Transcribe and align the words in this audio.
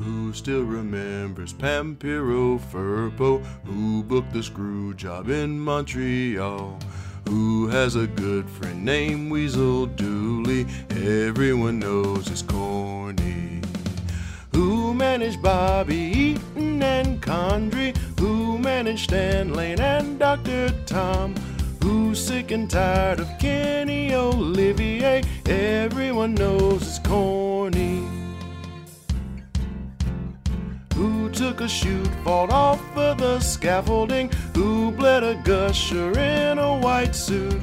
Who 0.00 0.32
still 0.32 0.62
remembers 0.62 1.52
Pampero 1.52 2.58
Firpo? 2.58 3.44
Who 3.66 4.02
booked 4.02 4.32
the 4.32 4.42
screw 4.42 4.94
job 4.94 5.28
in 5.28 5.60
Montreal? 5.60 6.78
Who 7.28 7.68
has 7.68 7.96
a 7.96 8.06
good 8.06 8.48
friend 8.48 8.82
named 8.82 9.30
Weasel 9.30 9.84
Dooley? 9.84 10.66
Everyone 10.88 11.78
knows 11.78 12.30
it's 12.30 12.40
corny. 12.40 13.60
Who 14.54 14.94
managed 14.94 15.42
Bobby 15.42 15.96
Eaton 15.96 16.82
and 16.82 17.20
Condrey? 17.20 17.94
Who 18.18 18.56
managed 18.56 19.04
Stan 19.04 19.52
Lane 19.52 19.80
and 19.80 20.18
Dr. 20.18 20.70
Tom? 20.86 21.34
Who's 21.82 22.24
sick 22.24 22.52
and 22.52 22.70
tired 22.70 23.20
of 23.20 23.28
Kenny 23.38 24.14
Olivier? 24.14 25.22
Everyone 25.44 26.34
knows 26.34 26.80
it's 26.88 26.98
corny. 27.00 28.19
Took 31.40 31.62
a 31.62 31.68
shoot, 31.68 32.06
fought 32.22 32.50
off 32.50 32.82
of 32.98 33.16
the 33.16 33.40
scaffolding? 33.40 34.28
Who 34.54 34.90
bled 34.90 35.22
a 35.22 35.40
gusher 35.42 36.10
in 36.18 36.58
a 36.58 36.76
white 36.76 37.16
suit? 37.16 37.62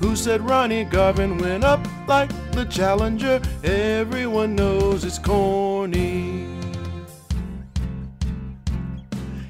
Who 0.00 0.14
said 0.14 0.42
Ronnie 0.42 0.84
Garvin 0.84 1.38
went 1.38 1.64
up 1.64 1.80
like 2.06 2.28
the 2.52 2.66
Challenger? 2.66 3.40
Everyone 3.62 4.54
knows 4.54 5.06
it's 5.06 5.18
corny. 5.18 6.46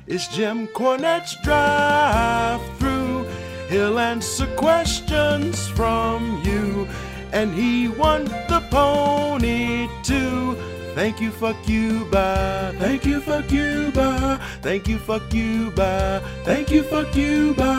It's 0.06 0.28
Jim 0.28 0.68
Cornette's 0.68 1.36
drive 1.42 2.60
through. 2.78 3.24
He'll 3.68 3.98
answer 3.98 4.46
questions 4.54 5.66
from 5.66 6.41
you. 6.44 6.86
And 7.32 7.52
he 7.52 7.88
won 7.88 8.27
the 8.27 8.64
pony 8.70 9.88
too. 10.04 10.56
Thank 10.94 11.20
you, 11.20 11.32
fuck 11.32 11.56
you, 11.68 12.04
bye. 12.04 12.72
Thank 12.78 13.04
you, 13.04 13.20
fuck 13.20 13.50
you, 13.50 13.90
bye. 13.90 14.40
Thank 14.62 14.86
you, 14.86 14.98
fuck 15.00 15.34
you, 15.34 15.72
bye. 15.72 16.22
Thank 16.44 16.70
you, 16.70 16.84
fuck 16.84 17.16
you, 17.16 17.52
bye. 17.55 17.74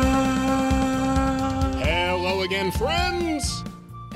Hello 1.81 2.42
again, 2.42 2.72
friends! 2.72 3.64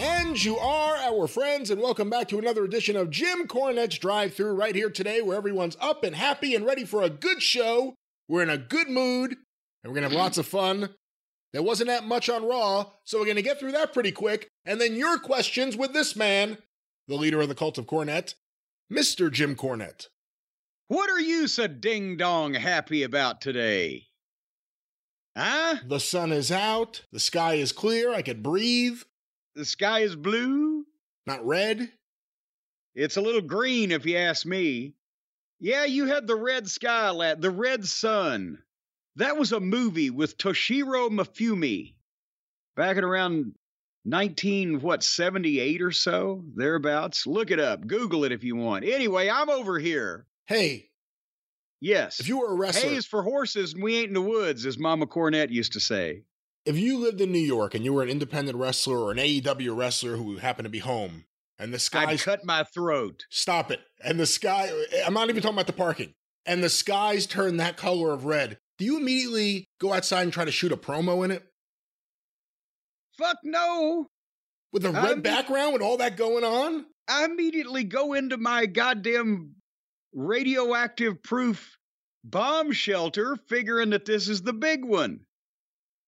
And 0.01 0.43
you 0.43 0.57
are 0.57 0.97
our 0.97 1.27
friends, 1.27 1.71
and 1.71 1.81
welcome 1.81 2.09
back 2.09 2.27
to 2.27 2.39
another 2.39 2.65
edition 2.65 2.97
of 2.97 3.09
Jim 3.09 3.47
Cornette's 3.47 3.97
Drive 3.97 4.33
Thru 4.33 4.51
right 4.53 4.75
here 4.75 4.89
today, 4.89 5.21
where 5.21 5.37
everyone's 5.37 5.77
up 5.79 6.03
and 6.03 6.13
happy 6.13 6.53
and 6.53 6.65
ready 6.65 6.83
for 6.83 7.01
a 7.01 7.09
good 7.09 7.41
show. 7.41 7.95
We're 8.27 8.43
in 8.43 8.49
a 8.49 8.57
good 8.57 8.89
mood, 8.89 9.31
and 9.81 9.93
we're 9.93 9.95
gonna 9.95 10.09
have 10.09 10.17
lots 10.17 10.37
of 10.37 10.45
fun. 10.45 10.89
There 11.53 11.63
wasn't 11.63 11.87
that 11.87 12.03
much 12.03 12.29
on 12.29 12.45
Raw, 12.45 12.87
so 13.05 13.17
we're 13.17 13.27
gonna 13.27 13.41
get 13.41 13.61
through 13.61 13.71
that 13.71 13.93
pretty 13.93 14.11
quick, 14.11 14.49
and 14.65 14.81
then 14.81 14.95
your 14.95 15.17
questions 15.19 15.77
with 15.77 15.93
this 15.93 16.17
man, 16.17 16.57
the 17.07 17.15
leader 17.15 17.39
of 17.39 17.47
the 17.47 17.55
cult 17.55 17.77
of 17.77 17.85
Cornette, 17.85 18.33
Mr. 18.91 19.31
Jim 19.31 19.55
Cornette. 19.55 20.07
What 20.87 21.09
are 21.09 21.19
you 21.19 21.47
so 21.47 21.67
ding 21.67 22.17
dong 22.17 22.55
happy 22.55 23.03
about 23.03 23.41
today? 23.41 24.07
Huh? 25.37 25.75
The 25.85 25.99
sun 25.99 26.31
is 26.31 26.51
out, 26.51 27.03
the 27.11 27.19
sky 27.19 27.55
is 27.55 27.71
clear, 27.71 28.11
I 28.11 28.23
could 28.23 28.41
breathe. 28.41 28.99
The 29.55 29.65
sky 29.65 29.99
is 29.99 30.15
blue? 30.15 30.85
Not 31.27 31.45
red. 31.45 31.91
It's 32.95 33.17
a 33.17 33.21
little 33.21 33.41
green 33.41 33.91
if 33.91 34.05
you 34.05 34.17
ask 34.17 34.45
me. 34.45 34.95
Yeah, 35.59 35.85
you 35.85 36.05
had 36.05 36.25
the 36.25 36.35
red 36.35 36.67
sky, 36.67 37.11
lad, 37.11 37.41
the 37.41 37.51
red 37.51 37.85
sun. 37.85 38.63
That 39.17 39.37
was 39.37 39.51
a 39.51 39.59
movie 39.59 40.09
with 40.09 40.37
Toshiro 40.37 41.09
Mifune 41.09 41.93
back 42.75 42.97
in 42.97 43.03
around 43.03 43.53
19 44.09 44.81
what 44.81 45.03
78 45.03 45.81
or 45.81 45.91
so 45.91 46.43
thereabouts? 46.55 47.27
Look 47.27 47.51
it 47.51 47.59
up. 47.59 47.85
Google 47.85 48.23
it 48.23 48.31
if 48.31 48.43
you 48.43 48.55
want. 48.55 48.85
Anyway 48.85 49.29
i'm 49.29 49.49
over 49.49 49.79
here. 49.79 50.25
Hey, 50.47 50.89
yes. 51.79 52.19
If 52.19 52.27
you 52.27 52.39
were 52.39 52.51
a 52.51 52.55
wrestler, 52.55 52.89
hay 52.89 52.95
is 52.95 53.05
for 53.05 53.21
horses 53.21 53.73
and 53.73 53.83
we 53.83 53.97
ain't 53.97 54.07
in 54.07 54.13
the 54.13 54.21
woods 54.21 54.65
as 54.65 54.79
mama 54.79 55.05
cornette 55.05 55.51
used 55.51 55.73
to 55.73 55.79
say. 55.79 56.23
If 56.65 56.77
you 56.77 56.97
lived 56.97 57.21
in 57.21 57.31
New 57.31 57.39
York 57.39 57.73
and 57.73 57.85
you 57.85 57.93
were 57.93 58.03
an 58.03 58.09
independent 58.09 58.57
wrestler 58.57 58.97
or 58.97 59.11
an 59.11 59.17
AEW 59.17 59.75
wrestler 59.75 60.17
who 60.17 60.37
happened 60.37 60.65
to 60.65 60.69
be 60.69 60.79
home, 60.79 61.25
and 61.57 61.73
the 61.73 61.89
i'd 61.93 62.19
cut 62.19 62.45
my 62.45 62.63
throat. 62.63 63.25
Stop 63.29 63.69
it, 63.71 63.81
and 64.03 64.19
the 64.19 64.25
sky, 64.25 64.71
I'm 65.05 65.13
not 65.13 65.29
even 65.29 65.41
talking 65.41 65.55
about 65.55 65.67
the 65.67 65.73
parking, 65.73 66.13
and 66.45 66.63
the 66.63 66.69
skies 66.69 67.25
turn 67.25 67.57
that 67.57 67.77
color 67.77 68.11
of 68.11 68.25
red, 68.25 68.59
do 68.77 68.85
you 68.85 68.97
immediately 68.97 69.67
go 69.79 69.93
outside 69.93 70.23
and 70.23 70.33
try 70.33 70.45
to 70.45 70.51
shoot 70.51 70.71
a 70.71 70.77
promo 70.77 71.23
in 71.25 71.31
it 71.31 71.43
fuck 73.19 73.37
no 73.43 74.07
with 74.71 74.85
a 74.85 74.91
red 74.91 75.05
I'm- 75.05 75.21
background 75.21 75.73
with 75.73 75.81
all 75.81 75.97
that 75.97 76.17
going 76.17 76.43
on? 76.43 76.85
i 77.07 77.25
immediately 77.25 77.83
go 77.83 78.13
into 78.13 78.37
my 78.37 78.65
goddamn 78.65 79.55
radioactive 80.13 81.21
proof 81.21 81.77
bomb 82.23 82.71
shelter 82.71 83.37
figuring 83.47 83.91
that 83.91 84.05
this 84.05 84.27
is 84.27 84.41
the 84.41 84.53
big 84.53 84.83
one 84.83 85.19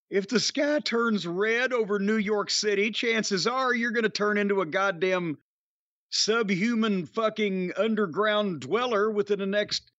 if 0.10 0.28
the 0.28 0.42
sky 0.42 0.80
turns 0.80 1.26
red 1.26 1.72
over 1.72 1.98
New 1.98 2.18
York 2.18 2.50
City, 2.50 2.92
chances 2.92 3.48
are 3.48 3.74
you're 3.74 3.92
going 3.92 4.04
to 4.04 4.10
turn 4.10 4.38
into 4.38 4.60
a 4.60 4.66
goddamn 4.66 5.38
subhuman 6.10 7.06
fucking 7.06 7.72
underground 7.78 8.60
dweller 8.60 9.10
within 9.10 9.40
the 9.40 9.46
next 9.46 9.90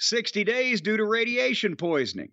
60 0.00 0.42
days 0.42 0.80
due 0.80 0.96
to 0.96 1.04
radiation 1.04 1.76
poisoning. 1.76 2.32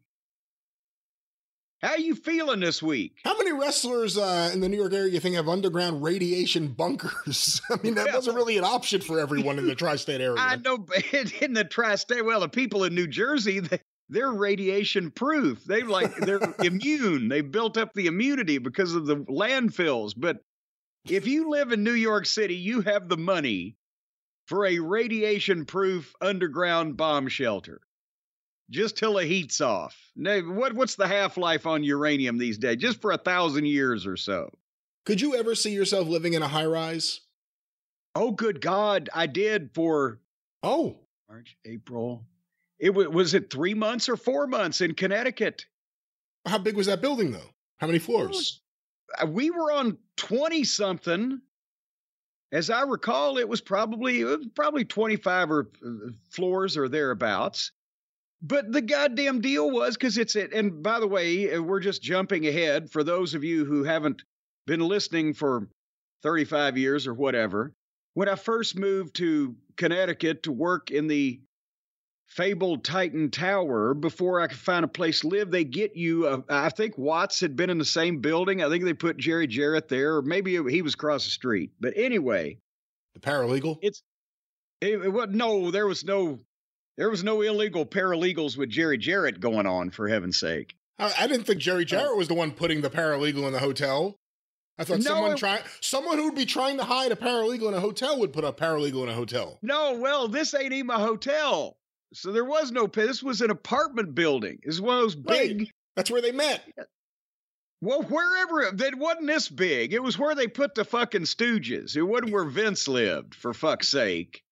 How 1.82 1.96
you 1.96 2.14
feeling 2.14 2.60
this 2.60 2.84
week? 2.84 3.18
How 3.26 3.36
many 3.38 3.52
wrestlers 3.52 4.16
uh, 4.16 4.52
in 4.54 4.60
the 4.60 4.70
New 4.70 4.78
York 4.78 4.94
area 4.94 5.12
you 5.12 5.20
think 5.20 5.36
have 5.36 5.50
underground 5.50 6.04
radiation 6.04 6.68
bunkers? 6.68 7.60
I 7.72 7.78
mean, 7.82 7.96
that 7.96 8.14
wasn't 8.14 8.36
really 8.36 8.58
an 8.60 8.64
option 8.64 9.02
for 9.02 9.20
everyone 9.20 9.58
in 9.58 9.66
the 9.66 9.74
tri-state 9.74 10.22
area. 10.22 10.36
I 10.38 10.58
know 10.58 10.78
but 10.78 11.04
in 11.42 11.54
the 11.54 11.64
tri-state, 11.64 12.24
well, 12.24 12.42
the 12.42 12.50
people 12.50 12.84
in 12.84 12.94
New 12.94 13.08
Jersey, 13.08 13.62
they, 13.62 13.80
they're 14.10 14.32
radiation 14.32 15.10
proof. 15.10 15.64
They 15.64 15.82
like 15.82 16.16
they're 16.18 16.42
immune. 16.64 17.30
They 17.30 17.42
built 17.42 17.78
up 17.78 17.94
the 17.94 18.06
immunity 18.06 18.60
because 18.60 18.94
of 18.94 19.08
the 19.08 19.18
landfills. 19.18 20.14
But 20.16 20.38
if 21.10 21.26
you 21.26 21.50
live 21.50 21.72
in 21.72 21.84
New 21.84 21.94
York 21.94 22.28
City, 22.28 22.56
you 22.56 22.82
have 22.82 23.10
the 23.10 23.18
money 23.18 23.76
for 24.46 24.68
a 24.68 24.78
radiation 24.78 25.66
proof 25.66 26.14
underground 26.22 26.96
bomb 26.96 27.28
shelter. 27.28 27.82
Just 28.72 28.98
till 28.98 29.14
the 29.16 29.26
heat's 29.26 29.62
off. 29.62 29.96
Now, 30.16 30.40
what 30.40 30.74
what's 30.74 30.96
the 30.96 31.08
half 31.08 31.38
life 31.38 31.66
on 31.68 31.84
uranium 31.84 32.38
these 32.38 32.58
days? 32.58 32.78
Just 32.78 33.02
for 33.02 33.12
a 33.12 33.18
thousand 33.18 33.66
years 33.66 34.08
or 34.08 34.18
so. 34.18 34.50
Could 35.06 35.20
you 35.22 35.36
ever 35.36 35.56
see 35.56 35.72
yourself 35.72 36.08
living 36.08 36.34
in 36.34 36.42
a 36.42 36.48
high-rise? 36.48 37.22
Oh, 38.16 38.32
good 38.32 38.62
God! 38.62 39.10
I 39.14 39.26
did 39.28 39.72
for 39.74 40.20
Oh, 40.64 40.98
March, 41.30 41.58
April. 41.66 42.24
It 42.80 42.92
wa- 42.94 43.10
was 43.10 43.34
it 43.34 43.52
three 43.52 43.74
months 43.74 44.08
or 44.10 44.16
four 44.18 44.48
months 44.48 44.82
in 44.82 44.94
Connecticut. 44.96 45.66
how 46.46 46.58
big 46.58 46.76
was 46.76 46.88
that 46.88 47.02
building 47.02 47.32
though? 47.32 47.50
How 47.78 47.88
many 47.88 48.00
floors? 48.00 48.62
Uh, 49.22 49.26
We 49.28 49.50
were 49.52 49.72
on 49.72 49.98
twenty 50.18 50.64
something. 50.64 51.42
As 52.54 52.70
I 52.70 52.82
recall, 52.84 53.38
it 53.38 53.48
was 53.48 53.62
probably 53.62 54.22
it 54.22 54.26
was 54.26 54.48
probably 54.56 54.86
twenty 54.86 55.16
five 55.16 55.50
or 55.52 55.70
uh, 55.86 56.12
floors 56.32 56.78
or 56.78 56.88
thereabouts. 56.90 57.72
But 58.42 58.72
the 58.72 58.82
goddamn 58.82 59.42
deal 59.42 59.70
was 59.70 59.96
because 59.96 60.18
it's 60.18 60.36
it. 60.36 60.52
And 60.54 60.82
by 60.82 61.00
the 61.00 61.08
way, 61.08 61.54
uh, 61.54 61.62
we're 61.62 61.80
just 61.80 62.02
jumping 62.02 62.48
ahead 62.48 62.90
for 62.92 63.04
those 63.04 63.34
of 63.36 63.44
you 63.44 63.66
who 63.66 63.84
haven't 63.84 64.24
been 64.66 64.80
listening 64.80 65.34
for 65.34 65.68
thirty 66.24 66.46
five 66.46 66.78
years 66.78 67.06
or 67.08 67.14
whatever. 67.14 67.74
When 68.14 68.28
I 68.28 68.36
first 68.36 68.78
moved 68.78 69.16
to 69.18 69.56
Connecticut 69.78 70.44
to 70.44 70.52
work 70.52 70.92
in 70.92 71.08
the 71.08 71.40
fabled 72.28 72.84
Titan 72.84 73.30
Tower 73.30 73.94
before 73.94 74.40
I 74.40 74.48
could 74.48 74.58
find 74.58 74.86
a 74.86 74.88
place 74.88 75.20
to 75.20 75.28
live. 75.28 75.52
They 75.52 75.66
get 75.66 75.96
you. 75.98 76.28
Uh, 76.28 76.42
I 76.50 76.70
think 76.70 76.98
Watts 76.98 77.40
had 77.42 77.56
been 77.58 77.70
in 77.70 77.78
the 77.78 77.86
same 77.86 78.20
building. 78.22 78.64
I 78.64 78.70
think 78.70 78.86
they 78.86 78.94
put 78.94 79.18
Jerry 79.18 79.48
Jarrett 79.48 79.90
there, 79.90 80.16
or 80.16 80.22
maybe 80.22 80.52
he 80.72 80.82
was 80.82 80.94
across 80.94 81.26
the 81.26 81.32
street. 81.32 81.72
But 81.80 81.94
anyway, 81.96 82.58
The 83.16 83.20
paralegal? 83.20 83.78
it's 83.82 84.02
it, 84.80 84.94
it 85.04 85.10
was 85.14 85.28
no. 85.32 85.72
There 85.72 85.88
was 85.88 86.04
no. 86.06 86.40
There 86.98 87.10
was 87.10 87.24
no 87.24 87.42
illegal 87.42 87.86
paralegals 87.86 88.58
with 88.58 88.70
Jerry 88.70 88.98
Jarrett 88.98 89.40
going 89.40 89.66
on. 89.66 89.90
For 89.92 90.08
heaven's 90.08 90.38
sake. 90.40 90.76
I, 91.00 91.14
I 91.22 91.28
didn't 91.28 91.46
think 91.46 91.60
Jerry 91.60 91.82
oh. 91.84 91.86
Jarrett 91.86 92.18
was 92.18 92.28
the 92.28 92.34
one 92.34 92.52
putting 92.52 92.82
the 92.82 92.90
paralegal 92.90 93.46
in 93.48 93.54
the 93.54 93.60
hotel. 93.60 94.16
I 94.78 94.84
thought 94.84 95.00
No, 95.00 95.04
someone 95.12 95.32
it- 95.34 95.38
try 95.38 95.62
someone 95.80 96.18
who 96.18 96.26
would 96.26 96.36
be 96.36 96.46
trying 96.46 96.78
to 96.78 96.84
hide 96.84 97.12
a 97.12 97.16
paralegal 97.16 97.68
in 97.68 97.74
a 97.74 97.80
hotel 97.80 98.20
would 98.20 98.34
put 98.34 98.44
a 98.44 98.52
paralegal 98.52 99.04
in 99.04 99.10
a 99.10 99.14
hotel. 99.14 99.60
No, 99.62 99.98
well, 100.00 100.28
this 100.28 100.54
ain't 100.54 100.74
even 100.74 100.90
a 100.90 101.00
hotel. 101.00 101.78
So 102.14 102.32
there 102.32 102.46
was 102.46 102.72
no. 102.72 102.88
This 102.88 103.24
was 103.24 103.42
an 103.42 103.52
apartment 103.52 104.16
building. 104.16 104.60
Is 104.64 104.82
one 104.82 104.98
of 104.98 105.02
those 105.04 105.16
Right. 105.16 105.58
big. 105.58 105.70
That's 105.96 106.10
where 106.12 106.22
they 106.22 106.32
met. 106.32 106.62
Well, 107.82 108.04
wherever 108.04 108.62
it 108.62 108.98
wasn't 108.98 109.28
this 109.28 109.50
big. 109.50 109.94
It 109.94 110.04
was 110.04 110.18
where 110.18 110.36
they 110.36 110.48
put 110.48 110.76
the 110.76 110.86
fucking 110.86 111.24
Stooges. 111.24 111.96
It 111.96 112.04
wasn't 112.04 112.32
where 112.32 112.46
Vince 112.46 112.88
lived, 112.88 113.34
for 113.34 113.54
fuck's 113.54 113.88
sake. 113.88 114.44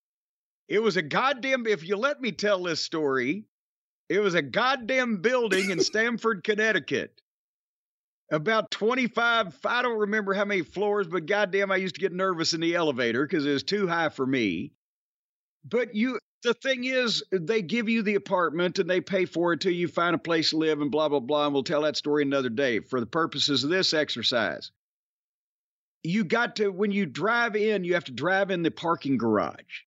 It 0.70 0.80
was 0.80 0.96
a 0.96 1.02
goddamn. 1.02 1.66
If 1.66 1.86
you 1.86 1.96
let 1.96 2.20
me 2.20 2.30
tell 2.30 2.62
this 2.62 2.80
story, 2.80 3.44
it 4.08 4.20
was 4.20 4.34
a 4.34 4.42
goddamn 4.42 5.16
building 5.20 5.70
in 5.70 5.80
Stamford, 5.82 6.44
Connecticut. 6.44 7.20
About 8.30 8.70
25, 8.70 9.58
I 9.64 9.82
don't 9.82 9.98
remember 9.98 10.32
how 10.32 10.44
many 10.44 10.62
floors, 10.62 11.08
but 11.08 11.26
goddamn, 11.26 11.72
I 11.72 11.76
used 11.76 11.96
to 11.96 12.00
get 12.00 12.12
nervous 12.12 12.54
in 12.54 12.60
the 12.60 12.76
elevator 12.76 13.26
because 13.26 13.44
it 13.44 13.50
was 13.50 13.64
too 13.64 13.88
high 13.88 14.10
for 14.10 14.24
me. 14.24 14.70
But 15.68 15.96
you, 15.96 16.20
the 16.44 16.54
thing 16.54 16.84
is, 16.84 17.24
they 17.32 17.62
give 17.62 17.88
you 17.88 18.02
the 18.02 18.14
apartment 18.14 18.78
and 18.78 18.88
they 18.88 19.00
pay 19.00 19.24
for 19.24 19.52
it 19.52 19.60
till 19.60 19.72
you 19.72 19.88
find 19.88 20.14
a 20.14 20.18
place 20.18 20.50
to 20.50 20.56
live 20.56 20.80
and 20.80 20.92
blah, 20.92 21.08
blah, 21.08 21.18
blah. 21.18 21.46
And 21.46 21.52
we'll 21.52 21.64
tell 21.64 21.82
that 21.82 21.96
story 21.96 22.22
another 22.22 22.48
day 22.48 22.78
for 22.78 23.00
the 23.00 23.06
purposes 23.06 23.64
of 23.64 23.70
this 23.70 23.92
exercise. 23.92 24.70
You 26.04 26.22
got 26.22 26.56
to, 26.56 26.68
when 26.68 26.92
you 26.92 27.06
drive 27.06 27.56
in, 27.56 27.82
you 27.82 27.94
have 27.94 28.04
to 28.04 28.12
drive 28.12 28.52
in 28.52 28.62
the 28.62 28.70
parking 28.70 29.18
garage. 29.18 29.82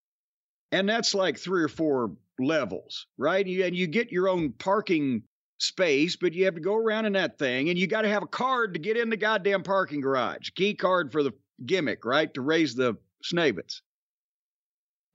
And 0.74 0.90
that's 0.90 1.14
like 1.14 1.38
three 1.38 1.62
or 1.62 1.68
four 1.68 2.12
levels, 2.40 3.06
right? 3.20 3.46
And 3.46 3.76
you 3.76 3.86
get 3.86 4.12
your 4.12 4.28
own 4.28 4.54
parking 4.54 5.22
space, 5.60 6.16
but 6.16 6.34
you 6.34 6.46
have 6.46 6.56
to 6.56 6.62
go 6.62 6.76
around 6.76 7.06
in 7.06 7.14
that 7.14 7.38
thing 7.38 7.70
and 7.70 7.78
you 7.78 7.86
got 7.86 8.02
to 8.02 8.10
have 8.10 8.24
a 8.24 8.28
card 8.28 8.74
to 8.74 8.80
get 8.80 8.98
in 8.98 9.12
the 9.12 9.16
goddamn 9.16 9.62
parking 9.62 10.02
garage. 10.02 10.50
Key 10.56 10.74
card 10.74 11.12
for 11.12 11.22
the 11.22 11.32
gimmick, 11.64 12.06
right? 12.06 12.34
To 12.34 12.42
raise 12.42 12.74
the 12.74 12.96
snavets. 13.24 13.82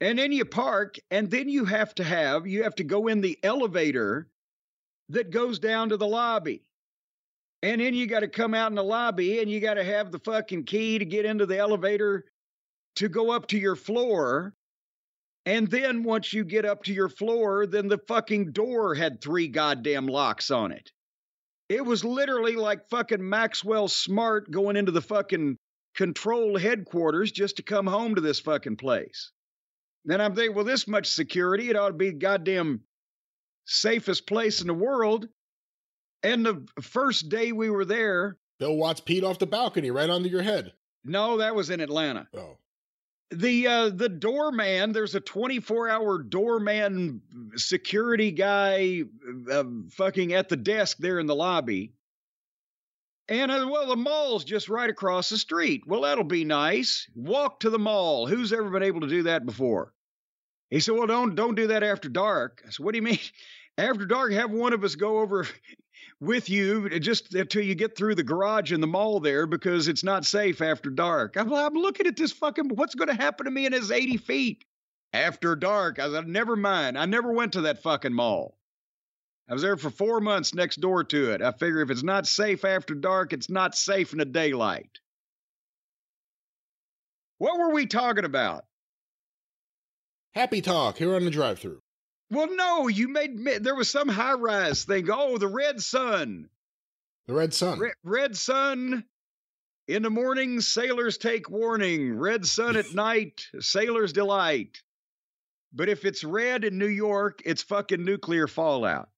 And 0.00 0.16
then 0.16 0.30
you 0.30 0.44
park, 0.44 0.94
and 1.10 1.28
then 1.28 1.48
you 1.48 1.64
have 1.64 1.92
to 1.96 2.04
have, 2.04 2.46
you 2.46 2.62
have 2.62 2.76
to 2.76 2.84
go 2.84 3.08
in 3.08 3.20
the 3.20 3.36
elevator 3.42 4.28
that 5.08 5.30
goes 5.30 5.58
down 5.58 5.88
to 5.88 5.96
the 5.96 6.06
lobby. 6.06 6.62
And 7.64 7.80
then 7.80 7.94
you 7.94 8.06
got 8.06 8.20
to 8.20 8.28
come 8.28 8.54
out 8.54 8.70
in 8.70 8.76
the 8.76 8.84
lobby 8.84 9.40
and 9.40 9.50
you 9.50 9.58
got 9.58 9.74
to 9.74 9.82
have 9.82 10.12
the 10.12 10.20
fucking 10.20 10.66
key 10.66 11.00
to 11.00 11.04
get 11.04 11.24
into 11.24 11.46
the 11.46 11.58
elevator 11.58 12.26
to 12.94 13.08
go 13.08 13.32
up 13.32 13.48
to 13.48 13.58
your 13.58 13.74
floor. 13.74 14.54
And 15.48 15.66
then 15.70 16.02
once 16.02 16.34
you 16.34 16.44
get 16.44 16.66
up 16.66 16.82
to 16.84 16.92
your 16.92 17.08
floor, 17.08 17.66
then 17.66 17.88
the 17.88 17.96
fucking 18.06 18.52
door 18.52 18.94
had 18.94 19.22
three 19.22 19.48
goddamn 19.48 20.06
locks 20.06 20.50
on 20.50 20.72
it. 20.72 20.92
It 21.70 21.82
was 21.86 22.04
literally 22.04 22.54
like 22.54 22.90
fucking 22.90 23.26
Maxwell 23.26 23.88
Smart 23.88 24.50
going 24.50 24.76
into 24.76 24.92
the 24.92 25.00
fucking 25.00 25.56
control 25.96 26.58
headquarters 26.58 27.32
just 27.32 27.56
to 27.56 27.62
come 27.62 27.86
home 27.86 28.14
to 28.16 28.20
this 28.20 28.40
fucking 28.40 28.76
place. 28.76 29.32
Then 30.04 30.20
I'm 30.20 30.34
thinking, 30.34 30.54
well, 30.54 30.66
this 30.66 30.86
much 30.86 31.06
security, 31.06 31.70
it 31.70 31.76
ought 31.76 31.88
to 31.88 31.94
be 31.94 32.12
goddamn 32.12 32.82
safest 33.64 34.26
place 34.26 34.60
in 34.60 34.66
the 34.66 34.74
world. 34.74 35.28
And 36.22 36.44
the 36.44 36.66
first 36.82 37.30
day 37.30 37.52
we 37.52 37.70
were 37.70 37.86
there, 37.86 38.36
Bill 38.58 38.76
Watts 38.76 39.00
peed 39.00 39.22
off 39.22 39.38
the 39.38 39.46
balcony 39.46 39.90
right 39.90 40.10
under 40.10 40.28
your 40.28 40.42
head. 40.42 40.74
No, 41.04 41.38
that 41.38 41.54
was 41.54 41.70
in 41.70 41.80
Atlanta. 41.80 42.28
Oh. 42.36 42.58
The 43.30 43.66
uh 43.66 43.90
the 43.90 44.08
doorman, 44.08 44.92
there's 44.92 45.14
a 45.14 45.20
24-hour 45.20 46.22
doorman 46.22 47.20
security 47.56 48.30
guy 48.30 49.02
uh, 49.52 49.64
fucking 49.90 50.32
at 50.32 50.48
the 50.48 50.56
desk 50.56 50.96
there 50.98 51.18
in 51.18 51.26
the 51.26 51.34
lobby. 51.34 51.92
And 53.28 53.50
uh, 53.50 53.68
well, 53.70 53.86
the 53.86 53.96
mall's 53.96 54.44
just 54.44 54.70
right 54.70 54.88
across 54.88 55.28
the 55.28 55.36
street. 55.36 55.82
Well, 55.86 56.02
that'll 56.02 56.24
be 56.24 56.44
nice. 56.44 57.06
Walk 57.14 57.60
to 57.60 57.70
the 57.70 57.78
mall. 57.78 58.26
Who's 58.26 58.52
ever 58.52 58.70
been 58.70 58.82
able 58.82 59.02
to 59.02 59.08
do 59.08 59.24
that 59.24 59.44
before? 59.44 59.92
He 60.70 60.80
said, 60.80 60.94
"Well, 60.94 61.06
don't 61.06 61.34
don't 61.34 61.54
do 61.54 61.66
that 61.68 61.82
after 61.82 62.08
dark." 62.08 62.62
I 62.66 62.70
said, 62.70 62.84
"What 62.84 62.92
do 62.92 62.98
you 62.98 63.02
mean? 63.02 63.18
After 63.78 64.06
dark, 64.06 64.32
have 64.32 64.50
one 64.50 64.72
of 64.72 64.82
us 64.82 64.96
go 64.96 65.20
over 65.20 65.46
with 66.20 66.50
you 66.50 66.88
just 66.98 67.34
until 67.34 67.62
you 67.62 67.74
get 67.74 67.96
through 67.96 68.14
the 68.14 68.22
garage 68.22 68.72
in 68.72 68.80
the 68.80 68.86
mall 68.86 69.20
there 69.20 69.46
because 69.46 69.88
it's 69.88 70.04
not 70.04 70.24
safe 70.24 70.60
after 70.60 70.90
dark." 70.90 71.36
I'm, 71.36 71.52
I'm 71.52 71.74
looking 71.74 72.06
at 72.06 72.16
this 72.16 72.32
fucking. 72.32 72.70
What's 72.70 72.94
going 72.94 73.08
to 73.08 73.22
happen 73.22 73.46
to 73.46 73.50
me 73.50 73.66
in 73.66 73.72
his 73.72 73.90
80 73.90 74.16
feet 74.18 74.64
after 75.12 75.56
dark? 75.56 75.98
I 75.98 76.10
said, 76.10 76.28
"Never 76.28 76.56
mind. 76.56 76.98
I 76.98 77.06
never 77.06 77.32
went 77.32 77.54
to 77.54 77.62
that 77.62 77.82
fucking 77.82 78.12
mall." 78.12 78.58
I 79.48 79.54
was 79.54 79.62
there 79.62 79.78
for 79.78 79.90
four 79.90 80.20
months 80.20 80.54
next 80.54 80.76
door 80.76 81.04
to 81.04 81.32
it. 81.32 81.40
I 81.40 81.52
figure 81.52 81.80
if 81.80 81.90
it's 81.90 82.02
not 82.02 82.26
safe 82.26 82.64
after 82.66 82.94
dark, 82.94 83.32
it's 83.32 83.48
not 83.48 83.74
safe 83.74 84.12
in 84.12 84.18
the 84.18 84.26
daylight. 84.26 84.98
What 87.38 87.58
were 87.58 87.72
we 87.72 87.86
talking 87.86 88.26
about? 88.26 88.64
Happy 90.34 90.60
talk 90.60 90.98
here 90.98 91.14
on 91.14 91.24
the 91.24 91.30
drive 91.30 91.58
through. 91.58 91.80
Well, 92.30 92.54
no, 92.54 92.88
you 92.88 93.08
made 93.08 93.34
me, 93.34 93.58
there 93.58 93.74
was 93.74 93.90
some 93.90 94.08
high 94.08 94.34
rise 94.34 94.84
thing. 94.84 95.08
Oh, 95.10 95.38
the 95.38 95.48
red 95.48 95.80
sun. 95.80 96.48
The 97.26 97.34
red 97.34 97.54
sun. 97.54 97.78
Red, 97.78 97.94
red 98.04 98.36
sun. 98.36 99.04
In 99.86 100.02
the 100.02 100.10
morning, 100.10 100.60
sailors 100.60 101.16
take 101.16 101.48
warning. 101.48 102.18
Red 102.18 102.44
sun 102.44 102.76
at 102.76 102.94
night, 102.94 103.46
sailors 103.60 104.12
delight. 104.12 104.82
But 105.72 105.88
if 105.88 106.04
it's 106.04 106.24
red 106.24 106.64
in 106.64 106.78
New 106.78 106.88
York, 106.88 107.40
it's 107.44 107.62
fucking 107.62 108.04
nuclear 108.04 108.46
fallout. 108.46 109.08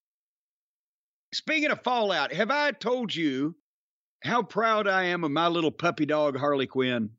Speaking 1.33 1.71
of 1.71 1.83
fallout, 1.83 2.33
have 2.33 2.51
I 2.51 2.73
told 2.73 3.15
you 3.15 3.57
how 4.23 4.43
proud 4.43 4.87
I 4.87 5.05
am 5.05 5.25
of 5.25 5.31
my 5.31 5.49
little 5.49 5.71
puppy 5.71 6.07
dog, 6.07 6.37
Harley 6.37 6.67
Quinn? 6.67 7.11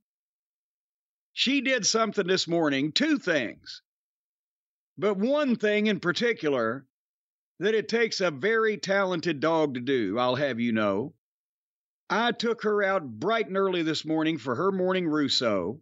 She 1.33 1.61
did 1.61 1.85
something 1.85 2.27
this 2.27 2.47
morning, 2.47 2.91
two 2.91 3.17
things, 3.17 3.81
but 5.01 5.17
one 5.17 5.55
thing 5.55 5.87
in 5.87 5.99
particular 5.99 6.85
that 7.59 7.73
it 7.73 7.89
takes 7.89 8.21
a 8.21 8.29
very 8.29 8.77
talented 8.77 9.39
dog 9.39 9.73
to 9.73 9.79
do, 9.79 10.19
I'll 10.19 10.35
have 10.35 10.59
you 10.59 10.73
know. 10.73 11.15
I 12.07 12.31
took 12.33 12.61
her 12.61 12.83
out 12.83 13.19
bright 13.19 13.47
and 13.47 13.57
early 13.57 13.81
this 13.81 14.05
morning 14.05 14.37
for 14.37 14.53
her 14.53 14.71
morning 14.71 15.07
Russo, 15.07 15.81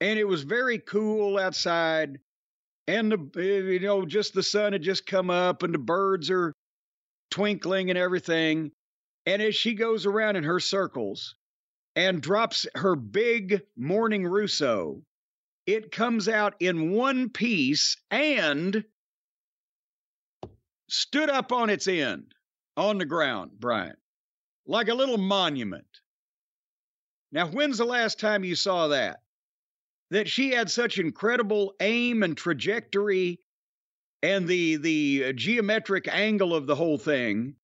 and 0.00 0.18
it 0.18 0.24
was 0.24 0.44
very 0.44 0.78
cool 0.78 1.36
outside, 1.36 2.18
and 2.86 3.12
the 3.12 3.18
eh, 3.36 3.72
you 3.72 3.80
know 3.80 4.06
just 4.06 4.32
the 4.32 4.42
sun 4.42 4.72
had 4.72 4.82
just 4.82 5.04
come 5.04 5.28
up, 5.28 5.62
and 5.62 5.74
the 5.74 5.78
birds 5.78 6.30
are 6.30 6.54
twinkling 7.30 7.90
and 7.90 7.98
everything. 7.98 8.72
And 9.26 9.42
as 9.42 9.54
she 9.54 9.74
goes 9.74 10.06
around 10.06 10.36
in 10.36 10.44
her 10.44 10.60
circles 10.60 11.34
and 11.94 12.22
drops 12.22 12.66
her 12.76 12.96
big 12.96 13.60
morning 13.76 14.26
Russo, 14.26 15.02
it 15.66 15.90
comes 15.90 16.28
out 16.28 16.54
in 16.60 16.92
one 16.92 17.28
piece 17.28 17.96
and 18.10 18.84
stood 20.88 21.28
up 21.28 21.52
on 21.52 21.70
its 21.70 21.88
end 21.88 22.32
on 22.76 22.98
the 22.98 23.04
ground, 23.04 23.50
Brian, 23.58 23.96
like 24.66 24.88
a 24.88 24.94
little 24.94 25.18
monument. 25.18 25.86
Now, 27.32 27.48
when's 27.48 27.78
the 27.78 27.84
last 27.84 28.20
time 28.20 28.44
you 28.44 28.54
saw 28.54 28.88
that? 28.88 29.20
That 30.10 30.28
she 30.28 30.52
had 30.52 30.70
such 30.70 30.98
incredible 30.98 31.74
aim 31.80 32.22
and 32.22 32.36
trajectory 32.36 33.40
and 34.22 34.46
the 34.46 34.76
the 34.76 35.32
geometric 35.34 36.06
angle 36.08 36.54
of 36.54 36.66
the 36.66 36.76
whole 36.76 36.96
thing 36.96 37.56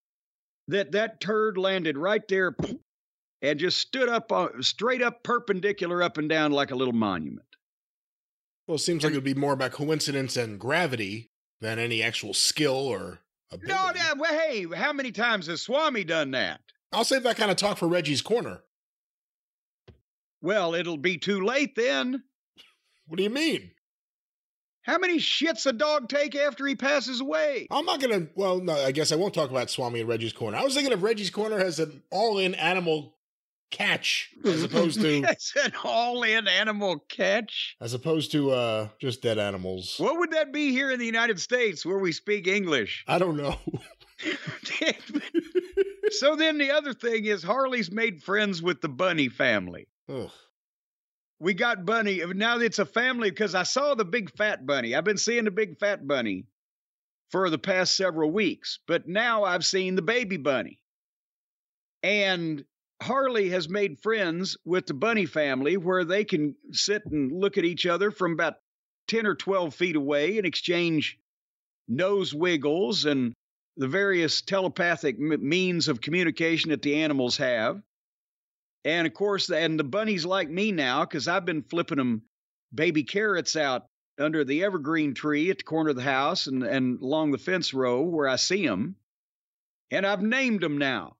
that 0.68 0.92
that 0.92 1.20
turd 1.20 1.56
landed 1.56 1.96
right 1.96 2.26
there 2.28 2.54
and 3.42 3.58
just 3.58 3.78
stood 3.78 4.08
up 4.08 4.30
uh, 4.32 4.48
straight 4.60 5.02
up 5.02 5.22
perpendicular 5.22 6.02
up 6.02 6.18
and 6.18 6.28
down 6.28 6.50
like 6.50 6.72
a 6.72 6.76
little 6.76 6.92
monument 6.92 7.46
well 8.66 8.76
it 8.76 8.80
seems 8.80 9.02
like 9.04 9.12
it 9.12 9.16
would 9.16 9.24
be 9.24 9.34
more 9.34 9.52
about 9.52 9.72
coincidence 9.72 10.36
and 10.36 10.58
gravity 10.58 11.30
than 11.60 11.78
any 11.78 12.02
actual 12.02 12.34
skill 12.34 12.74
or 12.74 13.20
ability. 13.50 13.72
no 13.72 13.90
no 13.94 14.14
well, 14.18 14.32
hey 14.32 14.66
how 14.74 14.92
many 14.92 15.12
times 15.12 15.46
has 15.46 15.62
swami 15.62 16.04
done 16.04 16.30
that 16.32 16.60
i'll 16.92 17.04
save 17.04 17.22
that 17.22 17.36
kind 17.36 17.50
of 17.50 17.56
talk 17.56 17.78
for 17.78 17.88
reggie's 17.88 18.22
corner 18.22 18.62
well 20.40 20.74
it'll 20.74 20.96
be 20.96 21.18
too 21.18 21.44
late 21.44 21.74
then 21.74 22.22
what 23.06 23.16
do 23.16 23.22
you 23.22 23.30
mean 23.30 23.72
how 24.82 24.98
many 24.98 25.18
shits 25.18 25.66
a 25.66 25.72
dog 25.72 26.08
take 26.08 26.34
after 26.34 26.66
he 26.66 26.74
passes 26.74 27.20
away? 27.20 27.68
I'm 27.70 27.84
not 27.84 28.00
gonna. 28.00 28.26
Well, 28.34 28.58
no, 28.60 28.72
I 28.72 28.90
guess 28.90 29.12
I 29.12 29.16
won't 29.16 29.32
talk 29.32 29.50
about 29.50 29.70
Swami 29.70 30.00
and 30.00 30.08
Reggie's 30.08 30.32
Corner. 30.32 30.58
I 30.58 30.64
was 30.64 30.74
thinking 30.74 30.92
of 30.92 31.04
Reggie's 31.04 31.30
Corner 31.30 31.58
as 31.58 31.78
an 31.78 32.02
all-in 32.10 32.56
animal 32.56 33.14
catch 33.72 34.30
as 34.44 34.62
opposed 34.68 35.00
to 35.00 35.24
it's 35.24 35.52
an 35.56 35.72
all-in 35.82 36.46
animal 36.46 37.00
catch, 37.08 37.76
as 37.80 37.94
opposed 37.94 38.30
to 38.32 38.52
uh 38.52 38.88
just 39.00 39.22
dead 39.22 39.38
animals. 39.38 39.96
What 39.98 40.20
would 40.20 40.30
that 40.30 40.52
be 40.52 40.70
here 40.70 40.92
in 40.92 41.00
the 41.00 41.06
United 41.06 41.40
States 41.40 41.84
where 41.84 41.98
we 41.98 42.12
speak 42.12 42.46
English? 42.46 43.04
I 43.08 43.18
don't 43.18 43.36
know. 43.36 43.58
so 46.10 46.36
then 46.36 46.58
the 46.58 46.70
other 46.70 46.94
thing 46.94 47.24
is 47.24 47.42
Harley's 47.42 47.90
made 47.90 48.22
friends 48.22 48.62
with 48.62 48.80
the 48.80 48.88
bunny 48.88 49.28
family. 49.28 49.88
Ugh 50.08 50.30
we 51.42 51.54
got 51.54 51.84
bunny 51.84 52.22
now 52.34 52.58
it's 52.58 52.78
a 52.78 52.86
family 52.86 53.28
because 53.28 53.56
i 53.56 53.64
saw 53.64 53.94
the 53.94 54.04
big 54.04 54.30
fat 54.36 54.64
bunny 54.64 54.94
i've 54.94 55.02
been 55.02 55.18
seeing 55.18 55.44
the 55.44 55.50
big 55.50 55.76
fat 55.76 56.06
bunny 56.06 56.46
for 57.30 57.50
the 57.50 57.58
past 57.58 57.96
several 57.96 58.30
weeks 58.30 58.78
but 58.86 59.08
now 59.08 59.42
i've 59.42 59.66
seen 59.66 59.96
the 59.96 60.02
baby 60.02 60.36
bunny 60.36 60.78
and 62.02 62.64
harley 63.02 63.50
has 63.50 63.68
made 63.68 64.00
friends 64.00 64.56
with 64.64 64.86
the 64.86 64.94
bunny 64.94 65.26
family 65.26 65.76
where 65.76 66.04
they 66.04 66.24
can 66.24 66.54
sit 66.70 67.04
and 67.06 67.32
look 67.32 67.58
at 67.58 67.64
each 67.64 67.86
other 67.86 68.10
from 68.10 68.32
about 68.32 68.54
10 69.08 69.26
or 69.26 69.34
12 69.34 69.74
feet 69.74 69.96
away 69.96 70.38
and 70.38 70.46
exchange 70.46 71.18
nose 71.88 72.32
wiggles 72.32 73.04
and 73.04 73.32
the 73.76 73.88
various 73.88 74.42
telepathic 74.42 75.18
means 75.18 75.88
of 75.88 76.00
communication 76.00 76.70
that 76.70 76.82
the 76.82 77.02
animals 77.02 77.36
have 77.36 77.82
and 78.84 79.06
of 79.06 79.14
course, 79.14 79.50
and 79.50 79.78
the 79.78 79.84
bunnies 79.84 80.24
like 80.24 80.48
me 80.50 80.72
now 80.72 81.04
because 81.04 81.28
I've 81.28 81.44
been 81.44 81.62
flipping 81.62 81.98
them 81.98 82.22
baby 82.74 83.04
carrots 83.04 83.54
out 83.56 83.86
under 84.18 84.44
the 84.44 84.64
evergreen 84.64 85.14
tree 85.14 85.50
at 85.50 85.58
the 85.58 85.64
corner 85.64 85.90
of 85.90 85.96
the 85.96 86.02
house 86.02 86.46
and, 86.46 86.62
and 86.64 87.00
along 87.00 87.30
the 87.30 87.38
fence 87.38 87.72
row 87.72 88.02
where 88.02 88.28
I 88.28 88.36
see 88.36 88.66
them. 88.66 88.96
And 89.90 90.06
I've 90.06 90.22
named 90.22 90.62
them 90.62 90.78
now. 90.78 91.16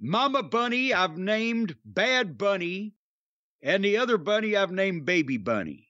Mama 0.00 0.42
Bunny, 0.42 0.92
I've 0.92 1.16
named 1.16 1.76
Bad 1.84 2.36
Bunny, 2.36 2.94
and 3.62 3.84
the 3.84 3.96
other 3.96 4.18
bunny 4.18 4.56
I've 4.56 4.70
named 4.70 5.06
Baby 5.06 5.36
Bunny. 5.38 5.88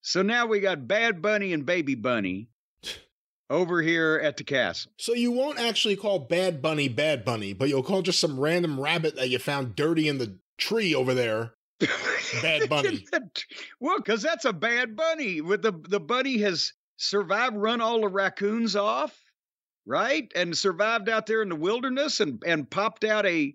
So 0.00 0.22
now 0.22 0.46
we 0.46 0.60
got 0.60 0.88
Bad 0.88 1.22
Bunny 1.22 1.52
and 1.52 1.66
Baby 1.66 1.94
Bunny 1.94 2.48
over 3.50 3.82
here 3.82 4.20
at 4.22 4.36
the 4.36 4.44
castle. 4.44 4.92
So 4.98 5.12
you 5.14 5.32
won't 5.32 5.58
actually 5.58 5.96
call 5.96 6.20
Bad 6.20 6.62
Bunny 6.62 6.88
Bad 6.88 7.24
Bunny, 7.24 7.52
but 7.52 7.68
you'll 7.68 7.82
call 7.82 8.02
just 8.02 8.20
some 8.20 8.38
random 8.38 8.80
rabbit 8.80 9.16
that 9.16 9.30
you 9.30 9.38
found 9.38 9.76
dirty 9.76 10.08
in 10.08 10.18
the 10.18 10.38
tree 10.58 10.94
over 10.94 11.14
there 11.14 11.54
Bad 12.42 12.68
Bunny. 12.68 13.04
well, 13.80 13.98
because 13.98 14.22
that's 14.22 14.44
a 14.44 14.52
bad 14.52 14.94
bunny. 14.96 15.40
With 15.40 15.62
the 15.62 15.72
the 15.72 16.00
bunny 16.00 16.38
has 16.38 16.72
survived, 16.96 17.56
run 17.56 17.80
all 17.80 18.00
the 18.02 18.08
raccoons 18.08 18.76
off, 18.76 19.20
right, 19.86 20.30
and 20.34 20.56
survived 20.56 21.08
out 21.08 21.26
there 21.26 21.42
in 21.42 21.48
the 21.48 21.56
wilderness, 21.56 22.20
and 22.20 22.42
and 22.46 22.70
popped 22.70 23.04
out 23.04 23.26
a 23.26 23.54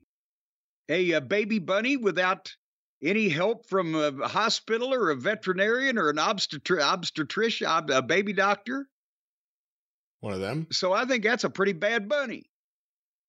a, 0.89 1.11
a 1.11 1.21
baby 1.21 1.59
bunny 1.59 1.97
without 1.97 2.55
any 3.03 3.29
help 3.29 3.67
from 3.67 3.95
a 3.95 4.27
hospital 4.27 4.93
or 4.93 5.11
a 5.11 5.15
veterinarian 5.15 5.97
or 5.97 6.09
an 6.09 6.17
obstetri- 6.17 6.81
obstetrician, 6.81 7.67
uh, 7.67 7.83
a 7.93 8.01
baby 8.01 8.33
doctor. 8.33 8.87
One 10.21 10.33
of 10.33 10.39
them. 10.39 10.67
So 10.71 10.93
I 10.93 11.05
think 11.05 11.23
that's 11.23 11.43
a 11.43 11.49
pretty 11.49 11.73
bad 11.73 12.09
bunny. 12.09 12.49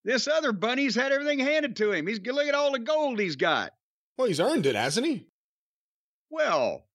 This 0.04 0.26
other 0.26 0.52
bunny's 0.52 0.94
had 0.94 1.12
everything 1.12 1.38
handed 1.40 1.76
to 1.76 1.92
him. 1.92 2.06
He's 2.06 2.20
look 2.20 2.46
at 2.46 2.54
all 2.54 2.72
the 2.72 2.78
gold 2.78 3.18
he's 3.18 3.36
got. 3.36 3.72
Well, 4.16 4.26
he's 4.26 4.40
earned 4.40 4.66
it, 4.66 4.74
hasn't 4.74 5.06
he? 5.06 5.26
Well, 6.30 6.86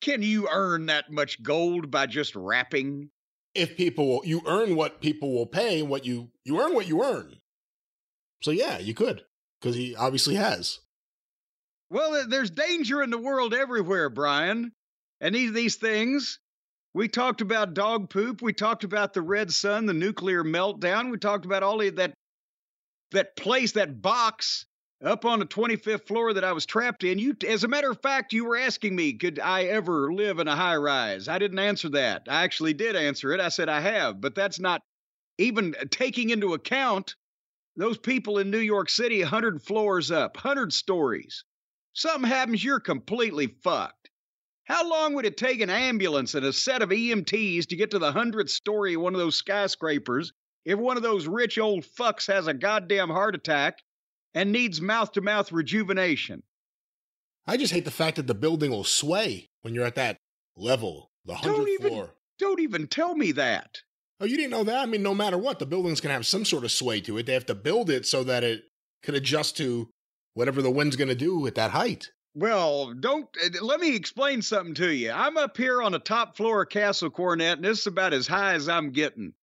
can 0.00 0.22
you 0.22 0.48
earn 0.50 0.86
that 0.86 1.10
much 1.10 1.42
gold 1.42 1.90
by 1.90 2.06
just 2.06 2.36
rapping? 2.36 3.10
If 3.54 3.76
people 3.76 4.08
will, 4.08 4.22
you 4.24 4.42
earn 4.46 4.76
what 4.76 5.00
people 5.00 5.32
will 5.32 5.46
pay, 5.46 5.82
what 5.82 6.06
you 6.06 6.30
you 6.44 6.60
earn 6.60 6.74
what 6.74 6.88
you 6.88 7.02
earn. 7.04 7.36
So 8.42 8.50
yeah, 8.50 8.78
you 8.78 8.94
could 8.94 9.22
because 9.60 9.76
he 9.76 9.94
obviously 9.94 10.34
has. 10.34 10.80
Well, 11.90 12.24
there's 12.26 12.50
danger 12.50 13.02
in 13.02 13.10
the 13.10 13.18
world 13.18 13.52
everywhere, 13.52 14.08
Brian. 14.08 14.72
And 15.20 15.34
these, 15.34 15.52
these 15.52 15.76
things, 15.76 16.40
we 16.94 17.06
talked 17.06 17.42
about 17.42 17.74
dog 17.74 18.08
poop. 18.08 18.40
We 18.40 18.54
talked 18.54 18.82
about 18.82 19.12
the 19.12 19.20
red 19.20 19.52
sun, 19.52 19.84
the 19.84 19.92
nuclear 19.92 20.42
meltdown. 20.42 21.10
We 21.10 21.18
talked 21.18 21.44
about 21.44 21.62
all 21.62 21.82
of 21.82 21.96
that, 21.96 22.14
that 23.10 23.36
place, 23.36 23.72
that 23.72 24.00
box 24.00 24.64
up 25.02 25.24
on 25.24 25.38
the 25.38 25.46
25th 25.46 26.06
floor 26.06 26.32
that 26.32 26.44
I 26.44 26.52
was 26.52 26.66
trapped 26.66 27.04
in. 27.04 27.18
You, 27.18 27.36
as 27.46 27.64
a 27.64 27.68
matter 27.68 27.90
of 27.90 28.00
fact, 28.00 28.32
you 28.32 28.44
were 28.44 28.56
asking 28.56 28.94
me, 28.94 29.14
could 29.14 29.40
I 29.40 29.64
ever 29.64 30.12
live 30.12 30.38
in 30.38 30.48
a 30.48 30.56
high 30.56 30.76
rise? 30.76 31.28
I 31.28 31.38
didn't 31.38 31.58
answer 31.58 31.88
that. 31.90 32.22
I 32.28 32.44
actually 32.44 32.74
did 32.74 32.94
answer 32.94 33.32
it. 33.32 33.40
I 33.40 33.48
said 33.48 33.68
I 33.68 33.80
have, 33.80 34.20
but 34.20 34.34
that's 34.34 34.60
not 34.60 34.80
even 35.38 35.74
taking 35.90 36.30
into 36.30 36.54
account 36.54 37.16
those 37.76 37.98
people 37.98 38.38
in 38.38 38.50
New 38.50 38.58
York 38.58 38.90
City, 38.90 39.20
100 39.20 39.62
floors 39.62 40.10
up, 40.10 40.36
100 40.36 40.72
stories. 40.72 41.44
Something 41.94 42.28
happens, 42.30 42.62
you're 42.62 42.80
completely 42.80 43.46
fucked. 43.46 44.10
How 44.64 44.88
long 44.88 45.14
would 45.14 45.26
it 45.26 45.36
take 45.36 45.60
an 45.60 45.70
ambulance 45.70 46.34
and 46.34 46.46
a 46.46 46.52
set 46.52 46.82
of 46.82 46.90
EMTs 46.90 47.66
to 47.66 47.76
get 47.76 47.90
to 47.90 47.98
the 47.98 48.12
100th 48.12 48.50
story 48.50 48.94
of 48.94 49.00
one 49.00 49.14
of 49.14 49.20
those 49.20 49.36
skyscrapers 49.36 50.32
if 50.64 50.78
one 50.78 50.96
of 50.96 51.02
those 51.02 51.26
rich 51.26 51.58
old 51.58 51.84
fucks 51.84 52.28
has 52.28 52.46
a 52.46 52.54
goddamn 52.54 53.10
heart 53.10 53.34
attack 53.34 53.78
and 54.34 54.52
needs 54.52 54.80
mouth 54.80 55.12
to 55.12 55.20
mouth 55.20 55.52
rejuvenation? 55.52 56.42
I 57.46 57.56
just 57.56 57.72
hate 57.72 57.84
the 57.84 57.90
fact 57.90 58.16
that 58.16 58.26
the 58.26 58.34
building 58.34 58.70
will 58.70 58.84
sway 58.84 59.48
when 59.62 59.74
you're 59.74 59.86
at 59.86 59.96
that 59.96 60.16
level, 60.56 61.10
the 61.24 61.34
100th 61.34 61.88
floor. 61.88 62.14
Don't 62.38 62.60
even 62.60 62.86
tell 62.86 63.14
me 63.14 63.32
that. 63.32 63.78
Oh, 64.20 64.24
you 64.24 64.36
didn't 64.36 64.50
know 64.50 64.64
that? 64.64 64.82
I 64.82 64.86
mean, 64.86 65.02
no 65.02 65.14
matter 65.14 65.36
what, 65.36 65.58
the 65.58 65.66
building's 65.66 66.00
going 66.00 66.10
to 66.10 66.14
have 66.14 66.26
some 66.26 66.44
sort 66.44 66.64
of 66.64 66.70
sway 66.70 67.00
to 67.02 67.18
it. 67.18 67.26
They 67.26 67.34
have 67.34 67.46
to 67.46 67.54
build 67.54 67.90
it 67.90 68.06
so 68.06 68.22
that 68.24 68.44
it 68.44 68.62
could 69.02 69.16
adjust 69.16 69.56
to 69.56 69.88
whatever 70.34 70.62
the 70.62 70.70
wind's 70.70 70.96
going 70.96 71.08
to 71.08 71.14
do 71.14 71.46
at 71.46 71.56
that 71.56 71.72
height. 71.72 72.10
Well, 72.34 72.94
don't 72.94 73.28
uh, 73.44 73.62
let 73.62 73.80
me 73.80 73.94
explain 73.94 74.40
something 74.40 74.74
to 74.74 74.88
you. 74.88 75.10
I'm 75.10 75.36
up 75.36 75.56
here 75.56 75.82
on 75.82 75.92
the 75.92 75.98
top 75.98 76.36
floor 76.36 76.62
of 76.62 76.70
Castle 76.70 77.10
Cornette, 77.10 77.54
and 77.54 77.64
this 77.64 77.80
is 77.80 77.86
about 77.86 78.14
as 78.14 78.26
high 78.26 78.54
as 78.54 78.68
I'm 78.68 78.90
getting. 78.90 79.34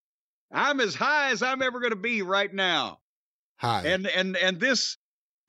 I'm 0.51 0.79
as 0.79 0.95
high 0.95 1.29
as 1.29 1.43
I'm 1.43 1.61
ever 1.61 1.79
going 1.79 1.91
to 1.91 1.95
be 1.95 2.21
right 2.21 2.51
now. 2.51 2.99
And 3.85 4.07
and 4.07 4.37
and 4.37 4.59
this 4.59 4.97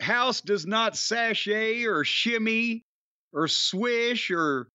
house 0.01 0.41
does 0.41 0.67
not 0.67 0.97
sashay 0.97 1.85
or 1.85 2.05
shimmy 2.05 2.85
or 3.33 3.49
swish 3.49 4.31
or 4.31 4.69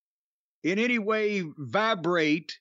in 0.63 0.79
any 0.79 0.99
way 0.99 1.43
vibrate 1.57 2.59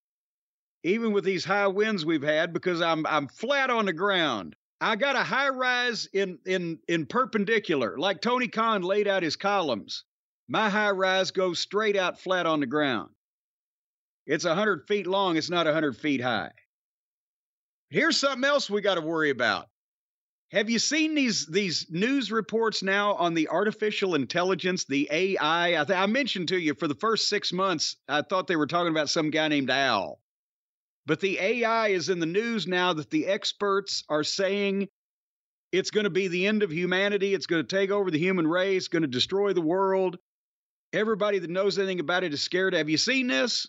even 0.85 1.13
with 1.13 1.25
these 1.25 1.45
high 1.45 1.67
winds 1.67 2.05
we've 2.05 2.23
had 2.23 2.53
because 2.53 2.81
I'm 2.81 3.07
I'm 3.07 3.27
flat 3.29 3.71
on 3.71 3.87
the 3.87 3.93
ground. 3.93 4.55
I 4.81 4.97
got 4.97 5.17
a 5.17 5.23
high 5.23 5.49
rise 5.49 6.07
in 6.13 6.39
in 6.45 6.79
in 6.89 7.07
perpendicular, 7.07 7.97
like 7.99 8.21
Tony 8.21 8.49
Khan 8.49 8.83
laid 8.83 9.09
out 9.09 9.23
his 9.23 9.37
columns. 9.37 10.05
My 10.47 10.69
high 10.69 10.91
rise 10.91 11.31
goes 11.31 11.59
straight 11.59 11.97
out 11.97 12.21
flat 12.21 12.45
on 12.45 12.61
the 12.61 12.67
ground. 12.67 13.11
It's 14.27 14.45
a 14.45 14.55
hundred 14.55 14.87
feet 14.87 15.07
long. 15.07 15.37
It's 15.37 15.51
not 15.51 15.67
a 15.67 15.73
hundred 15.73 15.97
feet 15.97 16.21
high. 16.21 16.53
Here's 17.89 18.19
something 18.19 18.45
else 18.45 18.69
we 18.69 18.83
got 18.83 18.97
to 18.97 19.01
worry 19.01 19.31
about. 19.31 19.69
Have 20.53 20.71
you 20.71 20.79
seen 20.79 21.15
these 21.15 21.47
these 21.47 21.87
news 21.91 22.31
reports 22.31 22.83
now 22.83 23.15
on 23.15 23.35
the 23.35 23.49
artificial 23.49 24.15
intelligence, 24.15 24.85
the 24.85 25.09
AI? 25.11 25.81
I, 25.81 25.85
th- 25.85 25.99
I 25.99 26.07
mentioned 26.07 26.49
to 26.49 26.59
you 26.59 26.75
for 26.75 26.87
the 26.87 26.95
first 26.95 27.29
six 27.29 27.53
months, 27.53 27.97
I 28.09 28.23
thought 28.23 28.47
they 28.47 28.57
were 28.57 28.67
talking 28.67 28.93
about 28.93 29.11
some 29.11 29.31
guy 29.31 29.49
named 29.49 29.71
Al. 29.71 30.21
But 31.07 31.21
the 31.21 31.39
AI 31.39 31.89
is 31.89 32.09
in 32.09 32.19
the 32.19 32.27
news 32.27 32.67
now 32.67 32.93
that 32.95 33.11
the 33.11 33.27
experts 33.27 34.05
are 34.09 34.25
saying 34.25 34.89
it's 35.73 35.91
going 35.91 36.05
to 36.05 36.11
be 36.11 36.29
the 36.29 36.47
end 36.47 36.63
of 36.63 36.71
humanity. 36.71 37.35
It's 37.35 37.47
going 37.47 37.67
to 37.67 37.77
take 37.77 37.91
over 37.91 38.11
the 38.11 38.19
human 38.19 38.47
race, 38.47 38.89
going 38.89 39.03
to 39.03 39.09
destroy 39.09 39.53
the 39.53 39.61
world. 39.61 40.19
Everybody 40.93 41.41
that 41.41 41.51
knows 41.51 41.79
anything 41.79 42.01
about 42.01 42.23
it 42.23 42.33
is 42.33 42.43
scared. 42.43 42.75
Have 42.75 42.89
you 42.89 42.97
seen 42.97 43.27
this? 43.27 43.67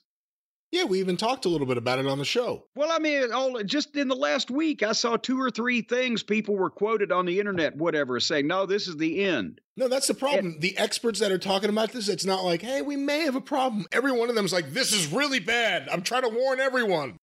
Yeah, 0.75 0.84
we 0.84 1.00
even 1.00 1.15
talked 1.15 1.46
a 1.46 1.50
little 1.50 1.65
bit 1.65 1.77
about 1.77 2.00
it 2.00 2.05
on 2.05 2.17
the 2.17 2.25
show. 2.25 2.65
Well, 2.75 2.91
I 2.91 3.00
mean, 3.00 3.32
all 3.32 3.63
just 3.63 3.96
in 3.96 4.10
the 4.10 4.15
last 4.15 4.51
week, 4.51 4.84
I 4.84 4.91
saw 4.91 5.15
two 5.15 5.39
or 5.39 5.50
three 5.50 5.82
things 5.82 6.22
people 6.22 6.58
were 6.58 6.70
quoted 6.70 7.13
on 7.13 7.25
the 7.25 7.39
internet, 7.39 7.77
whatever, 7.77 8.20
saying, 8.20 8.48
"No, 8.48 8.65
this 8.65 8.89
is 8.89 8.98
the 8.98 9.24
end." 9.24 9.62
No, 9.77 9.88
that's 9.88 10.08
the 10.08 10.13
problem. 10.13 10.60
The 10.60 10.77
experts 10.77 11.22
that 11.22 11.32
are 11.32 11.38
talking 11.38 11.70
about 11.70 11.94
this, 11.94 12.10
it's 12.10 12.25
not 12.25 12.44
like, 12.44 12.62
"Hey, 12.62 12.82
we 12.82 12.98
may 12.98 13.22
have 13.22 13.38
a 13.38 13.41
problem." 13.41 13.86
Every 13.94 14.12
one 14.12 14.27
of 14.27 14.36
them 14.36 14.44
is 14.44 14.51
like, 14.51 14.74
"This 14.74 14.91
is 14.91 15.08
really 15.13 15.39
bad. 15.39 15.88
I'm 15.88 16.01
trying 16.01 16.24
to 16.24 16.29
warn 16.29 16.60
everyone." 16.60 17.20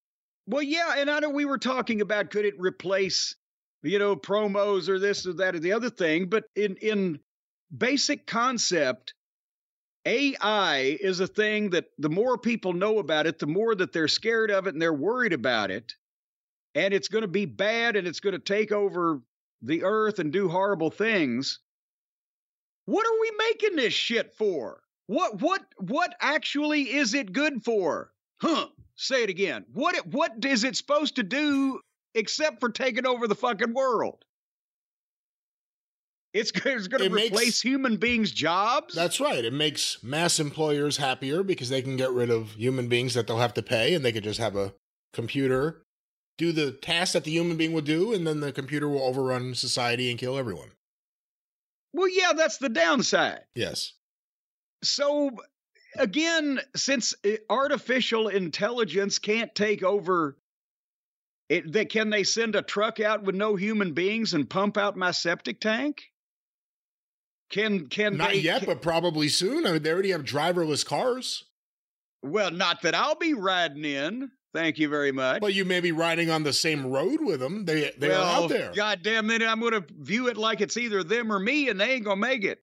Well, 0.46 0.62
yeah, 0.62 0.94
and 0.96 1.10
I 1.10 1.18
know 1.18 1.28
we 1.28 1.44
were 1.44 1.58
talking 1.58 2.00
about 2.00 2.30
could 2.30 2.46
it 2.46 2.58
replace, 2.58 3.36
you 3.82 3.98
know, 3.98 4.16
promos 4.16 4.88
or 4.88 4.98
this 4.98 5.26
or 5.26 5.34
that 5.34 5.56
or 5.56 5.60
the 5.60 5.74
other 5.74 5.90
thing, 5.90 6.30
but 6.30 6.44
in 6.56 6.76
in 6.76 7.20
basic 7.76 8.26
concept, 8.26 9.12
AI 10.04 10.98
is 11.00 11.20
a 11.20 11.26
thing 11.26 11.70
that 11.70 11.86
the 11.98 12.08
more 12.08 12.36
people 12.36 12.72
know 12.72 12.98
about 12.98 13.26
it, 13.26 13.38
the 13.38 13.46
more 13.46 13.74
that 13.74 13.92
they're 13.92 14.08
scared 14.08 14.50
of 14.50 14.66
it 14.66 14.74
and 14.74 14.82
they're 14.82 14.92
worried 14.92 15.32
about 15.32 15.70
it. 15.70 15.94
And 16.74 16.92
it's 16.92 17.08
going 17.08 17.22
to 17.22 17.28
be 17.28 17.46
bad 17.46 17.96
and 17.96 18.06
it's 18.08 18.20
going 18.20 18.32
to 18.32 18.38
take 18.38 18.72
over 18.72 19.20
the 19.60 19.84
earth 19.84 20.18
and 20.18 20.32
do 20.32 20.48
horrible 20.48 20.90
things. 20.90 21.60
What 22.86 23.06
are 23.06 23.20
we 23.20 23.30
making 23.38 23.76
this 23.76 23.94
shit 23.94 24.34
for? 24.34 24.82
What 25.06 25.40
what 25.40 25.62
what 25.78 26.14
actually 26.20 26.94
is 26.94 27.14
it 27.14 27.32
good 27.32 27.62
for? 27.64 28.12
Huh. 28.40 28.68
Say 28.96 29.22
it 29.22 29.30
again. 29.30 29.64
What 29.72 30.06
what 30.06 30.44
is 30.44 30.64
it 30.64 30.76
supposed 30.76 31.16
to 31.16 31.22
do 31.22 31.80
except 32.14 32.60
for 32.60 32.70
taking 32.70 33.06
over 33.06 33.28
the 33.28 33.34
fucking 33.34 33.74
world? 33.74 34.24
It's, 36.34 36.50
it's 36.54 36.88
going 36.88 37.02
to 37.02 37.14
replace 37.14 37.32
makes, 37.32 37.60
human 37.60 37.96
beings' 37.96 38.32
jobs. 38.32 38.94
That's 38.94 39.20
right. 39.20 39.44
It 39.44 39.52
makes 39.52 40.02
mass 40.02 40.40
employers 40.40 40.96
happier 40.96 41.42
because 41.42 41.68
they 41.68 41.82
can 41.82 41.96
get 41.96 42.10
rid 42.10 42.30
of 42.30 42.52
human 42.52 42.88
beings 42.88 43.14
that 43.14 43.26
they'll 43.26 43.38
have 43.38 43.54
to 43.54 43.62
pay, 43.62 43.94
and 43.94 44.04
they 44.04 44.12
could 44.12 44.24
just 44.24 44.40
have 44.40 44.56
a 44.56 44.74
computer 45.12 45.82
do 46.38 46.52
the 46.52 46.72
task 46.72 47.12
that 47.12 47.24
the 47.24 47.30
human 47.30 47.56
being 47.56 47.72
would 47.72 47.84
do, 47.84 48.12
and 48.12 48.26
then 48.26 48.40
the 48.40 48.52
computer 48.52 48.88
will 48.88 49.02
overrun 49.02 49.54
society 49.54 50.10
and 50.10 50.18
kill 50.18 50.38
everyone. 50.38 50.70
Well, 51.92 52.08
yeah, 52.08 52.32
that's 52.34 52.56
the 52.56 52.70
downside. 52.70 53.40
Yes. 53.54 53.92
So 54.82 55.30
again, 55.98 56.60
since 56.74 57.14
eh, 57.24 57.36
artificial 57.50 58.28
intelligence 58.28 59.18
can't 59.18 59.54
take 59.54 59.82
over, 59.82 60.36
it, 61.48 61.70
they, 61.70 61.84
can 61.84 62.08
they 62.08 62.24
send 62.24 62.56
a 62.56 62.62
truck 62.62 62.98
out 62.98 63.22
with 63.22 63.34
no 63.34 63.56
human 63.56 63.92
beings 63.92 64.32
and 64.32 64.48
pump 64.48 64.78
out 64.78 64.96
my 64.96 65.10
septic 65.10 65.60
tank? 65.60 66.11
Can 67.52 67.86
can 67.86 68.16
not 68.16 68.30
they, 68.30 68.38
yet, 68.38 68.60
can, 68.60 68.66
but 68.66 68.82
probably 68.82 69.28
soon. 69.28 69.66
I 69.66 69.72
mean, 69.72 69.82
they 69.82 69.92
already 69.92 70.10
have 70.10 70.24
driverless 70.24 70.84
cars. 70.84 71.44
Well, 72.22 72.50
not 72.50 72.82
that 72.82 72.94
I'll 72.94 73.14
be 73.14 73.34
riding 73.34 73.84
in. 73.84 74.30
Thank 74.54 74.78
you 74.78 74.88
very 74.88 75.12
much. 75.12 75.40
But 75.40 75.54
you 75.54 75.64
may 75.64 75.80
be 75.80 75.92
riding 75.92 76.30
on 76.30 76.42
the 76.42 76.52
same 76.52 76.86
road 76.86 77.20
with 77.20 77.40
them. 77.40 77.64
They 77.64 77.92
they 77.98 78.08
well, 78.08 78.22
are 78.22 78.42
out 78.44 78.48
there. 78.48 78.72
God 78.74 79.00
damn 79.02 79.30
it! 79.30 79.42
I'm 79.42 79.60
going 79.60 79.72
to 79.72 79.84
view 80.00 80.28
it 80.28 80.36
like 80.36 80.60
it's 80.60 80.76
either 80.76 81.04
them 81.04 81.30
or 81.30 81.38
me, 81.38 81.68
and 81.68 81.78
they 81.78 81.92
ain't 81.92 82.04
going 82.04 82.20
to 82.20 82.26
make 82.26 82.44
it. 82.44 82.62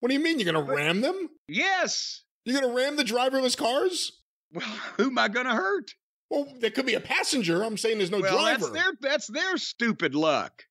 What 0.00 0.08
do 0.08 0.14
you 0.14 0.20
mean? 0.20 0.38
You're 0.38 0.52
going 0.52 0.66
to 0.66 0.72
ram 0.72 1.00
them? 1.00 1.28
Yes. 1.48 2.22
You're 2.44 2.60
going 2.60 2.70
to 2.70 2.76
ram 2.76 2.96
the 2.96 3.04
driverless 3.04 3.56
cars? 3.56 4.12
Well, 4.52 4.64
who 4.96 5.06
am 5.06 5.18
I 5.18 5.28
going 5.28 5.46
to 5.46 5.54
hurt? 5.54 5.94
Well, 6.30 6.46
there 6.60 6.70
could 6.70 6.86
be 6.86 6.94
a 6.94 7.00
passenger. 7.00 7.62
I'm 7.62 7.76
saying 7.76 7.98
there's 7.98 8.10
no 8.10 8.20
well, 8.20 8.36
driver. 8.36 8.66
That's 8.66 8.70
their 8.70 8.92
that's 9.00 9.26
their 9.26 9.56
stupid 9.56 10.14
luck. 10.14 10.64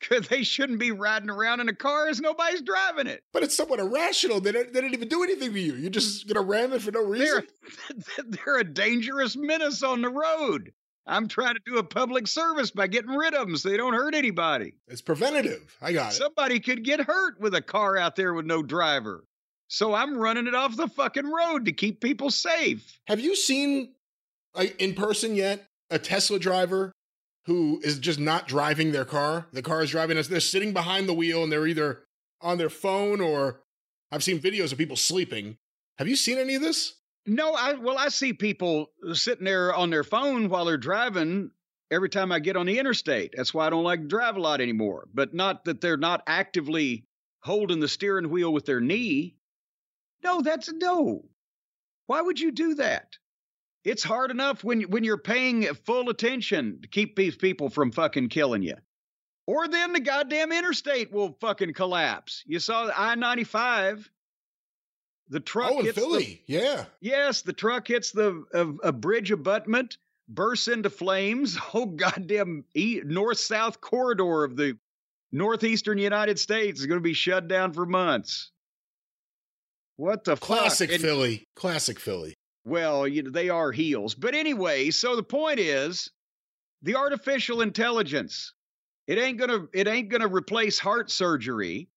Because 0.00 0.28
they 0.28 0.42
shouldn't 0.42 0.78
be 0.78 0.92
riding 0.92 1.30
around 1.30 1.60
in 1.60 1.68
a 1.68 1.74
car 1.74 2.08
as 2.08 2.20
nobody's 2.20 2.60
driving 2.60 3.06
it. 3.06 3.22
But 3.32 3.42
it's 3.42 3.56
somewhat 3.56 3.80
irrational. 3.80 4.40
They 4.40 4.52
don't, 4.52 4.72
they 4.72 4.80
didn't 4.80 4.94
even 4.94 5.08
do 5.08 5.22
anything 5.22 5.52
to 5.52 5.60
you. 5.60 5.74
You're 5.74 5.90
just 5.90 6.28
gonna 6.28 6.46
ram 6.46 6.72
it 6.72 6.82
for 6.82 6.92
no 6.92 7.02
reason. 7.02 7.46
They're, 8.16 8.24
they're 8.44 8.58
a 8.58 8.64
dangerous 8.64 9.36
menace 9.36 9.82
on 9.82 10.02
the 10.02 10.10
road. 10.10 10.72
I'm 11.06 11.28
trying 11.28 11.54
to 11.54 11.60
do 11.64 11.78
a 11.78 11.84
public 11.84 12.26
service 12.26 12.72
by 12.72 12.88
getting 12.88 13.10
rid 13.10 13.32
of 13.34 13.46
them 13.46 13.56
so 13.56 13.68
they 13.68 13.76
don't 13.76 13.94
hurt 13.94 14.14
anybody. 14.14 14.74
It's 14.88 15.00
preventative. 15.00 15.76
I 15.80 15.92
got 15.92 16.12
it. 16.12 16.16
Somebody 16.16 16.58
could 16.58 16.84
get 16.84 17.00
hurt 17.00 17.40
with 17.40 17.54
a 17.54 17.62
car 17.62 17.96
out 17.96 18.16
there 18.16 18.34
with 18.34 18.44
no 18.44 18.62
driver. 18.62 19.24
So 19.68 19.94
I'm 19.94 20.16
running 20.16 20.46
it 20.46 20.54
off 20.54 20.76
the 20.76 20.88
fucking 20.88 21.30
road 21.30 21.64
to 21.66 21.72
keep 21.72 22.00
people 22.00 22.30
safe. 22.30 22.98
Have 23.06 23.20
you 23.20 23.36
seen 23.36 23.94
like 24.54 24.80
in 24.80 24.94
person 24.94 25.34
yet 25.34 25.66
a 25.90 25.98
Tesla 25.98 26.38
driver 26.38 26.92
who 27.46 27.80
is 27.82 27.98
just 27.98 28.18
not 28.18 28.48
driving 28.48 28.92
their 28.92 29.04
car? 29.04 29.46
The 29.52 29.62
car 29.62 29.82
is 29.82 29.90
driving 29.90 30.18
us. 30.18 30.28
They're 30.28 30.40
sitting 30.40 30.72
behind 30.72 31.08
the 31.08 31.14
wheel 31.14 31.42
and 31.42 31.50
they're 31.50 31.66
either 31.66 32.02
on 32.40 32.58
their 32.58 32.70
phone 32.70 33.20
or 33.20 33.60
I've 34.10 34.24
seen 34.24 34.40
videos 34.40 34.72
of 34.72 34.78
people 34.78 34.96
sleeping. 34.96 35.56
Have 35.98 36.08
you 36.08 36.16
seen 36.16 36.38
any 36.38 36.56
of 36.56 36.62
this? 36.62 36.94
No, 37.24 37.54
I 37.54 37.74
well, 37.74 37.98
I 37.98 38.08
see 38.08 38.32
people 38.32 38.90
sitting 39.12 39.44
there 39.44 39.74
on 39.74 39.90
their 39.90 40.04
phone 40.04 40.48
while 40.48 40.64
they're 40.64 40.76
driving 40.76 41.50
every 41.90 42.08
time 42.08 42.30
I 42.30 42.38
get 42.38 42.56
on 42.56 42.66
the 42.66 42.78
interstate. 42.78 43.34
That's 43.36 43.54
why 43.54 43.66
I 43.66 43.70
don't 43.70 43.84
like 43.84 44.00
to 44.02 44.06
drive 44.06 44.36
a 44.36 44.40
lot 44.40 44.60
anymore. 44.60 45.08
But 45.12 45.34
not 45.34 45.64
that 45.64 45.80
they're 45.80 45.96
not 45.96 46.22
actively 46.26 47.04
holding 47.40 47.80
the 47.80 47.88
steering 47.88 48.30
wheel 48.30 48.52
with 48.52 48.66
their 48.66 48.80
knee. 48.80 49.36
No, 50.22 50.40
that's 50.40 50.72
no. 50.72 51.24
Why 52.06 52.20
would 52.20 52.38
you 52.38 52.52
do 52.52 52.74
that? 52.74 53.16
It's 53.86 54.02
hard 54.02 54.32
enough 54.32 54.64
when 54.64 54.82
when 54.82 55.04
you're 55.04 55.16
paying 55.16 55.62
full 55.84 56.10
attention 56.10 56.80
to 56.82 56.88
keep 56.88 57.14
these 57.14 57.36
people 57.36 57.70
from 57.70 57.92
fucking 57.92 58.30
killing 58.30 58.62
you. 58.62 58.74
Or 59.46 59.68
then 59.68 59.92
the 59.92 60.00
goddamn 60.00 60.50
interstate 60.50 61.12
will 61.12 61.36
fucking 61.40 61.72
collapse. 61.72 62.42
You 62.46 62.58
saw 62.58 62.86
the 62.86 63.00
I 63.00 63.14
95 63.14 64.10
the 65.28 65.38
truck 65.38 65.70
oh, 65.72 65.78
in 65.78 65.84
hits 65.86 65.98
Philly, 65.98 66.42
the, 66.48 66.52
yeah. 66.52 66.84
Yes, 67.00 67.42
the 67.42 67.52
truck 67.52 67.86
hits 67.86 68.10
the 68.10 68.44
a, 68.52 68.88
a 68.88 68.92
bridge 68.92 69.30
abutment, 69.30 69.98
bursts 70.28 70.66
into 70.66 70.90
flames. 70.90 71.56
Oh 71.72 71.86
goddamn 71.86 72.64
e- 72.74 73.02
north-south 73.04 73.80
corridor 73.80 74.42
of 74.42 74.56
the 74.56 74.76
northeastern 75.30 75.98
United 75.98 76.40
States 76.40 76.80
is 76.80 76.86
going 76.86 76.98
to 76.98 77.04
be 77.04 77.14
shut 77.14 77.46
down 77.46 77.72
for 77.72 77.86
months. 77.86 78.50
What 79.94 80.24
the 80.24 80.36
fuck? 80.36 80.40
classic 80.40 80.90
fuck? 80.90 81.00
Philly, 81.00 81.44
classic 81.54 82.00
Philly. 82.00 82.34
Well, 82.66 83.06
you 83.06 83.22
know, 83.22 83.30
they 83.30 83.48
are 83.48 83.70
heels, 83.70 84.14
but 84.16 84.34
anyway. 84.34 84.90
So 84.90 85.14
the 85.14 85.22
point 85.22 85.60
is, 85.60 86.10
the 86.82 86.96
artificial 86.96 87.62
intelligence. 87.62 88.52
It 89.06 89.18
ain't 89.18 89.38
gonna. 89.38 89.68
It 89.72 89.86
ain't 89.86 90.08
gonna 90.08 90.26
replace 90.26 90.80
heart 90.80 91.10
surgery. 91.10 91.88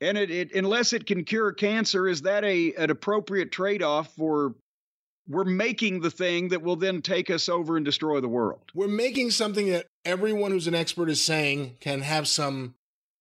And 0.00 0.18
it, 0.18 0.30
it 0.30 0.54
unless 0.56 0.92
it 0.92 1.06
can 1.06 1.24
cure 1.24 1.52
cancer, 1.52 2.08
is 2.08 2.22
that 2.22 2.44
a 2.44 2.74
an 2.74 2.90
appropriate 2.90 3.52
trade 3.52 3.82
off 3.82 4.12
for 4.16 4.56
we're 5.28 5.44
making 5.44 6.00
the 6.00 6.10
thing 6.10 6.48
that 6.48 6.62
will 6.62 6.74
then 6.74 7.00
take 7.00 7.30
us 7.30 7.48
over 7.48 7.76
and 7.76 7.84
destroy 7.84 8.20
the 8.20 8.28
world? 8.28 8.72
We're 8.74 8.88
making 8.88 9.30
something 9.30 9.68
that 9.70 9.86
everyone 10.04 10.50
who's 10.50 10.66
an 10.66 10.74
expert 10.74 11.10
is 11.10 11.22
saying 11.22 11.76
can 11.78 12.00
have 12.00 12.26
some 12.26 12.74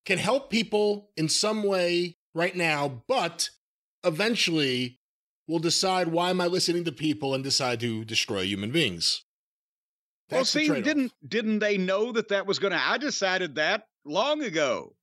can 0.03 0.17
help 0.17 0.49
people 0.49 1.11
in 1.15 1.29
some 1.29 1.61
way 1.61 2.15
right 2.33 2.55
now, 2.55 3.03
but 3.07 3.51
eventually 4.03 4.98
will 5.49 5.59
decide 5.59 6.09
why 6.09 6.29
am 6.29 6.39
I 6.39 6.45
listening 6.45 6.83
to 6.83 6.91
people 6.91 7.33
and 7.33 7.43
decide 7.43 7.79
to 7.79 8.05
destroy 8.05 8.43
human 8.43 8.69
beings. 8.69 9.23
well, 10.31 10.45
see, 10.45 10.69
didn't 10.69 11.11
didn't 11.27 11.57
they 11.57 11.75
know 11.77 12.11
that 12.11 12.29
that 12.29 12.45
was 12.45 12.59
going 12.59 12.71
to? 12.71 12.79
I 12.79 12.99
decided 12.99 13.55
that 13.55 13.87
long 14.05 14.43
ago. 14.43 14.93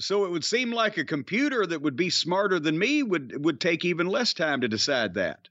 So 0.00 0.24
it 0.24 0.30
would 0.30 0.44
seem 0.44 0.70
like 0.72 0.98
a 0.98 1.04
computer 1.04 1.66
that 1.66 1.82
would 1.82 1.96
be 1.96 2.10
smarter 2.10 2.60
than 2.60 2.78
me 2.78 3.02
would 3.02 3.44
would 3.44 3.60
take 3.60 3.84
even 3.84 4.06
less 4.06 4.34
time 4.34 4.60
to 4.60 4.68
decide 4.68 5.14
that. 5.14 5.48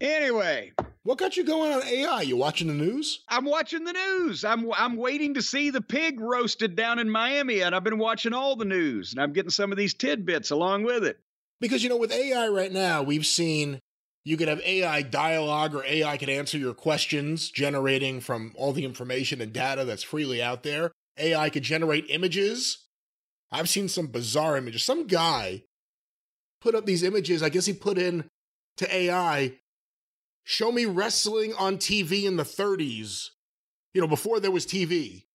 Anyway, 0.00 0.72
what 1.10 1.18
got 1.18 1.36
you 1.36 1.42
going 1.42 1.72
on 1.72 1.82
AI? 1.82 2.22
You 2.22 2.36
watching 2.36 2.68
the 2.68 2.72
news? 2.72 3.24
I'm 3.28 3.44
watching 3.44 3.82
the 3.82 3.92
news. 3.92 4.44
I'm 4.44 4.70
I'm 4.72 4.94
waiting 4.94 5.34
to 5.34 5.42
see 5.42 5.70
the 5.70 5.80
pig 5.80 6.20
roasted 6.20 6.76
down 6.76 7.00
in 7.00 7.10
Miami, 7.10 7.62
and 7.62 7.74
I've 7.74 7.82
been 7.82 7.98
watching 7.98 8.32
all 8.32 8.54
the 8.54 8.64
news, 8.64 9.10
and 9.10 9.20
I'm 9.20 9.32
getting 9.32 9.50
some 9.50 9.72
of 9.72 9.76
these 9.76 9.92
tidbits 9.92 10.52
along 10.52 10.84
with 10.84 11.02
it. 11.02 11.18
Because 11.60 11.82
you 11.82 11.88
know, 11.88 11.96
with 11.96 12.12
AI 12.12 12.46
right 12.46 12.70
now, 12.70 13.02
we've 13.02 13.26
seen 13.26 13.80
you 14.24 14.36
could 14.36 14.46
have 14.46 14.60
AI 14.60 15.02
dialogue 15.02 15.74
or 15.74 15.82
AI 15.84 16.16
could 16.16 16.28
answer 16.28 16.56
your 16.56 16.74
questions, 16.74 17.50
generating 17.50 18.20
from 18.20 18.52
all 18.54 18.72
the 18.72 18.84
information 18.84 19.40
and 19.40 19.52
data 19.52 19.84
that's 19.84 20.04
freely 20.04 20.40
out 20.40 20.62
there. 20.62 20.92
AI 21.18 21.50
could 21.50 21.64
generate 21.64 22.06
images. 22.08 22.86
I've 23.50 23.68
seen 23.68 23.88
some 23.88 24.06
bizarre 24.06 24.56
images. 24.56 24.84
Some 24.84 25.08
guy 25.08 25.64
put 26.60 26.76
up 26.76 26.86
these 26.86 27.02
images. 27.02 27.42
I 27.42 27.48
guess 27.48 27.66
he 27.66 27.72
put 27.72 27.98
in 27.98 28.28
to 28.76 28.94
AI, 28.94 29.54
show 30.50 30.72
me 30.72 30.84
wrestling 30.84 31.54
on 31.54 31.76
TV 31.76 32.24
in 32.24 32.34
the 32.34 32.42
30s, 32.42 33.28
you 33.94 34.00
know, 34.00 34.08
before 34.08 34.40
there 34.40 34.50
was 34.50 34.66
TV. 34.66 35.26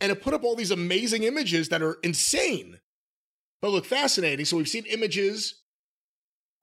And 0.00 0.10
it 0.10 0.22
put 0.22 0.32
up 0.32 0.42
all 0.42 0.56
these 0.56 0.70
amazing 0.70 1.24
images 1.24 1.68
that 1.68 1.82
are 1.82 1.98
insane, 2.02 2.80
but 3.60 3.72
look 3.72 3.84
fascinating. 3.84 4.46
So 4.46 4.56
we've 4.56 4.68
seen 4.68 4.86
images, 4.86 5.60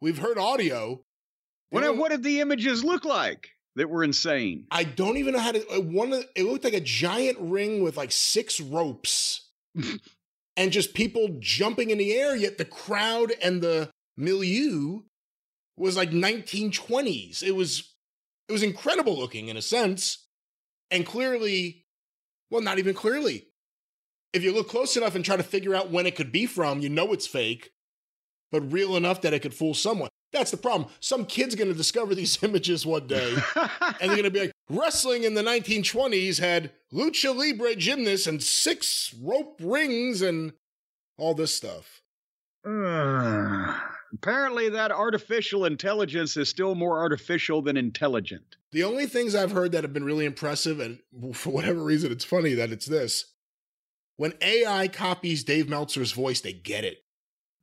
we've 0.02 0.18
heard 0.18 0.40
audio. 0.40 1.04
What, 1.70 1.96
what 1.96 2.10
did 2.10 2.24
the 2.24 2.42
images 2.42 2.84
look 2.84 3.06
like? 3.06 3.50
that 3.76 3.88
were 3.88 4.04
insane. 4.04 4.66
I 4.72 4.84
don't 4.84 5.18
even 5.18 5.34
know 5.36 5.40
how 5.40 5.52
to. 5.52 5.66
Uh, 5.70 5.80
one, 5.80 6.12
it 6.36 6.44
looked 6.44 6.64
like 6.64 6.74
a 6.74 6.82
giant 6.82 7.38
ring 7.40 7.82
with 7.84 7.96
like 7.96 8.12
six 8.12 8.60
ropes, 8.60 9.48
and 10.58 10.72
just 10.72 10.96
people 10.96 11.38
jumping 11.40 11.92
in 11.92 12.00
the 12.00 12.14
air. 12.14 12.36
Yet 12.36 12.58
the 12.58 12.66
crowd 12.66 13.32
and 13.42 13.62
the 13.62 13.90
milieu 14.18 15.04
was 15.80 15.96
like 15.96 16.12
1920s. 16.12 17.42
It 17.42 17.56
was, 17.56 17.94
it 18.48 18.52
was 18.52 18.64
incredible 18.64 19.18
looking 19.18 19.48
in 19.48 19.58
a 19.58 19.62
sense, 19.62 20.28
and 20.92 21.06
clearly, 21.06 21.86
well, 22.52 22.62
not 22.62 22.80
even 22.80 22.94
clearly. 22.94 23.48
If 24.34 24.44
you 24.44 24.54
look 24.54 24.68
close 24.68 24.96
enough 24.98 25.16
and 25.16 25.26
try 25.26 25.38
to 25.38 25.44
figure 25.44 25.74
out 25.74 25.90
when 25.90 26.06
it 26.06 26.16
could 26.16 26.32
be 26.32 26.46
from, 26.46 26.82
you 26.82 26.90
know 26.90 27.14
it's 27.14 27.26
fake, 27.26 27.72
but 28.52 28.72
real 28.72 28.96
enough 28.96 29.22
that 29.22 29.34
it 29.34 29.42
could 29.42 29.54
fool 29.54 29.74
someone. 29.74 30.10
That's 30.32 30.52
the 30.52 30.58
problem. 30.58 30.92
Some 31.00 31.26
kid's 31.26 31.56
going 31.56 31.70
to 31.70 31.74
discover 31.74 32.14
these 32.14 32.38
images 32.44 32.86
one 32.86 33.08
day, 33.08 33.36
and 33.56 33.96
they're 34.00 34.10
going 34.10 34.24
to 34.24 34.32
be 34.32 34.42
like, 34.42 34.52
wrestling 34.70 35.24
in 35.24 35.34
the 35.34 35.42
1920s 35.42 36.40
had 36.40 36.72
lucha 36.94 37.36
libre 37.36 37.76
gymnasts 37.76 38.28
and 38.28 38.44
six 38.44 39.16
rope 39.20 39.60
rings 39.64 40.22
and 40.22 40.54
all 41.18 41.34
this 41.34 41.56
stuff. 41.56 42.02
Apparently, 44.14 44.70
that 44.70 44.92
artificial 44.92 45.66
intelligence 45.66 46.36
is 46.36 46.50
still 46.50 46.76
more 46.76 47.00
artificial 47.00 47.62
than 47.62 47.78
intelligent. 47.78 48.56
The 48.72 48.84
only 48.84 49.06
things 49.06 49.36
I've 49.36 49.52
heard 49.52 49.72
that 49.72 49.84
have 49.84 49.94
been 49.94 50.04
really 50.04 50.26
impressive, 50.26 50.80
and 50.80 51.00
for 51.34 51.52
whatever 51.52 51.84
reason, 51.84 52.12
it's 52.12 52.26
funny 52.26 52.54
that 52.56 52.72
it's 52.72 52.86
this. 52.86 53.26
When 54.18 54.34
AI 54.42 54.88
copies 54.88 55.44
Dave 55.44 55.70
Meltzer's 55.70 56.12
voice, 56.12 56.42
they 56.42 56.54
get 56.54 56.84
it. 56.84 57.04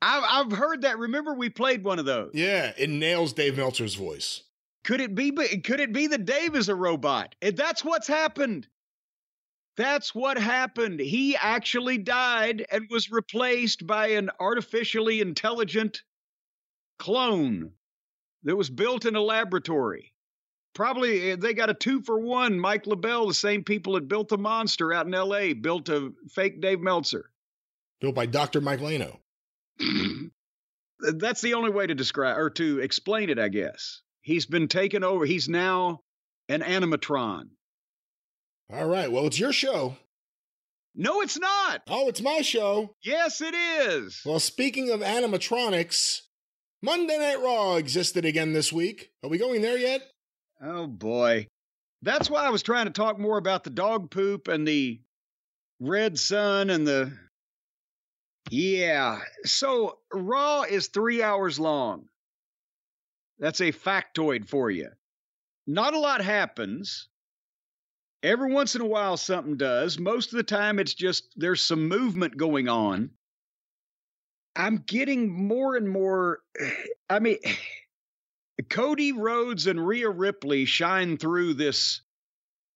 I've, 0.01 0.23
I've 0.29 0.53
heard 0.53 0.83
that. 0.83 0.99
Remember, 0.99 1.35
we 1.35 1.51
played 1.51 1.85
one 1.85 1.99
of 1.99 2.05
those. 2.05 2.31
Yeah, 2.35 2.73
it 2.79 2.91
nails 2.91 3.33
Dave 3.33 3.57
Meltzer's 3.57 3.95
voice. 3.95 4.43
Could 4.85 5.01
it 5.01 5.15
be? 5.15 5.33
Could 5.33 5.81
it 5.81 5.93
be 5.93 6.07
that 6.07 6.25
Dave 6.25 6.55
is 6.55 6.69
a 6.69 6.75
robot? 6.75 7.35
That's 7.43 7.85
what's 7.85 8.07
happened. 8.07 8.69
That's 9.77 10.15
what 10.15 10.39
happened. 10.39 11.01
He 11.01 11.37
actually 11.37 11.99
died 11.99 12.65
and 12.71 12.87
was 12.89 13.11
replaced 13.11 13.87
by 13.87 14.09
an 14.09 14.31
artificially 14.41 15.21
intelligent 15.21 16.03
clone 16.99 17.73
that 18.45 18.57
was 18.57 18.71
built 18.71 19.05
in 19.05 19.17
a 19.17 19.21
laboratory. 19.21 20.13
Probably 20.75 21.33
eh, 21.33 21.37
they 21.37 21.55
got 21.55 21.71
a 21.71 21.75
two 21.75 22.03
for 22.03 22.19
one. 22.19 22.59
Mike 22.61 22.87
LaBelle, 22.87 23.29
the 23.29 23.35
same 23.35 23.65
people 23.65 23.95
that 23.95 24.09
built 24.09 24.29
the 24.29 24.39
monster 24.39 24.93
out 24.93 25.07
in 25.07 25.13
LA, 25.13 25.55
built 25.55 25.89
a 25.89 26.13
fake 26.31 26.61
Dave 26.61 26.81
Meltzer. 26.81 27.31
Built 28.01 28.15
by 28.15 28.27
Dr. 28.27 28.61
Mike 28.61 28.81
Lano. 28.81 29.19
That's 31.01 31.41
the 31.41 31.55
only 31.55 31.71
way 31.71 31.87
to 31.87 31.95
describe 31.95 32.39
or 32.39 32.51
to 32.51 32.81
explain 32.81 33.31
it, 33.31 33.39
I 33.39 33.49
guess. 33.49 34.03
He's 34.21 34.47
been 34.47 34.69
taken 34.69 35.05
over. 35.05 35.25
He's 35.25 35.49
now 35.49 36.01
an 36.49 36.61
animatron. 36.63 37.49
All 38.73 38.87
right. 38.87 39.11
Well, 39.11 39.27
it's 39.27 39.39
your 39.39 39.53
show. 39.53 39.97
No, 40.95 41.21
it's 41.21 41.39
not. 41.39 41.83
Oh, 41.89 42.09
it's 42.09 42.23
my 42.23 42.41
show. 42.41 42.95
Yes, 43.03 43.41
it 43.41 43.55
is. 43.55 44.23
Well, 44.25 44.41
speaking 44.41 44.91
of 44.91 45.01
animatronics, 45.01 46.23
Monday 46.87 47.18
Night 47.18 47.42
Raw 47.42 47.75
existed 47.75 48.25
again 48.25 48.53
this 48.53 48.72
week. 48.72 49.11
Are 49.25 49.29
we 49.29 49.38
going 49.38 49.61
there 49.61 49.77
yet? 49.77 50.03
Oh, 50.62 50.87
boy. 50.87 51.49
That's 52.03 52.31
why 52.31 52.46
I 52.46 52.51
was 52.51 52.62
trying 52.62 52.87
to 52.87 52.92
talk 52.92 53.18
more 53.18 53.38
about 53.38 53.64
the 53.64 53.70
dog 53.70 54.09
poop 54.09 54.46
and 54.46 54.66
the 54.68 55.01
red 55.81 56.16
sun 56.16 56.70
and 56.70 56.87
the 56.87 57.12
yeah. 58.51 59.18
So 59.44 59.99
Raw 60.12 60.62
is 60.62 60.87
three 60.87 61.25
hours 61.25 61.59
long. 61.59 62.05
That's 63.40 63.61
a 63.61 63.72
factoid 63.72 64.46
for 64.46 64.70
you. 64.70 64.90
Not 65.66 65.92
a 65.92 65.99
lot 65.99 66.20
happens. 66.20 67.09
Every 68.22 68.53
once 68.53 68.77
in 68.77 68.81
a 68.81 68.87
while, 68.87 69.16
something 69.16 69.57
does. 69.57 69.99
Most 69.99 70.33
of 70.33 70.37
the 70.37 70.44
time, 70.44 70.79
it's 70.79 70.94
just 70.94 71.33
there's 71.35 71.62
some 71.62 71.88
movement 71.88 72.37
going 72.37 72.68
on. 72.68 73.11
I'm 74.57 74.79
getting 74.87 75.31
more 75.31 75.77
and 75.77 75.88
more. 75.88 76.40
I 77.11 77.19
mean, 77.19 77.38
Cody 78.71 79.12
Rhodes 79.12 79.66
and 79.66 79.87
Rhea 79.87 80.09
Ripley 80.09 80.64
shine 80.64 81.19
through 81.19 81.55
this 81.55 82.01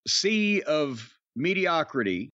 sea 0.07 0.63
of 0.63 1.13
mediocrity. 1.35 2.31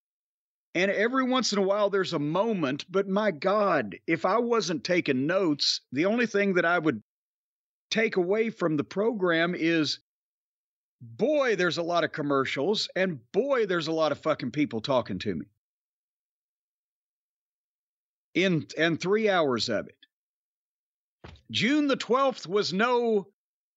And 0.74 0.90
every 0.90 1.24
once 1.24 1.52
in 1.52 1.59
a 1.59 1.62
while, 1.62 1.88
there's 1.88 2.12
a 2.12 2.18
moment. 2.18 2.85
But 2.90 3.09
my 3.09 3.30
God, 3.30 3.96
if 4.06 4.26
I 4.26 4.38
wasn't 4.38 4.85
taking 4.85 5.26
notes, 5.26 5.80
the 5.92 6.04
only 6.06 6.26
thing 6.26 6.54
that 6.54 6.66
I 6.66 6.78
would 6.78 7.02
take 7.90 8.16
away 8.16 8.50
from 8.50 8.76
the 8.76 8.85
program 8.85 9.54
is 9.54 10.00
boy, 11.00 11.56
there's 11.56 11.78
a 11.78 11.82
lot 11.82 12.04
of 12.04 12.12
commercials, 12.12 12.88
and 12.96 13.20
boy, 13.32 13.66
there's 13.66 13.87
a 13.87 13.92
lot 13.92 14.12
of 14.12 14.18
fucking 14.18 14.50
people 14.50 14.80
talking 14.80 15.18
to 15.20 15.35
me. 15.35 15.46
In 18.37 18.66
and 18.77 19.01
three 19.01 19.31
hours 19.31 19.70
of 19.70 19.88
it. 19.88 19.96
June 21.51 21.87
the 21.87 21.96
12th 21.96 22.46
was 22.46 22.72
no 22.72 23.29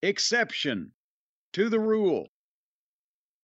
exception 0.03 0.91
to 1.53 1.69
the 1.69 1.79
rule. 1.79 2.27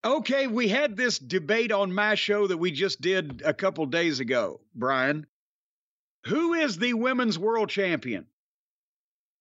Okay, 0.03 0.47
we 0.47 0.67
had 0.67 0.97
this 0.97 1.17
debate 1.17 1.71
on 1.71 1.93
my 1.93 2.15
show 2.15 2.47
that 2.47 2.57
we 2.57 2.69
just 2.69 2.99
did 2.99 3.41
a 3.45 3.53
couple 3.53 3.85
days 3.85 4.19
ago, 4.19 4.59
Brian. 4.75 5.25
Who 6.25 6.53
is 6.53 6.77
the 6.77 6.93
women's 6.93 7.39
world 7.39 7.69
champion? 7.69 8.27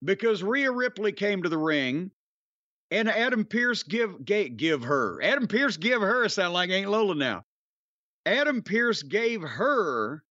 Because 0.03 0.41
Rhea 0.41 0.71
Ripley 0.71 1.11
came 1.11 1.43
to 1.43 1.49
the 1.49 1.57
ring 1.57 2.09
and 2.89 3.09
Adam 3.09 3.43
Pearce 3.43 3.83
give 3.83 4.23
gave, 4.23 4.55
give 4.55 4.83
her. 4.83 5.21
Adam 5.21 5.47
Pearce 5.47 5.75
give 5.75 6.01
her 6.01 6.29
sound 6.29 6.53
like 6.53 6.69
Ain't 6.69 6.89
Lola 6.89 7.15
now. 7.15 7.43
Adam 8.25 8.61
Pearce 8.61 9.03
gave 9.03 9.41
her 9.41 10.23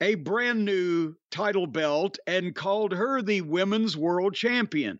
a 0.00 0.14
brand 0.16 0.64
new 0.64 1.14
title 1.30 1.66
belt 1.66 2.18
and 2.26 2.54
called 2.54 2.92
her 2.92 3.22
the 3.22 3.40
women's 3.42 3.96
world 3.96 4.34
champion. 4.34 4.98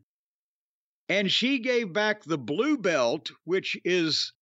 And 1.09 1.31
she 1.31 1.59
gave 1.59 1.93
back 1.93 2.25
the 2.25 2.39
blue 2.39 2.79
belt, 2.79 3.31
which 3.45 3.77
is 3.85 4.33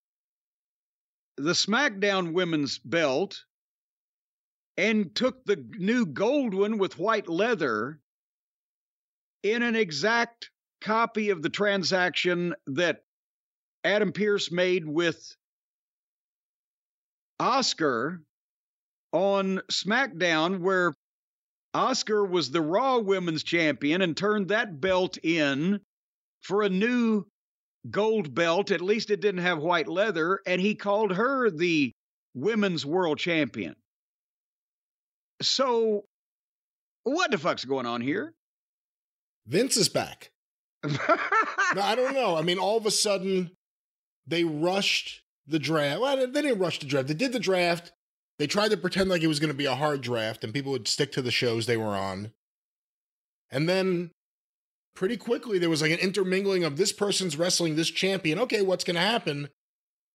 the 1.37 1.51
SmackDown 1.51 2.33
women's 2.33 2.79
belt, 2.79 3.43
and 4.77 5.13
took 5.13 5.43
the 5.45 5.63
new 5.77 6.05
gold 6.05 6.53
one 6.53 6.77
with 6.77 6.97
white 6.97 7.27
leather 7.27 7.99
in 9.43 9.61
an 9.61 9.75
exact 9.75 10.49
copy 10.81 11.29
of 11.29 11.41
the 11.41 11.49
transaction 11.49 12.53
that 12.67 13.03
Adam 13.83 14.11
Pearce 14.11 14.51
made 14.51 14.85
with 14.87 15.35
Asuka 17.41 18.19
on 19.13 19.61
SmackDown, 19.71 20.59
where 20.59 20.93
Asuka 21.73 22.29
was 22.29 22.51
the 22.51 22.61
Raw 22.61 22.99
Women's 22.99 23.43
Champion 23.43 24.01
and 24.01 24.17
turned 24.17 24.49
that 24.49 24.81
belt 24.81 25.17
in 25.23 25.79
for 26.41 26.63
a 26.63 26.69
new 26.69 27.25
gold 27.89 28.33
belt. 28.35 28.71
At 28.71 28.81
least 28.81 29.09
it 29.09 29.21
didn't 29.21 29.41
have 29.41 29.59
white 29.59 29.87
leather, 29.87 30.41
and 30.45 30.59
he 30.59 30.75
called 30.75 31.13
her 31.13 31.49
the 31.49 31.91
Women's 32.35 32.85
World 32.85 33.17
Champion. 33.19 33.75
So, 35.41 36.05
what 37.03 37.31
the 37.31 37.37
fuck's 37.37 37.65
going 37.65 37.85
on 37.85 38.01
here? 38.01 38.33
Vince 39.47 39.77
is 39.77 39.89
back. 39.89 40.31
no, 40.83 40.97
I 41.81 41.95
don't 41.95 42.13
know. 42.13 42.35
I 42.35 42.41
mean, 42.41 42.59
all 42.59 42.77
of 42.77 42.85
a 42.85 42.91
sudden, 42.91 43.51
they 44.27 44.43
rushed 44.43 45.21
the 45.47 45.59
draft. 45.59 46.01
Well, 46.01 46.17
they 46.17 46.27
didn't 46.27 46.59
rush 46.59 46.79
the 46.79 46.85
draft. 46.85 47.07
They 47.07 47.13
did 47.13 47.33
the 47.33 47.39
draft. 47.39 47.91
They 48.39 48.47
tried 48.47 48.71
to 48.71 48.77
pretend 48.77 49.09
like 49.09 49.21
it 49.21 49.27
was 49.27 49.39
going 49.39 49.51
to 49.51 49.57
be 49.57 49.65
a 49.65 49.75
hard 49.75 50.01
draft 50.01 50.43
and 50.43 50.53
people 50.53 50.71
would 50.71 50.87
stick 50.87 51.11
to 51.13 51.21
the 51.21 51.31
shows 51.31 51.65
they 51.65 51.77
were 51.77 51.95
on. 51.95 52.31
And 53.51 53.69
then 53.69 54.11
pretty 54.95 55.17
quickly, 55.17 55.59
there 55.59 55.69
was 55.69 55.81
like 55.81 55.91
an 55.91 55.99
intermingling 55.99 56.63
of 56.63 56.77
this 56.77 56.91
person's 56.91 57.37
wrestling 57.37 57.75
this 57.75 57.91
champion. 57.91 58.39
Okay, 58.39 58.61
what's 58.61 58.83
going 58.83 58.95
to 58.95 59.01
happen? 59.01 59.49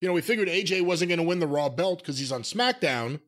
You 0.01 0.09
know, 0.09 0.15
we 0.15 0.21
figured 0.21 0.49
AJ 0.49 0.83
wasn't 0.83 1.11
going 1.11 1.19
to 1.19 1.25
win 1.27 1.39
the 1.39 1.47
Raw 1.47 1.69
belt 1.69 2.01
because 2.01 2.19
he's 2.19 2.33
on 2.33 2.43
SmackDown. 2.43 3.21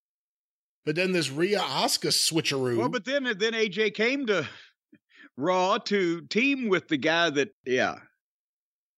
But 0.84 0.96
then 0.96 1.12
this 1.12 1.30
Rhea 1.30 1.60
Asuka 1.60 2.08
switcheroo. 2.08 2.78
Well, 2.78 2.88
but 2.88 3.04
then 3.04 3.24
then 3.24 3.52
AJ 3.52 3.94
came 3.94 4.26
to 4.26 4.48
Raw 5.36 5.78
to 5.78 6.22
team 6.22 6.68
with 6.68 6.88
the 6.88 6.96
guy 6.96 7.30
that, 7.30 7.50
yeah. 7.64 7.96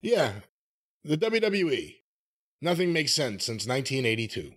Yeah. 0.01 0.33
The 1.05 1.19
WWE. 1.19 1.97
Nothing 2.61 2.93
makes 2.93 3.13
sense 3.13 3.45
since 3.45 3.67
1982. 3.67 4.53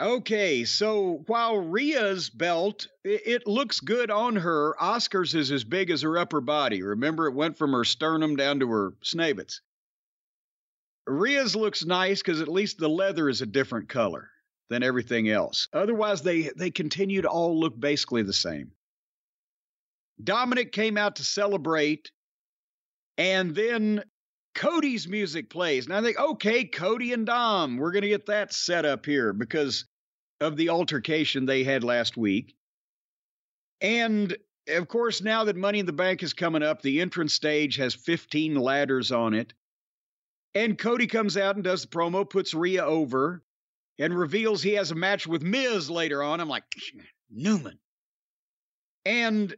Okay, 0.00 0.64
so 0.64 1.22
while 1.26 1.58
Rhea's 1.58 2.30
belt, 2.30 2.88
it, 3.04 3.46
looks 3.46 3.80
good 3.80 4.10
on 4.10 4.34
her, 4.36 4.74
Asuka's 4.80 5.34
is 5.34 5.52
as 5.52 5.62
big 5.62 5.90
as 5.90 6.00
her 6.00 6.16
upper 6.16 6.40
body. 6.40 6.82
Remember, 6.82 7.26
it 7.26 7.34
went 7.34 7.58
from 7.58 7.72
her 7.72 7.84
sternum 7.84 8.34
down 8.34 8.60
to 8.60 8.70
her 8.70 8.92
snavets. 9.04 9.60
Rhea's 11.06 11.54
looks 11.54 11.84
nice 11.84 12.22
because 12.22 12.40
at 12.40 12.48
least 12.48 12.78
the 12.78 12.88
leather 12.88 13.28
is 13.28 13.42
a 13.42 13.46
different 13.46 13.90
color 13.90 14.30
than 14.70 14.82
everything 14.82 15.28
else. 15.28 15.68
Otherwise, 15.74 16.22
they, 16.22 16.50
they 16.56 16.70
continue 16.70 17.20
to 17.20 17.28
all 17.28 17.60
look 17.60 17.78
basically 17.78 18.22
the 18.22 18.32
same. 18.32 18.72
Dominic 20.22 20.72
came 20.72 20.96
out 20.96 21.16
to 21.16 21.24
celebrate, 21.24 22.10
and 23.18 23.54
then 23.54 24.02
Cody's 24.54 25.06
music 25.06 25.50
plays. 25.50 25.86
And 25.86 25.94
I 25.94 26.00
think, 26.00 26.18
okay, 26.18 26.64
Cody 26.64 27.12
and 27.12 27.26
Dom, 27.26 27.76
we're 27.76 27.92
going 27.92 28.02
to 28.02 28.08
get 28.08 28.26
that 28.26 28.52
set 28.52 28.84
up 28.86 29.04
here 29.04 29.32
because 29.32 29.84
of 30.40 30.56
the 30.56 30.70
altercation 30.70 31.46
they 31.46 31.64
had 31.64 31.84
last 31.84 32.16
week. 32.16 32.54
And 33.80 34.36
of 34.68 34.88
course, 34.88 35.20
now 35.20 35.44
that 35.44 35.56
Money 35.56 35.80
in 35.80 35.86
the 35.86 35.92
Bank 35.92 36.22
is 36.22 36.32
coming 36.32 36.62
up, 36.62 36.82
the 36.82 37.00
entrance 37.00 37.34
stage 37.34 37.76
has 37.76 37.94
15 37.94 38.54
ladders 38.54 39.12
on 39.12 39.34
it. 39.34 39.52
And 40.54 40.78
Cody 40.78 41.06
comes 41.06 41.36
out 41.36 41.54
and 41.54 41.64
does 41.64 41.82
the 41.82 41.88
promo, 41.88 42.28
puts 42.28 42.54
Rhea 42.54 42.84
over, 42.84 43.42
and 43.98 44.18
reveals 44.18 44.62
he 44.62 44.72
has 44.74 44.90
a 44.90 44.96
match 44.96 45.26
with 45.26 45.42
Miz 45.42 45.88
later 45.88 46.22
on. 46.22 46.40
I'm 46.40 46.48
like, 46.48 46.64
Newman. 47.30 47.78
And 49.04 49.54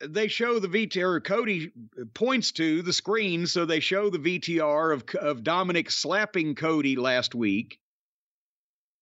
they 0.00 0.28
show 0.28 0.58
the 0.58 0.68
VTR. 0.68 1.22
Cody 1.22 1.72
points 2.14 2.52
to 2.52 2.82
the 2.82 2.92
screen, 2.92 3.46
so 3.46 3.64
they 3.64 3.80
show 3.80 4.10
the 4.10 4.18
VTR 4.18 4.92
of 4.92 5.04
of 5.16 5.44
Dominic 5.44 5.90
slapping 5.90 6.54
Cody 6.54 6.96
last 6.96 7.34
week, 7.34 7.78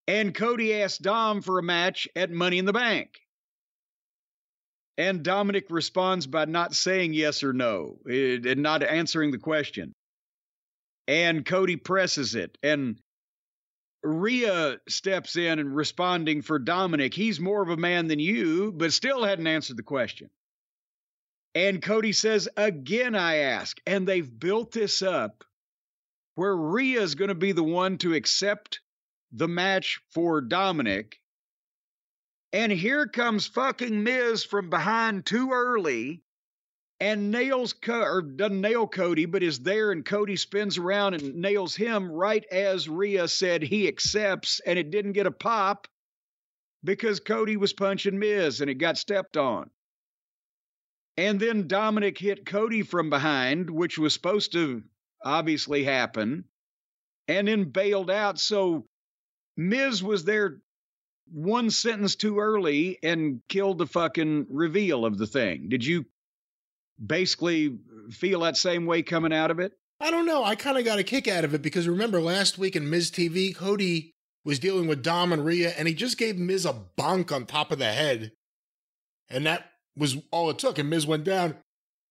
and 0.07 0.35
Cody 0.35 0.83
asked 0.83 1.03
Dom 1.03 1.43
for 1.43 1.59
a 1.59 1.63
match 1.63 2.09
at 2.17 2.31
Money 2.31 2.59
in 2.59 2.65
the 2.65 2.73
Bank, 2.73 3.19
and 4.99 5.23
Dominic 5.23 5.67
responds 5.71 6.27
by 6.27 6.45
not 6.45 6.75
saying 6.75 7.15
yes 7.15 7.43
or 7.43 7.53
no 7.53 7.99
eh, 8.09 8.39
and 8.45 8.63
not 8.63 8.83
answering 8.83 9.31
the 9.31 9.39
question, 9.39 9.93
and 11.07 11.45
Cody 11.45 11.77
presses 11.77 12.35
it, 12.35 12.59
and 12.63 12.99
Rhea 14.03 14.79
steps 14.89 15.37
in 15.37 15.59
and 15.59 15.77
responding 15.77 16.43
for 16.43 16.59
Dominic. 16.59 17.15
He's 17.15 17.39
more 17.39 17.63
of 17.63 17.69
a 17.69 17.77
man 17.77 18.09
than 18.09 18.19
you, 18.19 18.73
but 18.73 18.93
still 18.93 19.25
hadn't 19.25 19.47
answered 19.47 19.77
the 19.77 19.85
question. 19.85 20.29
And 21.55 21.83
Cody 21.83 22.13
says, 22.13 22.49
Again, 22.57 23.15
I 23.15 23.37
ask. 23.37 23.81
And 23.87 24.07
they've 24.07 24.41
built 24.41 24.73
this 24.73 25.03
up 25.03 25.45
where 26.35 26.57
Rhea 26.57 27.01
is 27.01 27.15
going 27.15 27.29
to 27.29 27.35
be 27.35 27.53
the 27.53 27.63
one 27.63 27.99
to 27.99 28.15
accept 28.15 28.81
the 29.33 29.49
match 29.49 30.01
for 30.13 30.41
Dominic. 30.41 31.19
And 32.53 32.71
here 32.71 33.07
comes 33.07 33.47
fucking 33.47 34.03
Miz 34.03 34.45
from 34.45 34.69
behind 34.69 35.25
too 35.25 35.51
early 35.53 36.23
and 37.01 37.33
nails 37.33 37.73
Co- 37.73 38.03
or 38.03 38.23
doesn't 38.23 38.61
nail 38.61 38.87
Cody, 38.87 39.25
but 39.25 39.43
is 39.43 39.59
there, 39.59 39.91
and 39.91 40.05
Cody 40.05 40.37
spins 40.37 40.79
around 40.79 41.15
and 41.15 41.35
nails 41.35 41.75
him 41.75 42.13
right 42.13 42.45
as 42.53 42.89
Rhea 42.89 43.27
said 43.27 43.63
he 43.63 43.89
accepts, 43.89 44.61
and 44.65 44.79
it 44.79 44.93
didn't 44.93 45.15
get 45.15 45.27
a 45.27 45.33
pop 45.33 45.89
because 46.85 47.19
Cody 47.19 47.57
was 47.57 47.73
punching 47.73 48.19
Miz 48.19 48.61
and 48.61 48.71
it 48.71 48.75
got 48.75 48.99
stepped 48.99 49.37
on. 49.37 49.71
And 51.17 51.41
then 51.41 51.67
Dominic 51.67 52.19
hit 52.19 52.47
Cody 52.47 52.83
from 52.83 53.11
behind, 53.11 53.69
which 53.69 53.99
was 53.99 54.15
supposed 54.15 54.53
to 54.53 54.83
obviously 55.25 55.85
happen, 55.85 56.45
and 57.29 57.49
then 57.49 57.65
bailed 57.65 58.11
out. 58.11 58.39
So 58.39 58.87
Miz 59.57 60.03
was 60.03 60.25
there 60.25 60.59
one 61.33 61.71
sentence 61.71 62.17
too 62.17 62.39
early 62.39 62.99
and 63.03 63.41
killed 63.49 63.79
the 63.79 63.87
fucking 63.87 64.47
reveal 64.51 65.05
of 65.05 65.19
the 65.19 65.27
thing. 65.27 65.69
Did 65.69 65.85
you 65.85 66.05
basically 67.05 67.79
feel 68.11 68.41
that 68.41 68.57
same 68.57 68.87
way 68.87 69.03
coming 69.03 69.33
out 69.33 69.51
of 69.51 69.59
it? 69.59 69.73
I 70.01 70.11
don't 70.11 70.27
know. 70.27 70.43
I 70.43 70.57
kind 70.57 70.79
of 70.79 70.85
got 70.85 70.99
a 70.99 71.05
kick 71.05 71.29
out 71.29 71.45
of 71.45 71.55
it 71.55 71.63
because 71.63 71.89
remember 71.89 72.21
last 72.21 72.59
week 72.59 72.75
in 72.75 72.91
Miz 72.91 73.11
TV, 73.11 73.55
Cody 73.55 74.15
was 74.45 74.59
dealing 74.59 74.89
with 74.89 75.03
Dom 75.03 75.33
and 75.33 75.45
Rhea, 75.45 75.73
and 75.79 75.87
he 75.87 75.95
just 75.95 76.19
gave 76.19 76.37
Miz 76.37 76.67
a 76.67 76.75
bonk 76.99 77.31
on 77.31 77.47
top 77.47 77.71
of 77.71 77.79
the 77.79 77.93
head. 77.93 78.33
And 79.31 79.47
that 79.47 79.71
was 79.97 80.17
all 80.31 80.51
it 80.51 80.59
took, 80.59 80.79
and 80.79 80.91
Miz 80.91 81.07
went 81.07 81.25
down. 81.25 81.57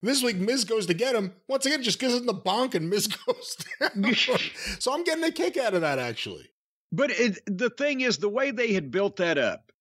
This 0.02 0.24
week, 0.24 0.38
Miz 0.38 0.64
goes 0.64 0.86
to 0.88 0.94
get 0.94 1.16
him. 1.16 1.34
Once 1.48 1.66
again, 1.66 1.84
just 1.84 2.00
gives 2.00 2.16
him 2.16 2.26
the 2.26 2.34
bonk, 2.34 2.74
and 2.74 2.90
Miz 2.90 3.08
goes 3.28 3.58
down. 3.80 4.16
so 4.80 4.94
I'm 4.94 5.04
getting 5.04 5.24
a 5.24 5.32
kick 5.32 5.58
out 5.58 5.74
of 5.74 5.82
that, 5.82 6.00
actually. 6.00 6.50
But 6.92 7.12
it, 7.12 7.40
the 7.46 7.70
thing 7.70 8.02
is, 8.02 8.18
the 8.18 8.30
way 8.30 8.52
they 8.52 8.74
had 8.74 8.92
built 8.92 9.18
that 9.18 9.38
up, 9.38 9.72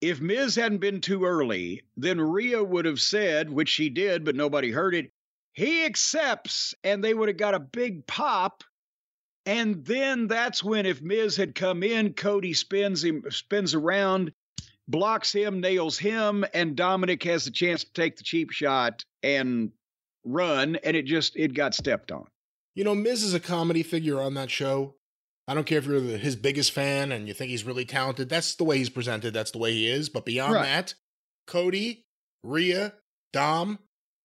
if 0.00 0.20
Miz 0.20 0.56
hadn't 0.56 0.78
been 0.78 1.00
too 1.00 1.24
early, 1.24 1.82
then 1.96 2.20
Rhea 2.20 2.62
would 2.62 2.84
have 2.84 3.00
said, 3.00 3.50
which 3.50 3.68
she 3.68 3.88
did, 3.88 4.24
but 4.24 4.36
nobody 4.36 4.70
heard 4.70 4.94
it, 4.94 5.12
he 5.52 5.84
accepts, 5.84 6.74
and 6.82 7.02
they 7.02 7.14
would 7.14 7.28
have 7.28 7.36
got 7.36 7.54
a 7.54 7.60
big 7.60 8.06
pop. 8.06 8.64
And 9.44 9.84
then 9.84 10.28
that's 10.28 10.62
when, 10.62 10.86
if 10.86 11.02
Miz 11.02 11.36
had 11.36 11.54
come 11.54 11.82
in, 11.82 12.14
Cody 12.14 12.54
spins 12.54 13.02
him, 13.04 13.24
spins 13.30 13.74
around, 13.74 14.32
blocks 14.88 15.32
him, 15.32 15.60
nails 15.60 15.98
him, 15.98 16.44
and 16.54 16.76
Dominic 16.76 17.22
has 17.24 17.44
the 17.44 17.50
chance 17.50 17.84
to 17.84 17.92
take 17.92 18.16
the 18.16 18.24
cheap 18.24 18.50
shot 18.50 19.04
and 19.22 19.72
run, 20.24 20.76
and 20.76 20.96
it 20.96 21.06
just 21.06 21.36
it 21.36 21.54
got 21.54 21.74
stepped 21.74 22.12
on. 22.12 22.26
You 22.74 22.84
know, 22.84 22.94
Miz 22.94 23.22
is 23.22 23.34
a 23.34 23.40
comedy 23.40 23.82
figure 23.82 24.20
on 24.20 24.34
that 24.34 24.50
show. 24.50 24.94
I 25.52 25.54
don't 25.54 25.66
care 25.66 25.76
if 25.76 25.84
you're 25.84 26.00
the, 26.00 26.16
his 26.16 26.34
biggest 26.34 26.72
fan 26.72 27.12
and 27.12 27.28
you 27.28 27.34
think 27.34 27.50
he's 27.50 27.62
really 27.62 27.84
talented. 27.84 28.30
That's 28.30 28.54
the 28.54 28.64
way 28.64 28.78
he's 28.78 28.88
presented. 28.88 29.34
That's 29.34 29.50
the 29.50 29.58
way 29.58 29.70
he 29.74 29.86
is. 29.86 30.08
But 30.08 30.24
beyond 30.24 30.54
Right. 30.54 30.62
that, 30.64 30.94
Cody, 31.46 32.06
Rhea, 32.42 32.94
Dom, 33.34 33.78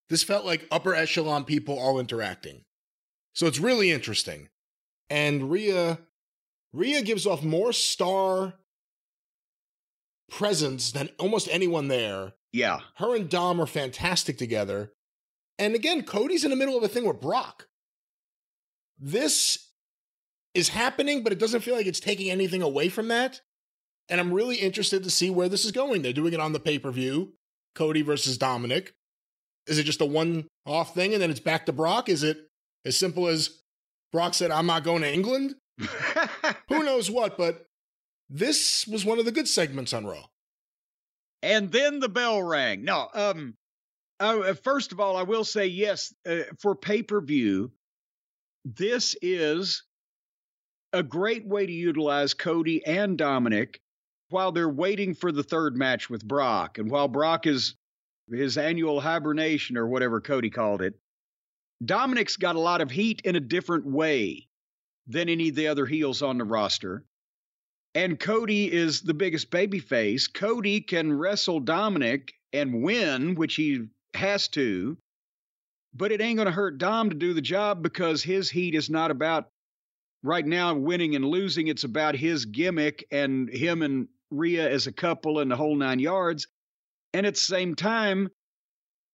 this 0.07 0.23
felt 0.23 0.45
like 0.45 0.65
upper 0.71 0.95
echelon 0.95 1.43
people 1.43 1.77
all 1.77 1.99
interacting. 1.99 2.63
So 3.35 3.45
it's 3.45 3.59
really 3.59 3.91
interesting. 3.91 4.47
And 5.09 5.51
Rhea, 5.51 5.99
Rhea 6.71 7.01
gives 7.01 7.27
off 7.27 7.43
more 7.43 7.73
star 7.73 8.53
presence 10.31 10.93
than 10.93 11.09
almost 11.19 11.49
anyone 11.51 11.89
there. 11.89 12.35
Yeah. 12.53 12.79
Her 12.95 13.17
and 13.17 13.29
Dom 13.29 13.59
are 13.59 13.67
fantastic 13.67 14.37
together. 14.37 14.93
And 15.59 15.75
again, 15.75 16.03
Cody's 16.03 16.45
in 16.45 16.51
the 16.51 16.55
middle 16.55 16.77
of 16.77 16.83
a 16.83 16.87
thing 16.87 17.05
with 17.05 17.19
Brock. 17.19 17.67
This 18.97 19.66
is 20.57 20.69
happening, 20.69 21.23
but 21.23 21.31
it 21.31 21.39
doesn't 21.39 21.61
feel 21.61 21.75
like 21.75 21.85
it's 21.85 21.99
taking 21.99 22.31
anything 22.31 22.63
away 22.63 22.89
from 22.89 23.07
that. 23.09 23.41
And 24.09 24.19
I'm 24.19 24.33
really 24.33 24.55
interested 24.55 25.03
to 25.03 25.09
see 25.11 25.29
where 25.29 25.47
this 25.47 25.65
is 25.65 25.71
going. 25.71 26.01
They're 26.01 26.13
doing 26.13 26.33
it 26.33 26.39
on 26.39 26.53
the 26.53 26.59
pay 26.59 26.79
per 26.79 26.91
view 26.91 27.33
Cody 27.75 28.01
versus 28.01 28.37
Dominic. 28.37 28.93
Is 29.67 29.77
it 29.77 29.83
just 29.83 30.01
a 30.01 30.05
one 30.05 30.47
off 30.65 30.95
thing 30.95 31.13
and 31.13 31.21
then 31.21 31.29
it's 31.29 31.39
back 31.39 31.65
to 31.67 31.73
Brock? 31.73 32.09
Is 32.09 32.23
it 32.23 32.37
as 32.85 32.97
simple 32.97 33.27
as 33.27 33.61
Brock 34.11 34.33
said, 34.33 34.49
I'm 34.49 34.65
not 34.65 34.83
going 34.83 35.03
to 35.03 35.13
England? 35.13 35.55
Who 36.69 36.83
knows 36.83 37.11
what, 37.11 37.37
but 37.37 37.65
this 38.29 38.87
was 38.87 39.05
one 39.05 39.19
of 39.19 39.25
the 39.25 39.31
good 39.31 39.47
segments 39.47 39.93
on 39.93 40.05
Raw. 40.07 40.25
and 41.43 41.71
then 41.71 41.99
the 41.99 42.09
bell 42.09 42.41
rang. 42.41 42.83
No, 42.83 43.09
um, 43.13 43.55
uh, 44.19 44.53
first 44.55 44.91
of 44.91 44.99
all, 44.99 45.17
I 45.17 45.23
will 45.23 45.43
say 45.43 45.67
yes 45.67 46.13
uh, 46.27 46.43
for 46.59 46.75
pay 46.75 47.03
per 47.03 47.21
view. 47.21 47.71
This 48.65 49.15
is 49.21 49.83
a 50.93 51.03
great 51.03 51.45
way 51.45 51.65
to 51.65 51.71
utilize 51.71 52.33
Cody 52.33 52.85
and 52.85 53.17
Dominic 53.17 53.79
while 54.29 54.51
they're 54.51 54.69
waiting 54.69 55.13
for 55.13 55.31
the 55.31 55.43
third 55.43 55.75
match 55.75 56.09
with 56.09 56.27
Brock, 56.27 56.77
and 56.77 56.89
while 56.91 57.07
Brock 57.07 57.47
is 57.47 57.75
his 58.29 58.57
annual 58.57 58.99
hibernation 58.99 59.77
or 59.77 59.87
whatever 59.87 60.19
Cody 60.19 60.49
called 60.49 60.81
it. 60.81 60.93
Dominic's 61.83 62.35
got 62.35 62.55
a 62.55 62.59
lot 62.59 62.81
of 62.81 62.91
heat 62.91 63.21
in 63.23 63.35
a 63.35 63.39
different 63.39 63.85
way 63.85 64.47
than 65.07 65.29
any 65.29 65.49
of 65.49 65.55
the 65.55 65.67
other 65.67 65.85
heels 65.85 66.21
on 66.21 66.37
the 66.37 66.43
roster. 66.43 67.05
And 67.95 68.19
Cody 68.19 68.71
is 68.71 69.01
the 69.01 69.13
biggest 69.13 69.49
babyface. 69.49 70.31
Cody 70.31 70.81
can 70.81 71.13
wrestle 71.13 71.59
Dominic 71.59 72.33
and 72.51 72.83
win, 72.83 73.35
which 73.35 73.55
he 73.55 73.87
has 74.13 74.47
to, 74.49 74.97
but 75.93 76.11
it 76.11 76.21
ain't 76.21 76.37
going 76.37 76.47
to 76.47 76.51
hurt 76.51 76.77
Dom 76.77 77.09
to 77.09 77.15
do 77.15 77.33
the 77.33 77.41
job 77.41 77.81
because 77.81 78.21
his 78.21 78.49
heat 78.49 78.75
is 78.75 78.89
not 78.89 79.11
about 79.11 79.49
right 80.23 80.45
now 80.45 80.73
winning 80.75 81.15
and 81.15 81.25
losing. 81.25 81.67
It's 81.67 81.83
about 81.83 82.15
his 82.15 82.45
gimmick 82.45 83.05
and 83.11 83.49
him 83.49 83.81
and 83.81 84.07
Rhea 84.29 84.69
as 84.69 84.87
a 84.87 84.91
couple 84.91 85.39
and 85.39 85.49
the 85.49 85.55
whole 85.55 85.75
nine 85.75 85.99
yards. 85.99 86.47
And 87.13 87.25
at 87.25 87.35
the 87.35 87.39
same 87.39 87.75
time, 87.75 88.29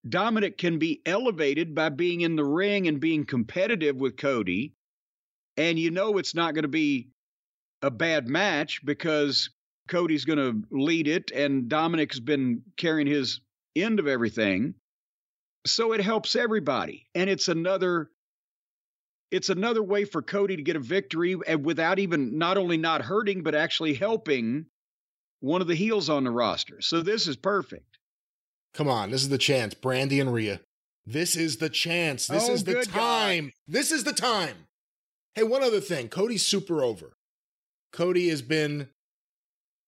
Dominic 0.07 0.57
can 0.57 0.79
be 0.79 1.01
elevated 1.05 1.73
by 1.75 1.89
being 1.89 2.21
in 2.21 2.35
the 2.35 2.43
ring 2.43 2.87
and 2.87 2.99
being 2.99 3.25
competitive 3.25 3.95
with 3.95 4.17
Cody. 4.17 4.73
And 5.55 5.77
you 5.77 5.91
know 5.91 6.17
it's 6.17 6.35
not 6.35 6.53
going 6.55 6.63
to 6.63 6.69
be 6.69 7.09
a 7.81 7.91
bad 7.91 8.27
match 8.27 8.83
because 8.83 9.49
Cody's 9.87 10.25
going 10.25 10.39
to 10.39 10.63
lead 10.71 11.07
it 11.07 11.31
and 11.31 11.69
Dominic's 11.69 12.19
been 12.19 12.63
carrying 12.77 13.07
his 13.07 13.41
end 13.75 13.99
of 13.99 14.07
everything. 14.07 14.75
So 15.65 15.93
it 15.93 16.01
helps 16.01 16.35
everybody. 16.35 17.07
And 17.15 17.29
it's 17.29 17.47
another 17.47 18.09
it's 19.33 19.49
another 19.49 19.81
way 19.81 20.05
for 20.05 20.21
Cody 20.21 20.55
to 20.55 20.61
get 20.61 20.75
a 20.75 20.79
victory 20.79 21.35
and 21.47 21.65
without 21.65 21.97
even 21.97 22.37
not 22.37 22.57
only 22.57 22.77
not 22.77 23.01
hurting 23.01 23.41
but 23.41 23.55
actually 23.55 23.95
helping 23.95 24.67
one 25.39 25.59
of 25.59 25.67
the 25.67 25.75
heels 25.75 26.07
on 26.07 26.23
the 26.23 26.31
roster. 26.31 26.79
So 26.81 27.01
this 27.01 27.27
is 27.27 27.35
perfect. 27.35 27.97
Come 28.75 28.87
on, 28.87 29.09
this 29.11 29.21
is 29.23 29.29
the 29.29 29.37
chance. 29.39 29.73
Brandi 29.73 30.21
and 30.21 30.31
Rhea. 30.31 30.61
This 31.05 31.35
is 31.35 31.57
the 31.57 31.69
chance. 31.69 32.27
This 32.27 32.47
Oh, 32.47 32.53
is 32.53 32.63
the 32.63 32.85
time. 32.85 33.51
This 33.67 33.91
is 33.91 34.03
the 34.03 34.13
time. 34.13 34.67
Hey, 35.35 35.43
one 35.43 35.63
other 35.63 35.81
thing. 35.81 36.09
Cody's 36.09 36.45
super 36.45 36.83
over. 36.83 37.17
Cody 37.91 38.29
has 38.29 38.41
been 38.43 38.89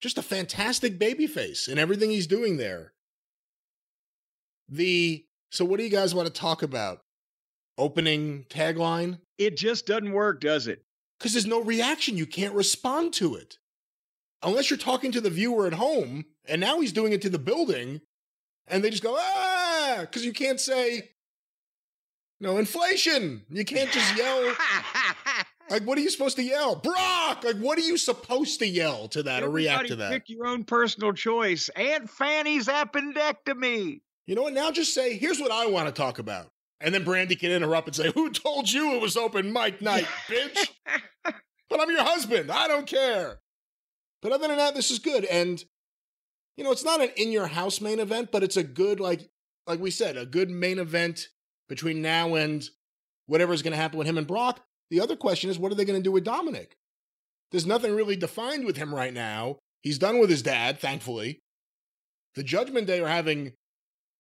just 0.02 0.18
a 0.18 0.24
fantastic 0.24 1.00
babyface 1.00 1.70
in 1.70 1.78
everything 1.78 2.10
he's 2.10 2.28
doing 2.28 2.58
there. 2.58 2.94
The 4.68 5.24
so 5.52 5.64
what 5.64 5.78
do 5.78 5.84
you 5.84 5.90
guys 5.92 6.16
want 6.16 6.28
to 6.28 6.34
talk 6.34 6.64
about? 6.64 7.05
Opening 7.78 8.46
tagline? 8.50 9.20
It 9.38 9.58
just 9.58 9.86
doesn't 9.86 10.12
work, 10.12 10.40
does 10.42 10.68
it? 10.68 10.84
Because 11.20 11.34
there's 11.34 11.46
no 11.46 11.62
reaction. 11.62 12.18
You 12.18 12.26
can't 12.26 12.54
respond 12.54 13.14
to 13.14 13.36
it. 13.36 13.58
Unless 14.44 14.70
you're 14.70 14.78
talking 14.78 15.12
to 15.12 15.22
the 15.22 15.30
viewer 15.30 15.68
at 15.68 15.74
home, 15.74 16.26
and 16.48 16.62
now 16.62 16.80
he's 16.80 16.94
doing 16.94 17.14
it 17.14 17.22
to 17.24 17.30
the 17.30 17.40
building, 17.40 18.02
and 18.68 18.84
they 18.84 18.90
just 18.90 19.04
go, 19.04 19.16
ah, 19.18 19.98
because 20.02 20.26
you 20.26 20.34
can't 20.34 20.60
say, 20.60 21.10
no, 22.40 22.58
inflation. 22.58 23.44
You 23.50 23.66
can't 23.66 23.92
just 23.92 24.16
yell. 24.18 24.56
Like, 25.68 25.82
what 25.84 25.98
are 25.98 26.02
you 26.02 26.12
supposed 26.12 26.36
to 26.36 26.44
yell? 26.44 26.76
Brock! 26.76 27.44
Like, 27.44 27.58
what 27.58 27.80
are 27.80 27.82
you 27.82 27.98
supposed 27.98 28.60
to 28.60 28.68
yell 28.68 29.08
to 29.08 29.24
that 29.24 29.42
or 29.42 29.50
react 29.50 29.88
to 29.88 29.96
that? 29.96 30.12
Pick 30.12 30.30
your 30.30 30.46
own 30.46 30.64
personal 30.64 31.12
choice. 31.12 31.70
Aunt 31.70 32.08
Fanny's 32.08 32.68
appendectomy. 32.68 34.02
You 34.28 34.36
know 34.36 34.44
what? 34.44 34.54
Now 34.54 34.70
just 34.72 34.94
say, 34.94 35.18
here's 35.18 35.40
what 35.40 35.50
I 35.50 35.66
want 35.66 35.88
to 35.88 35.92
talk 35.92 36.20
about. 36.20 36.52
And 36.82 36.94
then 36.94 37.06
Brandi 37.06 37.40
can 37.40 37.52
interrupt 37.52 37.88
and 37.88 37.96
say, 37.96 38.12
Who 38.12 38.30
told 38.30 38.72
you 38.72 38.94
it 38.94 39.02
was 39.02 39.18
open 39.18 39.52
mic 39.54 39.82
night, 39.82 40.08
bitch? 40.28 40.70
but 41.24 41.82
I'm 41.82 41.90
your 41.90 42.04
husband. 42.04 42.52
I 42.52 42.68
don't 42.68 42.88
care. 42.88 43.40
But 44.22 44.32
other 44.32 44.48
than 44.48 44.58
that, 44.58 44.76
this 44.76 44.92
is 44.92 45.00
good. 45.00 45.26
And, 45.26 45.64
you 46.58 46.64
know, 46.64 46.72
it's 46.72 46.84
not 46.84 47.02
an 47.02 47.10
in 47.16 47.32
your 47.32 47.48
house 47.48 47.80
main 47.80 48.00
event, 48.00 48.30
but 48.32 48.44
it's 48.44 48.58
a 48.58 48.64
good, 48.64 49.00
like, 49.00 49.22
like 49.68 49.80
we 49.80 49.92
said, 49.92 50.18
a 50.18 50.26
good 50.26 50.50
main 50.50 50.80
event 50.80 51.28
between 51.70 52.02
now 52.02 52.36
and 52.36 52.68
whatever's 53.28 53.62
going 53.62 53.72
to 53.72 53.78
happen 53.78 53.98
with 53.98 54.08
him 54.08 54.18
and 54.18 54.28
Brock. 54.28 54.62
The 54.90 55.02
other 55.02 55.16
question 55.16 55.50
is, 55.50 55.58
what 55.58 55.72
are 55.72 55.76
they 55.76 55.86
going 55.86 56.00
to 56.00 56.04
do 56.04 56.12
with 56.12 56.24
Dominic? 56.24 56.78
There's 57.52 57.66
nothing 57.66 57.96
really 57.96 58.16
defined 58.16 58.66
with 58.66 58.78
him 58.78 58.94
right 58.94 59.14
now. 59.14 59.58
He's 59.82 60.00
done 60.00 60.20
with 60.20 60.30
his 60.30 60.42
dad, 60.42 60.80
thankfully. 60.80 61.42
The 62.36 62.44
Judgment 62.44 62.88
Day 62.88 63.00
are 63.00 63.08
having 63.08 63.54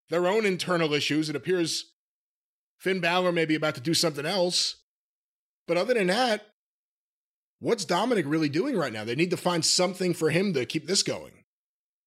their 0.09 0.27
own 0.27 0.45
internal 0.45 0.93
issues. 0.93 1.29
It 1.29 1.35
appears 1.35 1.93
Finn 2.85 2.99
Balor 2.99 3.31
may 3.31 3.45
be 3.45 3.55
about 3.55 3.73
to 3.75 3.81
do 3.81 3.95
something 3.95 4.27
else. 4.27 4.75
But 5.67 5.77
other 5.77 5.95
than 5.95 6.05
that, 6.05 6.45
what's 7.57 7.83
Dominic 7.83 8.25
really 8.27 8.47
doing 8.47 8.77
right 8.77 8.93
now? 8.93 9.03
They 9.03 9.15
need 9.15 9.31
to 9.31 9.37
find 9.37 9.65
something 9.65 10.13
for 10.13 10.29
him 10.29 10.53
to 10.53 10.67
keep 10.67 10.85
this 10.85 11.01
going. 11.01 11.31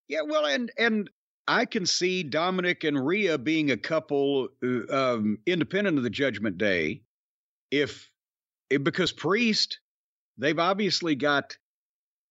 Yeah, 0.06 0.20
well, 0.24 0.46
and 0.46 0.70
and 0.78 1.10
I 1.48 1.64
can 1.64 1.84
see 1.84 2.22
Dominic 2.22 2.84
and 2.84 3.04
Rhea 3.04 3.38
being 3.38 3.72
a 3.72 3.76
couple 3.76 4.50
uh, 4.62 5.16
um, 5.16 5.38
independent 5.46 5.98
of 5.98 6.04
the 6.04 6.10
Judgment 6.10 6.58
Day, 6.58 7.02
if, 7.72 8.08
if 8.70 8.84
because 8.84 9.10
Priest, 9.10 9.80
they've 10.36 10.60
obviously 10.60 11.16
got 11.16 11.58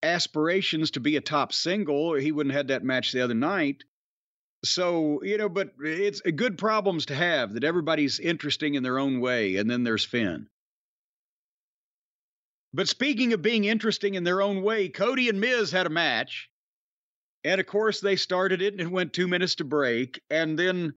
aspirations 0.02 0.92
to 0.92 1.02
be 1.02 1.18
a 1.18 1.22
top 1.22 1.52
single. 1.52 2.14
He 2.14 2.32
wouldn't 2.32 2.54
have 2.54 2.60
had 2.60 2.68
that 2.70 2.86
match 2.86 3.12
the 3.12 3.26
other 3.26 3.34
night. 3.34 3.84
So 4.64 5.22
you 5.24 5.38
know, 5.38 5.50
but 5.50 5.72
it's 5.80 6.22
good 6.22 6.58
problems 6.58 7.06
to 7.08 7.16
have 7.16 7.54
that 7.54 7.64
everybody's 7.64 8.20
interesting 8.20 8.76
in 8.76 8.84
their 8.84 9.00
own 9.00 9.20
way, 9.20 9.58
and 9.58 9.70
then 9.70 9.84
there's 9.84 10.06
Finn. 10.06 10.48
But 12.74 12.88
speaking 12.88 13.34
of 13.34 13.42
being 13.42 13.66
interesting 13.66 14.16
in 14.16 14.24
their 14.24 14.42
own 14.42 14.62
way, 14.62 14.90
Cody 14.90 15.30
and 15.30 15.40
Miz 15.40 15.72
had 15.72 15.88
a 15.88 15.90
match. 15.92 16.50
And 17.44 17.62
of 17.62 17.68
course, 17.68 18.02
they 18.02 18.16
started 18.16 18.62
it 18.62 18.74
and 18.74 18.82
it 18.82 18.92
went 18.92 19.14
two 19.14 19.28
minutes 19.28 19.56
to 19.56 19.64
break. 19.64 20.22
And 20.30 20.60
then 20.60 20.94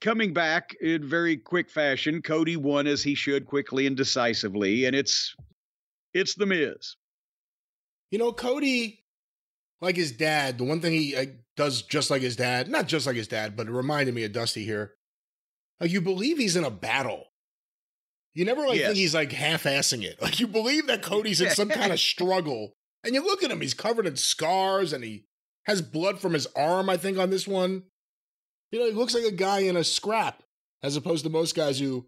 coming 0.00 0.34
back 0.34 0.74
in 0.80 1.08
very 1.08 1.36
quick 1.36 1.70
fashion, 1.70 2.20
Cody 2.20 2.56
won 2.56 2.86
as 2.86 3.02
he 3.02 3.14
should 3.14 3.46
quickly 3.46 3.86
and 3.86 3.96
decisively. 3.96 4.84
And 4.84 4.94
it's 4.94 5.34
it's 6.12 6.34
the 6.34 6.46
Miz. 6.46 6.96
You 8.10 8.18
know, 8.18 8.32
Cody, 8.32 9.02
like 9.80 9.96
his 9.96 10.12
dad, 10.12 10.58
the 10.58 10.64
one 10.64 10.80
thing 10.80 10.92
he 10.92 11.16
does 11.56 11.82
just 11.82 12.10
like 12.10 12.22
his 12.22 12.36
dad, 12.36 12.68
not 12.68 12.88
just 12.88 13.06
like 13.06 13.16
his 13.16 13.28
dad, 13.28 13.56
but 13.56 13.66
it 13.68 13.72
reminded 13.72 14.14
me 14.14 14.24
of 14.24 14.32
Dusty 14.32 14.64
here. 14.64 14.94
Like, 15.80 15.90
you 15.90 16.00
believe 16.00 16.38
he's 16.38 16.56
in 16.56 16.64
a 16.64 16.70
battle. 16.70 17.24
You 18.34 18.44
never 18.44 18.66
like 18.66 18.78
Yes. 18.78 18.86
think 18.88 18.96
he's 18.98 19.14
like 19.14 19.32
half 19.32 19.64
assing 19.64 20.02
it. 20.02 20.18
Like, 20.22 20.40
you 20.40 20.46
believe 20.48 20.86
that 20.88 21.02
Cody's 21.02 21.40
in 21.40 21.50
some 21.50 21.68
kind 21.68 21.92
of 21.92 22.00
struggle 22.12 22.72
And 23.04 23.14
you 23.14 23.22
look 23.24 23.42
at 23.42 23.50
him, 23.50 23.60
he's 23.60 23.74
covered 23.74 24.06
in 24.06 24.16
scars 24.16 24.92
and 24.92 25.04
he 25.04 25.26
has 25.66 25.80
blood 25.82 26.18
from 26.20 26.32
his 26.34 26.46
arm, 26.56 26.88
I 26.90 26.96
think, 26.96 27.18
on 27.18 27.30
this 27.30 27.46
one. 27.46 27.84
You 28.70 28.80
know, 28.80 28.86
he 28.86 28.92
looks 28.92 29.14
like 29.14 29.24
a 29.24 29.30
guy 29.30 29.60
in 29.60 29.76
a 29.76 29.84
scrap, 29.84 30.42
as 30.82 30.96
opposed 30.96 31.22
to 31.24 31.30
most 31.30 31.54
guys 31.54 31.78
who 31.78 32.06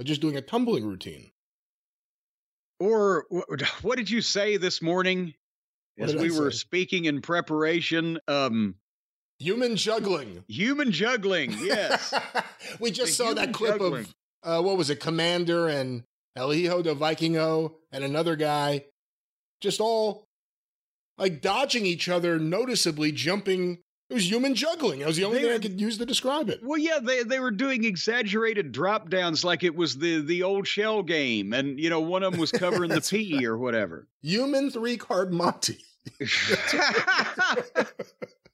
are 0.00 0.04
just 0.04 0.20
doing 0.20 0.36
a 0.36 0.42
tumbling 0.42 0.84
routine. 0.84 1.30
Or 2.80 3.26
what 3.82 3.96
did 3.96 4.10
you 4.10 4.20
say 4.20 4.56
this 4.56 4.82
morning 4.82 5.34
as 5.98 6.14
we 6.14 6.30
were 6.30 6.50
speaking 6.50 7.04
in 7.04 7.20
preparation? 7.20 8.18
Um, 8.28 8.76
Human 9.40 9.76
juggling. 9.76 10.44
human 10.48 10.92
juggling. 10.92 11.52
Yes. 11.60 12.14
we 12.80 12.90
just 12.90 13.18
The 13.18 13.24
saw 13.24 13.34
that 13.34 13.52
clip 13.52 13.72
juggling. 13.72 14.06
of 14.42 14.60
uh, 14.60 14.62
what 14.62 14.76
was 14.76 14.90
it, 14.90 15.00
Komander 15.00 15.68
and 15.68 16.04
El 16.36 16.50
Hijo 16.52 16.82
del 16.82 16.94
Vikingo 16.96 17.74
and 17.90 18.04
another 18.04 18.36
guy, 18.36 18.84
just 19.60 19.80
all 19.80 20.24
like 21.18 21.40
dodging 21.40 21.84
each 21.86 22.08
other, 22.08 22.38
noticeably 22.38 23.10
jumping. 23.12 23.78
It 24.10 24.14
was 24.14 24.30
human 24.30 24.54
juggling. 24.54 25.00
It 25.00 25.06
was 25.06 25.16
the 25.16 25.24
only 25.24 25.38
They 25.38 25.44
thing 25.44 25.54
I 25.54 25.58
could 25.58 25.80
use 25.80 25.96
to 25.98 26.04
describe 26.06 26.50
it. 26.50 26.60
Well, 26.62 26.78
yeah, 26.78 26.98
they 27.02 27.22
they 27.22 27.40
were 27.40 27.50
doing 27.50 27.84
exaggerated 27.84 28.70
drop 28.70 29.08
downs 29.08 29.44
like 29.44 29.64
it 29.64 29.74
was 29.74 29.96
the 29.96 30.20
the 30.20 30.42
old 30.42 30.66
shell 30.66 31.02
game, 31.02 31.52
and 31.54 31.80
you 31.80 31.88
know 31.88 32.00
one 32.00 32.22
of 32.22 32.32
them 32.32 32.40
was 32.40 32.52
covering 32.52 32.90
the 32.90 33.00
P 33.10 33.46
or 33.46 33.56
whatever. 33.56 34.06
Human 34.20 34.70
three 34.70 34.96
card 34.98 35.32
Monty. 35.32 35.78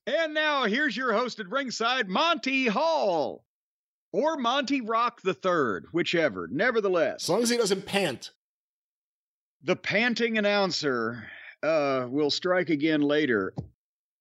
and 0.06 0.34
now 0.34 0.64
here's 0.64 0.96
your 0.96 1.12
host 1.12 1.40
at 1.40 1.48
ringside, 1.50 2.08
Monty 2.08 2.66
Hall, 2.68 3.44
or 4.12 4.36
Monty 4.36 4.80
Rock 4.80 5.20
the 5.22 5.34
Third, 5.34 5.86
whichever. 5.92 6.48
Nevertheless, 6.50 7.24
As 7.24 7.28
long 7.28 7.42
as 7.42 7.50
he 7.50 7.56
doesn't 7.56 7.86
pant. 7.86 8.30
the 9.62 9.76
panting 9.76 10.38
announcer 10.38 11.28
uh, 11.62 12.06
will 12.08 12.30
strike 12.30 12.70
again 12.70 13.00
later. 13.02 13.52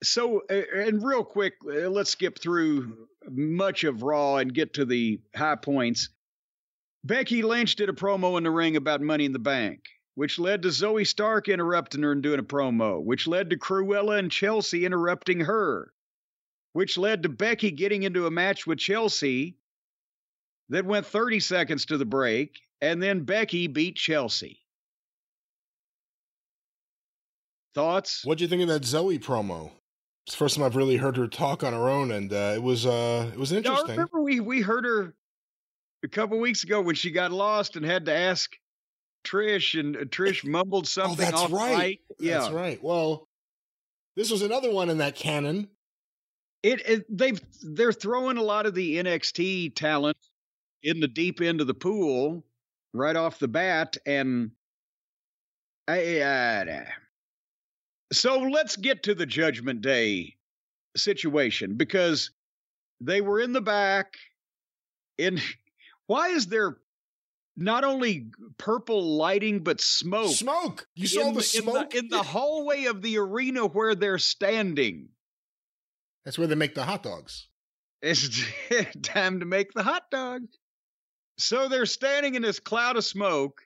So, 0.01 0.41
and 0.47 1.03
real 1.03 1.23
quick, 1.23 1.55
uh, 1.65 1.89
let's 1.89 2.12
skip 2.12 2.39
through 2.39 3.07
much 3.29 3.83
of 3.83 4.01
Raw 4.01 4.38
and 4.38 4.53
get 4.53 4.75
to 4.75 4.85
the 4.85 5.19
high 5.35 5.57
points. 5.57 6.09
Becky 7.03 7.41
Lynch 7.41 7.75
did 7.75 7.89
a 7.89 7.93
promo 7.93 8.38
in 8.38 8.43
the 8.43 8.51
ring 8.51 8.75
about 8.75 9.01
Money 9.01 9.25
in 9.25 9.33
the 9.33 9.39
Bank, 9.39 9.83
which 10.15 10.39
led 10.39 10.62
to 10.62 10.69
Zoey 10.69 11.05
Stark 11.05 11.49
interrupting 11.49 12.01
her 12.01 12.12
and 12.12 12.23
doing 12.23 12.39
a 12.39 12.43
promo, 12.43 13.01
which 13.03 13.27
led 13.27 13.49
to 13.49 13.57
Cruella 13.57 14.19
and 14.19 14.31
Chelsea 14.31 14.85
interrupting 14.85 15.41
her, 15.41 15.93
which 16.73 16.97
led 16.97 17.23
to 17.23 17.29
Becky 17.29 17.71
getting 17.71 18.03
into 18.03 18.25
a 18.25 18.31
match 18.31 18.67
with 18.67 18.79
Chelsea 18.79 19.57
that 20.69 20.85
went 20.85 21.05
30 21.05 21.39
seconds 21.39 21.85
to 21.88 21.97
the 21.97 22.05
break, 22.05 22.59
and 22.81 23.01
then 23.01 23.23
Becky 23.23 23.67
beat 23.67 23.95
Chelsea. 23.95 24.59
Thoughts? 27.75 28.23
What'd 28.25 28.41
you 28.41 28.47
think 28.47 28.62
of 28.62 28.67
that 28.69 28.85
Zoe 28.85 29.19
promo? 29.19 29.71
It's 30.29 30.35
the 30.35 30.45
first 30.45 30.57
time 30.57 30.63
I've 30.63 30.75
really 30.75 30.97
heard 30.97 31.17
her 31.17 31.27
talk 31.27 31.63
on 31.63 31.73
her 31.73 31.89
own, 31.89 32.11
and 32.11 32.31
uh, 32.31 32.53
it 32.53 32.61
was 32.61 32.85
uh, 32.85 33.31
it 33.33 33.39
was 33.39 33.51
No, 33.51 33.55
I 33.55 33.61
interesting. 33.61 33.89
remember 33.89 34.21
we 34.21 34.39
we 34.39 34.61
heard 34.61 34.85
her 34.85 35.15
a 36.03 36.07
couple 36.07 36.37
weeks 36.37 36.63
ago 36.63 36.81
when 36.81 36.93
she 36.93 37.09
got 37.09 37.31
lost 37.31 37.75
and 37.75 37.83
had 37.83 38.05
to 38.05 38.13
ask 38.13 38.55
Trish, 39.25 39.79
and 39.79 39.97
uh, 39.97 40.01
Trish 40.01 40.45
mumbled 40.45 40.87
something 40.87 41.25
oh, 41.25 41.31
that's 41.31 41.41
off 41.41 41.51
right. 41.51 41.77
mic. 41.79 42.01
Yeah, 42.19 42.41
That's 42.41 42.53
right. 42.53 42.79
Well, 42.83 43.27
this 44.15 44.29
was 44.29 44.43
another 44.43 44.71
one 44.71 44.91
in 44.91 44.99
that 44.99 45.15
canon. 45.15 45.67
it, 46.61 46.87
it 46.87 47.17
they've 47.17 47.41
they're 47.63 47.91
throwing 47.91 48.37
a 48.37 48.43
lot 48.43 48.67
of 48.67 48.75
the 48.75 48.97
NXT 48.97 49.73
talent 49.73 50.17
in 50.83 50.99
the 50.99 51.07
deep 51.07 51.41
end 51.41 51.59
of 51.59 51.65
the 51.65 51.73
pool 51.73 52.43
right 52.93 53.15
off 53.15 53.39
the 53.39 53.47
bat, 53.47 53.97
and 54.05 54.51
I. 55.87 56.19
Uh, 56.19 56.83
so 58.12 58.39
let's 58.39 58.76
get 58.76 59.04
to 59.04 59.15
the 59.15 59.26
Judgment 59.26 59.82
Day 59.82 60.36
situation 60.95 61.76
because 61.76 62.32
they 63.02 63.22
were 63.22 63.39
in 63.39 63.54
the 63.54 63.62
back. 63.62 64.15
In 65.17 65.39
why 66.08 66.30
is 66.30 66.48
there 66.48 66.78
not 67.56 67.84
only 67.84 68.28
purple 68.58 69.17
lighting 69.17 69.63
but 69.63 69.82
smoke? 69.82 70.32
Smoke. 70.32 70.88
You 70.95 71.08
saw 71.08 71.28
in 71.28 71.34
the 71.34 71.39
in 71.39 71.63
smoke 71.63 71.95
in 71.95 72.08
the 72.10 72.24
hallway 72.24 72.86
of 72.86 73.02
the 73.02 73.17
arena 73.17 73.65
where 73.65 73.95
they're 73.95 74.17
standing. 74.17 75.10
That's 76.26 76.38
where 76.38 76.48
they 76.48 76.56
make 76.56 76.76
the 76.76 76.84
hot 76.84 77.04
dogs. 77.04 77.48
It's 78.02 78.43
time 79.02 79.41
to 79.41 79.45
make 79.45 79.72
the 79.74 79.84
hot 79.84 80.10
dog. 80.10 80.43
So 81.38 81.69
they're 81.69 81.86
standing 81.86 82.36
in 82.36 82.41
this 82.41 82.60
cloud 82.60 82.98
of 82.98 83.06
smoke 83.06 83.62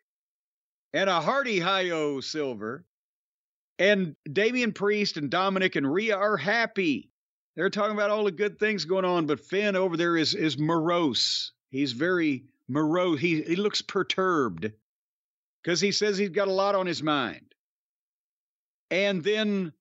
and 0.93 1.09
a 1.09 1.21
hearty 1.21 1.59
hi-yo 1.59 2.19
silver. 2.19 2.85
And 3.79 4.15
Damian 4.31 4.71
Priest 4.71 5.17
and 5.17 5.29
Dominic 5.29 5.75
and 5.75 5.91
Rhea 5.91 6.15
are 6.15 6.37
happy. 6.37 7.09
They're 7.55 7.69
talking 7.69 7.95
about 7.95 8.11
all 8.11 8.23
the 8.23 8.31
good 8.31 8.59
things 8.59 8.85
going 8.85 9.05
on, 9.05 9.25
but 9.25 9.39
Finn 9.39 9.75
over 9.75 9.97
there 9.97 10.17
is 10.17 10.33
is 10.35 10.57
morose. 10.57 11.51
He's 11.69 11.91
very 11.91 12.45
morose. 12.67 13.19
He 13.19 13.41
he 13.41 13.55
looks 13.55 13.81
perturbed 13.81 14.71
because 15.63 15.81
he 15.81 15.91
says 15.91 16.17
he's 16.17 16.29
got 16.29 16.47
a 16.47 16.53
lot 16.53 16.75
on 16.75 16.85
his 16.85 17.01
mind. 17.03 17.53
And 18.91 19.23
then 19.23 19.73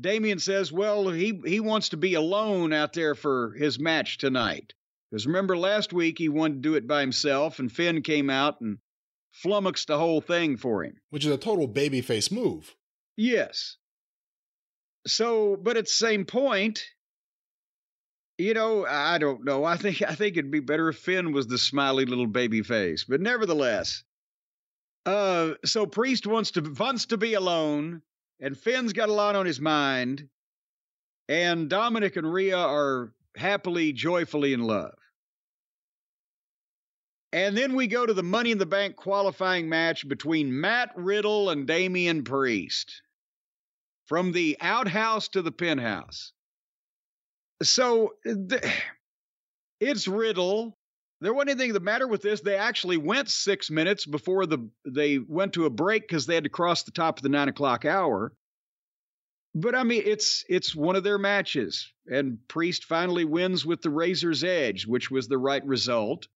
Damian 0.00 0.38
says, 0.38 0.72
well, 0.72 1.08
he, 1.08 1.40
he 1.44 1.60
wants 1.60 1.90
to 1.90 1.96
be 1.96 2.14
alone 2.14 2.72
out 2.72 2.92
there 2.92 3.14
for 3.14 3.52
his 3.52 3.78
match 3.78 4.18
tonight. 4.18 4.74
Because 5.10 5.26
remember, 5.26 5.56
last 5.56 5.92
week 5.92 6.18
he 6.18 6.28
wanted 6.28 6.54
to 6.54 6.68
do 6.68 6.74
it 6.74 6.86
by 6.86 7.00
himself, 7.00 7.58
and 7.58 7.70
Finn 7.70 8.02
came 8.02 8.30
out 8.30 8.60
and 8.60 8.78
flummoxed 9.30 9.88
the 9.88 9.98
whole 9.98 10.20
thing 10.20 10.56
for 10.56 10.84
him. 10.84 11.00
which 11.10 11.24
is 11.24 11.32
a 11.32 11.38
total 11.38 11.68
babyface 11.68 12.30
move. 12.30 12.74
Yes. 13.18 13.76
So, 15.08 15.56
but 15.56 15.76
at 15.76 15.86
the 15.86 15.90
same 15.90 16.24
point, 16.24 16.84
you 18.38 18.54
know, 18.54 18.86
I 18.86 19.18
don't 19.18 19.44
know. 19.44 19.64
I 19.64 19.76
think 19.76 20.00
I 20.02 20.14
think 20.14 20.36
it'd 20.36 20.52
be 20.52 20.60
better 20.60 20.88
if 20.88 20.98
Finn 20.98 21.32
was 21.32 21.48
the 21.48 21.58
smiley 21.58 22.06
little 22.06 22.28
baby 22.28 22.62
face. 22.62 23.04
But 23.04 23.20
nevertheless, 23.20 24.04
uh, 25.04 25.54
so 25.64 25.84
Priest 25.84 26.28
wants 26.28 26.52
to 26.52 26.60
wants 26.78 27.06
to 27.06 27.16
be 27.16 27.34
alone, 27.34 28.02
and 28.38 28.56
Finn's 28.56 28.92
got 28.92 29.08
a 29.08 29.12
lot 29.12 29.34
on 29.34 29.46
his 29.46 29.60
mind, 29.60 30.28
and 31.28 31.68
Dominic 31.68 32.14
and 32.14 32.32
Rhea 32.32 32.56
are 32.56 33.12
happily, 33.36 33.92
joyfully 33.92 34.52
in 34.52 34.60
love. 34.60 34.94
And 37.32 37.58
then 37.58 37.74
we 37.74 37.88
go 37.88 38.06
to 38.06 38.14
the 38.14 38.22
Money 38.22 38.52
in 38.52 38.58
the 38.58 38.64
Bank 38.64 38.94
qualifying 38.94 39.68
match 39.68 40.06
between 40.06 40.60
Matt 40.60 40.92
Riddle 40.96 41.50
and 41.50 41.66
Damian 41.66 42.22
Priest 42.22 43.02
from 44.08 44.32
the 44.32 44.56
outhouse 44.60 45.28
to 45.28 45.42
the 45.42 45.52
penthouse. 45.52 46.32
So 47.62 48.14
th- 48.24 48.64
it's 49.80 50.08
Riddle. 50.08 50.76
There 51.20 51.34
wasn't 51.34 51.50
anything 51.50 51.72
the 51.72 51.80
matter 51.80 52.06
with 52.06 52.22
this. 52.22 52.40
They 52.40 52.56
actually 52.56 52.96
went 52.96 53.28
six 53.28 53.70
minutes 53.70 54.06
before 54.06 54.46
the 54.46 54.68
they 54.86 55.18
went 55.18 55.52
to 55.54 55.66
a 55.66 55.70
break 55.70 56.02
because 56.08 56.26
they 56.26 56.34
had 56.34 56.44
to 56.44 56.50
cross 56.50 56.84
the 56.84 56.92
top 56.92 57.18
of 57.18 57.22
the 57.22 57.28
nine 57.28 57.48
o'clock 57.48 57.84
hour. 57.84 58.32
But 59.54 59.74
I 59.74 59.82
mean, 59.82 60.02
it's 60.04 60.44
it's 60.48 60.74
one 60.76 60.94
of 60.94 61.02
their 61.04 61.18
matches, 61.18 61.92
and 62.06 62.38
Priest 62.48 62.84
finally 62.84 63.24
wins 63.24 63.66
with 63.66 63.82
the 63.82 63.90
Razor's 63.90 64.44
Edge, 64.44 64.86
which 64.86 65.10
was 65.10 65.26
the 65.26 65.38
right 65.38 65.64
result. 65.66 66.28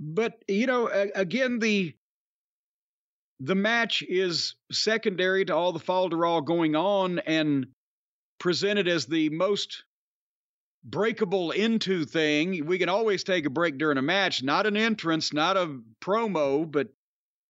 But 0.00 0.42
you 0.48 0.66
know, 0.66 0.88
a- 0.88 1.10
again, 1.14 1.58
the 1.58 1.94
the 3.42 3.54
match 3.56 4.04
is 4.08 4.54
secondary 4.70 5.44
to 5.44 5.54
all 5.54 5.72
the 5.72 5.80
falderall 5.80 6.44
going 6.44 6.76
on 6.76 7.18
and 7.18 7.66
presented 8.38 8.86
as 8.86 9.06
the 9.06 9.30
most 9.30 9.82
breakable 10.84 11.50
into 11.50 12.04
thing. 12.04 12.66
We 12.66 12.78
can 12.78 12.88
always 12.88 13.24
take 13.24 13.44
a 13.44 13.50
break 13.50 13.78
during 13.78 13.98
a 13.98 14.02
match, 14.02 14.44
not 14.44 14.66
an 14.66 14.76
entrance, 14.76 15.32
not 15.32 15.56
a 15.56 15.80
promo, 16.00 16.70
but 16.70 16.88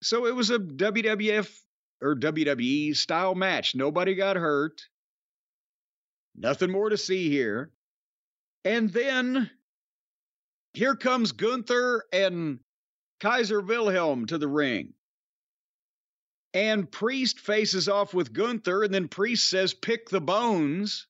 so 0.02 0.26
it 0.26 0.34
was 0.34 0.48
a 0.48 0.58
WWF 0.58 1.54
or 2.00 2.16
WWE 2.16 2.96
style 2.96 3.34
match. 3.34 3.74
Nobody 3.74 4.14
got 4.14 4.36
hurt. 4.36 4.80
Nothing 6.34 6.70
more 6.70 6.88
to 6.88 6.96
see 6.96 7.28
here. 7.28 7.70
And 8.64 8.90
then 8.90 9.50
here 10.72 10.96
comes 10.96 11.32
Gunther 11.32 12.04
and 12.14 12.60
Kaiser 13.20 13.60
Wilhelm 13.60 14.24
to 14.26 14.38
the 14.38 14.48
ring. 14.48 14.94
And 16.54 16.90
Priest 16.90 17.40
faces 17.40 17.88
off 17.88 18.12
with 18.12 18.32
Gunther, 18.32 18.84
and 18.84 18.92
then 18.92 19.08
Priest 19.08 19.48
says, 19.48 19.72
pick 19.72 20.10
the 20.10 20.20
bones, 20.20 21.06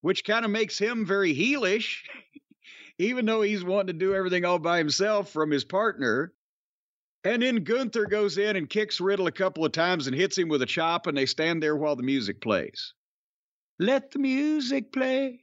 which 0.00 0.24
kind 0.24 0.44
of 0.44 0.50
makes 0.50 0.76
him 0.78 1.06
very 1.06 1.34
heelish, 1.34 2.02
even 2.98 3.26
though 3.26 3.42
he's 3.42 3.64
wanting 3.64 3.86
to 3.88 3.92
do 3.92 4.14
everything 4.14 4.44
all 4.44 4.58
by 4.58 4.78
himself 4.78 5.30
from 5.30 5.50
his 5.50 5.64
partner. 5.64 6.32
And 7.22 7.42
then 7.42 7.64
Gunther 7.64 8.06
goes 8.06 8.38
in 8.38 8.56
and 8.56 8.68
kicks 8.68 9.00
Riddle 9.00 9.26
a 9.26 9.32
couple 9.32 9.64
of 9.64 9.72
times 9.72 10.06
and 10.06 10.16
hits 10.16 10.38
him 10.38 10.48
with 10.48 10.62
a 10.62 10.66
chop, 10.66 11.06
and 11.06 11.16
they 11.16 11.26
stand 11.26 11.62
there 11.62 11.76
while 11.76 11.96
the 11.96 12.02
music 12.02 12.40
plays. 12.40 12.92
Let 13.78 14.10
the 14.10 14.18
music 14.18 14.92
play. 14.92 15.40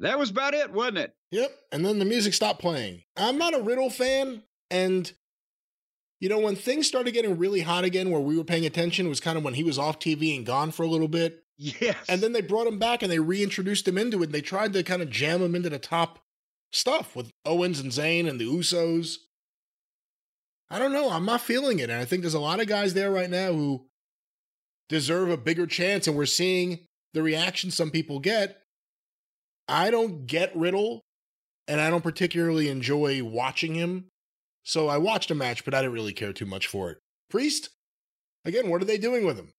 That 0.00 0.18
was 0.18 0.30
about 0.30 0.54
it, 0.54 0.72
wasn't 0.72 0.98
it? 0.98 1.16
Yep. 1.30 1.50
And 1.72 1.84
then 1.84 1.98
the 1.98 2.04
music 2.04 2.34
stopped 2.34 2.60
playing. 2.60 3.02
I'm 3.16 3.38
not 3.38 3.54
a 3.54 3.62
Riddle 3.62 3.90
fan, 3.90 4.42
and 4.70 5.12
You 6.20 6.28
know, 6.28 6.38
when 6.38 6.56
things 6.56 6.86
started 6.86 7.12
getting 7.12 7.36
really 7.36 7.60
hot 7.60 7.84
again, 7.84 8.10
where 8.10 8.20
we 8.20 8.36
were 8.36 8.44
paying 8.44 8.64
attention, 8.64 9.08
was 9.08 9.20
kind 9.20 9.36
of 9.36 9.44
when 9.44 9.54
he 9.54 9.64
was 9.64 9.78
off 9.78 9.98
TV 9.98 10.36
and 10.36 10.46
gone 10.46 10.70
for 10.70 10.82
a 10.82 10.88
little 10.88 11.08
bit. 11.08 11.44
Yes. 11.56 11.96
And 12.08 12.20
then 12.20 12.32
they 12.32 12.40
brought 12.40 12.66
him 12.66 12.78
back 12.78 13.02
and 13.02 13.12
they 13.12 13.18
reintroduced 13.18 13.86
him 13.86 13.98
into 13.98 14.22
it. 14.22 14.26
And 14.26 14.32
they 14.32 14.40
tried 14.40 14.72
to 14.72 14.82
kind 14.82 15.02
of 15.02 15.10
jam 15.10 15.42
him 15.42 15.54
into 15.54 15.70
the 15.70 15.78
top 15.78 16.20
stuff 16.72 17.14
with 17.14 17.30
Owens 17.44 17.78
and 17.78 17.92
Zayn 17.92 18.28
and 18.28 18.40
the 18.40 18.46
Usos. 18.46 19.16
I 20.70 20.78
don't 20.78 20.92
know. 20.92 21.10
I'm 21.10 21.26
not 21.26 21.42
feeling 21.42 21.78
it. 21.78 21.90
And 21.90 22.00
I 22.00 22.04
think 22.04 22.22
there's 22.22 22.34
a 22.34 22.40
lot 22.40 22.60
of 22.60 22.66
guys 22.66 22.94
there 22.94 23.10
right 23.10 23.30
now 23.30 23.52
who 23.52 23.86
deserve 24.88 25.30
a 25.30 25.36
bigger 25.36 25.66
chance. 25.66 26.06
And 26.06 26.16
we're 26.16 26.26
seeing 26.26 26.86
the 27.12 27.22
reaction 27.22 27.70
some 27.70 27.90
people 27.90 28.18
get. 28.18 28.62
I 29.68 29.90
don't 29.90 30.26
get 30.26 30.54
Riddle, 30.56 31.00
and 31.68 31.80
I 31.80 31.88
don't 31.90 32.02
particularly 32.02 32.68
enjoy 32.68 33.22
watching 33.22 33.74
him. 33.74 34.10
So 34.64 34.88
I 34.88 34.96
watched 34.96 35.30
a 35.30 35.34
match, 35.34 35.64
but 35.64 35.74
I 35.74 35.82
didn't 35.82 35.92
really 35.92 36.14
care 36.14 36.32
too 36.32 36.46
much 36.46 36.66
for 36.66 36.90
it. 36.90 36.98
Priest, 37.30 37.68
again, 38.44 38.70
what 38.70 38.82
are 38.82 38.86
they 38.86 38.98
doing 38.98 39.24
with 39.24 39.36
him? 39.36 39.52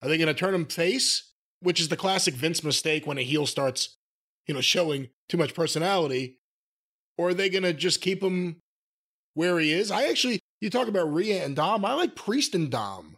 Are 0.00 0.08
they 0.08 0.16
going 0.16 0.28
to 0.28 0.34
turn 0.34 0.54
him 0.54 0.66
face? 0.66 1.32
Which 1.60 1.80
is 1.80 1.88
the 1.88 1.96
classic 1.96 2.34
Vince 2.34 2.62
mistake 2.62 3.06
when 3.06 3.18
a 3.18 3.22
heel 3.22 3.46
starts, 3.46 3.96
you 4.46 4.54
know, 4.54 4.60
showing 4.60 5.08
too 5.28 5.36
much 5.36 5.54
personality. 5.54 6.38
Or 7.18 7.30
are 7.30 7.34
they 7.34 7.48
going 7.48 7.62
to 7.64 7.72
just 7.72 8.00
keep 8.00 8.22
him 8.22 8.60
where 9.34 9.58
he 9.58 9.72
is? 9.72 9.90
I 9.90 10.04
actually, 10.04 10.40
you 10.60 10.70
talk 10.70 10.88
about 10.88 11.12
Rhea 11.12 11.44
and 11.44 11.56
Dom. 11.56 11.84
I 11.84 11.94
like 11.94 12.14
Priest 12.14 12.54
and 12.54 12.70
Dom 12.70 13.16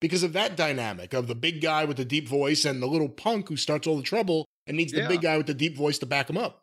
because 0.00 0.22
of 0.22 0.32
that 0.32 0.56
dynamic 0.56 1.12
of 1.12 1.26
the 1.26 1.34
big 1.34 1.60
guy 1.60 1.84
with 1.84 1.96
the 1.96 2.04
deep 2.04 2.28
voice 2.28 2.64
and 2.64 2.82
the 2.82 2.86
little 2.86 3.08
punk 3.08 3.48
who 3.48 3.56
starts 3.56 3.86
all 3.86 3.96
the 3.96 4.02
trouble 4.02 4.46
and 4.66 4.76
needs 4.76 4.92
the 4.92 5.06
big 5.08 5.22
guy 5.22 5.36
with 5.36 5.46
the 5.46 5.54
deep 5.54 5.76
voice 5.76 5.98
to 5.98 6.06
back 6.06 6.30
him 6.30 6.38
up. 6.38 6.62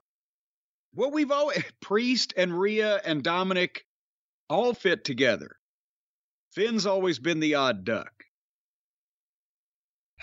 Well, 0.96 1.12
we've 1.12 1.32
always 1.32 1.64
Priest 1.82 2.34
and 2.38 2.58
Rhea 2.58 3.02
and 3.04 3.24
Dominic 3.24 3.86
all 4.50 4.74
fit 4.74 5.04
together. 5.04 5.56
Finn's 6.52 6.86
always 6.86 7.20
been 7.20 7.40
the 7.40 7.56
odd 7.56 7.86
duck. 7.86 8.12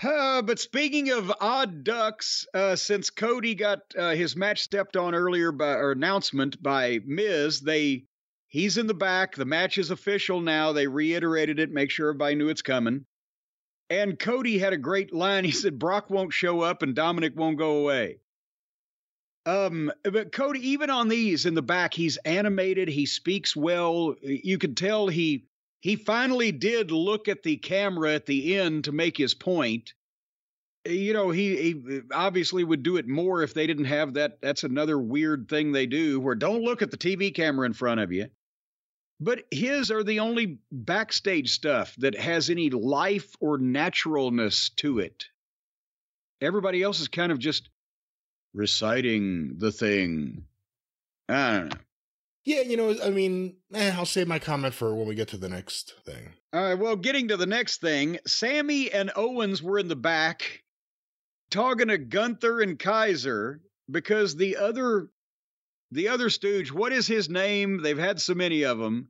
Uh, 0.03 0.43
but 0.43 0.59
speaking 0.59 1.09
of 1.09 1.31
odd 1.41 1.83
ducks, 1.83 2.45
uh, 2.53 2.75
since 2.75 3.09
Cody 3.09 3.55
got 3.55 3.79
uh, 3.97 4.11
his 4.11 4.35
match 4.35 4.61
stepped 4.61 4.95
on 4.95 5.15
earlier 5.15 5.51
by 5.51 5.69
or 5.69 5.91
announcement 5.91 6.61
by 6.61 6.99
Miz, 7.03 7.61
they 7.61 8.05
he's 8.47 8.77
in 8.77 8.85
the 8.85 8.93
back. 8.93 9.35
The 9.35 9.45
match 9.45 9.79
is 9.79 9.89
official 9.89 10.39
now. 10.39 10.71
They 10.71 10.85
reiterated 10.85 11.59
it, 11.59 11.71
make 11.71 11.89
sure 11.89 12.09
everybody 12.09 12.35
knew 12.35 12.49
it's 12.49 12.61
coming. 12.61 13.05
And 13.89 14.19
Cody 14.19 14.59
had 14.59 14.73
a 14.73 14.77
great 14.77 15.13
line. 15.13 15.45
He 15.45 15.51
said, 15.51 15.79
"Brock 15.79 16.11
won't 16.11 16.33
show 16.33 16.61
up 16.61 16.83
and 16.83 16.93
Dominic 16.93 17.35
won't 17.35 17.57
go 17.57 17.77
away." 17.77 18.19
Um, 19.47 19.93
but 20.03 20.33
Cody, 20.33 20.71
even 20.71 20.89
on 20.89 21.07
these 21.07 21.45
in 21.45 21.53
the 21.53 21.61
back, 21.61 21.93
he's 21.93 22.17
animated. 22.17 22.89
He 22.89 23.05
speaks 23.05 23.55
well. 23.55 24.15
You 24.21 24.57
could 24.57 24.75
tell 24.75 25.07
he 25.07 25.45
he 25.79 25.95
finally 25.95 26.51
did 26.51 26.91
look 26.91 27.29
at 27.29 27.43
the 27.43 27.55
camera 27.55 28.13
at 28.13 28.25
the 28.25 28.57
end 28.57 28.83
to 28.83 28.91
make 28.91 29.15
his 29.15 29.33
point. 29.33 29.93
You 30.85 31.13
know, 31.13 31.31
he, 31.31 31.55
he 31.55 32.01
obviously 32.11 32.65
would 32.65 32.83
do 32.83 32.97
it 32.97 33.07
more 33.07 33.41
if 33.41 33.53
they 33.53 33.67
didn't 33.67 33.85
have 33.85 34.15
that. 34.15 34.41
That's 34.41 34.65
another 34.65 34.99
weird 34.99 35.47
thing 35.47 35.71
they 35.71 35.85
do 35.85 36.19
where 36.19 36.35
don't 36.35 36.63
look 36.63 36.81
at 36.81 36.91
the 36.91 36.97
TV 36.97 37.33
camera 37.33 37.65
in 37.65 37.73
front 37.73 38.01
of 38.01 38.11
you. 38.11 38.27
But 39.21 39.45
his 39.49 39.91
are 39.91 40.03
the 40.03 40.19
only 40.19 40.59
backstage 40.73 41.53
stuff 41.53 41.95
that 41.99 42.15
has 42.19 42.49
any 42.49 42.69
life 42.69 43.33
or 43.39 43.57
naturalness 43.57 44.69
to 44.77 44.99
it. 44.99 45.25
Everybody 46.41 46.83
else 46.83 46.99
is 46.99 47.07
kind 47.07 47.31
of 47.31 47.39
just 47.39 47.69
reciting 48.57 49.55
the 49.57 49.71
thing. 49.71 50.43
I 51.29 51.51
don't 51.51 51.69
know. 51.69 51.79
Yeah, 52.43 52.61
you 52.61 52.77
know, 52.77 52.95
I 53.03 53.09
mean, 53.09 53.57
eh, 53.73 53.93
I'll 53.93 54.05
save 54.05 54.27
my 54.27 54.39
comment 54.39 54.73
for 54.73 54.95
when 54.95 55.07
we 55.07 55.15
get 55.15 55.27
to 55.29 55.37
the 55.37 55.49
next 55.49 55.95
thing. 56.05 56.33
All 56.53 56.61
right, 56.61 56.79
well, 56.79 56.95
getting 56.95 57.27
to 57.27 57.37
the 57.37 57.45
next 57.45 57.81
thing, 57.81 58.19
Sammy 58.25 58.91
and 58.91 59.11
Owens 59.15 59.61
were 59.61 59.77
in 59.77 59.89
the 59.89 59.97
back 59.97 60.63
talking 61.49 61.89
to 61.89 61.97
Gunther 61.97 62.61
and 62.61 62.79
Kaiser 62.79 63.61
because 63.91 64.35
the 64.35 64.57
other 64.57 65.09
the 65.91 66.09
other 66.09 66.29
stooge, 66.29 66.71
what 66.71 66.91
is 66.91 67.07
his 67.07 67.29
name? 67.29 67.81
They've 67.81 67.97
had 67.97 68.19
so 68.19 68.33
many 68.33 68.63
of 68.63 68.77
them. 68.77 69.09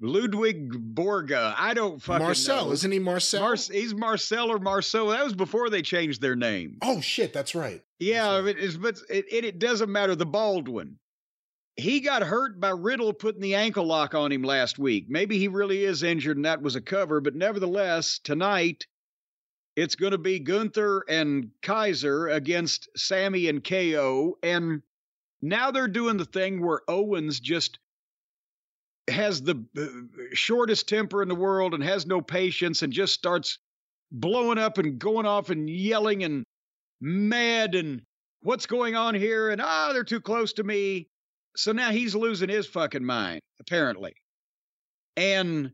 Ludwig 0.00 0.94
Borga. 0.94 1.54
I 1.56 1.74
don't 1.74 2.02
fucking 2.02 2.18
know. 2.18 2.26
Marcel, 2.26 2.66
know. 2.66 2.72
isn't 2.72 2.92
he 2.92 2.98
Marcel? 2.98 3.40
Mar- 3.40 3.54
he's 3.54 3.94
Marcel 3.94 4.50
or 4.50 4.58
Marceau. 4.58 5.10
That 5.10 5.24
was 5.24 5.34
before 5.34 5.70
they 5.70 5.82
changed 5.82 6.20
their 6.20 6.36
name. 6.36 6.78
oh 6.82 7.00
shit, 7.00 7.32
that's 7.32 7.54
right. 7.54 7.82
Yeah, 7.98 8.38
right. 8.38 8.48
it 8.48 8.58
is, 8.58 8.76
but 8.76 8.98
it, 9.08 9.24
it, 9.30 9.44
it 9.44 9.58
doesn't 9.58 9.90
matter. 9.90 10.14
The 10.14 10.26
Baldwin. 10.26 10.98
He 11.78 12.00
got 12.00 12.22
hurt 12.22 12.58
by 12.58 12.70
Riddle 12.70 13.12
putting 13.12 13.42
the 13.42 13.54
ankle 13.54 13.84
lock 13.84 14.14
on 14.14 14.32
him 14.32 14.42
last 14.42 14.78
week. 14.78 15.06
Maybe 15.10 15.38
he 15.38 15.48
really 15.48 15.84
is 15.84 16.02
injured 16.02 16.38
and 16.38 16.46
that 16.46 16.62
was 16.62 16.74
a 16.74 16.80
cover, 16.80 17.20
but 17.20 17.34
nevertheless, 17.34 18.18
tonight 18.18 18.86
it's 19.76 19.94
going 19.94 20.12
to 20.12 20.18
be 20.18 20.38
Gunther 20.38 21.04
and 21.06 21.50
Kaiser 21.60 22.28
against 22.28 22.88
Sammy 22.96 23.48
and 23.48 23.62
KO. 23.62 24.38
And 24.42 24.80
now 25.42 25.70
they're 25.70 25.86
doing 25.86 26.16
the 26.16 26.24
thing 26.24 26.64
where 26.64 26.80
Owens 26.88 27.40
just 27.40 27.78
has 29.08 29.42
the 29.42 29.64
shortest 30.32 30.88
temper 30.88 31.22
in 31.22 31.28
the 31.28 31.34
world 31.34 31.74
and 31.74 31.82
has 31.82 32.06
no 32.06 32.20
patience 32.20 32.82
and 32.82 32.92
just 32.92 33.14
starts 33.14 33.58
blowing 34.10 34.58
up 34.58 34.78
and 34.78 34.98
going 34.98 35.26
off 35.26 35.50
and 35.50 35.68
yelling 35.70 36.24
and 36.24 36.44
mad 37.00 37.74
and 37.74 38.02
what's 38.42 38.66
going 38.66 38.96
on 38.96 39.14
here? 39.14 39.50
And 39.50 39.60
ah 39.60 39.90
they're 39.92 40.04
too 40.04 40.20
close 40.20 40.52
to 40.54 40.64
me. 40.64 41.08
So 41.56 41.72
now 41.72 41.90
he's 41.90 42.14
losing 42.14 42.48
his 42.48 42.66
fucking 42.66 43.04
mind 43.04 43.40
apparently. 43.60 44.14
And 45.16 45.72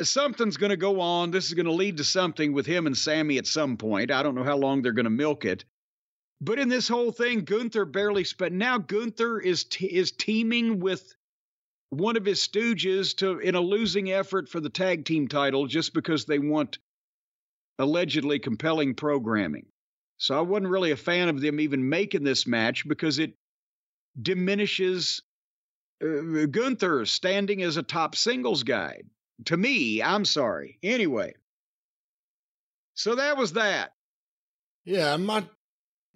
something's 0.00 0.56
going 0.56 0.70
to 0.70 0.76
go 0.76 1.00
on. 1.00 1.30
This 1.30 1.46
is 1.46 1.54
going 1.54 1.66
to 1.66 1.72
lead 1.72 1.96
to 1.98 2.04
something 2.04 2.52
with 2.52 2.66
him 2.66 2.86
and 2.86 2.96
sammy 2.96 3.38
at 3.38 3.46
some 3.46 3.76
point. 3.76 4.10
I 4.10 4.22
don't 4.22 4.34
know 4.34 4.44
how 4.44 4.56
long 4.56 4.82
they're 4.82 4.92
going 4.92 5.04
to 5.04 5.10
milk 5.10 5.44
it. 5.44 5.64
But 6.40 6.58
in 6.58 6.68
this 6.68 6.88
whole 6.88 7.12
thing 7.12 7.44
gunther 7.44 7.84
barely 7.84 8.24
spent 8.24 8.54
now 8.54 8.78
gunther 8.78 9.38
is 9.40 9.64
te- 9.64 9.86
is 9.86 10.10
teaming 10.12 10.80
with 10.80 11.14
one 11.90 12.16
of 12.16 12.24
his 12.24 12.40
stooges 12.40 13.16
to 13.16 13.38
in 13.38 13.54
a 13.54 13.60
losing 13.60 14.10
effort 14.10 14.48
for 14.48 14.60
the 14.60 14.70
tag 14.70 15.04
team 15.04 15.28
title 15.28 15.66
just 15.66 15.92
because 15.92 16.24
they 16.24 16.38
want 16.38 16.78
allegedly 17.78 18.38
compelling 18.38 18.94
programming 18.94 19.66
so 20.20 20.36
I 20.36 20.42
wasn't 20.42 20.70
really 20.70 20.90
a 20.90 20.96
fan 20.96 21.30
of 21.30 21.40
them 21.40 21.58
even 21.60 21.88
making 21.88 22.24
this 22.24 22.46
match 22.46 22.86
because 22.86 23.18
it 23.18 23.32
diminishes 24.20 25.22
uh, 26.04 26.44
Gunther 26.44 27.06
standing 27.06 27.62
as 27.62 27.78
a 27.78 27.82
top 27.82 28.14
singles 28.14 28.62
guy. 28.62 29.00
To 29.46 29.56
me, 29.56 30.02
I'm 30.02 30.26
sorry. 30.26 30.78
Anyway, 30.82 31.32
so 32.92 33.14
that 33.14 33.38
was 33.38 33.54
that. 33.54 33.94
Yeah, 34.84 35.14
I'm 35.14 35.24
not 35.24 35.48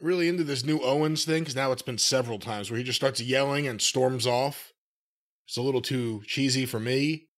really 0.00 0.28
into 0.28 0.44
this 0.44 0.66
new 0.66 0.80
Owens 0.80 1.24
thing 1.24 1.42
because 1.42 1.56
now 1.56 1.72
it's 1.72 1.80
been 1.80 1.96
several 1.96 2.38
times 2.38 2.70
where 2.70 2.76
he 2.76 2.84
just 2.84 2.98
starts 2.98 3.22
yelling 3.22 3.66
and 3.66 3.80
storms 3.80 4.26
off. 4.26 4.73
It's 5.46 5.56
a 5.56 5.62
little 5.62 5.82
too 5.82 6.22
cheesy 6.26 6.66
for 6.66 6.80
me. 6.80 7.28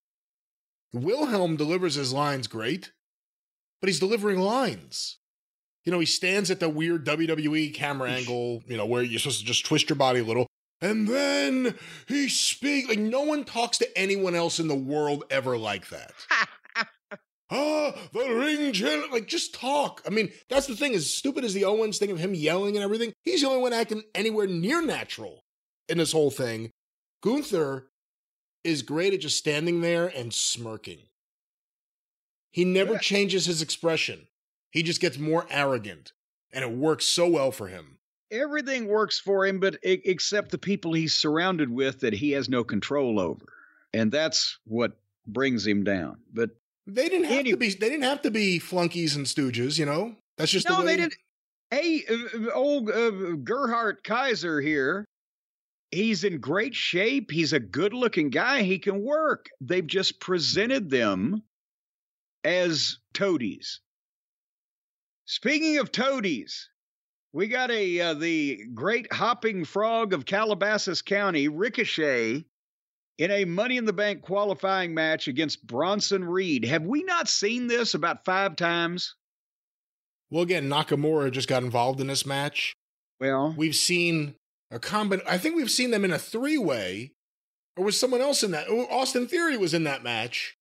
Wilhelm 0.93 1.57
delivers 1.57 1.95
his 1.95 2.13
lines 2.13 2.47
great, 2.47 2.93
but 3.81 3.89
he's 3.89 4.01
delivering 4.01 4.39
lines. 4.39 5.19
You 5.85 5.93
know, 5.93 6.01
he 6.01 6.07
stands 6.07 6.51
at 6.51 6.61
the 6.61 6.69
weird 6.69 7.07
WWE 7.07 7.73
camera 7.75 8.11
angle, 8.11 8.63
you 8.67 8.77
know, 8.77 8.87
where 8.87 9.03
you're 9.03 9.21
supposed 9.21 9.41
to 9.41 9.47
just 9.47 9.67
twist 9.67 9.89
your 9.89 9.97
body 9.97 10.21
a 10.21 10.25
little. 10.25 10.47
And 10.81 11.09
then 11.09 11.75
he 12.07 12.29
speaks 12.29 12.89
like 12.89 12.99
no 12.99 13.23
one 13.23 13.45
talks 13.45 13.79
to 13.79 13.99
anyone 13.99 14.35
else 14.35 14.59
in 14.59 14.69
the 14.69 14.75
world 14.75 15.25
ever 15.31 15.57
like 15.57 15.89
that. 15.89 16.13
ah, 17.51 17.95
the 18.13 18.35
ring 18.35 18.73
general. 18.73 19.11
Like, 19.11 19.27
just 19.27 19.55
talk. 19.55 20.03
I 20.07 20.11
mean, 20.11 20.31
that's 20.49 20.67
the 20.67 20.77
thing. 20.77 20.95
As 20.95 21.13
stupid 21.13 21.45
as 21.45 21.55
the 21.55 21.65
Owens 21.65 21.99
thing 21.99 22.11
of 22.11 22.19
him 22.19 22.35
yelling 22.35 22.77
and 22.77 22.85
everything, 22.85 23.13
he's 23.23 23.43
the 23.43 23.49
only 23.49 23.63
one 23.63 23.73
acting 23.73 24.03
anywhere 24.15 24.47
near 24.47 24.85
natural 24.85 25.45
in 25.89 25.99
this 25.99 26.13
whole 26.13 26.31
thing. 26.31 26.71
Gunther 27.23 27.89
is 28.67 28.83
great 28.83 29.15
at 29.15 29.21
just 29.21 29.37
standing 29.39 29.81
there 29.81 30.07
and 30.09 30.33
smirking. 30.35 30.99
He 32.51 32.65
never 32.65 32.95
Yeah. 32.95 32.99
changes 33.01 33.47
his 33.47 33.63
expression. 33.63 34.29
He 34.71 34.83
just 34.83 35.01
gets 35.01 35.19
more 35.19 35.47
arrogant, 35.51 36.13
and 36.53 36.65
it 36.65 36.71
works 36.71 37.05
so 37.07 37.29
well 37.29 37.53
for 37.53 37.69
him. 37.69 37.99
Everything 38.31 38.87
works 38.89 39.19
for 39.21 39.47
him, 39.47 39.61
but 39.61 39.79
except 39.83 40.51
the 40.51 40.59
people 40.59 40.93
he's 40.93 41.15
surrounded 41.15 41.71
with 41.71 42.01
that 42.01 42.15
he 42.15 42.33
has 42.33 42.49
no 42.49 42.65
control 42.65 43.21
over, 43.21 43.47
and 43.93 44.11
that's 44.11 44.59
what 44.65 44.99
brings 45.27 45.67
him 45.67 45.85
down. 45.85 46.21
But 46.33 46.51
They 46.89 47.09
didn't 47.09 47.25
have 47.25 47.39
Any- 47.41 47.51
to 47.51 47.57
be. 47.57 47.69
They 47.71 47.89
didn't 47.89 48.05
have 48.05 48.23
to 48.23 48.31
be 48.31 48.59
flunkies 48.61 49.17
and 49.17 49.27
stooges. 49.27 49.77
You 49.79 49.87
know, 49.87 50.17
that's 50.37 50.53
just 50.53 50.67
the 50.69 50.73
no, 50.75 50.81
way. 50.81 50.87
they 50.87 50.97
didn't. 50.99 51.17
Hey, 51.71 52.05
uh, 52.09 52.49
uh, 52.49 52.53
old 52.53 52.89
uh, 52.91 53.11
Gerhard 53.43 54.05
Kaiser 54.05 54.61
here. 54.61 55.05
He's 55.91 56.25
in 56.25 56.41
great 56.41 56.75
shape. 56.75 57.31
He's 57.31 57.53
a 57.53 57.61
good 57.61 57.95
looking 57.95 58.31
guy. 58.31 58.63
He 58.63 58.79
can 58.79 59.03
work. 59.03 59.47
They've 59.61 59.87
just 59.87 60.21
presented 60.21 60.91
them 60.91 61.43
as 62.45 62.99
toadies. 63.15 63.81
Speaking 65.27 65.79
of 65.79 65.91
toadies, 65.91 66.69
we 67.33 67.49
got 67.49 67.71
a 67.71 68.01
uh, 68.01 68.15
the 68.15 68.61
great 68.75 69.13
hopping 69.13 69.65
frog 69.65 70.13
of 70.13 70.25
Calabasas 70.25 71.03
County, 71.03 71.49
Ricochet, 71.49 72.45
in 73.19 73.31
a 73.31 73.45
Money 73.45 73.77
in 73.77 73.85
the 73.85 73.93
Bank 73.93 74.23
qualifying 74.23 74.95
match 74.95 75.29
against 75.29 75.67
Bronson 75.67 76.25
Reed. 76.25 76.65
Have 76.65 76.85
we 76.85 77.03
not 77.03 77.29
seen 77.29 77.67
this 77.67 77.95
about 77.95 78.25
five 78.25 78.57
times? 78.57 79.17
Well, 80.31 80.43
again, 80.43 80.69
Nakamura 80.69 81.31
just 81.31 81.49
got 81.49 81.63
involved 81.63 82.01
in 82.01 82.07
this 82.09 82.27
match. 82.27 82.75
Well, 83.21 83.55
We've 83.57 83.77
seen 83.77 84.35
a 84.71 84.79
combi 84.79 85.21
I 85.27 85.39
think 85.39 85.57
we've 85.57 85.71
seen 85.71 85.91
them 85.91 86.05
in 86.05 86.11
a 86.11 86.19
three 86.19 86.59
way, 86.59 87.13
or 87.77 87.85
was 87.85 87.99
someone 87.99 88.21
else 88.21 88.43
in 88.43 88.51
that? 88.53 88.67
oh, 88.69 88.87
Austin 88.91 89.27
Theory 89.27 89.57
was 89.57 89.75
in 89.75 89.85
that 89.85 90.03
match 90.03 90.57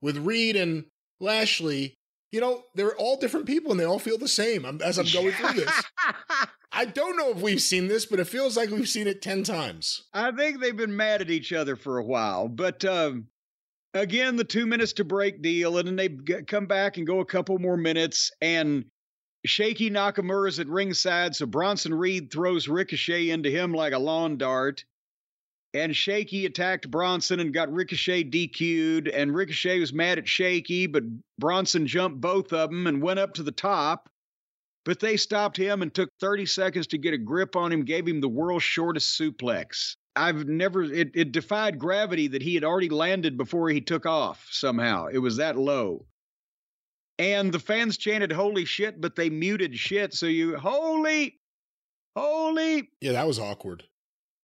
with 0.00 0.16
Reed 0.18 0.56
and 0.56 0.84
Lashley. 1.20 1.94
You 2.30 2.40
know, 2.40 2.64
they're 2.74 2.94
all 2.96 3.16
different 3.16 3.46
people 3.46 3.70
and 3.70 3.80
they 3.80 3.86
all 3.86 3.98
feel 3.98 4.18
the 4.18 4.28
same 4.28 4.66
I'm, 4.66 4.82
as 4.82 4.98
I'm 4.98 5.06
going 5.06 5.32
through 5.32 5.60
this. 5.60 5.82
I 6.72 6.84
don't 6.84 7.16
know 7.16 7.30
if 7.30 7.38
we've 7.38 7.62
seen 7.62 7.88
this, 7.88 8.04
but 8.04 8.20
it 8.20 8.26
feels 8.26 8.56
like 8.56 8.68
we've 8.68 8.88
seen 8.88 9.06
it 9.06 9.22
10 9.22 9.44
times. 9.44 10.04
I 10.12 10.30
think 10.32 10.60
they've 10.60 10.76
been 10.76 10.94
mad 10.94 11.22
at 11.22 11.30
each 11.30 11.52
other 11.54 11.74
for 11.74 11.96
a 11.96 12.04
while, 12.04 12.46
but 12.48 12.84
um, 12.84 13.28
again, 13.94 14.36
the 14.36 14.44
two 14.44 14.66
minutes 14.66 14.92
to 14.94 15.04
break 15.04 15.42
deal, 15.42 15.78
and 15.78 15.88
then 15.88 15.96
they 15.96 16.42
come 16.44 16.66
back 16.66 16.98
and 16.98 17.06
go 17.06 17.20
a 17.20 17.24
couple 17.24 17.58
more 17.58 17.76
minutes, 17.76 18.30
and 18.40 18.84
Shaky 19.48 19.90
Nakamura's 19.90 20.60
at 20.60 20.68
ringside, 20.68 21.34
so 21.34 21.46
Bronson 21.46 21.94
Reed 21.94 22.30
throws 22.30 22.68
Ricochet 22.68 23.30
into 23.30 23.50
him 23.50 23.72
like 23.72 23.92
a 23.92 23.98
lawn 23.98 24.36
dart. 24.36 24.84
And 25.74 25.94
Shaky 25.94 26.46
attacked 26.46 26.90
Bronson 26.90 27.40
and 27.40 27.52
got 27.52 27.72
Ricochet 27.72 28.24
DQ'd. 28.24 29.08
And 29.08 29.34
Ricochet 29.34 29.80
was 29.80 29.92
mad 29.92 30.18
at 30.18 30.28
Shaky, 30.28 30.86
but 30.86 31.04
Bronson 31.38 31.86
jumped 31.86 32.20
both 32.20 32.52
of 32.52 32.70
them 32.70 32.86
and 32.86 33.02
went 33.02 33.18
up 33.18 33.34
to 33.34 33.42
the 33.42 33.52
top. 33.52 34.08
But 34.84 35.00
they 35.00 35.18
stopped 35.18 35.56
him 35.58 35.82
and 35.82 35.92
took 35.92 36.10
30 36.20 36.46
seconds 36.46 36.86
to 36.88 36.98
get 36.98 37.12
a 37.12 37.18
grip 37.18 37.56
on 37.56 37.70
him, 37.70 37.84
gave 37.84 38.08
him 38.08 38.20
the 38.20 38.28
world's 38.28 38.64
shortest 38.64 39.20
suplex. 39.20 39.96
I've 40.16 40.48
never, 40.48 40.82
it, 40.82 41.10
it 41.14 41.32
defied 41.32 41.78
gravity 41.78 42.28
that 42.28 42.42
he 42.42 42.54
had 42.54 42.64
already 42.64 42.88
landed 42.88 43.36
before 43.36 43.68
he 43.68 43.82
took 43.82 44.06
off 44.06 44.48
somehow. 44.50 45.06
It 45.06 45.18
was 45.18 45.36
that 45.36 45.58
low. 45.58 46.06
And 47.18 47.52
the 47.52 47.58
fans 47.58 47.96
chanted, 47.96 48.30
holy 48.30 48.64
shit, 48.64 49.00
but 49.00 49.16
they 49.16 49.28
muted 49.30 49.76
shit. 49.76 50.14
So 50.14 50.26
you, 50.26 50.56
holy, 50.56 51.38
holy, 52.16 52.88
Yeah, 53.00 53.12
that 53.12 53.26
was 53.26 53.38
awkward. 53.38 53.84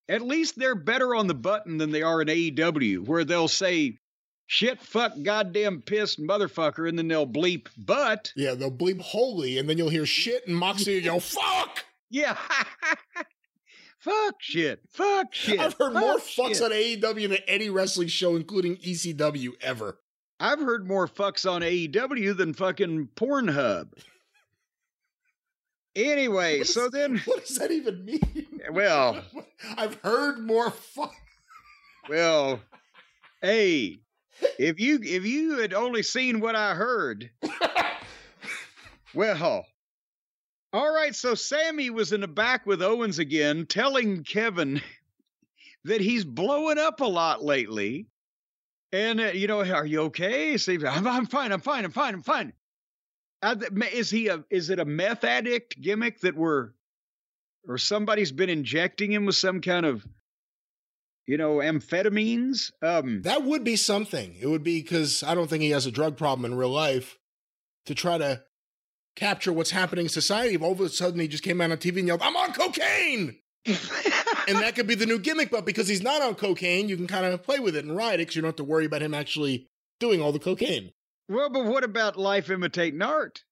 at 0.09 0.22
least 0.22 0.59
they're 0.59 0.75
better 0.75 1.14
on 1.14 1.27
the 1.29 1.35
button 1.35 1.79
than 1.79 1.91
they 1.93 2.03
are 2.03 2.20
in 2.20 2.29
AEW, 2.29 3.07
where 3.07 3.25
they'll 3.25 3.47
say, 3.49 3.99
shit, 4.47 4.81
fuck, 4.81 5.12
goddamn 5.22 5.83
pissed 5.83 6.20
motherfucker, 6.20 6.89
and 6.89 6.99
then 6.99 7.07
they'll 7.09 7.27
bleep, 7.27 7.68
but, 7.79 8.33
Yeah, 8.37 8.55
they'll 8.55 8.70
bleep 8.72 9.01
holy 9.01 9.57
and 9.59 9.68
then 9.70 9.79
you'll 9.79 9.89
hear 9.89 10.05
shit 10.07 10.47
and 10.47 10.57
Moxley 10.57 10.99
yell, 10.99 11.20
fuck! 11.20 11.85
yeah. 12.11 12.37
fuck 14.01 14.35
shit, 14.41 14.81
fuck 14.91 15.33
shit. 15.33 15.61
I've 15.61 15.75
heard 15.79 15.95
more 15.95 16.16
fucks 16.18 16.57
shit. 16.57 16.62
on 16.62 16.70
AEW 16.72 17.29
than 17.29 17.39
any 17.47 17.70
wrestling 17.70 18.09
show, 18.09 18.37
including 18.37 18.77
ECW, 18.79 19.51
ever. 19.62 19.99
I've 20.41 20.59
heard 20.61 20.87
more 20.87 21.07
fucks 21.09 21.51
on 21.51 21.62
AEW 21.62 22.37
than 22.37 22.55
fucking 22.55 23.09
Pornhub. 23.16 23.89
Anyway, 25.97 26.59
What 26.59 26.66
so 26.66 26.89
then, 26.89 27.18
What 27.24 27.47
does 27.47 27.57
that 27.59 27.70
even 27.70 28.05
mean? 28.05 28.61
well, 28.72 29.22
I've 29.76 29.95
heard 30.03 30.41
more 30.41 30.70
fuck. 30.70 31.14
well, 32.09 32.61
hey, 33.41 34.01
if 34.59 34.80
you 34.80 34.99
if 35.03 35.24
you 35.24 35.59
had 35.59 35.72
only 35.72 36.03
seen 36.03 36.41
what 36.41 36.57
I 36.57 36.74
heard, 36.74 37.30
well, 39.14 39.64
all 40.72 40.93
right. 40.93 41.14
So 41.14 41.37
Sammy 41.37 41.91
was 41.91 42.12
in 42.12 42.22
the 42.22 42.28
back 42.28 42.66
with 42.66 42.82
Owens 42.82 43.20
again, 43.20 43.64
telling 43.66 44.24
Kevin 44.24 44.82
that 45.85 46.01
he's 46.01 46.24
blowing 46.24 46.78
up 46.78 47.01
a 47.01 47.05
lot 47.07 47.45
lately. 47.45 48.09
And 48.95 49.20
uh, 49.20 49.24
you 49.24 49.49
know, 49.49 49.61
are 49.64 49.84
you 49.84 50.03
okay? 50.03 50.57
So 50.57 50.72
I'm, 50.86 51.05
I'm 51.05 51.26
fine. 51.26 51.51
I'm 51.51 51.61
fine. 51.61 51.84
I'm 51.84 51.90
fine. 51.90 52.14
I'm 52.14 52.22
fine. 52.22 52.53
Uh, 53.42 53.57
is 53.92 54.09
he 54.09 54.28
a? 54.28 54.45
Is 54.51 54.70
it 54.70 54.78
a 54.78 54.84
meth 54.84 55.24
addict 55.24 55.80
gimmick 55.80 56.20
that 56.20 56.36
we're, 56.36 56.70
or 57.66 57.76
somebody's 57.76 58.30
been 58.30 58.49
injecting 58.49 59.11
him 59.11 59.26
with 59.26 59.34
some 59.34 59.61
kind 59.61 59.84
of, 59.84 60.07
you 61.26 61.36
know, 61.36 61.57
amphetamines? 61.57 62.70
Um, 62.82 63.22
That 63.22 63.42
would 63.42 63.64
be 63.64 63.74
something. 63.74 64.36
It 64.40 64.47
would 64.47 64.62
be 64.62 64.80
because 64.80 65.24
I 65.24 65.34
don't 65.34 65.51
think 65.51 65.62
he 65.64 65.70
has 65.70 65.86
a 65.86 65.90
drug 65.90 66.16
problem 66.16 66.45
in 66.45 66.57
real 66.57 66.70
life 66.70 67.18
to 67.86 67.97
try 67.97 68.16
to 68.16 68.45
capture 69.16 69.53
what's 69.53 69.72
happening 69.72 70.05
in 70.05 70.09
society. 70.09 70.55
If 70.55 70.62
all 70.62 70.70
of 70.70 70.80
a 70.80 70.88
sudden 70.88 71.18
he 71.18 71.26
just 71.26 71.42
came 71.42 71.61
out 71.61 71.72
on 71.72 71.78
TV 71.78 71.99
and 71.99 72.07
yelled, 72.07 72.22
I'm 72.22 72.36
on 72.36 72.53
cocaine! 72.53 73.38
and 74.49 74.59
that 74.59 74.74
could 74.74 74.86
be 74.86 74.95
the 74.95 75.07
new 75.07 75.18
gimmick, 75.18 75.51
but 75.51 75.64
because 75.64 75.88
he's 75.88 76.03
not 76.03 76.22
on 76.22 76.34
cocaine, 76.34 76.88
you 76.88 76.97
can 76.97 77.07
kind 77.07 77.26
of 77.26 77.42
play 77.42 77.59
with 77.59 77.76
it 77.76 77.84
and 77.84 77.97
ride 77.97 78.14
it 78.14 78.18
because 78.18 78.36
you 78.36 78.42
don't 78.42 78.49
have 78.49 78.57
to 78.57 78.64
worry 78.64 78.86
about 78.86 79.03
him 79.03 79.14
actually 79.14 79.68
doing 80.01 80.20
all 80.20 80.32
the 80.32 80.38
cocaine. 80.38 80.92
Well, 81.28 81.51
but 81.51 81.64
what 81.64 81.84
about 81.84 82.16
life 82.16 82.51
imitating 82.51 83.03
art? 83.03 83.42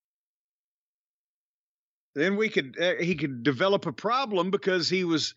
Then 2.15 2.37
we 2.37 2.49
could 2.51 2.77
uh, 2.79 2.95
he 3.01 3.15
could 3.15 3.43
develop 3.43 3.87
a 3.87 3.93
problem 3.93 4.51
because 4.51 4.89
he 4.89 5.05
was 5.05 5.35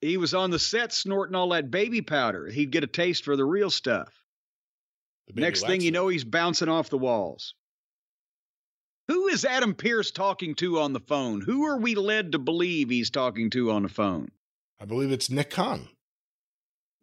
he 0.00 0.16
was 0.16 0.34
on 0.34 0.50
the 0.50 0.58
set 0.58 0.92
snorting 0.92 1.36
all 1.36 1.50
that 1.50 1.70
baby 1.70 2.02
powder. 2.02 2.48
He'd 2.48 2.72
get 2.72 2.84
a 2.84 2.88
taste 2.88 3.24
for 3.24 3.36
the 3.36 3.44
real 3.44 3.70
stuff. 3.70 4.08
The 5.28 5.40
Next 5.40 5.64
thing 5.64 5.80
you 5.80 5.92
know, 5.92 6.08
he's 6.08 6.24
bouncing 6.24 6.68
off 6.68 6.90
the 6.90 6.98
walls. 6.98 7.54
Who 9.06 9.28
is 9.28 9.44
Adam 9.44 9.74
Pearce 9.74 10.10
talking 10.10 10.54
to 10.56 10.80
on 10.80 10.92
the 10.92 11.00
phone? 11.00 11.40
Who 11.40 11.66
are 11.66 11.78
we 11.78 11.94
led 11.94 12.32
to 12.32 12.38
believe 12.38 12.90
he's 12.90 13.10
talking 13.10 13.50
to 13.50 13.70
on 13.70 13.82
the 13.82 13.88
phone? 13.88 14.30
I 14.80 14.84
believe 14.86 15.12
it's 15.12 15.30
Nick 15.30 15.50
Khan. 15.50 15.88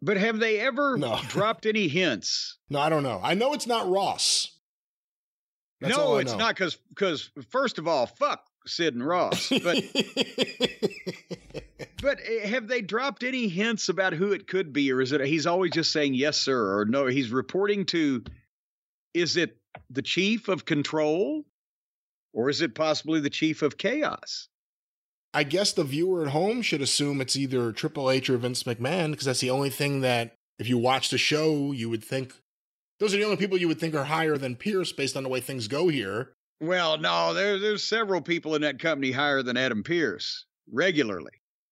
But 0.02 0.16
have 0.16 0.38
they 0.38 0.60
ever 0.60 0.96
No. 0.96 1.18
dropped 1.28 1.66
any 1.66 1.88
hints? 1.88 2.58
No, 2.70 2.78
I 2.80 2.88
don't 2.88 3.02
know. 3.02 3.20
I 3.22 3.34
know 3.34 3.52
it's 3.52 3.66
not 3.66 3.88
Ross. 3.88 4.54
That's 5.80 5.96
no, 5.96 6.16
it's 6.16 6.32
know. 6.32 6.38
not 6.38 6.54
because 6.56 6.76
because 6.88 7.30
first 7.50 7.78
of 7.78 7.86
all, 7.86 8.06
fuck 8.06 8.44
Sid 8.66 8.94
and 8.94 9.06
Ross. 9.06 9.48
But 9.48 9.84
But 12.00 12.20
uh, 12.20 12.46
have 12.46 12.68
they 12.68 12.80
dropped 12.80 13.22
any 13.22 13.48
hints 13.48 13.88
about 13.88 14.12
who 14.12 14.32
it 14.32 14.46
could 14.46 14.72
be, 14.72 14.92
or 14.92 15.00
is 15.00 15.12
it 15.12 15.20
he's 15.22 15.46
always 15.46 15.72
just 15.72 15.92
saying 15.92 16.14
yes, 16.14 16.36
sir, 16.36 16.78
or 16.78 16.84
no? 16.84 17.06
He's 17.06 17.30
reporting 17.30 17.86
to. 17.86 18.22
Is 19.14 19.36
it 19.36 19.56
the 19.90 20.02
chief 20.02 20.48
of 20.48 20.64
control, 20.64 21.44
or 22.32 22.50
is 22.50 22.60
it 22.60 22.74
possibly 22.74 23.20
the 23.20 23.30
chief 23.30 23.62
of 23.62 23.78
chaos? 23.78 24.48
I 25.34 25.44
guess 25.44 25.72
the 25.72 25.84
viewer 25.84 26.22
at 26.22 26.32
home 26.32 26.62
should 26.62 26.80
assume 26.80 27.20
it's 27.20 27.36
either 27.36 27.72
Triple 27.72 28.10
H 28.10 28.30
or 28.30 28.38
Vince 28.38 28.62
McMahon 28.62 29.10
because 29.10 29.26
that's 29.26 29.40
the 29.40 29.50
only 29.50 29.70
thing 29.70 30.00
that, 30.00 30.34
if 30.58 30.68
you 30.68 30.78
watch 30.78 31.10
the 31.10 31.18
show, 31.18 31.72
you 31.72 31.88
would 31.90 32.02
think 32.02 32.34
those 32.98 33.14
are 33.14 33.18
the 33.18 33.24
only 33.24 33.36
people 33.36 33.58
you 33.58 33.68
would 33.68 33.78
think 33.78 33.94
are 33.94 34.04
higher 34.04 34.36
than 34.36 34.56
Pearce 34.56 34.92
based 34.92 35.16
on 35.16 35.22
the 35.22 35.28
way 35.28 35.40
things 35.40 35.68
go 35.68 35.88
here. 35.88 36.32
Well, 36.60 36.98
no, 36.98 37.34
there, 37.34 37.58
there's 37.58 37.84
several 37.84 38.20
people 38.20 38.54
in 38.56 38.62
that 38.62 38.80
company 38.80 39.12
higher 39.12 39.42
than 39.42 39.56
Adam 39.56 39.84
Pearce 39.84 40.46
regularly. 40.72 41.30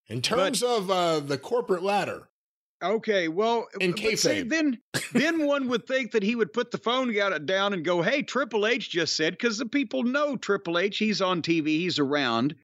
In 0.09 0.23
terms 0.23 0.63
of 0.63 0.89
uh, 0.89 1.19
the 1.19 1.39
corporate 1.39 1.83
ladder, 1.83 2.29
Okay, 2.83 3.29
well, 3.29 3.67
In 3.81 3.93
but 3.93 4.19
see, 4.19 4.43
then 4.43 4.79
then 5.15 5.47
one 5.47 5.69
would 5.69 5.87
think 5.87 6.13
that 6.13 6.23
he 6.23 6.35
would 6.35 6.53
put 6.53 6.71
the 6.71 6.79
phone 6.79 7.15
down 7.47 7.73
and 7.73 7.85
go, 7.85 8.03
"Hey, 8.03 8.23
Triple 8.23 8.67
H 8.67 8.91
just 8.91 9.17
said," 9.17 9.33
because 9.33 9.57
the 9.57 9.67
people 9.67 10.03
know 10.03 10.37
Triple 10.37 10.79
H. 10.79 10.99
He's 10.99 11.23
on 11.23 11.41
TV. 11.41 11.67
He's 11.69 11.99
around. 11.99 12.55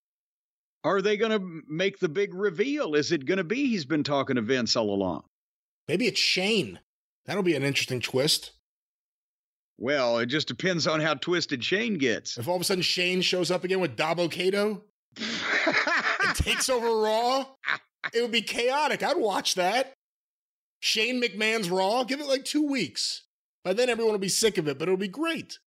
Are 0.85 1.01
they 1.01 1.17
going 1.17 1.33
to 1.33 1.63
make 1.69 1.99
the 1.99 2.09
big 2.09 2.35
reveal? 2.35 2.95
Is 2.95 3.13
it 3.13 3.25
going 3.25 3.39
to 3.39 3.45
be 3.45 3.69
he's 3.69 3.85
been 3.85 4.03
talking 4.03 4.37
to 4.37 4.43
Vince 4.43 4.77
all 4.77 4.93
along? 4.93 5.25
maybe 5.89 6.07
it's 6.07 6.21
Shane. 6.21 6.81
That'll 7.27 7.43
be 7.43 7.55
an 7.55 7.63
interesting 7.63 8.01
twist. 8.01 8.53
Well, 9.79 10.19
it 10.19 10.27
just 10.27 10.49
depends 10.49 10.87
on 10.87 11.01
how 11.01 11.15
twisted 11.15 11.63
Shane 11.63 11.99
gets. 11.99 12.39
If 12.39 12.49
all 12.49 12.57
of 12.57 12.63
a 12.63 12.65
sudden 12.65 12.83
Shane 12.83 13.21
shows 13.21 13.51
up 13.51 13.65
again 13.65 13.81
with 13.81 13.97
Dabo 13.97 14.31
Kato 14.31 14.83
and 15.17 16.37
takes 16.37 16.69
over 16.69 16.87
Raw, 16.87 17.47
it 18.13 18.23
would 18.23 18.33
be 18.33 18.43
chaotic. 18.43 19.03
I'd 19.03 19.17
watch 19.17 19.55
that. 19.57 19.93
Shane 20.81 21.23
McMahon's 21.23 21.71
Raw, 21.71 22.05
give 22.05 22.21
it 22.21 22.27
like 22.27 22.45
two 22.45 22.67
weeks. 22.67 23.23
By 23.65 23.73
then, 23.73 23.89
everyone 23.89 24.13
will 24.13 24.19
be 24.19 24.29
sick 24.29 24.59
of 24.59 24.67
it, 24.67 24.79
but 24.79 24.89
it'll 24.89 24.97
be 24.97 25.09
great. 25.09 25.59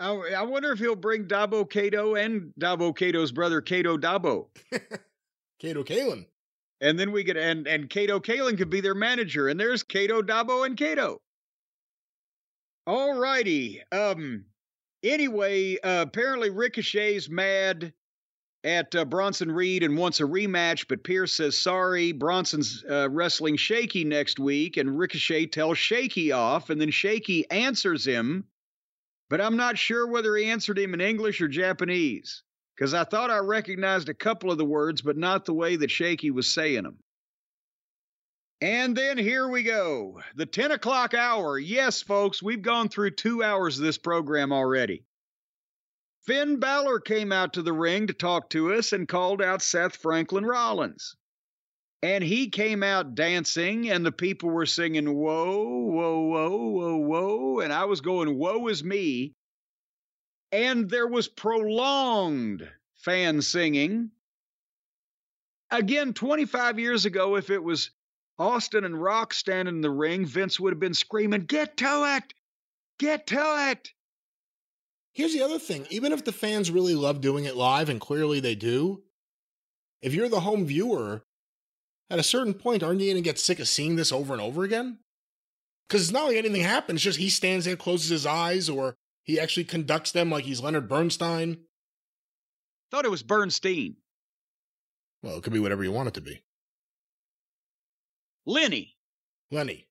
I, 0.00 0.12
I 0.38 0.42
wonder 0.42 0.72
if 0.72 0.78
he'll 0.78 0.96
bring 0.96 1.26
Dabo 1.26 1.68
Kato 1.68 2.14
and 2.14 2.52
Dabo 2.58 2.96
Kato's 2.96 3.32
brother 3.32 3.60
Kato 3.60 3.98
Dabo. 3.98 4.46
Kato 5.60 5.84
Kaelin. 5.84 6.24
And 6.80 6.98
then 6.98 7.12
we 7.12 7.22
could 7.22 7.36
and 7.36 7.68
and 7.68 7.90
Kato 7.90 8.18
Kaelin 8.18 8.56
could 8.56 8.70
be 8.70 8.80
their 8.80 8.94
manager, 8.94 9.48
and 9.48 9.60
there's 9.60 9.82
Kato 9.82 10.22
Dabo 10.22 10.64
and 10.64 10.76
Kato. 10.76 11.20
All 12.86 13.18
righty. 13.18 13.82
Um. 13.92 14.46
Anyway, 15.02 15.78
uh, 15.82 16.04
apparently 16.06 16.50
Ricochet's 16.50 17.28
mad 17.28 17.92
at 18.64 18.94
uh, 18.94 19.04
Bronson 19.04 19.50
Reed 19.50 19.82
and 19.82 19.96
wants 19.96 20.20
a 20.20 20.24
rematch, 20.24 20.86
but 20.88 21.04
Pearce 21.04 21.32
says 21.32 21.56
sorry. 21.56 22.12
Bronson's 22.12 22.84
uh, 22.88 23.08
wrestling 23.10 23.56
Shaky 23.56 24.04
next 24.04 24.38
week, 24.38 24.76
and 24.76 24.98
Ricochet 24.98 25.46
tells 25.46 25.78
Shaky 25.78 26.32
off, 26.32 26.68
and 26.70 26.80
then 26.80 26.90
Shaky 26.90 27.50
answers 27.50 28.06
him, 28.06 28.44
but 29.30 29.40
I'm 29.40 29.56
not 29.56 29.78
sure 29.78 30.08
whether 30.08 30.36
he 30.36 30.50
answered 30.50 30.78
him 30.78 30.92
in 30.92 31.00
English 31.00 31.40
or 31.40 31.48
Japanese 31.48 32.42
because 32.74 32.92
I 32.92 33.04
thought 33.04 33.30
I 33.30 33.38
recognized 33.38 34.08
a 34.08 34.14
couple 34.14 34.50
of 34.50 34.58
the 34.58 34.64
words, 34.64 35.00
but 35.00 35.16
not 35.16 35.44
the 35.44 35.54
way 35.54 35.76
that 35.76 35.90
Shaky 35.90 36.32
was 36.32 36.48
saying 36.48 36.82
them. 36.82 36.98
And 38.60 38.94
then 38.94 39.16
here 39.16 39.48
we 39.48 39.62
go. 39.62 40.20
The 40.34 40.46
10 40.46 40.72
o'clock 40.72 41.14
hour. 41.14 41.58
Yes, 41.58 42.02
folks, 42.02 42.42
we've 42.42 42.60
gone 42.60 42.88
through 42.88 43.12
two 43.12 43.42
hours 43.42 43.78
of 43.78 43.84
this 43.84 43.96
program 43.96 44.52
already. 44.52 45.04
Finn 46.26 46.58
Balor 46.58 47.00
came 47.00 47.32
out 47.32 47.54
to 47.54 47.62
the 47.62 47.72
ring 47.72 48.08
to 48.08 48.12
talk 48.12 48.50
to 48.50 48.74
us 48.74 48.92
and 48.92 49.08
called 49.08 49.40
out 49.40 49.62
Seth 49.62 49.96
Franklin 49.96 50.44
Rollins. 50.44 51.14
And 52.02 52.24
he 52.24 52.48
came 52.48 52.82
out 52.82 53.14
dancing, 53.14 53.90
and 53.90 54.04
the 54.04 54.12
people 54.12 54.48
were 54.48 54.66
singing, 54.66 55.12
Whoa, 55.14 55.66
whoa, 55.66 56.20
whoa, 56.20 56.68
whoa, 56.68 56.96
whoa. 56.96 57.60
And 57.60 57.72
I 57.72 57.84
was 57.84 58.00
going, 58.00 58.38
Woe 58.38 58.68
is 58.68 58.82
me. 58.82 59.34
And 60.50 60.88
there 60.88 61.06
was 61.06 61.28
prolonged 61.28 62.66
fan 62.96 63.42
singing. 63.42 64.10
Again, 65.70 66.14
25 66.14 66.78
years 66.78 67.04
ago, 67.04 67.36
if 67.36 67.50
it 67.50 67.62
was 67.62 67.90
Austin 68.38 68.84
and 68.84 69.00
Rock 69.00 69.34
standing 69.34 69.76
in 69.76 69.80
the 69.82 69.90
ring, 69.90 70.24
Vince 70.24 70.58
would 70.58 70.72
have 70.72 70.80
been 70.80 70.94
screaming, 70.94 71.42
Get 71.42 71.76
to 71.76 72.16
it! 72.16 72.34
Get 72.98 73.26
to 73.28 73.70
it! 73.70 73.92
Here's 75.12 75.34
the 75.34 75.42
other 75.42 75.58
thing 75.58 75.86
even 75.90 76.12
if 76.12 76.24
the 76.24 76.32
fans 76.32 76.70
really 76.70 76.94
love 76.94 77.20
doing 77.20 77.44
it 77.44 77.56
live, 77.56 77.90
and 77.90 78.00
clearly 78.00 78.40
they 78.40 78.54
do, 78.54 79.02
if 80.00 80.14
you're 80.14 80.30
the 80.30 80.40
home 80.40 80.64
viewer, 80.64 81.24
at 82.10 82.18
a 82.18 82.24
certain 82.24 82.54
point, 82.54 82.82
aren't 82.82 83.00
you 83.00 83.06
going 83.06 83.22
to 83.22 83.28
get 83.28 83.38
sick 83.38 83.60
of 83.60 83.68
seeing 83.68 83.96
this 83.96 84.12
over 84.12 84.32
and 84.32 84.42
over 84.42 84.64
again? 84.64 84.98
Because 85.88 86.02
it's 86.02 86.12
not 86.12 86.26
like 86.26 86.36
anything 86.36 86.62
happens, 86.62 86.98
it's 86.98 87.04
just 87.04 87.18
he 87.18 87.30
stands 87.30 87.64
there, 87.64 87.76
closes 87.76 88.10
his 88.10 88.26
eyes, 88.26 88.68
or 88.68 88.96
he 89.22 89.38
actually 89.38 89.64
conducts 89.64 90.12
them 90.12 90.30
like 90.30 90.44
he's 90.44 90.60
Leonard 90.60 90.88
Bernstein. 90.88 91.58
Thought 92.90 93.04
it 93.04 93.10
was 93.10 93.22
Bernstein. 93.22 93.96
Well, 95.22 95.36
it 95.36 95.42
could 95.42 95.52
be 95.52 95.58
whatever 95.58 95.84
you 95.84 95.92
want 95.92 96.08
it 96.08 96.14
to 96.14 96.20
be. 96.20 96.42
Lenny. 98.46 98.96
Lenny. 99.50 99.86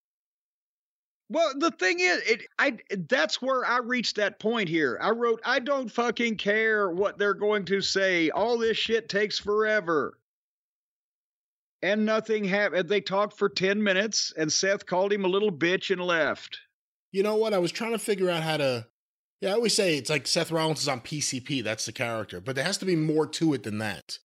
Well, 1.30 1.54
the 1.56 1.72
thing 1.72 2.00
is, 2.00 2.22
it, 2.26 2.42
I 2.58 2.80
that's 3.08 3.40
where 3.40 3.64
I 3.64 3.78
reached 3.78 4.16
that 4.16 4.40
point 4.40 4.68
here. 4.68 4.98
I 5.00 5.12
wrote, 5.12 5.40
I 5.46 5.60
don't 5.60 5.90
fucking 5.90 6.38
care 6.38 6.90
what 6.90 7.20
they're 7.20 7.36
going 7.36 7.66
to 7.66 7.82
say. 7.82 8.32
All 8.32 8.58
this 8.58 8.78
shit 8.78 9.10
takes 9.10 9.38
forever. 9.38 10.18
And 11.82 12.06
nothing 12.06 12.44
happened. 12.44 12.90
They 12.90 13.02
talked 13.02 13.38
for 13.38 13.48
10 13.48 13.82
minutes, 13.82 14.34
and 14.36 14.52
Seth 14.52 14.86
called 14.86 15.14
him 15.14 15.24
a 15.24 15.30
little 15.30 15.52
bitch 15.52 15.92
and 15.92 16.02
left. 16.02 16.60
You 17.12 17.24
know 17.24 17.36
what? 17.36 17.54
I 17.54 17.60
was 17.60 17.72
trying 17.72 17.94
to 17.94 18.00
figure 18.00 18.30
out 18.30 18.44
how 18.44 18.58
to. 18.58 18.88
Yeah, 19.42 19.52
I 19.52 19.54
always 19.54 19.74
say 19.74 19.98
it's 19.98 20.10
like 20.10 20.28
Seth 20.28 20.52
Rollins 20.52 20.82
is 20.82 20.90
on 20.90 21.00
PCP. 21.00 21.64
That's 21.64 21.86
the 21.86 21.94
character. 21.94 22.42
But 22.42 22.56
there 22.56 22.66
has 22.66 22.78
to 22.80 22.86
be 22.86 22.98
more 22.98 23.26
to 23.28 23.54
it 23.54 23.64
than 23.64 23.78
that. 23.78 24.20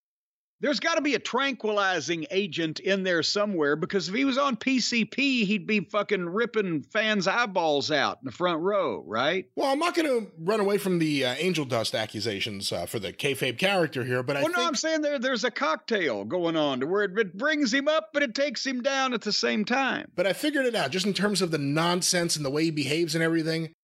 There's 0.65 0.81
got 0.81 0.95
to 0.95 1.03
be 1.03 1.15
a 1.15 1.19
tranquilizing 1.19 2.25
agent 2.31 2.81
in 2.81 3.03
there 3.03 3.23
somewhere 3.23 3.77
because 3.77 4.09
if 4.09 4.15
he 4.15 4.25
was 4.25 4.39
on 4.39 4.57
PCP, 4.57 5.45
he'd 5.45 5.67
be 5.67 5.81
fucking 5.81 6.27
ripping 6.27 6.85
fans' 6.85 7.29
eyeballs 7.29 7.91
out 7.91 8.17
in 8.23 8.25
the 8.25 8.33
front 8.33 8.63
row, 8.63 9.05
right? 9.07 9.45
Well, 9.57 9.71
I'm 9.71 9.79
not 9.79 9.95
going 9.95 10.09
to 10.09 10.33
run 10.39 10.61
away 10.61 10.79
from 10.79 11.01
the 11.01 11.27
uh, 11.27 11.35
angel 11.37 11.67
dust 11.67 11.95
accusations 11.95 12.73
uh, 12.73 12.87
for 12.87 12.99
the 12.99 13.13
kayfabe 13.13 13.59
character 13.59 14.05
here, 14.05 14.23
but 14.23 14.39
I 14.39 14.41
well, 14.41 14.47
think... 14.47 14.57
no, 14.57 14.67
I'm 14.67 14.75
saying 14.75 15.03
there 15.03 15.19
there's 15.19 15.45
a 15.45 15.51
cocktail 15.51 16.25
going 16.25 16.57
on 16.57 16.81
to 16.81 16.87
where 16.87 17.03
it, 17.03 17.19
it 17.19 17.37
brings 17.37 17.75
him 17.75 17.87
up, 17.87 18.09
but 18.15 18.23
it 18.23 18.35
takes 18.35 18.65
him 18.65 18.81
down 18.81 19.13
at 19.13 19.21
the 19.21 19.35
same 19.35 19.67
time. 19.67 20.11
But 20.17 20.27
I 20.27 20.33
figured 20.33 20.65
it 20.65 20.75
out 20.75 20.93
just 20.93 21.05
in 21.05 21.13
terms 21.13 21.43
of 21.43 21.51
the 21.51 21.59
nonsense 21.59 22.37
and 22.37 22.45
the 22.45 22.49
way 22.49 22.65
he 22.65 22.71
behaves 22.71 23.15
and 23.15 23.23
everything. 23.23 23.75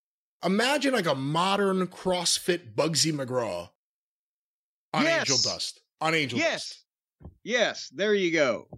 Imagine 0.43 0.95
like 0.95 1.05
a 1.05 1.15
modern 1.15 1.89
CrossFit 1.89 2.75
Bugsy 2.75 3.13
McGraw 3.13 3.69
on 4.95 5.03
Yes. 5.03 5.29
Angel 5.29 5.53
Dust. 5.53 5.80
On 6.01 6.15
Angel 6.15 6.39
yes, 6.39 6.51
Dust. 7.23 7.33
yes, 7.45 7.89
there 7.95 8.15
you 8.15 8.33
go. 8.33 8.69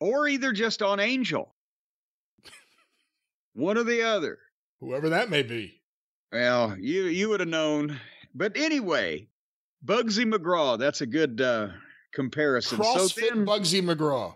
Or 0.00 0.28
either 0.28 0.52
just 0.52 0.80
on 0.80 1.00
Angel, 1.00 1.54
one 3.54 3.76
or 3.76 3.84
the 3.84 4.02
other. 4.02 4.38
Whoever 4.80 5.08
that 5.08 5.28
may 5.28 5.42
be. 5.42 5.80
Well, 6.32 6.76
you 6.78 7.04
you 7.04 7.30
would 7.30 7.40
have 7.40 7.48
known. 7.48 7.98
But 8.34 8.56
anyway, 8.56 9.28
Bugsy 9.84 10.24
McGraw, 10.32 10.78
that's 10.78 11.00
a 11.00 11.06
good 11.06 11.40
uh, 11.40 11.68
comparison. 12.12 12.78
CrossFit 12.78 13.08
so 13.08 13.34
then, 13.34 13.46
Bugsy 13.46 13.82
McGraw. 13.82 14.34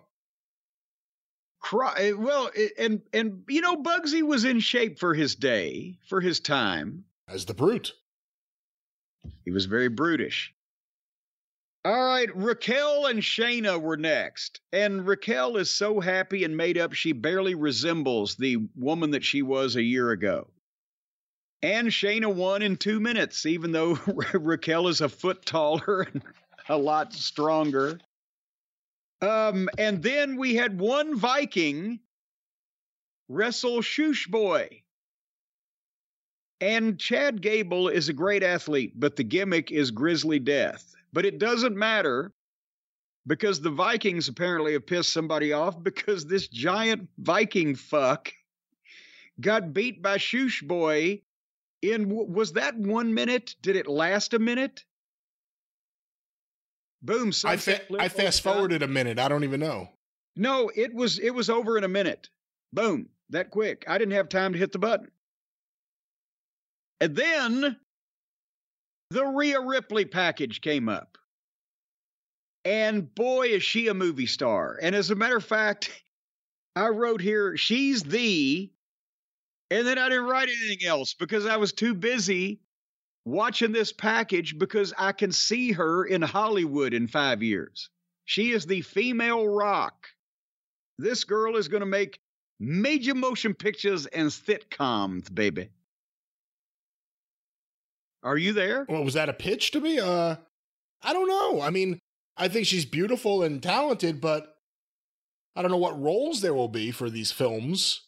Cro- 1.61 1.93
eh, 1.97 2.13
well, 2.13 2.51
eh, 2.57 2.69
and 2.79 3.03
and 3.13 3.45
you 3.49 3.61
know, 3.61 3.77
Bugsy 3.77 4.23
was 4.23 4.45
in 4.45 4.59
shape 4.59 4.99
for 4.99 5.15
his 5.15 5.37
day, 5.37 5.99
for 6.09 6.21
his 6.21 6.41
time. 6.41 7.05
As 7.29 7.45
the 7.45 7.55
brute. 7.55 7.93
He 9.45 9.53
was 9.53 9.67
very 9.67 9.89
brutish. 9.89 10.53
All 11.85 12.05
right, 12.05 12.29
Raquel 12.37 13.07
and 13.07 13.21
Shayna 13.21 13.81
were 13.81 13.97
next. 13.97 14.61
And 14.73 15.05
Raquel 15.05 15.57
is 15.57 15.69
so 15.69 15.99
happy 15.99 16.45
and 16.45 16.57
made 16.57 16.79
up, 16.79 16.93
she 16.93 17.13
barely 17.13 17.57
resembles 17.57 18.37
the 18.37 18.59
woman 18.77 19.11
that 19.11 19.25
she 19.25 19.43
was 19.43 19.75
a 19.75 19.83
year 19.83 20.11
ago. 20.13 20.49
And 21.61 21.89
Shayna 21.89 22.33
won 22.33 22.63
in 22.63 22.77
two 22.77 23.01
minutes, 23.01 23.47
even 23.47 23.73
though 23.73 23.99
Raquel 24.35 24.89
is 24.89 25.01
a 25.01 25.09
foot 25.09 25.45
taller 25.45 26.03
and 26.03 26.23
a 26.69 26.77
lot 26.77 27.13
stronger. 27.13 27.99
Um, 29.21 29.69
and 29.77 30.03
then 30.03 30.37
we 30.37 30.55
had 30.55 30.79
one 30.79 31.17
Viking 31.17 31.99
wrestle 33.29 33.81
Shoosh 33.81 34.29
Boy. 34.29 34.83
And 36.61 36.99
Chad 36.99 37.43
Gable 37.43 37.89
is 37.89 38.09
a 38.09 38.13
great 38.13 38.45
athlete, 38.45 38.93
but 38.95 39.17
the 39.17 39.25
gimmick 39.25 39.73
is 39.73 39.91
Grizzly 39.91 40.39
Death. 40.39 40.95
But 41.13 41.27
it 41.27 41.39
doesn't 41.39 41.77
matter 41.77 42.33
because 43.27 43.61
the 43.61 43.71
Vikings 43.71 44.29
apparently 44.29 44.73
have 44.73 44.87
pissed 44.87 45.13
somebody 45.13 45.53
off 45.53 45.83
because 45.83 46.27
this 46.27 46.49
giant 46.49 47.09
Viking 47.19 47.75
fuck 47.75 48.33
got 49.41 49.73
beat 49.73 50.03
by 50.03 50.19
Shoosh 50.19 50.67
Boy 50.67 51.23
in 51.83 52.09
was 52.09 52.53
that 52.53 52.77
one 52.77 53.13
minute? 53.13 53.55
Did 53.61 53.77
it 53.77 53.87
last 53.87 54.35
a 54.35 54.39
minute? 54.39 54.85
Boom! 57.03 57.33
I, 57.45 57.57
fa- 57.57 57.81
I 57.99 58.09
fast 58.09 58.43
forwarded 58.43 58.83
a 58.83 58.89
minute. 58.89 59.19
I 59.19 59.29
don't 59.29 59.43
even 59.43 59.59
know. 59.59 59.89
No, 60.37 60.71
it 60.75 60.95
was 60.95 61.19
it 61.19 61.35
was 61.35 61.51
over 61.51 61.77
in 61.77 61.85
a 61.85 61.89
minute. 61.89 62.29
Boom, 62.73 63.09
that 63.31 63.51
quick. 63.51 63.85
I 63.89 63.99
didn't 63.99 64.15
have 64.15 64.29
time 64.29 64.53
to 64.53 64.59
hit 64.59 64.73
the 64.73 64.79
button. 64.79 65.11
And 67.01 67.17
then 67.17 67.77
the 69.13 69.27
Rhea 69.27 69.61
Ripley 69.61 70.05
package 70.05 70.61
came 70.61 70.89
up. 70.89 71.19
And 72.65 73.13
boy, 73.15 73.49
is 73.49 73.63
she 73.63 73.89
a 73.89 73.95
movie 73.95 74.27
star. 74.27 74.79
And 74.81 74.95
as 74.95 75.11
a 75.11 75.15
matter 75.15 75.37
of 75.37 75.45
fact, 75.45 75.91
I 76.77 76.89
wrote 76.89 77.21
here, 77.21 77.57
she's 77.57 78.03
the, 78.03 78.71
and 79.71 79.87
then 79.87 79.99
I 79.99 80.09
didn't 80.09 80.27
write 80.27 80.49
anything 80.49 80.87
else 80.87 81.15
because 81.15 81.47
I 81.47 81.57
was 81.57 81.73
too 81.73 81.95
busy 81.95 82.61
watching 83.25 83.73
this 83.73 83.93
package 83.93 84.59
because 84.59 84.93
I 84.97 85.13
can 85.13 85.33
see 85.33 85.73
her 85.73 86.05
in 86.05 86.23
Hollywood 86.23 86.95
in 86.95 87.09
five 87.09 87.43
years. 87.43 87.91
She 88.25 88.53
is 88.53 88.67
the 88.67 88.83
female 88.83 89.47
rock. 89.47 90.07
This 90.99 91.25
girl 91.25 91.57
is 91.57 91.69
going 91.69 91.81
to 91.81 91.87
make 91.87 92.21
major 92.61 93.15
motion 93.15 93.55
pictures 93.55 94.07
and 94.07 94.29
sitcoms, 94.29 95.33
baby. 95.35 95.71
Are 98.23 98.37
you 98.37 98.53
there? 98.53 98.87
Well, 98.89 99.05
was 99.05 99.15
that 99.15 99.29
a 99.29 99.33
pitch 99.33 99.71
to 99.73 99.81
me? 99.81 99.99
Uh, 99.99 100.37
I 101.03 101.13
don't 101.13 101.29
know. 101.29 101.61
I 101.61 101.71
mean, 101.71 101.99
I 102.37 102.49
think 102.49 102.67
she's 102.67 102.85
beautiful 102.85 103.43
and 103.43 103.63
talented, 103.63 104.21
but 104.21 104.55
I 105.57 105.63
don't 105.63 105.71
know 105.71 105.77
what 105.77 106.01
roles 106.01 106.41
there 106.41 106.55
will 106.55 106.69
be 106.69 106.91
for 106.93 107.11
these 107.11 107.33
films. 107.33 108.03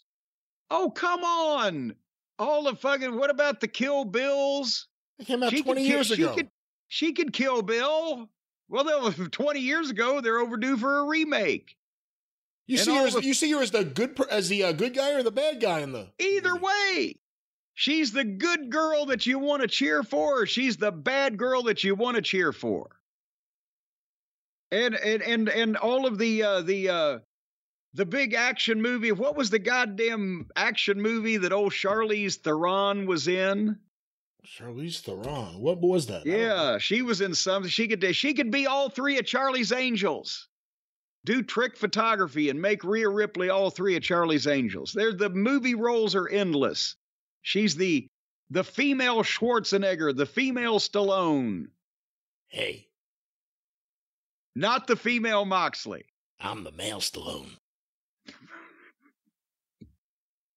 Oh, 0.70 0.90
come 0.90 1.24
on. 1.24 1.94
All 2.38 2.62
the 2.64 2.74
fucking, 2.76 3.16
what 3.16 3.30
about 3.30 3.60
the 3.60 3.68
Kill 3.68 4.04
Bills? 4.04 4.86
It 5.18 5.26
came 5.26 5.42
out 5.42 5.50
She 5.50 5.58
could 5.58 5.64
20 5.74 5.82
ki- 5.82 5.88
years 5.88 6.06
she 6.08 6.14
ago. 6.22 6.34
Could, 6.34 6.48
she 6.88 7.12
could 7.12 7.32
kill 7.32 7.62
Bill. 7.62 8.28
Well, 8.68 8.84
that 8.84 9.00
was 9.00 9.28
20 9.30 9.60
years 9.60 9.90
ago. 9.90 10.20
They're 10.20 10.38
overdue 10.38 10.76
for 10.76 10.98
a 10.98 11.04
remake. 11.04 11.76
You 12.66 12.76
and 12.78 12.84
see 12.86 12.96
her 12.96 13.06
as, 13.06 13.14
the- 13.14 13.24
you 13.24 13.34
see 13.34 13.50
her 13.52 13.62
as 13.62 13.70
the 13.72 13.84
good 13.84 14.18
as 14.30 14.48
the 14.48 14.64
uh, 14.64 14.72
good 14.72 14.94
guy 14.94 15.12
or 15.12 15.22
the 15.22 15.30
bad 15.30 15.60
guy 15.60 15.80
in 15.80 15.92
the 15.92 16.08
Either 16.18 16.56
way, 16.56 17.16
she's 17.74 18.12
the 18.12 18.24
good 18.24 18.70
girl 18.70 19.06
that 19.06 19.26
you 19.26 19.38
want 19.38 19.62
to 19.62 19.68
cheer 19.68 20.02
for. 20.02 20.42
Or 20.42 20.46
she's 20.46 20.76
the 20.76 20.92
bad 20.92 21.36
girl 21.36 21.64
that 21.64 21.84
you 21.84 21.94
want 21.94 22.16
to 22.16 22.22
cheer 22.22 22.52
for. 22.52 22.88
And 24.70 24.94
and 24.94 25.22
and 25.22 25.48
and 25.48 25.76
all 25.76 26.06
of 26.06 26.18
the 26.18 26.42
uh, 26.42 26.62
the 26.62 26.88
uh, 26.88 27.18
the 27.92 28.06
big 28.06 28.34
action 28.34 28.82
movie. 28.82 29.12
What 29.12 29.36
was 29.36 29.50
the 29.50 29.58
goddamn 29.58 30.48
action 30.56 31.00
movie 31.00 31.36
that 31.36 31.52
old 31.52 31.72
Charlize 31.72 32.36
Theron 32.36 33.06
was 33.06 33.28
in? 33.28 33.78
Charlize 34.44 35.00
Theron. 35.00 35.60
What 35.60 35.80
was 35.80 36.06
that? 36.06 36.22
I 36.22 36.24
don't 36.24 36.32
know. 36.32 36.38
Yeah, 36.38 36.78
she 36.78 37.02
was 37.02 37.20
in 37.20 37.34
something. 37.34 37.70
She 37.70 37.86
could 37.88 38.16
she 38.16 38.34
could 38.34 38.50
be 38.50 38.66
all 38.66 38.88
three 38.88 39.18
of 39.18 39.26
Charlie's 39.26 39.72
Angels. 39.72 40.48
Do 41.24 41.42
trick 41.42 41.76
photography 41.76 42.50
and 42.50 42.60
make 42.60 42.84
Rhea 42.84 43.08
Ripley 43.08 43.48
all 43.48 43.70
three 43.70 43.96
of 43.96 44.02
Charlie's 44.02 44.46
Angels. 44.46 44.92
They're 44.92 45.14
the 45.14 45.30
movie 45.30 45.74
roles 45.74 46.14
are 46.14 46.28
endless. 46.28 46.96
She's 47.44 47.76
the 47.76 48.08
the 48.50 48.64
female 48.64 49.22
Schwarzenegger, 49.22 50.16
the 50.16 50.26
female 50.26 50.78
Stallone, 50.80 51.66
Hey, 52.48 52.88
not 54.56 54.86
the 54.86 54.96
female 54.96 55.44
Moxley. 55.44 56.06
I'm 56.40 56.64
the 56.64 56.72
male 56.72 57.00
Stallone. 57.00 57.50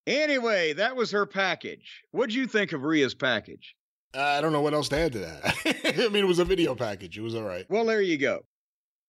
Anyway, 0.06 0.74
that 0.74 0.96
was 0.96 1.12
her 1.12 1.26
package. 1.26 2.04
What'd 2.12 2.34
you 2.34 2.48
think 2.48 2.72
of 2.72 2.86
Rhea's 2.86 3.14
package? 3.14 3.76
Uh, 4.16 4.22
I 4.22 4.40
don't 4.42 4.54
know 4.54 4.62
what 4.62 4.74
else 4.74 4.88
to 4.90 4.98
add 4.98 5.12
to 5.12 5.20
that. 5.20 5.96
I 6.06 6.08
mean, 6.08 6.24
it 6.24 6.28
was 6.28 6.40
a 6.40 6.46
video 6.46 6.76
package. 6.76 7.18
It 7.18 7.22
was 7.22 7.36
all 7.36 7.44
right. 7.44 7.66
Well, 7.70 7.86
there 7.86 8.02
you 8.02 8.18
go. 8.18 8.46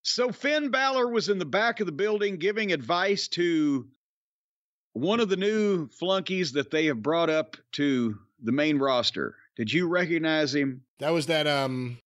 So 0.02 0.32
Finn 0.32 0.70
Balor 0.70 1.08
was 1.08 1.28
in 1.28 1.38
the 1.38 1.44
back 1.44 1.78
of 1.78 1.86
the 1.86 1.92
building 1.92 2.38
giving 2.38 2.72
advice 2.72 3.28
to 3.28 3.86
one 5.00 5.20
of 5.20 5.28
the 5.28 5.36
new 5.36 5.88
flunkies 5.88 6.52
that 6.52 6.70
they 6.70 6.86
have 6.86 7.02
brought 7.02 7.30
up 7.30 7.56
to 7.72 8.18
the 8.42 8.52
main 8.52 8.78
roster. 8.78 9.34
Did 9.56 9.72
you 9.72 9.88
recognize 9.88 10.54
him? 10.54 10.82
That 11.00 11.10
was 11.10 11.26
that 11.26 11.46
um 11.46 11.98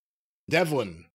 Devlin 0.49 1.07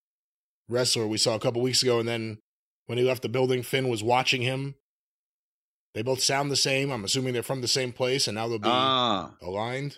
wrestler 0.70 1.08
we 1.08 1.18
saw 1.18 1.36
a 1.36 1.40
couple 1.40 1.62
weeks 1.62 1.82
ago, 1.84 2.00
and 2.00 2.08
then 2.08 2.40
when 2.86 2.98
he 2.98 3.04
left 3.04 3.22
the 3.22 3.30
building, 3.30 3.64
Finn 3.64 3.90
was 3.90 4.04
watching 4.04 4.42
him. 4.42 4.76
They 5.94 6.02
both 6.04 6.22
sound 6.22 6.52
the 6.52 6.56
same. 6.56 6.92
I'm 6.92 7.04
assuming 7.06 7.34
they're 7.34 7.42
from 7.44 7.62
the 7.62 7.68
same 7.68 7.92
place, 7.92 8.28
and 8.28 8.36
now 8.36 8.48
they'll 8.48 8.60
be 8.60 8.70
Ah, 8.70 9.34
aligned. 9.42 9.98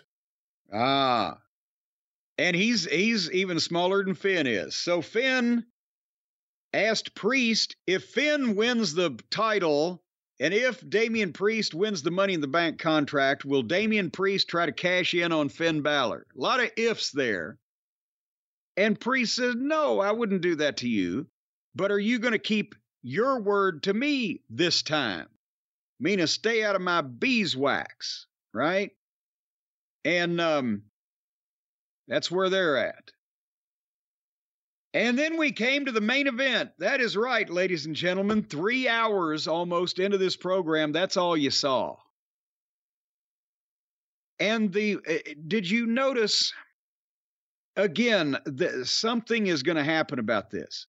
ah. 0.72 1.40
And 2.38 2.56
he's 2.56 2.86
he's 2.86 3.30
even 3.32 3.60
smaller 3.60 4.04
than 4.04 4.16
Finn 4.16 4.48
is. 4.48 4.74
So 4.76 5.02
Finn 5.02 5.66
asked 6.74 7.14
Priest 7.16 7.76
if 7.86 8.06
Finn 8.06 8.56
wins 8.56 8.94
the 8.94 9.20
title 9.30 10.02
and 10.40 10.54
if 10.54 10.88
Damian 10.88 11.34
Priest 11.34 11.74
wins 11.74 12.02
the 12.02 12.12
Money 12.12 12.34
in 12.34 12.42
the 12.42 12.48
Bank 12.48 12.80
contract, 12.80 13.44
will 13.44 13.62
Damian 13.62 14.10
Priest 14.10 14.48
try 14.48 14.66
to 14.66 14.72
cash 14.72 15.14
in 15.14 15.32
on 15.32 15.50
Finn 15.50 15.82
Balor? 15.82 16.26
A 16.36 16.40
lot 16.40 16.62
of 16.62 16.72
ifs 16.78 17.12
there. 17.12 17.58
And 18.78 19.00
Priest 19.00 19.36
says, 19.36 19.56
No, 19.58 20.00
I 20.00 20.12
wouldn't 20.12 20.42
do 20.42 20.56
that 20.56 20.78
to 20.78 20.88
you. 20.88 21.28
But 21.76 21.92
are 21.92 22.00
you 22.00 22.20
going 22.20 22.32
to 22.32 22.40
keep 22.40 22.76
your 23.04 23.42
word 23.42 23.84
to 23.84 23.94
me 23.94 24.42
this 24.50 24.82
time? 24.82 25.28
Meaning, 26.00 26.28
stay 26.28 26.64
out 26.64 26.78
of 26.78 26.82
my 26.82 27.02
beeswax, 27.02 28.26
right? 28.54 28.92
And 30.06 30.40
um, 30.40 30.84
that's 32.08 32.32
where 32.32 32.50
they're 32.50 32.78
at. 32.78 33.09
And 34.94 35.18
then 35.18 35.38
we 35.38 35.52
came 35.52 35.86
to 35.86 35.92
the 35.92 36.02
main 36.02 36.28
event. 36.28 36.72
That 36.80 37.00
is 37.00 37.16
right, 37.16 37.48
ladies 37.48 37.86
and 37.86 37.96
gentlemen. 37.96 38.44
Three 38.44 38.88
hours 38.88 39.48
almost 39.48 40.00
into 40.00 40.18
this 40.18 40.36
program. 40.36 40.92
That's 40.92 41.18
all 41.18 41.38
you 41.38 41.52
saw. 41.52 41.98
And 44.40 44.74
the 44.74 44.98
uh, 45.08 45.34
did 45.48 45.70
you 45.70 45.86
notice 45.86 46.54
again 47.76 48.38
that 48.46 48.88
something 48.88 49.48
is 49.48 49.64
going 49.64 49.76
to 49.76 49.84
happen 49.84 50.18
about 50.18 50.50
this? 50.50 50.88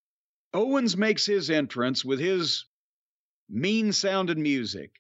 Owens 0.55 0.97
makes 0.97 1.27
his 1.27 1.51
entrance 1.51 2.05
with 2.05 2.21
his 2.21 2.65
mean 3.51 3.93
sounding 3.93 4.43
music. 4.43 4.93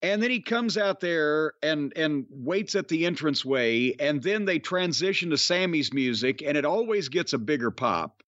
And 0.00 0.22
then 0.22 0.30
he 0.30 0.40
comes 0.40 0.78
out 0.78 1.00
there 1.00 1.54
and 1.62 1.92
and 1.96 2.26
waits 2.30 2.76
at 2.76 2.88
the 2.88 3.04
entranceway, 3.04 3.94
and 3.98 4.22
then 4.22 4.44
they 4.44 4.60
transition 4.60 5.30
to 5.30 5.38
Sammy's 5.38 5.92
music, 5.92 6.42
and 6.42 6.56
it 6.56 6.64
always 6.64 7.08
gets 7.08 7.32
a 7.32 7.38
bigger 7.38 7.72
pop. 7.72 8.22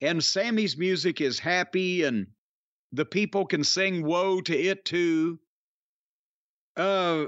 And 0.00 0.22
Sammy's 0.22 0.76
music 0.76 1.20
is 1.20 1.38
happy, 1.38 2.04
and 2.04 2.26
the 2.92 3.06
people 3.06 3.46
can 3.46 3.64
sing 3.64 4.04
"Woe" 4.04 4.40
to 4.42 4.54
it 4.54 4.84
too. 4.84 5.40
Uh, 6.76 7.26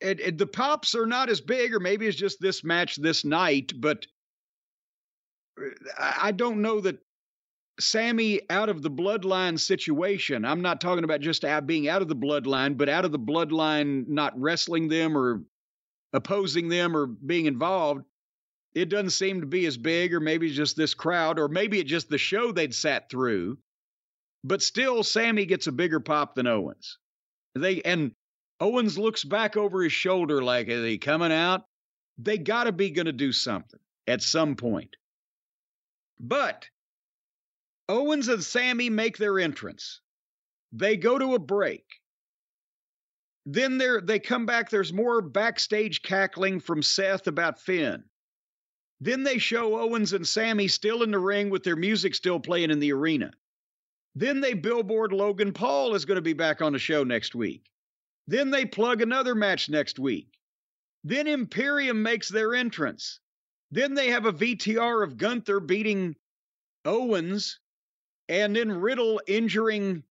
it, 0.00 0.20
it, 0.20 0.38
the 0.38 0.46
pops 0.46 0.94
are 0.94 1.06
not 1.06 1.28
as 1.28 1.40
big, 1.40 1.74
or 1.74 1.80
maybe 1.80 2.06
it's 2.06 2.16
just 2.16 2.40
this 2.40 2.64
match 2.64 2.96
this 2.96 3.24
night, 3.24 3.72
but 3.76 4.06
I, 5.98 6.18
I 6.22 6.32
don't 6.32 6.62
know 6.62 6.80
that 6.80 6.98
Sammy 7.80 8.40
out 8.50 8.68
of 8.68 8.82
the 8.82 8.90
bloodline 8.90 9.58
situation. 9.58 10.44
I'm 10.44 10.60
not 10.62 10.80
talking 10.80 11.04
about 11.04 11.20
just 11.20 11.44
being 11.66 11.88
out 11.88 12.02
of 12.02 12.08
the 12.08 12.16
bloodline, 12.16 12.76
but 12.76 12.88
out 12.88 13.04
of 13.04 13.12
the 13.12 13.18
bloodline, 13.18 14.06
not 14.08 14.38
wrestling 14.38 14.88
them 14.88 15.16
or 15.16 15.42
opposing 16.12 16.68
them 16.68 16.96
or 16.96 17.06
being 17.06 17.46
involved. 17.46 18.04
It 18.74 18.88
doesn't 18.88 19.10
seem 19.10 19.40
to 19.40 19.46
be 19.46 19.66
as 19.66 19.76
big, 19.76 20.14
or 20.14 20.20
maybe 20.20 20.50
just 20.50 20.76
this 20.76 20.94
crowd, 20.94 21.38
or 21.38 21.48
maybe 21.48 21.78
it's 21.78 21.90
just 21.90 22.08
the 22.08 22.18
show 22.18 22.52
they'd 22.52 22.74
sat 22.74 23.10
through. 23.10 23.58
But 24.44 24.62
still, 24.62 25.02
Sammy 25.02 25.44
gets 25.44 25.66
a 25.66 25.72
bigger 25.72 26.00
pop 26.00 26.34
than 26.34 26.46
Owens. 26.46 26.98
They 27.54 27.82
and 27.82 28.12
Owens 28.60 28.96
looks 28.96 29.24
back 29.24 29.56
over 29.56 29.82
his 29.82 29.92
shoulder 29.92 30.42
like, 30.42 30.68
are 30.68 30.80
they 30.80 30.98
coming 30.98 31.32
out? 31.32 31.66
They 32.18 32.38
got 32.38 32.64
to 32.64 32.72
be 32.72 32.90
going 32.90 33.06
to 33.06 33.12
do 33.12 33.32
something 33.32 33.80
at 34.06 34.22
some 34.22 34.56
point. 34.56 34.96
But 36.18 36.66
Owens 37.88 38.28
and 38.28 38.42
Sammy 38.42 38.90
make 38.90 39.18
their 39.18 39.38
entrance. 39.38 40.00
They 40.72 40.96
go 40.96 41.18
to 41.18 41.34
a 41.34 41.38
break. 41.38 41.84
Then 43.44 43.78
they 43.78 44.18
come 44.18 44.46
back. 44.46 44.70
There's 44.70 44.92
more 44.92 45.20
backstage 45.20 46.02
cackling 46.02 46.60
from 46.60 46.82
Seth 46.82 47.26
about 47.26 47.60
Finn. 47.60 48.04
Then 49.00 49.24
they 49.24 49.38
show 49.38 49.80
Owens 49.80 50.12
and 50.12 50.26
Sammy 50.26 50.68
still 50.68 51.02
in 51.02 51.10
the 51.10 51.18
ring 51.18 51.50
with 51.50 51.64
their 51.64 51.76
music 51.76 52.14
still 52.14 52.38
playing 52.38 52.70
in 52.70 52.78
the 52.78 52.92
arena. 52.92 53.32
Then 54.14 54.40
they 54.40 54.54
billboard 54.54 55.12
Logan 55.12 55.52
Paul 55.52 55.94
is 55.94 56.04
going 56.04 56.16
to 56.16 56.22
be 56.22 56.34
back 56.34 56.62
on 56.62 56.72
the 56.72 56.78
show 56.78 57.02
next 57.02 57.34
week. 57.34 57.68
Then 58.28 58.50
they 58.50 58.64
plug 58.64 59.02
another 59.02 59.34
match 59.34 59.68
next 59.68 59.98
week. 59.98 60.28
Then 61.02 61.26
Imperium 61.26 62.00
makes 62.00 62.28
their 62.28 62.54
entrance. 62.54 63.18
Then 63.72 63.94
they 63.94 64.10
have 64.10 64.26
a 64.26 64.32
VTR 64.32 65.02
of 65.02 65.16
Gunther 65.16 65.58
beating 65.60 66.14
Owens 66.84 67.58
and 68.28 68.54
then 68.54 68.70
Riddle 68.72 69.20
injuring 69.26 70.02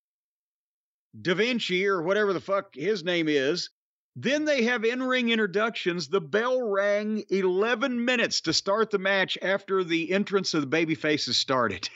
Da 1.20 1.34
Vinci 1.34 1.88
or 1.88 2.01
whatever 2.01 2.34
the 2.34 2.39
fuck 2.39 2.76
his 2.76 3.03
name 3.03 3.28
is. 3.28 3.70
Then 4.16 4.45
they 4.45 4.64
have 4.64 4.84
in 4.84 5.01
ring 5.01 5.30
introductions. 5.30 6.07
The 6.07 6.22
bell 6.22 6.62
rang 6.62 7.24
11 7.30 8.03
minutes 8.03 8.41
to 8.41 8.53
start 8.53 8.91
the 8.91 8.99
match 8.99 9.38
after 9.41 9.84
the 9.84 10.12
entrance 10.12 10.53
of 10.53 10.62
the 10.62 10.68
baby 10.68 10.95
faces 10.95 11.38
started. 11.38 11.89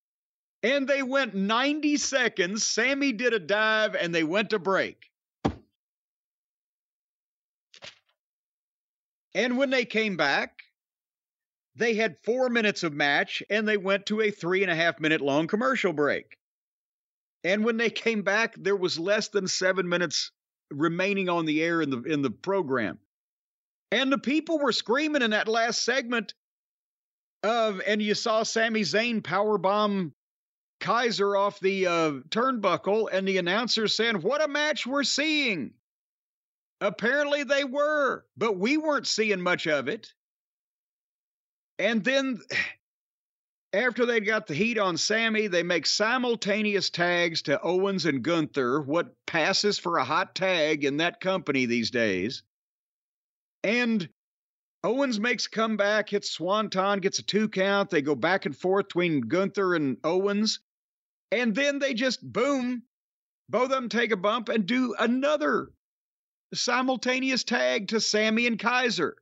and 0.62 0.88
they 0.88 1.02
went 1.02 1.34
90 1.34 1.96
seconds. 1.98 2.64
Sammy 2.64 3.12
did 3.12 3.32
a 3.32 3.38
dive 3.38 3.94
and 3.94 4.14
they 4.14 4.24
went 4.24 4.50
to 4.50 4.58
break. 4.58 5.08
And 9.34 9.56
when 9.56 9.70
they 9.70 9.84
came 9.84 10.16
back, 10.16 10.61
they 11.76 11.94
had 11.94 12.18
four 12.24 12.48
minutes 12.48 12.82
of 12.82 12.92
match 12.92 13.42
and 13.48 13.66
they 13.66 13.76
went 13.76 14.06
to 14.06 14.20
a 14.20 14.30
three 14.30 14.62
and 14.62 14.70
a 14.70 14.74
half 14.74 15.00
minute 15.00 15.20
long 15.20 15.46
commercial 15.46 15.92
break. 15.92 16.36
And 17.44 17.64
when 17.64 17.76
they 17.76 17.90
came 17.90 18.22
back, 18.22 18.54
there 18.56 18.76
was 18.76 18.98
less 18.98 19.28
than 19.28 19.48
seven 19.48 19.88
minutes 19.88 20.30
remaining 20.70 21.28
on 21.28 21.44
the 21.44 21.62
air 21.62 21.82
in 21.82 21.90
the 21.90 22.02
in 22.02 22.22
the 22.22 22.30
program. 22.30 22.98
And 23.90 24.12
the 24.12 24.18
people 24.18 24.58
were 24.58 24.72
screaming 24.72 25.22
in 25.22 25.32
that 25.32 25.48
last 25.48 25.84
segment 25.84 26.34
of 27.42 27.80
and 27.86 28.00
you 28.00 28.14
saw 28.14 28.42
Sami 28.42 28.82
Zayn 28.82 29.22
powerbomb 29.22 30.12
Kaiser 30.82 31.36
off 31.36 31.60
the 31.60 31.86
uh, 31.86 32.10
turnbuckle, 32.28 33.08
and 33.12 33.26
the 33.26 33.38
announcer 33.38 33.86
saying, 33.86 34.16
What 34.16 34.42
a 34.42 34.48
match 34.48 34.84
we're 34.84 35.04
seeing. 35.04 35.74
Apparently 36.80 37.44
they 37.44 37.62
were, 37.62 38.24
but 38.36 38.58
we 38.58 38.76
weren't 38.76 39.06
seeing 39.06 39.40
much 39.40 39.68
of 39.68 39.86
it. 39.86 40.12
And 41.78 42.04
then 42.04 42.40
after 43.72 44.04
they 44.04 44.20
got 44.20 44.46
the 44.46 44.54
heat 44.54 44.78
on 44.78 44.96
Sammy, 44.96 45.46
they 45.46 45.62
make 45.62 45.86
simultaneous 45.86 46.90
tags 46.90 47.42
to 47.42 47.60
Owens 47.60 48.04
and 48.04 48.22
Gunther, 48.22 48.82
what 48.82 49.14
passes 49.26 49.78
for 49.78 49.96
a 49.96 50.04
hot 50.04 50.34
tag 50.34 50.84
in 50.84 50.98
that 50.98 51.20
company 51.20 51.66
these 51.66 51.90
days. 51.90 52.42
And 53.64 54.08
Owens 54.84 55.18
makes 55.18 55.46
comeback, 55.46 56.10
hits 56.10 56.30
Swanton, 56.30 57.00
gets 57.00 57.20
a 57.20 57.22
two 57.22 57.48
count. 57.48 57.88
They 57.88 58.02
go 58.02 58.14
back 58.14 58.46
and 58.46 58.56
forth 58.56 58.88
between 58.88 59.22
Gunther 59.22 59.74
and 59.74 59.96
Owens. 60.04 60.60
And 61.30 61.54
then 61.54 61.78
they 61.78 61.94
just 61.94 62.20
boom, 62.20 62.82
both 63.48 63.64
of 63.64 63.70
them 63.70 63.88
take 63.88 64.10
a 64.10 64.16
bump 64.16 64.48
and 64.50 64.66
do 64.66 64.94
another 64.98 65.70
simultaneous 66.52 67.44
tag 67.44 67.88
to 67.88 68.00
Sammy 68.00 68.46
and 68.46 68.58
Kaiser 68.58 69.16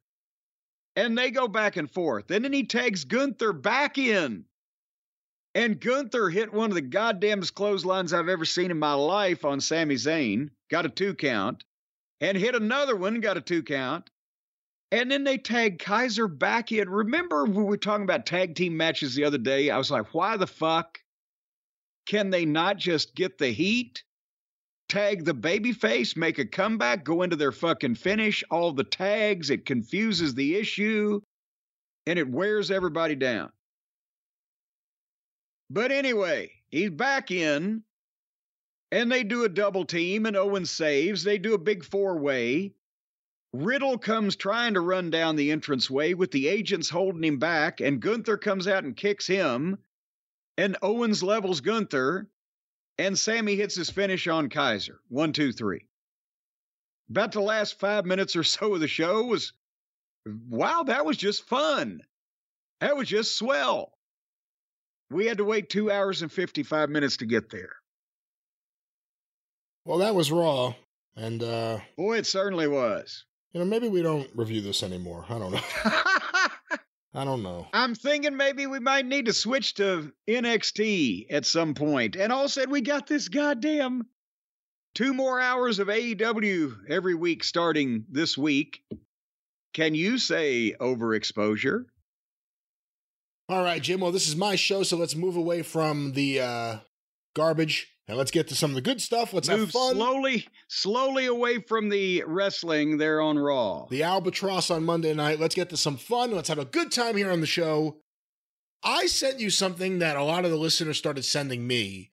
and 0.96 1.16
they 1.16 1.30
go 1.30 1.48
back 1.48 1.76
and 1.76 1.90
forth. 1.90 2.30
And 2.30 2.44
then 2.44 2.52
he 2.52 2.64
tags 2.64 3.04
Gunther 3.04 3.52
back 3.52 3.98
in. 3.98 4.44
And 5.54 5.80
Gunther 5.80 6.30
hit 6.30 6.52
one 6.52 6.70
of 6.70 6.74
the 6.74 6.80
goddamnest 6.80 7.54
clotheslines 7.54 8.12
I've 8.12 8.28
ever 8.28 8.44
seen 8.44 8.70
in 8.70 8.78
my 8.78 8.94
life 8.94 9.44
on 9.44 9.60
Sami 9.60 9.96
Zayn, 9.96 10.50
got 10.70 10.86
a 10.86 10.88
two 10.88 11.14
count, 11.14 11.64
and 12.20 12.38
hit 12.38 12.54
another 12.54 12.94
one, 12.94 13.20
got 13.20 13.36
a 13.36 13.40
two 13.40 13.62
count. 13.62 14.10
And 14.92 15.10
then 15.10 15.24
they 15.24 15.38
tag 15.38 15.78
Kaiser 15.78 16.28
back 16.28 16.72
in. 16.72 16.88
Remember 16.88 17.44
we 17.44 17.62
were 17.62 17.76
talking 17.76 18.04
about 18.04 18.26
tag 18.26 18.54
team 18.54 18.76
matches 18.76 19.14
the 19.14 19.24
other 19.24 19.38
day? 19.38 19.70
I 19.70 19.78
was 19.78 19.90
like, 19.90 20.14
why 20.14 20.36
the 20.36 20.46
fuck 20.46 20.98
can 22.06 22.30
they 22.30 22.44
not 22.44 22.76
just 22.76 23.14
get 23.14 23.38
the 23.38 23.50
heat 23.50 24.02
tag 24.90 25.24
the 25.24 25.34
babyface, 25.34 26.16
make 26.16 26.38
a 26.38 26.46
comeback, 26.46 27.04
go 27.04 27.22
into 27.22 27.36
their 27.36 27.52
fucking 27.52 27.94
finish, 27.96 28.44
all 28.50 28.72
the 28.72 28.84
tags, 28.84 29.50
it 29.50 29.66
confuses 29.66 30.34
the 30.34 30.56
issue, 30.56 31.22
and 32.06 32.18
it 32.18 32.28
wears 32.28 32.70
everybody 32.70 33.14
down. 33.14 33.50
But 35.70 35.92
anyway, 35.92 36.52
he's 36.70 36.90
back 36.90 37.30
in, 37.30 37.84
And 38.92 39.10
they 39.10 39.22
do 39.22 39.44
a 39.44 39.48
double 39.48 39.84
team, 39.84 40.26
and 40.26 40.36
Owens 40.36 40.70
saves. 40.70 41.22
They 41.22 41.38
do 41.38 41.54
a 41.54 41.58
big 41.58 41.84
four 41.84 42.18
way. 42.18 42.72
Riddle 43.52 43.98
comes 43.98 44.36
trying 44.36 44.74
to 44.74 44.80
run 44.80 45.10
down 45.10 45.36
the 45.36 45.50
entranceway 45.50 46.14
with 46.14 46.30
the 46.32 46.48
agents 46.48 46.88
holding 46.88 47.24
him 47.24 47.38
back, 47.38 47.80
and 47.80 48.00
Gunther 48.00 48.38
comes 48.38 48.66
out 48.68 48.84
and 48.84 48.96
kicks 48.96 49.26
him. 49.26 49.78
And 50.58 50.76
Owens 50.82 51.22
levels 51.22 51.60
Gunther, 51.60 52.28
and 53.00 53.18
Sammy 53.18 53.56
hits 53.56 53.74
his 53.74 53.88
finish 53.88 54.28
on 54.28 54.50
Kaiser. 54.50 55.00
One, 55.08 55.32
two, 55.32 55.52
three. 55.52 55.86
About 57.08 57.32
the 57.32 57.40
last 57.40 57.80
five 57.80 58.04
minutes 58.04 58.36
or 58.36 58.44
so 58.44 58.74
of 58.74 58.80
the 58.80 58.88
show 58.88 59.24
was 59.24 59.52
wow, 60.48 60.82
that 60.84 61.06
was 61.06 61.16
just 61.16 61.48
fun. 61.48 62.02
That 62.80 62.96
was 62.96 63.08
just 63.08 63.36
swell. 63.36 63.92
We 65.10 65.26
had 65.26 65.38
to 65.38 65.44
wait 65.44 65.70
two 65.70 65.90
hours 65.90 66.22
and 66.22 66.30
55 66.30 66.90
minutes 66.90 67.16
to 67.18 67.26
get 67.26 67.50
there. 67.50 67.72
Well, 69.84 69.98
that 69.98 70.14
was 70.14 70.30
Raw. 70.30 70.74
And, 71.16 71.42
uh, 71.42 71.80
boy, 71.96 72.18
it 72.18 72.26
certainly 72.26 72.68
was. 72.68 73.24
You 73.52 73.60
know, 73.60 73.66
maybe 73.66 73.88
we 73.88 74.02
don't 74.02 74.30
review 74.34 74.60
this 74.60 74.82
anymore. 74.82 75.24
I 75.28 75.38
don't 75.38 75.52
know. 75.52 75.60
I 77.20 77.24
don't 77.24 77.42
know. 77.42 77.66
I'm 77.74 77.94
thinking 77.94 78.38
maybe 78.38 78.66
we 78.66 78.80
might 78.80 79.04
need 79.04 79.26
to 79.26 79.34
switch 79.34 79.74
to 79.74 80.10
NXT 80.26 81.26
at 81.28 81.44
some 81.44 81.74
point. 81.74 82.16
And 82.16 82.32
all 82.32 82.48
said, 82.48 82.70
we 82.70 82.80
got 82.80 83.06
this 83.06 83.28
goddamn 83.28 84.06
two 84.94 85.12
more 85.12 85.38
hours 85.38 85.80
of 85.80 85.88
AEW 85.88 86.88
every 86.88 87.14
week 87.14 87.44
starting 87.44 88.06
this 88.10 88.38
week. 88.38 88.80
Can 89.74 89.94
you 89.94 90.16
say 90.16 90.74
overexposure? 90.80 91.84
All 93.50 93.62
right, 93.64 93.82
Jim. 93.82 94.00
Well, 94.00 94.12
this 94.12 94.26
is 94.26 94.34
my 94.34 94.56
show, 94.56 94.82
so 94.82 94.96
let's 94.96 95.14
move 95.14 95.36
away 95.36 95.60
from 95.60 96.12
the 96.12 96.40
uh, 96.40 96.76
garbage 97.36 97.88
and 98.08 98.16
let's 98.16 98.30
get 98.30 98.48
to 98.48 98.54
some 98.54 98.70
of 98.70 98.74
the 98.74 98.80
good 98.80 99.00
stuff. 99.00 99.32
Let's 99.32 99.48
Move 99.48 99.60
have 99.60 99.70
fun. 99.70 99.94
slowly, 99.94 100.46
slowly 100.68 101.26
away 101.26 101.60
from 101.60 101.88
the 101.88 102.24
wrestling 102.26 102.98
there 102.98 103.20
on 103.20 103.38
Raw. 103.38 103.86
The 103.86 104.02
Albatross 104.02 104.70
on 104.70 104.84
Monday 104.84 105.14
night. 105.14 105.38
Let's 105.38 105.54
get 105.54 105.70
to 105.70 105.76
some 105.76 105.96
fun. 105.96 106.32
Let's 106.32 106.48
have 106.48 106.58
a 106.58 106.64
good 106.64 106.90
time 106.90 107.16
here 107.16 107.30
on 107.30 107.40
the 107.40 107.46
show. 107.46 107.98
I 108.82 109.06
sent 109.06 109.40
you 109.40 109.50
something 109.50 109.98
that 109.98 110.16
a 110.16 110.24
lot 110.24 110.44
of 110.44 110.50
the 110.50 110.56
listeners 110.56 110.98
started 110.98 111.24
sending 111.24 111.66
me, 111.66 112.12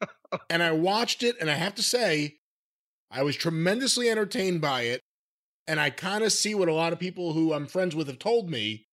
and 0.50 0.62
I 0.62 0.72
watched 0.72 1.22
it, 1.22 1.36
and 1.40 1.48
I 1.50 1.54
have 1.54 1.76
to 1.76 1.82
say, 1.82 2.38
I 3.10 3.22
was 3.22 3.36
tremendously 3.36 4.08
entertained 4.10 4.60
by 4.60 4.82
it. 4.82 5.00
And 5.66 5.78
I 5.78 5.90
kind 5.90 6.24
of 6.24 6.32
see 6.32 6.54
what 6.54 6.68
a 6.68 6.74
lot 6.74 6.94
of 6.94 6.98
people 6.98 7.34
who 7.34 7.52
I'm 7.52 7.66
friends 7.66 7.94
with 7.94 8.06
have 8.06 8.18
told 8.18 8.48
me 8.50 8.86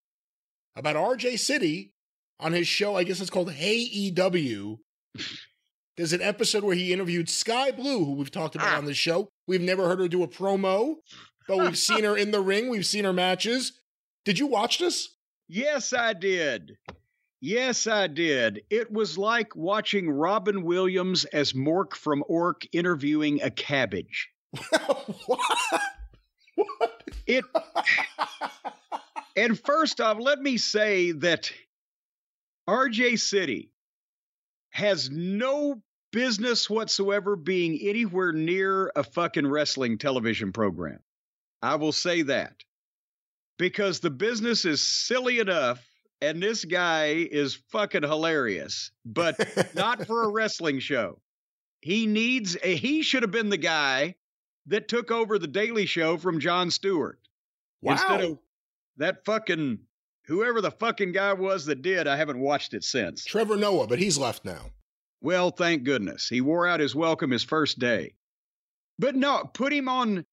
about 0.76 0.98
RJ 0.98 1.40
City 1.40 1.94
on 2.38 2.52
his 2.52 2.68
show. 2.68 2.98
I 2.98 3.06
guess 3.06 3.22
it's 3.22 3.30
called 3.30 3.52
Hey 3.54 3.78
EW. 3.78 4.80
There's 5.98 6.14
an 6.14 6.22
episode 6.22 6.64
where 6.64 6.76
he 6.76 6.92
interviewed 6.92 7.30
Skye 7.30 7.72
Blue, 7.72 8.04
who 8.04 8.14
we've 8.14 8.32
talked 8.32 8.56
about 8.56 8.74
Ah. 8.74 8.78
on 8.78 8.86
the 8.86 8.94
show. 8.94 9.30
We've 9.48 9.62
never 9.62 9.88
heard 9.88 10.00
her 10.00 10.08
do 10.08 10.24
a 10.24 10.28
promo, 10.28 10.96
but 11.48 11.58
we've 11.58 11.78
seen 11.78 12.04
her 12.04 12.18
in 12.18 12.32
the 12.32 12.42
ring. 12.42 12.70
We've 12.70 12.86
seen 12.86 13.06
her 13.06 13.14
matches. 13.14 13.80
Did 14.26 14.38
you 14.40 14.48
watch 14.48 14.80
this? 14.80 15.16
Yes, 15.48 15.94
I 15.94 16.14
did. 16.14 16.78
Yes, 17.40 17.86
I 17.88 18.08
did. 18.08 18.64
It 18.70 18.92
was 18.92 19.18
like 19.18 19.56
watching 19.56 20.10
Robin 20.10 20.64
Williams 20.64 21.26
as 21.26 21.54
Mork 21.54 21.94
from 21.94 22.24
Ork 22.28 22.64
interviewing 22.74 23.42
a 23.42 23.52
cabbage. 23.52 24.30
what? 25.28 25.40
What? 26.56 26.92
It 27.28 27.44
and 29.36 29.60
first 29.60 30.00
off, 30.00 30.18
let 30.20 30.40
me 30.40 30.58
say 30.58 31.12
that 31.12 31.52
RJ 32.70 33.20
City 33.20 33.72
has 34.70 35.10
no 35.10 35.82
business 36.16 36.70
whatsoever 36.70 37.36
being 37.36 37.78
anywhere 37.82 38.32
near 38.32 38.90
a 38.96 39.04
fucking 39.04 39.46
wrestling 39.46 39.98
television 39.98 40.54
program. 40.54 41.00
I 41.62 41.76
will 41.76 41.92
say 41.92 42.22
that. 42.22 42.64
Because 43.60 44.00
the 44.00 44.10
business 44.10 44.64
is 44.64 44.82
silly 44.82 45.40
enough 45.40 45.86
and 46.22 46.42
this 46.42 46.64
guy 46.64 47.28
is 47.30 47.56
fucking 47.70 48.04
hilarious, 48.04 48.92
but 49.04 49.36
not 49.76 50.08
for 50.08 50.24
a 50.24 50.30
wrestling 50.30 50.80
show. 50.80 51.20
He 51.82 52.08
needs 52.08 52.56
a, 52.64 52.78
he 52.78 53.02
should 53.02 53.24
have 53.24 53.32
been 53.32 53.50
the 53.50 53.58
guy 53.58 54.16
that 54.68 54.88
took 54.88 55.12
over 55.12 55.38
the 55.38 55.48
Daily 55.48 55.86
Show 55.86 56.16
from 56.16 56.40
Jon 56.40 56.72
Stewart. 56.72 57.20
wow. 57.82 57.92
Instead 57.92 58.22
of 58.22 58.40
that 58.98 59.26
fucking 59.26 59.80
whoever 60.28 60.62
the 60.62 60.72
fucking 60.72 61.12
guy 61.12 61.34
was 61.34 61.66
that 61.66 61.82
did, 61.82 62.08
I 62.08 62.16
haven't 62.16 62.40
watched 62.40 62.74
it 62.74 62.86
since. 62.86 63.26
Trevor 63.26 63.58
Noah, 63.58 63.88
but 63.88 64.00
he's 64.00 64.18
left 64.18 64.46
now. 64.46 64.72
Well, 65.26 65.50
thank 65.50 65.86
goodness. 65.86 66.30
He 66.30 66.40
wore 66.40 66.68
out 66.68 66.80
his 66.80 66.94
welcome 66.94 67.32
his 67.32 67.44
first 67.44 67.80
day. 67.80 68.14
But 69.00 69.16
no, 69.16 69.44
put 69.44 69.74
him 69.74 69.90
on 69.90 70.24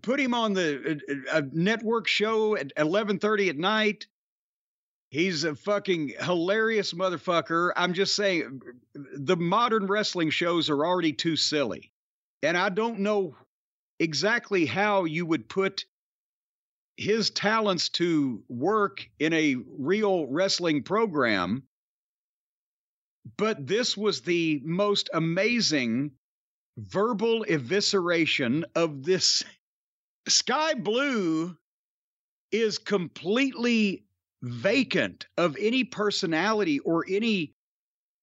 put 0.00 0.18
him 0.18 0.32
on 0.32 0.54
the 0.54 1.02
uh, 1.30 1.36
uh, 1.36 1.42
network 1.52 2.08
show 2.08 2.56
at 2.56 2.74
11:30 2.76 3.50
at 3.50 3.58
night. 3.58 4.06
He's 5.10 5.44
a 5.44 5.54
fucking 5.54 6.14
hilarious 6.18 6.94
motherfucker. 6.94 7.72
I'm 7.76 7.92
just 7.92 8.16
saying 8.16 8.62
the 8.94 9.36
modern 9.36 9.86
wrestling 9.86 10.30
shows 10.30 10.70
are 10.70 10.86
already 10.86 11.12
too 11.12 11.36
silly. 11.36 11.92
And 12.42 12.56
I 12.56 12.70
don't 12.70 13.00
know 13.00 13.36
exactly 14.00 14.64
how 14.64 15.04
you 15.04 15.26
would 15.26 15.46
put 15.46 15.84
his 16.96 17.28
talents 17.28 17.90
to 17.90 18.42
work 18.48 19.06
in 19.18 19.34
a 19.34 19.56
real 19.76 20.26
wrestling 20.26 20.84
program 20.84 21.64
but 23.36 23.66
this 23.66 23.96
was 23.96 24.22
the 24.22 24.60
most 24.64 25.10
amazing 25.12 26.12
verbal 26.76 27.44
evisceration 27.48 28.64
of 28.74 29.04
this. 29.04 29.42
Skye 30.28 30.74
Blue 30.74 31.56
is 32.50 32.78
completely 32.78 34.04
vacant 34.42 35.26
of 35.36 35.56
any 35.58 35.84
personality 35.84 36.78
or 36.80 37.04
any 37.08 37.54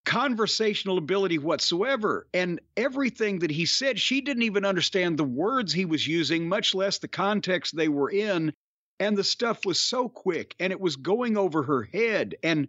conversational 0.06 0.98
ability 0.98 1.38
whatsoever 1.38 2.28
and 2.34 2.60
everything 2.76 3.40
that 3.40 3.52
he 3.52 3.66
said 3.66 4.00
she 4.00 4.22
didn't 4.22 4.44
even 4.44 4.66
understand 4.66 5.18
the 5.18 5.24
words 5.24 5.72
he 5.72 5.86
was 5.86 6.08
using 6.08 6.50
much 6.50 6.74
less 6.74 6.98
the 6.98 7.08
context 7.08 7.76
they 7.76 7.90
were 7.90 8.10
in 8.10 8.52
and 9.00 9.18
the 9.18 9.24
stuff 9.24 9.66
was 9.66 9.80
so 9.80 10.10
quick 10.10 10.56
and 10.60 10.72
it 10.74 10.80
was 10.80 10.96
going 10.96 11.38
over 11.38 11.64
her 11.64 11.84
head 11.84 12.36
and 12.44 12.68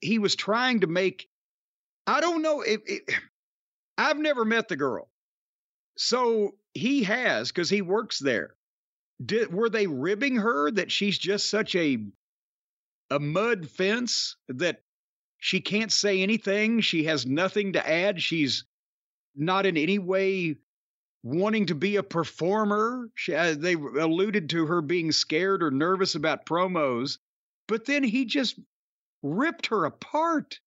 he 0.00 0.18
was 0.18 0.34
trying 0.34 0.80
to 0.80 0.86
make 0.86 1.28
I 2.06 2.20
don't 2.20 2.42
know 2.42 2.62
if 2.62 2.80
I've 3.98 4.18
never 4.18 4.44
met 4.44 4.68
the 4.68 4.76
girl. 4.76 5.08
So 5.96 6.54
he 6.72 7.02
has 7.04 7.50
because 7.50 7.68
he 7.68 7.82
works 7.82 8.18
there. 8.18 8.54
Did 9.24 9.52
were 9.52 9.68
they 9.68 9.86
ribbing 9.86 10.36
her 10.36 10.70
that 10.70 10.90
she's 10.90 11.18
just 11.18 11.50
such 11.50 11.74
a 11.74 11.98
a 13.10 13.18
mud 13.18 13.68
fence 13.68 14.36
that 14.48 14.82
she 15.38 15.60
can't 15.60 15.90
say 15.90 16.22
anything, 16.22 16.80
she 16.80 17.04
has 17.04 17.26
nothing 17.26 17.72
to 17.72 17.86
add, 17.86 18.22
she's 18.22 18.64
not 19.34 19.66
in 19.66 19.76
any 19.76 19.98
way 19.98 20.56
wanting 21.22 21.66
to 21.66 21.74
be 21.74 21.96
a 21.96 22.02
performer. 22.02 23.10
She, 23.14 23.34
uh, 23.34 23.54
they 23.54 23.74
alluded 23.74 24.50
to 24.50 24.66
her 24.66 24.80
being 24.80 25.12
scared 25.12 25.62
or 25.62 25.70
nervous 25.70 26.14
about 26.14 26.46
promos, 26.46 27.18
but 27.68 27.84
then 27.84 28.02
he 28.04 28.24
just 28.24 28.58
ripped 29.22 29.66
her 29.66 29.84
apart 29.84 30.60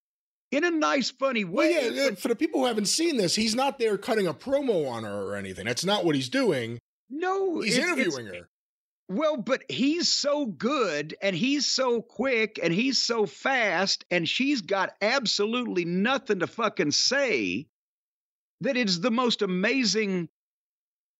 in 0.55 0.63
a 0.63 0.71
nice, 0.71 1.09
funny 1.11 1.43
way. 1.45 1.71
Well, 1.73 1.93
yeah, 1.93 2.11
for 2.15 2.27
the 2.27 2.35
people 2.35 2.61
who 2.61 2.65
haven't 2.67 2.85
seen 2.87 3.17
this, 3.17 3.35
he's 3.35 3.55
not 3.55 3.79
there 3.79 3.97
cutting 3.97 4.27
a 4.27 4.33
promo 4.33 4.87
on 4.89 5.03
her 5.03 5.21
or 5.23 5.35
anything. 5.35 5.65
That's 5.65 5.85
not 5.85 6.05
what 6.05 6.15
he's 6.15 6.29
doing. 6.29 6.79
no, 7.09 7.59
He's 7.61 7.77
it's- 7.77 7.91
it's- 7.97 8.07
interviewing 8.17 8.33
her. 8.41 8.49
Well, 9.09 9.35
but 9.37 9.63
he's 9.69 10.11
so 10.11 10.45
good 10.45 11.13
and 11.21 11.35
he's 11.35 11.67
so 11.67 12.01
quick 12.01 12.57
and 12.63 12.73
he's 12.73 12.97
so 13.01 13.25
fast 13.25 14.05
and 14.09 14.27
she's 14.27 14.61
got 14.61 14.95
absolutely 15.01 15.83
nothing 15.85 16.39
to 16.39 16.47
fucking 16.47 16.91
say 16.91 17.67
that 18.61 18.77
it's 18.77 18.99
the 18.99 19.11
most 19.11 19.41
amazing, 19.41 20.29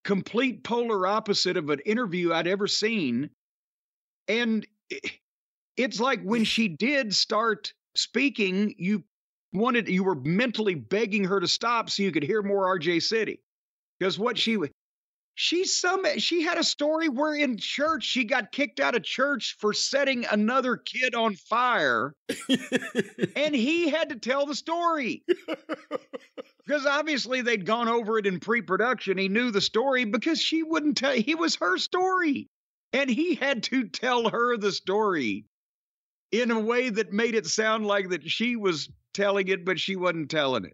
complete 0.06 0.64
polar 0.64 1.06
opposite 1.06 1.58
of 1.58 1.70
an 1.70 1.80
interview 1.86 2.32
I'd 2.32 2.48
ever 2.48 2.68
seen. 2.68 3.30
And 4.30 4.66
it's 5.76 6.00
like 6.00 6.22
when 6.24 6.46
she 6.46 6.70
did 6.70 7.14
start 7.14 7.74
speaking, 7.96 8.74
you 8.78 9.04
wanted, 9.54 9.88
you 9.88 10.04
were 10.04 10.16
mentally 10.16 10.76
begging 10.76 11.24
her 11.26 11.40
to 11.40 11.48
stop 11.48 11.90
so 11.90 12.04
you 12.04 12.12
could 12.12 12.24
hear 12.24 12.42
more 12.42 12.78
RJ 12.78 13.04
City. 13.04 13.42
Because 14.00 14.20
what 14.20 14.38
she 14.38 14.58
she 15.36 15.66
some 15.66 16.06
she 16.20 16.44
had 16.44 16.58
a 16.58 16.64
story 16.64 17.10
where 17.10 17.36
in 17.36 17.58
church 17.58 18.04
she 18.04 18.24
got 18.24 18.52
kicked 18.52 18.80
out 18.80 18.96
of 18.96 19.04
church 19.04 19.56
for 19.60 19.74
setting 19.74 20.26
another 20.30 20.78
kid 20.78 21.16
on 21.16 21.36
fire 21.36 22.14
and 23.36 23.56
he 23.56 23.90
had 23.90 24.10
to 24.10 24.16
tell 24.16 24.46
the 24.46 24.56
story. 24.56 25.24
Because 26.66 26.86
obviously 26.86 27.42
they'd 27.42 27.66
gone 27.66 27.90
over 27.90 28.18
it 28.18 28.26
in 28.26 28.40
pre-production. 28.40 29.18
He 29.18 29.28
knew 29.28 29.52
the 29.52 29.60
story 29.60 30.06
because 30.06 30.42
she 30.42 30.64
wouldn't 30.64 30.96
tell 30.96 31.12
he 31.12 31.36
was 31.36 31.58
her 31.58 31.78
story. 31.78 32.48
And 32.94 33.10
he 33.10 33.36
had 33.36 33.64
to 33.64 33.90
tell 33.90 34.30
her 34.30 34.56
the 34.56 34.72
story 34.72 35.46
in 36.32 36.52
a 36.52 36.60
way 36.60 36.90
that 36.90 37.12
made 37.12 37.36
it 37.36 37.48
sound 37.48 37.86
like 37.86 38.10
that 38.10 38.30
she 38.30 38.56
was 38.56 38.90
telling 39.14 39.48
it, 39.48 39.66
but 39.66 39.80
she 39.80 39.96
wasn't 39.96 40.30
telling 40.30 40.66
it. 40.66 40.74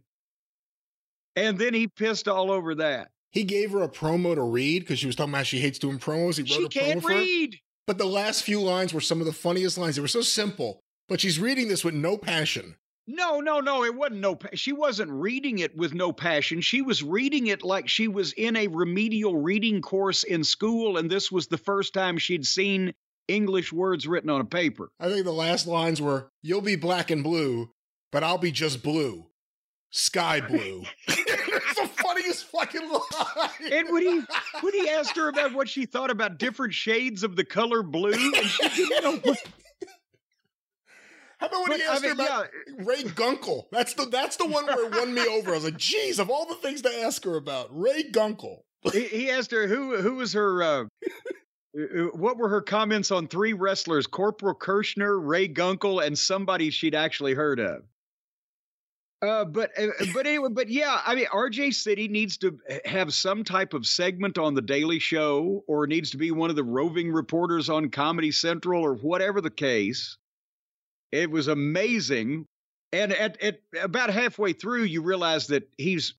And 1.36 1.58
then 1.58 1.74
he 1.74 1.88
pissed 1.88 2.28
all 2.28 2.52
over 2.52 2.76
that. 2.76 3.10
He 3.32 3.44
gave 3.44 3.72
her 3.72 3.84
a 3.84 3.90
promo 3.90 4.36
to 4.36 4.42
read 4.44 4.80
because 4.80 5.00
she 5.00 5.06
was 5.08 5.16
talking 5.16 5.34
about 5.34 5.46
she 5.46 5.60
hates 5.60 5.80
doing 5.80 6.00
promos. 6.00 6.36
He 6.38 6.42
wrote 6.44 6.72
She 6.74 6.80
a 6.80 6.84
can't 6.84 7.00
promo 7.00 7.04
for 7.04 7.12
her. 7.12 7.18
read. 7.20 7.56
But 7.86 7.98
the 7.98 8.06
last 8.06 8.44
few 8.44 8.62
lines 8.62 8.94
were 8.94 9.02
some 9.02 9.20
of 9.20 9.26
the 9.26 9.34
funniest 9.34 9.78
lines. 9.78 9.96
They 9.96 10.02
were 10.02 10.08
so 10.08 10.22
simple, 10.22 10.80
but 11.08 11.22
she's 11.22 11.40
reading 11.40 11.68
this 11.68 11.84
with 11.84 11.94
no 11.94 12.18
passion. 12.18 12.76
No, 13.08 13.40
no, 13.40 13.60
no. 13.60 13.84
It 13.84 13.96
wasn't 13.96 14.20
no. 14.22 14.36
pa- 14.36 14.50
She 14.54 14.72
wasn't 14.72 15.10
reading 15.12 15.60
it 15.60 15.76
with 15.76 15.96
no 15.96 16.12
passion. 16.12 16.62
She 16.62 16.84
was 16.84 17.02
reading 17.02 17.48
it 17.48 17.64
like 17.64 17.88
she 17.88 18.08
was 18.08 18.34
in 18.34 18.56
a 18.56 18.68
remedial 18.68 19.36
reading 19.38 19.82
course 19.82 20.24
in 20.24 20.44
school, 20.44 20.98
and 20.98 21.10
this 21.10 21.32
was 21.32 21.48
the 21.48 21.58
first 21.58 21.94
time 21.96 22.20
she'd 22.20 22.46
seen 22.46 22.94
English 23.28 23.74
words 23.74 24.06
written 24.08 24.30
on 24.30 24.42
a 24.42 24.46
paper. 24.46 24.92
I 25.00 25.10
think 25.10 25.26
the 25.26 25.32
last 25.32 25.66
lines 25.66 26.00
were, 26.00 26.30
You'll 26.44 26.62
be 26.62 26.76
black 26.76 27.10
and 27.10 27.24
blue, 27.24 27.72
but 28.12 28.24
I'll 28.24 28.38
be 28.38 28.52
just 28.52 28.84
blue. 28.84 29.26
Skye 29.92 30.42
blue. 30.48 30.84
it's 31.08 31.80
the 31.80 31.88
funniest 32.04 32.46
fucking 32.46 32.88
line. 32.90 33.72
And 33.72 33.90
when 33.92 34.04
he 34.04 34.22
when 34.62 34.74
he 34.74 34.88
asked 34.90 35.16
her 35.18 35.30
about 35.30 35.54
what 35.54 35.68
she 35.68 35.86
thought 35.86 36.12
about 36.12 36.38
different 36.38 36.74
shades 36.74 37.24
of 37.24 37.36
the 37.36 37.44
color 37.44 37.82
blue, 37.82 38.12
and 38.14 38.36
she 38.46 38.70
didn't 38.70 39.04
know 39.04 39.18
what. 39.24 39.44
How 41.40 41.48
about 41.48 41.62
when 41.62 41.70
But, 41.70 41.80
he 41.80 41.86
I 41.86 41.94
asked 41.94 42.06
her 42.06 42.16
mean, 42.16 42.26
about 42.28 42.48
Ray 42.80 43.04
Gunkel? 43.04 43.64
That's 43.72 43.94
the 43.94 44.06
that's 44.06 44.36
the 44.36 44.46
one 44.46 44.66
where 44.66 44.86
it 44.86 44.92
won 44.96 45.14
me 45.14 45.26
over. 45.26 45.52
I 45.52 45.54
was 45.56 45.64
like, 45.64 45.78
geez, 45.78 46.20
of 46.20 46.30
all 46.30 46.46
the 46.46 46.56
things 46.56 46.82
to 46.84 47.02
ask 47.02 47.24
her 47.24 47.36
about, 47.38 47.70
Ray 47.72 48.04
Gunkel. 48.12 48.58
he, 48.92 49.06
he 49.06 49.30
asked 49.32 49.52
her 49.52 49.66
who 49.66 49.98
who 50.02 50.16
was 50.16 50.34
her 50.34 50.62
uh, 50.62 50.84
uh, 51.80 52.04
what 52.14 52.38
were 52.38 52.50
her 52.50 52.62
comments 52.62 53.10
on 53.12 53.28
three 53.28 53.54
wrestlers 53.54 54.06
corporal 54.06 54.54
Kirchner 54.56 55.18
ray 55.20 55.48
gunkel 55.48 56.06
and 56.06 56.18
somebody 56.18 56.70
she'd 56.72 56.96
actually 56.96 57.34
heard 57.34 57.60
of 57.60 57.84
uh, 59.22 59.46
but 59.46 59.72
uh, 59.78 59.88
but 60.14 60.26
anyway 60.26 60.50
but 60.52 60.70
yeah 60.70 61.02
i 61.06 61.16
mean 61.16 61.26
rj 61.26 61.74
city 61.74 62.08
needs 62.08 62.38
to 62.38 62.58
have 62.86 63.14
some 63.14 63.44
type 63.44 63.74
of 63.74 63.86
segment 63.86 64.38
on 64.38 64.54
the 64.54 64.62
daily 64.62 65.00
show 65.00 65.64
or 65.68 65.88
needs 65.88 66.12
to 66.12 66.18
be 66.18 66.32
one 66.32 66.50
of 66.50 66.56
the 66.56 66.64
roving 66.64 67.12
reporters 67.12 67.70
on 67.70 67.90
comedy 67.90 68.32
central 68.32 68.84
or 68.84 68.96
whatever 68.96 69.42
the 69.42 69.50
case 69.50 70.18
it 71.12 71.30
was 71.30 71.48
amazing 71.48 72.46
and 72.92 73.14
at, 73.14 73.42
at 73.42 73.60
about 73.82 74.10
halfway 74.10 74.54
through 74.54 74.84
you 74.84 75.02
realize 75.02 75.48
that 75.48 75.70
he's 75.78 76.14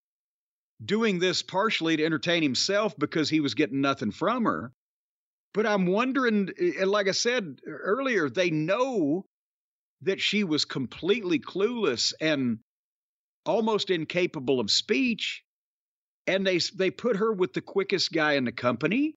doing 0.85 1.19
this 1.19 1.43
partially 1.43 1.97
to 1.97 2.05
entertain 2.05 2.43
himself 2.43 2.97
because 2.99 3.29
he 3.29 3.41
was 3.41 3.55
getting 3.55 3.81
nothing 3.81 4.11
from 4.11 4.45
her. 4.45 4.73
But 5.53 5.67
I'm 5.67 5.87
wondering, 5.87 6.51
like 6.85 7.09
I 7.09 7.13
said 7.13 7.59
earlier, 7.67 8.31
they 8.31 8.51
know 8.51 9.27
that 10.03 10.21
she 10.21 10.45
was 10.45 10.65
completely 10.65 11.39
clueless 11.41 12.15
and 12.21 12.61
almost 13.45 13.91
incapable 13.91 14.61
of 14.61 14.71
speech, 14.71 15.43
and 16.27 16.47
they 16.47 16.59
they 16.77 16.91
put 16.91 17.17
her 17.17 17.33
with 17.33 17.53
the 17.53 17.61
quickest 17.61 18.13
guy 18.13 18.35
in 18.35 18.45
the 18.45 18.53
company. 18.53 19.17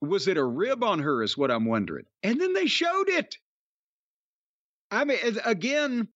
Was 0.00 0.28
it 0.28 0.36
a 0.36 0.44
rib 0.44 0.84
on 0.84 1.00
her? 1.00 1.22
Is 1.22 1.36
what 1.36 1.50
I'm 1.50 1.64
wondering. 1.64 2.04
And 2.22 2.40
then 2.40 2.52
they 2.52 2.66
showed 2.66 3.08
it. 3.08 3.36
I 4.90 5.04
mean, 5.04 5.18
again, 5.44 6.08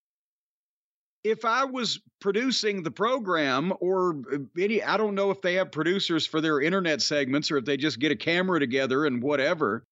if 1.25 1.45
I 1.45 1.65
was 1.65 2.01
producing 2.21 2.83
the 2.83 2.91
program 2.91 3.73
or 3.81 4.23
uh, 4.33 4.39
any, 4.59 4.83
I 4.83 4.97
don't 4.97 5.15
know 5.15 5.31
if 5.31 5.43
they 5.43 5.55
have 5.55 5.73
producers 5.73 6.27
for 6.27 6.41
their 6.41 6.61
internet 6.61 7.03
segments 7.03 7.51
or 7.51 7.59
if 7.59 7.65
they 7.65 7.77
just 7.77 7.99
get 7.99 8.13
a 8.13 8.17
camera 8.17 8.61
together 8.61 9.07
and 9.07 9.23
whatever. 9.23 9.85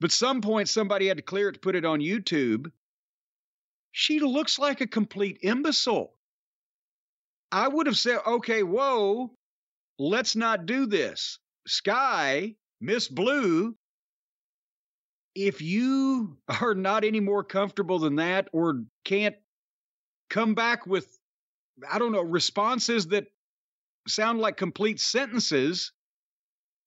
But 0.00 0.12
some 0.12 0.40
point 0.40 0.68
somebody 0.68 1.08
had 1.08 1.18
to 1.18 1.22
clear 1.22 1.48
it 1.48 1.54
to 1.54 1.60
put 1.60 1.76
it 1.76 1.84
on 1.84 2.00
YouTube. 2.00 2.70
She 3.92 4.20
looks 4.20 4.58
like 4.58 4.80
a 4.80 4.86
complete 4.86 5.38
imbecile. 5.42 6.14
I 7.52 7.68
would 7.68 7.86
have 7.86 7.98
said, 7.98 8.18
okay, 8.26 8.62
whoa, 8.62 9.32
let's 9.98 10.36
not 10.36 10.66
do 10.66 10.86
this. 10.86 11.38
Skye, 11.66 12.54
Miss 12.80 13.08
Blue, 13.08 13.74
if 15.34 15.60
you 15.60 16.36
are 16.60 16.74
not 16.74 17.04
any 17.04 17.20
more 17.20 17.44
comfortable 17.44 17.98
than 17.98 18.16
that 18.16 18.48
or 18.52 18.84
can't 19.04 19.36
come 20.28 20.54
back 20.54 20.86
with 20.86 21.18
I 21.90 21.98
don't 21.98 22.12
know 22.12 22.22
responses 22.22 23.06
that 23.08 23.26
sound 24.06 24.38
like 24.38 24.56
complete 24.56 25.00
sentences, 25.00 25.92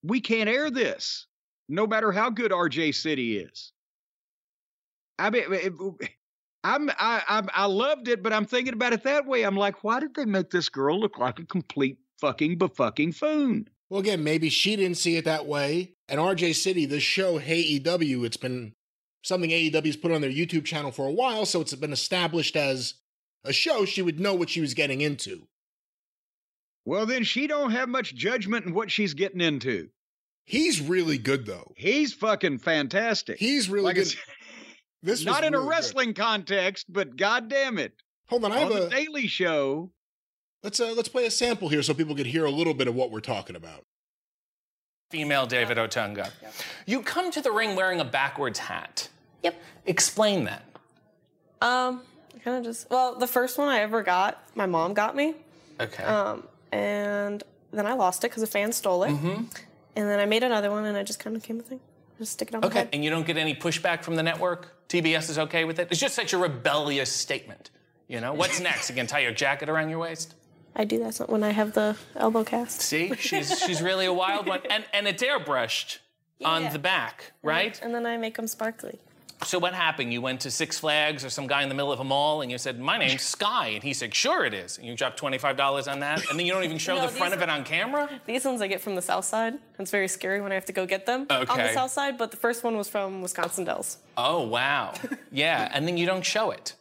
we 0.03 0.21
can't 0.21 0.49
air 0.49 0.69
this, 0.69 1.27
no 1.67 1.87
matter 1.87 2.11
how 2.11 2.29
good 2.29 2.51
RJ 2.51 2.93
City 2.93 3.37
is. 3.37 3.71
I 5.17 5.29
mean, 5.29 5.43
I'm 6.63 6.89
I, 6.91 7.21
I 7.27 7.43
I 7.53 7.65
loved 7.65 8.07
it, 8.07 8.23
but 8.23 8.33
I'm 8.33 8.45
thinking 8.45 8.73
about 8.73 8.93
it 8.93 9.03
that 9.03 9.25
way. 9.25 9.43
I'm 9.43 9.57
like, 9.57 9.83
why 9.83 9.99
did 9.99 10.15
they 10.15 10.25
make 10.25 10.49
this 10.49 10.69
girl 10.69 10.99
look 10.99 11.17
like 11.17 11.39
a 11.39 11.45
complete 11.45 11.97
fucking 12.19 12.57
befucking 12.57 13.15
foon? 13.15 13.67
Well, 13.89 13.99
again, 13.99 14.23
maybe 14.23 14.49
she 14.49 14.75
didn't 14.75 14.97
see 14.97 15.17
it 15.17 15.25
that 15.25 15.45
way. 15.45 15.93
And 16.07 16.19
RJ 16.19 16.55
City, 16.55 16.85
the 16.85 16.99
show 16.99 17.37
Hey 17.37 17.61
EW, 17.61 18.23
it's 18.23 18.37
been 18.37 18.73
something 19.23 19.49
AEW's 19.49 19.97
put 19.97 20.11
on 20.11 20.21
their 20.21 20.31
YouTube 20.31 20.65
channel 20.65 20.91
for 20.91 21.07
a 21.07 21.11
while, 21.11 21.45
so 21.45 21.61
it's 21.61 21.75
been 21.75 21.93
established 21.93 22.55
as 22.55 22.95
a 23.43 23.53
show 23.53 23.85
she 23.85 24.01
would 24.01 24.19
know 24.19 24.33
what 24.33 24.49
she 24.49 24.61
was 24.61 24.73
getting 24.73 25.01
into. 25.01 25.47
Well, 26.85 27.05
then 27.05 27.23
she 27.23 27.47
don't 27.47 27.71
have 27.71 27.87
much 27.87 28.15
judgment 28.15 28.65
in 28.65 28.73
what 28.73 28.91
she's 28.91 29.13
getting 29.13 29.41
into. 29.41 29.89
He's 30.45 30.81
really 30.81 31.17
good 31.17 31.45
though. 31.45 31.73
He's 31.77 32.13
fucking 32.13 32.59
fantastic. 32.59 33.37
He's 33.39 33.69
really 33.69 33.85
like 33.85 33.95
good. 33.95 34.15
Said, 35.03 35.11
This 35.11 35.19
was 35.19 35.25
not 35.25 35.43
in 35.43 35.53
really 35.53 35.63
a 35.65 35.67
good. 35.69 36.15
context, 36.15 36.85
but 36.91 37.15
god 37.17 37.49
damn 37.49 37.77
it. 37.77 37.93
Hold 38.27 38.45
on, 38.45 38.51
I 38.51 38.59
have 38.59 38.71
On 38.71 38.79
the 38.79 38.87
a 38.87 38.89
Daily 38.89 39.27
Show, 39.27 39.91
let's 40.63 40.79
uh, 40.79 40.93
let's 40.95 41.09
play 41.09 41.25
a 41.25 41.31
sample 41.31 41.69
here 41.69 41.83
so 41.83 41.93
people 41.93 42.15
could 42.15 42.25
hear 42.27 42.45
a 42.45 42.51
little 42.51 42.73
bit 42.73 42.87
of 42.87 42.95
what 42.95 43.11
we're 43.11 43.19
talking 43.19 43.55
about. 43.55 43.85
female 45.11 45.45
David 45.45 45.77
Otunga. 45.77 46.31
You 46.85 47.01
come 47.01 47.31
to 47.31 47.41
the 47.41 47.51
ring 47.51 47.75
wearing 47.75 47.99
a 47.99 48.05
backwards 48.05 48.59
hat. 48.59 49.09
Yep. 49.43 49.55
Explain 49.85 50.45
that. 50.45 50.63
Um, 51.61 52.01
kind 52.43 52.57
of 52.57 52.63
just 52.63 52.89
well, 52.89 53.15
the 53.19 53.27
first 53.27 53.57
one 53.57 53.67
I 53.69 53.79
ever 53.81 54.01
got, 54.03 54.41
my 54.55 54.65
mom 54.65 54.93
got 54.93 55.15
me, 55.15 55.35
Okay. 55.79 56.03
um, 56.03 56.43
and 56.71 57.43
then 57.71 57.85
I 57.85 57.93
lost 57.93 58.23
it 58.23 58.31
because 58.31 58.43
a 58.43 58.47
fan 58.47 58.71
stole 58.71 59.03
it, 59.03 59.11
and 59.11 59.49
then 59.95 60.19
I 60.19 60.25
made 60.25 60.43
another 60.43 60.71
one, 60.71 60.85
and 60.85 60.97
I 60.97 61.03
just 61.03 61.19
kind 61.19 61.35
of 61.35 61.41
became 61.41 61.59
a 61.59 61.63
thing. 61.63 61.79
Just 62.19 62.33
stick 62.33 62.49
it 62.49 62.55
on 62.55 62.65
okay. 62.65 62.87
And 62.93 63.03
you 63.03 63.09
don't 63.09 63.25
get 63.25 63.37
any 63.37 63.55
pushback 63.55 64.03
from 64.03 64.15
the 64.15 64.23
network? 64.23 64.87
TBS 64.89 65.29
is 65.29 65.39
okay 65.39 65.65
with 65.65 65.79
it? 65.79 65.87
It's 65.91 65.99
just 65.99 66.15
such 66.15 66.33
a 66.33 66.37
rebellious 66.37 67.11
statement. 67.11 67.71
You 68.07 68.21
know? 68.21 68.33
What's 68.33 68.59
next? 68.69 68.89
You 68.89 68.95
can 68.95 69.07
tie 69.07 69.19
your 69.19 69.31
jacket 69.33 69.69
around 69.69 69.89
your 69.89 69.99
waist? 69.99 70.35
I 70.75 70.85
do 70.85 70.99
that 70.99 71.29
when 71.29 71.43
I 71.43 71.51
have 71.51 71.73
the 71.73 71.95
elbow 72.15 72.43
cast. 72.43 72.81
See? 72.81 73.13
She's 73.15 73.59
she's 73.59 73.81
really 73.81 74.05
a 74.05 74.13
wild 74.13 74.47
one. 74.47 74.59
And 74.69 74.83
and 74.93 75.07
it's 75.07 75.21
airbrushed 75.23 75.99
on 76.43 76.63
Yeah. 76.63 76.69
the 76.73 76.79
back, 76.79 77.31
right? 77.43 77.79
And 77.81 77.93
then 77.93 78.05
I 78.05 78.17
make 78.17 78.35
them 78.37 78.47
sparkly. 78.47 78.99
So 79.45 79.59
what 79.59 79.73
happened? 79.73 80.13
You 80.13 80.21
went 80.21 80.41
to 80.41 80.51
Six 80.51 80.79
Flags 80.79 81.23
or 81.25 81.29
some 81.29 81.47
guy 81.47 81.63
in 81.63 81.69
the 81.69 81.75
middle 81.75 81.91
of 81.91 81.99
a 81.99 82.03
mall 82.03 82.41
and 82.41 82.51
you 82.51 82.57
said, 82.57 82.79
My 82.79 82.97
name's 82.97 83.21
Skye. 83.21 83.69
And 83.69 83.83
he 83.83 83.93
said, 83.93 84.13
Sure 84.13 84.45
it 84.45 84.53
is. 84.53 84.77
And 84.77 84.87
you 84.87 84.95
dropped 84.95 85.19
$25 85.21 85.91
on 85.91 85.99
that. 85.99 86.29
And 86.29 86.39
then 86.39 86.45
you 86.45 86.53
don't 86.53 86.63
even 86.63 86.77
show 86.77 86.95
No, 86.95 87.01
the 87.03 87.07
front 87.09 87.33
of 87.33 87.41
it 87.41 87.49
on 87.49 87.63
camera? 87.63 88.09
These 88.25 88.45
ones 88.45 88.61
I 88.61 88.67
get 88.67 88.81
from 88.81 88.95
the 88.95 89.01
south 89.01 89.25
side. 89.25 89.55
It's 89.79 89.91
very 89.91 90.07
scary 90.07 90.41
when 90.41 90.51
I 90.51 90.55
have 90.55 90.65
to 90.65 90.73
go 90.73 90.85
get 90.85 91.05
them 91.05 91.27
on 91.29 91.45
the 91.45 91.73
south 91.73 91.91
side, 91.91 92.17
but 92.17 92.31
the 92.31 92.37
first 92.37 92.63
one 92.63 92.77
was 92.77 92.87
from 92.89 93.21
Wisconsin 93.21 93.65
Dells. 93.65 93.97
Oh, 94.17 94.47
wow. 94.47 94.93
Yeah, 95.31 95.69
and 95.73 95.87
then 95.87 95.97
you 95.97 96.05
don't 96.05 96.25
show 96.25 96.51
it. 96.51 96.75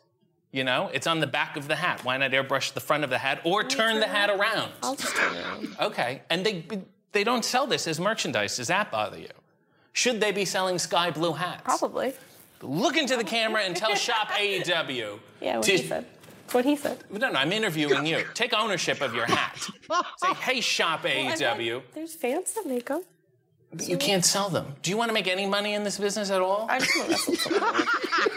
You 0.52 0.64
know, 0.64 0.90
it's 0.92 1.06
on 1.06 1.20
the 1.20 1.26
back 1.26 1.56
of 1.56 1.66
the 1.66 1.76
hat. 1.76 2.04
Why 2.04 2.18
not 2.18 2.30
airbrush 2.32 2.74
the 2.74 2.80
front 2.80 3.04
of 3.04 3.10
the 3.10 3.16
hat 3.16 3.40
or 3.44 3.64
turn 3.64 4.00
the 4.00 4.06
hat 4.06 4.28
around? 4.28 4.70
I'll 4.82 4.94
just 4.94 5.16
turn 5.16 5.34
it 5.34 5.40
around. 5.42 5.76
Okay, 5.80 6.20
and 6.28 6.44
they 6.44 6.64
they 7.12 7.24
don't 7.24 7.42
sell 7.42 7.66
this 7.66 7.88
as 7.88 7.98
merchandise. 7.98 8.58
Does 8.58 8.68
that 8.68 8.90
bother 8.90 9.18
you? 9.18 9.30
Should 9.94 10.20
they 10.20 10.30
be 10.30 10.44
selling 10.44 10.78
sky 10.78 11.10
blue 11.10 11.32
hats? 11.32 11.62
Probably. 11.64 12.12
Look 12.62 12.96
into 12.96 13.16
the 13.16 13.24
camera 13.24 13.62
and 13.62 13.76
tell 13.76 13.94
Shop 13.94 14.28
AEW. 14.30 15.18
Yeah, 15.40 15.56
what 15.58 15.66
to- 15.66 15.72
he 15.72 15.78
said. 15.86 16.06
What 16.52 16.64
he 16.66 16.76
said. 16.76 16.98
No, 17.10 17.30
no, 17.30 17.38
I'm 17.38 17.50
interviewing 17.52 18.04
you. 18.04 18.24
Take 18.34 18.52
ownership 18.52 19.00
of 19.00 19.14
your 19.14 19.24
hat. 19.24 19.56
Say, 20.18 20.34
hey, 20.34 20.60
Shop 20.60 21.00
I've 21.04 21.10
had- 21.10 21.38
AEW. 21.58 21.82
There's 21.94 22.14
fans 22.14 22.52
that 22.54 22.66
make 22.66 22.86
them. 22.86 23.02
But 23.74 23.88
you 23.88 23.96
can't 23.96 24.22
sell 24.22 24.50
them. 24.50 24.76
Do 24.82 24.90
you 24.90 24.98
want 24.98 25.08
to 25.08 25.14
make 25.14 25.26
any 25.26 25.46
money 25.46 25.72
in 25.72 25.82
this 25.82 25.96
business 25.96 26.30
at 26.30 26.42
all? 26.42 26.66
I 26.68 26.78
just 26.78 26.94
want 26.98 27.10
to. 27.40 27.88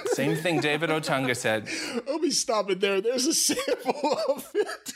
Same 0.16 0.34
thing 0.38 0.62
David 0.62 0.90
Otunga 0.90 1.36
said. 1.36 1.68
Let 2.08 2.22
me 2.22 2.30
stop 2.32 2.70
it 2.70 2.80
there. 2.80 3.02
There's 3.02 3.26
a 3.28 3.34
sample 3.34 4.18
of 4.30 4.50
it. 4.56 4.94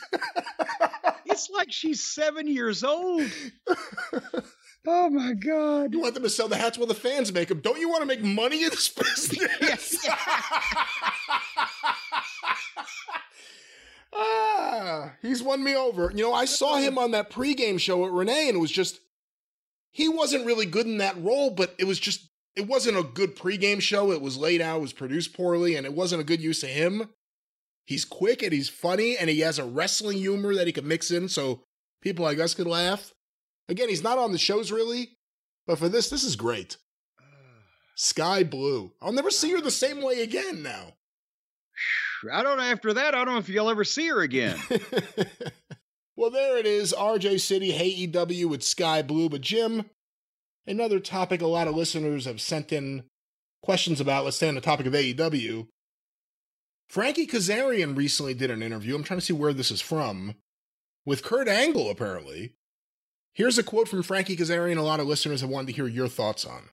it's 1.26 1.50
like 1.50 1.70
she's 1.70 2.02
seven 2.02 2.46
years 2.46 2.82
old. 2.82 3.30
oh 4.86 5.10
my 5.10 5.34
God. 5.34 5.92
You 5.92 6.00
want 6.00 6.14
them 6.14 6.22
to 6.22 6.30
sell 6.30 6.48
the 6.48 6.56
hats 6.56 6.78
while 6.78 6.86
the 6.86 6.94
fans 6.94 7.32
make 7.32 7.48
them. 7.48 7.60
Don't 7.60 7.80
you 7.80 7.88
want 7.88 8.02
to 8.02 8.06
make 8.06 8.22
money 8.22 8.64
in 8.64 8.70
this 8.70 8.88
business? 8.88 9.48
Yes. 9.60 10.06
ah, 14.12 15.12
he's 15.22 15.42
won 15.42 15.62
me 15.62 15.74
over. 15.74 16.12
You 16.14 16.24
know, 16.24 16.34
I 16.34 16.44
saw 16.44 16.76
him 16.76 16.98
on 16.98 17.12
that 17.12 17.30
pregame 17.30 17.78
show 17.78 18.04
at 18.04 18.12
Renee, 18.12 18.48
and 18.48 18.56
it 18.56 18.60
was 18.60 18.70
just 18.70 19.00
he 19.90 20.08
wasn't 20.08 20.46
really 20.46 20.66
good 20.66 20.86
in 20.86 20.98
that 20.98 21.20
role, 21.22 21.50
but 21.50 21.74
it 21.78 21.84
was 21.84 21.98
just 21.98 22.28
it 22.56 22.66
wasn't 22.66 22.98
a 22.98 23.02
good 23.02 23.36
pregame 23.36 23.80
show. 23.80 24.12
It 24.12 24.20
was 24.20 24.36
laid 24.36 24.60
out, 24.60 24.78
it 24.78 24.82
was 24.82 24.92
produced 24.92 25.34
poorly, 25.34 25.76
and 25.76 25.86
it 25.86 25.94
wasn't 25.94 26.20
a 26.20 26.24
good 26.24 26.40
use 26.40 26.62
of 26.62 26.70
him. 26.70 27.10
He's 27.86 28.04
quick 28.04 28.42
and 28.42 28.52
he's 28.52 28.68
funny 28.68 29.18
and 29.18 29.28
he 29.28 29.40
has 29.40 29.58
a 29.58 29.64
wrestling 29.64 30.18
humor 30.18 30.54
that 30.54 30.68
he 30.68 30.72
can 30.72 30.86
mix 30.86 31.10
in 31.10 31.28
so 31.28 31.64
people 32.00 32.24
like 32.24 32.38
us 32.38 32.54
could 32.54 32.68
laugh. 32.68 33.12
Again, 33.70 33.88
he's 33.88 34.02
not 34.02 34.18
on 34.18 34.32
the 34.32 34.38
shows 34.38 34.72
really, 34.72 35.16
but 35.64 35.78
for 35.78 35.88
this, 35.88 36.10
this 36.10 36.24
is 36.24 36.34
great. 36.34 36.76
Skye 37.94 38.42
Blue. 38.42 38.92
I'll 39.00 39.12
never 39.12 39.30
see 39.30 39.52
her 39.52 39.60
the 39.60 39.70
same 39.70 40.02
way 40.02 40.22
again 40.22 40.62
now. 40.62 40.94
I 42.32 42.42
don't 42.42 42.56
know. 42.56 42.64
After 42.64 42.92
that, 42.92 43.14
I 43.14 43.24
don't 43.24 43.34
know 43.34 43.38
if 43.38 43.48
you'll 43.48 43.70
ever 43.70 43.84
see 43.84 44.08
her 44.08 44.20
again. 44.20 44.58
well, 46.16 46.30
there 46.30 46.58
it 46.58 46.66
is. 46.66 46.92
RJ 46.92 47.40
City, 47.40 47.70
Hey 47.70 47.88
EW 47.88 48.48
with 48.48 48.64
Skye 48.64 49.02
Blue. 49.02 49.28
But 49.28 49.40
Jim, 49.40 49.84
another 50.66 50.98
topic 50.98 51.40
a 51.40 51.46
lot 51.46 51.68
of 51.68 51.76
listeners 51.76 52.24
have 52.24 52.40
sent 52.40 52.72
in 52.72 53.04
questions 53.62 54.00
about. 54.00 54.24
Let's 54.24 54.36
stay 54.36 54.48
on 54.48 54.56
the 54.56 54.60
topic 54.60 54.86
of 54.86 54.94
AEW. 54.94 55.68
Frankie 56.88 57.26
Kazarian 57.26 57.96
recently 57.96 58.34
did 58.34 58.50
an 58.50 58.64
interview. 58.64 58.96
I'm 58.96 59.04
trying 59.04 59.20
to 59.20 59.24
see 59.24 59.32
where 59.32 59.52
this 59.52 59.70
is 59.70 59.80
from. 59.80 60.34
With 61.06 61.22
Kurt 61.22 61.46
Angle, 61.46 61.88
apparently. 61.88 62.54
Here's 63.34 63.58
a 63.58 63.62
quote 63.62 63.88
from 63.88 64.02
Frankie 64.02 64.36
Kazarian 64.36 64.76
a 64.76 64.82
lot 64.82 65.00
of 65.00 65.06
listeners 65.06 65.40
have 65.40 65.50
wanted 65.50 65.68
to 65.68 65.72
hear 65.74 65.86
your 65.86 66.08
thoughts 66.08 66.44
on. 66.44 66.70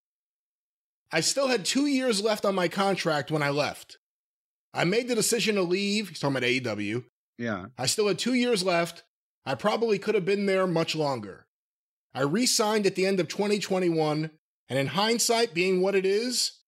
I 1.12 1.22
still 1.22 1.47
had 1.47 1.64
two 1.64 1.86
years 1.86 2.22
left 2.22 2.45
on 2.45 2.55
my 2.55 2.68
contract 2.68 3.32
when 3.32 3.43
I 3.43 3.49
left. 3.49 3.97
I 4.74 4.84
made 4.84 5.08
the 5.08 5.16
decision 5.16 5.55
to 5.55 5.62
leave. 5.62 6.10
He's 6.10 6.20
talking 6.20 6.36
about 6.36 6.47
AEW. 6.78 7.05
Yeah. 7.38 7.68
I 7.78 7.86
still 7.86 8.08
had 8.08 8.20
two 8.20 8.34
years 8.34 8.64
left. 8.64 9.03
I 9.45 9.55
probably 9.55 9.97
could 9.97 10.16
have 10.16 10.26
been 10.26 10.45
there 10.45 10.68
much 10.68 10.95
longer. 10.95 11.45
I 12.14 12.22
re 12.22 12.45
signed 12.45 12.86
at 12.86 12.95
the 12.95 13.05
end 13.05 13.20
of 13.20 13.28
2021, 13.28 14.32
and 14.70 14.80
in 14.80 14.88
hindsight, 14.88 15.53
being 15.53 15.82
what 15.82 15.95
it 15.95 16.05
is, 16.05 16.60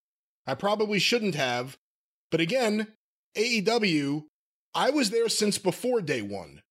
I 0.47 0.53
probably 0.53 0.99
shouldn't 0.99 1.35
have. 1.35 1.77
But 2.31 2.39
again, 2.39 2.87
AEW, 3.35 4.23
I 4.73 4.91
was 4.91 5.09
there 5.09 5.27
since 5.27 5.57
before 5.57 6.01
day 6.01 6.21
one. 6.21 6.61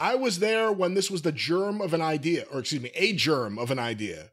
I 0.00 0.14
was 0.14 0.38
there 0.38 0.72
when 0.72 0.94
this 0.94 1.10
was 1.10 1.22
the 1.22 1.30
germ 1.30 1.80
of 1.80 1.94
an 1.94 2.00
idea, 2.00 2.46
or 2.50 2.60
excuse 2.60 2.82
me, 2.82 2.90
a 2.94 3.12
germ 3.12 3.58
of 3.58 3.70
an 3.70 3.78
idea. 3.78 4.30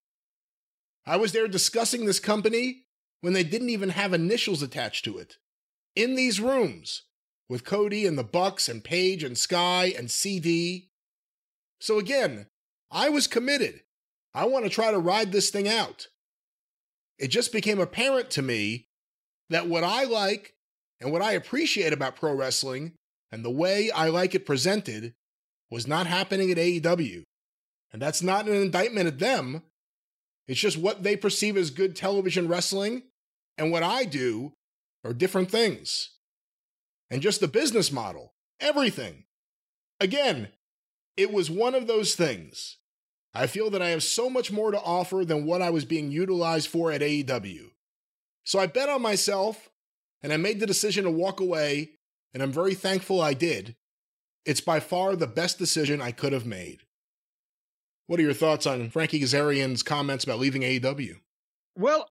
I 1.06 1.18
was 1.18 1.34
there 1.34 1.48
discussing 1.48 2.06
this 2.06 2.20
company 2.20 2.86
when 3.22 3.34
they 3.34 3.44
didn't 3.44 3.70
even 3.70 3.90
have 3.90 4.14
initials 4.14 4.62
attached 4.62 5.04
to 5.06 5.18
it. 5.18 5.36
In 5.96 6.16
these 6.16 6.40
rooms, 6.40 7.04
with 7.50 7.64
Cody 7.64 8.06
and 8.06 8.18
the 8.18 8.24
Bucks 8.24 8.68
and 8.68 8.84
Page 8.84 9.24
and 9.24 9.38
Sky 9.38 9.94
and 9.98 10.12
CD. 10.12 10.90
So 11.80 12.00
again, 12.00 12.48
I 12.92 13.10
was 13.10 13.28
committed. 13.28 13.82
I 14.34 14.46
want 14.46 14.66
to 14.66 14.70
try 14.70 14.92
to 14.92 15.00
ride 15.00 15.32
this 15.32 15.50
thing 15.50 15.68
out. 15.68 16.08
It 17.18 17.30
just 17.30 17.52
became 17.52 17.80
apparent 17.80 18.30
to 18.32 18.42
me 18.42 18.88
that 19.50 19.68
what 19.68 19.84
I 19.84 20.04
like 20.04 20.54
and 21.00 21.12
what 21.12 21.22
I 21.22 21.34
appreciate 21.34 21.94
about 21.94 22.16
pro 22.16 22.34
wrestling 22.34 22.94
and 23.32 23.44
the 23.44 23.52
way 23.52 23.90
I 23.92 24.10
like 24.10 24.36
it 24.36 24.46
presented 24.46 25.14
was 25.70 25.88
not 25.88 26.08
happening 26.08 26.52
at 26.52 26.58
AEW. 26.58 27.24
And 27.92 28.02
that's 28.02 28.22
not 28.22 28.48
an 28.48 28.56
indictment 28.56 29.08
at 29.08 29.20
them. 29.20 29.64
It's 30.48 30.60
just 30.60 30.78
what 30.78 31.04
they 31.04 31.16
perceive 31.16 31.58
as 31.58 31.72
good 31.72 31.96
television 31.96 32.48
wrestling 32.48 33.04
and 33.58 33.72
what 33.72 33.84
I 33.84 34.06
do 34.06 34.54
are 35.04 35.14
different 35.14 35.52
things. 35.52 36.12
And 37.10 37.22
just 37.22 37.40
the 37.40 37.48
business 37.48 37.92
model, 37.92 38.34
everything. 38.60 39.26
Again, 40.00 40.50
it 41.16 41.32
was 41.32 41.50
one 41.50 41.74
of 41.74 41.88
those 41.88 42.16
things. 42.16 42.78
I 43.34 43.48
feel 43.48 43.70
that 43.72 43.82
I 43.82 43.90
have 43.90 44.04
so 44.04 44.30
much 44.30 44.52
more 44.52 44.72
to 44.72 44.82
offer 44.82 45.24
than 45.24 45.46
what 45.46 45.62
I 45.62 45.70
was 45.70 45.86
being 45.86 46.12
utilized 46.12 46.70
for 46.70 46.92
at 46.92 47.02
AEW. 47.02 47.72
So 48.44 48.60
I 48.60 48.68
bet 48.68 48.90
on 48.90 49.02
myself 49.02 49.70
and 50.22 50.34
I 50.34 50.38
made 50.38 50.60
the 50.60 50.68
decision 50.68 51.04
to 51.04 51.12
walk 51.12 51.40
away, 51.40 51.92
and 52.34 52.42
I'm 52.42 52.52
very 52.52 52.74
thankful 52.74 53.22
I 53.22 53.34
did. 53.34 53.76
It's 54.46 54.62
by 54.62 54.80
far 54.80 55.16
the 55.16 55.28
best 55.28 55.58
decision 55.58 56.02
I 56.02 56.12
could 56.12 56.34
have 56.34 56.46
made. 56.46 56.82
What 58.08 58.20
are 58.20 58.24
your 58.24 58.34
thoughts 58.34 58.66
on 58.66 58.90
Frankie 58.90 59.20
Kazarian's 59.20 59.84
comments 59.84 60.24
about 60.24 60.40
leaving 60.40 60.62
AEW? 60.62 61.18
Well, 61.78 62.10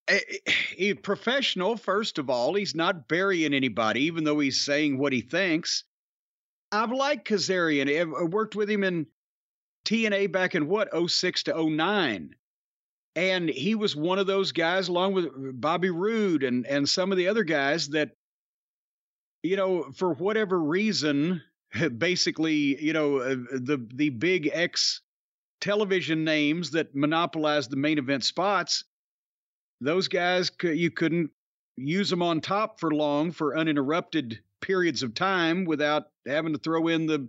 a, 0.79 0.95
professional, 0.95 1.77
first 1.77 2.19
of 2.19 2.31
all, 2.31 2.55
he's 2.55 2.75
not 2.75 3.09
burying 3.09 3.53
anybody, 3.53 4.03
even 4.03 4.23
though 4.23 4.39
he's 4.39 4.61
saying 4.61 4.97
what 4.97 5.13
he 5.13 5.23
thinks. 5.23 5.85
I've 6.71 6.93
liked 6.93 7.29
Kazarian. 7.29 7.89
I 7.89 8.03
uh, 8.03 8.27
worked 8.27 8.55
with 8.55 8.71
him 8.71 8.85
in 8.85 9.07
TNA 9.87 10.31
back 10.31 10.55
in 10.55 10.69
what, 10.69 10.91
06 11.11 11.45
to 11.45 11.69
09. 11.69 12.35
And 13.17 13.49
he 13.49 13.75
was 13.75 13.97
one 13.97 14.19
of 14.19 14.27
those 14.27 14.53
guys, 14.53 14.89
along 14.89 15.15
with 15.15 15.61
Bobby 15.61 15.91
Roode 15.91 16.43
and, 16.43 16.67
and 16.67 16.89
some 16.89 17.11
of 17.11 17.19
the 17.19 17.29
other 17.29 17.45
guys 17.45 17.89
that, 17.89 18.11
you 19.43 19.57
know, 19.57 19.91
for 19.93 20.13
whatever 20.13 20.61
reason, 20.61 21.43
basically, 21.99 22.83
you 22.83 22.93
know, 22.93 23.19
uh, 23.19 23.37
the 23.53 23.87
the 23.95 24.11
big 24.11 24.51
X 24.53 25.01
television 25.61 26.25
names 26.25 26.71
that 26.73 26.95
monopolized 26.95 27.71
the 27.71 27.77
main 27.77 27.99
event 27.99 28.25
spots, 28.25 28.85
those 29.81 30.09
guys 30.09 30.51
you 30.63 30.91
couldn't 30.91 31.31
use 31.77 32.11
them 32.11 32.23
on 32.23 32.41
top 32.41 32.81
for 32.81 32.91
long 32.91 33.33
for 33.33 33.57
uninterrupted 33.57 34.41
periods 34.61 35.03
of 35.03 35.15
time 35.15 35.65
without 35.65 36.05
having 36.27 36.53
to 36.53 36.59
throw 36.59 36.89
in 36.89 37.07
the, 37.07 37.29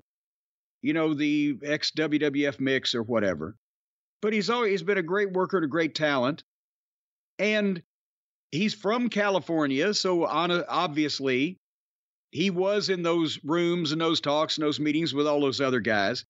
you 0.81 0.93
know, 0.93 1.13
the 1.13 1.57
ex 1.63 1.91
WWF 1.91 2.59
mix 2.59 2.95
or 2.95 3.03
whatever 3.03 3.55
but 4.21 4.33
he's 4.33 4.49
always 4.49 4.83
been 4.83 4.97
a 4.97 5.03
great 5.03 5.31
worker 5.31 5.57
and 5.57 5.65
a 5.65 5.69
great 5.69 5.95
talent. 5.95 6.43
And 7.39 7.81
he's 8.51 8.73
from 8.73 9.09
California, 9.09 9.93
so 9.93 10.25
on 10.25 10.51
a, 10.51 10.65
obviously 10.67 11.59
he 12.31 12.49
was 12.49 12.89
in 12.89 13.03
those 13.03 13.39
rooms 13.43 13.91
and 13.91 14.01
those 14.01 14.21
talks 14.21 14.57
and 14.57 14.65
those 14.65 14.79
meetings 14.79 15.13
with 15.13 15.27
all 15.27 15.41
those 15.41 15.61
other 15.61 15.79
guys. 15.79 16.25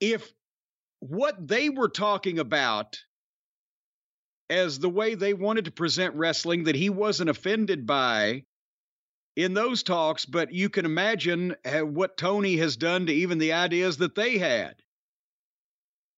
If 0.00 0.32
what 1.00 1.48
they 1.48 1.68
were 1.68 1.88
talking 1.88 2.38
about 2.38 2.98
as 4.48 4.78
the 4.78 4.88
way 4.88 5.14
they 5.14 5.34
wanted 5.34 5.64
to 5.64 5.70
present 5.70 6.14
wrestling 6.14 6.64
that 6.64 6.76
he 6.76 6.90
wasn't 6.90 7.30
offended 7.30 7.86
by 7.86 8.44
in 9.34 9.54
those 9.54 9.82
talks, 9.82 10.24
but 10.24 10.52
you 10.52 10.68
can 10.68 10.84
imagine 10.84 11.54
uh, 11.64 11.80
what 11.80 12.16
Tony 12.16 12.56
has 12.56 12.76
done 12.76 13.06
to 13.06 13.12
even 13.12 13.38
the 13.38 13.52
ideas 13.52 13.98
that 13.98 14.14
they 14.14 14.38
had 14.38 14.76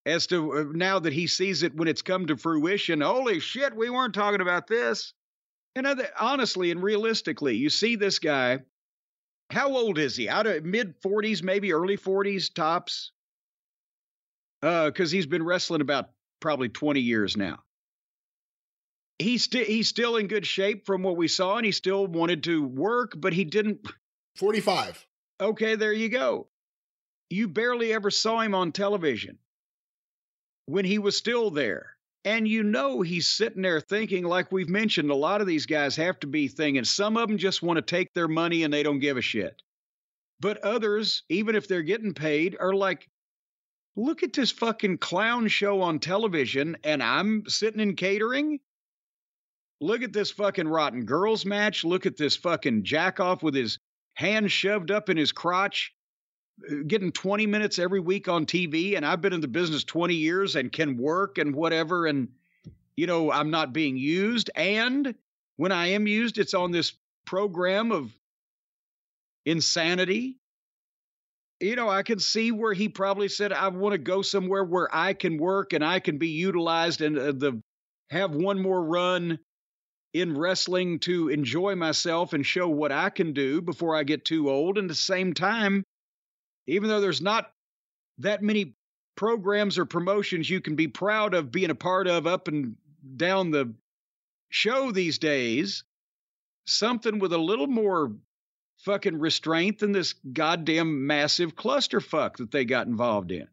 as 0.06 0.26
to 0.28 0.52
uh, 0.52 0.64
now 0.72 0.98
that 0.98 1.12
he 1.12 1.26
sees 1.26 1.62
it 1.62 1.74
when 1.74 1.88
it's 1.88 2.02
come 2.02 2.26
to 2.26 2.36
fruition. 2.36 3.00
Holy 3.00 3.40
shit, 3.40 3.74
we 3.74 3.90
weren't 3.90 4.14
talking 4.14 4.40
about 4.40 4.66
this. 4.66 5.12
And 5.78 5.86
honestly 6.18 6.72
and 6.72 6.82
realistically, 6.82 7.54
you 7.54 7.70
see 7.70 7.94
this 7.94 8.18
guy. 8.18 8.58
How 9.50 9.68
old 9.68 9.96
is 9.96 10.16
he? 10.16 10.28
Out 10.28 10.48
of 10.48 10.64
mid 10.64 11.00
40s, 11.00 11.40
maybe 11.40 11.72
early 11.72 11.96
40s 11.96 12.52
tops? 12.52 13.12
Because 14.60 15.12
uh, 15.12 15.14
he's 15.14 15.26
been 15.26 15.44
wrestling 15.44 15.80
about 15.80 16.10
probably 16.40 16.68
20 16.68 16.98
years 17.00 17.36
now. 17.36 17.60
He's, 19.20 19.44
st- 19.44 19.68
he's 19.68 19.86
still 19.86 20.16
in 20.16 20.26
good 20.26 20.46
shape 20.46 20.84
from 20.84 21.04
what 21.04 21.16
we 21.16 21.28
saw, 21.28 21.56
and 21.56 21.64
he 21.64 21.70
still 21.70 22.08
wanted 22.08 22.42
to 22.44 22.66
work, 22.66 23.12
but 23.16 23.32
he 23.32 23.44
didn't. 23.44 23.86
45. 24.34 25.06
Okay, 25.40 25.76
there 25.76 25.92
you 25.92 26.08
go. 26.08 26.48
You 27.30 27.46
barely 27.46 27.92
ever 27.92 28.10
saw 28.10 28.40
him 28.40 28.54
on 28.56 28.72
television 28.72 29.38
when 30.66 30.84
he 30.84 30.98
was 30.98 31.16
still 31.16 31.50
there. 31.52 31.97
And 32.28 32.46
you 32.46 32.62
know 32.62 33.00
he's 33.00 33.26
sitting 33.26 33.62
there 33.62 33.80
thinking, 33.80 34.22
like 34.22 34.52
we've 34.52 34.68
mentioned, 34.68 35.10
a 35.10 35.14
lot 35.14 35.40
of 35.40 35.46
these 35.46 35.64
guys 35.64 35.96
have 35.96 36.20
to 36.20 36.26
be 36.26 36.46
thinking. 36.46 36.84
Some 36.84 37.16
of 37.16 37.26
them 37.26 37.38
just 37.38 37.62
want 37.62 37.78
to 37.78 37.82
take 37.82 38.12
their 38.12 38.28
money 38.28 38.64
and 38.64 38.74
they 38.74 38.82
don't 38.82 38.98
give 38.98 39.16
a 39.16 39.22
shit. 39.22 39.62
But 40.38 40.58
others, 40.58 41.22
even 41.30 41.56
if 41.56 41.68
they're 41.68 41.80
getting 41.80 42.12
paid, 42.12 42.54
are 42.60 42.74
like, 42.74 43.08
look 43.96 44.22
at 44.22 44.34
this 44.34 44.50
fucking 44.50 44.98
clown 44.98 45.48
show 45.48 45.80
on 45.80 46.00
television 46.00 46.76
and 46.84 47.02
I'm 47.02 47.44
sitting 47.48 47.80
in 47.80 47.96
catering. 47.96 48.60
Look 49.80 50.02
at 50.02 50.12
this 50.12 50.30
fucking 50.30 50.68
rotten 50.68 51.06
girls 51.06 51.46
match. 51.46 51.82
Look 51.82 52.04
at 52.04 52.18
this 52.18 52.36
fucking 52.36 52.84
jack 52.84 53.20
off 53.20 53.42
with 53.42 53.54
his 53.54 53.78
hand 54.16 54.52
shoved 54.52 54.90
up 54.90 55.08
in 55.08 55.16
his 55.16 55.32
crotch 55.32 55.94
getting 56.86 57.12
20 57.12 57.46
minutes 57.46 57.78
every 57.78 58.00
week 58.00 58.28
on 58.28 58.46
TV 58.46 58.96
and 58.96 59.06
I've 59.06 59.20
been 59.20 59.32
in 59.32 59.40
the 59.40 59.48
business 59.48 59.84
20 59.84 60.14
years 60.14 60.56
and 60.56 60.72
can 60.72 60.96
work 60.96 61.38
and 61.38 61.54
whatever 61.54 62.06
and 62.06 62.28
you 62.96 63.06
know 63.06 63.30
I'm 63.30 63.50
not 63.50 63.72
being 63.72 63.96
used. 63.96 64.50
And 64.54 65.14
when 65.56 65.72
I 65.72 65.88
am 65.88 66.06
used 66.06 66.38
it's 66.38 66.54
on 66.54 66.70
this 66.70 66.92
program 67.24 67.92
of 67.92 68.12
insanity. 69.46 70.38
You 71.60 71.76
know 71.76 71.88
I 71.88 72.02
can 72.02 72.18
see 72.18 72.52
where 72.52 72.72
he 72.72 72.88
probably 72.88 73.28
said 73.28 73.52
I 73.52 73.68
want 73.68 73.92
to 73.92 73.98
go 73.98 74.22
somewhere 74.22 74.64
where 74.64 74.88
I 74.94 75.12
can 75.12 75.38
work 75.38 75.72
and 75.72 75.84
I 75.84 76.00
can 76.00 76.18
be 76.18 76.28
utilized 76.28 77.00
and 77.00 77.18
uh, 77.18 77.32
the 77.32 77.62
have 78.10 78.34
one 78.34 78.60
more 78.60 78.82
run 78.82 79.38
in 80.14 80.36
wrestling 80.36 80.98
to 81.00 81.28
enjoy 81.28 81.74
myself 81.74 82.32
and 82.32 82.44
show 82.44 82.68
what 82.68 82.90
I 82.90 83.10
can 83.10 83.32
do 83.32 83.60
before 83.60 83.94
I 83.94 84.04
get 84.04 84.24
too 84.24 84.50
old. 84.50 84.78
And 84.78 84.86
at 84.86 84.88
the 84.88 84.94
same 84.94 85.34
time 85.34 85.84
even 86.68 86.88
though 86.88 87.00
there's 87.00 87.22
not 87.22 87.50
that 88.18 88.42
many 88.42 88.74
programs 89.16 89.78
or 89.78 89.84
promotions 89.84 90.48
you 90.48 90.60
can 90.60 90.76
be 90.76 90.86
proud 90.86 91.34
of 91.34 91.50
being 91.50 91.70
a 91.70 91.74
part 91.74 92.06
of 92.06 92.26
up 92.26 92.46
and 92.46 92.76
down 93.16 93.50
the 93.50 93.74
show 94.50 94.92
these 94.92 95.18
days, 95.18 95.82
something 96.66 97.18
with 97.18 97.32
a 97.32 97.38
little 97.38 97.66
more 97.66 98.12
fucking 98.84 99.18
restraint 99.18 99.80
than 99.80 99.92
this 99.92 100.14
goddamn 100.32 101.06
massive 101.06 101.56
clusterfuck 101.56 102.36
that 102.36 102.52
they 102.52 102.64
got 102.64 102.86
involved 102.86 103.32
in. 103.32 103.48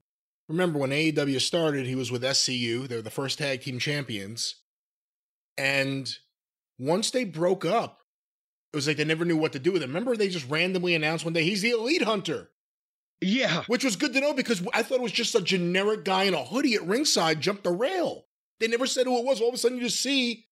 Remember 0.47 0.77
when 0.77 0.91
AEW 0.91 1.41
started, 1.41 1.87
he 1.87 1.95
was 1.95 2.11
with 2.11 2.21
SCU. 2.21 2.87
They 2.87 2.97
were 2.97 3.01
the 3.01 3.09
first 3.09 3.39
tag 3.39 3.61
team 3.61 3.79
champions. 3.79 4.55
And 5.57 6.13
once 6.77 7.09
they 7.09 7.23
broke 7.23 7.65
up, 7.65 8.01
it 8.71 8.75
was 8.75 8.87
like 8.87 8.97
they 8.97 9.05
never 9.05 9.25
knew 9.25 9.37
what 9.37 9.53
to 9.53 9.59
do 9.59 9.71
with 9.71 9.81
him. 9.81 9.89
Remember, 9.89 10.15
they 10.15 10.27
just 10.27 10.49
randomly 10.49 10.93
announced 10.93 11.25
one 11.25 11.33
day 11.33 11.43
he's 11.43 11.61
the 11.61 11.71
elite 11.71 12.03
hunter. 12.03 12.51
Yeah. 13.21 13.63
Which 13.67 13.83
was 13.83 13.95
good 13.95 14.13
to 14.13 14.19
know 14.21 14.33
because 14.33 14.65
I 14.73 14.83
thought 14.83 14.99
it 14.99 15.01
was 15.01 15.11
just 15.11 15.35
a 15.35 15.41
generic 15.41 16.03
guy 16.05 16.23
in 16.23 16.33
a 16.33 16.43
hoodie 16.43 16.75
at 16.75 16.85
ringside 16.85 17.41
jumped 17.41 17.63
the 17.63 17.71
rail. 17.71 18.25
They 18.59 18.67
never 18.67 18.85
said 18.85 19.05
who 19.05 19.17
it 19.19 19.25
was. 19.25 19.41
All 19.41 19.49
of 19.49 19.53
a 19.53 19.57
sudden, 19.57 19.77
you 19.77 19.83
just 19.83 20.01
see 20.01 20.45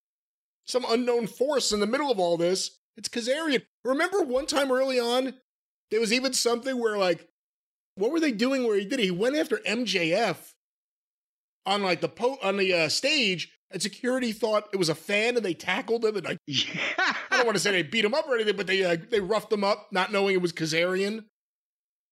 some 0.66 0.86
unknown 0.88 1.28
force 1.28 1.72
in 1.72 1.80
the 1.80 1.88
middle 1.88 2.12
of 2.12 2.20
all 2.20 2.38
this. 2.38 2.80
It's 2.98 3.10
Kazarian. 3.10 3.64
Remember 3.84 4.22
one 4.22 4.46
time 4.46 4.72
early 4.72 5.00
on, 5.00 5.34
there 5.92 6.00
was 6.00 6.14
even 6.14 6.34
something 6.34 6.80
where, 6.80 6.98
like, 6.98 7.28
what 7.96 8.12
were 8.12 8.20
they 8.20 8.32
doing 8.32 8.66
where 8.66 8.78
he 8.78 8.86
did 8.86 9.00
it? 9.00 9.04
He 9.04 9.12
went 9.12 9.36
after 9.36 9.58
MJF 9.68 10.38
on 11.66 11.82
like 11.84 12.02
the 12.02 12.10
po- 12.10 12.40
on 12.42 12.58
the 12.58 12.74
uh, 12.74 12.90
stage, 12.90 13.52
and 13.72 13.82
security 13.82 14.32
thought 14.32 14.68
it 14.74 14.78
was 14.78 14.90
a 14.90 14.96
fan, 14.96 15.36
and 15.38 15.46
they 15.46 15.54
tackled 15.54 16.06
him. 16.06 16.16
And 16.18 16.26
like, 16.26 16.38
Yeah. 16.48 16.66
I 17.32 17.38
don't 17.38 17.46
want 17.46 17.56
to 17.56 17.62
say 17.64 17.72
they 17.72 17.84
beat 17.84 18.06
him 18.06 18.14
up 18.14 18.28
or 18.28 18.36
anything, 18.36 18.56
but 18.56 18.68
they 18.68 18.84
uh, 18.84 18.98
they 19.10 19.20
roughed 19.20 19.52
him 19.52 19.64
up, 19.64 19.88
not 19.92 20.12
knowing 20.12 20.36
it 20.36 20.42
was 20.42 20.54
Kazarian. 20.54 21.26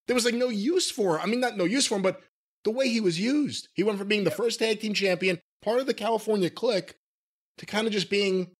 There 0.07 0.15
was 0.15 0.25
like 0.25 0.33
no 0.33 0.49
use 0.49 0.91
for 0.91 1.15
him. 1.15 1.21
I 1.21 1.25
mean, 1.27 1.39
not 1.39 1.57
no 1.57 1.65
use 1.65 1.85
for 1.85 1.95
him, 1.95 2.01
but 2.01 2.21
the 2.63 2.71
way 2.71 2.89
he 2.89 2.99
was 2.99 3.19
used. 3.19 3.69
He 3.73 3.83
went 3.83 3.97
from 3.97 4.07
being 4.07 4.23
the 4.23 4.31
first 4.31 4.59
tag 4.59 4.79
team 4.79 4.93
champion, 4.93 5.39
part 5.61 5.79
of 5.79 5.87
the 5.87 5.93
California 5.93 6.49
clique, 6.49 6.95
to 7.57 7.65
kind 7.65 7.87
of 7.87 7.93
just 7.93 8.09
being 8.09 8.51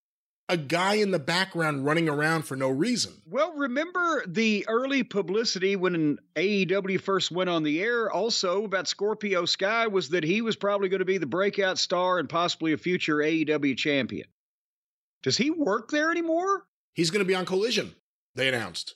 a 0.49 0.57
guy 0.57 0.95
in 0.95 1.11
the 1.11 1.19
background 1.19 1.85
running 1.85 2.09
around 2.09 2.43
for 2.43 2.57
no 2.57 2.67
reason. 2.67 3.13
Well, 3.25 3.53
remember 3.53 4.25
the 4.27 4.65
early 4.67 5.03
publicity 5.03 5.77
when 5.77 6.17
AEW 6.35 6.99
first 6.99 7.31
went 7.31 7.49
on 7.49 7.63
the 7.63 7.81
air 7.81 8.11
also 8.11 8.65
about 8.65 8.89
Scorpio 8.89 9.45
Sky 9.45 9.87
was 9.87 10.09
that 10.09 10.25
he 10.25 10.41
was 10.41 10.57
probably 10.57 10.89
going 10.89 10.99
to 10.99 11.05
be 11.05 11.17
the 11.17 11.25
breakout 11.25 11.77
star 11.77 12.19
and 12.19 12.27
possibly 12.27 12.73
a 12.73 12.77
future 12.77 13.15
AEW 13.15 13.77
champion. 13.77 14.27
Does 15.23 15.37
he 15.37 15.51
work 15.51 15.89
there 15.89 16.11
anymore? 16.11 16.65
He's 16.95 17.11
going 17.11 17.23
to 17.23 17.27
be 17.27 17.35
on 17.35 17.45
Collision, 17.45 17.95
they 18.35 18.49
announced. 18.49 18.95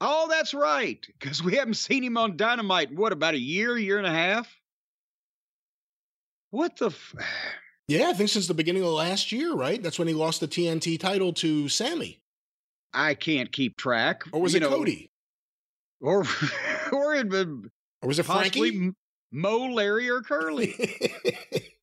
Oh, 0.00 0.28
that's 0.28 0.54
right. 0.54 1.04
Because 1.18 1.42
we 1.42 1.56
haven't 1.56 1.74
seen 1.74 2.04
him 2.04 2.16
on 2.16 2.36
Dynamite 2.36 2.90
in 2.90 2.96
what, 2.96 3.12
about 3.12 3.34
a 3.34 3.38
year, 3.38 3.76
year 3.76 3.98
and 3.98 4.06
a 4.06 4.12
half? 4.12 4.48
What 6.50 6.76
the? 6.76 6.86
F- 6.86 7.14
Yeah, 7.90 8.10
I 8.10 8.12
think 8.12 8.28
since 8.28 8.46
the 8.46 8.52
beginning 8.52 8.82
of 8.82 8.90
last 8.90 9.32
year, 9.32 9.54
right? 9.54 9.82
That's 9.82 9.98
when 9.98 10.08
he 10.08 10.12
lost 10.12 10.40
the 10.40 10.46
TNT 10.46 11.00
title 11.00 11.32
to 11.32 11.70
Sammy. 11.70 12.20
I 12.92 13.14
can't 13.14 13.50
keep 13.50 13.78
track. 13.78 14.24
Or 14.30 14.42
was 14.42 14.52
You 14.52 14.58
it 14.58 14.60
know, 14.60 14.68
Cody? 14.68 15.10
Or, 16.02 16.22
or 16.92 17.14
it 17.14 17.32
Or 17.32 18.06
was 18.06 18.18
it 18.18 18.24
Frankie? 18.24 18.92
Moe, 19.32 19.72
Larry, 19.72 20.10
or 20.10 20.20
Curly. 20.20 20.74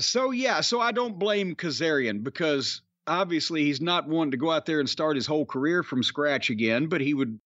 So 0.00 0.30
yeah, 0.30 0.60
so 0.60 0.80
I 0.80 0.92
don't 0.92 1.18
blame 1.18 1.54
Kazarian 1.54 2.22
because 2.22 2.82
obviously 3.06 3.64
he's 3.64 3.80
not 3.80 4.08
one 4.08 4.30
to 4.30 4.36
go 4.36 4.50
out 4.50 4.66
there 4.66 4.80
and 4.80 4.88
start 4.88 5.16
his 5.16 5.26
whole 5.26 5.46
career 5.46 5.82
from 5.82 6.02
scratch 6.02 6.50
again, 6.50 6.86
but 6.86 7.00
he 7.00 7.14
would 7.14 7.38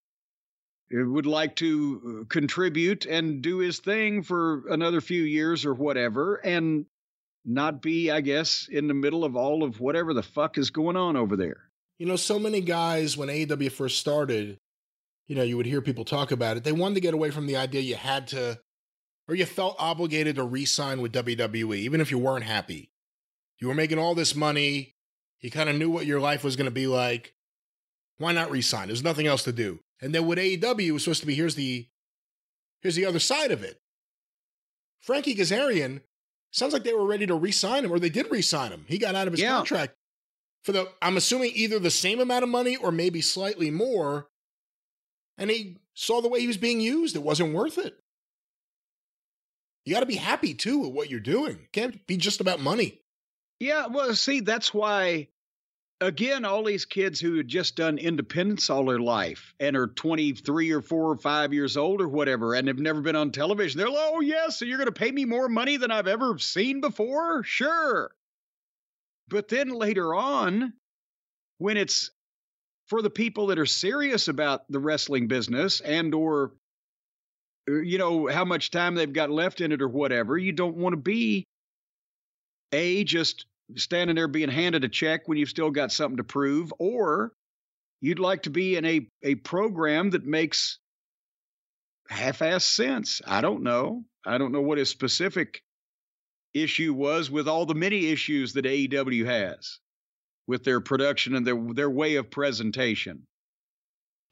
would 0.92 1.26
like 1.26 1.54
to 1.56 2.22
uh, 2.22 2.24
contribute 2.28 3.06
and 3.06 3.42
do 3.42 3.58
his 3.58 3.78
thing 3.78 4.24
for 4.24 4.64
another 4.68 5.00
few 5.00 5.22
years 5.22 5.64
or 5.64 5.72
whatever 5.72 6.34
and 6.44 6.84
not 7.44 7.80
be 7.80 8.10
I 8.10 8.20
guess 8.20 8.68
in 8.70 8.88
the 8.88 8.94
middle 8.94 9.24
of 9.24 9.36
all 9.36 9.62
of 9.62 9.78
whatever 9.78 10.12
the 10.14 10.22
fuck 10.22 10.58
is 10.58 10.70
going 10.70 10.96
on 10.96 11.16
over 11.16 11.36
there. 11.36 11.70
You 12.00 12.06
know, 12.06 12.16
so 12.16 12.38
many 12.38 12.62
guys, 12.62 13.16
when 13.16 13.28
AEW 13.28 13.70
first 13.70 13.98
started, 13.98 14.58
you 15.28 15.36
know, 15.36 15.42
you 15.42 15.58
would 15.58 15.66
hear 15.66 15.82
people 15.82 16.06
talk 16.06 16.32
about 16.32 16.56
it. 16.56 16.64
They 16.64 16.72
wanted 16.72 16.94
to 16.94 17.02
get 17.02 17.12
away 17.12 17.30
from 17.30 17.46
the 17.46 17.56
idea 17.56 17.82
you 17.82 17.94
had 17.94 18.26
to, 18.28 18.58
or 19.28 19.34
you 19.34 19.44
felt 19.44 19.76
obligated 19.78 20.36
to 20.36 20.44
re 20.44 20.64
sign 20.64 21.02
with 21.02 21.12
WWE, 21.12 21.76
even 21.76 22.00
if 22.00 22.10
you 22.10 22.18
weren't 22.18 22.44
happy. 22.44 22.90
You 23.58 23.68
were 23.68 23.74
making 23.74 23.98
all 23.98 24.14
this 24.14 24.34
money. 24.34 24.94
You 25.40 25.50
kind 25.50 25.68
of 25.68 25.76
knew 25.76 25.90
what 25.90 26.06
your 26.06 26.20
life 26.20 26.44
was 26.44 26.56
going 26.56 26.66
to 26.66 26.70
be 26.70 26.86
like. 26.86 27.34
Why 28.18 28.32
not 28.32 28.50
resign? 28.50 28.88
There's 28.88 29.02
nothing 29.02 29.26
else 29.26 29.42
to 29.44 29.52
do. 29.52 29.80
And 30.02 30.14
then 30.14 30.26
with 30.26 30.38
AEW, 30.38 30.80
it 30.86 30.92
was 30.92 31.04
supposed 31.04 31.20
to 31.20 31.26
be 31.26 31.34
here's 31.34 31.54
the, 31.54 31.86
here's 32.82 32.94
the 32.96 33.06
other 33.06 33.18
side 33.18 33.50
of 33.50 33.62
it. 33.62 33.78
Frankie 35.00 35.34
Kazarian 35.34 36.02
sounds 36.52 36.72
like 36.74 36.84
they 36.84 36.92
were 36.92 37.06
ready 37.06 37.26
to 37.26 37.34
re 37.34 37.50
sign 37.52 37.84
him, 37.84 37.92
or 37.92 37.98
they 37.98 38.10
did 38.10 38.30
re 38.30 38.42
sign 38.42 38.70
him. 38.72 38.84
He 38.88 38.98
got 38.98 39.14
out 39.14 39.26
of 39.26 39.32
his 39.32 39.40
Yeah. 39.40 39.56
contract 39.56 39.94
for 40.62 40.72
the 40.72 40.90
I'm 41.00 41.16
assuming 41.16 41.52
either 41.54 41.78
the 41.78 41.90
same 41.90 42.20
amount 42.20 42.42
of 42.42 42.50
money 42.50 42.76
or 42.76 42.92
maybe 42.92 43.22
slightly 43.22 43.70
more. 43.70 44.28
And 45.38 45.50
he 45.50 45.78
saw 45.94 46.20
the 46.20 46.28
way 46.28 46.40
he 46.40 46.46
was 46.46 46.58
being 46.58 46.80
used. 46.82 47.16
It 47.16 47.22
wasn't 47.22 47.54
worth 47.54 47.78
it. 47.78 47.98
You 49.86 49.94
got 49.94 50.00
to 50.00 50.06
be 50.06 50.16
happy 50.16 50.52
too 50.52 50.78
with 50.80 50.92
what 50.92 51.08
you're 51.08 51.20
doing. 51.20 51.52
It 51.64 51.72
can't 51.72 52.06
be 52.06 52.18
just 52.18 52.40
about 52.42 52.60
money. 52.60 53.00
Yeah, 53.60 53.88
well, 53.88 54.14
see, 54.14 54.40
that's 54.40 54.72
why, 54.72 55.28
again, 56.00 56.46
all 56.46 56.64
these 56.64 56.86
kids 56.86 57.20
who 57.20 57.36
had 57.36 57.46
just 57.46 57.76
done 57.76 57.98
independence 57.98 58.70
all 58.70 58.86
their 58.86 58.98
life 58.98 59.54
and 59.60 59.76
are 59.76 59.86
23 59.86 60.72
or 60.72 60.80
4 60.80 61.10
or 61.10 61.18
5 61.18 61.52
years 61.52 61.76
old 61.76 62.00
or 62.00 62.08
whatever 62.08 62.54
and 62.54 62.68
have 62.68 62.78
never 62.78 63.02
been 63.02 63.16
on 63.16 63.30
television, 63.32 63.78
they're 63.78 63.90
like, 63.90 63.98
oh, 64.00 64.20
yes, 64.20 64.58
so 64.58 64.64
you're 64.64 64.78
going 64.78 64.86
to 64.86 64.92
pay 64.92 65.12
me 65.12 65.26
more 65.26 65.48
money 65.48 65.76
than 65.76 65.90
I've 65.90 66.08
ever 66.08 66.38
seen 66.38 66.80
before? 66.80 67.44
Sure. 67.44 68.10
But 69.28 69.48
then 69.48 69.68
later 69.68 70.14
on, 70.14 70.72
when 71.58 71.76
it's 71.76 72.10
for 72.86 73.02
the 73.02 73.10
people 73.10 73.48
that 73.48 73.58
are 73.58 73.66
serious 73.66 74.26
about 74.28 74.62
the 74.70 74.80
wrestling 74.80 75.28
business 75.28 75.80
and 75.80 76.14
or 76.14 76.52
uh, 77.68 77.74
you 77.74 77.98
know 77.98 78.26
how 78.26 78.44
much 78.44 78.70
time 78.70 78.94
they've 78.94 79.12
got 79.12 79.30
left 79.30 79.60
in 79.60 79.70
it 79.70 79.82
or 79.82 79.88
whatever 79.88 80.36
you 80.36 80.50
don't 80.50 80.76
want 80.76 80.94
to 80.94 80.96
be 80.96 81.44
a 82.72 83.04
just 83.04 83.46
standing 83.76 84.16
there 84.16 84.28
being 84.28 84.48
handed 84.48 84.84
a 84.84 84.88
check 84.88 85.26
when 85.26 85.38
you've 85.38 85.48
still 85.48 85.70
got 85.70 85.92
something 85.92 86.16
to 86.16 86.24
prove 86.24 86.72
or 86.78 87.32
you'd 88.00 88.18
like 88.18 88.42
to 88.42 88.50
be 88.50 88.76
in 88.76 88.84
a 88.84 89.08
a 89.22 89.34
program 89.36 90.10
that 90.10 90.24
makes 90.24 90.78
half-ass 92.08 92.64
sense 92.64 93.20
i 93.26 93.40
don't 93.40 93.62
know 93.62 94.04
i 94.26 94.38
don't 94.38 94.52
know 94.52 94.60
what 94.60 94.78
his 94.78 94.88
specific 94.88 95.62
issue 96.54 96.92
was 96.92 97.30
with 97.30 97.48
all 97.48 97.66
the 97.66 97.74
many 97.74 98.08
issues 98.10 98.52
that 98.54 98.64
AEW 98.64 99.24
has 99.26 99.78
with 100.46 100.64
their 100.64 100.80
production 100.80 101.34
and 101.36 101.46
their 101.46 101.58
their 101.74 101.90
way 101.90 102.16
of 102.16 102.30
presentation. 102.30 103.26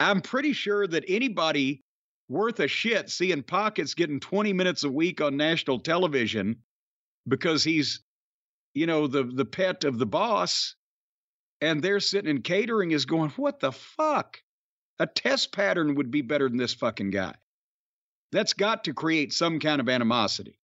I'm 0.00 0.20
pretty 0.20 0.52
sure 0.52 0.86
that 0.86 1.04
anybody 1.08 1.82
worth 2.28 2.60
a 2.60 2.68
shit 2.68 3.10
seeing 3.10 3.42
Pockets 3.42 3.94
getting 3.94 4.20
20 4.20 4.52
minutes 4.52 4.84
a 4.84 4.90
week 4.90 5.20
on 5.20 5.36
national 5.36 5.80
television 5.80 6.56
because 7.26 7.64
he's 7.64 8.00
you 8.78 8.86
know 8.86 9.06
the 9.06 9.24
the 9.24 9.44
pet 9.44 9.84
of 9.84 9.98
the 9.98 10.06
boss 10.06 10.74
and 11.60 11.82
they're 11.82 12.00
sitting 12.00 12.30
in 12.30 12.42
catering 12.42 12.92
is 12.92 13.04
going 13.04 13.30
what 13.30 13.60
the 13.60 13.72
fuck? 13.72 14.40
A 14.98 15.06
test 15.06 15.52
pattern 15.52 15.94
would 15.96 16.10
be 16.10 16.22
better 16.22 16.48
than 16.48 16.58
this 16.58 16.74
fucking 16.74 17.10
guy. 17.10 17.34
That's 18.32 18.52
got 18.52 18.84
to 18.84 18.94
create 18.94 19.32
some 19.32 19.58
kind 19.58 19.80
of 19.80 19.88
animosity. 19.88 20.58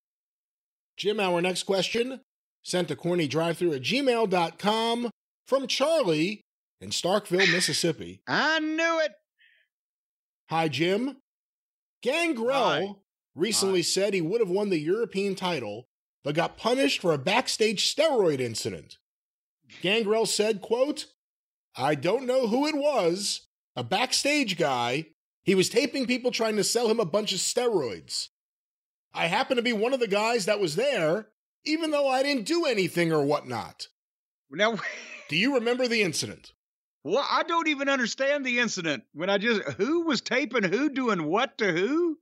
Jim, 0.96 1.18
our 1.18 1.40
next 1.40 1.64
question 1.64 2.20
sent 2.62 2.88
to 2.88 2.96
cornydrivethru 2.96 3.74
at 3.74 3.82
gmail.com 3.82 5.10
from 5.46 5.66
Charlie 5.66 6.40
in 6.80 6.90
Starkville, 6.90 7.52
Mississippi. 7.52 8.20
I 8.26 8.58
knew 8.60 9.00
it. 9.00 9.12
Hi, 10.50 10.68
Jim. 10.68 11.16
Gangrel 12.02 12.86
Hi. 12.86 12.94
recently 13.34 13.80
Hi. 13.80 13.82
said 13.82 14.14
he 14.14 14.20
would 14.20 14.40
have 14.40 14.50
won 14.50 14.70
the 14.70 14.78
European 14.78 15.34
title, 15.34 15.86
but 16.24 16.34
got 16.34 16.56
punished 16.56 17.00
for 17.00 17.12
a 17.12 17.18
backstage 17.18 17.94
steroid 17.94 18.40
incident. 18.40 18.98
Gangrel 19.82 20.26
said, 20.26 20.60
quote, 20.60 21.06
I 21.76 21.94
don't 21.94 22.26
know 22.26 22.48
who 22.48 22.66
it 22.66 22.74
was, 22.74 23.46
a 23.76 23.84
backstage 23.84 24.56
guy. 24.56 25.06
He 25.44 25.54
was 25.54 25.68
taping 25.68 26.06
people 26.06 26.30
trying 26.30 26.56
to 26.56 26.64
sell 26.64 26.88
him 26.88 26.98
a 26.98 27.04
bunch 27.04 27.32
of 27.32 27.38
steroids. 27.38 28.28
I 29.12 29.26
happen 29.26 29.56
to 29.56 29.62
be 29.62 29.72
one 29.72 29.92
of 29.92 30.00
the 30.00 30.08
guys 30.08 30.46
that 30.46 30.60
was 30.60 30.74
there, 30.74 31.28
even 31.64 31.92
though 31.92 32.08
I 32.08 32.22
didn't 32.22 32.46
do 32.46 32.64
anything 32.64 33.12
or 33.12 33.22
whatnot. 33.22 33.88
Now 34.50 34.78
Do 35.28 35.36
you 35.36 35.54
remember 35.54 35.88
the 35.88 36.02
incident? 36.02 36.52
Well, 37.02 37.26
I 37.28 37.42
don't 37.42 37.68
even 37.68 37.88
understand 37.88 38.44
the 38.44 38.58
incident. 38.58 39.04
When 39.12 39.30
I 39.30 39.38
just 39.38 39.62
who 39.76 40.02
was 40.02 40.20
taping 40.20 40.64
who 40.64 40.90
doing 40.90 41.24
what 41.24 41.58
to 41.58 41.72
who? 41.72 42.18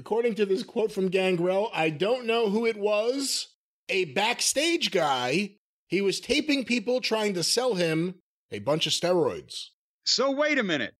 According 0.00 0.34
to 0.36 0.46
this 0.46 0.62
quote 0.62 0.90
from 0.90 1.10
Gangrel, 1.10 1.70
I 1.74 1.90
don't 1.90 2.24
know 2.24 2.48
who 2.48 2.64
it 2.64 2.78
was. 2.78 3.48
A 3.90 4.06
backstage 4.06 4.90
guy. 4.90 5.56
He 5.88 6.00
was 6.00 6.20
taping 6.20 6.64
people 6.64 7.02
trying 7.02 7.34
to 7.34 7.42
sell 7.42 7.74
him 7.74 8.14
a 8.50 8.60
bunch 8.60 8.86
of 8.86 8.94
steroids. 8.94 9.66
So 10.06 10.30
wait 10.30 10.58
a 10.58 10.62
minute. 10.62 10.94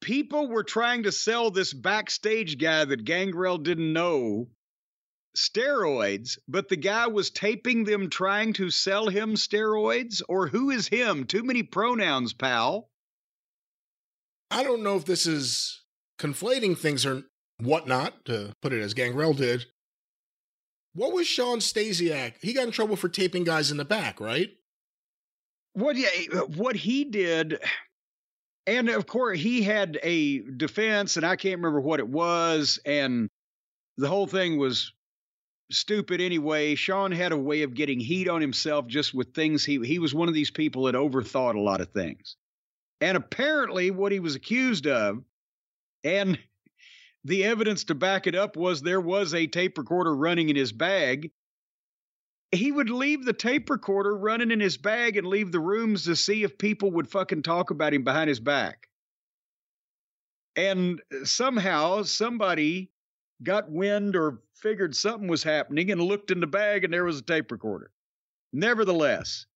People 0.00 0.48
were 0.48 0.64
trying 0.64 1.04
to 1.04 1.12
sell 1.12 1.52
this 1.52 1.72
backstage 1.72 2.58
guy 2.58 2.84
that 2.86 3.04
Gangrel 3.04 3.56
didn't 3.56 3.92
know 3.92 4.48
steroids, 5.36 6.38
but 6.48 6.68
the 6.68 6.76
guy 6.76 7.06
was 7.06 7.30
taping 7.30 7.84
them 7.84 8.10
trying 8.10 8.52
to 8.54 8.68
sell 8.68 9.06
him 9.06 9.36
steroids? 9.36 10.22
Or 10.28 10.48
who 10.48 10.70
is 10.70 10.88
him? 10.88 11.24
Too 11.24 11.44
many 11.44 11.62
pronouns, 11.62 12.32
pal. 12.32 12.90
I 14.50 14.64
don't 14.64 14.82
know 14.82 14.96
if 14.96 15.04
this 15.04 15.24
is 15.24 15.84
conflating 16.18 16.76
things 16.76 17.06
or 17.06 17.22
whatnot, 17.60 18.24
to 18.26 18.52
put 18.62 18.72
it 18.72 18.80
as 18.80 18.94
Gangrel 18.94 19.34
did. 19.34 19.66
What 20.94 21.12
was 21.12 21.26
Shawn 21.26 21.58
Stasiak? 21.58 22.34
He 22.40 22.52
got 22.52 22.66
in 22.66 22.72
trouble 22.72 22.96
for 22.96 23.08
taping 23.08 23.44
guys 23.44 23.70
in 23.70 23.76
the 23.76 23.84
back, 23.84 24.20
right? 24.20 24.50
What 25.74 25.96
yeah, 25.96 26.08
eh, 26.12 26.38
what 26.56 26.76
he 26.76 27.04
did, 27.04 27.60
and 28.66 28.88
of 28.88 29.06
course 29.06 29.38
he 29.38 29.62
had 29.62 29.98
a 30.02 30.40
defense, 30.40 31.16
and 31.16 31.24
I 31.24 31.36
can't 31.36 31.58
remember 31.58 31.80
what 31.80 32.00
it 32.00 32.08
was, 32.08 32.80
and 32.84 33.28
the 33.96 34.08
whole 34.08 34.26
thing 34.26 34.58
was 34.58 34.92
stupid 35.70 36.20
anyway. 36.20 36.74
Shawn 36.74 37.12
had 37.12 37.32
a 37.32 37.36
way 37.36 37.62
of 37.62 37.74
getting 37.74 38.00
heat 38.00 38.28
on 38.28 38.40
himself 38.40 38.86
just 38.86 39.14
with 39.14 39.34
things 39.34 39.64
he 39.64 39.78
he 39.84 39.98
was 39.98 40.14
one 40.14 40.28
of 40.28 40.34
these 40.34 40.50
people 40.50 40.84
that 40.84 40.94
overthought 40.94 41.54
a 41.54 41.60
lot 41.60 41.80
of 41.80 41.90
things. 41.92 42.36
And 43.00 43.16
apparently 43.16 43.90
what 43.90 44.10
he 44.10 44.18
was 44.18 44.34
accused 44.34 44.86
of 44.86 45.22
and 46.02 46.38
the 47.28 47.44
evidence 47.44 47.84
to 47.84 47.94
back 47.94 48.26
it 48.26 48.34
up 48.34 48.56
was 48.56 48.80
there 48.80 49.00
was 49.00 49.34
a 49.34 49.46
tape 49.46 49.78
recorder 49.78 50.14
running 50.14 50.48
in 50.48 50.56
his 50.56 50.72
bag. 50.72 51.30
He 52.50 52.72
would 52.72 52.90
leave 52.90 53.24
the 53.24 53.34
tape 53.34 53.68
recorder 53.68 54.16
running 54.16 54.50
in 54.50 54.60
his 54.60 54.78
bag 54.78 55.16
and 55.16 55.26
leave 55.26 55.52
the 55.52 55.60
rooms 55.60 56.04
to 56.04 56.16
see 56.16 56.42
if 56.42 56.56
people 56.58 56.90
would 56.92 57.08
fucking 57.10 57.42
talk 57.42 57.70
about 57.70 57.92
him 57.92 58.04
behind 58.04 58.28
his 58.28 58.40
back. 58.40 58.88
And 60.56 61.00
somehow 61.24 62.02
somebody 62.02 62.90
got 63.42 63.70
wind 63.70 64.16
or 64.16 64.40
figured 64.54 64.96
something 64.96 65.28
was 65.28 65.42
happening 65.42 65.90
and 65.90 66.00
looked 66.02 66.30
in 66.30 66.40
the 66.40 66.46
bag 66.46 66.84
and 66.84 66.92
there 66.92 67.04
was 67.04 67.18
a 67.18 67.22
tape 67.22 67.52
recorder. 67.52 67.90
Nevertheless, 68.52 69.46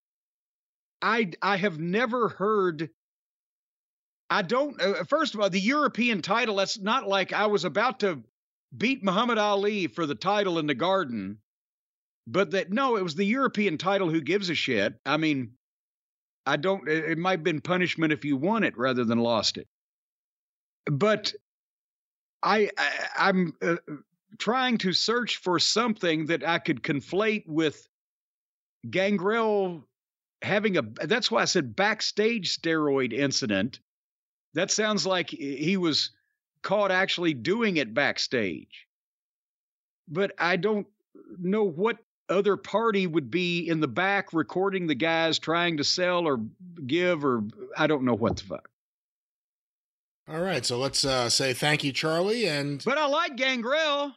I 1.01 1.33
I 1.41 1.57
have 1.57 1.79
never 1.79 2.29
heard 2.29 2.91
I 4.33 4.43
don't 4.43 4.81
uh, 4.81 5.05
first 5.05 5.35
of 5.35 5.41
all 5.41 5.51
the 5.51 5.61
European 5.61 6.23
title 6.23 6.57
that's 6.57 6.79
not 6.79 7.07
like 7.07 7.33
I 7.33 7.47
was 7.47 7.65
about 7.65 8.01
to 8.01 8.23
beat 8.77 9.05
Muhammad 9.05 9.39
Ali 9.39 9.87
for 9.87 10.07
the 10.07 10.15
title 10.15 10.59
in 10.59 10.67
the 10.67 10.75
garden 10.75 11.39
but 12.27 12.53
that 12.53 12.71
no 12.73 12.97
it 12.97 13.03
was 13.03 13.15
the 13.15 13.27
European 13.27 13.77
title 13.77 14.09
who 14.09 14.21
gives 14.21 14.49
a 14.49 14.55
shit. 14.55 14.95
I 15.05 15.19
mean 15.19 15.53
I 16.47 16.57
don't 16.57 16.89
it 16.89 17.19
might 17.19 17.39
have 17.39 17.45
been 17.45 17.61
punishment 17.61 18.13
if 18.13 18.25
you 18.25 18.37
won 18.37 18.65
it 18.65 18.77
rather 18.79 19.05
than 19.05 19.19
lost 19.19 19.59
it. 19.59 19.69
But 20.87 21.33
I, 22.43 22.71
I 23.17 23.29
am 23.29 23.53
uh, 23.63 23.77
trying 24.39 24.79
to 24.79 24.93
search 24.93 25.37
for 25.37 25.59
something 25.59 26.27
that 26.27 26.47
I 26.47 26.59
could 26.59 26.83
conflate 26.83 27.47
with 27.47 27.87
Gangrel 28.91 29.87
having 30.43 30.77
a. 30.77 30.83
That's 30.83 31.31
why 31.31 31.43
I 31.43 31.47
said 31.47 31.77
backstage 31.77 32.59
steroid 32.59 33.13
incident. 33.13 33.79
That 34.55 34.71
sounds 34.71 35.07
like 35.07 35.31
he 35.31 35.77
was 35.77 36.11
caught 36.63 36.91
actually 36.91 37.35
doing 37.35 37.77
it 37.77 37.95
backstage. 37.95 38.87
But 40.09 40.33
I 40.39 40.57
don't 40.57 40.87
know 41.39 41.65
what 41.65 41.99
other 42.29 42.57
party 42.57 43.07
would 43.07 43.31
be 43.31 43.69
in 43.69 43.81
the 43.81 43.89
back 43.89 44.33
recording 44.33 44.87
the 44.87 44.95
guys 44.95 45.39
trying 45.39 45.77
to 45.79 45.85
sell 45.85 46.27
or 46.27 46.41
give 46.87 47.25
or 47.25 47.45
I 47.77 47.87
don't 47.87 48.05
know 48.05 48.15
what 48.15 48.37
the 48.37 48.45
fuck. 48.45 48.69
All 50.29 50.41
right, 50.41 50.65
so 50.65 50.79
let's 50.79 51.05
uh, 51.05 51.29
say 51.29 51.53
thank 51.53 51.83
you, 51.83 51.93
Charlie, 51.93 52.47
and 52.47 52.83
But 52.85 52.97
I 52.97 53.07
like 53.07 53.37
Gangrel. 53.37 54.15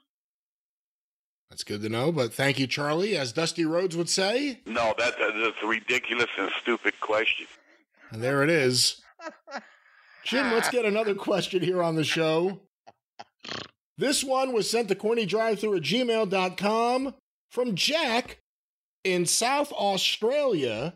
that's 1.50 1.64
good 1.64 1.82
to 1.82 1.90
know. 1.90 2.12
But 2.12 2.32
thank 2.32 2.60
you, 2.60 2.68
Charlie, 2.68 3.18
as 3.18 3.34
Dusty 3.34 3.66
Rhodes 3.66 3.98
would 3.98 4.10
say. 4.10 4.62
No, 4.68 4.94
that, 4.98 5.16
that's 5.18 5.58
a 5.64 5.68
ridiculous 5.68 6.30
and 6.38 6.52
stupid 6.62 7.00
question. 7.02 7.48
And 8.12 8.22
there 8.22 8.44
it 8.44 8.50
is. 8.52 9.02
Jim, 10.26 10.52
let's 10.52 10.70
get 10.70 10.86
another 10.86 11.16
question 11.16 11.62
here 11.62 11.82
on 11.82 11.96
the 11.96 12.04
show. 12.04 12.62
This 13.98 14.24
one 14.24 14.52
was 14.52 14.70
sent 14.70 14.90
to 14.90 14.96
cornydrivethru 14.96 15.78
at 15.78 15.84
gmail.com 15.84 17.14
from 17.52 17.76
Jack 17.76 18.40
in 19.04 19.26
South 19.26 19.72
Australia. 19.72 20.96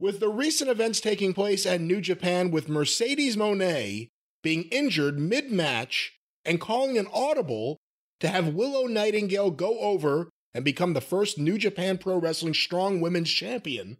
With 0.00 0.20
the 0.20 0.28
recent 0.28 0.70
events 0.70 1.00
taking 1.00 1.32
place 1.32 1.64
at 1.64 1.80
New 1.80 2.00
Japan 2.00 2.50
with 2.50 2.68
Mercedes 2.68 3.36
Moné 3.36 4.08
being 4.42 4.64
injured 4.64 5.18
mid 5.18 5.52
match 5.52 6.18
and 6.44 6.60
calling 6.60 6.98
an 6.98 7.08
audible 7.12 7.76
to 8.20 8.28
have 8.28 8.54
Willow 8.54 8.86
Nightingale 8.86 9.50
go 9.50 9.78
over 9.78 10.30
and 10.54 10.64
become 10.64 10.94
the 10.94 11.00
first 11.00 11.38
New 11.38 11.58
Japan 11.58 11.98
Pro 11.98 12.16
Wrestling 12.16 12.54
Strong 12.54 13.00
Women's 13.00 13.30
Champion, 13.30 13.98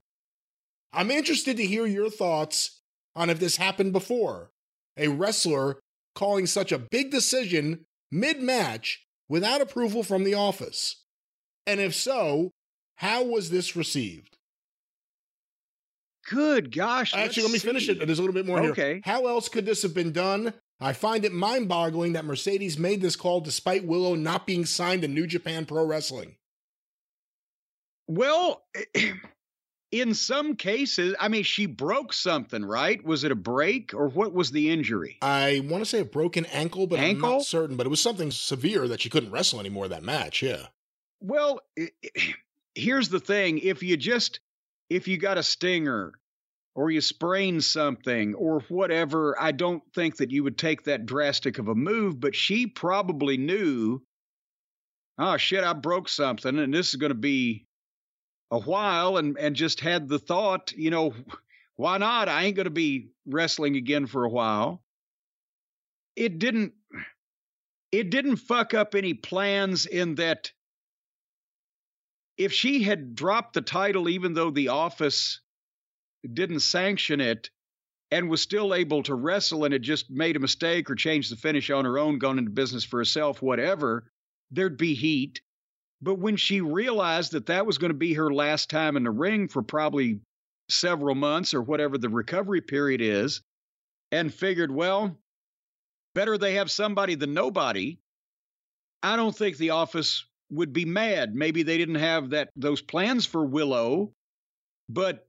I'm 0.92 1.10
interested 1.10 1.58
to 1.58 1.66
hear 1.66 1.86
your 1.86 2.08
thoughts 2.08 2.80
on 3.16 3.30
if 3.30 3.40
this 3.40 3.56
happened 3.56 3.92
before. 3.92 4.50
A 4.96 5.08
wrestler 5.08 5.80
calling 6.14 6.46
such 6.46 6.70
a 6.70 6.78
big 6.78 7.10
decision 7.10 7.86
mid 8.10 8.40
match 8.40 9.06
without 9.28 9.60
approval 9.60 10.02
from 10.02 10.24
the 10.24 10.34
office. 10.34 11.02
And 11.66 11.80
if 11.80 11.94
so, 11.94 12.52
how 12.96 13.24
was 13.24 13.50
this 13.50 13.74
received? 13.74 14.36
Good 16.28 16.74
gosh. 16.74 17.14
Actually, 17.14 17.44
let 17.44 17.48
me 17.48 17.52
let's 17.54 17.64
finish 17.64 17.88
it. 17.88 18.04
There's 18.04 18.18
a 18.18 18.22
little 18.22 18.34
bit 18.34 18.46
more 18.46 18.60
here. 18.60 18.70
Okay. 18.72 19.00
How 19.04 19.26
else 19.26 19.48
could 19.48 19.66
this 19.66 19.82
have 19.82 19.94
been 19.94 20.12
done? 20.12 20.54
I 20.80 20.92
find 20.92 21.24
it 21.24 21.32
mind 21.32 21.68
boggling 21.68 22.12
that 22.14 22.24
Mercedes 22.24 22.78
made 22.78 23.00
this 23.00 23.16
call 23.16 23.40
despite 23.40 23.86
Willow 23.86 24.14
not 24.14 24.46
being 24.46 24.66
signed 24.66 25.02
to 25.02 25.08
New 25.08 25.26
Japan 25.26 25.64
Pro 25.66 25.84
Wrestling. 25.86 26.36
Well, 28.08 28.62
in 30.00 30.14
some 30.14 30.56
cases, 30.56 31.14
I 31.20 31.28
mean, 31.28 31.42
she 31.42 31.66
broke 31.66 32.12
something, 32.12 32.64
right? 32.64 33.02
Was 33.04 33.24
it 33.24 33.32
a 33.32 33.36
break 33.36 33.94
or 33.94 34.08
what 34.08 34.32
was 34.32 34.50
the 34.50 34.70
injury? 34.70 35.18
I 35.22 35.62
want 35.68 35.82
to 35.82 35.88
say 35.88 36.00
a 36.00 36.04
broken 36.04 36.46
ankle, 36.46 36.86
but 36.86 37.00
I'm 37.00 37.20
not 37.20 37.42
certain. 37.42 37.76
But 37.76 37.86
it 37.86 37.90
was 37.90 38.00
something 38.00 38.30
severe 38.30 38.88
that 38.88 39.00
she 39.00 39.10
couldn't 39.10 39.30
wrestle 39.30 39.60
anymore 39.60 39.88
that 39.88 40.02
match. 40.02 40.42
Yeah. 40.42 40.66
Well, 41.20 41.60
here's 42.74 43.08
the 43.08 43.20
thing 43.20 43.58
if 43.58 43.82
you 43.82 43.96
just, 43.96 44.40
if 44.90 45.08
you 45.08 45.18
got 45.18 45.38
a 45.38 45.42
stinger 45.42 46.12
or 46.74 46.90
you 46.90 47.00
sprain 47.00 47.60
something 47.60 48.34
or 48.34 48.60
whatever, 48.68 49.34
I 49.40 49.52
don't 49.52 49.82
think 49.94 50.18
that 50.18 50.30
you 50.30 50.44
would 50.44 50.58
take 50.58 50.84
that 50.84 51.06
drastic 51.06 51.58
of 51.58 51.68
a 51.68 51.74
move, 51.74 52.20
but 52.20 52.36
she 52.36 52.66
probably 52.66 53.38
knew, 53.38 54.02
oh 55.18 55.38
shit, 55.38 55.64
I 55.64 55.72
broke 55.72 56.08
something 56.08 56.58
and 56.58 56.74
this 56.74 56.90
is 56.90 56.96
going 56.96 57.10
to 57.10 57.14
be 57.14 57.64
a 58.50 58.58
while 58.58 59.16
and 59.16 59.38
and 59.38 59.56
just 59.56 59.80
had 59.80 60.08
the 60.08 60.18
thought, 60.18 60.72
you 60.72 60.90
know, 60.90 61.14
why 61.76 61.98
not? 61.98 62.28
I 62.28 62.44
ain't 62.44 62.56
going 62.56 62.64
to 62.64 62.70
be 62.70 63.10
wrestling 63.26 63.76
again 63.76 64.06
for 64.06 64.24
a 64.24 64.30
while. 64.30 64.82
It 66.14 66.38
didn't 66.38 66.72
it 67.92 68.10
didn't 68.10 68.36
fuck 68.36 68.74
up 68.74 68.94
any 68.94 69.14
plans 69.14 69.86
in 69.86 70.16
that 70.16 70.52
if 72.36 72.52
she 72.52 72.82
had 72.82 73.14
dropped 73.14 73.54
the 73.54 73.62
title 73.62 74.08
even 74.08 74.34
though 74.34 74.50
the 74.50 74.68
office 74.68 75.40
didn't 76.32 76.60
sanction 76.60 77.20
it 77.20 77.50
and 78.10 78.28
was 78.28 78.40
still 78.40 78.74
able 78.74 79.02
to 79.02 79.14
wrestle 79.14 79.64
and 79.64 79.72
had 79.72 79.82
just 79.82 80.10
made 80.10 80.36
a 80.36 80.40
mistake 80.40 80.90
or 80.90 80.94
changed 80.94 81.30
the 81.30 81.36
finish 81.36 81.70
on 81.70 81.84
her 81.84 81.98
own, 81.98 82.18
gone 82.18 82.38
into 82.38 82.50
business 82.50 82.84
for 82.84 82.98
herself, 82.98 83.42
whatever, 83.42 84.10
there'd 84.50 84.76
be 84.76 84.94
heat. 84.94 85.40
But 86.06 86.20
when 86.20 86.36
she 86.36 86.60
realized 86.60 87.32
that 87.32 87.46
that 87.46 87.66
was 87.66 87.78
going 87.78 87.90
to 87.90 87.98
be 87.98 88.14
her 88.14 88.32
last 88.32 88.70
time 88.70 88.96
in 88.96 89.02
the 89.02 89.10
ring 89.10 89.48
for 89.48 89.60
probably 89.60 90.20
several 90.68 91.16
months 91.16 91.52
or 91.52 91.60
whatever 91.60 91.98
the 91.98 92.08
recovery 92.08 92.60
period 92.60 93.00
is, 93.00 93.42
and 94.12 94.32
figured, 94.32 94.70
well, 94.70 95.18
better 96.14 96.38
they 96.38 96.54
have 96.54 96.70
somebody 96.70 97.16
than 97.16 97.34
nobody, 97.34 97.98
I 99.02 99.16
don't 99.16 99.36
think 99.36 99.56
the 99.56 99.70
office 99.70 100.24
would 100.48 100.72
be 100.72 100.84
mad. 100.84 101.34
Maybe 101.34 101.64
they 101.64 101.76
didn't 101.76 101.96
have 101.96 102.30
that 102.30 102.50
those 102.54 102.80
plans 102.80 103.26
for 103.26 103.44
Willow, 103.44 104.12
but 104.88 105.26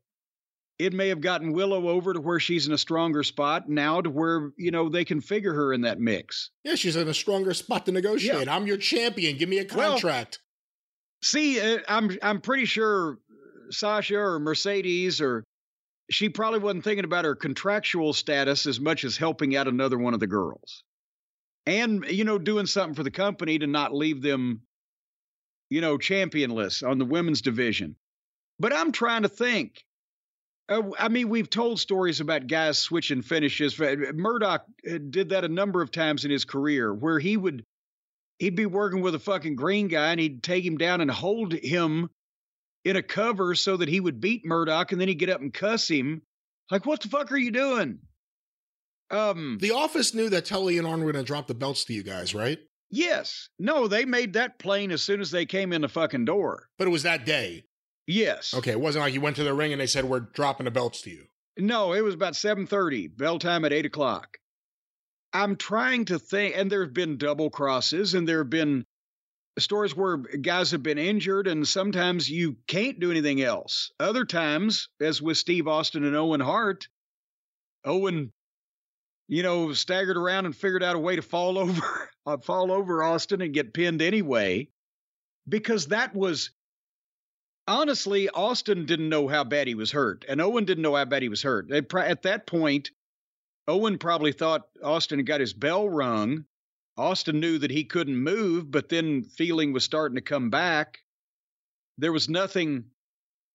it 0.77 0.93
may 0.93 1.07
have 1.07 1.21
gotten 1.21 1.53
Willow 1.53 1.89
over 1.89 2.13
to 2.13 2.21
where 2.21 2.39
she's 2.39 2.67
in 2.67 2.73
a 2.73 2.77
stronger 2.77 3.23
spot 3.23 3.67
now 3.67 3.99
to 3.99 4.11
where, 4.11 4.51
you 4.57 4.69
know, 4.69 4.89
they 4.89 5.05
can 5.05 5.21
figure 5.21 5.55
her 5.55 5.73
in 5.73 5.81
that 5.81 5.99
mix. 5.99 6.51
Yeah, 6.63 6.75
she's 6.75 6.95
in 6.95 7.07
a 7.07 7.15
stronger 7.15 7.55
spot 7.55 7.87
to 7.87 7.91
negotiate. 7.91 8.47
I'm 8.47 8.67
your 8.67 8.77
champion. 8.77 9.37
Give 9.37 9.49
me 9.49 9.57
a 9.57 9.65
contract. 9.65 10.37
See, 11.21 11.59
uh, 11.59 11.79
I'm 11.87 12.17
I'm 12.21 12.41
pretty 12.41 12.65
sure 12.65 13.17
Sasha 13.69 14.17
or 14.17 14.39
Mercedes 14.39 15.19
or 15.21 15.43
she 16.09 16.29
probably 16.29 16.59
wasn't 16.59 16.83
thinking 16.83 17.05
about 17.05 17.25
her 17.25 17.35
contractual 17.35 18.13
status 18.13 18.65
as 18.65 18.79
much 18.79 19.03
as 19.03 19.17
helping 19.17 19.55
out 19.55 19.67
another 19.67 19.97
one 19.97 20.13
of 20.13 20.19
the 20.19 20.27
girls. 20.27 20.83
And 21.65 22.05
you 22.09 22.23
know, 22.23 22.37
doing 22.37 22.65
something 22.65 22.95
for 22.95 23.03
the 23.03 23.11
company 23.11 23.59
to 23.59 23.67
not 23.67 23.93
leave 23.93 24.21
them 24.21 24.61
you 25.69 25.81
know, 25.81 25.97
championless 25.97 26.87
on 26.87 26.97
the 26.97 27.05
women's 27.05 27.41
division. 27.41 27.95
But 28.59 28.73
I'm 28.73 28.91
trying 28.91 29.23
to 29.23 29.29
think. 29.29 29.83
Uh, 30.69 30.83
I 30.99 31.07
mean, 31.07 31.29
we've 31.29 31.49
told 31.49 31.79
stories 31.79 32.19
about 32.19 32.47
guys 32.47 32.77
switching 32.77 33.21
finishes. 33.21 33.79
Murdoch 33.79 34.65
uh, 34.89 34.97
did 35.09 35.29
that 35.29 35.45
a 35.45 35.49
number 35.49 35.81
of 35.81 35.91
times 35.91 36.25
in 36.25 36.31
his 36.31 36.45
career 36.45 36.93
where 36.93 37.19
he 37.19 37.37
would 37.37 37.63
he'd 38.39 38.55
be 38.55 38.65
working 38.65 39.01
with 39.01 39.15
a 39.15 39.19
fucking 39.19 39.55
green 39.55 39.87
guy 39.87 40.11
and 40.11 40.19
he'd 40.19 40.43
take 40.43 40.63
him 40.65 40.77
down 40.77 41.01
and 41.01 41.09
hold 41.11 41.53
him 41.53 42.09
in 42.85 42.95
a 42.95 43.03
cover 43.03 43.55
so 43.55 43.77
that 43.77 43.89
he 43.89 43.99
would 43.99 44.21
beat 44.21 44.45
Murdoch 44.45 44.91
and 44.91 45.01
then 45.01 45.07
he'd 45.07 45.15
get 45.15 45.29
up 45.29 45.41
and 45.41 45.53
cuss 45.53 45.87
him. 45.87 46.21
Like, 46.71 46.85
what 46.85 47.01
the 47.01 47.09
fuck 47.09 47.31
are 47.31 47.37
you 47.37 47.51
doing? 47.51 47.99
Um, 49.09 49.57
The 49.61 49.71
office 49.71 50.13
knew 50.13 50.29
that 50.29 50.45
Tully 50.45 50.77
and 50.77 50.85
Arn 50.87 51.03
were 51.03 51.11
going 51.11 51.23
to 51.23 51.27
drop 51.27 51.47
the 51.47 51.53
belts 51.55 51.85
to 51.85 51.93
you 51.93 52.03
guys, 52.03 52.35
right? 52.35 52.59
yes. 52.89 53.49
No, 53.59 53.87
they 53.87 54.05
made 54.05 54.33
that 54.33 54.59
plain 54.59 54.91
as 54.91 55.01
soon 55.01 55.19
as 55.21 55.31
they 55.31 55.45
came 55.45 55.73
in 55.73 55.81
the 55.81 55.89
fucking 55.89 56.25
door. 56.25 56.69
But 56.77 56.87
it 56.87 56.91
was 56.91 57.03
that 57.03 57.25
day. 57.25 57.65
Yes. 58.05 58.53
Okay, 58.53 58.71
it 58.71 58.79
wasn't 58.79 59.03
like 59.03 59.13
you 59.13 59.19
went 59.21 59.35
to 59.37 59.43
the 59.43 59.53
ring 59.53 59.73
and 59.73 59.81
they 59.81 59.87
said 59.87 60.05
we're 60.05 60.21
dropping 60.21 60.63
the 60.65 60.71
belts 60.71 61.01
to 61.01 61.09
you. 61.09 61.25
No, 61.57 61.91
it 61.93 62.01
was 62.01 62.13
about 62.13 62.33
7:30. 62.33 63.07
Bell 63.17 63.39
time 63.39 63.65
at 63.65 63.73
8 63.73 63.85
o'clock. 63.85 64.37
I'm 65.37 65.55
trying 65.55 66.05
to 66.05 66.17
think, 66.17 66.57
and 66.57 66.71
there 66.71 66.83
have 66.83 66.95
been 66.95 67.17
double 67.17 67.51
crosses, 67.51 68.15
and 68.15 68.27
there 68.27 68.39
have 68.39 68.49
been 68.49 68.85
stories 69.59 69.95
where 69.95 70.17
guys 70.17 70.71
have 70.71 70.81
been 70.81 70.97
injured, 70.97 71.47
and 71.47 71.67
sometimes 71.67 72.27
you 72.27 72.57
can't 72.67 72.99
do 72.99 73.11
anything 73.11 73.43
else. 73.43 73.91
Other 73.99 74.25
times, 74.25 74.89
as 74.99 75.21
with 75.21 75.37
Steve 75.37 75.67
Austin 75.67 76.03
and 76.05 76.15
Owen 76.15 76.39
Hart, 76.39 76.87
Owen, 77.85 78.33
you 79.27 79.43
know, 79.43 79.73
staggered 79.73 80.17
around 80.17 80.47
and 80.47 80.55
figured 80.55 80.81
out 80.81 80.95
a 80.95 80.99
way 80.99 81.15
to 81.15 81.21
fall 81.21 81.57
over, 81.59 82.09
uh, 82.25 82.37
fall 82.37 82.71
over 82.71 83.03
Austin 83.03 83.41
and 83.41 83.53
get 83.53 83.75
pinned 83.75 84.01
anyway, 84.01 84.69
because 85.47 85.87
that 85.87 86.15
was 86.15 86.49
honestly, 87.67 88.27
Austin 88.29 88.87
didn't 88.87 89.09
know 89.09 89.27
how 89.27 89.43
bad 89.43 89.67
he 89.67 89.75
was 89.75 89.91
hurt, 89.91 90.25
and 90.27 90.41
Owen 90.41 90.65
didn't 90.65 90.81
know 90.81 90.95
how 90.95 91.05
bad 91.05 91.21
he 91.21 91.29
was 91.29 91.43
hurt. 91.43 91.71
At 91.71 92.23
that 92.23 92.47
point, 92.47 92.89
Owen 93.67 93.97
probably 93.97 94.31
thought 94.31 94.67
Austin 94.83 95.19
had 95.19 95.25
got 95.25 95.41
his 95.41 95.53
bell 95.53 95.89
rung. 95.89 96.45
Austin 96.97 97.39
knew 97.39 97.59
that 97.59 97.71
he 97.71 97.83
couldn't 97.83 98.17
move, 98.17 98.71
but 98.71 98.89
then 98.89 99.23
feeling 99.23 99.73
was 99.73 99.83
starting 99.83 100.15
to 100.15 100.21
come 100.21 100.49
back. 100.49 100.99
There 101.97 102.11
was 102.11 102.29
nothing, 102.29 102.85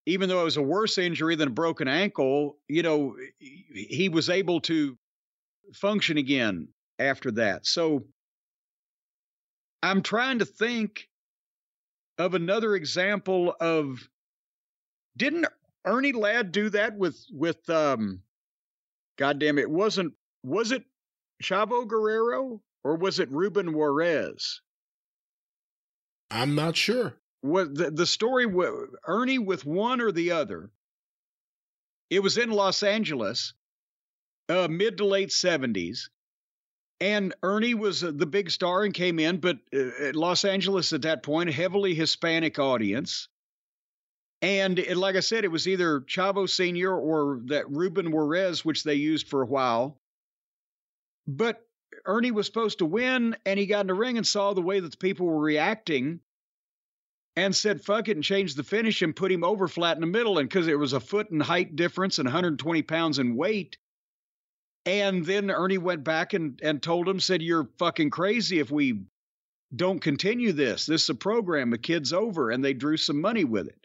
even 0.05 0.29
though 0.29 0.41
it 0.41 0.45
was 0.45 0.57
a 0.57 0.61
worse 0.61 0.97
injury 0.97 1.35
than 1.35 1.49
a 1.49 1.51
broken 1.51 1.87
ankle, 1.87 2.57
you 2.67 2.83
know, 2.83 3.15
he 3.39 4.09
was 4.09 4.29
able 4.29 4.61
to 4.61 4.97
function 5.73 6.17
again 6.17 6.69
after 6.99 7.31
that. 7.31 7.65
So 7.65 8.05
I'm 9.81 10.01
trying 10.01 10.39
to 10.39 10.45
think 10.45 11.09
of 12.17 12.35
another 12.35 12.75
example 12.75 13.55
of 13.59 14.07
didn't 15.17 15.47
Ernie 15.85 16.13
Ladd 16.13 16.51
do 16.51 16.69
that 16.69 16.95
with 16.95 17.19
with 17.31 17.69
um 17.69 18.21
God 19.17 19.39
damn 19.39 19.57
it 19.57 19.69
wasn't 19.69 20.13
was 20.43 20.71
it 20.71 20.83
Chavo 21.41 21.87
Guerrero 21.87 22.61
or 22.83 22.95
was 22.95 23.19
it 23.19 23.31
Ruben 23.31 23.73
Juarez? 23.73 24.61
I'm 26.31 26.55
not 26.55 26.75
sure. 26.75 27.15
Was 27.41 27.69
the, 27.73 27.91
the 27.91 28.05
story 28.05 28.45
Ernie 29.05 29.39
with 29.39 29.65
one 29.65 30.01
or 30.01 30.11
the 30.11 30.31
other? 30.31 30.71
It 32.09 32.21
was 32.21 32.37
in 32.37 32.51
Los 32.51 32.83
Angeles, 32.83 33.53
uh, 34.49 34.67
mid 34.69 34.97
to 34.97 35.05
late 35.05 35.31
seventies, 35.31 36.09
and 36.99 37.35
Ernie 37.43 37.73
was 37.73 38.03
uh, 38.03 38.11
the 38.15 38.25
big 38.25 38.49
star 38.49 38.83
and 38.83 38.93
came 38.93 39.19
in, 39.19 39.37
but 39.37 39.57
uh, 39.75 40.13
Los 40.13 40.45
Angeles 40.45 40.93
at 40.93 41.01
that 41.01 41.23
point, 41.23 41.49
a 41.49 41.53
heavily 41.53 41.93
Hispanic 41.93 42.59
audience. 42.59 43.27
And 44.43 44.77
it, 44.77 44.97
like 44.97 45.15
I 45.15 45.21
said, 45.21 45.45
it 45.45 45.51
was 45.51 45.69
either 45.69 46.01
Chavo 46.01 46.49
Senior 46.49 46.93
or 46.93 47.39
that 47.45 47.69
Ruben 47.69 48.11
Juarez, 48.11 48.65
which 48.65 48.83
they 48.83 48.95
used 48.95 49.29
for 49.29 49.41
a 49.41 49.45
while. 49.45 49.97
But 51.25 51.65
Ernie 52.05 52.31
was 52.31 52.45
supposed 52.45 52.79
to 52.79 52.85
win, 52.85 53.37
and 53.45 53.57
he 53.57 53.65
got 53.65 53.79
in 53.81 53.87
the 53.87 53.93
ring 53.93 54.17
and 54.17 54.27
saw 54.27 54.53
the 54.53 54.61
way 54.61 54.81
that 54.81 54.91
the 54.91 54.97
people 54.97 55.27
were 55.27 55.39
reacting 55.39 56.19
and 57.37 57.55
said, 57.55 57.85
fuck 57.85 58.09
it, 58.09 58.17
and 58.17 58.23
changed 58.23 58.57
the 58.57 58.65
finish 58.65 59.01
and 59.01 59.15
put 59.15 59.31
him 59.31 59.45
over 59.45 59.69
flat 59.69 59.95
in 59.95 60.01
the 60.01 60.07
middle. 60.07 60.37
And 60.37 60.49
because 60.49 60.67
it 60.67 60.77
was 60.77 60.91
a 60.91 60.99
foot 60.99 61.31
in 61.31 61.39
height 61.39 61.77
difference 61.77 62.19
and 62.19 62.25
120 62.25 62.81
pounds 62.81 63.19
in 63.19 63.37
weight. 63.37 63.77
And 64.85 65.25
then 65.25 65.51
Ernie 65.51 65.77
went 65.77 66.03
back 66.03 66.33
and, 66.33 66.59
and 66.61 66.83
told 66.83 67.07
him, 67.07 67.21
said, 67.21 67.41
You're 67.41 67.69
fucking 67.79 68.09
crazy 68.09 68.59
if 68.59 68.69
we 68.69 69.03
don't 69.73 70.01
continue 70.01 70.51
this. 70.51 70.85
This 70.85 71.03
is 71.03 71.09
a 71.09 71.15
program, 71.15 71.69
the 71.69 71.77
kid's 71.77 72.11
over. 72.11 72.51
And 72.51 72.61
they 72.61 72.73
drew 72.73 72.97
some 72.97 73.21
money 73.21 73.45
with 73.45 73.67
it. 73.67 73.82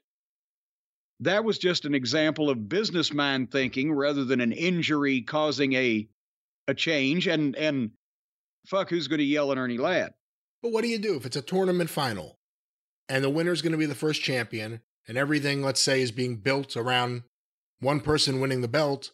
That 1.20 1.44
was 1.44 1.58
just 1.58 1.84
an 1.84 1.94
example 1.94 2.48
of 2.48 2.68
business 2.68 3.12
mind 3.12 3.50
thinking 3.50 3.92
rather 3.92 4.24
than 4.24 4.40
an 4.40 4.52
injury 4.52 5.20
causing 5.22 5.72
a 5.72 6.08
a 6.68 6.74
change. 6.74 7.26
And 7.26 7.56
and 7.56 7.90
fuck, 8.66 8.90
who's 8.90 9.08
going 9.08 9.18
to 9.18 9.24
yell 9.24 9.50
at 9.50 9.58
Ernie 9.58 9.78
Ladd? 9.78 10.12
But 10.62 10.72
what 10.72 10.82
do 10.82 10.88
you 10.88 10.98
do 10.98 11.16
if 11.16 11.26
it's 11.26 11.36
a 11.36 11.42
tournament 11.42 11.90
final 11.90 12.36
and 13.08 13.24
the 13.24 13.30
winner's 13.30 13.62
going 13.62 13.72
to 13.72 13.78
be 13.78 13.86
the 13.86 13.94
first 13.94 14.22
champion 14.22 14.80
and 15.06 15.16
everything, 15.16 15.62
let's 15.62 15.80
say, 15.80 16.02
is 16.02 16.12
being 16.12 16.36
built 16.36 16.76
around 16.76 17.22
one 17.80 18.00
person 18.00 18.40
winning 18.40 18.60
the 18.60 18.68
belt 18.68 19.12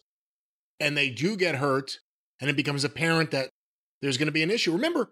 and 0.79 0.97
they 0.97 1.09
do 1.09 1.35
get 1.35 1.55
hurt 1.55 1.99
and 2.41 2.49
it 2.49 2.55
becomes 2.55 2.83
apparent 2.83 3.31
that 3.31 3.49
there's 4.01 4.17
going 4.17 4.27
to 4.27 4.31
be 4.31 4.43
an 4.43 4.51
issue? 4.51 4.73
Remember, 4.73 5.11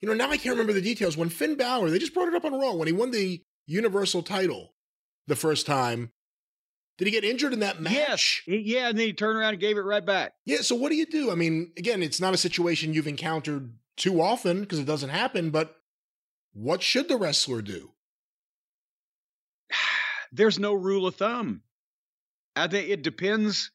you 0.00 0.08
know, 0.08 0.14
now 0.14 0.30
I 0.30 0.36
can't 0.36 0.54
remember 0.54 0.72
the 0.72 0.80
details. 0.80 1.16
When 1.16 1.28
Finn 1.28 1.56
Balor, 1.56 1.90
they 1.90 1.98
just 1.98 2.14
brought 2.14 2.28
it 2.28 2.34
up 2.34 2.44
on 2.44 2.52
Raw, 2.52 2.74
when 2.74 2.86
he 2.86 2.92
won 2.92 3.10
the 3.10 3.42
Universal 3.66 4.22
title 4.22 4.74
the 5.26 5.36
first 5.36 5.66
time, 5.66 6.12
did 6.98 7.06
he 7.06 7.10
get 7.10 7.24
injured 7.24 7.52
in 7.52 7.60
that 7.60 7.80
match? 7.80 8.42
Yes. 8.46 8.64
Yeah. 8.64 8.88
And 8.88 8.98
then 8.98 9.06
he 9.06 9.12
turned 9.12 9.38
around 9.38 9.54
and 9.54 9.60
gave 9.60 9.76
it 9.76 9.82
right 9.82 10.04
back. 10.04 10.32
Yeah, 10.44 10.62
so 10.62 10.74
what 10.74 10.90
do 10.90 10.96
you 10.96 11.06
do? 11.06 11.30
I 11.30 11.34
mean, 11.34 11.72
again, 11.76 12.02
it's 12.02 12.20
not 12.20 12.34
a 12.34 12.38
situation 12.38 12.94
you've 12.94 13.06
encountered 13.06 13.72
too 13.96 14.20
often 14.20 14.60
because 14.60 14.78
it 14.78 14.86
doesn't 14.86 15.10
happen, 15.10 15.50
but 15.50 15.76
what 16.52 16.82
should 16.82 17.08
the 17.08 17.16
wrestler 17.16 17.60
do? 17.60 17.90
there's 20.32 20.58
no 20.58 20.72
rule 20.72 21.06
of 21.06 21.16
thumb. 21.16 21.62
I 22.54 22.68
think 22.68 22.88
it 22.88 23.02
depends 23.02 23.70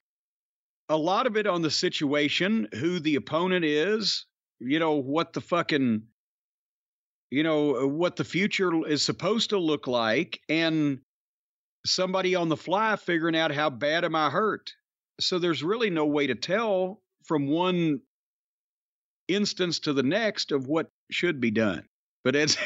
a 0.89 0.97
lot 0.97 1.27
of 1.27 1.37
it 1.37 1.47
on 1.47 1.61
the 1.61 1.71
situation, 1.71 2.67
who 2.73 2.99
the 2.99 3.15
opponent 3.15 3.63
is, 3.63 4.25
you 4.59 4.77
know, 4.79 4.95
what 4.95 5.31
the 5.31 5.39
fucking, 5.39 6.03
you 7.29 7.43
know, 7.43 7.87
what 7.87 8.17
the 8.17 8.25
future 8.25 8.85
is 8.85 9.01
supposed 9.01 9.51
to 9.51 9.57
look 9.57 9.87
like, 9.87 10.41
and 10.49 10.99
somebody 11.85 12.35
on 12.35 12.49
the 12.49 12.57
fly 12.57 12.95
figuring 12.95 13.35
out 13.35 13.53
how 13.53 13.69
bad 13.69 14.05
am 14.05 14.15
I 14.15 14.29
hurt. 14.29 14.73
So 15.19 15.39
there's 15.39 15.63
really 15.63 15.89
no 15.89 16.05
way 16.05 16.27
to 16.27 16.35
tell 16.35 17.01
from 17.25 17.47
one 17.47 18.01
instance 19.27 19.79
to 19.79 19.93
the 19.93 20.03
next 20.03 20.51
of 20.51 20.67
what 20.67 20.89
should 21.11 21.39
be 21.39 21.51
done. 21.51 21.83
But 22.23 22.35
it's 22.35 22.57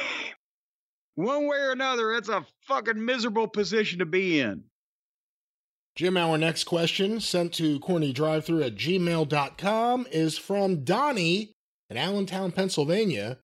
one 1.15 1.47
way 1.47 1.57
or 1.57 1.71
another, 1.71 2.13
it's 2.13 2.29
a 2.29 2.45
fucking 2.67 3.03
miserable 3.03 3.47
position 3.47 3.99
to 3.99 4.05
be 4.05 4.39
in. 4.39 4.63
Jim, 5.95 6.17
our 6.17 6.37
next 6.37 6.65
question, 6.65 7.21
sent 7.21 7.53
to 7.53 7.79
cornydrivethru 7.79 8.65
at 8.65 8.75
gmail.com, 8.75 10.07
is 10.11 10.37
from 10.37 10.83
Donnie 10.83 11.53
in 11.89 11.95
Allentown, 11.95 12.51
Pennsylvania. 12.51 13.37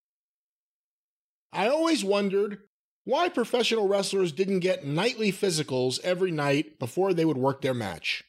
I 1.54 1.70
always 1.70 2.04
wondered 2.04 2.60
why 3.04 3.30
professional 3.30 3.88
wrestlers 3.88 4.32
didn't 4.32 4.60
get 4.60 4.86
nightly 4.86 5.32
physicals 5.32 6.00
every 6.04 6.32
night 6.32 6.78
before 6.80 7.14
they 7.14 7.26
would 7.26 7.38
work 7.38 7.62
their 7.62 7.74
match. 7.74 8.24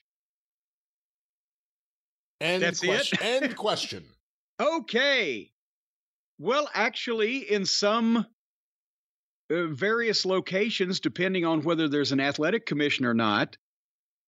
End 2.40 2.62
That's 2.62 2.82
it? 2.82 2.86
question. 2.86 3.18
End 3.22 3.56
question. 3.56 4.04
Okay. 4.60 5.50
Well, 6.38 6.68
actually, 6.74 7.38
in 7.38 7.66
some 7.66 8.26
uh, 9.50 9.66
various 9.66 10.24
locations, 10.24 11.00
depending 11.00 11.44
on 11.44 11.62
whether 11.62 11.88
there's 11.88 12.12
an 12.12 12.20
athletic 12.20 12.66
commission 12.66 13.04
or 13.04 13.14
not, 13.14 13.56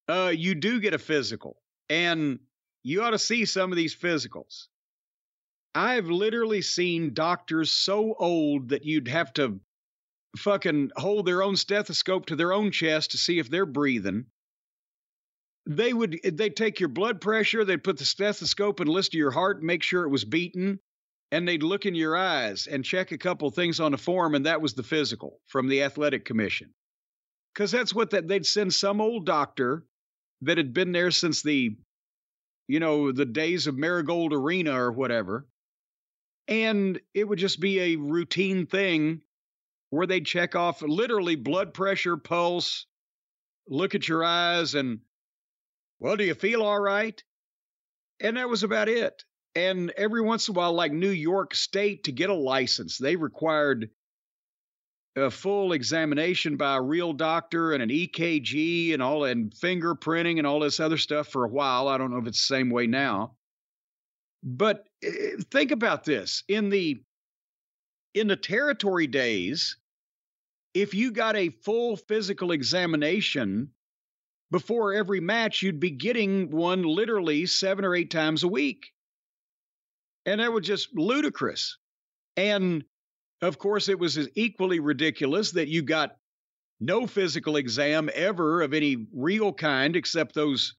uh, 0.09 0.33
you 0.35 0.55
do 0.55 0.81
get 0.81 0.95
a 0.95 0.99
physical. 0.99 1.57
And 1.89 2.39
you 2.83 3.03
ought 3.03 3.11
to 3.11 3.19
see 3.19 3.47
some 3.47 3.73
of 3.73 3.77
these 3.77 3.97
physicals. 3.97 4.66
I've 5.75 6.07
literally 6.07 6.62
seen 6.62 7.15
doctors 7.15 7.73
so 7.73 8.15
old 8.19 8.69
that 8.69 8.85
you'd 8.85 9.09
have 9.09 9.33
to 9.35 9.59
fucking 10.36 10.90
hold 10.97 11.27
their 11.27 11.43
own 11.43 11.56
stethoscope 11.56 12.27
to 12.27 12.36
their 12.36 12.52
own 12.52 12.70
chest 12.70 13.12
to 13.12 13.19
see 13.19 13.39
if 13.39 13.48
they're 13.48 13.66
breathing. 13.66 14.27
They 15.66 15.93
would 15.93 16.20
they'd 16.23 16.56
take 16.56 16.81
your 16.81 16.90
blood 16.90 17.20
pressure, 17.20 17.65
they'd 17.65 17.85
put 17.85 17.98
the 17.98 18.05
stethoscope 18.05 18.81
and 18.81 18.89
listen 18.89 19.12
to 19.12 19.19
your 19.19 19.31
heart, 19.31 19.62
make 19.62 19.82
sure 19.82 20.05
it 20.05 20.11
was 20.11 20.24
beating, 20.24 20.78
and 21.32 21.48
they'd 21.48 21.62
look 21.62 21.86
in 21.86 21.94
your 21.94 22.16
eyes 22.16 22.66
and 22.66 22.85
check 22.85 23.12
a 23.12 23.19
couple 23.19 23.51
things 23.51 23.81
on 23.81 23.94
a 23.94 23.98
form, 23.98 24.35
and 24.35 24.47
that 24.47 24.61
was 24.61 24.74
the 24.74 24.82
physical 24.82 25.40
from 25.47 25.69
the 25.69 25.82
athletic 25.82 26.24
commission. 26.24 26.74
Because 27.55 27.70
that's 27.70 27.94
what 27.94 28.11
that 28.11 28.28
they'd 28.28 28.44
send 28.44 28.74
some 28.74 29.01
old 29.01 29.24
doctor 29.24 29.85
that 30.43 30.59
had 30.59 30.74
been 30.74 30.93
there 30.93 31.11
since 31.11 31.43
the, 31.43 31.77
you 32.69 32.81
know, 32.81 33.11
the 33.12 33.24
days 33.24 33.66
of 33.66 33.77
Marigold 33.77 34.32
Arena 34.32 34.78
or 34.78 34.93
whatever, 34.93 35.47
and 36.47 37.01
it 37.15 37.24
would 37.24 37.39
just 37.39 37.59
be 37.59 37.81
a 37.81 37.97
routine 37.97 38.66
thing 38.66 39.23
where 39.95 40.07
they'd 40.07 40.27
check 40.27 40.55
off 40.57 40.83
literally 40.83 41.37
blood 41.37 41.75
pressure, 41.75 42.16
pulse, 42.16 42.87
look 43.69 43.95
at 43.95 44.09
your 44.09 44.25
eyes, 44.25 44.75
and 44.75 45.01
well, 45.99 46.16
do 46.16 46.25
you 46.25 46.35
feel 46.35 46.62
all 46.62 46.81
right? 46.81 47.23
And 48.21 48.37
that 48.37 48.49
was 48.49 48.62
about 48.62 48.89
it. 48.89 49.25
And 49.55 49.93
every 49.97 50.21
once 50.21 50.49
in 50.49 50.55
a 50.55 50.59
while, 50.59 50.73
like 50.73 50.93
New 50.93 51.11
York 51.11 51.55
State, 51.55 52.05
to 52.05 52.12
get 52.12 52.31
a 52.31 52.35
license, 52.35 52.99
they 52.99 53.16
required 53.16 53.91
a 55.16 55.31
full 55.31 55.73
examination 55.73 56.57
by 56.57 56.77
a 56.77 56.83
real 56.83 57.12
doctor 57.12 57.73
and 57.73 57.83
an 57.83 57.89
EKG 57.89 58.93
and 58.93 59.03
all 59.03 59.25
and 59.25 59.53
fingerprinting 59.53 60.39
and 60.39 60.47
all 60.47 60.59
this 60.59 60.81
other 60.81 60.97
stuff 60.97 61.29
for 61.29 61.45
a 61.45 61.49
while. 61.49 61.87
I 61.87 61.99
don't 61.99 62.11
know 62.11 62.19
if 62.19 62.27
it's 62.27 62.49
the 62.49 62.55
same 62.55 62.71
way 62.71 62.89
now. 62.89 63.37
But 64.43 64.89
uh, 65.07 65.11
think 65.51 65.71
about 65.71 66.05
this 66.05 66.43
in 66.49 66.69
the 66.69 67.01
in 68.12 68.29
the 68.29 68.37
territory 68.37 69.07
days, 69.07 69.77
if 70.75 70.93
you 70.93 71.13
got 71.13 71.37
a 71.37 71.51
full 71.51 71.97
physical 71.97 72.51
examination 72.51 73.71
before 74.51 74.93
every 74.93 75.21
match, 75.21 75.63
you'd 75.63 75.81
be 75.81 75.91
getting 75.91 76.51
one 76.51 76.83
literally 76.83 77.47
seven 77.47 77.85
or 77.85 77.95
eight 77.95 78.11
times 78.11 78.43
a 78.43 78.49
week. 78.49 78.91
And 80.27 80.41
that 80.41 80.53
was 80.53 80.67
just 80.67 80.95
ludicrous. 80.95 81.79
And 82.37 82.85
of 83.41 83.59
course, 83.59 83.89
it 83.89 83.99
was 83.99 84.29
equally 84.35 84.81
ridiculous 84.81 85.53
that 85.53 85.69
you 85.69 85.83
got 85.83 86.17
no 86.81 87.07
physical 87.07 87.57
exam 87.57 88.11
ever 88.15 88.63
of 88.63 88.75
any 88.75 89.07
real 89.15 89.53
kind 89.53 89.97
except 89.97 90.35
those 90.35 90.75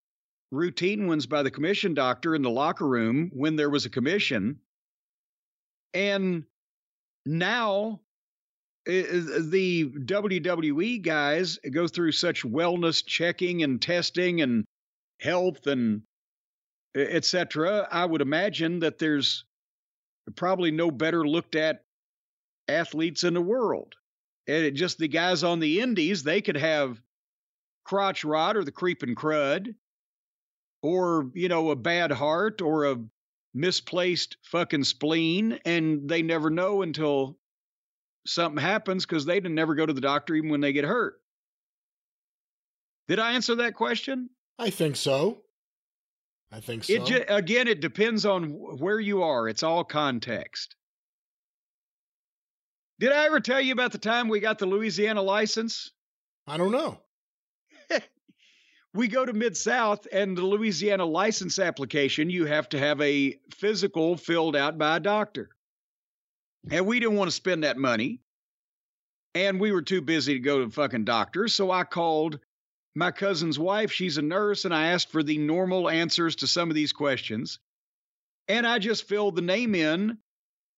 routine 0.52 1.08
ones 1.08 1.26
by 1.26 1.44
the 1.44 1.52
commission 1.52 1.94
doctor 1.94 2.36
in 2.36 2.42
the 2.42 2.50
locker 2.50 2.88
room 2.88 3.30
when 3.34 3.56
there 3.56 3.70
was 3.70 3.86
a 3.86 3.90
commission. 3.90 4.60
And 5.94 6.44
now 7.26 8.02
the 8.86 9.91
WWE 10.06 11.02
guys 11.02 11.57
go 11.72 11.88
through 11.88 12.12
such 12.12 12.44
wellness 12.44 13.03
checking 13.06 13.64
and 13.64 13.82
testing 13.82 14.41
and 14.41 14.66
health 15.20 15.68
and 15.68 16.03
etc. 16.95 17.88
I 17.91 18.06
would 18.06 18.22
imagine 18.22 18.80
that 18.80 18.99
there's 18.99 19.44
probably 20.36 20.72
no 20.72 20.91
better 20.91 21.28
looked 21.28 21.56
at 21.56 21.84
athletes 22.68 23.24
in 23.24 23.34
the 23.34 23.41
world. 23.41 23.95
And 24.48 24.76
just 24.76 24.98
the 24.98 25.07
guys 25.07 25.44
on 25.44 25.60
the 25.60 25.82
indies, 25.82 26.24
they 26.24 26.41
could 26.41 26.57
have 26.57 27.02
crotch 27.84 28.24
rot 28.24 28.56
or 28.56 28.64
the 28.64 28.72
creeping 28.72 29.16
crud 29.16 29.74
or, 30.82 31.32
you 31.34 31.49
know, 31.49 31.72
a 31.72 31.76
bad 31.76 32.12
heart 32.12 32.62
or 32.62 32.86
a 32.86 32.98
misplaced 33.53 34.38
fucking 34.44 34.84
spleen 34.84 35.60
and 35.66 36.07
they 36.07 36.22
never 36.22 36.49
know 36.49 36.82
until 36.82 37.38
something 38.26 38.62
happens 38.62 39.06
because 39.06 39.26
they 39.26 39.36
didn't 39.36 39.56
never 39.56 39.76
go 39.76 39.86
to 39.86 39.94
the 39.94 40.02
doctor 40.02 40.36
even 40.36 40.50
when 40.50 40.62
they 40.62 40.74
get 40.74 40.86
hurt. 40.86 41.16
Did 43.08 43.20
I 43.20 43.34
answer 43.34 43.56
that 43.56 43.76
question? 43.76 44.30
I 44.58 44.70
think 44.70 44.96
so. 44.96 45.42
I 46.52 46.60
think 46.60 46.84
so. 46.84 46.94
It 46.94 47.06
ju- 47.06 47.26
again, 47.28 47.68
it 47.68 47.82
depends 47.82 48.26
on 48.26 48.50
where 48.80 49.00
you 49.00 49.24
are. 49.24 49.48
It's 49.48 49.64
all 49.64 49.84
context. 49.84 50.76
Did 53.00 53.12
I 53.12 53.26
ever 53.26 53.40
tell 53.40 53.60
you 53.60 53.74
about 53.74 53.92
the 53.92 53.98
time 53.98 54.30
we 54.30 54.40
got 54.40 54.58
the 54.58 54.66
Louisiana 54.66 55.22
license? 55.22 55.92
I 56.48 56.58
don't 56.58 56.72
know. 56.72 57.02
we 58.94 59.08
go 59.08 59.26
to 59.26 59.34
Mid 59.34 59.58
South, 59.58 60.08
and 60.12 60.38
the 60.38 60.46
Louisiana 60.46 61.06
license 61.06 61.60
application, 61.60 62.30
you 62.30 62.46
have 62.46 62.70
to 62.70 62.80
have 62.80 63.02
a 63.02 63.38
physical 63.54 64.16
filled 64.16 64.56
out 64.56 64.78
by 64.78 64.96
a 64.96 65.02
doctor. 65.02 65.50
And 66.72 66.86
we 66.88 67.00
didn't 67.00 67.16
want 67.16 67.30
to 67.30 67.36
spend 67.36 67.64
that 67.64 67.78
money. 67.78 68.22
And 69.34 69.60
we 69.60 69.72
were 69.72 69.82
too 69.82 70.02
busy 70.02 70.34
to 70.34 70.40
go 70.40 70.60
to 70.60 70.66
the 70.66 70.72
fucking 70.72 71.06
doctors. 71.06 71.54
So 71.54 71.70
I 71.70 71.84
called 71.84 72.40
my 72.96 73.12
cousin's 73.12 73.60
wife. 73.60 73.92
She's 73.92 74.18
a 74.18 74.22
nurse. 74.22 74.66
And 74.66 74.74
I 74.74 74.88
asked 74.88 75.12
for 75.12 75.24
the 75.24 75.38
normal 75.38 75.90
answers 75.90 76.38
to 76.38 76.48
some 76.48 76.70
of 76.70 76.76
these 76.76 76.94
questions. 76.94 77.60
And 78.48 78.66
I 78.66 78.80
just 78.80 79.08
filled 79.08 79.36
the 79.36 79.42
name 79.42 79.76
in 79.76 80.18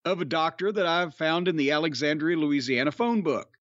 of 0.05 0.21
a 0.21 0.25
doctor 0.25 0.71
that 0.71 0.85
I've 0.85 1.15
found 1.15 1.47
in 1.47 1.57
the 1.57 1.71
Alexandria, 1.71 2.37
Louisiana 2.37 2.91
phone 2.91 3.21
book. 3.21 3.57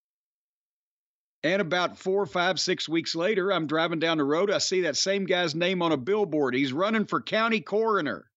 And 1.42 1.60
about 1.60 1.98
four, 1.98 2.24
five, 2.26 2.58
six 2.58 2.88
weeks 2.88 3.14
later, 3.14 3.52
I'm 3.52 3.66
driving 3.66 3.98
down 3.98 4.18
the 4.18 4.24
road. 4.24 4.50
I 4.50 4.58
see 4.58 4.82
that 4.82 4.96
same 4.96 5.26
guy's 5.26 5.54
name 5.54 5.82
on 5.82 5.92
a 5.92 5.96
billboard. 5.96 6.54
He's 6.54 6.72
running 6.72 7.04
for 7.04 7.20
county 7.20 7.60
coroner. 7.60 8.28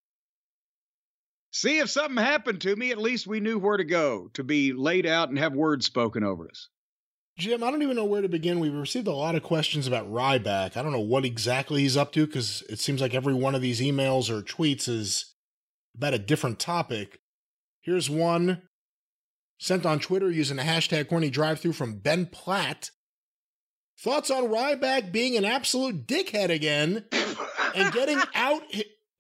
See, 1.52 1.80
if 1.80 1.90
something 1.90 2.24
happened 2.24 2.62
to 2.62 2.76
me, 2.76 2.92
at 2.92 3.00
least 3.00 3.26
we 3.26 3.40
knew 3.40 3.58
where 3.58 3.78
to 3.78 3.84
go 3.84 4.30
to 4.34 4.44
be 4.44 4.72
laid 4.72 5.06
out 5.06 5.30
and 5.30 5.40
have 5.40 5.54
words 5.54 5.86
spoken 5.86 6.24
over 6.24 6.48
us. 6.48 6.70
Jim, 7.40 7.64
I 7.64 7.72
don't 7.72 7.82
even 7.82 7.96
know 7.96 8.06
where 8.06 8.22
to 8.22 8.30
begin. 8.30 8.60
We've 8.60 8.74
received 8.74 9.08
a 9.08 9.14
lot 9.14 9.36
of 9.36 9.44
questions 9.44 9.88
about 9.88 10.12
Ryback. 10.12 10.76
I 10.76 10.84
don't 10.84 10.92
know 10.92 11.00
what 11.00 11.26
exactly 11.26 11.82
he's 11.82 11.96
up 11.96 12.12
to 12.14 12.28
because 12.28 12.64
it 12.70 12.80
seems 12.80 13.02
like 13.02 13.16
every 13.16 13.34
one 13.34 13.56
of 13.56 13.62
these 13.62 13.80
emails 13.80 14.30
or 14.30 14.42
tweets 14.42 14.90
is 14.90 15.34
about 15.96 16.14
a 16.14 16.20
different 16.20 16.60
topic. 16.60 17.20
Here's 17.82 18.10
one 18.10 18.64
sent 19.58 19.86
on 19.86 20.00
Twitter 20.00 20.30
using 20.30 20.58
the 20.58 20.64
hashtag 20.64 21.10
corny 21.10 21.30
drive 21.30 21.60
through 21.62 21.74
from 21.74 22.00
Ben 22.00 22.26
Platt. 22.26 22.92
Thoughts 23.98 24.30
on 24.30 24.50
Ryback 24.50 25.12
being 25.12 25.38
an 25.38 25.46
absolute 25.46 26.06
dickhead 26.06 26.50
again 26.50 27.06
and 27.74 27.94
getting 27.94 28.20
out 28.36 28.64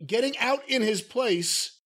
getting 0.06 0.38
out 0.38 0.60
in 0.68 0.82
his 0.82 1.02
place 1.02 1.79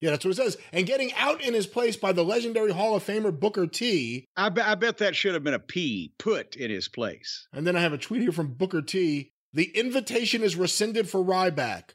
yeah, 0.00 0.10
that's 0.10 0.24
what 0.24 0.32
it 0.32 0.36
says. 0.36 0.56
And 0.72 0.86
getting 0.86 1.12
out 1.14 1.42
in 1.42 1.54
his 1.54 1.66
place 1.66 1.96
by 1.96 2.12
the 2.12 2.24
legendary 2.24 2.72
Hall 2.72 2.94
of 2.94 3.04
Famer 3.04 3.38
Booker 3.38 3.66
T. 3.66 4.26
I, 4.36 4.48
be- 4.48 4.60
I 4.60 4.74
bet 4.74 4.98
that 4.98 5.16
should 5.16 5.34
have 5.34 5.44
been 5.44 5.54
a 5.54 5.58
P, 5.58 6.12
put 6.18 6.54
in 6.56 6.70
his 6.70 6.88
place. 6.88 7.46
And 7.52 7.66
then 7.66 7.76
I 7.76 7.80
have 7.80 7.92
a 7.92 7.98
tweet 7.98 8.22
here 8.22 8.32
from 8.32 8.54
Booker 8.54 8.82
T. 8.82 9.30
The 9.52 9.76
invitation 9.76 10.42
is 10.42 10.56
rescinded 10.56 11.08
for 11.08 11.24
Ryback. 11.24 11.90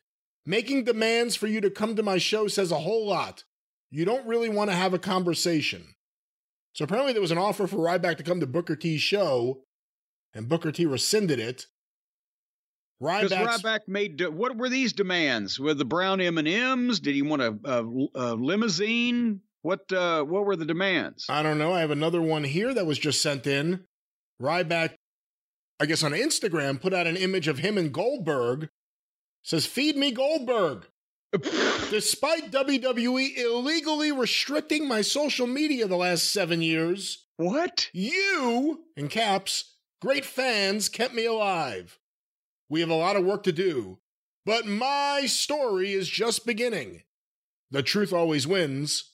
Making 0.45 0.83
demands 0.83 1.35
for 1.37 1.47
you 1.47 1.61
to 1.61 1.69
come 1.69 1.95
to 1.95 2.03
my 2.03 2.17
show 2.17 2.47
says 2.47 2.71
a 2.71 2.79
whole 2.79 3.07
lot. 3.07 3.45
You 3.89 4.03
don't 4.03 4.27
really 4.27 4.49
want 4.49 4.69
to 4.69 4.75
have 4.75 4.93
a 4.93 4.99
conversation. 4.99 5.95
So 6.73 6.83
apparently 6.83 7.13
there 7.13 7.21
was 7.21 7.31
an 7.31 7.37
offer 7.37 7.67
for 7.67 7.77
Ryback 7.77 8.17
to 8.17 8.23
come 8.23 8.39
to 8.39 8.47
Booker 8.47 8.75
T's 8.75 9.01
show, 9.01 9.61
and 10.33 10.49
Booker 10.49 10.71
T 10.71 10.85
rescinded 10.85 11.39
it. 11.39 11.67
Because 13.03 13.31
Ryback 13.61 13.81
made 13.87 14.25
what 14.27 14.55
were 14.55 14.69
these 14.69 14.93
demands? 14.93 15.59
With 15.59 15.77
the 15.77 15.85
brown 15.85 16.21
M 16.21 16.37
and 16.37 16.47
M's? 16.47 16.99
Did 16.99 17.15
he 17.15 17.21
want 17.21 17.41
a, 17.41 17.57
a, 17.65 17.85
a 18.15 18.35
limousine? 18.35 19.41
What 19.61 19.91
uh, 19.91 20.23
what 20.23 20.45
were 20.45 20.55
the 20.55 20.65
demands? 20.65 21.25
I 21.29 21.43
don't 21.43 21.57
know. 21.57 21.73
I 21.73 21.81
have 21.81 21.91
another 21.91 22.21
one 22.21 22.43
here 22.43 22.73
that 22.73 22.85
was 22.85 22.99
just 22.99 23.21
sent 23.21 23.45
in. 23.45 23.85
Ryback, 24.41 24.95
I 25.79 25.85
guess 25.85 26.03
on 26.03 26.11
Instagram, 26.11 26.81
put 26.81 26.93
out 26.93 27.07
an 27.07 27.17
image 27.17 27.47
of 27.47 27.59
him 27.59 27.77
and 27.77 27.93
Goldberg. 27.93 28.69
Says, 29.43 29.65
"Feed 29.65 29.97
me 29.97 30.11
Goldberg." 30.11 30.87
Despite 31.89 32.51
WWE 32.51 33.37
illegally 33.37 34.11
restricting 34.11 34.87
my 34.87 35.01
social 35.01 35.47
media 35.47 35.87
the 35.87 35.95
last 35.97 36.31
seven 36.31 36.61
years, 36.61 37.25
what 37.37 37.89
you 37.91 38.85
in 38.95 39.07
caps, 39.07 39.75
great 39.99 40.25
fans, 40.25 40.89
kept 40.89 41.13
me 41.13 41.25
alive. 41.25 41.99
We 42.73 42.81
have 42.81 42.89
a 42.89 42.95
lot 42.95 43.15
of 43.15 43.23
work 43.23 43.43
to 43.43 43.51
do, 43.51 43.99
but 44.47 44.65
my 44.65 45.27
story 45.27 45.93
is 45.93 46.09
just 46.09 46.43
beginning. 46.43 47.03
The 47.69 47.83
truth 47.83 48.11
always 48.11 48.47
wins, 48.47 49.13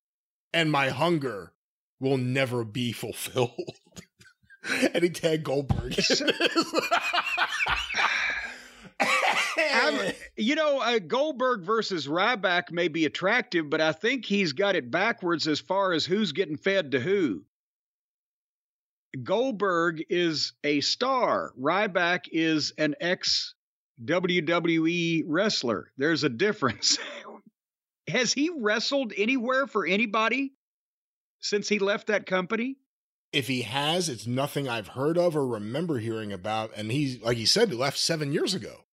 and 0.53 0.71
my 0.71 0.87
hunger 0.87 1.51
will 1.99 2.15
never 2.15 2.63
be 2.63 2.91
fulfilled. 2.93 3.75
and 4.93 5.03
he 5.03 5.09
tagged 5.09 5.43
Goldberg. 5.43 5.93
you 10.37 10.55
know, 10.55 10.79
uh, 10.79 10.99
Goldberg 10.99 11.65
versus 11.65 12.07
Ryback 12.07 12.71
may 12.71 12.87
be 12.87 13.03
attractive, 13.03 13.69
but 13.69 13.81
I 13.81 13.91
think 13.91 14.23
he's 14.23 14.53
got 14.53 14.77
it 14.77 14.89
backwards 14.89 15.49
as 15.49 15.59
far 15.59 15.91
as 15.91 16.05
who's 16.05 16.31
getting 16.31 16.55
fed 16.55 16.91
to 16.93 17.01
who. 17.01 17.43
Goldberg 19.23 20.03
is 20.09 20.53
a 20.63 20.81
star. 20.81 21.53
Ryback 21.59 22.25
is 22.31 22.73
an 22.77 22.95
ex 22.99 23.55
WWE 24.03 25.23
wrestler. 25.25 25.91
There's 25.97 26.23
a 26.23 26.29
difference. 26.29 26.97
Has 28.07 28.33
he 28.33 28.49
wrestled 28.55 29.13
anywhere 29.15 29.67
for 29.67 29.85
anybody 29.85 30.53
since 31.39 31.69
he 31.69 31.79
left 31.79 32.07
that 32.07 32.25
company? 32.25 32.77
If 33.31 33.47
he 33.47 33.61
has, 33.61 34.09
it's 34.09 34.25
nothing 34.25 34.67
I've 34.67 34.87
heard 34.87 35.17
of 35.17 35.35
or 35.35 35.45
remember 35.45 35.99
hearing 35.99 36.33
about. 36.33 36.71
And 36.75 36.91
he, 36.91 37.19
like 37.21 37.37
he 37.37 37.45
said, 37.45 37.71
left 37.73 37.99
seven 37.99 38.33
years 38.33 38.55
ago. 38.55 38.85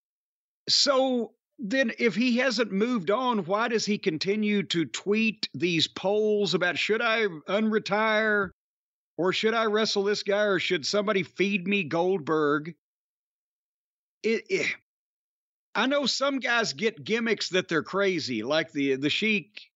So 0.68 1.32
then, 1.58 1.92
if 1.98 2.14
he 2.14 2.36
hasn't 2.36 2.70
moved 2.70 3.10
on, 3.10 3.46
why 3.46 3.68
does 3.68 3.86
he 3.86 3.96
continue 3.96 4.62
to 4.64 4.84
tweet 4.84 5.48
these 5.54 5.88
polls 5.88 6.52
about 6.52 6.76
should 6.76 7.00
I 7.00 7.26
unretire? 7.48 8.50
Or 9.16 9.32
should 9.32 9.54
I 9.54 9.64
wrestle 9.64 10.04
this 10.04 10.22
guy 10.22 10.42
or 10.42 10.58
should 10.58 10.86
somebody 10.86 11.22
feed 11.22 11.66
me 11.66 11.84
Goldberg? 11.84 12.74
It, 14.22 14.44
it, 14.50 14.66
I 15.74 15.86
know 15.86 16.06
some 16.06 16.38
guys 16.38 16.72
get 16.72 17.04
gimmicks 17.04 17.50
that 17.50 17.68
they're 17.68 17.82
crazy, 17.82 18.42
like 18.42 18.72
the 18.72 18.96
the 18.96 19.10
Sheik, 19.10 19.70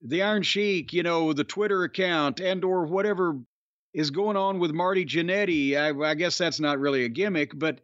the 0.00 0.22
Iron 0.22 0.42
Sheik, 0.42 0.92
you 0.92 1.02
know, 1.02 1.32
the 1.32 1.44
Twitter 1.44 1.84
account, 1.84 2.40
and 2.40 2.64
or 2.64 2.86
whatever 2.86 3.38
is 3.92 4.10
going 4.10 4.36
on 4.36 4.58
with 4.58 4.72
Marty 4.72 5.04
Jannetty. 5.04 5.76
I, 5.76 6.10
I 6.10 6.14
guess 6.14 6.38
that's 6.38 6.60
not 6.60 6.78
really 6.78 7.04
a 7.04 7.08
gimmick, 7.08 7.58
but 7.58 7.80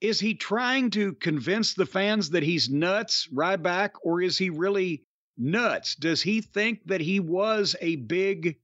is 0.00 0.20
he 0.20 0.34
trying 0.34 0.90
to 0.90 1.14
convince 1.14 1.74
the 1.74 1.86
fans 1.86 2.30
that 2.30 2.42
he's 2.42 2.70
nuts, 2.70 3.28
Ryback, 3.32 3.90
or 4.02 4.22
is 4.22 4.38
he 4.38 4.50
really 4.50 5.04
nuts? 5.36 5.94
Does 5.94 6.22
he 6.22 6.40
think 6.40 6.80
that 6.86 7.00
he 7.00 7.20
was 7.20 7.76
a 7.80 7.96
big 7.96 8.58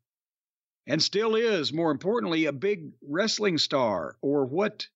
and 0.86 1.02
still 1.02 1.34
is, 1.34 1.72
more 1.72 1.90
importantly, 1.90 2.44
a 2.46 2.52
big 2.52 2.92
wrestling 3.02 3.58
star, 3.58 4.16
or 4.22 4.44
what? 4.44 4.86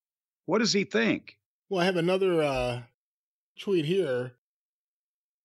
What 0.46 0.58
does 0.58 0.72
he 0.72 0.84
think? 0.84 1.36
Well, 1.68 1.80
I 1.80 1.84
have 1.84 1.96
another 1.96 2.42
uh, 2.42 2.82
tweet 3.58 3.84
here. 3.84 4.32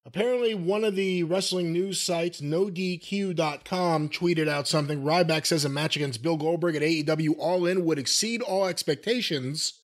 Apparently, 0.05 0.53
one 0.53 0.83
of 0.83 0.95
the 0.95 1.23
wrestling 1.23 1.73
news 1.73 1.99
sites, 1.99 2.39
NoDQ.com, 2.39 4.09
tweeted 4.09 4.47
out 4.47 4.67
something. 4.67 5.03
Ryback 5.03 5.47
says 5.47 5.65
a 5.65 5.69
match 5.69 5.95
against 5.95 6.21
Bill 6.21 6.37
Goldberg 6.37 6.75
at 6.75 6.83
AEW 6.83 7.35
All 7.39 7.65
In 7.65 7.85
would 7.85 7.97
exceed 7.97 8.41
all 8.41 8.67
expectations. 8.67 9.81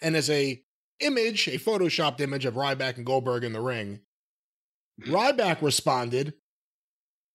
And 0.00 0.16
as 0.16 0.30
a 0.30 0.62
image, 1.00 1.48
a 1.48 1.58
photoshopped 1.58 2.20
image 2.20 2.46
of 2.46 2.54
Ryback 2.54 2.96
and 2.96 3.04
Goldberg 3.04 3.44
in 3.44 3.52
the 3.52 3.60
ring, 3.60 4.00
Ryback 5.02 5.60
responded, 5.60 6.34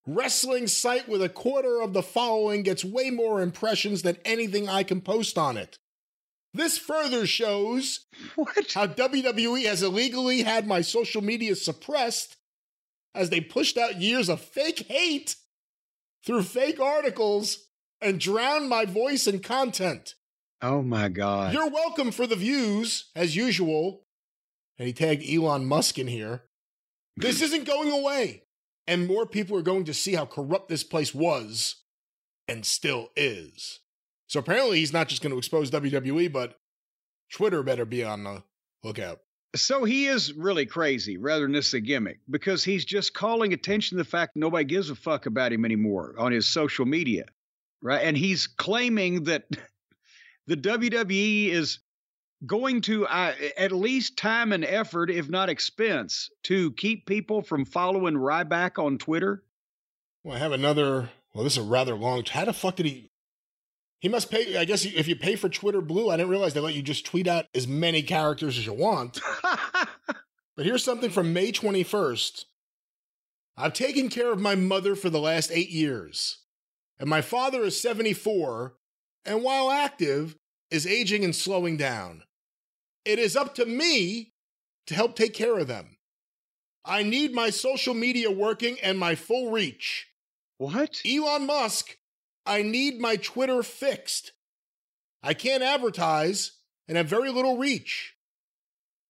Wrestling 0.05 0.67
site 0.67 1.07
with 1.07 1.21
a 1.21 1.29
quarter 1.29 1.81
of 1.81 1.93
the 1.93 2.03
following 2.03 2.63
gets 2.63 2.83
way 2.83 3.09
more 3.09 3.41
impressions 3.41 4.01
than 4.01 4.17
anything 4.25 4.67
I 4.67 4.83
can 4.83 4.99
post 5.01 5.37
on 5.37 5.55
it. 5.57 5.77
This 6.53 6.77
further 6.77 7.25
shows 7.25 8.05
What? 8.35 8.73
how 8.73 8.87
WWE 8.87 9.65
has 9.65 9.81
illegally 9.81 10.43
had 10.43 10.67
my 10.67 10.81
social 10.81 11.21
media 11.21 11.55
suppressed 11.55 12.35
as 13.15 13.29
they 13.29 13.41
pushed 13.41 13.77
out 13.77 14.01
years 14.01 14.27
of 14.29 14.41
fake 14.41 14.85
hate 14.89 15.35
through 16.25 16.43
fake 16.43 16.79
articles 16.79 17.67
and 18.01 18.19
drowned 18.19 18.67
my 18.69 18.85
voice 18.85 19.27
and 19.27 19.41
content. 19.41 20.15
Oh 20.61 20.81
my 20.81 21.09
God. 21.09 21.53
You're 21.53 21.69
welcome 21.69 22.11
for 22.11 22.27
the 22.27 22.35
views, 22.35 23.09
as 23.15 23.35
usual. 23.35 24.03
And 24.77 24.87
he 24.87 24.93
tagged 24.93 25.23
Elon 25.29 25.65
Musk 25.65 25.99
in 25.99 26.07
here. 26.07 26.43
This 27.17 27.41
isn't 27.41 27.65
going 27.65 27.91
away. 27.91 28.42
And 28.87 29.07
more 29.07 29.25
people 29.25 29.57
are 29.57 29.63
going 29.63 29.85
to 29.85 29.93
see 29.93 30.13
how 30.13 30.25
corrupt 30.25 30.69
this 30.69 30.83
place 30.83 31.13
was 31.13 31.75
and 32.47 32.65
still 32.65 33.09
is. 33.15 33.79
So 34.27 34.39
apparently 34.39 34.79
he's 34.79 34.93
not 34.93 35.07
just 35.07 35.21
going 35.21 35.31
to 35.31 35.37
expose 35.37 35.71
WWE, 35.71 36.31
but 36.31 36.59
Twitter 37.31 37.63
better 37.63 37.85
be 37.85 38.03
on 38.03 38.23
the 38.23 38.43
lookout. 38.83 39.19
So 39.55 39.83
he 39.83 40.07
is 40.07 40.33
really 40.33 40.65
crazy 40.65 41.17
rather 41.17 41.43
than 41.43 41.51
this 41.51 41.73
a 41.73 41.79
gimmick 41.79 42.19
because 42.29 42.63
he's 42.63 42.85
just 42.85 43.13
calling 43.13 43.53
attention 43.53 43.97
to 43.97 44.03
the 44.03 44.09
fact 44.09 44.35
nobody 44.35 44.63
gives 44.65 44.89
a 44.89 44.95
fuck 44.95 45.27
about 45.27 45.53
him 45.53 45.63
anymore 45.63 46.15
on 46.17 46.31
his 46.31 46.47
social 46.47 46.85
media. 46.85 47.25
Right. 47.81 48.01
And 48.03 48.17
he's 48.17 48.47
claiming 48.47 49.25
that 49.25 49.43
the 50.47 50.57
WWE 50.57 51.49
is 51.49 51.79
going 52.45 52.81
to 52.81 53.05
uh, 53.07 53.33
at 53.57 53.71
least 53.71 54.17
time 54.17 54.51
and 54.51 54.65
effort, 54.65 55.09
if 55.09 55.29
not 55.29 55.49
expense, 55.49 56.29
to 56.43 56.71
keep 56.73 57.05
people 57.05 57.41
from 57.41 57.65
following 57.65 58.15
Ryback 58.15 58.83
on 58.83 58.97
Twitter. 58.97 59.43
Well, 60.23 60.35
I 60.35 60.39
have 60.39 60.51
another. 60.51 61.09
Well, 61.33 61.43
this 61.43 61.57
is 61.57 61.65
a 61.65 61.67
rather 61.67 61.95
long. 61.95 62.23
How 62.25 62.45
the 62.45 62.53
fuck 62.53 62.75
did 62.75 62.85
he? 62.85 63.09
He 63.99 64.09
must 64.09 64.29
pay. 64.29 64.57
I 64.57 64.65
guess 64.65 64.85
if 64.85 65.07
you 65.07 65.15
pay 65.15 65.35
for 65.35 65.49
Twitter 65.49 65.81
Blue, 65.81 66.09
I 66.09 66.17
didn't 66.17 66.29
realize 66.29 66.53
they 66.53 66.59
let 66.59 66.75
you 66.75 66.81
just 66.81 67.05
tweet 67.05 67.27
out 67.27 67.45
as 67.55 67.67
many 67.67 68.03
characters 68.03 68.57
as 68.57 68.65
you 68.65 68.73
want. 68.73 69.19
But 70.55 70.65
here's 70.65 70.83
something 70.83 71.09
from 71.09 71.33
May 71.33 71.51
21st. 71.51 72.45
I've 73.57 73.73
taken 73.73 74.09
care 74.09 74.31
of 74.31 74.39
my 74.39 74.55
mother 74.55 74.95
for 74.95 75.09
the 75.09 75.19
last 75.19 75.51
eight 75.51 75.69
years, 75.69 76.39
and 76.99 77.09
my 77.09 77.21
father 77.21 77.61
is 77.63 77.79
74, 77.79 78.75
and 79.25 79.43
while 79.43 79.71
active, 79.71 80.35
is 80.69 80.87
aging 80.87 81.23
and 81.23 81.35
slowing 81.35 81.77
down. 81.77 82.23
It 83.05 83.19
is 83.19 83.35
up 83.35 83.55
to 83.55 83.65
me 83.65 84.33
to 84.87 84.95
help 84.95 85.15
take 85.15 85.33
care 85.33 85.57
of 85.57 85.67
them. 85.67 85.97
I 86.85 87.03
need 87.03 87.33
my 87.33 87.49
social 87.49 87.93
media 87.93 88.29
working 88.29 88.77
and 88.81 88.99
my 88.99 89.15
full 89.15 89.51
reach. 89.51 90.07
what? 90.57 91.01
Elon 91.05 91.45
Musk, 91.45 91.97
I 92.45 92.61
need 92.61 92.99
my 92.99 93.15
Twitter 93.15 93.63
fixed. 93.63 94.33
I 95.21 95.33
can't 95.33 95.63
advertise 95.63 96.59
and 96.87 96.97
have 96.97 97.07
very 97.07 97.29
little 97.29 97.57
reach. 97.57 98.15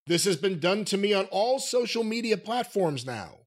This 0.05 0.25
has 0.25 0.35
been 0.35 0.59
done 0.59 0.85
to 0.85 0.97
me 0.97 1.13
on 1.13 1.25
all 1.25 1.59
social 1.59 2.03
media 2.03 2.37
platforms 2.37 3.05
now. 3.05 3.39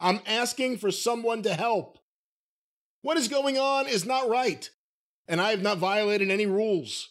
I'm 0.00 0.20
asking 0.26 0.78
for 0.78 0.90
someone 0.90 1.42
to 1.42 1.54
help. 1.54 1.98
What 3.02 3.16
is 3.16 3.28
going 3.28 3.58
on 3.58 3.86
is 3.86 4.06
not 4.06 4.28
right, 4.28 4.70
and 5.26 5.40
I 5.40 5.50
have 5.50 5.62
not 5.62 5.78
violated 5.78 6.30
any 6.30 6.46
rules. 6.46 7.10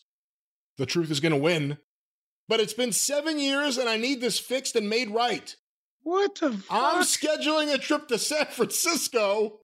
The 0.77 0.85
truth 0.85 1.11
is 1.11 1.19
going 1.19 1.33
to 1.33 1.37
win. 1.37 1.77
But 2.47 2.59
it's 2.59 2.73
been 2.73 2.93
seven 2.93 3.39
years, 3.39 3.77
and 3.77 3.89
I 3.89 3.97
need 3.97 4.21
this 4.21 4.39
fixed 4.39 4.75
and 4.75 4.89
made 4.89 5.09
right. 5.09 5.55
What 6.03 6.35
the 6.35 6.61
I'm 6.69 7.03
scheduling 7.03 7.73
a 7.73 7.77
trip 7.77 8.07
to 8.07 8.17
San 8.17 8.45
Francisco 8.45 9.59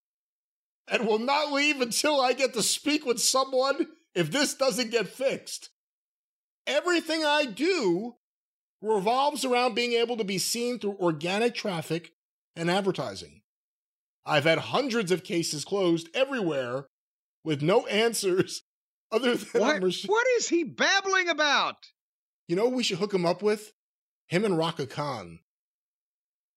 and 0.87 1.07
will 1.07 1.19
not 1.19 1.53
leave 1.53 1.79
until 1.79 2.19
I 2.19 2.33
get 2.33 2.53
to 2.53 2.63
speak 2.63 3.05
with 3.05 3.21
someone 3.21 3.87
if 4.13 4.31
this 4.31 4.53
doesn't 4.53 4.91
get 4.91 5.07
fixed. 5.07 5.69
Everything 6.67 7.23
I 7.23 7.45
do 7.45 8.15
revolves 8.81 9.45
around 9.45 9.75
being 9.75 9.93
able 9.93 10.17
to 10.17 10.23
be 10.23 10.37
seen 10.37 10.79
through 10.79 10.97
organic 10.99 11.55
traffic 11.55 12.11
and 12.55 12.69
advertising. 12.69 13.41
I've 14.25 14.43
had 14.43 14.59
hundreds 14.59 15.11
of 15.11 15.23
cases 15.23 15.65
closed 15.65 16.09
everywhere 16.13 16.87
with 17.43 17.61
no 17.61 17.85
answers 17.87 18.63
other 19.11 19.35
than 19.35 19.61
what, 19.61 19.81
what 20.07 20.27
is 20.37 20.49
he 20.49 20.63
babbling 20.63 21.29
about? 21.29 21.75
You 22.53 22.57
know 22.57 22.69
who 22.69 22.75
we 22.75 22.83
should 22.83 22.99
hook 22.99 23.15
him 23.15 23.25
up 23.25 23.41
with? 23.41 23.73
Him 24.27 24.45
and 24.45 24.53
Rhaka 24.53 24.87
Khan. 24.87 25.39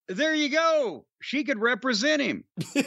There 0.09 0.35
you 0.35 0.51
go. 0.51 1.07
She 1.23 1.43
could 1.43 1.59
represent 1.59 2.21
him. 2.21 2.45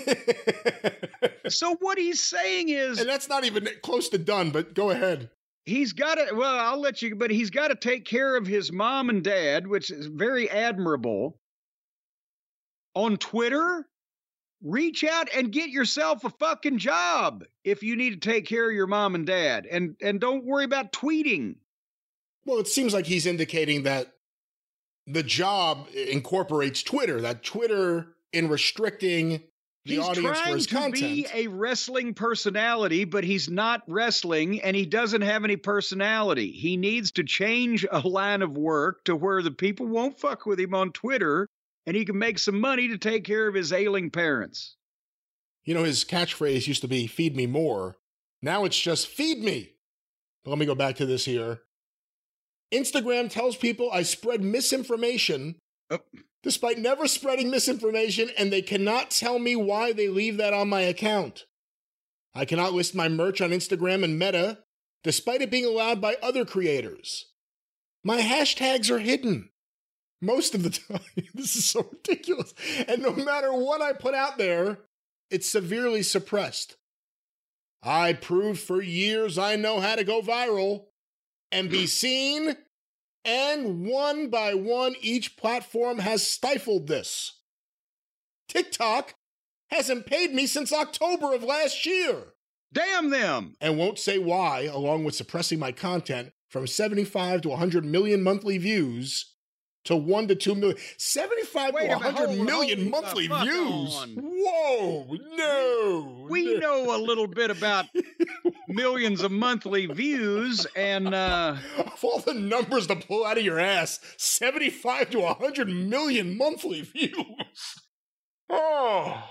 So 1.48 1.76
what 1.80 1.98
he's 1.98 2.24
saying 2.24 2.70
is 2.70 3.00
and 3.00 3.10
that's 3.10 3.28
not 3.28 3.46
even 3.46 3.68
close 3.82 4.10
to 4.10 4.20
done, 4.20 4.52
but 4.52 4.76
go 4.76 4.92
ahead. 4.92 5.32
he's 5.66 5.94
got 5.94 6.16
to 6.16 6.36
well 6.36 6.60
i'll 6.60 6.80
let 6.80 7.02
you 7.02 7.16
but 7.16 7.32
he's 7.32 7.50
got 7.50 7.70
to 7.70 7.76
take 7.76 8.06
care 8.06 8.36
of 8.36 8.46
his 8.46 8.72
mom 8.72 9.10
and 9.10 9.24
dad 9.24 9.66
which 9.66 9.90
is 9.90 10.06
very 10.06 10.48
admirable 10.48 11.40
on 12.94 13.18
twitter 13.18 13.88
reach 14.62 15.04
out 15.04 15.28
and 15.36 15.52
get 15.52 15.70
yourself 15.70 16.24
a 16.24 16.30
fucking 16.30 16.78
job 16.78 17.44
if 17.64 17.82
you 17.82 17.96
need 17.96 18.22
to 18.22 18.30
take 18.30 18.46
care 18.46 18.70
of 18.70 18.76
your 18.76 18.86
mom 18.88 19.16
and 19.16 19.26
dad 19.26 19.66
and 19.66 19.96
and 20.04 20.22
don't 20.22 20.46
worry 20.46 20.66
about 20.66 20.94
tweeting 20.94 21.56
Well, 22.50 22.60
it 22.60 22.68
seems 22.68 22.94
like 22.94 23.06
he's 23.06 23.26
indicating 23.26 23.84
that 23.84 24.14
the 25.06 25.24
job 25.24 25.88
incorporates 25.94 26.84
Twitter, 26.84 27.22
that 27.22 27.44
Twitter, 27.44 28.16
in 28.34 28.50
restricting 28.50 29.44
the 29.86 29.96
he's 29.96 30.00
audience 30.00 30.40
for 30.40 30.56
his 30.56 30.68
to 30.68 30.76
content. 30.76 30.96
be 30.96 31.28
a 31.34 31.48
wrestling 31.48 32.14
personality 32.14 33.06
but 33.06 33.24
he's 33.24 33.50
not 33.50 33.82
wrestling 33.88 34.62
and 34.62 34.76
he 34.76 34.86
doesn't 34.86 35.22
have 35.22 35.46
any 35.46 35.56
personality 35.56 36.52
he 36.52 36.76
needs 36.76 37.14
to 37.14 37.24
change 37.24 37.88
a 37.90 38.00
line 38.08 38.42
of 38.42 38.58
work 38.58 39.04
to 39.06 39.16
where 39.16 39.42
the 39.42 39.50
people 39.50 39.88
won't 39.88 40.20
fuck 40.20 40.46
with 40.46 40.60
him 40.60 40.76
on 40.76 40.92
twitter 40.92 41.48
and 41.88 41.96
he 41.96 42.04
can 42.04 42.20
make 42.20 42.38
some 42.38 42.60
money 42.60 42.90
to 42.90 42.98
take 42.98 43.24
care 43.24 43.48
of 43.48 43.56
his 43.56 43.72
ailing 43.72 44.12
parents 44.12 44.76
you 45.70 45.76
know, 45.76 45.84
his 45.84 46.04
catchphrase 46.04 46.68
used 46.68 46.82
to 46.82 46.88
be 46.88 47.06
feed 47.06 47.36
me 47.36 47.46
more. 47.46 47.98
Now 48.42 48.66
it's 48.66 48.80
just 48.80 49.08
feed 49.08 49.44
me. 49.44 49.74
But 50.44 50.50
let 50.50 50.60
me 50.60 50.66
go 50.66 50.74
back 50.74 50.96
to 50.96 51.06
this 51.06 51.26
here. 51.26 51.60
Instagram 52.74 53.30
tells 53.30 53.56
people 53.56 53.90
I 53.92 54.04
spread 54.04 54.44
misinformation 54.44 55.56
Oh. 55.92 56.00
despite 56.44 56.78
never 56.78 57.08
spreading 57.08 57.50
misinformation, 57.50 58.30
and 58.38 58.54
they 58.54 58.62
cannot 58.62 59.10
tell 59.10 59.40
me 59.40 59.56
why 59.56 59.92
they 59.92 60.08
leave 60.08 60.38
that 60.38 60.54
on 60.54 60.70
my 60.70 60.82
account. 60.82 61.46
I 62.36 62.46
cannot 62.46 62.74
list 62.74 62.94
my 62.94 63.10
merch 63.10 63.42
on 63.42 63.50
Instagram 63.50 64.04
and 64.04 64.20
Meta, 64.20 64.60
despite 65.04 65.42
it 65.42 65.50
being 65.50 65.66
allowed 65.66 66.00
by 66.00 66.16
other 66.22 66.46
creators. 66.46 67.26
My 68.04 68.22
hashtags 68.22 68.92
are 68.92 69.00
hidden 69.00 69.50
most 70.22 70.54
of 70.54 70.62
the 70.62 70.70
time. 70.70 71.02
this 71.34 71.56
is 71.56 71.66
so 71.66 71.90
ridiculous. 71.92 72.54
And 72.88 73.02
no 73.02 73.14
matter 73.14 73.52
what 73.52 73.82
I 73.82 73.94
put 73.94 74.14
out 74.14 74.38
there, 74.38 74.80
it's 75.32 75.50
severely 75.50 76.04
suppressed. 76.04 76.76
I 77.82 78.14
proved 78.14 78.60
for 78.60 78.82
years 78.82 79.38
I 79.40 79.56
know 79.56 79.80
how 79.80 79.96
to 79.96 80.04
go 80.04 80.22
viral 80.22 80.86
and 81.52 81.70
be 81.70 81.88
seen, 81.88 82.58
and 83.26 83.86
one 83.86 84.30
by 84.30 84.54
one, 84.54 84.96
each 85.02 85.38
platform 85.38 86.00
has 86.00 86.28
stifled 86.28 86.88
this. 86.88 87.42
TikTok 88.48 89.16
hasn't 89.70 90.06
paid 90.06 90.34
me 90.34 90.48
since 90.48 90.74
October 90.74 91.34
of 91.34 91.44
last 91.44 91.86
year. 91.86 92.34
Damn 92.72 93.10
them! 93.10 93.56
And 93.60 93.78
won't 93.78 94.00
say 94.00 94.20
why, 94.20 94.62
along 94.62 95.04
with 95.04 95.16
suppressing 95.16 95.60
my 95.60 95.72
content 95.72 96.32
from 96.50 96.68
75 96.68 97.42
to 97.42 97.50
100 97.50 97.86
million 97.86 98.22
monthly 98.22 98.58
views 98.58 99.34
to 99.86 99.96
1 99.96 100.28
to 100.28 100.36
2 100.36 100.56
million. 100.56 100.78
75 100.98 101.74
Wait 101.74 101.88
to 101.88 101.96
a 101.96 102.28
minute, 102.28 102.46
million 102.46 102.80
hold 102.80 102.92
monthly 102.92 103.28
views. 103.28 103.96
on. 103.96 104.16
Whoa, 104.18 105.18
no. 105.36 106.28
we 106.30 106.54
no. 106.54 106.60
know 106.60 106.96
a 106.96 107.00
little 107.00 107.28
bit 107.28 107.50
about 107.50 107.86
millions 108.68 109.22
of 109.22 109.32
monthly 109.32 109.86
views 109.86 110.68
and 110.76 111.14
uh 111.14 111.56
Of 111.78 112.04
all 112.04 112.20
the 112.20 112.34
numbers 112.34 112.88
to 112.88 112.96
pull 112.96 113.26
out 113.26 113.38
of 113.38 113.44
your 113.44 113.60
ass, 113.60 114.00
75 114.18 115.12
to 115.12 115.20
100 115.22 115.68
million 115.70 116.38
monthly 116.38 116.82
views. 116.94 117.80
Oh. 118.50 119.24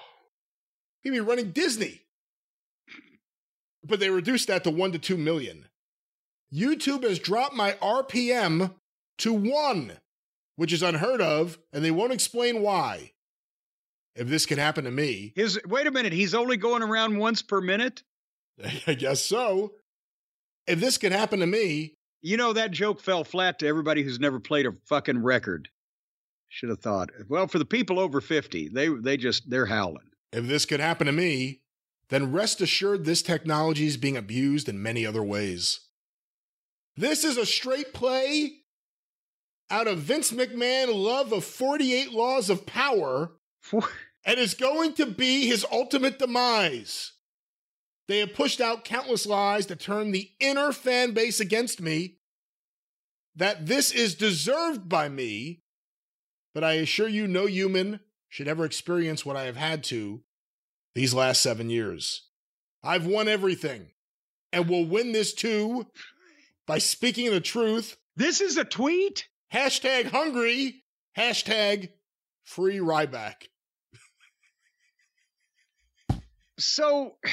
He'd 1.02 1.10
be 1.10 1.20
running 1.20 1.52
Disney. 1.52 2.02
But 3.84 4.00
they 4.00 4.10
reduced 4.10 4.48
that 4.48 4.64
to 4.64 4.70
1 4.70 4.92
to 4.92 4.98
2 4.98 5.16
million. 5.16 5.66
YouTube 6.52 7.04
has 7.04 7.18
dropped 7.18 7.54
my 7.54 7.72
RPM 7.72 8.74
to 9.18 9.32
1, 9.32 9.92
which 10.58 10.72
is 10.72 10.82
unheard 10.82 11.20
of, 11.20 11.56
and 11.72 11.84
they 11.84 11.90
won't 11.92 12.12
explain 12.12 12.60
why. 12.62 13.12
if 14.16 14.26
this 14.26 14.44
could 14.44 14.58
happen 14.58 14.82
to 14.84 14.90
me, 14.90 15.32
His 15.36 15.56
wait 15.64 15.86
a 15.86 15.92
minute, 15.92 16.12
he's 16.12 16.34
only 16.34 16.56
going 16.56 16.82
around 16.82 17.16
once 17.16 17.42
per 17.42 17.60
minute. 17.60 18.02
I 18.86 18.94
guess 18.94 19.22
so. 19.22 19.74
If 20.66 20.80
this 20.80 20.98
could 20.98 21.12
happen 21.12 21.38
to 21.38 21.46
me, 21.46 21.94
You 22.22 22.36
know 22.36 22.52
that 22.54 22.72
joke 22.72 23.00
fell 23.00 23.22
flat 23.22 23.60
to 23.60 23.68
everybody 23.68 24.02
who's 24.02 24.18
never 24.18 24.40
played 24.40 24.66
a 24.66 24.72
fucking 24.88 25.22
record. 25.22 25.68
Should 26.48 26.70
have 26.70 26.80
thought. 26.80 27.10
Well, 27.28 27.46
for 27.46 27.60
the 27.60 27.64
people 27.64 28.00
over 28.00 28.20
50, 28.20 28.70
they 28.70 28.88
they 28.88 29.16
just 29.16 29.48
they're 29.48 29.66
howling. 29.66 30.10
if 30.32 30.48
this 30.48 30.66
could 30.66 30.80
happen 30.80 31.06
to 31.06 31.12
me, 31.12 31.60
then 32.08 32.32
rest 32.32 32.60
assured 32.60 33.04
this 33.04 33.22
technology 33.22 33.86
is 33.86 33.96
being 33.96 34.16
abused 34.16 34.68
in 34.68 34.82
many 34.82 35.06
other 35.06 35.22
ways. 35.22 35.80
This 36.96 37.22
is 37.22 37.36
a 37.36 37.46
straight 37.46 37.94
play 37.94 38.57
out 39.70 39.86
of 39.86 39.98
Vince 39.98 40.32
McMahon 40.32 40.94
love 40.94 41.32
of 41.32 41.44
48 41.44 42.12
laws 42.12 42.50
of 42.50 42.66
power 42.66 43.32
and 44.24 44.38
is 44.38 44.54
going 44.54 44.94
to 44.94 45.06
be 45.06 45.46
his 45.46 45.66
ultimate 45.70 46.18
demise. 46.18 47.12
They 48.08 48.18
have 48.18 48.34
pushed 48.34 48.60
out 48.60 48.84
countless 48.84 49.26
lies 49.26 49.66
to 49.66 49.76
turn 49.76 50.12
the 50.12 50.30
inner 50.40 50.72
fan 50.72 51.12
base 51.12 51.40
against 51.40 51.80
me, 51.80 52.16
that 53.36 53.66
this 53.66 53.92
is 53.92 54.14
deserved 54.14 54.88
by 54.88 55.08
me, 55.08 55.62
but 56.54 56.64
I 56.64 56.74
assure 56.74 57.08
you, 57.08 57.26
no 57.26 57.46
human 57.46 58.00
should 58.28 58.48
ever 58.48 58.64
experience 58.64 59.24
what 59.24 59.36
I 59.36 59.44
have 59.44 59.56
had 59.56 59.84
to 59.84 60.22
these 60.94 61.14
last 61.14 61.42
seven 61.42 61.70
years. 61.70 62.28
I've 62.82 63.06
won 63.06 63.28
everything 63.28 63.88
and 64.52 64.68
will 64.68 64.86
win 64.86 65.12
this 65.12 65.34
too 65.34 65.86
by 66.66 66.78
speaking 66.78 67.30
the 67.30 67.40
truth. 67.40 67.96
This 68.16 68.40
is 68.40 68.56
a 68.56 68.64
tweet? 68.64 69.28
Hashtag 69.52 70.06
hungry, 70.06 70.84
hashtag 71.16 71.90
free 72.44 72.78
Ryback. 72.78 73.48
So 76.58 77.16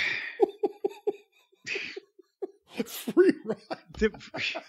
free 2.85 3.33
Ryback. 3.45 4.63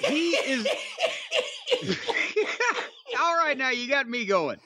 he 0.00 0.30
is 0.30 0.66
All 3.20 3.36
right, 3.36 3.56
now 3.56 3.70
you 3.70 3.88
got 3.88 4.08
me 4.08 4.24
going. 4.24 4.58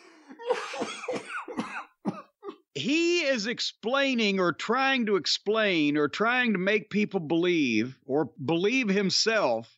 He 2.75 3.21
is 3.21 3.47
explaining 3.47 4.39
or 4.39 4.53
trying 4.53 5.07
to 5.07 5.17
explain 5.17 5.97
or 5.97 6.09
trying 6.09 6.53
to 6.53 6.59
make 6.59 6.91
people 6.91 7.21
believe 7.21 7.99
or 8.05 8.31
believe 8.45 8.89
himself 8.89 9.76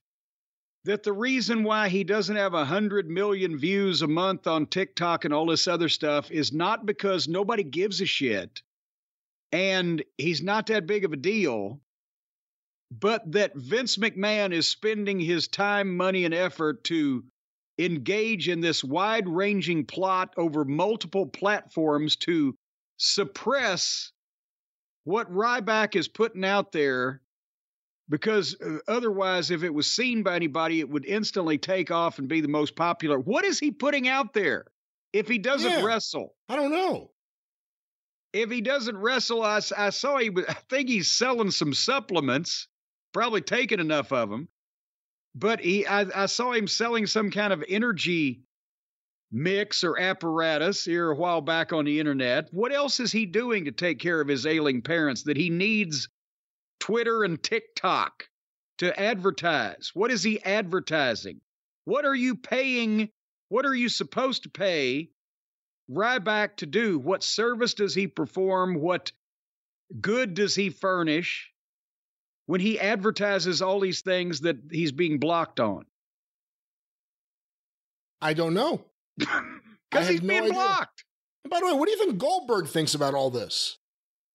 that 0.89 1.03
the 1.03 1.13
reason 1.13 1.65
why 1.65 1.91
he 1.91 2.03
doesn't 2.03 2.37
have 2.37 2.55
a 2.55 2.65
hundred 2.65 3.11
million 3.11 3.59
views 3.59 4.01
a 4.01 4.09
month 4.09 4.47
on 4.47 4.67
TikTok 4.67 5.27
and 5.27 5.35
all 5.35 5.45
this 5.45 5.69
other 5.69 5.89
stuff 5.89 6.31
is 6.31 6.51
not 6.51 6.87
because 6.87 7.29
nobody 7.29 7.63
gives 7.63 8.01
a 8.01 8.07
shit 8.07 8.63
and 9.53 10.03
he's 10.17 10.43
not 10.43 10.67
that 10.67 10.87
big 10.87 11.05
of 11.05 11.13
a 11.13 11.17
deal 11.17 11.79
but 12.91 13.31
that 13.33 13.55
Vince 13.55 13.99
McMahon 13.99 14.53
is 14.53 14.67
spending 14.67 15.21
his 15.21 15.47
time, 15.47 15.95
money, 15.95 16.25
and 16.25 16.33
effort 16.33 16.85
to 16.85 17.23
engage 17.79 18.49
in 18.49 18.61
this 18.61 18.83
wide 18.83 19.29
ranging 19.29 19.85
plot 19.85 20.33
over 20.39 20.65
multiple 20.65 21.27
platforms 21.27 22.17
to 22.17 22.57
suppress 22.97 24.11
what 25.05 25.31
Ryback 25.31 25.97
is 25.97 26.09
putting 26.09 26.45
out 26.45 26.73
there. 26.73 27.21
Because 28.11 28.57
uh, 28.61 28.79
otherwise, 28.89 29.51
if 29.51 29.63
it 29.63 29.73
was 29.75 29.87
seen 29.87 30.23
by 30.23 30.35
anybody, 30.37 30.81
it 30.81 30.89
would 30.89 31.05
instantly 31.05 31.59
take 31.59 31.91
off 31.91 32.19
and 32.19 32.27
be 32.29 32.41
the 32.41 32.49
most 32.49 32.75
popular. 32.75 33.19
What 33.19 33.45
is 33.45 33.59
he 33.59 33.71
putting 33.71 34.09
out 34.09 34.33
there 34.33 34.65
if 35.13 35.29
he 35.29 35.39
doesn't 35.39 35.71
Yeah. 35.71 35.85
wrestle? 35.85 36.35
I 36.49 36.57
don't 36.57 36.71
know. 36.71 37.11
if 38.33 38.51
he 38.51 38.61
doesn't 38.61 38.97
wrestle, 38.97 39.43
I, 39.43 39.61
I 39.77 39.91
saw 39.91 40.19
he. 40.19 40.31
I 40.49 40.55
think 40.71 40.89
he's 40.89 41.11
selling 41.11 41.51
some 41.51 41.73
supplements. 41.75 42.69
Probably 43.15 43.41
taking 43.41 43.81
enough 43.81 44.13
of 44.13 44.29
them, 44.31 44.49
but 45.35 45.61
he. 45.61 45.87
I, 45.87 46.07
I 46.23 46.27
saw 46.27 46.53
him 46.53 46.67
selling 46.67 47.07
some 47.07 47.31
kind 47.31 47.53
of 47.55 47.65
energy 47.69 48.43
mix 49.33 49.83
or 49.85 49.99
apparatus 49.99 50.85
here 50.85 51.11
a 51.11 51.15
while 51.17 51.41
back 51.41 51.73
on 51.73 51.85
the 51.87 52.01
internet. 52.01 52.49
What 52.53 52.73
else 52.73 53.01
is 53.01 53.11
he 53.13 53.27
doing 53.27 53.65
to 53.67 53.73
take 53.73 53.99
care 53.99 54.21
of 54.21 54.29
his 54.29 54.47
ailing 54.47 54.83
parents 54.83 55.23
that 55.25 55.37
he 55.37 55.51
needs 55.51 56.09
Twitter 56.81 57.25
and 57.25 57.43
TikTok 57.43 58.29
to 58.79 58.99
advertise? 58.99 59.91
What 59.95 60.11
is 60.11 60.23
he 60.23 60.43
advertising? 60.43 61.41
What 61.85 62.05
are 62.05 62.15
you 62.15 62.37
paying? 62.37 63.11
What 63.49 63.67
are 63.67 63.75
you 63.75 63.89
supposed 63.89 64.45
to 64.45 64.49
pay 64.51 65.11
Ryback 65.91 66.57
to 66.59 66.67
do? 66.67 66.99
What 66.99 67.23
service 67.23 67.75
does 67.75 67.95
he 67.95 68.07
perform? 68.07 68.75
What 68.75 69.13
good 70.01 70.35
does 70.35 70.55
he 70.55 70.71
furnish 70.71 71.51
when 72.47 72.61
he 72.61 72.79
advertises 72.79 73.63
all 73.63 73.81
these 73.81 74.03
things 74.03 74.41
that 74.41 74.57
he's 74.71 74.93
being 74.93 75.19
blocked 75.19 75.61
on? 75.61 75.87
I 78.21 78.35
don't 78.35 78.55
know. 78.55 78.85
Because 79.91 80.09
he's 80.09 80.21
no 80.21 80.29
being 80.29 80.43
idea. 80.43 80.53
blocked. 80.53 81.05
And 81.45 81.51
by 81.51 81.61
the 81.61 81.67
way, 81.67 81.73
what 81.73 81.87
do 81.87 81.93
you 81.93 81.99
think 81.99 82.19
Goldberg 82.19 82.67
thinks 82.67 82.95
about 82.95 83.15
all 83.15 83.31
this? 83.31 83.78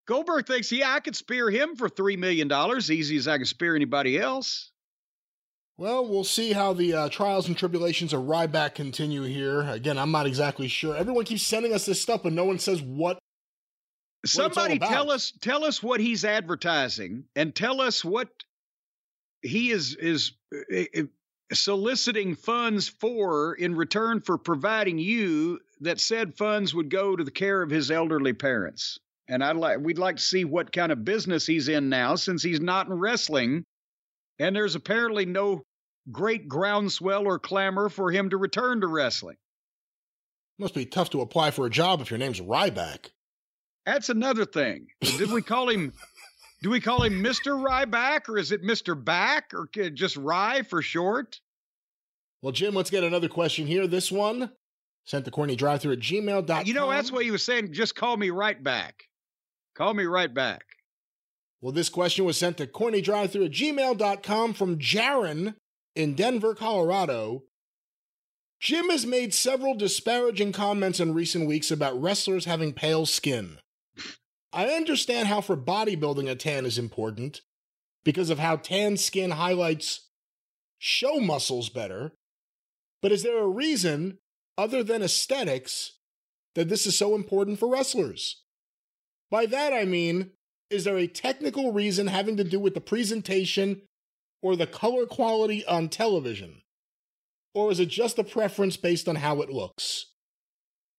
Goldberg 0.06 0.46
thinks, 0.46 0.72
yeah, 0.72 0.94
I 0.94 1.00
could 1.00 1.16
spear 1.16 1.50
him 1.50 1.76
for 1.76 1.90
$3 1.90 2.18
million, 2.18 2.52
easy 2.92 3.18
as 3.18 3.28
I 3.28 3.38
can 3.38 3.46
spear 3.46 3.76
anybody 3.76 4.20
else. 4.20 4.72
Well, 5.78 6.08
we'll 6.08 6.24
see 6.24 6.54
how 6.54 6.74
the 6.74 6.94
uh, 6.94 7.10
trials 7.10 7.48
and 7.48 7.58
tribulations 7.58 8.14
of 8.14 8.22
Ryback 8.22 8.76
continue 8.76 9.24
here. 9.24 9.62
Again, 9.62 9.98
I'm 9.98 10.12
not 10.12 10.28
exactly 10.28 10.68
sure. 10.68 10.96
Everyone 10.96 11.26
keeps 11.26 11.44
sending 11.44 11.74
us 11.74 11.86
this 11.86 12.02
stuff, 12.02 12.22
but 12.24 12.34
no 12.34 12.46
one 12.46 12.60
says 12.60 12.82
what. 12.82 13.18
Somebody 14.26 14.80
tell 14.80 15.12
us 15.12 15.34
tell 15.42 15.66
us 15.66 15.84
what 15.84 16.00
he's 16.00 16.24
advertising 16.24 17.26
and 17.36 17.54
tell 17.54 17.82
us 17.82 18.06
what 18.06 18.30
he 19.42 19.72
is 19.72 19.96
is 19.96 20.32
uh, 20.74 20.84
uh, 20.96 21.04
soliciting 21.52 22.36
funds 22.36 22.88
for 22.88 23.56
in 23.56 23.76
return 23.76 24.22
for 24.22 24.38
providing 24.38 24.98
you 24.98 25.60
that 25.82 26.00
said 26.00 26.38
funds 26.38 26.74
would 26.74 26.90
go 26.90 27.18
to 27.18 27.24
the 27.24 27.32
care 27.32 27.62
of 27.62 27.70
his 27.70 27.92
elderly 27.92 28.32
parents. 28.32 29.00
And 29.28 29.44
I'd 29.44 29.56
like 29.56 29.80
we'd 29.80 29.98
like 29.98 30.18
to 30.18 30.22
see 30.22 30.46
what 30.46 30.72
kind 30.72 30.92
of 30.92 31.06
business 31.06 31.46
he's 31.46 31.70
in 31.70 31.90
now 31.90 32.16
since 32.16 32.44
he's 32.44 32.60
not 32.60 32.88
in 32.88 32.94
wrestling 32.94 33.64
and 34.40 34.56
there's 34.56 34.76
apparently 34.76 35.26
no 35.26 35.64
great 36.12 36.48
groundswell 36.48 37.26
or 37.26 37.40
clamor 37.40 37.90
for 37.90 38.12
him 38.12 38.30
to 38.30 38.38
return 38.38 38.82
to 38.82 38.88
wrestling. 38.88 39.38
Must 40.60 40.74
be 40.74 40.86
tough 40.86 41.10
to 41.12 41.22
apply 41.22 41.52
for 41.52 41.66
a 41.66 41.70
job 41.70 42.02
if 42.02 42.12
your 42.12 42.18
name's 42.18 42.40
Ryback. 42.40 43.12
That's 43.86 44.10
another 44.10 44.46
thing. 44.46 44.88
Did 45.02 45.32
we 45.32 45.42
call 45.42 45.70
him? 45.70 45.94
Do 46.62 46.70
we 46.70 46.80
call 46.80 47.04
him 47.04 47.22
Mr. 47.22 47.62
Ryback 47.62 48.30
or 48.30 48.38
is 48.38 48.54
it 48.54 48.64
Mr. 48.64 49.02
Back 49.02 49.52
or 49.54 49.68
just 49.90 50.16
Rye 50.16 50.62
for 50.62 50.82
short? 50.82 51.42
Well, 52.42 52.54
Jim, 52.54 52.74
let's 52.74 52.90
get 52.90 53.04
another 53.04 53.28
question 53.28 53.68
here. 53.68 53.86
This 53.86 54.10
one 54.10 54.50
sent 55.04 55.26
to 55.26 55.32
corny 55.32 55.58
drive 55.58 55.82
through 55.82 55.94
at 55.94 56.00
gmail.com. 56.00 56.66
You 56.66 56.74
know, 56.74 56.90
that's 56.90 57.12
what 57.12 57.26
he 57.26 57.32
was 57.32 57.44
saying. 57.44 57.74
Just 57.74 57.96
call 57.96 58.16
me 58.16 58.30
right 58.30 58.62
back. 58.64 59.04
Call 59.76 59.94
me 59.94 60.06
right 60.06 60.34
back. 60.34 60.64
Well, 61.62 61.72
this 61.72 61.90
question 61.90 62.26
was 62.26 62.38
sent 62.38 62.58
to 62.58 62.68
cornydrivethru 62.68 63.46
at 63.46 63.52
gmail.com 63.52 64.54
from 64.54 64.78
Jaron 64.78 65.56
in 65.96 66.14
Denver, 66.14 66.54
Colorado. 66.54 67.44
Jim 68.60 68.90
has 68.90 69.06
made 69.06 69.34
several 69.34 69.74
disparaging 69.74 70.52
comments 70.52 71.00
in 71.00 71.14
recent 71.14 71.48
weeks 71.48 71.72
about 71.72 72.00
wrestlers 72.00 72.46
having 72.46 72.74
pale 72.74 73.06
skin. 73.06 73.58
I 74.52 74.68
understand 74.68 75.28
how 75.28 75.42
for 75.42 75.58
bodybuilding 75.58 76.30
a 76.30 76.36
tan 76.36 76.66
is 76.66 76.78
important 76.78 77.42
because 78.04 78.30
of 78.30 78.40
how 78.40 78.58
tan 78.58 78.98
skin 78.98 79.32
highlights 79.32 80.10
show 80.78 81.20
muscles 81.20 81.70
better. 81.70 82.14
But 83.02 83.12
is 83.12 83.24
there 83.24 83.42
a 83.42 83.48
reason, 83.48 84.20
other 84.58 84.84
than 84.84 85.02
aesthetics, 85.02 85.94
that 86.56 86.70
this 86.70 86.86
is 86.86 86.98
so 86.98 87.16
important 87.16 87.60
for 87.60 87.68
wrestlers? 87.68 88.43
By 89.34 89.48
that 89.48 89.74
I 89.74 89.86
mean, 89.86 90.30
is 90.70 90.84
there 90.84 90.96
a 90.96 91.08
technical 91.08 91.74
reason 91.74 92.06
having 92.06 92.38
to 92.38 92.44
do 92.44 92.60
with 92.60 92.76
the 92.76 92.80
presentation 92.80 93.82
or 94.44 94.56
the 94.56 94.68
color 94.68 95.08
quality 95.08 95.66
on 95.66 95.90
television? 95.90 96.62
Or 97.56 97.72
is 97.72 97.80
it 97.80 97.88
just 97.88 98.20
a 98.20 98.24
preference 98.24 98.78
based 98.78 99.10
on 99.10 99.16
how 99.16 99.42
it 99.42 99.50
looks? 99.50 100.12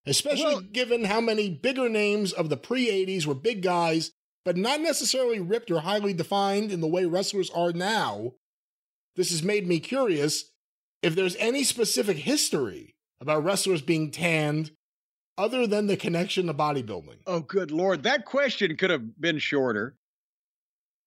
Especially 0.05 0.55
Well- 0.55 0.61
given 0.63 1.05
how 1.05 1.21
many 1.21 1.49
bigger 1.49 1.87
names 1.87 2.33
of 2.33 2.49
the 2.49 2.57
pre 2.57 2.89
80s 2.89 3.25
were 3.25 3.35
big 3.35 3.61
guys, 3.61 4.11
but 4.43 4.57
not 4.57 4.81
necessarily 4.81 5.39
ripped 5.39 5.71
or 5.71 5.79
highly 5.79 6.13
defined 6.13 6.73
in 6.73 6.81
the 6.81 6.89
way 6.89 7.05
wrestlers 7.05 7.49
are 7.51 7.71
now. 7.71 8.33
This 9.15 9.29
has 9.29 9.43
made 9.43 9.65
me 9.65 9.79
curious 9.79 10.51
if 11.01 11.15
there's 11.15 11.37
any 11.37 11.63
specific 11.63 12.17
history 12.17 12.95
about 13.21 13.45
wrestlers 13.45 13.81
being 13.81 14.11
tanned 14.11 14.71
other 15.37 15.67
than 15.67 15.87
the 15.87 15.97
connection 15.97 16.47
to 16.47 16.53
bodybuilding. 16.53 17.17
Oh, 17.27 17.41
good 17.41 17.71
Lord. 17.71 18.03
That 18.03 18.25
question 18.25 18.77
could 18.77 18.89
have 18.91 19.19
been 19.19 19.39
shorter. 19.39 19.95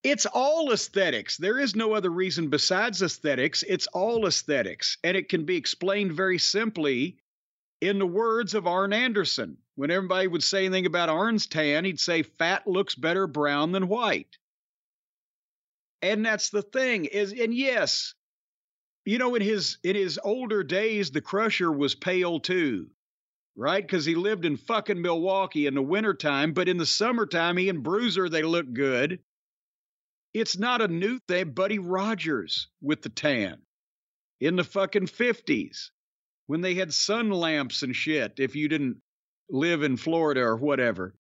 It's 0.05 0.27
all 0.27 0.73
aesthetics. 0.73 1.37
There 1.37 1.59
is 1.59 1.77
no 1.77 1.93
other 1.95 2.11
reason 2.11 2.49
besides 2.51 3.03
aesthetics. 3.03 3.65
It's 3.65 3.89
all 3.89 4.27
aesthetics. 4.27 4.99
And 5.05 5.17
it 5.17 5.29
can 5.29 5.45
be 5.45 5.57
explained 5.57 6.13
very 6.13 6.39
simply 6.39 7.19
In 7.81 7.99
the 7.99 8.07
words 8.07 8.55
of 8.55 8.67
Arn 8.67 8.93
Anderson, 8.93 9.59
when 9.77 9.91
everybody 9.91 10.27
would 10.27 10.43
say 10.43 10.67
anything 10.67 10.87
about 10.87 11.09
Arn's 11.09 11.47
tan, 11.47 11.85
he'd 11.85 12.01
say 12.01 12.23
fat 12.25 12.67
looks 12.67 12.95
better 12.97 13.27
brown 13.29 13.73
than 13.73 13.89
white. 13.89 14.37
And 16.03 16.25
that's 16.27 16.51
the 16.51 16.63
thing 16.63 17.05
is 17.07 17.33
and 17.33 17.55
yes, 17.55 18.15
you 19.05 19.19
know 19.19 19.35
in 19.37 19.43
his 19.43 19.79
in 19.85 19.97
his 19.97 20.19
older 20.23 20.63
days 20.65 21.11
the 21.11 21.21
crusher 21.21 21.71
was 21.73 21.95
pale 21.95 22.41
too. 22.41 22.91
Right? 23.61 23.87
Cuz 23.87 24.05
he 24.05 24.15
lived 24.15 24.45
in 24.45 24.57
fucking 24.57 25.03
Milwaukee 25.03 25.67
in 25.67 25.75
the 25.75 25.83
wintertime, 25.83 26.53
but 26.53 26.69
in 26.69 26.77
the 26.77 26.87
summertime 26.87 27.57
he 27.57 27.69
and 27.69 27.83
Bruiser 27.83 28.29
they 28.29 28.43
look 28.43 28.73
good. 28.73 29.19
It's 30.33 30.57
not 30.57 30.81
a 30.81 30.87
new 30.87 31.19
thing. 31.27 31.51
Buddy 31.55 31.81
Rogers 31.81 32.69
with 32.81 33.03
the 33.03 33.09
tan 33.09 33.61
in 34.39 34.55
the 34.55 34.63
fucking 34.63 35.09
50s 35.09 35.91
when 36.47 36.61
they 36.61 36.75
had 36.75 36.95
sun 36.95 37.31
lamps 37.31 37.83
and 37.83 37.97
shit 37.97 38.35
if 38.39 38.55
you 38.55 38.69
didn't 38.69 39.03
live 39.51 39.83
in 39.83 39.97
Florida 39.97 40.43
or 40.43 40.57
whatever. 40.57 41.15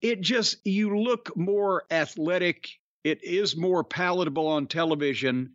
It 0.00 0.20
just, 0.20 0.66
you 0.66 0.98
look 0.98 1.36
more 1.36 1.84
athletic. 1.92 2.70
It 3.04 3.22
is 3.22 3.56
more 3.56 3.84
palatable 3.84 4.48
on 4.48 4.66
television, 4.66 5.54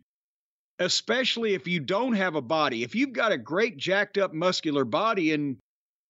especially 0.78 1.52
if 1.52 1.66
you 1.66 1.80
don't 1.80 2.14
have 2.14 2.34
a 2.34 2.40
body. 2.40 2.82
If 2.82 2.94
you've 2.94 3.12
got 3.12 3.32
a 3.32 3.36
great 3.36 3.76
jacked 3.76 4.16
up 4.16 4.32
muscular 4.32 4.86
body 4.86 5.32
and 5.34 5.58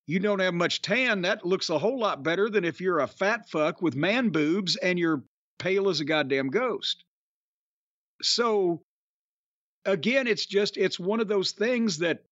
you 0.08 0.18
don't 0.18 0.40
have 0.40 0.54
much 0.54 0.80
tan, 0.80 1.20
that 1.22 1.44
looks 1.44 1.68
a 1.68 1.78
whole 1.78 1.98
lot 1.98 2.22
better 2.22 2.48
than 2.48 2.64
if 2.64 2.80
you're 2.80 3.00
a 3.00 3.06
fat 3.06 3.46
fuck 3.50 3.82
with 3.82 3.94
man 3.94 4.30
boobs 4.30 4.74
and 4.76 4.98
you're 4.98 5.22
pale 5.58 5.90
as 5.90 6.00
a 6.00 6.04
goddamn 6.04 6.48
ghost. 6.48 7.04
So 8.22 8.80
again, 9.84 10.26
it's 10.26 10.46
just 10.46 10.78
it's 10.78 10.98
one 10.98 11.20
of 11.20 11.28
those 11.28 11.52
things 11.52 11.98
that 11.98 12.22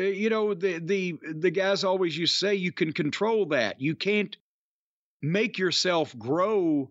uh, 0.00 0.04
you 0.04 0.30
know 0.30 0.54
the 0.54 0.78
the 0.78 1.18
the 1.34 1.50
guys 1.50 1.84
always 1.84 2.16
you 2.16 2.26
say 2.26 2.54
you 2.54 2.72
can 2.72 2.94
control 2.94 3.44
that. 3.46 3.78
You 3.78 3.94
can't 3.94 4.34
make 5.20 5.58
yourself 5.58 6.18
grow 6.18 6.88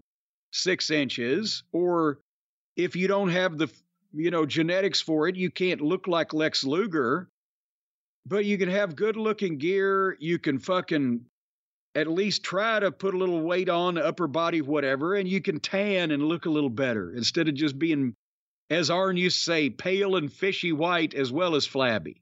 six 0.52 0.92
inches, 0.92 1.64
or 1.72 2.20
if 2.78 2.96
you 2.96 3.08
don't 3.08 3.30
have 3.30 3.58
the 3.58 3.70
you 4.14 4.30
know 4.30 4.46
genetics 4.46 5.02
for 5.02 5.28
it, 5.28 5.36
you 5.36 5.50
can't 5.50 5.82
look 5.82 6.08
like 6.08 6.32
Lex 6.32 6.64
Luger. 6.64 7.28
But 8.26 8.46
you 8.46 8.58
can 8.58 8.70
have 8.70 8.96
good 8.96 9.16
looking 9.16 9.58
gear. 9.58 10.16
You 10.20 10.40
can 10.40 10.60
fucking 10.60 11.26
at 11.96 12.08
least 12.08 12.44
try 12.44 12.80
to 12.80 12.92
put 12.92 13.14
a 13.14 13.18
little 13.18 13.42
weight 13.42 13.70
on 13.70 13.98
upper 13.98 14.28
body, 14.28 14.62
whatever, 14.62 15.16
and 15.16 15.28
you 15.28 15.42
can 15.42 15.60
tan 15.60 16.12
and 16.12 16.24
look 16.24 16.46
a 16.46 16.50
little 16.50 16.70
better 16.70 17.12
instead 17.12 17.48
of 17.48 17.56
just 17.56 17.78
being, 17.78 18.16
as 18.70 18.90
Arn 18.90 19.18
used 19.18 19.40
to 19.40 19.44
say, 19.44 19.70
pale 19.70 20.16
and 20.16 20.32
fishy 20.32 20.72
white 20.72 21.14
as 21.14 21.32
well 21.32 21.56
as 21.56 21.66
flabby. 21.66 22.22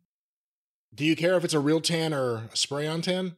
Do 0.95 1.05
you 1.05 1.15
care 1.15 1.37
if 1.37 1.43
it's 1.43 1.53
a 1.53 1.59
real 1.59 1.81
tan 1.81 2.13
or 2.13 2.49
a 2.51 2.57
spray 2.57 2.87
on 2.87 3.01
tan? 3.01 3.35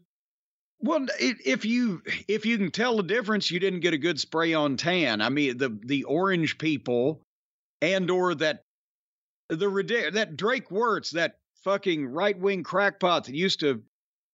Well, 0.79 1.05
it, 1.19 1.37
if 1.45 1.65
you 1.65 2.01
if 2.27 2.45
you 2.45 2.57
can 2.57 2.71
tell 2.71 2.97
the 2.97 3.03
difference, 3.03 3.51
you 3.51 3.59
didn't 3.59 3.81
get 3.81 3.93
a 3.93 3.99
good 3.99 4.19
spray 4.19 4.53
on 4.53 4.77
tan. 4.77 5.21
I 5.21 5.29
mean, 5.29 5.57
the 5.57 5.77
the 5.85 6.05
orange 6.05 6.57
people, 6.57 7.21
and 7.81 8.09
or 8.09 8.33
that 8.35 8.63
the 9.49 10.09
that 10.13 10.37
Drake 10.37 10.69
Wuertz, 10.69 11.11
that 11.11 11.37
fucking 11.63 12.05
right 12.07 12.37
wing 12.37 12.63
crackpot 12.63 13.25
that 13.25 13.35
used 13.35 13.59
to 13.61 13.81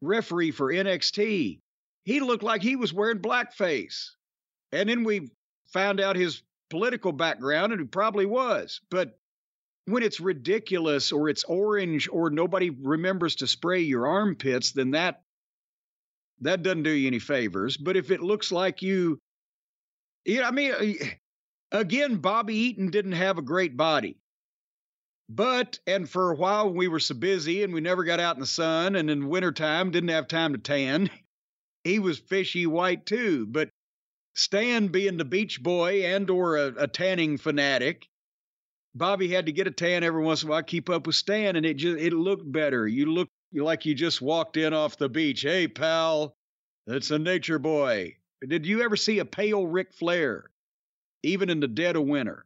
referee 0.01 0.51
for 0.51 0.71
NXT 0.71 1.59
he 2.07 2.21
looked 2.21 2.41
like 2.41 2.61
he 2.61 2.77
was 2.77 2.93
wearing 2.93 3.19
blackface. 3.19 4.11
And 4.71 4.87
then 4.87 5.03
we 5.03 5.29
found 5.73 5.99
out 5.99 6.15
his 6.15 6.41
political 6.69 7.11
background, 7.11 7.73
and 7.73 7.81
he 7.81 7.87
probably 7.87 8.25
was. 8.25 8.79
But 8.89 9.19
when 9.83 10.03
it's 10.03 10.21
ridiculous 10.21 11.11
or 11.11 11.27
it's 11.27 11.43
orange 11.43 12.07
or 12.09 12.29
nobody 12.29 12.69
remembers 12.69 13.35
to 13.35 13.47
spray 13.47 13.81
your 13.81 14.07
armpits, 14.07 14.71
then 14.71 14.91
that 14.91 15.21
that 16.39 16.63
doesn't 16.63 16.83
do 16.83 16.91
you 16.91 17.07
any 17.07 17.19
favors. 17.19 17.75
But 17.75 17.97
if 17.97 18.09
it 18.09 18.21
looks 18.21 18.53
like 18.53 18.81
you, 18.81 19.19
you 20.23 20.39
know, 20.39 20.47
I 20.47 20.51
mean, 20.51 20.73
again, 21.73 22.15
Bobby 22.15 22.55
Eaton 22.55 22.89
didn't 22.89 23.13
have 23.13 23.37
a 23.37 23.41
great 23.41 23.75
body. 23.75 24.15
But, 25.29 25.79
and 25.85 26.09
for 26.09 26.31
a 26.31 26.35
while 26.35 26.73
we 26.73 26.87
were 26.87 26.99
so 26.99 27.13
busy 27.13 27.63
and 27.63 27.73
we 27.73 27.81
never 27.81 28.03
got 28.03 28.19
out 28.19 28.35
in 28.35 28.39
the 28.39 28.45
sun 28.45 28.95
and 28.95 29.09
in 29.09 29.27
wintertime 29.27 29.91
didn't 29.91 30.09
have 30.09 30.27
time 30.27 30.53
to 30.53 30.57
tan, 30.57 31.09
he 31.83 31.99
was 31.99 32.17
fishy 32.17 32.65
white 32.65 33.05
too. 33.05 33.45
But 33.45 33.69
Stan 34.35 34.87
being 34.87 35.17
the 35.17 35.25
beach 35.25 35.61
boy 35.61 36.05
and 36.05 36.29
or 36.29 36.57
a, 36.57 36.67
a 36.77 36.87
tanning 36.87 37.37
fanatic, 37.37 38.07
Bobby 38.95 39.27
had 39.27 39.47
to 39.47 39.51
get 39.51 39.67
a 39.67 39.71
tan 39.71 40.03
every 40.03 40.23
once 40.23 40.43
in 40.43 40.49
a 40.49 40.51
while, 40.51 40.63
keep 40.63 40.89
up 40.89 41.07
with 41.07 41.15
Stan, 41.15 41.55
and 41.55 41.65
it 41.65 41.75
just 41.75 41.99
it 41.99 42.13
looked 42.13 42.49
better. 42.51 42.87
You 42.87 43.11
look 43.11 43.29
like 43.53 43.85
you 43.85 43.95
just 43.95 44.21
walked 44.21 44.57
in 44.57 44.73
off 44.73 44.97
the 44.97 45.09
beach. 45.09 45.41
Hey, 45.41 45.67
pal, 45.67 46.35
that's 46.85 47.11
a 47.11 47.19
nature 47.19 47.59
boy. 47.59 48.15
Did 48.47 48.65
you 48.65 48.81
ever 48.81 48.95
see 48.95 49.19
a 49.19 49.25
pale 49.25 49.67
Ric 49.67 49.93
Flair, 49.93 50.51
even 51.23 51.49
in 51.49 51.59
the 51.59 51.67
dead 51.67 51.95
of 51.95 52.03
winter? 52.03 52.45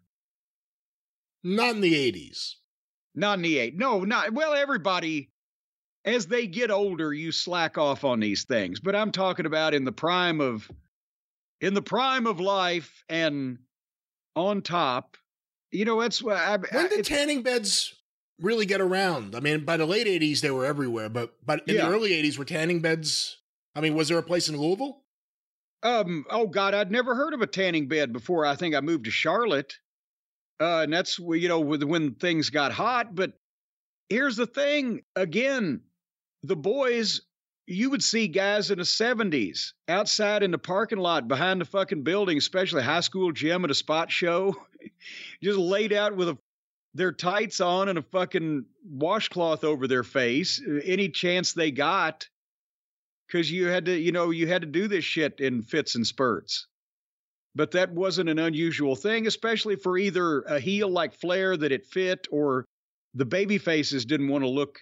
Not 1.44 1.76
in 1.76 1.82
the 1.82 1.96
eighties. 1.96 2.58
Not 3.14 3.40
in 3.40 3.44
the 3.44 3.58
eight. 3.58 3.78
No, 3.78 4.04
not 4.04 4.34
well. 4.34 4.54
Everybody 4.54 5.32
as 6.06 6.28
they 6.28 6.48
get 6.48 6.72
older, 6.72 7.14
you 7.14 7.32
slack 7.32 7.78
off 7.78 8.04
on 8.04 8.20
these 8.20 8.44
things. 8.44 8.80
But 8.80 8.96
I'm 8.96 9.12
talking 9.12 9.46
about 9.46 9.74
in 9.74 9.84
the 9.84 9.92
prime 9.92 10.42
of 10.42 10.70
in 11.60 11.74
the 11.74 11.82
prime 11.82 12.26
of 12.26 12.40
life 12.40 13.04
and 13.10 13.60
on 14.36 14.62
top. 14.62 15.18
You 15.72 15.86
know, 15.86 16.02
that's 16.02 16.22
what 16.22 16.36
I, 16.36 16.58
when 16.58 16.90
did 16.90 17.06
tanning 17.06 17.44
beds 17.44 17.94
really 18.40 18.66
get 18.66 18.82
around? 18.82 19.36
I 19.36 19.40
mean, 19.40 19.64
by 19.64 19.78
the 19.78 19.86
late 19.86 20.08
'80s, 20.08 20.42
they 20.42 20.52
were 20.52 20.66
everywhere, 20.66 21.10
but 21.10 21.34
but 21.46 21.68
in 21.68 21.76
yeah. 21.76 21.88
the 21.88 21.94
early 21.94 22.12
'80s, 22.12 22.38
were 22.38 22.46
tanning 22.46 22.82
beds? 22.82 23.38
I 23.76 23.82
mean, 23.82 23.96
was 23.96 24.10
there 24.10 24.18
a 24.18 24.24
place 24.24 24.50
in 24.50 24.58
Louisville? 24.58 25.04
Um. 25.84 26.26
Oh 26.30 26.48
God, 26.48 26.74
I'd 26.74 26.92
never 26.92 27.16
heard 27.16 27.34
of 27.34 27.42
a 27.42 27.48
tanning 27.48 27.88
bed 27.88 28.12
before. 28.12 28.46
I 28.46 28.56
think 28.56 28.76
I 28.76 28.82
moved 28.82 29.06
to 29.06 29.12
Charlotte, 29.12 29.76
uh, 30.62 30.82
and 30.84 30.94
that's 30.94 31.18
you 31.18 31.48
know 31.48 31.60
when 31.60 32.14
things 32.16 32.50
got 32.50 32.72
hot. 32.72 33.16
But 33.16 33.34
here's 34.10 34.36
the 34.36 34.46
thing: 34.46 35.02
again, 35.16 35.82
the 36.44 36.56
boys, 36.56 37.22
you 37.66 37.90
would 37.90 38.04
see 38.04 38.28
guys 38.28 38.70
in 38.70 38.78
the 38.78 38.84
70s 38.84 39.74
outside 39.88 40.44
in 40.44 40.52
the 40.52 40.58
parking 40.58 41.00
lot 41.00 41.28
behind 41.28 41.62
the 41.62 41.66
fucking 41.66 42.04
building, 42.04 42.38
especially 42.38 42.84
high 42.84 43.00
school 43.00 43.32
gym 43.32 43.66
at 43.66 43.72
a 43.72 43.76
spot 43.76 44.12
show, 44.12 44.56
just 45.44 45.58
laid 45.58 45.94
out 45.94 46.16
with 46.16 46.30
a, 46.30 46.38
their 46.94 47.12
tights 47.12 47.60
on 47.60 47.90
and 47.90 47.98
a 47.98 48.04
fucking 48.04 48.66
washcloth 48.86 49.64
over 49.64 49.88
their 49.88 50.04
face, 50.04 50.62
uh, 50.68 50.80
any 50.84 51.10
chance 51.10 51.54
they 51.54 51.72
got. 51.72 52.28
Because 53.28 53.50
you 53.50 53.68
had 53.68 53.86
to, 53.86 53.98
you 53.98 54.12
know, 54.12 54.30
you 54.30 54.48
had 54.48 54.62
to 54.62 54.68
do 54.68 54.90
this 54.90 55.06
shit 55.06 55.40
in 55.40 55.62
fits 55.62 55.96
and 55.96 56.06
spurts. 56.06 56.68
But 57.54 57.72
that 57.72 57.92
wasn't 57.92 58.30
an 58.30 58.40
unusual 58.40 58.96
thing, 58.96 59.28
especially 59.28 59.76
for 59.76 59.98
either 59.98 60.42
a 60.42 60.60
heel 60.60 60.90
like 60.90 61.14
Flair 61.14 61.58
that 61.58 61.72
it 61.72 61.86
fit 61.86 62.28
or 62.32 62.66
the 63.14 63.26
baby 63.26 63.58
faces 63.58 64.06
didn't 64.06 64.30
want 64.30 64.44
to 64.44 64.50
look 64.50 64.80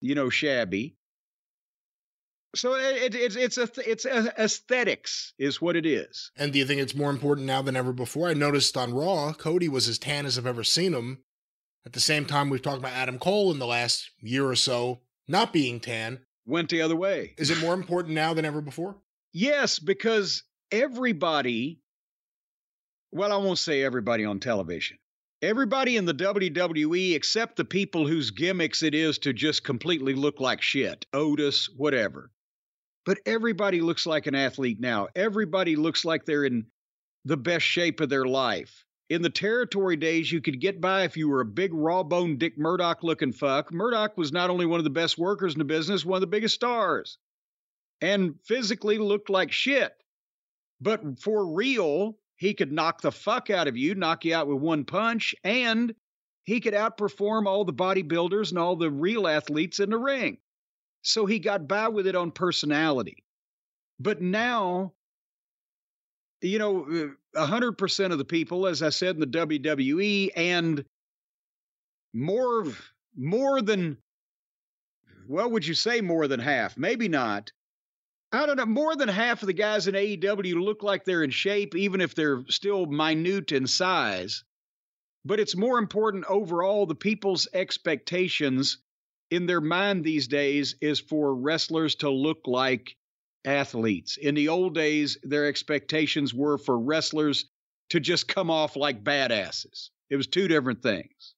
you 0.00 0.14
know, 0.14 0.30
shabby. 0.30 0.96
So 2.56 2.74
it, 2.74 3.14
it, 3.14 3.14
it's 3.14 3.36
it's 3.36 3.58
a, 3.58 3.68
it's 3.88 4.04
a, 4.04 4.34
aesthetics 4.42 5.34
is 5.38 5.62
what 5.62 5.76
it 5.76 5.86
is. 5.86 6.32
And 6.36 6.52
do 6.52 6.58
you 6.58 6.66
think 6.66 6.80
it's 6.80 6.96
more 6.96 7.10
important 7.10 7.46
now 7.46 7.62
than 7.62 7.76
ever 7.76 7.92
before? 7.92 8.28
I 8.28 8.34
noticed 8.34 8.76
on 8.76 8.92
Raw, 8.92 9.32
Cody 9.32 9.68
was 9.68 9.88
as 9.88 9.98
tan 9.98 10.26
as 10.26 10.36
I've 10.36 10.46
ever 10.46 10.64
seen 10.64 10.92
him. 10.92 11.18
At 11.86 11.92
the 11.92 12.00
same 12.00 12.26
time, 12.26 12.50
we've 12.50 12.60
talked 12.60 12.78
about 12.78 12.92
Adam 12.92 13.18
Cole 13.18 13.52
in 13.52 13.58
the 13.58 13.66
last 13.66 14.10
year 14.20 14.46
or 14.46 14.56
so 14.56 15.00
not 15.28 15.52
being 15.52 15.78
tan. 15.78 16.20
Went 16.44 16.70
the 16.70 16.82
other 16.82 16.96
way. 16.96 17.34
Is 17.38 17.50
it 17.50 17.60
more 17.60 17.74
important 17.74 18.14
now 18.14 18.34
than 18.34 18.44
ever 18.44 18.60
before? 18.60 18.96
Yes, 19.32 19.78
because 19.78 20.42
everybody, 20.72 21.80
well, 23.12 23.32
I 23.32 23.36
won't 23.36 23.58
say 23.58 23.82
everybody 23.82 24.24
on 24.24 24.40
television, 24.40 24.98
Everybody 25.42 25.96
in 25.96 26.04
the 26.04 26.12
WWE, 26.12 27.14
except 27.14 27.56
the 27.56 27.64
people 27.64 28.06
whose 28.06 28.30
gimmicks 28.30 28.82
it 28.82 28.94
is 28.94 29.16
to 29.20 29.32
just 29.32 29.64
completely 29.64 30.12
look 30.12 30.38
like 30.38 30.60
shit, 30.60 31.06
Otis, 31.14 31.70
whatever. 31.74 32.30
But 33.06 33.20
everybody 33.24 33.80
looks 33.80 34.04
like 34.04 34.26
an 34.26 34.34
athlete 34.34 34.80
now. 34.80 35.08
Everybody 35.16 35.76
looks 35.76 36.04
like 36.04 36.26
they're 36.26 36.44
in 36.44 36.66
the 37.24 37.38
best 37.38 37.64
shape 37.64 38.00
of 38.00 38.10
their 38.10 38.26
life. 38.26 38.84
In 39.08 39.22
the 39.22 39.30
territory 39.30 39.96
days, 39.96 40.30
you 40.30 40.42
could 40.42 40.60
get 40.60 40.78
by 40.78 41.04
if 41.04 41.16
you 41.16 41.26
were 41.26 41.40
a 41.40 41.46
big 41.46 41.72
raw 41.72 42.02
boned 42.02 42.38
Dick 42.38 42.58
Murdoch 42.58 43.02
looking 43.02 43.32
fuck. 43.32 43.72
Murdoch 43.72 44.18
was 44.18 44.32
not 44.32 44.50
only 44.50 44.66
one 44.66 44.78
of 44.78 44.84
the 44.84 44.90
best 44.90 45.16
workers 45.16 45.54
in 45.54 45.58
the 45.58 45.64
business, 45.64 46.04
one 46.04 46.18
of 46.18 46.20
the 46.20 46.26
biggest 46.26 46.54
stars, 46.54 47.16
and 48.02 48.34
physically 48.44 48.98
looked 48.98 49.30
like 49.30 49.52
shit. 49.52 49.94
But 50.80 51.20
for 51.20 51.46
real, 51.46 52.16
he 52.36 52.54
could 52.54 52.72
knock 52.72 53.02
the 53.02 53.12
fuck 53.12 53.50
out 53.50 53.68
of 53.68 53.76
you, 53.76 53.94
knock 53.94 54.24
you 54.24 54.34
out 54.34 54.48
with 54.48 54.58
one 54.58 54.84
punch, 54.84 55.34
and 55.44 55.94
he 56.44 56.60
could 56.60 56.74
outperform 56.74 57.46
all 57.46 57.64
the 57.64 57.72
bodybuilders 57.72 58.50
and 58.50 58.58
all 58.58 58.76
the 58.76 58.90
real 58.90 59.28
athletes 59.28 59.78
in 59.78 59.90
the 59.90 59.98
ring. 59.98 60.38
So 61.02 61.26
he 61.26 61.38
got 61.38 61.68
by 61.68 61.88
with 61.88 62.06
it 62.06 62.16
on 62.16 62.30
personality. 62.30 63.24
But 63.98 64.22
now, 64.22 64.94
you 66.40 66.58
know, 66.58 67.14
100% 67.36 68.00
uh, 68.10 68.12
of 68.12 68.18
the 68.18 68.24
people, 68.24 68.66
as 68.66 68.82
I 68.82 68.88
said 68.88 69.16
in 69.16 69.20
the 69.20 69.26
WWE, 69.26 70.30
and 70.34 70.84
more, 72.14 72.66
more 73.16 73.60
than 73.60 73.98
Well, 75.28 75.50
would 75.50 75.66
you 75.66 75.74
say 75.74 76.00
more 76.00 76.26
than 76.26 76.40
half? 76.40 76.76
Maybe 76.78 77.06
not. 77.06 77.52
I 78.32 78.46
don't 78.46 78.56
know. 78.56 78.66
More 78.66 78.94
than 78.94 79.08
half 79.08 79.42
of 79.42 79.48
the 79.48 79.52
guys 79.52 79.88
in 79.88 79.94
AEW 79.94 80.62
look 80.62 80.82
like 80.82 81.04
they're 81.04 81.24
in 81.24 81.30
shape, 81.30 81.74
even 81.74 82.00
if 82.00 82.14
they're 82.14 82.44
still 82.48 82.86
minute 82.86 83.50
in 83.50 83.66
size. 83.66 84.44
But 85.24 85.40
it's 85.40 85.56
more 85.56 85.78
important 85.78 86.24
overall, 86.26 86.86
the 86.86 86.94
people's 86.94 87.48
expectations 87.52 88.78
in 89.30 89.46
their 89.46 89.60
mind 89.60 90.04
these 90.04 90.28
days 90.28 90.76
is 90.80 91.00
for 91.00 91.34
wrestlers 91.34 91.96
to 91.96 92.10
look 92.10 92.40
like 92.46 92.96
athletes. 93.44 94.16
In 94.16 94.34
the 94.34 94.48
old 94.48 94.74
days, 94.74 95.18
their 95.22 95.46
expectations 95.46 96.32
were 96.32 96.58
for 96.58 96.78
wrestlers 96.78 97.46
to 97.90 98.00
just 98.00 98.28
come 98.28 98.50
off 98.50 98.76
like 98.76 99.04
badasses. 99.04 99.90
It 100.08 100.16
was 100.16 100.26
two 100.26 100.48
different 100.48 100.82
things. 100.82 101.34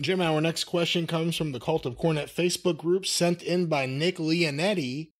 Jim, 0.00 0.20
our 0.20 0.40
next 0.40 0.64
question 0.64 1.06
comes 1.06 1.36
from 1.36 1.52
the 1.52 1.60
Cult 1.60 1.84
of 1.84 1.96
Cornette 1.96 2.32
Facebook 2.32 2.78
group 2.78 3.04
sent 3.04 3.42
in 3.42 3.66
by 3.66 3.86
Nick 3.86 4.16
Leonetti. 4.18 5.10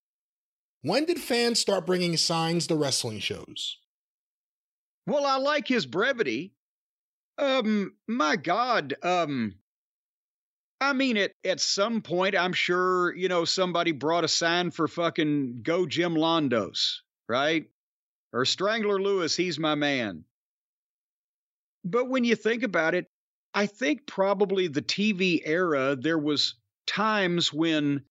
When 0.89 1.05
did 1.05 1.21
fans 1.21 1.59
start 1.59 1.85
bringing 1.85 2.17
signs 2.17 2.67
to 2.69 2.75
wrestling 2.75 3.19
shows? 3.19 3.77
Well, 5.07 5.27
I 5.27 5.37
like 5.37 5.69
his 5.69 5.85
brevity. 5.85 6.55
Um, 7.37 7.93
my 8.07 8.37
God, 8.37 8.95
um, 9.03 9.57
I 10.81 10.95
mean, 10.95 11.19
at 11.19 11.33
at 11.45 11.61
some 11.61 12.01
point, 12.01 12.35
I'm 12.35 12.55
sure 12.55 13.15
you 13.15 13.29
know 13.29 13.45
somebody 13.45 13.93
brought 13.93 14.25
a 14.25 14.29
sign 14.29 14.71
for 14.71 14.89
fucking 14.89 15.61
Go 15.63 15.85
Jim 15.85 16.15
Londos, 16.15 17.01
right? 17.29 17.67
Or 18.33 18.47
Strangler 18.47 18.99
Lewis, 18.99 19.37
he's 19.37 19.59
my 19.59 19.75
man. 19.75 20.25
But 21.85 22.09
when 22.09 22.25
you 22.25 22.35
think 22.35 22.63
about 22.63 22.95
it, 22.95 23.11
I 23.53 23.67
think 23.67 24.07
probably 24.07 24.69
the 24.69 24.81
TV 24.81 25.43
era, 25.45 25.97
there 25.97 26.19
was 26.19 26.55
times 26.87 27.53
when 27.53 28.05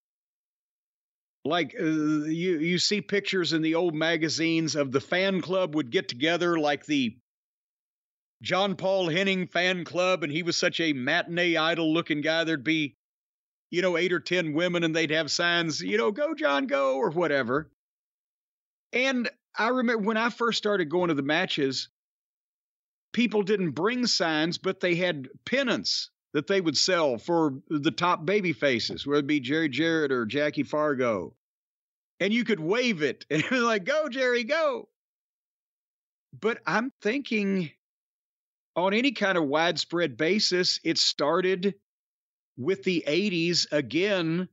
like 1.48 1.76
uh, 1.80 1.84
you 1.84 2.60
you 2.60 2.78
see 2.78 3.02
pictures 3.02 3.54
in 3.54 3.62
the 3.62 3.76
old 3.76 3.96
magazines 3.96 4.76
of 4.76 4.92
the 4.92 5.02
fan 5.02 5.42
club 5.42 5.76
would 5.76 5.90
get 5.90 6.08
together 6.08 6.60
like 6.60 6.86
the 6.86 7.18
John 8.42 8.76
Paul 8.76 9.10
Henning 9.10 9.48
fan 9.48 9.84
club 9.84 10.24
and 10.24 10.32
he 10.32 10.44
was 10.44 10.58
such 10.58 10.80
a 10.80 10.94
matinee 10.94 11.58
idol 11.58 11.94
looking 11.94 12.22
guy 12.22 12.44
there'd 12.44 12.64
be 12.64 12.96
you 13.72 13.82
know 13.82 13.98
8 13.98 14.14
or 14.14 14.20
10 14.20 14.54
women 14.54 14.84
and 14.84 14.96
they'd 14.96 15.12
have 15.12 15.32
signs 15.32 15.82
you 15.82 15.98
know 15.98 16.12
go 16.12 16.34
John 16.34 16.68
go 16.68 16.98
or 16.98 17.10
whatever 17.10 17.70
and 18.94 19.30
I 19.58 19.70
remember 19.70 20.04
when 20.04 20.18
I 20.18 20.30
first 20.30 20.58
started 20.58 20.90
going 20.90 21.08
to 21.08 21.16
the 21.16 21.24
matches 21.24 21.90
people 23.14 23.42
didn't 23.42 23.72
bring 23.72 24.06
signs 24.06 24.58
but 24.58 24.80
they 24.80 24.96
had 24.96 25.30
pennants 25.46 26.12
that 26.34 26.48
they 26.48 26.62
would 26.62 26.78
sell 26.78 27.18
for 27.18 27.56
the 27.70 27.92
top 27.92 28.26
baby 28.26 28.54
faces, 28.54 29.08
whether 29.08 29.20
it 29.20 29.28
be 29.28 29.40
Jerry 29.40 29.70
Jarrett 29.70 30.12
or 30.12 30.26
Jackie 30.26 30.64
Fargo. 30.64 31.34
And 32.20 32.34
you 32.34 32.44
could 32.44 32.60
wave 32.60 33.04
it 33.04 33.26
and 33.30 33.44
it 33.44 33.52
was 33.52 33.62
like, 33.62 33.86
go, 33.86 34.10
Jerry, 34.10 34.44
go. 34.44 34.90
But 36.40 36.60
I'm 36.66 36.92
thinking 37.02 37.72
on 38.76 38.94
any 38.94 39.12
kind 39.12 39.38
of 39.38 39.46
widespread 39.46 40.18
basis, 40.18 40.80
it 40.84 40.98
started 40.98 41.76
with 42.58 42.84
the 42.84 43.04
80s 43.08 43.72
again, 43.72 44.50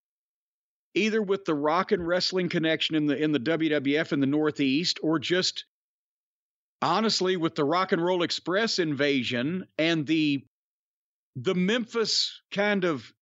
either 0.95 1.21
with 1.21 1.45
the 1.45 1.55
rock 1.55 1.93
and 1.93 2.07
wrestling 2.07 2.49
connection 2.49 2.97
in 2.97 3.07
the 3.07 3.17
in 3.17 3.33
the 3.33 3.41
WWF 3.41 4.13
in 4.13 4.21
the 4.21 4.27
Northeast, 4.27 5.01
or 5.03 5.19
just 5.19 5.65
honestly 6.81 7.37
with 7.37 7.55
the 7.55 7.65
Rock 7.65 7.93
and 7.93 8.03
Roll 8.03 8.23
Express 8.23 8.79
invasion 8.79 9.67
and 9.79 10.07
the 10.07 10.45
the 11.37 11.55
Memphis 11.55 12.41
kind 12.53 12.85
of 12.85 13.13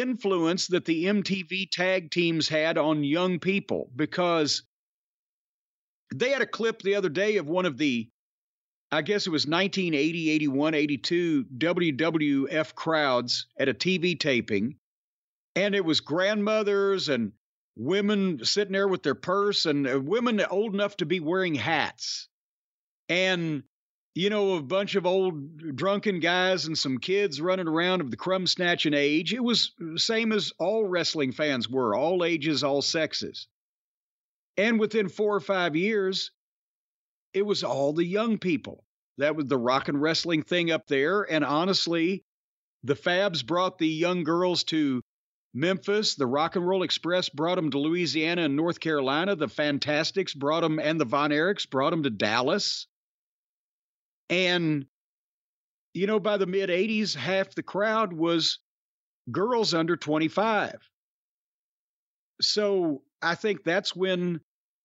influence 0.00 0.68
that 0.68 0.84
the 0.84 1.04
MTV 1.06 1.70
tag 1.70 2.10
teams 2.10 2.48
had 2.48 2.78
on 2.78 3.04
young 3.04 3.38
people 3.38 3.90
because 3.94 4.62
they 6.14 6.30
had 6.30 6.42
a 6.42 6.46
clip 6.46 6.82
the 6.82 6.94
other 6.94 7.08
day 7.08 7.36
of 7.36 7.48
one 7.48 7.66
of 7.66 7.78
the 7.78 8.08
I 8.92 9.02
guess 9.02 9.26
it 9.26 9.30
was 9.30 9.46
1980, 9.46 10.30
81, 10.30 10.74
82 10.74 11.44
WWF 11.58 12.74
crowds 12.74 13.46
at 13.58 13.68
a 13.68 13.74
TV 13.74 14.18
taping. 14.18 14.76
And 15.56 15.74
it 15.74 15.84
was 15.84 16.00
grandmothers 16.00 17.08
and 17.08 17.32
women 17.76 18.44
sitting 18.44 18.72
there 18.72 18.86
with 18.86 19.02
their 19.02 19.16
purse 19.16 19.66
and 19.66 19.88
uh, 19.88 20.00
women 20.00 20.40
old 20.40 20.72
enough 20.74 20.96
to 20.98 21.06
be 21.06 21.18
wearing 21.18 21.54
hats. 21.54 22.28
And 23.08 23.64
you 24.16 24.30
know, 24.30 24.54
a 24.54 24.62
bunch 24.62 24.94
of 24.94 25.04
old 25.04 25.76
drunken 25.76 26.20
guys 26.20 26.64
and 26.64 26.76
some 26.76 26.96
kids 26.96 27.38
running 27.38 27.68
around 27.68 28.00
of 28.00 28.10
the 28.10 28.16
crumb 28.16 28.46
snatching 28.46 28.94
age. 28.94 29.34
It 29.34 29.44
was 29.44 29.72
same 29.96 30.32
as 30.32 30.54
all 30.58 30.86
wrestling 30.86 31.32
fans 31.32 31.68
were, 31.68 31.94
all 31.94 32.24
ages, 32.24 32.64
all 32.64 32.80
sexes. 32.80 33.46
And 34.56 34.80
within 34.80 35.10
four 35.10 35.36
or 35.36 35.40
five 35.40 35.76
years, 35.76 36.30
it 37.34 37.42
was 37.42 37.62
all 37.62 37.92
the 37.92 38.06
young 38.06 38.38
people. 38.38 38.84
That 39.18 39.36
was 39.36 39.48
the 39.48 39.58
rock 39.58 39.88
and 39.88 40.00
wrestling 40.00 40.44
thing 40.44 40.70
up 40.70 40.86
there. 40.86 41.30
And 41.30 41.44
honestly, 41.44 42.24
the 42.84 42.96
Fabs 42.96 43.44
brought 43.44 43.76
the 43.76 43.86
young 43.86 44.24
girls 44.24 44.64
to 44.64 45.02
Memphis. 45.52 46.14
The 46.14 46.26
Rock 46.26 46.56
and 46.56 46.66
Roll 46.66 46.84
Express 46.84 47.28
brought 47.28 47.56
them 47.56 47.70
to 47.70 47.78
Louisiana 47.78 48.44
and 48.44 48.56
North 48.56 48.80
Carolina. 48.80 49.36
The 49.36 49.48
Fantastics 49.48 50.32
brought 50.32 50.62
them, 50.62 50.78
and 50.78 50.98
the 50.98 51.04
Von 51.04 51.32
Erichs 51.32 51.68
brought 51.68 51.90
them 51.90 52.04
to 52.04 52.10
Dallas. 52.10 52.86
And, 54.28 54.86
you 55.94 56.06
know, 56.06 56.20
by 56.20 56.36
the 56.36 56.46
mid 56.46 56.70
80s, 56.70 57.14
half 57.14 57.54
the 57.54 57.62
crowd 57.62 58.12
was 58.12 58.58
girls 59.30 59.74
under 59.74 59.96
25. 59.96 60.76
So 62.40 63.02
I 63.22 63.34
think 63.34 63.64
that's 63.64 63.94
when 63.94 64.40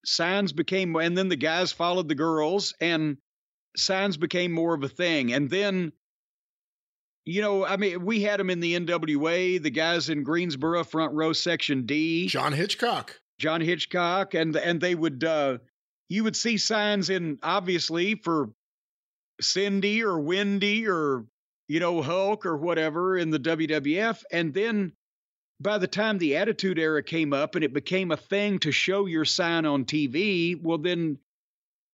signs 0.06 0.54
became, 0.54 0.96
and 0.96 1.18
then 1.18 1.30
the 1.30 1.36
guys 1.36 1.72
followed 1.72 2.08
the 2.08 2.16
girls, 2.16 2.74
and 2.80 3.18
signs 3.76 4.18
became 4.18 4.52
more 4.52 4.74
of 4.74 4.84
a 4.84 4.90
thing. 4.90 5.34
And 5.34 5.50
then, 5.50 5.92
you 7.26 7.42
know, 7.42 7.66
I 7.66 7.78
mean, 7.78 8.06
we 8.06 8.22
had 8.22 8.40
them 8.40 8.50
in 8.50 8.60
the 8.60 8.80
NWA, 8.80 9.62
the 9.62 9.70
guys 9.70 10.10
in 10.10 10.24
Greensboro, 10.24 10.84
front 10.84 11.14
row, 11.14 11.34
section 11.34 11.86
D. 11.86 12.28
John 12.28 12.54
Hitchcock. 12.54 13.20
John 13.40 13.62
Hitchcock, 13.62 14.34
and 14.34 14.56
and 14.56 14.80
they 14.80 14.96
would 14.96 15.24
uh 15.24 15.58
you 16.10 16.24
would 16.24 16.36
see 16.36 16.58
signs 16.58 17.10
in 17.10 17.40
obviously 17.42 18.16
for 18.16 18.50
Cyndi 19.42 20.02
or 20.02 20.20
Wendi 20.20 20.88
or, 20.88 21.26
you 21.68 21.80
know, 21.80 22.02
Hulk 22.02 22.46
or 22.46 22.58
whatever 22.58 23.18
in 23.18 23.30
the 23.30 23.40
WWF. 23.40 24.24
And 24.32 24.54
then 24.54 24.94
by 25.60 25.78
the 25.78 25.88
time 25.88 26.18
the 26.18 26.38
Attitude 26.38 26.80
Era 26.80 27.04
came 27.04 27.34
up 27.34 27.56
and 27.56 27.64
it 27.64 27.74
became 27.74 28.12
a 28.12 28.18
thing 28.18 28.60
to 28.60 28.72
show 28.72 29.06
your 29.06 29.26
sign 29.26 29.66
on 29.66 29.86
TV, 29.86 30.60
well, 30.62 30.78
then 30.78 31.18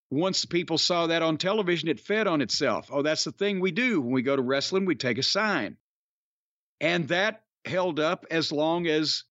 once 0.09 0.45
people 0.45 0.77
saw 0.77 1.07
that 1.07 1.21
on 1.21 1.37
television, 1.37 1.89
it 1.89 1.99
fed 1.99 2.27
on 2.27 2.41
itself. 2.41 2.89
Oh, 2.91 3.01
that's 3.01 3.25
the 3.25 3.31
thing 3.31 3.59
we 3.59 3.71
do. 3.71 3.99
When 3.99 4.11
we 4.11 4.21
go 4.21 4.35
to 4.35 4.41
wrestling, 4.41 4.85
we 4.85 4.95
take 4.95 5.17
a 5.17 5.23
sign. 5.23 5.77
And 6.79 7.07
that 7.09 7.43
held 7.65 7.99
up 7.99 8.25
as 8.31 8.51
long 8.51 8.87
as 8.87 9.23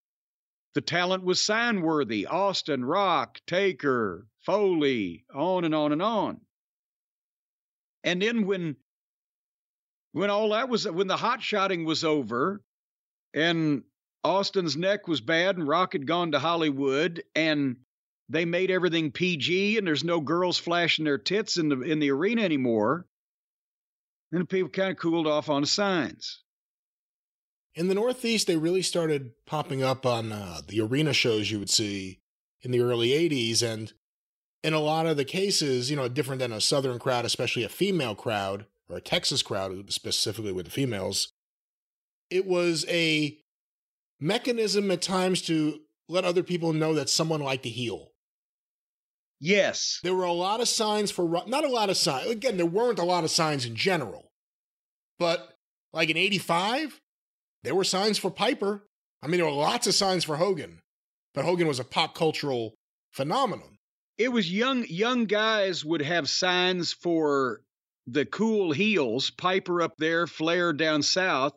the 0.75 0.83
talent 0.83 1.25
was 1.25 1.41
sign 1.41 1.81
worthy 1.81 2.27
Austin, 2.27 2.85
Rock, 2.85 3.41
Taker, 3.47 4.27
Foley, 4.45 5.25
on 5.35 5.65
and 5.65 5.75
on 5.75 5.93
and 5.93 6.03
on. 6.03 6.41
And 8.07 8.23
then 8.23 8.47
when 8.47 8.77
when 10.13 10.31
all 10.31 10.51
that 10.51 10.71
was 10.71 10.89
when 10.89 11.09
the 11.09 11.17
hot 11.17 11.43
shotting 11.43 11.85
was 11.85 12.05
over 12.05 12.63
and 13.35 13.83
Austin's 14.25 14.77
neck 14.77 15.07
was 15.09 15.21
bad 15.21 15.59
and 15.59 15.69
Rock 15.69 15.93
had 15.93 16.07
gone 16.07 16.33
to 16.33 16.39
Hollywood 16.39 17.23
and 17.35 17.77
they 18.29 18.45
made 18.45 18.71
everything 18.71 19.11
PG 19.11 19.77
and 19.77 19.87
there's 19.87 20.05
no 20.05 20.21
girls 20.21 20.57
flashing 20.57 21.05
their 21.05 21.19
tits 21.19 21.59
in 21.59 21.69
the 21.69 21.83
in 21.83 21.99
the 21.99 22.13
arena 22.13 22.43
anymore. 22.43 23.07
Then 24.33 24.47
people 24.47 24.71
kind 24.71 24.91
of 24.91 24.97
cooled 24.97 25.27
off 25.27 25.51
on 25.51 25.63
the 25.63 25.67
signs. 25.67 26.43
In 27.75 27.89
the 27.89 27.95
Northeast, 27.95 28.47
they 28.47 28.57
really 28.57 28.83
started 28.83 29.33
popping 29.47 29.83
up 29.83 30.07
on 30.07 30.33
uh, 30.33 30.61
the 30.67 30.81
arena 30.81 31.13
shows 31.13 31.51
you 31.51 31.59
would 31.59 31.71
see 31.71 32.21
in 32.63 32.71
the 32.71 32.81
early 32.81 33.11
80s. 33.11 33.63
And 33.63 33.93
in 34.67 34.75
a 34.75 34.81
lot 34.81 35.07
of 35.07 35.17
the 35.17 35.25
cases, 35.25 35.93
you 35.93 35.97
know, 35.97 36.09
different 36.09 36.41
than 36.41 36.51
a 36.51 36.61
Southern 36.61 36.99
crowd, 36.99 37.25
especially 37.25 37.63
a 37.63 37.69
female 37.69 38.17
crowd 38.17 38.67
or 38.91 38.97
a 38.97 39.01
Texas 39.01 39.41
crowd, 39.41 39.93
specifically 39.93 40.51
with 40.51 40.65
the 40.65 40.73
females, 40.73 41.33
it 42.31 42.45
was 42.47 42.85
a 42.89 43.39
mechanism 44.19 44.91
at 44.91 45.01
times 45.01 45.41
to 45.43 45.83
let 46.09 46.25
other 46.25 46.43
people 46.43 46.73
know 46.73 46.95
that 46.95 47.09
someone 47.09 47.41
liked 47.41 47.63
to 47.63 47.69
heel. 47.69 48.11
Yes. 49.39 50.01
There 50.03 50.17
were 50.17 50.25
a 50.25 50.33
lot 50.33 50.61
of 50.61 50.67
signs 50.67 51.13
for, 51.13 51.45
not 51.47 51.65
a 51.65 51.69
lot 51.69 51.89
of 51.89 51.97
signs. 51.97 52.29
Again, 52.29 52.57
there 52.57 52.67
weren't 52.67 52.99
a 52.99 53.05
lot 53.05 53.23
of 53.23 53.31
signs 53.31 53.67
in 53.67 53.77
general. 53.77 54.33
But 55.21 55.49
like 55.93 56.11
in 56.11 56.17
85, 56.17 57.01
there 57.63 57.77
were 57.77 57.85
signs 57.85 58.19
for 58.19 58.33
Piper. 58.33 58.83
I 59.23 59.29
mean, 59.29 59.37
there 59.37 59.49
were 59.49 59.53
lots 59.53 59.87
of 59.87 59.95
signs 59.95 60.25
for 60.25 60.39
Hogan, 60.39 60.81
but 61.35 61.45
Hogan 61.45 61.69
was 61.69 61.79
a 61.79 61.85
pop 61.85 62.17
cultural 62.17 62.75
phenomenon 63.13 63.76
it 64.19 64.29
was 64.33 64.51
young 64.51 64.85
young 64.89 65.27
guys 65.27 65.85
would 65.85 66.03
have 66.03 66.29
signs 66.29 66.93
for 66.93 67.61
the 68.07 68.25
cool 68.25 68.73
heels, 68.73 69.31
Piper 69.31 69.83
up 69.83 69.97
there, 69.99 70.27
Flair 70.27 70.73
down 70.73 71.03
south. 71.03 71.55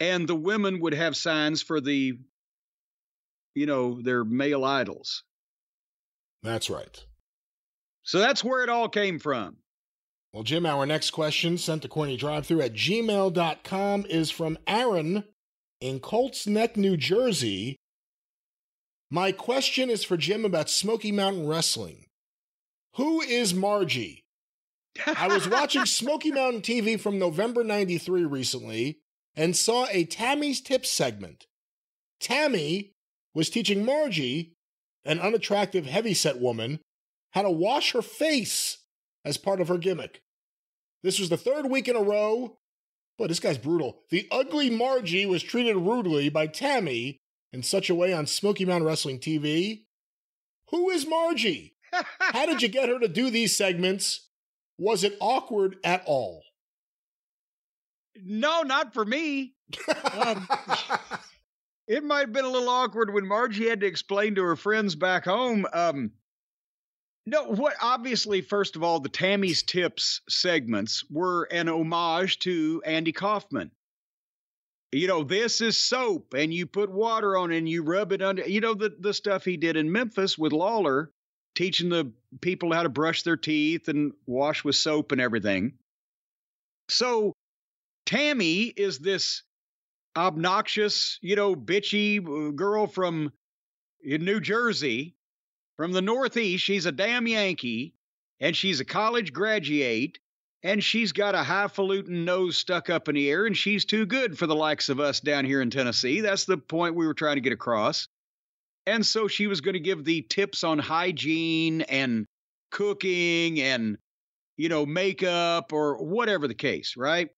and 0.00 0.26
the 0.28 0.34
women 0.34 0.80
would 0.80 0.94
have 0.94 1.16
signs 1.16 1.62
for 1.62 1.80
the, 1.80 2.18
you 3.54 3.66
know, 3.66 4.00
their 4.02 4.24
male 4.24 4.64
idols. 4.64 5.22
That's 6.42 6.68
right. 6.68 7.04
So 8.02 8.18
that's 8.18 8.42
where 8.42 8.64
it 8.64 8.68
all 8.68 8.88
came 8.88 9.20
from. 9.20 9.58
Well, 10.32 10.42
Jim, 10.42 10.66
our 10.66 10.86
next 10.86 11.10
question 11.12 11.56
sent 11.56 11.82
to 11.82 11.88
corny 11.88 12.16
drive 12.16 12.46
through 12.46 12.62
at 12.62 12.72
gmail.com 12.74 14.06
is 14.08 14.30
from 14.30 14.58
Aaron 14.66 15.24
in 15.80 16.00
Colts 16.00 16.46
Neck, 16.46 16.76
New 16.76 16.96
Jersey. 16.96 17.76
My 19.12 19.30
question 19.30 19.90
is 19.90 20.04
for 20.04 20.16
Jim 20.16 20.42
about 20.46 20.70
Smoky 20.70 21.12
Mountain 21.12 21.46
Wrestling. 21.46 22.06
Who 22.94 23.20
is 23.20 23.52
Margie? 23.52 24.24
I 25.06 25.28
was 25.28 25.46
watching 25.46 25.84
Smoky 25.84 26.30
Mountain 26.30 26.62
TV 26.62 26.98
from 26.98 27.18
November 27.18 27.62
93 27.62 28.24
recently 28.24 29.00
and 29.36 29.54
saw 29.54 29.86
a 29.90 30.06
Tammy's 30.06 30.62
Tips 30.62 30.88
segment. 30.88 31.44
Tammy 32.20 32.94
was 33.34 33.50
teaching 33.50 33.84
Margie, 33.84 34.54
an 35.04 35.20
unattractive 35.20 35.84
heavyset 35.84 36.40
woman, 36.40 36.80
how 37.32 37.42
to 37.42 37.50
wash 37.50 37.92
her 37.92 38.00
face 38.00 38.78
as 39.26 39.36
part 39.36 39.60
of 39.60 39.68
her 39.68 39.76
gimmick. 39.76 40.22
This 41.02 41.18
was 41.18 41.28
the 41.28 41.36
third 41.36 41.66
week 41.66 41.86
in 41.86 41.96
a 41.96 42.02
row. 42.02 42.56
Boy, 43.18 43.26
this 43.26 43.40
guy's 43.40 43.58
brutal. 43.58 43.98
The 44.08 44.26
ugly 44.30 44.70
Margie 44.70 45.26
was 45.26 45.42
treated 45.42 45.76
rudely 45.76 46.30
by 46.30 46.46
Tammy 46.46 47.18
in 47.52 47.62
such 47.62 47.90
a 47.90 47.94
way 47.94 48.12
on 48.12 48.26
Smoky 48.26 48.64
Mountain 48.64 48.86
Wrestling 48.86 49.18
TV. 49.18 49.84
Who 50.70 50.90
is 50.90 51.06
Margie? 51.06 51.74
How 52.18 52.46
did 52.46 52.62
you 52.62 52.68
get 52.68 52.88
her 52.88 52.98
to 52.98 53.08
do 53.08 53.30
these 53.30 53.56
segments? 53.56 54.28
Was 54.78 55.04
it 55.04 55.16
awkward 55.20 55.76
at 55.84 56.02
all? 56.06 56.42
No, 58.16 58.62
not 58.62 58.94
for 58.94 59.04
me. 59.04 59.54
Um, 60.12 60.48
it 61.86 62.02
might 62.04 62.20
have 62.20 62.32
been 62.32 62.44
a 62.44 62.50
little 62.50 62.68
awkward 62.68 63.12
when 63.12 63.26
Margie 63.26 63.68
had 63.68 63.80
to 63.80 63.86
explain 63.86 64.34
to 64.36 64.42
her 64.42 64.56
friends 64.56 64.94
back 64.94 65.24
home. 65.24 65.66
Um, 65.72 66.12
no, 67.24 67.44
what 67.44 67.74
obviously, 67.80 68.40
first 68.40 68.76
of 68.76 68.82
all, 68.82 69.00
the 69.00 69.08
Tammy's 69.08 69.62
Tips 69.62 70.22
segments 70.28 71.04
were 71.10 71.44
an 71.44 71.68
homage 71.68 72.38
to 72.40 72.82
Andy 72.84 73.12
Kaufman. 73.12 73.70
You 74.92 75.08
know, 75.08 75.24
this 75.24 75.62
is 75.62 75.78
soap, 75.78 76.34
and 76.34 76.52
you 76.52 76.66
put 76.66 76.90
water 76.90 77.36
on 77.38 77.50
it 77.50 77.58
and 77.58 77.68
you 77.68 77.82
rub 77.82 78.12
it 78.12 78.20
under. 78.20 78.46
You 78.46 78.60
know, 78.60 78.74
the, 78.74 78.94
the 79.00 79.14
stuff 79.14 79.44
he 79.44 79.56
did 79.56 79.76
in 79.76 79.90
Memphis 79.90 80.36
with 80.36 80.52
Lawler, 80.52 81.10
teaching 81.54 81.88
the 81.88 82.12
people 82.42 82.72
how 82.72 82.82
to 82.82 82.90
brush 82.90 83.22
their 83.22 83.38
teeth 83.38 83.88
and 83.88 84.12
wash 84.26 84.64
with 84.64 84.76
soap 84.76 85.12
and 85.12 85.20
everything. 85.20 85.72
So, 86.88 87.32
Tammy 88.04 88.64
is 88.64 88.98
this 88.98 89.42
obnoxious, 90.14 91.18
you 91.22 91.36
know, 91.36 91.54
bitchy 91.54 92.18
uh, 92.18 92.50
girl 92.50 92.86
from 92.86 93.32
New 94.04 94.40
Jersey 94.40 95.14
from 95.76 95.92
the 95.92 96.02
Northeast. 96.02 96.64
She's 96.64 96.86
a 96.86 96.92
damn 96.92 97.26
Yankee, 97.26 97.94
and 98.40 98.54
she's 98.54 98.80
a 98.80 98.84
college 98.84 99.32
graduate, 99.32 100.18
and 100.62 100.82
she's 100.82 101.12
got 101.12 101.34
a 101.34 101.42
highfalutin 101.42 102.24
nose 102.24 102.56
stuck 102.56 102.88
up 102.90 103.08
in 103.08 103.14
the 103.14 103.30
air, 103.30 103.46
and 103.46 103.56
she's 103.56 103.84
too 103.84 104.06
good 104.06 104.38
for 104.38 104.46
the 104.46 104.54
likes 104.54 104.88
of 104.88 105.00
us 105.00 105.20
down 105.20 105.44
here 105.44 105.60
in 105.60 105.70
Tennessee. 105.70 106.20
That's 106.20 106.44
the 106.44 106.58
point 106.58 106.94
we 106.94 107.06
were 107.06 107.14
trying 107.14 107.36
to 107.36 107.40
get 107.40 107.52
across. 107.52 108.08
And 108.86 109.04
so 109.04 109.28
she 109.28 109.46
was 109.46 109.60
going 109.60 109.74
to 109.74 109.80
give 109.80 110.04
the 110.04 110.22
tips 110.22 110.64
on 110.64 110.78
hygiene 110.78 111.82
and 111.82 112.26
cooking 112.70 113.60
and, 113.60 113.98
you 114.56 114.68
know, 114.68 114.86
makeup 114.86 115.72
or 115.72 116.02
whatever 116.02 116.48
the 116.48 116.54
case, 116.54 116.96
right? 116.96 117.30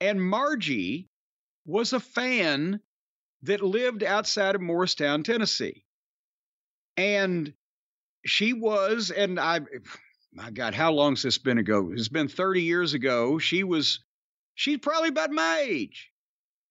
And 0.00 0.22
Margie 0.22 1.08
was 1.66 1.92
a 1.92 2.00
fan 2.00 2.80
that 3.42 3.62
lived 3.62 4.02
outside 4.02 4.54
of 4.54 4.60
Morristown, 4.60 5.22
Tennessee. 5.22 5.84
And 6.96 7.52
she 8.24 8.52
was, 8.52 9.10
and 9.10 9.38
I, 9.38 9.60
my 10.32 10.50
God, 10.50 10.74
how 10.74 10.92
long's 10.92 11.22
this 11.22 11.38
been 11.38 11.58
ago? 11.58 11.90
It's 11.92 12.08
been 12.08 12.28
30 12.28 12.62
years 12.62 12.94
ago. 12.94 13.38
She 13.38 13.64
was, 13.64 14.00
she's 14.54 14.78
probably 14.78 15.08
about 15.08 15.30
my 15.30 15.64
age, 15.66 16.10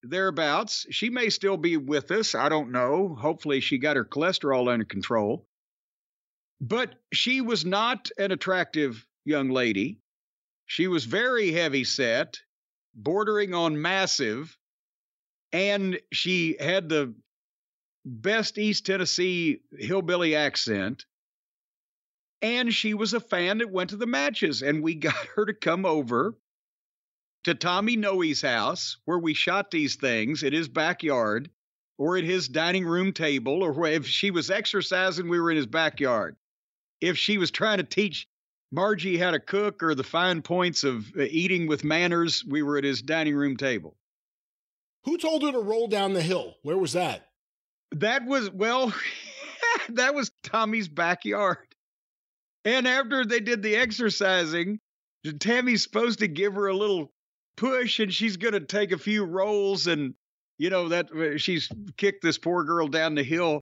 thereabouts. 0.03 0.85
She 0.91 1.09
may 1.09 1.29
still 1.29 1.57
be 1.57 1.77
with 1.77 2.11
us. 2.11 2.35
I 2.35 2.49
don't 2.49 2.71
know. 2.71 3.15
Hopefully, 3.19 3.59
she 3.59 3.77
got 3.77 3.95
her 3.95 4.05
cholesterol 4.05 4.71
under 4.71 4.85
control. 4.85 5.47
But 6.59 6.95
she 7.13 7.41
was 7.41 7.65
not 7.65 8.09
an 8.17 8.31
attractive 8.31 9.05
young 9.25 9.49
lady. 9.49 9.99
She 10.65 10.88
was 10.88 11.05
very 11.05 11.51
heavy 11.51 11.84
set, 11.84 12.39
bordering 12.95 13.53
on 13.53 13.81
massive, 13.81 14.57
and 15.51 15.99
she 16.11 16.57
had 16.59 16.89
the 16.89 17.13
best 18.05 18.57
East 18.57 18.85
Tennessee 18.85 19.61
hillbilly 19.77 20.35
accent. 20.35 21.05
And 22.41 22.73
she 22.73 22.93
was 22.93 23.14
a 23.14 23.19
fan 23.19 23.59
that 23.59 23.72
went 23.72 23.89
to 23.91 23.97
the 23.97 24.05
matches, 24.05 24.61
and 24.61 24.84
we 24.84 24.95
got 25.09 25.15
her 25.35 25.45
to 25.45 25.53
come 25.53 25.85
over 25.85 26.35
to 27.43 27.55
Tommy 27.55 27.95
Noe's 27.95 28.41
house 28.41 28.97
where 29.05 29.19
we 29.19 29.34
shot 29.34 29.72
these 29.72 29.95
things 29.95 30.43
in 30.43 30.53
his 30.53 30.68
backyard 30.68 31.49
or 31.97 32.18
at 32.18 32.23
his 32.23 32.47
dining 32.47 32.85
room 32.85 33.11
table, 33.11 33.64
or 33.64 33.72
where 33.72 33.93
if 33.93 34.05
she 34.05 34.30
was 34.30 34.51
exercising, 34.51 35.30
we 35.30 35.39
were 35.39 35.49
in 35.49 35.57
his 35.57 35.65
backyard. 35.65 36.35
If 37.01 37.18
she 37.18 37.38
was 37.38 37.49
trying 37.49 37.77
to 37.77 37.84
teach 37.84 38.27
Margie 38.72 39.18
how 39.18 39.31
to 39.31 39.39
cook 39.39 39.81
or 39.81 39.95
the 39.95 40.03
fine 40.03 40.41
points 40.41 40.84
of 40.84 41.07
uh, 41.18 41.23
eating 41.23 41.68
with 41.68 41.84
manners, 41.84 42.43
we 42.45 42.61
were 42.61 42.77
at 42.77 42.84
his 42.84 43.01
dining 43.01 43.35
room 43.35 43.57
table. 43.57 43.95
Who 45.05 45.18
told 45.18 45.41
her 45.43 45.51
to 45.51 45.59
roll 45.59 45.88
down 45.88 46.14
the 46.14 46.22
hill? 46.22 46.55
Where 46.64 46.77
was 46.77 46.93
that? 46.93 47.30
That 47.91 48.26
was, 48.26 48.51
well, 48.51 48.93
that 49.89 50.14
was 50.14 50.31
Tommy's 50.43 50.89
backyard. 50.89 51.57
And 52.68 52.85
after 52.85 53.23
they 53.23 53.39
did 53.39 53.64
the 53.64 53.77
exercising, 53.77 54.81
Tammy's 55.39 55.84
supposed 55.84 56.19
to 56.19 56.27
give 56.27 56.56
her 56.56 56.68
a 56.68 56.76
little 56.76 57.14
push 57.56 58.02
and 58.02 58.14
she's 58.14 58.35
going 58.35 58.56
to 58.56 58.60
take 58.60 58.91
a 58.91 58.98
few 58.98 59.23
rolls 59.23 59.88
and, 59.88 60.14
you 60.57 60.69
know, 60.69 60.89
that 60.89 61.10
uh, 61.10 61.38
she's 61.38 61.69
kicked 61.95 62.22
this 62.22 62.38
poor 62.38 62.65
girl 62.65 62.89
down 62.89 63.15
the 63.15 63.23
hill. 63.23 63.61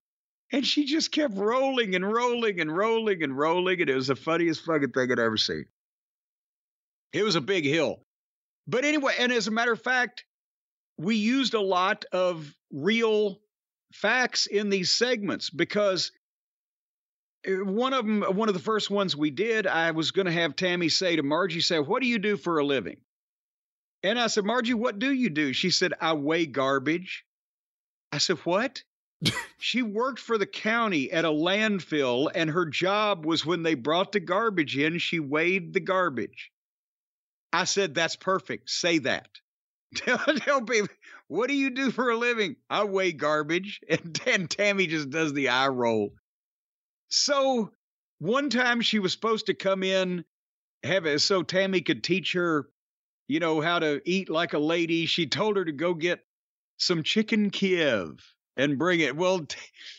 And 0.52 0.66
she 0.66 0.86
just 0.86 1.12
kept 1.12 1.38
rolling 1.38 1.94
and 1.94 2.04
rolling 2.12 2.60
and 2.60 2.76
rolling 2.76 3.22
and 3.22 3.38
rolling. 3.38 3.80
And 3.80 3.92
it 3.92 3.96
was 3.96 4.08
the 4.08 4.16
funniest 4.16 4.66
fucking 4.66 4.90
thing 4.90 5.12
I'd 5.12 5.20
ever 5.20 5.38
seen. 5.38 5.66
It 7.14 7.22
was 7.22 7.36
a 7.36 7.42
big 7.42 7.64
hill. 7.64 8.02
But 8.66 8.86
anyway, 8.86 9.14
and 9.20 9.32
as 9.32 9.48
a 9.48 9.52
matter 9.52 9.74
of 9.74 9.84
fact, 9.84 10.26
we 10.98 11.16
used 11.16 11.54
a 11.54 11.62
lot 11.62 12.06
of 12.12 12.52
real 12.74 13.40
facts 13.94 14.48
in 14.48 14.72
these 14.72 14.90
segments 14.90 15.52
because 15.52 16.12
one 17.48 17.94
of 17.94 18.06
them, 18.06 18.22
one 18.22 18.48
of 18.50 18.56
the 18.56 18.62
first 18.62 18.90
ones 18.90 19.16
we 19.16 19.30
did, 19.30 19.68
I 19.68 19.92
was 19.92 20.12
going 20.12 20.26
to 20.26 20.32
have 20.32 20.56
Tammy 20.56 20.90
say 20.90 21.16
to 21.16 21.24
Margie, 21.24 21.62
say, 21.62 21.80
What 21.80 22.02
do 22.02 22.08
you 22.08 22.20
do 22.20 22.38
for 22.38 22.60
a 22.60 22.66
living? 22.66 22.98
And 24.04 24.20
I 24.20 24.28
said, 24.28 24.46
Margie, 24.46 24.74
what 24.74 25.00
do 25.00 25.12
you 25.12 25.30
do? 25.30 25.54
She 25.54 25.70
said, 25.70 25.94
I 26.00 26.14
weigh 26.14 26.46
garbage. 26.46 27.26
I 28.12 28.18
said, 28.18 28.38
What? 28.40 28.84
she 29.58 29.82
worked 29.82 30.20
for 30.20 30.38
the 30.38 30.46
county 30.46 31.12
at 31.12 31.26
a 31.26 31.30
landfill, 31.30 32.30
and 32.34 32.50
her 32.50 32.66
job 32.66 33.26
was 33.26 33.46
when 33.46 33.64
they 33.64 33.76
brought 33.76 34.12
the 34.12 34.20
garbage 34.20 34.78
in, 34.78 34.98
she 34.98 35.20
weighed 35.20 35.74
the 35.74 35.80
garbage. 35.80 36.52
I 37.54 37.66
said, 37.66 37.94
That's 37.94 38.16
perfect. 38.16 38.70
Say 38.70 39.00
that. 39.00 39.30
Tell, 39.96 40.18
tell 40.18 40.62
people, 40.62 40.90
what 41.28 41.48
do 41.48 41.54
you 41.54 41.70
do 41.70 41.90
for 41.90 42.10
a 42.10 42.18
living? 42.18 42.58
I 42.70 42.84
weigh 42.84 43.14
garbage. 43.14 43.80
And, 43.90 44.22
and 44.26 44.50
Tammy 44.50 44.88
just 44.88 45.10
does 45.10 45.32
the 45.32 45.50
eye 45.50 45.70
roll. 45.70 46.12
So 47.10 47.72
one 48.20 48.50
time 48.50 48.82
she 48.82 49.00
was 49.00 49.12
supposed 49.12 49.48
to 49.48 49.54
come 49.54 49.84
in, 49.84 50.26
have 50.84 51.06
it 51.06 51.20
so 51.20 51.44
Tammy 51.44 51.82
could 51.82 52.04
teach 52.04 52.34
her, 52.34 52.70
you 53.28 53.40
know, 53.40 53.62
how 53.62 53.80
to 53.80 54.02
eat 54.06 54.30
like 54.30 54.54
a 54.54 54.60
lady. 54.60 55.06
She 55.06 55.28
told 55.28 55.58
her 55.58 55.66
to 55.66 55.72
go 55.72 55.94
get 55.94 56.26
some 56.78 57.04
chicken 57.04 57.50
Kiev 57.50 58.20
and 58.58 58.78
bring 58.78 59.00
it. 59.00 59.16
Well, 59.16 59.46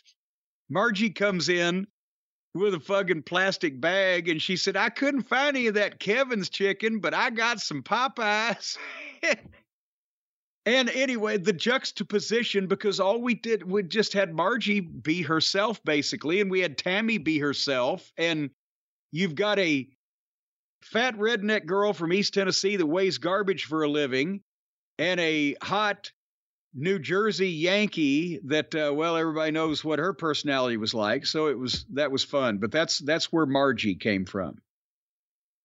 Margie 0.68 1.10
comes 1.10 1.48
in 1.48 1.86
with 2.54 2.74
a 2.74 2.80
fucking 2.80 3.22
plastic 3.22 3.80
bag 3.80 4.28
and 4.28 4.40
she 4.40 4.56
said, 4.56 4.76
I 4.76 4.88
couldn't 4.88 5.28
find 5.28 5.56
any 5.56 5.66
of 5.66 5.74
that 5.74 6.00
Kevin's 6.00 6.48
chicken, 6.48 7.00
but 7.00 7.14
I 7.14 7.30
got 7.30 7.60
some 7.60 7.82
Popeyes. 7.82 8.76
And 10.66 10.90
anyway, 10.90 11.38
the 11.38 11.52
juxtaposition, 11.52 12.66
because 12.66 12.98
all 12.98 13.22
we 13.22 13.34
did, 13.34 13.62
we 13.62 13.84
just 13.84 14.12
had 14.12 14.34
Margie 14.34 14.80
be 14.80 15.22
herself, 15.22 15.82
basically, 15.84 16.40
and 16.40 16.50
we 16.50 16.58
had 16.58 16.76
Tammy 16.76 17.18
be 17.18 17.38
herself. 17.38 18.12
And 18.18 18.50
you've 19.12 19.36
got 19.36 19.60
a 19.60 19.88
fat 20.82 21.16
redneck 21.16 21.66
girl 21.66 21.92
from 21.92 22.12
East 22.12 22.34
Tennessee 22.34 22.76
that 22.76 22.86
weighs 22.86 23.18
garbage 23.18 23.64
for 23.64 23.84
a 23.84 23.88
living, 23.88 24.42
and 24.98 25.20
a 25.20 25.54
hot 25.62 26.10
New 26.74 26.98
Jersey 26.98 27.48
Yankee 27.48 28.40
that, 28.44 28.74
uh, 28.74 28.92
well, 28.92 29.16
everybody 29.16 29.52
knows 29.52 29.84
what 29.84 30.00
her 30.00 30.12
personality 30.12 30.76
was 30.76 30.92
like. 30.92 31.26
So 31.26 31.46
it 31.46 31.58
was 31.58 31.86
that 31.94 32.10
was 32.10 32.24
fun. 32.24 32.58
But 32.58 32.72
that's 32.72 32.98
that's 32.98 33.32
where 33.32 33.46
Margie 33.46 33.94
came 33.94 34.26
from. 34.26 34.58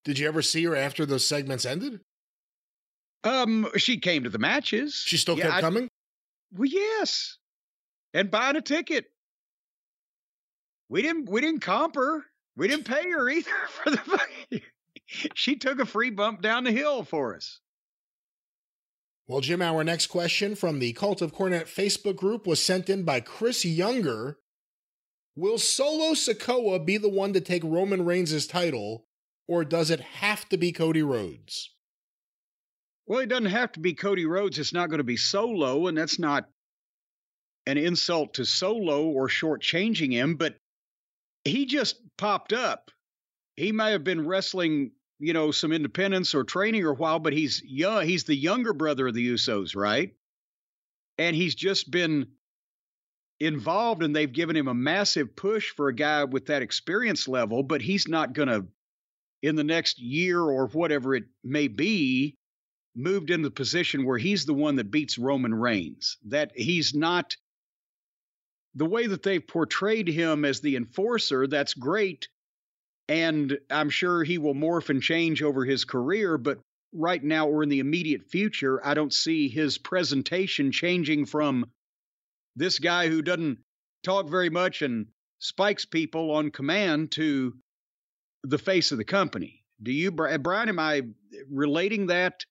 Did 0.05 0.19
you 0.19 0.27
ever 0.27 0.41
see 0.41 0.63
her 0.65 0.75
after 0.75 1.05
those 1.05 1.27
segments 1.27 1.65
ended? 1.65 2.01
Um, 3.23 3.67
she 3.77 3.97
came 3.99 4.23
to 4.23 4.29
the 4.29 4.39
matches. 4.39 4.95
She 5.05 5.17
still 5.17 5.37
Yeah, 5.37 5.43
kept 5.45 5.55
I- 5.55 5.61
coming. 5.61 5.89
Well, 6.53 6.67
yes, 6.67 7.37
and 8.13 8.29
buying 8.29 8.55
a 8.57 8.61
ticket. 8.61 9.05
We 10.89 11.01
didn't. 11.01 11.29
We 11.29 11.39
didn't 11.41 11.61
comp 11.61 11.95
her. 11.95 12.25
We 12.57 12.67
didn't 12.67 12.85
pay 12.85 13.09
her 13.11 13.29
either 13.29 13.49
for 13.69 13.91
the. 13.91 14.61
she 15.35 15.55
took 15.55 15.79
a 15.79 15.85
free 15.85 16.09
bump 16.09 16.41
down 16.41 16.65
the 16.65 16.71
hill 16.71 17.03
for 17.03 17.35
us. 17.35 17.59
Well, 19.27 19.39
Jim, 19.39 19.61
our 19.61 19.83
next 19.85 20.07
question 20.07 20.55
from 20.55 20.79
the 20.79 20.91
Cult 20.91 21.21
of 21.21 21.33
Cornette 21.33 21.67
Facebook 21.73 22.17
group 22.17 22.45
was 22.45 22.61
sent 22.61 22.89
in 22.89 23.03
by 23.03 23.21
Chris 23.21 23.63
Younger. 23.63 24.39
Will 25.37 25.57
Solo 25.57 26.11
Sikoa 26.13 26.85
be 26.85 26.97
the 26.97 27.07
one 27.07 27.31
to 27.31 27.39
take 27.39 27.63
Roman 27.63 28.03
Reigns' 28.03 28.45
title, 28.45 29.05
or 29.47 29.63
does 29.63 29.89
it 29.89 30.01
have 30.01 30.49
to 30.49 30.57
be 30.57 30.73
Cody 30.73 31.01
Rhodes? 31.01 31.73
Well, 33.11 33.19
it 33.19 33.27
doesn't 33.27 33.47
have 33.47 33.73
to 33.73 33.81
be 33.81 33.93
Cody 33.93 34.25
Rhodes. 34.25 34.57
It's 34.57 34.71
not 34.71 34.89
going 34.89 34.99
to 34.99 35.03
be 35.03 35.17
Solo, 35.17 35.87
and 35.87 35.97
that's 35.97 36.17
not 36.17 36.47
an 37.67 37.77
insult 37.77 38.35
to 38.35 38.45
Solo 38.45 39.03
or 39.03 39.27
shortchanging 39.27 40.13
him, 40.13 40.37
but 40.37 40.55
he 41.43 41.65
just 41.65 41.97
popped 42.17 42.53
up. 42.53 42.89
He 43.57 43.73
may 43.73 43.91
have 43.91 44.05
been 44.05 44.25
wrestling, 44.25 44.91
you 45.19 45.33
know, 45.33 45.51
some 45.51 45.73
independence 45.73 46.33
or 46.33 46.45
training 46.45 46.85
or 46.85 46.91
a 46.91 46.95
while, 46.95 47.19
but 47.19 47.33
he's 47.33 47.61
young. 47.65 48.05
He's 48.05 48.23
the 48.23 48.33
younger 48.33 48.71
brother 48.71 49.09
of 49.09 49.13
the 49.13 49.33
Usos, 49.33 49.75
right? 49.75 50.15
And 51.17 51.35
he's 51.35 51.55
just 51.55 51.91
been 51.91 52.27
involved, 53.41 54.03
and 54.03 54.15
they've 54.15 54.31
given 54.31 54.55
him 54.55 54.69
a 54.69 54.73
massive 54.73 55.35
push 55.35 55.69
for 55.71 55.89
a 55.89 55.93
guy 55.93 56.23
with 56.23 56.45
that 56.45 56.61
experience 56.61 57.27
level, 57.27 57.61
but 57.61 57.81
he's 57.81 58.07
not 58.07 58.31
going 58.31 58.47
to, 58.47 58.67
in 59.43 59.57
the 59.57 59.65
next 59.65 59.99
year 59.99 60.39
or 60.39 60.67
whatever 60.67 61.13
it 61.13 61.25
may 61.43 61.67
be, 61.67 62.37
moved 62.95 63.29
into 63.29 63.47
the 63.49 63.55
position 63.55 64.05
where 64.05 64.17
he's 64.17 64.45
the 64.45 64.53
one 64.53 64.75
that 64.75 64.91
beats 64.91 65.17
Roman 65.17 65.53
Reigns. 65.53 66.17
That 66.25 66.51
he's 66.55 66.93
not 66.93 67.35
the 68.75 68.85
way 68.85 69.07
that 69.07 69.23
they've 69.23 69.45
portrayed 69.45 70.07
him 70.07 70.45
as 70.45 70.61
the 70.61 70.75
enforcer, 70.75 71.47
that's 71.47 71.73
great. 71.73 72.29
And 73.07 73.57
I'm 73.69 73.89
sure 73.89 74.23
he 74.23 74.37
will 74.37 74.55
morph 74.55 74.89
and 74.89 75.03
change 75.03 75.43
over 75.43 75.65
his 75.65 75.83
career, 75.83 76.37
but 76.37 76.59
right 76.93 77.21
now 77.23 77.47
or 77.47 77.63
in 77.63 77.69
the 77.69 77.79
immediate 77.79 78.29
future, 78.29 78.85
I 78.85 78.93
don't 78.93 79.13
see 79.13 79.49
his 79.49 79.77
presentation 79.77 80.71
changing 80.71 81.25
from 81.25 81.69
this 82.55 82.79
guy 82.79 83.07
who 83.07 83.21
doesn't 83.21 83.59
talk 84.03 84.29
very 84.29 84.49
much 84.49 84.81
and 84.81 85.07
spikes 85.39 85.85
people 85.85 86.31
on 86.31 86.51
command 86.51 87.11
to 87.11 87.53
the 88.43 88.57
face 88.57 88.91
of 88.91 88.97
the 88.97 89.05
company. 89.05 89.63
Do 89.81 89.91
you, 89.91 90.11
Brian? 90.11 90.69
Am 90.69 90.79
I 90.79 91.01
relating 91.49 92.07
that 92.07 92.45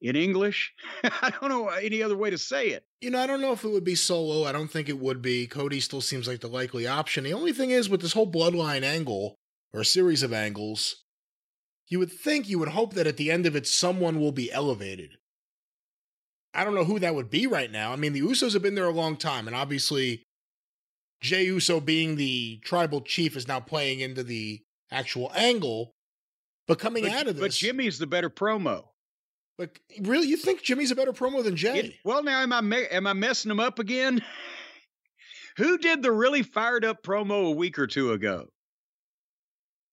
in 0.00 0.16
English? 0.16 0.72
I 1.04 1.30
don't 1.30 1.50
know 1.50 1.68
any 1.68 2.02
other 2.02 2.16
way 2.16 2.30
to 2.30 2.38
say 2.38 2.68
it. 2.68 2.84
You 3.00 3.10
know, 3.10 3.20
I 3.20 3.26
don't 3.26 3.40
know 3.40 3.52
if 3.52 3.64
it 3.64 3.70
would 3.70 3.84
be 3.84 3.94
Solo. 3.94 4.46
I 4.46 4.52
don't 4.52 4.70
think 4.70 4.88
it 4.88 4.98
would 4.98 5.22
be. 5.22 5.46
Cody 5.46 5.80
still 5.80 6.00
seems 6.00 6.28
like 6.28 6.40
the 6.40 6.48
likely 6.48 6.86
option. 6.86 7.24
The 7.24 7.34
only 7.34 7.52
thing 7.52 7.70
is, 7.70 7.88
with 7.88 8.00
this 8.02 8.12
whole 8.12 8.30
bloodline 8.30 8.82
angle, 8.82 9.36
or 9.72 9.84
series 9.84 10.22
of 10.22 10.32
angles, 10.32 11.04
you 11.88 11.98
would 11.98 12.12
think, 12.12 12.48
you 12.48 12.58
would 12.58 12.70
hope 12.70 12.94
that 12.94 13.06
at 13.06 13.16
the 13.16 13.30
end 13.30 13.46
of 13.46 13.56
it, 13.56 13.66
someone 13.66 14.20
will 14.20 14.32
be 14.32 14.52
elevated. 14.52 15.10
I 16.52 16.64
don't 16.64 16.74
know 16.74 16.84
who 16.84 16.98
that 16.98 17.14
would 17.14 17.30
be 17.30 17.46
right 17.46 17.70
now. 17.70 17.92
I 17.92 17.96
mean, 17.96 18.12
the 18.12 18.22
Usos 18.22 18.54
have 18.54 18.62
been 18.62 18.74
there 18.74 18.86
a 18.86 18.90
long 18.90 19.16
time, 19.16 19.46
and 19.46 19.54
obviously, 19.54 20.24
Jey 21.20 21.44
Uso 21.44 21.80
being 21.80 22.16
the 22.16 22.58
tribal 22.64 23.00
chief 23.02 23.36
is 23.36 23.46
now 23.46 23.60
playing 23.60 24.00
into 24.00 24.22
the 24.22 24.62
actual 24.90 25.30
angle. 25.34 25.92
But 26.66 26.78
coming 26.78 27.04
But, 27.04 27.12
out 27.12 27.26
of 27.28 27.36
this, 27.36 27.42
but 27.42 27.50
Jimmy's 27.52 27.98
the 27.98 28.06
better 28.06 28.30
promo. 28.30 28.89
But 29.60 29.78
really, 30.00 30.26
you 30.26 30.38
think 30.38 30.62
Jimmy's 30.62 30.90
a 30.90 30.96
better 30.96 31.12
promo 31.12 31.44
than 31.44 31.54
Jey? 31.54 31.78
It- 31.80 31.94
well, 32.02 32.22
now 32.22 32.40
am 32.40 32.50
I 32.50 32.88
am 32.90 33.06
I 33.06 33.12
messing 33.12 33.50
him 33.50 33.60
up 33.60 33.78
again? 33.78 34.24
Who 35.58 35.76
did 35.76 36.02
the 36.02 36.10
really 36.10 36.42
fired 36.42 36.82
up 36.82 37.02
promo 37.02 37.48
a 37.48 37.50
week 37.50 37.78
or 37.78 37.86
two 37.86 38.12
ago? 38.12 38.48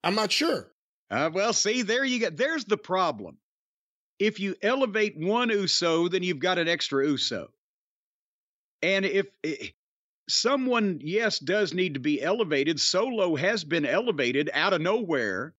I'm 0.05 0.15
not 0.15 0.31
sure. 0.31 0.71
Uh, 1.11 1.31
well, 1.33 1.51
see, 1.51 1.81
there 1.81 2.05
you 2.05 2.21
go. 2.21 2.29
There's 2.29 2.63
the 2.63 2.77
problem. 2.77 3.39
If 4.19 4.39
you 4.39 4.55
elevate 4.61 5.17
one 5.17 5.49
USO, 5.49 6.07
then 6.07 6.23
you've 6.23 6.39
got 6.39 6.57
an 6.57 6.69
extra 6.69 7.05
USO. 7.05 7.49
And 8.81 9.03
if 9.03 9.25
eh, 9.43 9.67
someone, 10.29 11.01
yes, 11.03 11.39
does 11.39 11.73
need 11.73 11.95
to 11.95 11.99
be 11.99 12.21
elevated, 12.21 12.79
Solo 12.79 13.35
has 13.35 13.65
been 13.65 13.85
elevated 13.85 14.49
out 14.53 14.71
of 14.71 14.79
nowhere 14.79 15.55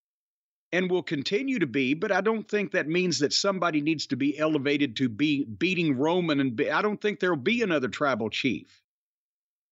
and 0.72 0.90
will 0.90 1.02
continue 1.02 1.58
to 1.58 1.66
be, 1.66 1.94
but 1.94 2.12
I 2.12 2.20
don't 2.20 2.48
think 2.48 2.72
that 2.72 2.88
means 2.88 3.18
that 3.20 3.32
somebody 3.32 3.80
needs 3.80 4.06
to 4.08 4.16
be 4.16 4.38
elevated 4.38 4.96
to 4.96 5.08
be 5.08 5.44
beating 5.44 5.96
Roman. 5.96 6.40
And 6.40 6.54
be, 6.54 6.70
I 6.70 6.82
don't 6.82 7.00
think 7.00 7.20
there'll 7.20 7.36
be 7.36 7.62
another 7.62 7.88
tribal 7.88 8.28
chief 8.28 8.82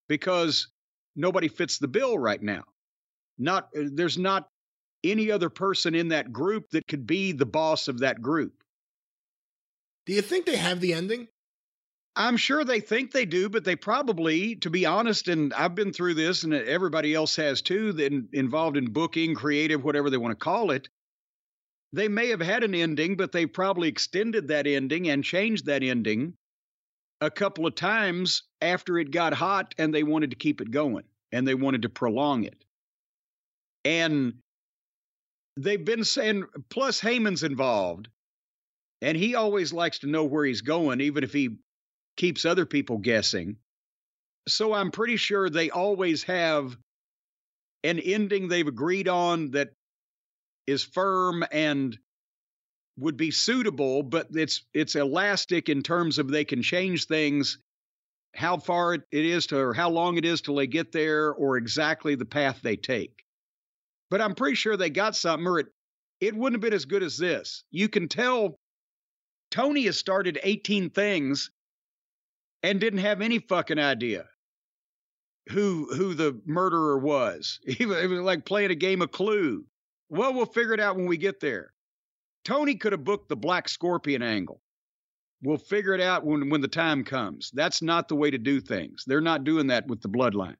because 0.08 0.68
nobody 1.14 1.48
fits 1.48 1.78
the 1.78 1.88
bill 1.88 2.18
right 2.18 2.42
now. 2.42 2.64
Not 3.38 3.68
uh, 3.76 3.88
there's 3.92 4.16
not 4.16 4.48
any 5.04 5.30
other 5.30 5.50
person 5.50 5.94
in 5.94 6.08
that 6.08 6.32
group 6.32 6.70
that 6.70 6.86
could 6.88 7.06
be 7.06 7.32
the 7.32 7.46
boss 7.46 7.88
of 7.88 7.98
that 7.98 8.22
group. 8.22 8.54
Do 10.06 10.14
you 10.14 10.22
think 10.22 10.46
they 10.46 10.56
have 10.56 10.80
the 10.80 10.94
ending? 10.94 11.28
I'm 12.18 12.38
sure 12.38 12.64
they 12.64 12.80
think 12.80 13.12
they 13.12 13.26
do, 13.26 13.50
but 13.50 13.64
they 13.64 13.76
probably, 13.76 14.56
to 14.56 14.70
be 14.70 14.86
honest, 14.86 15.28
and 15.28 15.52
I've 15.52 15.74
been 15.74 15.92
through 15.92 16.14
this, 16.14 16.44
and 16.44 16.54
everybody 16.54 17.14
else 17.14 17.36
has 17.36 17.60
too, 17.60 17.92
then 17.92 18.30
involved 18.32 18.78
in 18.78 18.90
booking, 18.90 19.34
creative, 19.34 19.84
whatever 19.84 20.08
they 20.08 20.16
want 20.16 20.32
to 20.32 20.42
call 20.42 20.70
it. 20.70 20.88
They 21.92 22.08
may 22.08 22.28
have 22.28 22.40
had 22.40 22.64
an 22.64 22.74
ending, 22.74 23.16
but 23.16 23.32
they 23.32 23.44
probably 23.44 23.88
extended 23.88 24.48
that 24.48 24.66
ending 24.66 25.10
and 25.10 25.22
changed 25.22 25.66
that 25.66 25.82
ending 25.82 26.34
a 27.20 27.30
couple 27.30 27.66
of 27.66 27.74
times 27.74 28.44
after 28.62 28.98
it 28.98 29.10
got 29.10 29.34
hot, 29.34 29.74
and 29.76 29.94
they 29.94 30.02
wanted 30.02 30.30
to 30.30 30.36
keep 30.36 30.60
it 30.60 30.70
going 30.70 31.04
and 31.32 31.46
they 31.46 31.54
wanted 31.54 31.82
to 31.82 31.88
prolong 31.88 32.44
it. 32.44 32.64
And 33.84 34.34
they've 35.56 35.84
been 35.84 36.04
saying, 36.04 36.44
plus 36.70 37.00
Heyman's 37.00 37.42
involved, 37.42 38.08
and 39.02 39.16
he 39.18 39.34
always 39.34 39.72
likes 39.72 39.98
to 40.00 40.06
know 40.06 40.24
where 40.24 40.44
he's 40.44 40.62
going, 40.62 41.00
even 41.00 41.24
if 41.24 41.32
he 41.32 41.58
keeps 42.16 42.44
other 42.44 42.66
people 42.66 42.98
guessing. 42.98 43.56
So 44.48 44.72
I'm 44.72 44.90
pretty 44.90 45.16
sure 45.16 45.50
they 45.50 45.70
always 45.70 46.22
have 46.24 46.76
an 47.84 47.98
ending 47.98 48.48
they've 48.48 48.66
agreed 48.66 49.08
on 49.08 49.52
that 49.52 49.72
is 50.66 50.82
firm 50.82 51.44
and 51.52 51.96
would 52.98 53.16
be 53.16 53.30
suitable, 53.30 54.02
but 54.02 54.28
it's 54.32 54.64
it's 54.72 54.94
elastic 54.94 55.68
in 55.68 55.82
terms 55.82 56.18
of 56.18 56.28
they 56.28 56.44
can 56.44 56.62
change 56.62 57.06
things, 57.06 57.58
how 58.34 58.58
far 58.58 58.94
it 58.94 59.04
is 59.12 59.46
to 59.48 59.58
or 59.58 59.74
how 59.74 59.90
long 59.90 60.16
it 60.16 60.24
is 60.24 60.40
till 60.40 60.56
they 60.56 60.66
get 60.66 60.92
there, 60.92 61.32
or 61.32 61.56
exactly 61.56 62.14
the 62.14 62.24
path 62.24 62.60
they 62.62 62.76
take. 62.76 63.24
But 64.10 64.20
I'm 64.20 64.34
pretty 64.34 64.56
sure 64.56 64.76
they 64.76 64.90
got 64.90 65.14
something, 65.16 65.46
or 65.46 65.60
it 65.60 65.66
it 66.20 66.34
wouldn't 66.34 66.54
have 66.54 66.68
been 66.68 66.76
as 66.76 66.86
good 66.86 67.02
as 67.02 67.18
this. 67.18 67.64
You 67.70 67.88
can 67.88 68.08
tell 68.08 68.56
Tony 69.50 69.84
has 69.84 69.98
started 69.98 70.40
18 70.42 70.90
things 70.90 71.50
and 72.66 72.80
didn't 72.80 72.98
have 72.98 73.20
any 73.20 73.38
fucking 73.38 73.78
idea 73.78 74.24
who 75.50 75.88
who 75.94 76.14
the 76.14 76.40
murderer 76.44 76.98
was. 76.98 77.60
It 77.66 77.86
was 77.86 78.20
like 78.20 78.44
playing 78.44 78.72
a 78.72 78.74
game 78.74 79.02
of 79.02 79.12
Clue. 79.12 79.64
Well, 80.08 80.34
we'll 80.34 80.46
figure 80.46 80.74
it 80.74 80.80
out 80.80 80.96
when 80.96 81.06
we 81.06 81.16
get 81.16 81.40
there. 81.40 81.72
Tony 82.44 82.76
could 82.76 82.92
have 82.92 83.04
booked 83.04 83.28
the 83.28 83.36
Black 83.36 83.68
Scorpion 83.68 84.22
angle. 84.22 84.60
We'll 85.42 85.58
figure 85.58 85.94
it 85.94 86.00
out 86.00 86.24
when 86.24 86.50
when 86.50 86.60
the 86.60 86.68
time 86.68 87.04
comes. 87.04 87.50
That's 87.54 87.82
not 87.82 88.08
the 88.08 88.16
way 88.16 88.30
to 88.30 88.38
do 88.38 88.60
things. 88.60 89.04
They're 89.06 89.20
not 89.20 89.44
doing 89.44 89.68
that 89.68 89.86
with 89.86 90.02
the 90.02 90.08
bloodline. 90.08 90.56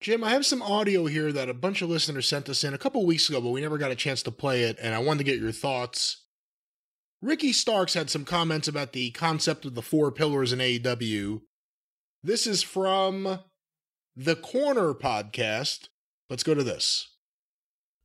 Jim, 0.00 0.24
I 0.24 0.30
have 0.30 0.46
some 0.46 0.62
audio 0.62 1.04
here 1.04 1.30
that 1.30 1.50
a 1.50 1.54
bunch 1.54 1.82
of 1.82 1.90
listeners 1.90 2.26
sent 2.26 2.48
us 2.48 2.64
in 2.64 2.72
a 2.72 2.78
couple 2.78 3.04
weeks 3.04 3.28
ago, 3.28 3.38
but 3.38 3.50
we 3.50 3.60
never 3.60 3.76
got 3.76 3.90
a 3.90 3.94
chance 3.96 4.22
to 4.22 4.30
play 4.30 4.62
it, 4.62 4.78
and 4.80 4.94
I 4.94 4.98
wanted 4.98 5.18
to 5.18 5.24
get 5.24 5.38
your 5.38 5.52
thoughts. 5.52 6.24
Ricky 7.22 7.52
Starks 7.52 7.94
had 7.94 8.08
some 8.10 8.24
comments 8.24 8.66
about 8.68 8.92
the 8.92 9.10
concept 9.10 9.64
of 9.64 9.74
the 9.74 9.82
four 9.82 10.10
pillars 10.10 10.52
in 10.52 10.58
AEW. 10.58 11.42
This 12.22 12.46
is 12.46 12.62
from 12.62 13.40
the 14.16 14.36
Corner 14.36 14.94
podcast. 14.94 15.88
Let's 16.28 16.42
go 16.42 16.54
to 16.54 16.62
this. 16.64 17.08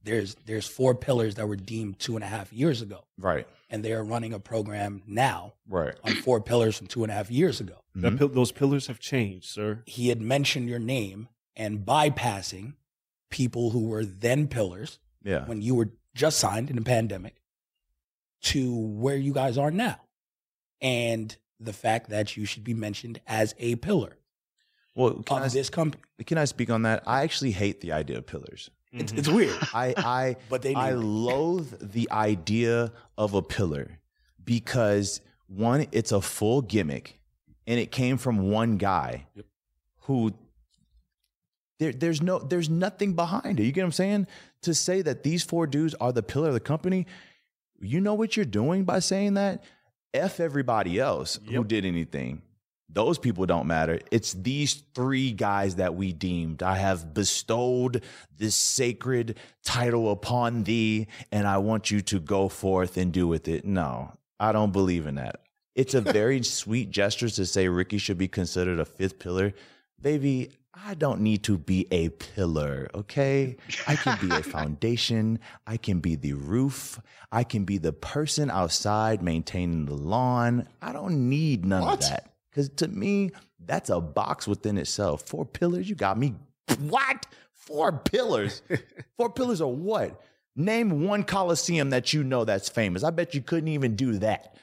there's 0.04 0.36
there's 0.46 0.68
four 0.68 0.94
pillars 0.94 1.34
that 1.36 1.48
were 1.48 1.56
deemed 1.56 1.98
two 1.98 2.16
and 2.16 2.24
a 2.24 2.28
half 2.28 2.54
years 2.54 2.80
ago, 2.82 3.06
Right. 3.18 3.48
and 3.72 3.84
they 3.84 3.92
are 3.92 4.04
running 4.04 4.34
a 4.34 4.40
program 4.40 5.02
now 5.08 5.54
Right. 5.68 5.96
on 6.04 6.14
four 6.18 6.42
pillars 6.42 6.78
from 6.78 6.86
two 6.88 7.02
and 7.04 7.12
a 7.12 7.16
half 7.16 7.32
years 7.32 7.60
ago. 7.60 7.74
Mm-hmm. 7.98 8.02
That 8.02 8.18
pil- 8.20 8.28
those 8.30 8.52
pillars 8.52 8.86
have 8.88 9.00
changed, 9.00 9.48
sir. 9.50 9.82
He 9.88 10.10
had 10.10 10.22
mentioned 10.22 10.70
your 10.70 10.78
name 10.80 11.28
and 11.56 11.80
bypassing 11.80 12.74
people 13.32 13.72
who 13.72 13.86
were 13.88 14.06
then 14.06 14.48
pillars 14.48 15.00
Yeah. 15.24 15.46
when 15.48 15.64
you 15.64 15.74
were 15.74 15.90
just 16.14 16.38
signed 16.38 16.70
in 16.70 16.78
a 16.78 16.84
pandemic 16.84 17.38
to 18.46 18.76
where 18.76 19.16
you 19.18 19.34
guys 19.34 19.58
are 19.58 19.72
now, 19.72 20.00
and 20.82 21.36
the 21.60 21.74
fact 21.74 22.10
that 22.10 22.36
you 22.38 22.46
should 22.46 22.64
be 22.64 22.74
mentioned 22.74 23.20
as 23.28 23.56
a 23.60 23.76
pillar 23.78 24.18
Well, 24.96 25.24
can 25.24 25.38
of 25.38 25.44
I, 25.44 25.48
this 25.48 25.70
company. 25.70 26.04
can 26.26 26.38
I 26.38 26.46
speak 26.46 26.70
on 26.70 26.84
that? 26.84 27.04
I 27.08 27.24
actually 27.24 27.52
hate 27.52 27.82
the 27.82 27.92
idea 27.92 28.18
of 28.18 28.28
pillars. 28.28 28.70
It's, 28.92 29.12
it's 29.12 29.28
mm-hmm. 29.28 29.36
weird, 29.36 29.58
I 29.74 29.94
I 29.98 30.36
but 30.50 30.62
they 30.62 30.74
I 30.74 30.92
it. 30.92 30.98
loathe 30.98 31.92
the 31.94 32.10
idea 32.12 32.92
of 33.18 33.34
a 33.34 33.42
pillar 33.42 34.00
because 34.44 35.22
one, 35.48 35.88
it's 35.92 36.12
a 36.12 36.22
full 36.22 36.62
gimmick, 36.62 37.20
and 37.68 37.80
it 37.80 37.92
came 37.92 38.18
from 38.18 38.50
one 38.50 38.78
guy 38.78 39.28
who 40.02 40.34
there, 41.80 41.92
there's 41.92 42.22
no 42.22 42.40
there's 42.40 42.70
nothing 42.70 43.14
behind 43.14 43.60
it. 43.60 43.64
You 43.64 43.72
get 43.72 43.82
what 43.82 43.88
I'm 43.88 43.92
saying? 43.92 44.28
To 44.62 44.74
say 44.74 45.02
that 45.02 45.24
these 45.24 45.44
four 45.44 45.68
dudes 45.68 45.94
are 45.96 46.14
the 46.14 46.24
pillar 46.24 46.48
of 46.50 46.54
the 46.54 46.60
company, 46.60 47.06
you 47.80 48.02
know 48.02 48.14
what 48.14 48.36
you're 48.36 48.46
doing 48.46 48.84
by 48.84 49.00
saying 49.00 49.36
that? 49.36 49.64
F 50.14 50.40
everybody 50.40 51.00
else 51.00 51.40
who 51.50 51.64
did 51.64 51.86
anything. 51.86 52.42
Those 52.88 53.18
people 53.18 53.46
don't 53.46 53.68
matter. 53.68 54.00
It's 54.12 54.34
these 54.34 54.84
three 54.94 55.32
guys 55.32 55.76
that 55.76 55.96
we 55.96 56.14
deemed. 56.14 56.64
I 56.64 56.78
have 56.78 57.14
bestowed 57.14 58.04
this 58.38 58.56
sacred 58.56 59.38
title 59.66 60.12
upon 60.12 60.64
thee, 60.64 61.08
and 61.32 61.46
I 61.48 61.58
want 61.58 61.92
you 61.92 62.00
to 62.02 62.20
go 62.20 62.48
forth 62.48 62.96
and 62.96 63.12
do 63.12 63.28
with 63.28 63.48
it. 63.50 63.66
No, 63.66 64.14
I 64.40 64.54
don't 64.54 64.72
believe 64.72 65.08
in 65.08 65.16
that. 65.16 65.42
It's 65.76 65.94
a 65.94 66.02
very 66.20 66.42
sweet 66.44 66.92
gesture 66.92 67.30
to 67.30 67.46
say 67.46 67.68
Ricky 67.68 67.98
should 67.98 68.18
be 68.18 68.30
considered 68.30 68.80
a 68.80 68.86
fifth 68.86 69.20
pillar. 69.20 69.54
Baby, 70.00 70.52
I 70.84 70.94
don't 70.94 71.22
need 71.22 71.44
to 71.44 71.58
be 71.58 71.88
a 71.92 72.10
pillar, 72.10 72.90
okay? 72.94 73.58
I 73.88 73.96
can 73.96 74.18
be 74.28 74.36
a 74.36 74.44
foundation. 74.58 75.40
I 75.66 75.78
can 75.78 76.00
be 76.00 76.16
the 76.16 76.34
roof. 76.34 77.00
I 77.32 77.44
can 77.44 77.64
be 77.64 77.78
the 77.78 77.94
person 77.94 78.50
outside 78.52 79.22
maintaining 79.24 79.86
the 79.86 79.96
lawn. 79.96 80.68
I 80.82 80.92
don't 80.92 81.30
need 81.30 81.66
none 81.66 81.82
What? 81.84 81.94
of 82.04 82.10
that. 82.10 82.32
Because 82.52 82.70
to 82.70 82.88
me, 82.88 83.32
that's 83.66 83.90
a 83.90 84.00
box 84.02 84.48
within 84.48 84.78
itself. 84.78 85.24
Four 85.28 85.46
pillars, 85.46 85.90
you 85.90 85.96
got 85.96 86.18
me. 86.18 86.36
What? 86.80 87.26
Four 87.54 87.94
pillars? 88.00 88.62
Four 89.18 89.32
pillars 89.32 89.62
of 89.62 89.70
what? 89.70 90.22
Name 90.56 91.04
one 91.06 91.24
coliseum 91.24 91.90
that 91.90 92.14
you 92.14 92.24
know 92.24 92.46
that's 92.46 92.70
famous. 92.70 93.04
I 93.04 93.10
bet 93.10 93.34
you 93.34 93.42
couldn't 93.42 93.70
even 93.70 93.96
do 93.96 94.20
that. 94.20 94.56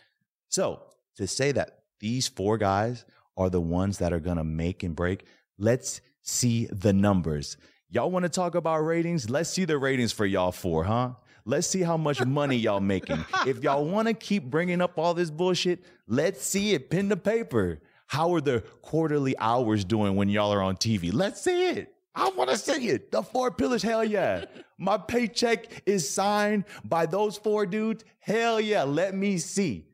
So 0.48 0.82
to 1.16 1.26
say 1.26 1.52
that 1.52 1.80
these 2.00 2.28
four 2.28 2.58
guys 2.58 3.04
are 3.36 3.50
the 3.50 3.60
ones 3.60 3.98
that 3.98 4.12
are 4.12 4.20
gonna 4.20 4.44
make 4.44 4.82
and 4.84 4.94
break, 4.96 5.24
let's 5.62 6.00
see 6.22 6.66
the 6.72 6.92
numbers. 6.92 7.56
Y'all 7.88 8.10
want 8.10 8.24
to 8.24 8.28
talk 8.28 8.54
about 8.54 8.78
ratings? 8.80 9.30
Let's 9.30 9.48
see 9.48 9.64
the 9.64 9.78
ratings 9.78 10.12
for 10.12 10.26
y'all 10.26 10.52
four, 10.52 10.84
huh? 10.84 11.12
Let's 11.44 11.66
see 11.66 11.82
how 11.82 11.96
much 11.96 12.24
money 12.24 12.56
y'all 12.56 12.80
making. 12.80 13.24
If 13.46 13.62
y'all 13.62 13.84
want 13.84 14.08
to 14.08 14.14
keep 14.14 14.44
bringing 14.44 14.80
up 14.80 14.98
all 14.98 15.14
this 15.14 15.30
bullshit, 15.30 15.84
let's 16.06 16.44
see 16.44 16.74
it. 16.74 16.90
Pen 16.90 17.08
to 17.08 17.16
paper. 17.16 17.80
How 18.06 18.34
are 18.34 18.40
the 18.40 18.60
quarterly 18.82 19.36
hours 19.38 19.84
doing 19.84 20.16
when 20.16 20.28
y'all 20.28 20.52
are 20.52 20.62
on 20.62 20.76
TV? 20.76 21.12
Let's 21.12 21.40
see 21.40 21.70
it. 21.70 21.94
I 22.14 22.28
want 22.30 22.50
to 22.50 22.56
see 22.56 22.88
it. 22.88 23.10
The 23.10 23.22
four 23.22 23.50
pillars, 23.50 23.82
hell 23.82 24.04
yeah. 24.04 24.44
My 24.78 24.98
paycheck 24.98 25.82
is 25.86 26.08
signed 26.08 26.64
by 26.84 27.06
those 27.06 27.36
four 27.36 27.66
dudes. 27.66 28.04
Hell 28.18 28.60
yeah. 28.60 28.82
Let 28.82 29.14
me 29.14 29.38
see. 29.38 29.86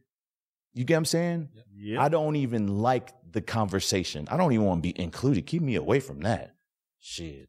You 0.74 0.84
get 0.84 0.94
what 0.94 0.98
I'm 0.98 1.04
saying? 1.04 1.48
Yeah. 1.74 2.02
I 2.02 2.08
don't 2.08 2.36
even 2.36 2.78
like 2.78 3.12
the 3.32 3.40
conversation. 3.40 4.26
I 4.30 4.36
don't 4.36 4.52
even 4.52 4.66
want 4.66 4.82
to 4.82 4.92
be 4.92 5.00
included. 5.00 5.46
Keep 5.46 5.62
me 5.62 5.74
away 5.74 6.00
from 6.00 6.20
that. 6.20 6.54
Shit. 7.00 7.48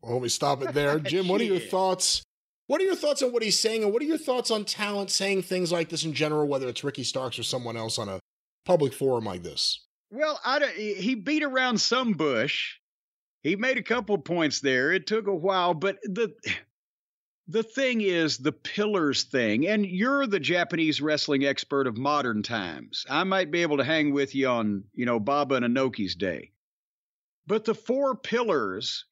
Well, 0.00 0.14
let 0.14 0.22
me 0.22 0.28
stop 0.28 0.62
it 0.62 0.72
there. 0.72 0.98
Jim, 1.00 1.28
what 1.28 1.40
are 1.40 1.44
your 1.44 1.58
thoughts? 1.58 2.22
What 2.66 2.80
are 2.80 2.84
your 2.84 2.96
thoughts 2.96 3.22
on 3.22 3.32
what 3.32 3.42
he's 3.42 3.58
saying, 3.58 3.84
and 3.84 3.92
what 3.92 4.02
are 4.02 4.06
your 4.06 4.18
thoughts 4.18 4.50
on 4.50 4.64
talent 4.64 5.10
saying 5.10 5.42
things 5.42 5.70
like 5.70 5.88
this 5.88 6.04
in 6.04 6.12
general, 6.12 6.48
whether 6.48 6.68
it's 6.68 6.82
Ricky 6.82 7.04
Starks 7.04 7.38
or 7.38 7.44
someone 7.44 7.76
else 7.76 7.98
on 7.98 8.08
a 8.08 8.18
public 8.64 8.92
forum 8.92 9.24
like 9.24 9.42
this? 9.42 9.84
Well, 10.10 10.40
I 10.44 10.58
don't, 10.58 10.72
he 10.72 11.14
beat 11.14 11.44
around 11.44 11.80
some 11.80 12.12
bush. 12.12 12.74
He 13.42 13.54
made 13.54 13.78
a 13.78 13.82
couple 13.82 14.18
points 14.18 14.60
there. 14.60 14.92
It 14.92 15.06
took 15.06 15.28
a 15.28 15.34
while, 15.34 15.74
but 15.74 15.98
the 16.02 16.32
the 17.48 17.62
thing 17.62 18.00
is 18.00 18.38
the 18.38 18.52
pillars 18.52 19.24
thing, 19.24 19.68
and 19.68 19.86
you're 19.86 20.26
the 20.26 20.40
Japanese 20.40 21.00
wrestling 21.00 21.44
expert 21.44 21.86
of 21.86 21.96
modern 21.96 22.42
times. 22.42 23.06
I 23.08 23.24
might 23.24 23.50
be 23.50 23.62
able 23.62 23.76
to 23.76 23.84
hang 23.84 24.12
with 24.12 24.34
you 24.34 24.48
on, 24.48 24.84
you 24.94 25.06
know, 25.06 25.20
Baba 25.20 25.56
and 25.56 25.64
Inoki's 25.64 26.16
day. 26.16 26.52
But 27.46 27.64
the 27.64 27.74
four 27.74 28.16
pillars, 28.16 29.04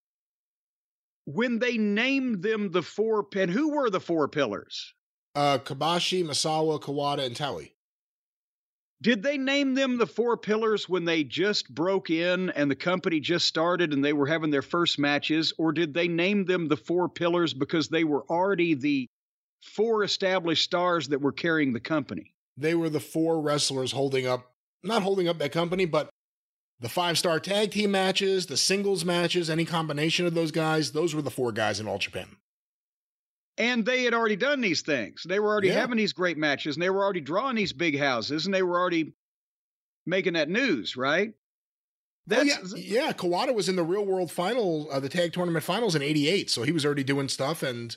when 1.24 1.60
they 1.60 1.78
named 1.78 2.42
them 2.42 2.72
the 2.72 2.82
four, 2.82 3.26
and 3.36 3.50
who 3.50 3.74
were 3.74 3.90
the 3.90 4.00
four 4.00 4.26
pillars? 4.28 4.94
Uh, 5.36 5.58
Kobashi, 5.58 6.24
Misawa, 6.24 6.80
Kawada, 6.80 7.24
and 7.24 7.36
Tally. 7.36 7.73
Did 9.04 9.22
they 9.22 9.36
name 9.36 9.74
them 9.74 9.98
the 9.98 10.06
four 10.06 10.38
pillars 10.38 10.88
when 10.88 11.04
they 11.04 11.24
just 11.24 11.68
broke 11.68 12.08
in 12.08 12.48
and 12.48 12.70
the 12.70 12.74
company 12.74 13.20
just 13.20 13.44
started 13.44 13.92
and 13.92 14.02
they 14.02 14.14
were 14.14 14.24
having 14.24 14.50
their 14.50 14.62
first 14.62 14.98
matches? 14.98 15.52
Or 15.58 15.72
did 15.72 15.92
they 15.92 16.08
name 16.08 16.46
them 16.46 16.68
the 16.68 16.78
four 16.78 17.10
pillars 17.10 17.52
because 17.52 17.88
they 17.88 18.04
were 18.04 18.24
already 18.30 18.72
the 18.72 19.06
four 19.62 20.04
established 20.04 20.64
stars 20.64 21.08
that 21.08 21.20
were 21.20 21.32
carrying 21.32 21.74
the 21.74 21.80
company? 21.80 22.32
They 22.56 22.74
were 22.74 22.88
the 22.88 22.98
four 22.98 23.42
wrestlers 23.42 23.92
holding 23.92 24.26
up, 24.26 24.50
not 24.82 25.02
holding 25.02 25.28
up 25.28 25.36
that 25.36 25.52
company, 25.52 25.84
but 25.84 26.08
the 26.80 26.88
five 26.88 27.18
star 27.18 27.38
tag 27.38 27.72
team 27.72 27.90
matches, 27.90 28.46
the 28.46 28.56
singles 28.56 29.04
matches, 29.04 29.50
any 29.50 29.66
combination 29.66 30.24
of 30.24 30.32
those 30.32 30.50
guys. 30.50 30.92
Those 30.92 31.14
were 31.14 31.20
the 31.20 31.30
four 31.30 31.52
guys 31.52 31.78
in 31.78 31.86
All 31.86 31.98
Japan. 31.98 32.36
And 33.56 33.84
they 33.86 34.02
had 34.02 34.14
already 34.14 34.36
done 34.36 34.60
these 34.60 34.82
things. 34.82 35.24
They 35.28 35.38
were 35.38 35.48
already 35.48 35.68
Yeah. 35.68 35.74
having 35.80 35.96
these 35.96 36.12
great 36.12 36.36
matches 36.36 36.74
and 36.76 36.82
they 36.82 36.90
were 36.90 37.04
already 37.04 37.20
drawing 37.20 37.54
these 37.56 37.72
big 37.72 37.98
houses 37.98 38.46
and 38.46 38.54
they 38.54 38.62
were 38.62 38.78
already 38.78 39.12
making 40.06 40.32
that 40.32 40.48
news, 40.48 40.96
right? 40.96 41.32
Oh, 42.30 42.42
yeah, 42.42 42.56
yeah. 42.74 43.12
Kawada 43.12 43.54
was 43.54 43.68
in 43.68 43.76
the 43.76 43.82
real 43.84 44.04
world 44.04 44.32
final, 44.32 44.88
uh, 44.90 44.98
the 44.98 45.10
tag 45.10 45.32
tournament 45.34 45.62
finals 45.64 45.94
in 45.94 46.00
'88, 46.02 46.48
so 46.50 46.62
he 46.62 46.72
was 46.72 46.84
already 46.86 47.04
doing 47.04 47.28
stuff, 47.28 47.62
and 47.62 47.94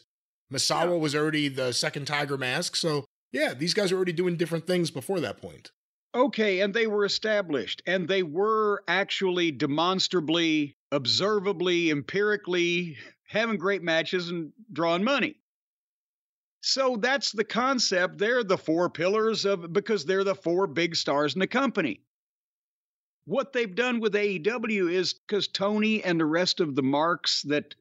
Misawa 0.53 0.99
was 0.99 1.15
already 1.15 1.47
the 1.47 1.71
second 1.71 2.07
Tiger 2.07 2.37
Mask. 2.37 2.75
So 2.75 3.05
yeah, 3.31 3.53
these 3.53 3.73
guys 3.73 3.91
were 3.91 3.95
already 3.97 4.11
doing 4.11 4.35
different 4.35 4.67
things 4.67 4.91
before 4.91 5.21
that 5.21 5.37
point. 5.37 5.71
Okay, 6.13 6.59
and 6.59 6.73
they 6.73 6.87
were 6.87 7.05
established, 7.05 7.81
and 7.87 8.07
they 8.07 8.21
were 8.21 8.83
actually 8.89 9.51
demonstrably, 9.51 10.75
observably, 10.91 11.89
empirically 11.89 12.97
having 13.29 13.57
great 13.57 13.81
matches 13.83 14.29
and 14.29 14.51
drawing 14.73 15.03
money. 15.05 15.39
So 16.61 16.97
that's 16.97 17.31
the 17.31 17.43
concept. 17.43 18.17
They're 18.17 18.43
the 18.43 18.57
four 18.57 18.89
pillars 18.89 19.45
of 19.45 19.71
because 19.71 20.05
they're 20.05 20.23
the 20.23 20.35
four 20.35 20.67
big 20.67 20.95
stars 20.95 21.33
in 21.35 21.39
the 21.39 21.47
company. 21.47 22.01
What 23.25 23.53
they've 23.53 23.73
done 23.73 23.99
with 23.99 24.13
AEW 24.13 24.91
is 24.91 25.13
because 25.13 25.47
Tony 25.47 26.03
and 26.03 26.19
the 26.19 26.25
rest 26.25 26.59
of 26.59 26.75
the 26.75 26.83
marks 26.83 27.41
that, 27.43 27.75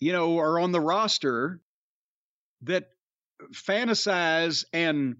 you 0.00 0.12
know, 0.12 0.38
are 0.38 0.58
on 0.58 0.72
the 0.72 0.80
roster 0.80 1.60
that 2.62 2.90
fantasize 3.52 4.64
and 4.72 5.16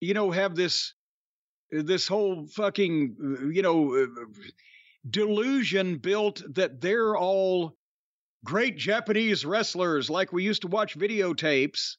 you 0.00 0.14
know 0.14 0.30
have 0.30 0.54
this 0.54 0.94
this 1.70 2.06
whole 2.06 2.46
fucking 2.46 3.50
you 3.52 3.62
know 3.62 4.06
delusion 5.08 5.96
built 5.98 6.42
that 6.54 6.80
they're 6.80 7.16
all 7.16 7.76
great 8.44 8.76
Japanese 8.76 9.44
wrestlers 9.44 10.10
like 10.10 10.32
we 10.32 10.44
used 10.44 10.62
to 10.62 10.68
watch 10.68 10.98
videotapes 10.98 11.96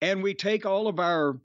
and 0.00 0.22
we 0.22 0.34
take 0.34 0.66
all 0.66 0.86
of 0.86 1.00
our 1.00 1.40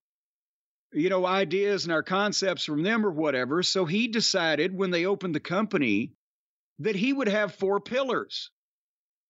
you 0.92 1.08
know 1.08 1.24
ideas 1.26 1.84
and 1.84 1.92
our 1.92 2.02
concepts 2.02 2.64
from 2.64 2.82
them 2.82 3.04
or 3.04 3.10
whatever. 3.10 3.62
So 3.62 3.84
he 3.84 4.08
decided 4.08 4.74
when 4.74 4.90
they 4.90 5.06
opened 5.06 5.34
the 5.34 5.40
company 5.40 6.12
that 6.78 6.96
he 6.96 7.12
would 7.12 7.28
have 7.28 7.54
four 7.54 7.80
pillars. 7.80 8.50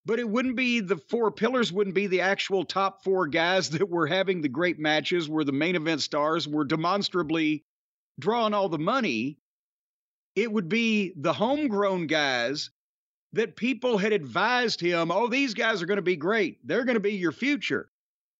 But 0.07 0.19
it 0.19 0.29
wouldn't 0.29 0.57
be 0.57 0.81
the 0.81 0.97
four 0.97 1.31
pillars 1.31 1.71
wouldn't 1.73 1.95
be 1.95 2.07
the 2.07 2.23
actual 2.23 2.65
top 2.65 3.05
four 3.05 3.27
guys 3.27 3.71
that 3.71 3.89
were 3.89 4.07
having 4.07 4.41
the 4.41 4.49
great 4.49 4.79
matches 4.79 5.29
where 5.29 5.45
the 5.45 5.53
main 5.53 5.77
event 5.77 6.01
stars 6.01 6.49
were 6.49 6.65
demonstrably 6.65 7.65
drawing 8.19 8.55
all 8.55 8.69
the 8.69 8.79
money. 8.79 9.39
It 10.35 10.51
would 10.51 10.69
be 10.69 11.13
the 11.17 11.33
homegrown 11.33 12.07
guys 12.07 12.71
that 13.33 13.57
people 13.57 13.97
had 13.99 14.13
advised 14.13 14.81
him 14.81 15.11
oh 15.11 15.29
these 15.29 15.55
guys 15.55 15.83
are 15.83 15.87
going 15.87 15.97
to 15.97 16.03
be 16.03 16.17
great. 16.17 16.59
They're 16.67 16.85
going 16.85 16.95
to 16.95 17.01
be 17.01 17.13
your 17.13 17.33
future. 17.33 17.89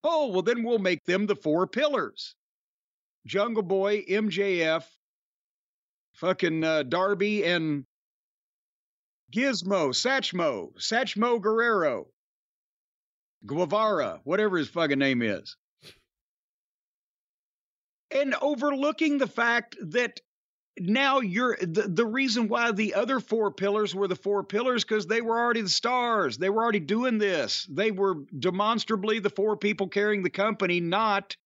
Oh 0.03 0.29
well 0.29 0.43
then 0.43 0.63
we'll 0.63 0.79
make 0.79 1.05
them 1.05 1.27
the 1.27 1.37
four 1.37 1.67
pillars. 1.67 2.35
Jungle 3.27 3.63
boy 3.63 4.03
mjf 4.03 4.85
fucking 6.15 6.65
uh, 6.65 6.83
darby 6.83 7.45
and 7.45 7.85
Gizmo, 9.33 9.91
Satchmo, 9.91 10.75
Satchmo 10.77 11.41
Guerrero, 11.41 12.09
Guevara, 13.47 14.21
whatever 14.25 14.59
his 14.59 14.69
fucking 14.69 14.99
name 14.99 15.23
is. 15.23 15.57
And 18.11 18.35
overlooking 18.43 19.19
the 19.19 19.29
fact 19.29 19.77
that 19.81 20.21
now 20.81 21.21
you're 21.21 21.57
the, 21.61 21.83
the 21.83 22.07
reason 22.07 22.49
why 22.49 22.73
the 22.73 22.95
other 22.95 23.21
four 23.21 23.51
pillars 23.53 23.95
were 23.95 24.09
the 24.09 24.17
four 24.17 24.43
pillars 24.43 24.83
because 24.83 25.07
they 25.07 25.21
were 25.21 25.39
already 25.39 25.61
the 25.61 25.69
stars. 25.69 26.39
They 26.39 26.49
were 26.49 26.63
already 26.63 26.81
doing 26.81 27.19
this. 27.19 27.67
They 27.71 27.91
were 27.91 28.25
demonstrably 28.39 29.19
the 29.19 29.31
four 29.31 29.57
people 29.57 29.89
carrying 29.89 30.23
the 30.23 30.31
company, 30.31 30.81
not 30.81 31.37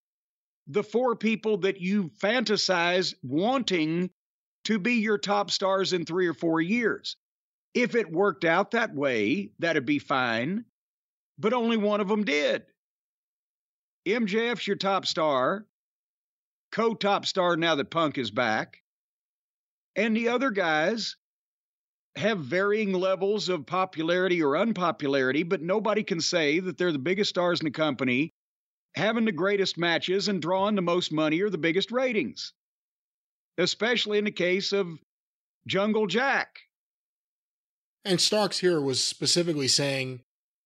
the 0.69 0.85
four 0.85 1.16
people 1.16 1.59
that 1.59 1.81
you 1.81 2.11
fantasize 2.23 3.15
wanting 3.23 4.11
to 4.65 4.78
be 4.78 4.94
your 4.94 5.19
top 5.19 5.51
stars 5.51 5.93
in 5.93 6.05
three 6.05 6.28
or 6.28 6.35
four 6.35 6.61
years. 6.61 7.16
If 7.74 7.97
it 7.97 8.12
worked 8.12 8.44
out 8.44 8.70
that 8.70 8.94
way, 8.94 9.51
that'd 9.59 9.85
be 9.85 9.98
fine. 9.98 10.65
But 11.39 11.52
only 11.52 11.77
one 11.77 12.01
of 12.01 12.06
them 12.09 12.24
did. 12.24 12.62
MJF's 14.06 14.66
your 14.66 14.77
top 14.77 15.06
star. 15.06 15.66
co 16.70 16.94
top 16.94 17.27
star 17.27 17.56
now 17.56 17.74
that 17.74 17.90
Punk 17.90 18.16
is 18.16 18.31
back. 18.31 18.84
And 19.97 20.16
the 20.16 20.29
other 20.29 20.51
guys 20.51 21.16
have 22.16 22.39
varying 22.39 22.93
levels 22.93 23.49
of 23.49 23.66
popularity 23.66 24.43
or 24.43 24.57
unpopularity, 24.57 25.43
but 25.43 25.62
nobody 25.62 26.03
can 26.03 26.21
say 26.21 26.61
that 26.61 26.79
they're 26.79 26.93
the 26.93 26.99
biggest 26.99 27.31
stars 27.31 27.61
in 27.61 27.65
the 27.65 27.71
company, 27.71 28.33
having 28.95 29.25
the 29.25 29.33
greatest 29.33 29.77
matches 29.77 30.29
and 30.29 30.41
drawing 30.41 30.77
the 30.77 30.83
most 30.83 31.12
money 31.12 31.41
or 31.41 31.51
the 31.51 31.59
biggest 31.59 31.91
ratings, 31.91 32.53
especially 33.59 34.19
in 34.19 34.25
the 34.25 34.31
case 34.31 34.73
of 34.73 34.99
Jungle 35.66 36.07
Jack. 36.07 36.61
And 38.05 38.21
Starks 38.21 38.59
here 38.59 38.81
was 38.81 39.03
specifically 39.03 39.69
saying 39.69 40.21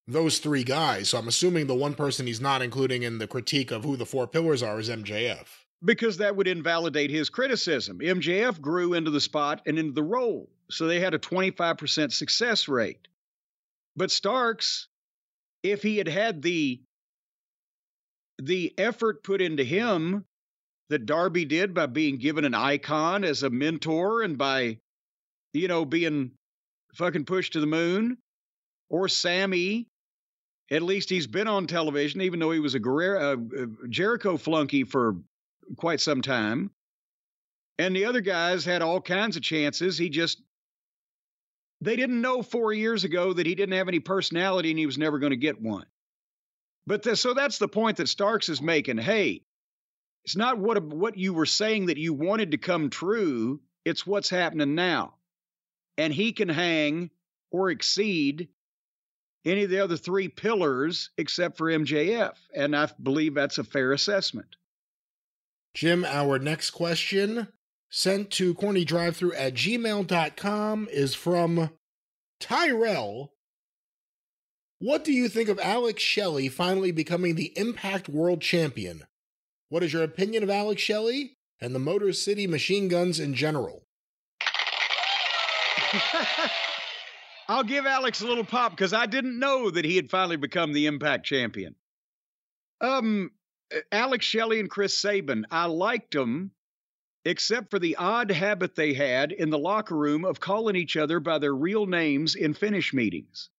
those 0.07 0.39
three 0.39 0.65
guys. 0.65 1.11
So 1.11 1.19
I'm 1.19 1.29
assuming 1.29 1.67
the 1.67 1.75
one 1.75 1.95
person 1.95 2.27
he's 2.27 2.41
not 2.41 2.63
including 2.63 3.05
in 3.05 3.19
the 3.19 3.27
critique 3.27 3.71
of 3.71 3.85
who 3.85 3.97
the 3.97 4.07
four 4.07 4.27
pillars 4.27 4.63
are 4.63 4.81
is 4.81 4.89
MJF. 4.89 5.47
Because 5.85 6.17
that 6.17 6.35
would 6.35 6.49
invalidate 6.49 7.11
his 7.11 7.31
criticism. 7.31 8.01
MJF 8.01 8.61
grew 8.61 8.95
into 8.95 9.11
the 9.11 9.21
spot 9.21 9.63
and 9.67 9.79
into 9.79 9.93
the 9.93 10.03
role. 10.03 10.49
So 10.71 10.87
they 10.87 11.01
had 11.01 11.15
a 11.15 11.19
25% 11.19 12.13
success 12.13 12.69
rate. 12.69 13.07
But 13.97 14.11
Starks, 14.11 14.89
if 15.63 15.83
he 15.83 15.99
had 15.99 16.09
had 16.09 16.43
the 16.43 16.81
the 18.41 18.73
effort 18.79 19.25
put 19.25 19.41
into 19.41 19.65
him 19.65 20.25
that 20.91 21.07
Darby 21.07 21.45
did 21.45 21.75
by 21.75 21.87
being 21.87 22.19
given 22.19 22.45
an 22.45 22.55
icon 22.55 23.25
as 23.25 23.43
a 23.43 23.51
mentor 23.51 24.23
and 24.23 24.39
by, 24.39 24.79
you 25.53 25.69
know, 25.69 25.85
being 25.85 26.31
fucking 26.95 27.25
pushed 27.25 27.55
to 27.55 27.61
the 27.61 27.67
moon, 27.67 28.17
or 28.89 29.09
Sammy, 29.09 29.89
at 30.71 30.83
least 30.83 31.11
he's 31.11 31.27
been 31.27 31.49
on 31.49 31.67
television, 31.67 32.21
even 32.21 32.39
though 32.41 32.53
he 32.53 32.61
was 32.61 32.75
a 32.75 32.79
Guerrero, 32.79 33.33
uh, 33.33 33.67
Jericho 33.89 34.37
flunky 34.37 34.85
for 34.85 35.17
quite 35.77 36.01
some 36.01 36.23
time. 36.23 36.70
And 37.78 37.95
the 37.95 38.07
other 38.07 38.20
guys 38.20 38.65
had 38.65 38.82
all 38.82 39.01
kinds 39.01 39.36
of 39.36 39.43
chances. 39.43 39.97
He 39.97 40.09
just, 40.09 40.43
they 41.81 41.97
didn't 41.97 42.20
know 42.20 42.43
four 42.43 42.73
years 42.73 43.05
ago 43.05 43.32
that 43.32 43.47
he 43.47 43.55
didn't 43.55 43.77
have 43.77 43.89
any 43.89 44.01
personality 44.01 44.70
and 44.70 44.78
he 44.78 44.86
was 44.86 44.99
never 44.99 45.19
going 45.19 45.31
to 45.31 45.36
get 45.36 45.61
one. 45.61 45.86
But 46.86 47.03
the, 47.03 47.16
so 47.16 47.35
that's 47.35 47.59
the 47.59 47.69
point 47.69 47.99
that 47.99 48.09
Starks 48.09 48.49
is 48.49 48.62
making. 48.62 48.99
Hey, 48.99 49.43
it's 50.24 50.36
not 50.36 50.59
what 50.59 50.82
what 50.82 51.16
you 51.16 51.32
were 51.32 51.47
saying 51.47 51.86
that 51.86 51.99
you 51.99 52.12
wanted 52.12 52.51
to 52.51 52.59
come 52.59 52.90
true. 52.90 53.61
It's 53.85 54.07
what's 54.07 54.31
happening 54.31 54.74
now, 54.74 55.15
and 55.97 56.12
he 56.12 56.32
can 56.32 56.49
hang 56.49 57.11
or 57.51 57.70
exceed 57.70 58.49
any 59.45 59.65
of 59.65 59.70
the 59.70 59.81
other 59.81 59.97
three 59.97 60.28
pillars 60.28 61.11
except 61.16 61.57
for 61.57 61.70
MJF, 61.70 62.35
and 62.55 62.77
I 62.77 62.89
believe 63.03 63.35
that's 63.35 63.59
a 63.59 63.65
fair 63.65 63.93
assessment. 63.93 64.57
Jim, 65.74 66.05
our 66.05 66.39
next 66.39 66.70
question 66.70 67.49
sent 67.90 68.31
to 68.32 68.55
cornydrivethru 68.55 69.32
at 69.36 69.55
gmail.com 69.55 70.89
is 70.90 71.15
from 71.15 71.70
Tyrell 72.40 73.32
what 74.81 75.05
do 75.05 75.12
you 75.12 75.28
think 75.28 75.49
of 75.49 75.59
Alex 75.59 76.01
Shelley 76.01 76.49
finally 76.49 76.93
becoming 76.93 77.35
the 77.35 77.53
Impact 77.59 78.09
World 78.09 78.40
Champion? 78.40 79.03
What 79.70 79.82
is 79.82 79.93
your 79.93 80.05
opinion 80.05 80.45
of 80.45 80.51
Alex 80.51 80.81
Shelley 80.81 81.36
and 81.61 81.74
the 81.74 81.81
Motor 81.81 82.12
City 82.12 82.47
Machine 82.47 82.86
Guns 82.86 83.19
in 83.19 83.35
general? 83.35 83.82
I'll 87.49 87.65
give 87.65 87.86
Alex 87.86 88.20
a 88.20 88.27
little 88.27 88.45
pop 88.45 88.70
because 88.70 88.93
I 88.93 89.07
didn't 89.07 89.40
know 89.40 89.69
that 89.70 89.85
he 89.85 89.97
had 89.97 90.11
finally 90.11 90.36
become 90.36 90.73
the 90.73 90.86
Impact 90.86 91.27
Champion. 91.27 91.74
Um, 92.81 93.32
Alex 93.93 94.24
Shelley 94.24 94.61
and 94.61 94.70
Chris 94.70 94.99
Sabin, 94.99 95.47
I 95.51 95.66
liked 95.66 96.12
them, 96.12 96.53
except 97.24 97.70
for 97.70 97.78
the 97.78 97.97
odd 97.97 98.31
habit 98.31 98.74
they 98.74 98.95
had 98.95 99.32
in 99.32 99.51
the 99.51 99.59
locker 99.59 99.97
room 99.97 100.24
of 100.24 100.40
calling 100.40 100.77
each 100.77 100.97
other 100.97 101.20
by 101.20 101.39
their 101.39 101.55
real 101.55 101.86
names 101.86 102.35
in 102.35 102.55
finish 102.55 102.95
meetings 102.95 103.51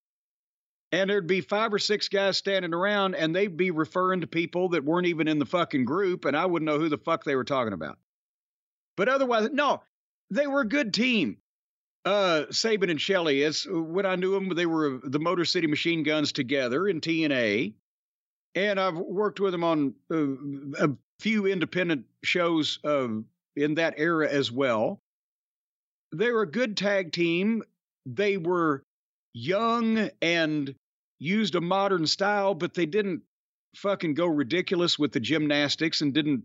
and 0.91 1.09
there'd 1.09 1.27
be 1.27 1.41
five 1.41 1.73
or 1.73 1.79
six 1.79 2.09
guys 2.09 2.37
standing 2.37 2.73
around 2.73 3.15
and 3.15 3.35
they'd 3.35 3.57
be 3.57 3.71
referring 3.71 4.21
to 4.21 4.27
people 4.27 4.69
that 4.69 4.83
weren't 4.83 5.07
even 5.07 5.27
in 5.27 5.39
the 5.39 5.45
fucking 5.45 5.85
group 5.85 6.25
and 6.25 6.35
I 6.35 6.45
wouldn't 6.45 6.69
know 6.69 6.79
who 6.79 6.89
the 6.89 6.97
fuck 6.97 7.23
they 7.23 7.35
were 7.35 7.43
talking 7.43 7.73
about. 7.73 7.97
But 8.97 9.09
otherwise, 9.09 9.49
no, 9.51 9.81
they 10.31 10.47
were 10.47 10.61
a 10.61 10.67
good 10.67 10.93
team. 10.93 11.37
Uh, 12.05 12.45
Sabin 12.49 12.89
and 12.89 12.99
Shelley, 12.99 13.43
as 13.43 13.67
when 13.69 14.05
I 14.05 14.15
knew 14.15 14.31
them, 14.33 14.49
they 14.49 14.65
were 14.65 14.99
the 15.03 15.19
Motor 15.19 15.45
City 15.45 15.67
Machine 15.67 16.03
Guns 16.03 16.31
together 16.31 16.87
in 16.87 17.01
TNA. 17.01 17.73
And 18.55 18.79
I've 18.79 18.97
worked 18.97 19.39
with 19.39 19.51
them 19.51 19.63
on 19.63 19.93
uh, 20.11 20.85
a 20.85 20.89
few 21.19 21.45
independent 21.45 22.05
shows 22.23 22.79
uh, 22.83 23.07
in 23.55 23.75
that 23.75 23.95
era 23.97 24.29
as 24.29 24.51
well. 24.51 24.99
They 26.13 26.31
were 26.31 26.41
a 26.41 26.51
good 26.51 26.75
tag 26.75 27.11
team. 27.11 27.63
They 28.05 28.37
were 28.37 28.83
young 29.33 30.09
and 30.21 30.73
used 31.19 31.55
a 31.55 31.61
modern 31.61 32.07
style, 32.07 32.55
but 32.55 32.73
they 32.73 32.85
didn't 32.85 33.21
fucking 33.75 34.15
go 34.15 34.25
ridiculous 34.25 34.97
with 34.97 35.11
the 35.11 35.19
gymnastics 35.19 36.01
and 36.01 36.13
didn't, 36.13 36.43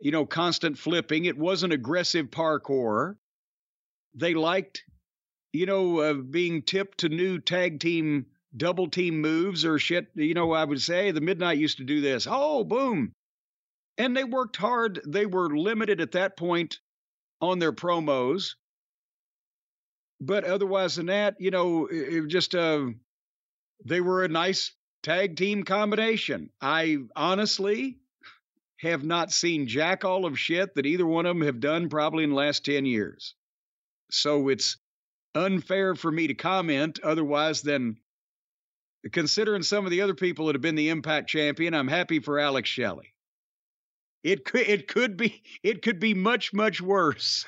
you 0.00 0.10
know, 0.10 0.26
constant 0.26 0.76
flipping. 0.76 1.26
It 1.26 1.38
wasn't 1.38 1.72
aggressive 1.72 2.26
parkour. 2.30 3.16
They 4.14 4.34
liked, 4.34 4.82
you 5.52 5.66
know, 5.66 5.98
uh, 6.00 6.14
being 6.14 6.62
tipped 6.62 6.98
to 6.98 7.08
new 7.08 7.38
tag 7.38 7.78
team 7.78 8.26
double 8.56 8.88
team 8.88 9.20
moves 9.20 9.64
or 9.64 9.78
shit. 9.78 10.08
You 10.14 10.34
know, 10.34 10.52
I 10.52 10.64
would 10.64 10.80
say 10.80 11.10
the 11.10 11.20
Midnight 11.20 11.58
used 11.58 11.78
to 11.78 11.84
do 11.84 12.00
this. 12.00 12.26
Oh, 12.28 12.64
boom. 12.64 13.12
And 13.98 14.16
they 14.16 14.24
worked 14.24 14.56
hard. 14.56 15.00
They 15.06 15.26
were 15.26 15.56
limited 15.56 16.00
at 16.00 16.12
that 16.12 16.36
point 16.36 16.78
on 17.40 17.58
their 17.58 17.72
promos 17.72 18.54
but 20.20 20.44
otherwise 20.44 20.96
than 20.96 21.06
that, 21.06 21.36
you 21.38 21.50
know, 21.50 21.86
it, 21.86 22.14
it 22.14 22.26
just 22.28 22.54
uh, 22.54 22.86
they 23.84 24.00
were 24.00 24.24
a 24.24 24.28
nice 24.28 24.72
tag 25.02 25.36
team 25.36 25.62
combination. 25.62 26.50
I 26.60 26.98
honestly 27.16 27.98
have 28.80 29.02
not 29.02 29.32
seen 29.32 29.66
jack 29.66 30.04
all 30.04 30.26
of 30.26 30.38
shit 30.38 30.74
that 30.74 30.86
either 30.86 31.06
one 31.06 31.26
of 31.26 31.36
them 31.36 31.46
have 31.46 31.60
done 31.60 31.88
probably 31.88 32.24
in 32.24 32.30
the 32.30 32.36
last 32.36 32.64
10 32.64 32.84
years. 32.86 33.34
So 34.10 34.48
it's 34.48 34.76
unfair 35.34 35.94
for 35.94 36.10
me 36.10 36.26
to 36.26 36.34
comment 36.34 36.98
otherwise 37.02 37.62
than 37.62 37.96
considering 39.12 39.62
some 39.62 39.84
of 39.84 39.90
the 39.90 40.02
other 40.02 40.14
people 40.14 40.46
that 40.46 40.54
have 40.54 40.62
been 40.62 40.74
the 40.74 40.88
impact 40.88 41.28
champion 41.28 41.74
i'm 41.74 41.88
happy 41.88 42.20
for 42.20 42.38
alex 42.38 42.68
shelley 42.68 43.12
it 44.22 44.44
could 44.44 44.68
it 44.68 44.88
could 44.88 45.16
be 45.16 45.42
it 45.62 45.82
could 45.82 45.98
be 45.98 46.14
much 46.14 46.52
much 46.52 46.80
worse 46.80 47.46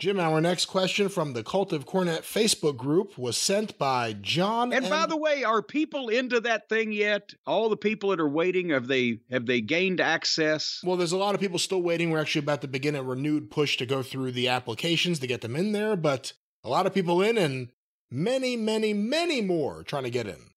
Jim, 0.00 0.18
our 0.18 0.40
next 0.40 0.64
question 0.64 1.10
from 1.10 1.34
the 1.34 1.42
Cult 1.42 1.74
of 1.74 1.84
Cornette 1.84 2.22
Facebook 2.22 2.78
group 2.78 3.18
was 3.18 3.36
sent 3.36 3.76
by 3.76 4.14
John. 4.14 4.72
And 4.72 4.86
M. 4.86 4.90
by 4.90 5.04
the 5.04 5.16
way, 5.16 5.44
are 5.44 5.60
people 5.60 6.08
into 6.08 6.40
that 6.40 6.70
thing 6.70 6.90
yet? 6.90 7.34
All 7.46 7.68
the 7.68 7.76
people 7.76 8.08
that 8.08 8.18
are 8.18 8.26
waiting 8.26 8.70
have 8.70 8.86
they 8.86 9.18
have 9.30 9.44
they 9.44 9.60
gained 9.60 10.00
access? 10.00 10.80
Well, 10.82 10.96
there's 10.96 11.12
a 11.12 11.18
lot 11.18 11.34
of 11.34 11.40
people 11.42 11.58
still 11.58 11.82
waiting. 11.82 12.10
We're 12.10 12.20
actually 12.20 12.38
about 12.38 12.62
to 12.62 12.68
begin 12.68 12.96
a 12.96 13.02
renewed 13.02 13.50
push 13.50 13.76
to 13.76 13.84
go 13.84 14.02
through 14.02 14.32
the 14.32 14.48
applications 14.48 15.18
to 15.18 15.26
get 15.26 15.42
them 15.42 15.54
in 15.54 15.72
there, 15.72 15.96
but 15.96 16.32
a 16.64 16.70
lot 16.70 16.86
of 16.86 16.94
people 16.94 17.20
in 17.20 17.36
and 17.36 17.68
many, 18.10 18.56
many, 18.56 18.92
many 18.92 19.40
more 19.40 19.82
trying 19.82 20.04
to 20.04 20.10
get 20.10 20.26
in. 20.26 20.50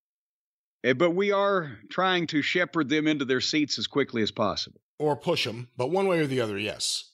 Eh, 0.84 0.93
but 0.93 1.11
we 1.11 1.31
are 1.31 1.77
trying 1.89 2.27
to 2.27 2.41
shepherd 2.41 2.89
them 2.89 3.07
into 3.07 3.25
their 3.25 3.41
seats 3.41 3.77
as 3.77 3.88
quickly 3.88 4.21
as 4.21 4.31
possible. 4.31 4.81
Or 4.99 5.15
push 5.15 5.45
them, 5.45 5.69
but 5.77 5.91
one 5.91 6.07
way 6.07 6.19
or 6.19 6.27
the 6.27 6.41
other, 6.41 6.57
yes. 6.57 7.11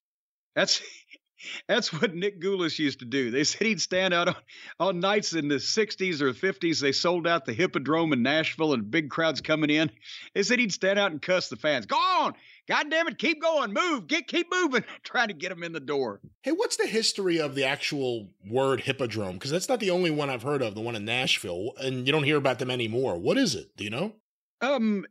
That's 0.56 0.82
that's 1.68 1.94
what 1.94 2.14
Nick 2.14 2.42
Gulas 2.42 2.78
used 2.78 3.00
to 3.00 3.06
do. 3.06 3.32
They 3.32 3.44
said 3.44 3.68
he'd 3.68 3.82
stand 3.82 4.14
out 4.14 4.30
on, 4.30 4.36
on 4.80 5.00
nights 5.00 5.34
in 5.34 5.48
the 5.48 5.56
60s 5.56 6.22
or 6.22 6.34
50s. 6.34 6.82
They 6.82 6.92
sold 6.92 7.28
out 7.28 7.46
the 7.46 7.54
Hippodrome 7.54 8.14
in 8.14 8.24
Nashville 8.24 8.74
and 8.74 8.92
big 8.92 9.10
crowds 9.10 9.42
coming 9.42 9.70
in. 9.70 9.90
They 10.34 10.44
said 10.44 10.60
he'd 10.60 10.74
stand 10.74 11.00
out 11.00 11.12
and 11.12 11.22
cuss 11.22 11.50
the 11.50 11.56
fans. 11.56 11.86
Go 11.86 11.96
on. 11.96 12.34
God 12.70 12.92
damn 12.92 13.08
it. 13.08 13.18
Keep 13.18 13.42
going. 13.42 13.74
Move. 13.74 14.08
Get, 14.08 14.28
keep 14.28 14.48
moving. 14.52 14.84
Trying 15.04 15.30
to 15.30 15.34
get 15.34 15.50
them 15.50 15.64
in 15.64 15.74
the 15.74 15.80
door. 15.80 16.22
Hey, 16.44 16.52
what's 16.52 16.78
the 16.78 16.86
history 16.86 17.40
of 17.40 17.56
the 17.56 17.66
actual 17.66 18.30
word 18.48 18.82
Hippodrome? 18.82 19.34
Because 19.34 19.50
that's 19.50 19.68
not 19.68 19.80
the 19.80 19.90
only 19.90 20.12
one 20.12 20.30
I've 20.30 20.44
heard 20.44 20.62
of, 20.62 20.76
the 20.76 20.82
one 20.82 20.96
in 20.96 21.04
Nashville. 21.04 21.72
And 21.82 22.06
you 22.06 22.14
don't 22.14 22.24
hear 22.24 22.38
about 22.38 22.60
them 22.60 22.70
anymore. 22.70 23.18
What 23.18 23.40
is 23.40 23.56
it? 23.56 23.76
Do 23.76 23.84
you 23.84 23.90
know? 23.90 24.14
Um, 24.62 25.06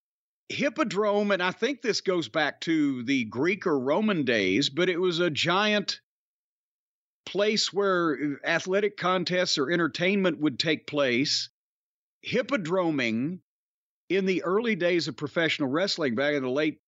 Hippodrome, 0.49 1.33
and 1.33 1.43
I 1.43 1.51
think 1.51 1.83
this 1.83 2.01
goes 2.01 2.29
back 2.29 2.61
to 2.63 3.03
the 3.03 3.25
Greek 3.25 3.67
or 3.67 3.79
Roman 3.79 4.25
days, 4.25 4.71
but 4.71 4.89
it 4.89 5.01
was 5.01 5.19
a 5.19 5.29
giant 5.29 6.01
place 7.27 7.73
where 7.73 8.15
uh, 8.15 8.47
athletic 8.47 8.97
contests 8.97 9.59
or 9.59 9.71
entertainment 9.71 10.41
would 10.41 10.59
take 10.61 10.87
place. 10.87 11.51
Hippodroming 12.25 13.41
in 14.09 14.27
the 14.27 14.45
early 14.45 14.77
days 14.77 15.09
of 15.09 15.17
professional 15.17 15.69
wrestling, 15.69 16.15
back 16.15 16.35
in 16.35 16.43
the 16.43 16.49
late, 16.49 16.81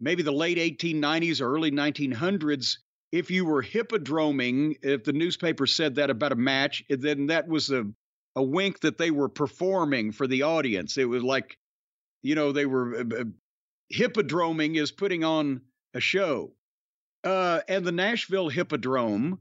maybe 0.00 0.22
the 0.22 0.32
late 0.32 0.58
1890s 0.58 1.40
or 1.40 1.52
early 1.52 1.70
1900s, 1.70 2.78
if 3.10 3.30
you 3.30 3.44
were 3.44 3.62
hippodroming, 3.62 4.76
if 4.82 5.04
the 5.04 5.12
newspaper 5.12 5.66
said 5.66 5.96
that 5.96 6.10
about 6.10 6.32
a 6.32 6.36
match, 6.36 6.84
then 6.88 7.26
that 7.26 7.48
was 7.48 7.70
a, 7.70 7.84
a 8.36 8.42
wink 8.42 8.80
that 8.80 8.98
they 8.98 9.10
were 9.10 9.28
performing 9.28 10.12
for 10.12 10.26
the 10.26 10.42
audience. 10.42 10.98
It 10.98 11.08
was 11.08 11.22
like, 11.22 11.58
you 12.22 12.34
know, 12.34 12.52
they 12.52 12.66
were 12.66 12.96
uh, 12.96 13.20
uh 13.20 13.24
hippodroming 13.92 14.76
is 14.76 14.92
putting 14.92 15.24
on 15.24 15.62
a 15.94 16.00
show. 16.00 16.52
Uh, 17.24 17.60
and 17.68 17.84
the 17.84 17.92
Nashville 17.92 18.48
Hippodrome 18.48 19.40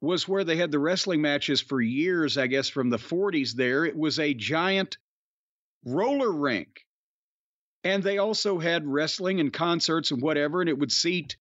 was 0.00 0.28
where 0.28 0.44
they 0.44 0.56
had 0.56 0.70
the 0.70 0.78
wrestling 0.78 1.20
matches 1.20 1.60
for 1.60 1.80
years, 1.80 2.38
I 2.38 2.46
guess, 2.46 2.68
from 2.68 2.88
the 2.88 2.98
40s 2.98 3.52
there. 3.52 3.84
It 3.84 3.96
was 3.96 4.18
a 4.18 4.32
giant 4.32 4.96
roller 5.84 6.30
rink. 6.30 6.86
And 7.84 8.02
they 8.02 8.18
also 8.18 8.58
had 8.58 8.86
wrestling 8.86 9.40
and 9.40 9.52
concerts 9.52 10.10
and 10.10 10.20
whatever, 10.20 10.60
and 10.60 10.68
it 10.68 10.78
would 10.78 10.92
seat 10.92 11.36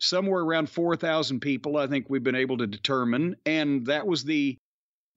somewhere 0.00 0.42
around 0.42 0.68
4,000 0.68 1.40
people, 1.40 1.76
I 1.76 1.86
think 1.86 2.06
we've 2.08 2.22
been 2.22 2.34
able 2.34 2.58
to 2.58 2.66
determine. 2.66 3.36
And 3.46 3.86
that 3.86 4.06
was 4.06 4.24
the 4.24 4.58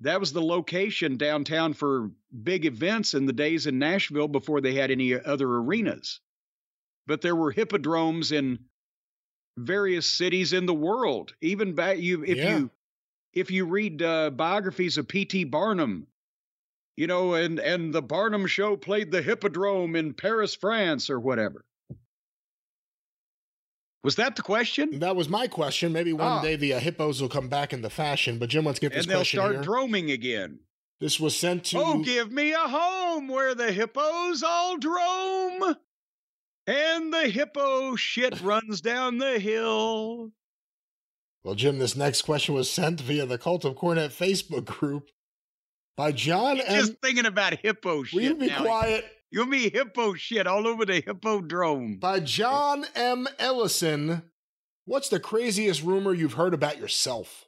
that 0.01 0.19
was 0.19 0.31
the 0.31 0.41
location 0.43 1.17
downtown 1.17 1.73
for 1.73 2.11
big 2.43 2.65
events 2.65 3.15
in 3.15 3.25
the 3.25 3.33
days 3.33 3.65
in 3.65 3.79
Nashville 3.79 4.27
before 4.27 4.61
they 4.61 4.73
had 4.75 4.91
any 4.91 5.19
other 5.19 5.49
arenas. 5.49 6.19
But 7.07 7.21
there 7.21 7.35
were 7.35 7.51
hippodromes 7.51 8.31
in 8.31 8.59
various 9.57 10.05
cities 10.05 10.53
in 10.53 10.67
the 10.67 10.73
world. 10.73 11.33
Even 11.41 11.73
back 11.73 11.97
you 11.97 12.23
if 12.23 12.37
Yeah. 12.37 12.57
you 12.57 12.71
if 13.33 13.51
you 13.51 13.65
read 13.65 14.01
uh, 14.01 14.29
biographies 14.29 14.97
of 14.97 15.07
P.T. 15.07 15.45
Barnum, 15.45 16.07
you 16.97 17.07
know, 17.07 17.35
and 17.35 17.59
and 17.59 17.93
the 17.93 18.01
Barnum 18.01 18.45
show 18.47 18.75
played 18.75 19.11
the 19.11 19.21
hippodrome 19.21 19.95
in 19.95 20.13
Paris, 20.13 20.53
France, 20.55 21.09
or 21.09 21.19
whatever. 21.19 21.63
Was 24.03 24.15
that 24.15 24.35
the 24.35 24.41
question? 24.41 24.99
That 24.99 25.15
was 25.15 25.27
my 25.27 25.47
question. 25.47 25.91
Maybe 25.91 26.13
one 26.13 26.27
Ah. 26.27 26.41
day 26.41 26.55
the 26.55 26.73
uh, 26.73 26.79
hippos 26.79 27.21
will 27.21 27.29
come 27.29 27.49
back 27.49 27.73
into 27.73 27.89
fashion. 27.89 28.39
But 28.39 28.49
Jim, 28.49 28.65
let's 28.65 28.79
get 28.79 28.93
this 28.93 29.05
And 29.05 29.11
they'll 29.11 29.25
start 29.25 29.53
here. 29.55 29.61
droming 29.63 30.11
again. 30.11 30.59
this 30.99 31.19
was 31.19 31.37
sent 31.37 31.65
to. 31.65 31.77
Oh, 31.79 31.99
give 32.03 32.31
me 32.31 32.53
a 32.53 32.57
home 32.57 33.27
where 33.27 33.53
the 33.53 33.71
hippos 33.71 34.43
all 34.43 34.77
drome. 34.77 35.75
And 36.67 37.13
the 37.13 37.27
hippo 37.29 37.95
shit 37.95 38.41
runs 38.41 38.81
down 38.81 39.17
the 39.19 39.39
hill. 39.39 40.31
Well, 41.43 41.55
Jim, 41.55 41.77
this 41.79 41.95
next 41.95 42.23
question 42.23 42.55
was 42.55 42.69
sent 42.69 42.99
via 43.01 43.25
the 43.25 43.37
Cult 43.37 43.63
of 43.65 43.75
Cornette 43.75 44.09
Facebook 44.11 44.65
group 44.65 45.09
by 45.97 46.11
John 46.13 46.61
M. 46.61 46.79
Just 46.79 46.93
thinking 47.01 47.25
about 47.25 47.53
hippo 47.59 48.03
shit. 48.03 48.15
Will 48.15 48.23
you 48.23 48.35
be 48.35 48.47
now. 48.47 48.61
quiet? 48.61 49.05
You'll 49.29 49.47
be 49.47 49.69
hippo 49.69 50.13
shit 50.13 50.47
all 50.47 50.65
over 50.65 50.85
the 50.85 51.01
hippodrome. 51.01 51.97
By 51.97 52.21
John 52.21 52.85
M. 52.95 53.27
Ellison. 53.39 54.21
What's 54.85 55.09
the 55.09 55.19
craziest 55.19 55.83
rumor 55.83 56.13
you've 56.13 56.33
heard 56.33 56.53
about 56.53 56.77
yourself? 56.77 57.43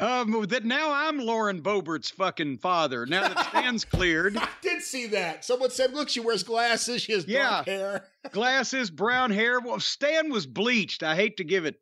Um, 0.00 0.44
that 0.48 0.64
now 0.64 0.92
I'm 0.92 1.18
Lauren 1.20 1.62
Boebert's 1.62 2.10
fucking 2.10 2.58
father. 2.58 3.06
Now 3.06 3.28
that 3.28 3.46
Stan's 3.48 3.84
cleared, 3.84 4.36
I 4.36 4.48
did 4.60 4.82
see 4.82 5.06
that. 5.08 5.44
Someone 5.44 5.70
said, 5.70 5.92
look, 5.94 6.08
she 6.08 6.18
wears 6.20 6.42
glasses. 6.42 7.02
She 7.02 7.12
has 7.12 7.26
Yeah. 7.26 7.62
hair. 7.64 8.04
glasses, 8.32 8.90
brown 8.90 9.30
hair. 9.30 9.60
Well, 9.60 9.78
Stan 9.80 10.30
was 10.32 10.46
bleached. 10.46 11.02
I 11.04 11.14
hate 11.14 11.36
to 11.36 11.44
give 11.44 11.64
it, 11.64 11.76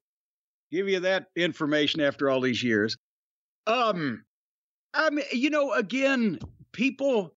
give 0.70 0.88
you 0.88 1.00
that 1.00 1.26
information 1.36 2.00
after 2.02 2.28
all 2.30 2.42
these 2.42 2.62
years. 2.62 2.96
Um, 3.66 4.24
I 4.94 5.10
mean, 5.10 5.24
you 5.32 5.50
know, 5.50 5.72
again, 5.72 6.38
people, 6.72 7.34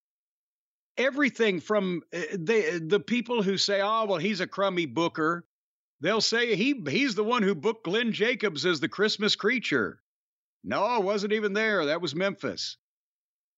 everything 0.98 1.60
from 1.60 2.02
uh, 2.14 2.22
the 2.34 2.84
the 2.86 3.00
people 3.00 3.42
who 3.44 3.58
say, 3.58 3.82
"Oh, 3.82 4.06
well, 4.06 4.18
he's 4.18 4.42
a 4.42 4.48
crummy 4.48 4.86
booker," 4.86 5.46
they'll 6.02 6.22
say 6.22 6.56
he 6.56 6.82
he's 6.88 7.16
the 7.16 7.24
one 7.24 7.44
who 7.44 7.56
booked 7.56 7.86
Glenn 7.86 8.12
Jacobs 8.12 8.66
as 8.66 8.80
the 8.80 8.90
Christmas 8.90 9.36
creature. 9.36 10.02
No, 10.64 10.84
I 10.84 10.98
wasn't 11.00 11.34
even 11.34 11.54
there. 11.54 11.86
That 11.86 12.02
was 12.02 12.16
Memphis. 12.16 12.78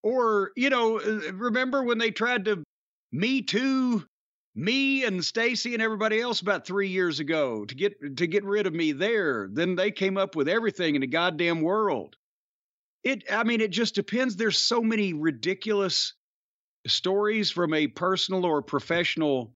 Or, 0.03 0.51
you 0.55 0.69
know, 0.69 0.99
uh, 0.99 1.33
remember 1.33 1.83
when 1.83 1.97
they 1.97 2.11
tried 2.11 2.45
to 2.45 2.63
Me 3.11 3.41
Too 3.41 4.05
me 4.57 5.05
and 5.05 5.23
Stacy 5.23 5.73
and 5.73 5.83
everybody 5.83 6.19
else 6.19 6.41
about 6.41 6.65
three 6.65 6.87
years 6.87 7.19
ago 7.19 7.63
to 7.63 7.75
get 7.75 8.17
to 8.17 8.27
get 8.27 8.43
rid 8.43 8.65
of 8.65 8.73
me 8.73 8.91
there. 8.91 9.47
Then 9.51 9.75
they 9.75 9.91
came 9.91 10.17
up 10.17 10.35
with 10.35 10.49
everything 10.49 10.95
in 10.95 11.01
the 11.01 11.07
goddamn 11.07 11.61
world. 11.61 12.15
It 13.07 13.23
I 13.31 13.45
mean, 13.45 13.61
it 13.61 13.71
just 13.71 13.95
depends. 13.95 14.35
There's 14.35 14.57
so 14.57 14.81
many 14.81 15.13
ridiculous 15.13 16.13
stories 16.85 17.49
from 17.49 17.73
a 17.73 17.87
personal 17.87 18.45
or 18.45 18.61
professional 18.61 19.53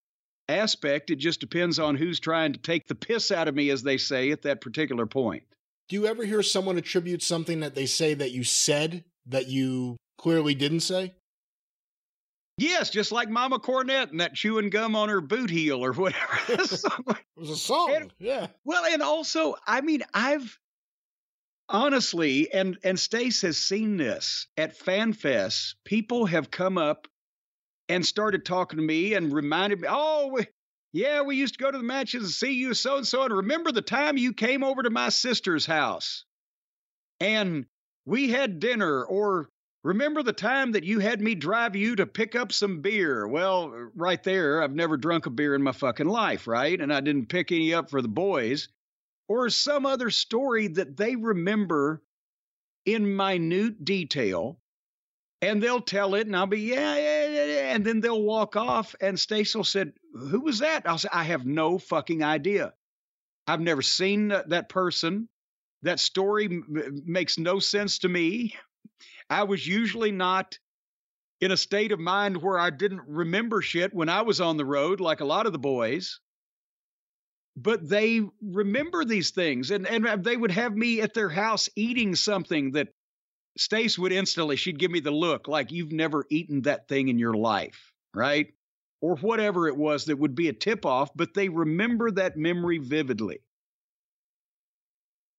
aspect. 0.47 1.09
It 1.09 1.17
just 1.17 1.41
depends 1.41 1.77
on 1.77 1.95
who's 1.95 2.21
trying 2.21 2.53
to 2.53 2.59
take 2.59 2.87
the 2.87 2.95
piss 2.95 3.29
out 3.29 3.49
of 3.49 3.55
me, 3.55 3.69
as 3.69 3.83
they 3.83 3.97
say, 3.97 4.31
at 4.31 4.43
that 4.43 4.61
particular 4.61 5.05
point. 5.05 5.43
Do 5.89 5.97
you 5.97 6.07
ever 6.07 6.23
hear 6.23 6.41
someone 6.41 6.77
attribute 6.77 7.21
something 7.21 7.59
that 7.59 7.75
they 7.75 7.85
say 7.85 8.13
that 8.13 8.31
you 8.31 8.45
said 8.45 9.03
that 9.25 9.49
you 9.49 9.97
clearly 10.17 10.55
didn't 10.55 10.79
say? 10.79 11.13
Yes, 12.57 12.89
just 12.89 13.11
like 13.11 13.29
Mama 13.29 13.59
Cornette 13.59 14.11
and 14.11 14.21
that 14.21 14.33
chewing 14.33 14.69
gum 14.69 14.95
on 14.95 15.09
her 15.09 15.19
boot 15.19 15.49
heel 15.49 15.83
or 15.83 15.91
whatever. 15.93 16.39
It 16.47 17.47
was 17.47 17.49
a 17.49 17.57
song. 17.57 17.93
And- 17.95 18.13
yeah. 18.17 18.47
Well, 18.63 18.85
and 18.85 19.01
also, 19.01 19.55
I 19.67 19.81
mean, 19.81 20.03
I've 20.13 20.57
honestly, 21.71 22.51
and 22.53 22.77
and 22.83 22.99
Stace 22.99 23.41
has 23.41 23.57
seen 23.57 23.97
this 23.97 24.47
at 24.57 24.77
FanFest. 24.77 25.75
People 25.85 26.25
have 26.27 26.51
come 26.51 26.77
up 26.77 27.07
and 27.89 28.05
started 28.05 28.45
talking 28.45 28.77
to 28.77 28.83
me 28.83 29.13
and 29.13 29.33
reminded 29.33 29.81
me, 29.81 29.87
oh, 29.89 30.31
we, 30.33 30.47
yeah, 30.93 31.21
we 31.21 31.35
used 31.35 31.55
to 31.55 31.63
go 31.63 31.71
to 31.71 31.77
the 31.77 31.83
matches 31.83 32.23
and 32.23 32.31
see 32.31 32.53
you 32.53 32.73
so 32.73 32.97
and 32.97 33.07
so, 33.07 33.23
and 33.23 33.35
remember 33.35 33.71
the 33.71 33.81
time 33.81 34.17
you 34.17 34.33
came 34.33 34.63
over 34.63 34.83
to 34.83 34.89
my 34.89 35.09
sister's 35.09 35.65
house 35.65 36.25
and 37.19 37.65
we 38.05 38.29
had 38.29 38.59
dinner, 38.59 39.03
or 39.03 39.49
remember 39.83 40.23
the 40.23 40.33
time 40.33 40.71
that 40.73 40.83
you 40.83 40.99
had 40.99 41.21
me 41.21 41.35
drive 41.35 41.75
you 41.75 41.95
to 41.95 42.05
pick 42.05 42.35
up 42.35 42.51
some 42.51 42.81
beer? 42.81 43.27
Well, 43.27 43.89
right 43.95 44.21
there, 44.23 44.63
I've 44.63 44.73
never 44.73 44.97
drunk 44.97 45.25
a 45.25 45.29
beer 45.29 45.55
in 45.55 45.63
my 45.63 45.71
fucking 45.71 46.07
life, 46.07 46.47
right? 46.47 46.79
And 46.79 46.93
I 46.93 46.99
didn't 46.99 47.29
pick 47.29 47.51
any 47.51 47.73
up 47.73 47.89
for 47.89 48.01
the 48.01 48.07
boys 48.07 48.69
or 49.31 49.49
some 49.49 49.85
other 49.85 50.09
story 50.09 50.67
that 50.67 50.97
they 50.97 51.15
remember 51.15 52.01
in 52.85 53.15
minute 53.15 53.85
detail. 53.85 54.59
And 55.41 55.63
they'll 55.63 55.81
tell 55.81 56.13
it, 56.15 56.27
and 56.27 56.35
I'll 56.35 56.45
be, 56.45 56.59
yeah, 56.59 56.95
yeah, 56.97 57.45
yeah. 57.45 57.73
And 57.73 57.83
then 57.83 57.99
they'll 57.99 58.21
walk 58.21 58.55
off. 58.55 58.93
And 59.01 59.17
Stasel 59.17 59.65
said, 59.65 59.93
Who 60.13 60.41
was 60.41 60.59
that? 60.59 60.87
I'll 60.87 60.99
say, 60.99 61.09
I 61.11 61.23
have 61.23 61.45
no 61.45 61.79
fucking 61.79 62.23
idea. 62.23 62.73
I've 63.47 63.61
never 63.61 63.81
seen 63.81 64.27
that, 64.27 64.49
that 64.49 64.69
person. 64.69 65.29
That 65.81 65.99
story 65.99 66.45
m- 66.45 67.01
makes 67.05 67.39
no 67.39 67.57
sense 67.57 67.99
to 67.99 68.09
me. 68.09 68.55
I 69.31 69.43
was 69.43 69.65
usually 69.65 70.11
not 70.11 70.59
in 71.39 71.51
a 71.51 71.57
state 71.57 71.91
of 71.91 71.99
mind 71.99 72.37
where 72.37 72.59
I 72.59 72.69
didn't 72.69 73.01
remember 73.07 73.63
shit 73.63 73.93
when 73.93 74.09
I 74.09 74.21
was 74.21 74.41
on 74.41 74.57
the 74.57 74.65
road, 74.65 74.99
like 74.99 75.21
a 75.21 75.25
lot 75.25 75.47
of 75.47 75.53
the 75.53 75.59
boys 75.59 76.19
but 77.55 77.87
they 77.87 78.21
remember 78.41 79.03
these 79.03 79.31
things 79.31 79.71
and 79.71 79.87
and 79.87 80.07
uh, 80.07 80.15
they 80.15 80.37
would 80.37 80.51
have 80.51 80.75
me 80.75 81.01
at 81.01 81.13
their 81.13 81.29
house 81.29 81.69
eating 81.75 82.15
something 82.15 82.71
that 82.71 82.89
Stace 83.57 83.99
would 83.99 84.13
instantly 84.13 84.55
she'd 84.55 84.79
give 84.79 84.91
me 84.91 85.01
the 85.01 85.11
look 85.11 85.47
like 85.47 85.71
you've 85.71 85.91
never 85.91 86.25
eaten 86.29 86.61
that 86.61 86.87
thing 86.87 87.09
in 87.09 87.19
your 87.19 87.33
life 87.33 87.93
right? 88.13 88.53
Or 89.01 89.15
whatever 89.15 89.67
it 89.67 89.75
was 89.75 90.05
that 90.05 90.19
would 90.19 90.35
be 90.35 90.47
a 90.49 90.53
tip 90.53 90.85
off 90.85 91.09
but 91.15 91.33
they 91.33 91.49
remember 91.49 92.11
that 92.11 92.37
memory 92.37 92.77
vividly. 92.77 93.39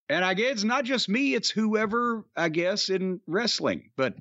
And 0.09 0.25
I 0.25 0.35
guess 0.35 0.53
it's 0.53 0.65
not 0.65 0.85
just 0.85 1.09
me 1.09 1.35
it's 1.35 1.51
whoever 1.51 2.25
I 2.37 2.51
guess 2.51 2.91
in 2.91 3.21
wrestling 3.27 3.91
but 3.97 4.17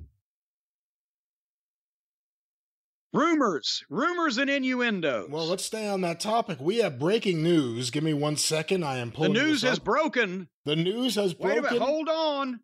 rumors 3.12 3.82
rumors 3.90 4.38
and 4.38 4.48
innuendos 4.48 5.28
Well, 5.30 5.46
let's 5.46 5.64
stay 5.64 5.86
on 5.88 6.00
that 6.02 6.20
topic. 6.20 6.58
We 6.60 6.78
have 6.78 6.98
breaking 6.98 7.42
news. 7.42 7.90
Give 7.90 8.02
me 8.02 8.14
one 8.14 8.36
second. 8.36 8.84
I 8.84 8.98
am 8.98 9.12
pulling. 9.12 9.34
the 9.34 9.40
news 9.42 9.62
has 9.62 9.78
broken 9.78 10.48
the 10.64 10.76
news 10.76 11.14
has 11.16 11.36
Wait 11.38 11.58
a 11.58 11.60
broken. 11.60 11.78
minute, 11.78 11.86
hold 11.86 12.08
on. 12.08 12.60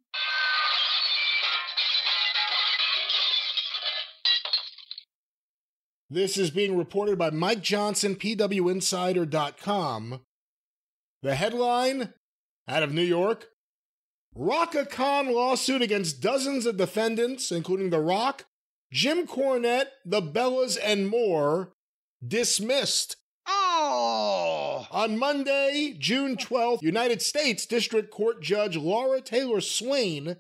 This 6.11 6.39
is 6.39 6.51
being 6.51 6.77
reported 6.77 7.17
by 7.19 7.31
Mike 7.31 7.63
Johnson, 7.63 8.17
PWInsider.com. 8.17 10.21
The 11.23 11.35
headline 11.35 12.15
out 12.67 12.83
of 12.83 12.93
New 12.95 13.03
York 13.03 13.49
Rhaka 14.37 14.89
Khan 14.89 15.33
lawsuit 15.35 15.83
against 15.83 16.21
dozens 16.21 16.65
of 16.65 16.77
defendants, 16.77 17.51
including 17.51 17.91
The 17.91 17.99
Rock, 18.01 18.45
Jim 18.93 19.27
Cornette, 19.27 19.89
The 20.05 20.23
Bellas, 20.23 20.79
and 20.83 21.09
more, 21.09 21.73
dismissed. 22.27 23.17
Oh, 23.47 24.87
On 24.91 25.19
Monday, 25.19 25.97
June 25.99 26.37
12th, 26.37 26.83
United 26.83 27.23
States 27.23 27.65
District 27.67 28.11
Court 28.11 28.43
Judge 28.43 28.77
Laura 28.77 29.21
Taylor 29.21 29.61
Swain 29.61 30.37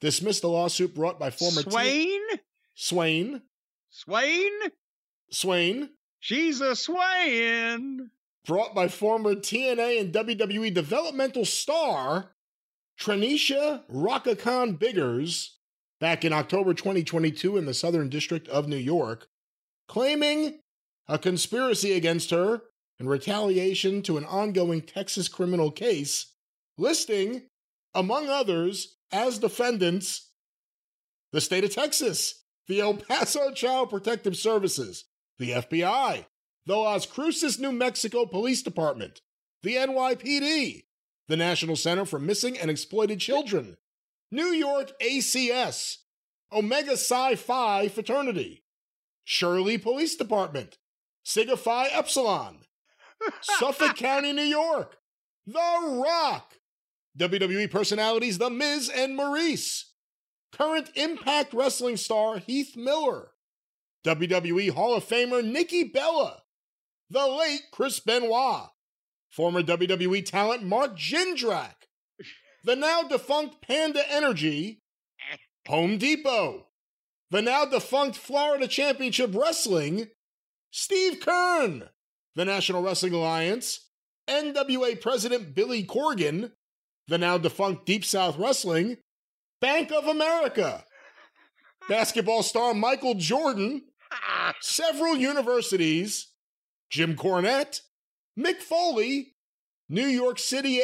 dismissed 0.00 0.42
the 0.42 0.48
lawsuit 0.48 0.94
brought 0.94 1.18
by 1.18 1.30
former 1.30 1.62
Swain? 1.62 2.20
Swain. 2.74 3.42
Swain? 3.90 4.52
Swain. 5.30 5.90
She's 6.20 6.60
a 6.60 6.74
Swain. 6.74 8.10
brought 8.46 8.74
by 8.74 8.88
former 8.88 9.34
TNA 9.34 10.00
and 10.00 10.12
WWE 10.12 10.72
developmental 10.72 11.44
star 11.44 12.30
Trenesha 12.98 13.82
Rockakan 13.92 14.78
Biggers 14.78 15.57
back 16.00 16.24
in 16.24 16.32
October 16.32 16.74
2022 16.74 17.56
in 17.56 17.66
the 17.66 17.74
Southern 17.74 18.08
District 18.08 18.48
of 18.48 18.68
New 18.68 18.76
York, 18.76 19.28
claiming 19.88 20.60
a 21.08 21.18
conspiracy 21.18 21.92
against 21.92 22.30
her 22.30 22.62
in 22.98 23.08
retaliation 23.08 24.02
to 24.02 24.16
an 24.16 24.24
ongoing 24.24 24.82
Texas 24.82 25.28
criminal 25.28 25.70
case, 25.70 26.34
listing, 26.76 27.42
among 27.94 28.28
others, 28.28 28.96
as 29.10 29.38
defendants 29.38 30.28
the 31.32 31.40
state 31.40 31.64
of 31.64 31.74
Texas, 31.74 32.44
the 32.68 32.80
El 32.80 32.94
Paso 32.94 33.50
Child 33.52 33.90
Protective 33.90 34.36
Services, 34.36 35.04
the 35.38 35.50
FBI, 35.50 36.24
the 36.66 36.76
Las 36.76 37.06
Cruces, 37.06 37.58
New 37.58 37.72
Mexico 37.72 38.26
Police 38.26 38.62
Department, 38.62 39.20
the 39.62 39.76
NYPD, 39.76 40.84
the 41.28 41.36
National 41.36 41.76
Center 41.76 42.04
for 42.04 42.18
Missing 42.18 42.58
and 42.58 42.70
Exploited 42.70 43.20
Children, 43.20 43.76
New 44.30 44.48
York 44.48 44.92
ACS, 45.00 45.98
Omega 46.52 46.96
Psi 46.96 47.34
Phi 47.34 47.88
Fraternity, 47.88 48.64
Shirley 49.24 49.78
Police 49.78 50.16
Department, 50.16 50.78
Sigma 51.22 51.56
Phi 51.56 51.88
Epsilon, 51.88 52.60
Suffolk 53.40 53.96
County, 53.96 54.32
New 54.32 54.42
York, 54.42 54.96
The 55.46 56.02
Rock, 56.04 56.54
WWE 57.18 57.70
personalities 57.70 58.38
The 58.38 58.50
Miz 58.50 58.88
and 58.88 59.16
Maurice, 59.16 59.92
current 60.52 60.90
Impact 60.94 61.52
Wrestling 61.52 61.96
star 61.96 62.38
Heath 62.38 62.76
Miller, 62.76 63.30
WWE 64.06 64.70
Hall 64.70 64.94
of 64.94 65.04
Famer 65.04 65.44
Nikki 65.44 65.84
Bella, 65.84 66.42
the 67.10 67.26
late 67.26 67.62
Chris 67.72 68.00
Benoit, 68.00 68.68
former 69.30 69.62
WWE 69.62 70.24
talent 70.24 70.62
Mark 70.62 70.96
Jindrak, 70.96 71.77
the 72.64 72.76
now 72.76 73.02
defunct 73.02 73.62
Panda 73.62 74.02
Energy, 74.10 74.80
Home 75.66 75.98
Depot, 75.98 76.66
the 77.30 77.42
now 77.42 77.64
defunct 77.64 78.16
Florida 78.16 78.66
Championship 78.66 79.34
Wrestling, 79.34 80.08
Steve 80.70 81.20
Keirn, 81.20 81.88
the 82.34 82.44
National 82.44 82.82
Wrestling 82.82 83.14
Alliance, 83.14 83.88
NWA 84.28 85.00
President 85.00 85.54
Billy 85.54 85.84
Corgan, 85.84 86.52
the 87.06 87.18
now 87.18 87.38
defunct 87.38 87.86
Deep 87.86 88.04
South 88.04 88.38
Wrestling, 88.38 88.98
Bank 89.60 89.90
of 89.90 90.06
America, 90.06 90.84
basketball 91.88 92.42
star 92.42 92.74
Michael 92.74 93.14
Jordan, 93.14 93.82
several 94.60 95.16
universities, 95.16 96.28
Jim 96.90 97.16
Cornette, 97.16 97.80
Mick 98.38 98.58
Foley, 98.58 99.34
New 99.88 100.06
York 100.06 100.38
City, 100.38 100.82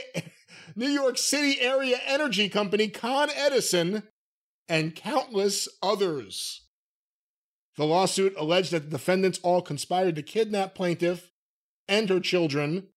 New 0.76 0.88
York 0.88 1.18
City 1.18 1.60
area 1.60 1.98
energy 2.06 2.48
company 2.48 2.88
Con 2.88 3.30
Edison, 3.34 4.04
and 4.68 4.94
countless 4.94 5.68
others. 5.82 6.62
The 7.76 7.84
lawsuit 7.84 8.34
alleged 8.38 8.72
that 8.72 8.84
the 8.84 8.96
defendants 8.98 9.40
all 9.42 9.60
conspired 9.60 10.16
to 10.16 10.22
kidnap 10.22 10.74
plaintiff 10.74 11.30
and 11.88 12.08
her 12.08 12.20
children. 12.20 12.88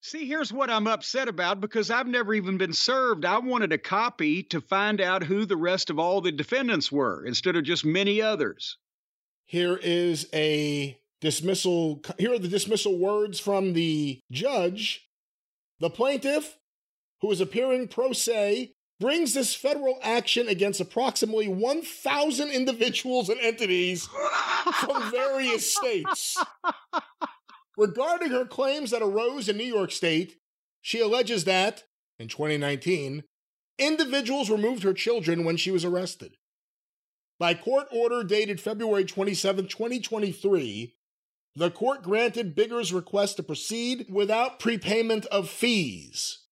See, 0.00 0.26
here's 0.26 0.52
what 0.52 0.70
I'm 0.70 0.86
upset 0.86 1.28
about 1.28 1.60
because 1.60 1.90
I've 1.90 2.06
never 2.06 2.34
even 2.34 2.58
been 2.58 2.72
served. 2.72 3.24
I 3.24 3.38
wanted 3.38 3.72
a 3.72 3.78
copy 3.78 4.42
to 4.44 4.60
find 4.60 5.00
out 5.00 5.24
who 5.24 5.46
the 5.46 5.56
rest 5.56 5.88
of 5.88 5.98
all 5.98 6.20
the 6.20 6.32
defendants 6.32 6.92
were 6.92 7.24
instead 7.24 7.56
of 7.56 7.64
just 7.64 7.84
many 7.84 8.20
others. 8.20 8.76
Here 9.46 9.76
is 9.76 10.28
a 10.34 10.98
dismissal. 11.20 12.02
Here 12.18 12.34
are 12.34 12.38
the 12.38 12.48
dismissal 12.48 12.98
words 12.98 13.40
from 13.40 13.72
the 13.72 14.20
judge. 14.30 15.08
The 15.80 15.90
plaintiff, 15.90 16.56
who 17.24 17.30
is 17.30 17.40
appearing 17.40 17.88
pro 17.88 18.12
se, 18.12 18.70
brings 19.00 19.32
this 19.32 19.54
federal 19.54 19.98
action 20.02 20.46
against 20.46 20.78
approximately 20.78 21.48
1,000 21.48 22.50
individuals 22.50 23.30
and 23.30 23.40
entities 23.40 24.06
from 24.74 25.10
various 25.10 25.74
states. 25.74 26.36
Regarding 27.78 28.30
her 28.30 28.44
claims 28.44 28.90
that 28.90 29.00
arose 29.00 29.48
in 29.48 29.56
New 29.56 29.64
York 29.64 29.90
State, 29.90 30.36
she 30.82 31.00
alleges 31.00 31.44
that, 31.44 31.84
in 32.18 32.28
2019, 32.28 33.24
individuals 33.78 34.50
removed 34.50 34.82
her 34.82 34.92
children 34.92 35.44
when 35.44 35.56
she 35.56 35.70
was 35.70 35.82
arrested. 35.82 36.36
By 37.40 37.54
court 37.54 37.86
order 37.90 38.22
dated 38.22 38.60
February 38.60 39.06
27, 39.06 39.68
2023, 39.68 40.94
the 41.56 41.70
court 41.70 42.02
granted 42.02 42.54
Bigger's 42.54 42.92
request 42.92 43.38
to 43.38 43.42
proceed 43.42 44.08
without 44.10 44.58
prepayment 44.58 45.24
of 45.26 45.48
fees. 45.48 46.43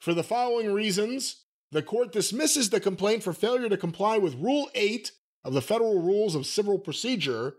For 0.00 0.14
the 0.14 0.22
following 0.22 0.72
reasons, 0.72 1.44
the 1.72 1.82
court 1.82 2.10
dismisses 2.12 2.70
the 2.70 2.80
complaint 2.80 3.22
for 3.22 3.32
failure 3.32 3.68
to 3.68 3.76
comply 3.76 4.18
with 4.18 4.34
Rule 4.34 4.70
8 4.74 5.12
of 5.44 5.52
the 5.52 5.62
Federal 5.62 6.00
Rules 6.00 6.34
of 6.34 6.46
Civil 6.46 6.78
Procedure, 6.78 7.56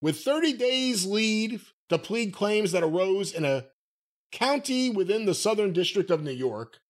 with 0.00 0.20
30 0.20 0.54
days 0.54 1.06
lead 1.06 1.60
to 1.88 1.98
plead 1.98 2.32
claims 2.32 2.72
that 2.72 2.82
arose 2.82 3.32
in 3.32 3.44
a 3.44 3.66
county 4.32 4.90
within 4.90 5.24
the 5.24 5.34
Southern 5.34 5.72
District 5.72 6.10
of 6.10 6.22
New 6.22 6.32
York. 6.32 6.80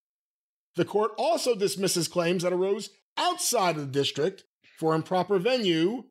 The 0.75 0.85
court 0.85 1.11
also 1.17 1.55
dismisses 1.55 2.07
claims 2.07 2.43
that 2.43 2.51
arose 2.51 2.89
outside 3.17 3.75
of 3.75 3.81
the 3.81 3.99
district 3.99 4.43
for 4.77 4.95
improper 4.95 5.37
venue. 5.39 6.05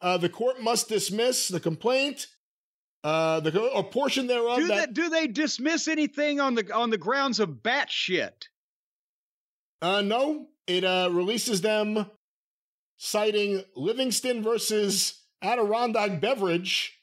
Uh, 0.00 0.16
the 0.16 0.28
court 0.28 0.62
must 0.62 0.88
dismiss 0.88 1.48
the 1.48 1.60
complaint, 1.60 2.28
uh, 3.04 3.40
the 3.40 3.62
a 3.62 3.82
portion 3.82 4.26
thereof. 4.26 4.56
Do, 4.56 4.66
that, 4.68 4.94
they, 4.94 5.02
do 5.02 5.08
they 5.10 5.26
dismiss 5.26 5.88
anything 5.88 6.40
on 6.40 6.54
the 6.54 6.74
on 6.74 6.88
the 6.88 6.98
grounds 6.98 7.38
of 7.38 7.62
bat 7.62 7.90
shit? 7.90 8.48
Uh, 9.82 10.00
no, 10.00 10.46
it 10.66 10.84
uh, 10.84 11.10
releases 11.12 11.60
them 11.60 12.06
citing 12.96 13.62
Livingston 13.76 14.42
versus 14.42 15.20
Adirondack 15.42 16.22
Beverage, 16.22 16.98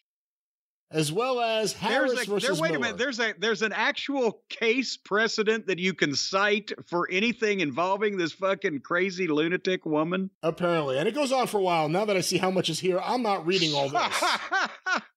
as 0.90 1.12
well 1.12 1.40
as 1.40 1.74
Harris 1.74 2.16
there's 2.16 2.28
a, 2.28 2.32
versus 2.32 2.50
there, 2.50 2.60
wait 2.60 2.72
Miller. 2.72 2.78
a 2.78 2.82
minute. 2.82 2.98
There's 2.98 3.20
a 3.20 3.34
there's 3.38 3.62
an 3.62 3.72
actual 3.72 4.42
case 4.50 4.98
precedent 4.98 5.68
that 5.68 5.78
you 5.78 5.94
can 5.94 6.16
cite 6.16 6.72
for 6.88 7.08
anything 7.12 7.60
involving 7.60 8.18
this 8.18 8.32
fucking 8.32 8.80
crazy 8.80 9.28
lunatic 9.28 9.86
woman. 9.86 10.32
Apparently, 10.42 10.98
and 10.98 11.08
it 11.08 11.14
goes 11.14 11.32
on 11.32 11.46
for 11.46 11.60
a 11.60 11.64
while. 11.64 11.90
Now 11.90 12.06
that 12.06 12.18
I 12.18 12.22
see 12.22 12.40
how 12.40 12.50
much 12.50 12.72
is 12.72 12.80
here, 12.80 13.00
I'm 13.00 13.22
not 13.22 13.46
reading 13.46 13.76
all 13.76 13.88
this. 13.88 14.24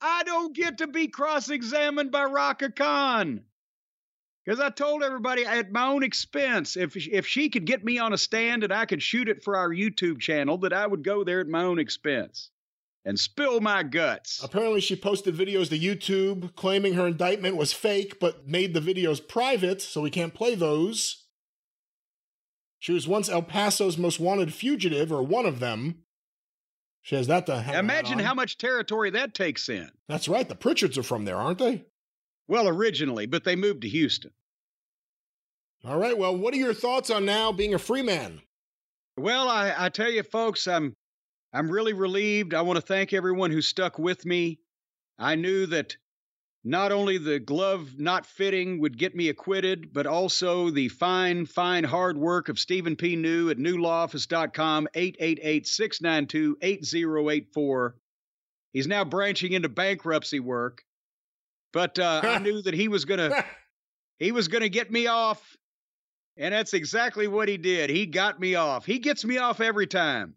I 0.00 0.22
don't 0.24 0.54
get 0.54 0.78
to 0.78 0.86
be 0.86 1.08
cross-examined 1.08 2.10
by 2.10 2.24
Rhaka 2.24 2.74
Khan. 2.74 3.42
Because 4.44 4.60
I 4.60 4.70
told 4.70 5.02
everybody 5.02 5.44
at 5.44 5.70
my 5.70 5.86
own 5.86 6.02
expense, 6.02 6.76
if 6.76 6.96
if 6.96 7.26
she 7.26 7.50
could 7.50 7.66
get 7.66 7.84
me 7.84 7.98
on 7.98 8.12
a 8.12 8.18
stand 8.18 8.64
and 8.64 8.72
I 8.72 8.86
could 8.86 9.02
shoot 9.02 9.28
it 9.28 9.44
for 9.44 9.56
our 9.56 9.68
YouTube 9.68 10.18
channel, 10.18 10.58
that 10.58 10.72
I 10.72 10.86
would 10.86 11.04
go 11.04 11.24
there 11.24 11.40
at 11.40 11.46
my 11.46 11.62
own 11.62 11.78
expense 11.78 12.50
and 13.04 13.20
spill 13.20 13.60
my 13.60 13.82
guts. 13.82 14.42
Apparently, 14.42 14.80
she 14.80 14.96
posted 14.96 15.36
videos 15.36 15.68
to 15.68 15.78
YouTube 15.78 16.54
claiming 16.56 16.94
her 16.94 17.06
indictment 17.06 17.56
was 17.56 17.72
fake, 17.72 18.18
but 18.18 18.48
made 18.48 18.72
the 18.74 18.80
videos 18.80 19.26
private, 19.26 19.82
so 19.82 20.00
we 20.00 20.10
can't 20.10 20.34
play 20.34 20.54
those. 20.54 21.26
She 22.78 22.92
was 22.92 23.06
once 23.06 23.28
El 23.28 23.42
Paso's 23.42 23.98
most 23.98 24.18
wanted 24.18 24.54
fugitive, 24.54 25.12
or 25.12 25.22
one 25.22 25.44
of 25.44 25.60
them. 25.60 26.04
She 27.02 27.16
has 27.16 27.26
that 27.28 27.46
to 27.46 27.78
Imagine 27.78 28.18
how 28.18 28.34
much 28.34 28.58
territory 28.58 29.10
that 29.10 29.34
takes 29.34 29.68
in. 29.68 29.90
That's 30.08 30.28
right. 30.28 30.48
The 30.48 30.54
Pritchards 30.54 30.98
are 30.98 31.02
from 31.02 31.24
there, 31.24 31.36
aren't 31.36 31.58
they? 31.58 31.84
Well, 32.46 32.68
originally, 32.68 33.26
but 33.26 33.44
they 33.44 33.56
moved 33.56 33.82
to 33.82 33.88
Houston. 33.88 34.32
All 35.84 35.98
right. 35.98 36.16
Well, 36.16 36.36
what 36.36 36.52
are 36.52 36.58
your 36.58 36.74
thoughts 36.74 37.08
on 37.10 37.24
now 37.24 37.52
being 37.52 37.74
a 37.74 37.78
free 37.78 38.02
man? 38.02 38.42
Well, 39.16 39.48
I, 39.48 39.74
I 39.76 39.88
tell 39.88 40.10
you, 40.10 40.22
folks, 40.22 40.68
I'm 40.68 40.94
I'm 41.52 41.70
really 41.70 41.94
relieved. 41.94 42.54
I 42.54 42.62
want 42.62 42.76
to 42.76 42.86
thank 42.86 43.12
everyone 43.12 43.50
who 43.50 43.62
stuck 43.62 43.98
with 43.98 44.24
me. 44.26 44.60
I 45.18 45.34
knew 45.34 45.66
that 45.66 45.96
not 46.62 46.92
only 46.92 47.16
the 47.16 47.38
glove 47.38 47.98
not 47.98 48.26
fitting 48.26 48.80
would 48.80 48.98
get 48.98 49.16
me 49.16 49.30
acquitted, 49.30 49.94
but 49.94 50.06
also 50.06 50.68
the 50.70 50.88
fine, 50.88 51.46
fine 51.46 51.84
hard 51.84 52.18
work 52.18 52.50
of 52.50 52.58
Stephen 52.58 52.96
P. 52.96 53.16
New 53.16 53.48
at 53.48 53.56
newlawoffice.com, 53.56 54.88
888-692-8084. 54.94 57.92
He's 58.72 58.86
now 58.86 59.04
branching 59.04 59.52
into 59.52 59.70
bankruptcy 59.70 60.40
work. 60.40 60.82
But 61.72 61.98
uh, 61.98 62.20
I 62.24 62.38
knew 62.38 62.62
that 62.62 62.74
he 62.74 62.88
was 62.88 63.04
gonna 63.04 63.44
he 64.18 64.32
was 64.32 64.48
gonna 64.48 64.68
get 64.68 64.90
me 64.90 65.06
off. 65.06 65.56
And 66.36 66.54
that's 66.54 66.74
exactly 66.74 67.28
what 67.28 67.48
he 67.48 67.56
did. 67.56 67.90
He 67.90 68.06
got 68.06 68.40
me 68.40 68.54
off. 68.54 68.86
He 68.86 68.98
gets 68.98 69.24
me 69.24 69.38
off 69.38 69.60
every 69.60 69.86
time. 69.86 70.34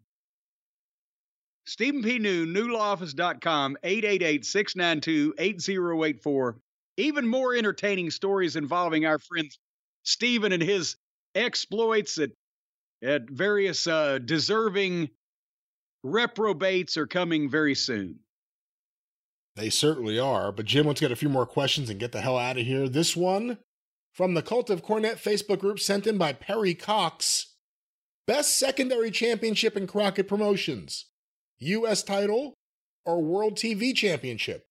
Stephen 1.66 2.02
P. 2.02 2.18
New, 2.18 2.46
newlawoffice.com, 2.46 3.76
888-692-8084. 3.84 6.54
Even 6.96 7.26
more 7.26 7.54
entertaining 7.54 8.10
stories 8.10 8.56
involving 8.56 9.06
our 9.06 9.18
friend 9.18 9.50
Stephen 10.04 10.52
and 10.52 10.62
his 10.62 10.96
exploits 11.34 12.18
at, 12.18 12.30
at 13.02 13.28
various 13.28 13.86
uh, 13.86 14.18
deserving 14.18 15.10
reprobates 16.02 16.96
are 16.96 17.06
coming 17.06 17.50
very 17.50 17.74
soon. 17.74 18.20
They 19.56 19.70
certainly 19.70 20.18
are. 20.18 20.52
But 20.52 20.66
Jim, 20.66 20.86
let's 20.86 21.00
get 21.00 21.12
a 21.12 21.16
few 21.16 21.28
more 21.28 21.46
questions 21.46 21.90
and 21.90 21.98
get 21.98 22.12
the 22.12 22.20
hell 22.20 22.38
out 22.38 22.58
of 22.58 22.66
here. 22.66 22.88
This 22.88 23.16
one 23.16 23.58
from 24.12 24.34
the 24.34 24.42
Cult 24.42 24.70
of 24.70 24.84
Cornette 24.84 25.22
Facebook 25.22 25.60
group 25.60 25.80
sent 25.80 26.06
in 26.06 26.18
by 26.18 26.32
Perry 26.32 26.74
Cox. 26.74 27.54
Best 28.26 28.58
secondary 28.58 29.10
championship 29.10 29.76
in 29.76 29.86
Crockett 29.86 30.28
Promotions. 30.28 31.06
U.S. 31.64 32.02
title 32.02 32.54
or 33.04 33.22
World 33.22 33.56
TV 33.56 33.94
Championship? 33.94 34.64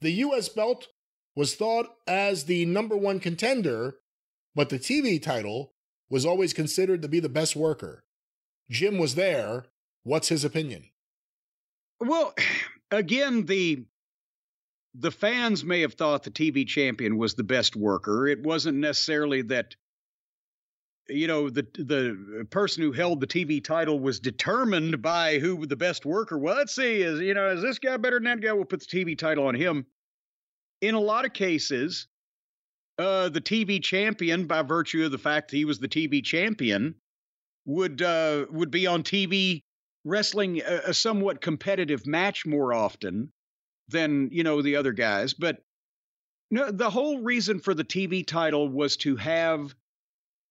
The 0.00 0.10
U.S. 0.10 0.48
belt 0.48 0.88
was 1.36 1.54
thought 1.54 1.86
as 2.06 2.44
the 2.44 2.66
number 2.66 2.96
one 2.96 3.20
contender, 3.20 3.96
but 4.54 4.68
the 4.68 4.78
TV 4.78 5.20
title 5.20 5.72
was 6.08 6.24
always 6.24 6.52
considered 6.52 7.02
to 7.02 7.08
be 7.08 7.20
the 7.20 7.28
best 7.28 7.56
worker. 7.56 8.04
Jim 8.70 8.98
was 8.98 9.14
there. 9.14 9.66
What's 10.04 10.28
his 10.28 10.44
opinion? 10.44 10.84
Well, 12.00 12.34
again, 12.90 13.46
the 13.46 13.84
the 14.96 15.10
fans 15.10 15.64
may 15.64 15.80
have 15.80 15.94
thought 15.94 16.22
the 16.22 16.30
TV 16.30 16.64
champion 16.66 17.18
was 17.18 17.34
the 17.34 17.42
best 17.42 17.74
worker. 17.74 18.28
It 18.28 18.44
wasn't 18.44 18.78
necessarily 18.78 19.42
that 19.42 19.74
you 21.08 21.26
know 21.26 21.50
the 21.50 21.66
the 21.74 22.46
person 22.50 22.82
who 22.82 22.92
held 22.92 23.20
the 23.20 23.26
TV 23.26 23.62
title 23.62 23.98
was 24.00 24.20
determined 24.20 25.02
by 25.02 25.38
who 25.38 25.66
the 25.66 25.76
best 25.76 26.06
worker 26.06 26.38
was. 26.38 26.56
Let's 26.56 26.74
see, 26.74 27.02
is 27.02 27.20
you 27.20 27.34
know 27.34 27.50
is 27.50 27.62
this 27.62 27.78
guy 27.78 27.96
better 27.96 28.16
than 28.16 28.24
that 28.24 28.40
guy? 28.40 28.52
We'll 28.52 28.64
put 28.64 28.80
the 28.80 28.86
TV 28.86 29.16
title 29.16 29.46
on 29.46 29.54
him. 29.54 29.86
In 30.80 30.94
a 30.94 31.00
lot 31.00 31.24
of 31.24 31.32
cases, 31.32 32.08
uh, 32.98 33.28
the 33.28 33.40
TV 33.40 33.82
champion, 33.82 34.46
by 34.46 34.62
virtue 34.62 35.04
of 35.04 35.10
the 35.10 35.18
fact 35.18 35.50
that 35.50 35.56
he 35.56 35.64
was 35.64 35.78
the 35.78 35.88
TV 35.88 36.22
champion, 36.22 36.94
would 37.66 38.00
uh, 38.02 38.46
would 38.50 38.70
be 38.70 38.86
on 38.86 39.02
TV 39.02 39.62
wrestling 40.04 40.60
a, 40.60 40.80
a 40.86 40.94
somewhat 40.94 41.40
competitive 41.40 42.06
match 42.06 42.46
more 42.46 42.72
often 42.72 43.32
than 43.88 44.30
you 44.32 44.42
know 44.42 44.62
the 44.62 44.76
other 44.76 44.92
guys. 44.92 45.34
But 45.34 45.62
no, 46.50 46.70
the 46.70 46.90
whole 46.90 47.20
reason 47.20 47.60
for 47.60 47.74
the 47.74 47.84
TV 47.84 48.26
title 48.26 48.68
was 48.68 48.96
to 48.98 49.16
have 49.16 49.74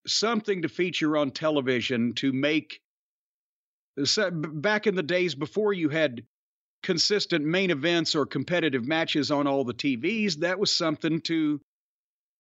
something 0.05 0.61
to 0.61 0.69
feature 0.69 1.17
on 1.17 1.31
television 1.31 2.13
to 2.13 2.33
make 2.33 2.81
back 4.31 4.87
in 4.87 4.95
the 4.95 5.03
days 5.03 5.35
before 5.35 5.71
you 5.71 5.89
had 5.89 6.23
consistent 6.81 7.45
main 7.45 7.69
events 7.69 8.15
or 8.15 8.25
competitive 8.25 8.85
matches 8.85 9.31
on 9.31 9.47
all 9.47 9.63
the 9.63 9.73
TVs 9.73 10.39
that 10.39 10.59
was 10.59 10.75
something 10.75 11.21
to 11.21 11.61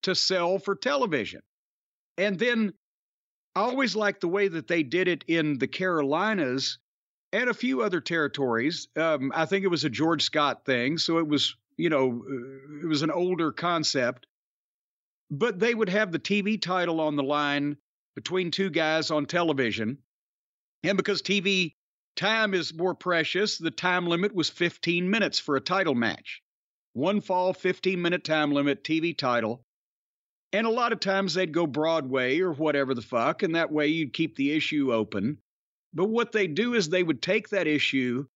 to 0.01 0.15
sell 0.15 0.57
for 0.59 0.75
television 0.75 1.41
and 2.17 2.37
then 2.37 2.73
I 3.55 3.61
always 3.61 3.95
liked 3.95 4.21
the 4.21 4.27
way 4.27 4.47
that 4.47 4.67
they 4.67 4.83
did 4.83 5.07
it 5.07 5.23
in 5.27 5.59
the 5.59 5.67
Carolinas 5.67 6.79
and 7.31 7.49
a 7.49 7.53
few 7.53 7.81
other 7.81 8.01
territories. 8.01 8.87
Um, 8.95 9.31
I 9.33 9.45
think 9.45 9.63
it 9.63 9.69
was 9.69 9.83
a 9.83 9.89
George 9.89 10.23
Scott 10.23 10.65
thing, 10.65 10.97
so 10.97 11.19
it 11.19 11.27
was 11.27 11.55
you 11.77 11.89
know 11.89 12.23
uh, 12.27 12.83
it 12.83 12.87
was 12.87 13.01
an 13.01 13.11
older 13.11 13.51
concept, 13.51 14.27
but 15.39 15.59
they 15.59 15.73
would 15.73 15.89
have 15.89 16.11
the 16.11 16.19
TV 16.19 16.61
title 16.61 17.01
on 17.01 17.15
the 17.15 17.23
line 17.23 17.77
between 18.15 18.51
two 18.51 18.69
guys 18.69 19.09
on 19.09 19.25
television, 19.25 19.97
and 20.83 20.97
because 20.97 21.21
TV 21.21 21.73
time 22.15 22.53
is 22.53 22.73
more 22.73 22.93
precious, 22.93 23.57
the 23.57 23.71
time 23.71 24.05
limit 24.05 24.35
was 24.35 24.49
15 24.49 25.09
minutes 25.09 25.39
for 25.39 25.55
a 25.55 25.61
title 25.61 25.95
match. 25.95 26.41
One 26.93 27.21
fall, 27.21 27.53
15 27.53 27.99
minute 27.99 28.23
time 28.23 28.51
limit, 28.51 28.83
TV 28.83 29.17
title. 29.17 29.65
And 30.51 30.67
a 30.67 30.71
lot 30.71 30.93
of 30.93 30.99
times 30.99 31.33
they'd 31.33 31.51
go 31.51 31.65
Broadway 31.65 32.39
or 32.39 32.53
whatever 32.53 32.93
the 32.93 33.01
fuck, 33.01 33.41
and 33.41 33.55
that 33.55 33.71
way 33.71 33.87
you'd 33.87 34.13
keep 34.13 34.35
the 34.35 34.51
issue 34.51 34.93
open. 34.93 35.39
But 35.95 36.09
what 36.09 36.31
they 36.31 36.45
do 36.45 36.75
is 36.75 36.89
they 36.89 37.01
would 37.01 37.23
take 37.23 37.49
that 37.49 37.65
issue 37.65 38.27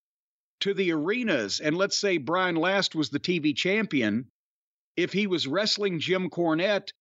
to 0.62 0.74
the 0.74 0.92
arenas. 0.94 1.60
And 1.60 1.78
let's 1.78 2.00
say 2.00 2.18
Brian 2.18 2.56
Last 2.56 2.96
was 2.96 3.12
the 3.12 3.20
TV 3.20 3.56
champion. 3.56 4.32
If 4.98 5.14
he 5.14 5.28
was 5.28 5.48
wrestling 5.48 6.00
Jim 6.00 6.30
Cornette, 6.30 6.92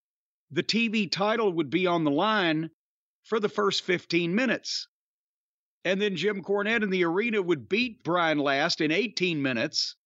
the 0.53 0.63
TV 0.63 1.11
title 1.11 1.53
would 1.55 1.71
be 1.71 1.89
on 1.89 2.05
the 2.05 2.11
line 2.11 2.71
for 3.25 3.41
the 3.41 3.49
first 3.49 3.83
15 3.83 4.35
minutes. 4.35 4.87
And 5.85 6.01
then 6.01 6.15
Jim 6.15 6.43
Cornette 6.43 6.83
in 6.83 6.91
the 6.91 7.05
arena 7.05 7.43
would 7.43 7.69
beat 7.69 8.05
Brian 8.05 8.39
Last 8.39 8.81
in 8.81 8.93
18 8.93 9.43
minutes 9.43 9.97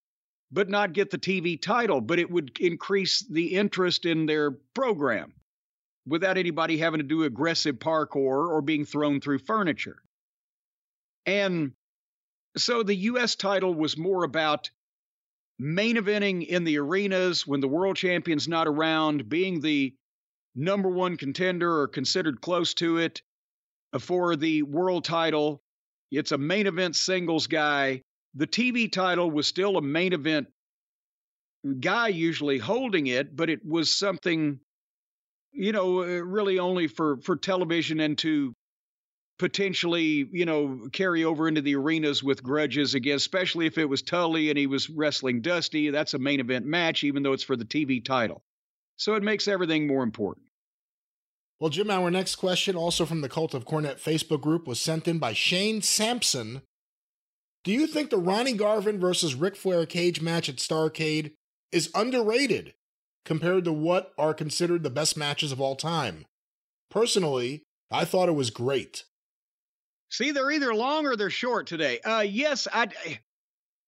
but 0.51 0.69
not 0.69 0.93
get 0.93 1.11
the 1.11 1.19
TV 1.19 1.61
title, 1.61 2.01
but 2.01 2.19
it 2.19 2.31
would 2.31 2.59
increase 2.59 3.21
the 3.21 3.55
interest 3.55 4.05
in 4.05 4.27
their 4.27 4.51
program 4.51 5.33
without 6.07 6.39
anybody 6.39 6.79
having 6.79 6.99
to 6.99 7.07
do 7.07 7.25
aggressive 7.25 7.77
parkour 7.77 8.49
or 8.49 8.61
being 8.61 8.85
thrown 8.85 9.21
through 9.21 9.39
furniture. 9.39 10.03
And 11.27 11.73
so 12.57 12.83
the 12.83 12.97
US 12.97 13.37
title 13.37 13.75
was 13.75 13.97
more 13.97 14.25
about 14.25 14.71
main 15.61 15.97
eventing 15.97 16.47
in 16.47 16.65
the 16.65 16.79
arenas 16.79 17.47
when 17.47 17.61
the 17.61 17.69
world 17.69 17.97
champion's 17.97 18.49
not 18.49 18.67
around, 18.67 19.29
being 19.29 19.61
the 19.61 19.95
number 20.55 20.89
one 20.89 21.17
contender 21.17 21.81
or 21.81 21.89
considered 21.89 22.41
close 22.41 22.75
to 22.75 22.99
it 22.99 23.23
for 24.01 24.35
the 24.35 24.63
world 24.63 25.05
title. 25.05 25.63
It's 26.11 26.33
a 26.33 26.39
main 26.39 26.67
event 26.67 26.97
singles 26.97 27.47
guy 27.47 28.03
the 28.35 28.47
TV 28.47 28.91
title 28.91 29.31
was 29.31 29.47
still 29.47 29.77
a 29.77 29.83
main 29.83 30.13
event 30.13 30.49
guy 31.81 32.09
usually 32.09 32.59
holding 32.59 33.07
it, 33.07 33.35
but 33.35 33.51
it 33.51 33.65
was 33.65 33.95
something, 33.95 34.61
you 35.53 35.73
know, 35.73 36.03
uh, 36.03 36.07
really 36.23 36.59
only 36.59 36.87
for 36.87 37.19
for 37.19 37.37
television 37.37 38.01
and 38.01 38.17
to 38.19 38.55
potentially, 39.41 40.29
you 40.33 40.47
know, 40.47 40.89
carry 40.93 41.25
over 41.25 41.49
into 41.49 41.61
the 41.61 41.75
arenas 41.75 42.23
with 42.23 42.43
grudges 42.43 42.95
again, 42.95 43.17
especially 43.17 43.67
if 43.67 43.79
it 43.79 43.89
was 43.89 44.03
Tully 44.03 44.51
and 44.51 44.59
he 44.59 44.69
was 44.69 44.89
wrestling 44.89 45.41
Dusty. 45.41 45.91
That's 45.91 46.15
a 46.15 46.19
main 46.19 46.39
event 46.39 46.67
match, 46.67 47.03
even 47.03 47.25
though 47.25 47.33
it's 47.33 47.43
for 47.43 47.57
the 47.57 47.65
TV 47.65 48.05
title. 48.05 48.43
So 48.97 49.15
it 49.15 49.23
makes 49.23 49.49
everything 49.49 49.87
more 49.87 50.05
important. 50.05 50.47
Well, 51.59 51.71
Jim, 51.71 51.91
our 51.91 52.11
next 52.11 52.37
question, 52.37 52.77
also 52.77 53.05
from 53.05 53.23
the 53.23 53.29
Cult 53.29 53.55
of 53.55 53.65
Cornette 53.65 54.01
Facebook 54.01 54.41
group, 54.41 54.67
was 54.67 54.81
sent 54.81 55.09
in 55.09 55.19
by 55.19 55.33
Shane 55.33 55.83
Sampson 55.83 56.63
do 57.63 57.73
you 57.73 57.87
think 57.87 58.09
the 58.09 58.19
Ronnie 58.19 58.55
Garvin 58.55 58.99
versus 58.99 59.35
Ric 59.35 59.55
Flair 59.55 59.85
cage 59.85 60.23
match 60.23 60.49
at 60.49 60.57
Starrcade 60.57 61.33
is 61.71 61.91
underrated 61.95 62.75
compared 63.25 63.65
to 63.65 63.73
what 63.73 64.13
are 64.17 64.33
considered 64.33 64.83
the 64.83 64.91
best 64.91 65.17
matches 65.17 65.53
of 65.53 65.61
all 65.61 65.77
time? 65.77 66.25
Personally, 66.91 67.63
I 67.91 68.05
thought 68.07 68.31
it 68.31 68.35
was 68.35 68.51
great. 68.51 69.05
See, 70.11 70.33
they're 70.33 70.51
either 70.51 70.75
long 70.75 71.07
or 71.07 71.17
they're 71.17 71.31
short 71.31 71.67
today. 71.67 72.01
Uh, 72.01 72.25
yes, 72.27 72.67
I. 72.73 72.89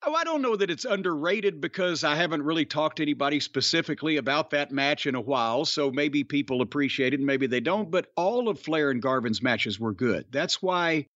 Oh, 0.04 0.14
I 0.14 0.24
don't 0.24 0.42
know 0.42 0.56
that 0.56 0.70
it's 0.70 0.84
underrated 0.84 1.60
because 1.60 2.02
I 2.02 2.16
haven't 2.16 2.42
really 2.42 2.64
talked 2.64 2.96
to 2.96 3.04
anybody 3.04 3.38
specifically 3.38 4.16
about 4.16 4.50
that 4.50 4.72
match 4.72 5.06
in 5.06 5.14
a 5.14 5.20
while. 5.20 5.64
So 5.64 5.92
maybe 5.92 6.24
people 6.24 6.60
appreciate 6.60 7.14
it, 7.14 7.20
maybe 7.20 7.46
they 7.46 7.60
don't. 7.60 7.88
But 7.88 8.08
all 8.16 8.48
of 8.48 8.58
Flair 8.58 8.90
and 8.90 9.00
Garvin's 9.00 9.42
matches 9.42 9.78
were 9.78 9.92
good. 9.92 10.26
That's 10.32 10.60
why 10.60 11.06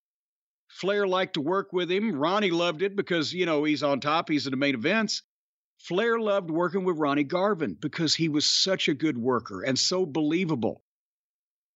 Flair 0.68 1.06
liked 1.06 1.34
to 1.34 1.40
work 1.40 1.72
with 1.72 1.90
him. 1.90 2.14
Ronnie 2.14 2.52
loved 2.52 2.82
it 2.82 2.94
because, 2.94 3.32
you 3.32 3.44
know, 3.44 3.64
he's 3.64 3.82
on 3.82 3.98
top, 3.98 4.28
he's 4.28 4.46
in 4.46 4.52
the 4.52 4.56
main 4.56 4.76
events. 4.76 5.22
Flair 5.78 6.20
loved 6.20 6.50
working 6.50 6.84
with 6.84 6.98
Ronnie 6.98 7.24
Garvin 7.24 7.74
because 7.74 8.14
he 8.14 8.28
was 8.28 8.46
such 8.46 8.86
a 8.86 8.94
good 8.94 9.18
worker 9.18 9.62
and 9.62 9.76
so 9.76 10.06
believable. 10.06 10.82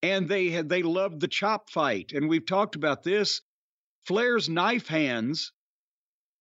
And 0.02 0.28
they 0.28 0.48
had 0.48 0.68
they 0.68 0.82
loved 0.82 1.20
the 1.20 1.28
chop 1.28 1.70
fight. 1.70 2.12
And 2.12 2.28
we've 2.28 2.46
talked 2.46 2.74
about 2.74 3.02
this. 3.02 3.42
Flair's 4.06 4.48
knife 4.48 4.88
hands 4.88 5.52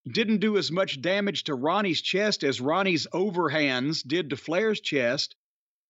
didn't 0.09 0.38
do 0.38 0.57
as 0.57 0.71
much 0.71 1.01
damage 1.01 1.43
to 1.45 1.55
Ronnie's 1.55 2.01
chest 2.01 2.43
as 2.43 2.61
Ronnie's 2.61 3.05
overhands 3.13 4.01
did 4.01 4.29
to 4.29 4.38
Flair's 4.38 4.79
chest, 4.79 5.35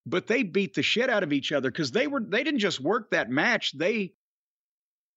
but 0.06 0.28
they 0.28 0.44
beat 0.44 0.74
the 0.74 0.84
shit 0.84 1.10
out 1.10 1.24
of 1.24 1.32
each 1.32 1.52
other 1.52 1.70
because 1.70 1.92
they 1.92 2.08
were 2.08 2.22
they 2.22 2.44
didn't 2.44 2.60
just 2.60 2.80
work 2.80 3.12
that 3.12 3.30
match, 3.30 3.72
they 3.78 4.14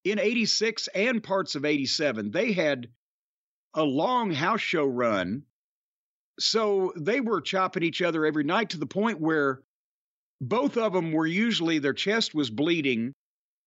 in 0.05 0.19
86 0.19 0.89
and 0.95 1.23
parts 1.23 1.55
of 1.55 1.65
87, 1.65 2.31
they 2.31 2.53
had 2.53 2.89
a 3.75 3.85
long 3.85 4.33
house 4.33 4.61
show 4.61 4.85
run. 4.85 5.45
So 6.41 6.93
they 6.97 7.21
were 7.21 7.41
chopping 7.41 7.83
each 7.83 8.03
other 8.03 8.27
every 8.27 8.45
night 8.45 8.71
to 8.71 8.79
the 8.79 8.87
point 8.87 9.21
where 9.21 9.63
both 10.43 10.77
of 10.77 10.93
them 10.93 11.13
were 11.13 11.27
usually 11.27 11.79
their 11.79 11.95
chest 11.95 12.35
was 12.35 12.51
bleeding 12.51 13.15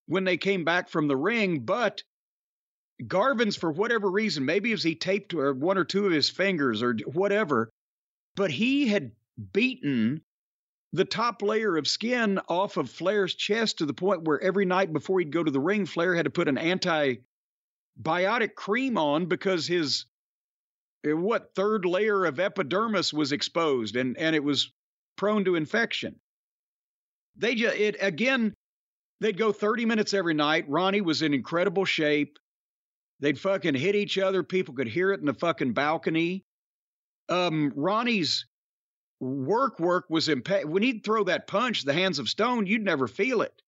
when 0.08 0.26
they 0.26 0.36
came 0.36 0.66
back 0.66 0.90
from 0.90 1.08
the 1.08 1.16
ring. 1.16 1.62
But 1.62 2.04
Garvin's, 3.08 3.56
for 3.56 3.72
whatever 3.72 4.12
reason, 4.12 4.44
maybe 4.44 4.74
as 4.74 4.84
he 4.84 4.94
taped 4.94 5.34
one 5.34 5.78
or 5.78 5.86
two 5.86 6.06
of 6.06 6.12
his 6.12 6.30
fingers 6.30 6.84
or 6.84 6.94
whatever, 7.06 7.70
but 8.36 8.52
he 8.52 8.88
had 8.90 9.14
beaten 9.54 10.22
the 10.92 11.06
top 11.06 11.42
layer 11.42 11.78
of 11.78 11.88
skin 11.88 12.40
off 12.50 12.76
of 12.76 12.90
Flair's 12.90 13.36
chest 13.36 13.78
to 13.78 13.86
the 13.86 13.94
point 13.94 14.24
where 14.24 14.42
every 14.42 14.66
night 14.66 14.92
before 14.92 15.20
he'd 15.20 15.32
go 15.32 15.44
to 15.44 15.52
the 15.52 15.60
ring, 15.60 15.86
Flair 15.86 16.14
had 16.14 16.26
to 16.26 16.30
put 16.30 16.50
an 16.50 16.58
antibiotic 16.58 18.56
cream 18.56 18.98
on 18.98 19.28
because 19.28 19.66
his 19.66 20.06
eh, 21.06 21.14
what 21.14 21.56
third 21.56 21.86
layer 21.86 22.26
of 22.26 22.40
epidermis 22.40 23.14
was 23.14 23.32
exposed 23.32 23.96
and 23.96 24.18
and 24.18 24.36
it 24.36 24.44
was 24.44 24.74
prone 25.18 25.46
to 25.46 25.56
infection. 25.56 26.20
They 27.38 27.56
just 27.56 27.76
it 27.76 27.98
again. 28.00 28.54
They'd 29.22 29.38
go 29.38 29.52
30 29.52 29.86
minutes 29.86 30.14
every 30.14 30.34
night. 30.34 30.66
Ronnie 30.68 31.02
was 31.02 31.22
in 31.22 31.34
incredible 31.34 31.86
shape. 31.86 32.38
They'd 33.20 33.40
fucking 33.40 33.76
hit 33.76 33.96
each 33.96 34.18
other. 34.18 34.44
People 34.44 34.74
could 34.74 34.88
hear 34.88 35.12
it 35.14 35.20
in 35.22 35.26
the 35.26 35.34
fucking 35.34 35.74
balcony. 35.74 36.44
Um, 37.30 37.72
Ronnie's 37.76 38.46
work 39.20 39.80
work 39.80 40.06
was 40.10 40.28
impa- 40.28 40.66
when 40.66 40.84
he'd 40.84 41.04
throw 41.04 41.24
that 41.24 41.48
punch 41.48 41.84
the 41.84 41.94
hands 41.94 42.20
of 42.20 42.28
stone 42.28 42.68
you'd 42.68 42.84
never 42.84 43.08
feel 43.08 43.42
it 43.42 43.62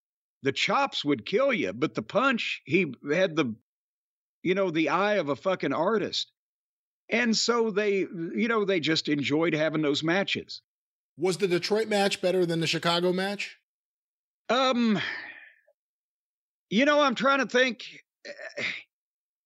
the 0.44 0.52
chops 0.52 1.06
would 1.06 1.26
kill 1.26 1.54
you 1.54 1.72
but 1.72 1.94
the 1.96 2.02
punch 2.02 2.62
he 2.66 2.94
had 3.10 3.36
the 3.36 3.56
you 4.44 4.56
know 4.56 4.70
the 4.70 4.90
eye 4.90 5.16
of 5.16 5.30
a 5.30 5.36
fucking 5.36 5.74
artist 5.74 6.32
and 7.10 7.36
so 7.36 7.72
they 7.72 8.00
you 8.00 8.48
know 8.50 8.66
they 8.66 8.80
just 8.80 9.08
enjoyed 9.08 9.54
having 9.54 9.82
those 9.82 10.04
matches 10.04 10.62
Was 11.18 11.38
the 11.38 11.48
Detroit 11.48 11.88
match 11.88 12.22
better 12.22 12.46
than 12.46 12.60
the 12.60 12.68
Chicago 12.68 13.12
match? 13.12 13.58
Um, 14.50 15.00
you 16.70 16.86
know, 16.86 17.02
I'm 17.02 17.16
trying 17.16 17.40
to 17.40 17.48
think. 17.48 18.04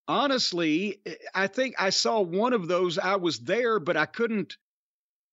Honestly, 0.07 1.01
I 1.33 1.47
think 1.47 1.75
I 1.79 1.91
saw 1.91 2.19
one 2.19 2.53
of 2.53 2.67
those. 2.67 2.97
I 2.97 3.15
was 3.15 3.39
there, 3.39 3.79
but 3.79 3.95
I 3.95 4.05
couldn't. 4.05 4.57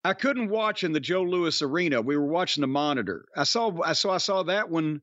I 0.04 0.14
couldn't 0.14 0.48
watch 0.48 0.84
in 0.84 0.92
the 0.92 1.00
Joe 1.00 1.22
Louis 1.22 1.60
Arena. 1.60 2.00
We 2.00 2.16
were 2.16 2.26
watching 2.26 2.60
the 2.60 2.68
monitor. 2.68 3.26
I 3.36 3.42
saw. 3.42 3.76
I 3.82 3.94
saw. 3.94 4.12
I 4.12 4.18
saw 4.18 4.44
that 4.44 4.70
one 4.70 5.02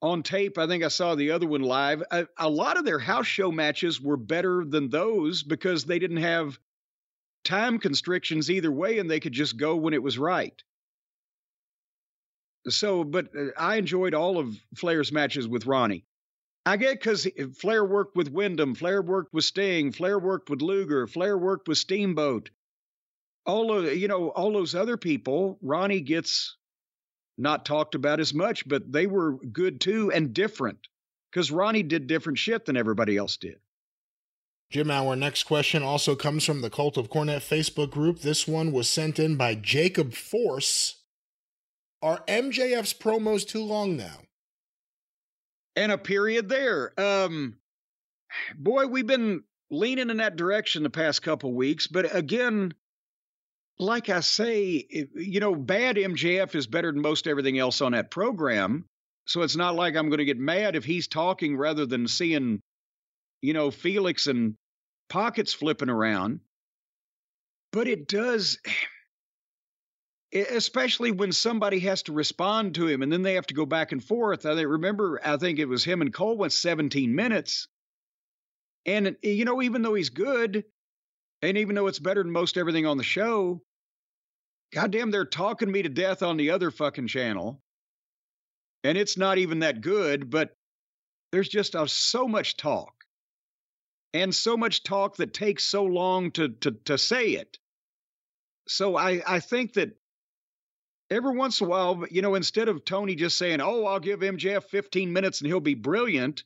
on 0.00 0.22
tape. 0.22 0.58
I 0.58 0.66
think 0.68 0.84
I 0.84 0.88
saw 0.88 1.14
the 1.14 1.32
other 1.32 1.46
one 1.46 1.62
live. 1.62 2.02
A, 2.12 2.28
a 2.36 2.48
lot 2.48 2.78
of 2.78 2.84
their 2.84 3.00
house 3.00 3.26
show 3.26 3.50
matches 3.50 4.00
were 4.00 4.16
better 4.16 4.64
than 4.64 4.90
those 4.90 5.42
because 5.42 5.84
they 5.84 5.98
didn't 5.98 6.18
have 6.18 6.58
time 7.44 7.78
constrictions 7.78 8.50
either 8.50 8.70
way, 8.70 8.98
and 8.98 9.10
they 9.10 9.20
could 9.20 9.32
just 9.32 9.56
go 9.56 9.76
when 9.76 9.94
it 9.94 10.02
was 10.02 10.18
right. 10.18 10.62
So, 12.68 13.04
but 13.04 13.28
uh, 13.36 13.46
I 13.56 13.76
enjoyed 13.76 14.14
all 14.14 14.38
of 14.38 14.56
Flair's 14.76 15.12
matches 15.12 15.48
with 15.48 15.66
Ronnie. 15.66 16.04
I 16.66 16.76
get 16.76 17.00
because 17.00 17.26
Flair 17.58 17.84
worked 17.84 18.14
with 18.14 18.28
Windham, 18.30 18.74
Flair 18.74 19.00
worked 19.00 19.32
with 19.32 19.44
Sting, 19.44 19.92
Flair 19.92 20.18
worked 20.18 20.50
with 20.50 20.60
Luger, 20.60 21.06
Flair 21.06 21.38
worked 21.38 21.66
with 21.66 21.78
Steamboat. 21.78 22.50
All 23.46 23.72
of 23.72 23.96
you 23.96 24.08
know, 24.08 24.28
all 24.28 24.52
those 24.52 24.74
other 24.74 24.98
people, 24.98 25.58
Ronnie 25.62 26.02
gets 26.02 26.56
not 27.38 27.64
talked 27.64 27.94
about 27.94 28.20
as 28.20 28.34
much, 28.34 28.68
but 28.68 28.90
they 28.92 29.06
were 29.06 29.36
good 29.36 29.80
too 29.80 30.12
and 30.12 30.34
different 30.34 30.88
because 31.30 31.50
Ronnie 31.50 31.84
did 31.84 32.06
different 32.06 32.38
shit 32.38 32.66
than 32.66 32.76
everybody 32.76 33.16
else 33.16 33.38
did. 33.38 33.60
Jim, 34.70 34.90
our 34.90 35.16
next 35.16 35.44
question 35.44 35.82
also 35.82 36.14
comes 36.14 36.44
from 36.44 36.60
the 36.60 36.68
Cult 36.68 36.98
of 36.98 37.08
Cornette 37.08 37.38
Facebook 37.38 37.90
group. 37.90 38.20
This 38.20 38.46
one 38.46 38.70
was 38.70 38.88
sent 38.88 39.18
in 39.18 39.36
by 39.36 39.54
Jacob 39.54 40.12
Force. 40.12 41.02
Are 42.02 42.22
MJF's 42.28 42.92
promos 42.92 43.48
too 43.48 43.64
long 43.64 43.96
now? 43.96 44.18
And 45.74 45.90
a 45.90 45.96
period 45.96 46.50
there. 46.50 46.92
Um, 47.00 47.56
boy, 48.56 48.86
we've 48.86 49.06
been 49.06 49.44
leaning 49.70 50.10
in 50.10 50.18
that 50.18 50.36
direction 50.36 50.82
the 50.82 50.90
past 50.90 51.22
couple 51.22 51.54
weeks, 51.54 51.86
but 51.86 52.14
again, 52.14 52.74
like 53.78 54.10
I 54.10 54.20
say, 54.20 54.86
you 55.14 55.40
know, 55.40 55.54
bad 55.54 55.96
MJF 55.96 56.54
is 56.54 56.66
better 56.66 56.92
than 56.92 57.00
most 57.00 57.26
everything 57.26 57.58
else 57.58 57.80
on 57.80 57.92
that 57.92 58.10
program. 58.10 58.84
So 59.26 59.42
it's 59.42 59.56
not 59.56 59.76
like 59.76 59.96
I'm 59.96 60.08
going 60.08 60.18
to 60.18 60.24
get 60.24 60.38
mad 60.38 60.76
if 60.76 60.84
he's 60.84 61.08
talking 61.08 61.56
rather 61.56 61.86
than 61.86 62.06
seeing 62.08 62.60
you 63.40 63.52
know, 63.52 63.70
Felix 63.70 64.26
and 64.26 64.54
pockets 65.08 65.54
flipping 65.54 65.88
around. 65.88 66.40
But 67.72 67.88
it 67.88 68.08
does, 68.08 68.58
especially 70.34 71.10
when 71.10 71.32
somebody 71.32 71.80
has 71.80 72.02
to 72.04 72.12
respond 72.12 72.74
to 72.74 72.86
him 72.86 73.02
and 73.02 73.12
then 73.12 73.22
they 73.22 73.34
have 73.34 73.46
to 73.46 73.54
go 73.54 73.66
back 73.66 73.92
and 73.92 74.02
forth. 74.02 74.46
I 74.46 74.60
remember, 74.60 75.20
I 75.24 75.36
think 75.36 75.58
it 75.58 75.68
was 75.68 75.84
him 75.84 76.00
and 76.00 76.12
Cole 76.12 76.36
went 76.36 76.52
17 76.52 77.14
minutes. 77.14 77.68
And, 78.86 79.16
you 79.22 79.44
know, 79.44 79.60
even 79.62 79.82
though 79.82 79.94
he's 79.94 80.10
good, 80.10 80.64
and 81.42 81.58
even 81.58 81.74
though 81.74 81.86
it's 81.86 81.98
better 81.98 82.22
than 82.22 82.32
most 82.32 82.56
everything 82.56 82.86
on 82.86 82.96
the 82.96 83.04
show, 83.04 83.62
goddamn, 84.72 85.10
they're 85.10 85.24
talking 85.24 85.70
me 85.70 85.82
to 85.82 85.88
death 85.88 86.22
on 86.22 86.36
the 86.36 86.50
other 86.50 86.70
fucking 86.70 87.06
channel. 87.06 87.60
And 88.84 88.96
it's 88.96 89.18
not 89.18 89.38
even 89.38 89.60
that 89.60 89.80
good, 89.80 90.30
but 90.30 90.56
there's 91.32 91.48
just 91.48 91.76
uh, 91.76 91.86
so 91.86 92.26
much 92.26 92.56
talk 92.56 92.97
and 94.14 94.34
so 94.34 94.56
much 94.56 94.82
talk 94.82 95.16
that 95.16 95.34
takes 95.34 95.64
so 95.64 95.84
long 95.84 96.30
to 96.32 96.48
to 96.48 96.72
to 96.86 96.98
say 96.98 97.30
it. 97.30 97.58
So 98.66 98.96
I 98.96 99.22
I 99.26 99.40
think 99.40 99.74
that 99.74 99.96
every 101.10 101.36
once 101.36 101.60
in 101.60 101.66
a 101.66 101.70
while, 101.70 102.04
you 102.10 102.22
know, 102.22 102.34
instead 102.34 102.68
of 102.68 102.84
Tony 102.84 103.14
just 103.14 103.38
saying, 103.38 103.60
"Oh, 103.60 103.84
I'll 103.84 104.00
give 104.00 104.20
MJF 104.20 104.64
15 104.64 105.12
minutes 105.12 105.40
and 105.40 105.46
he'll 105.48 105.60
be 105.60 105.74
brilliant," 105.74 106.44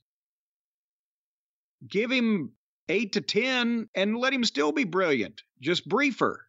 give 1.87 2.11
him 2.11 2.53
8 2.89 3.13
to 3.13 3.21
10 3.21 3.89
and 3.95 4.17
let 4.17 4.33
him 4.33 4.45
still 4.45 4.73
be 4.73 4.85
brilliant, 4.85 5.43
just 5.61 5.89
briefer. 5.89 6.47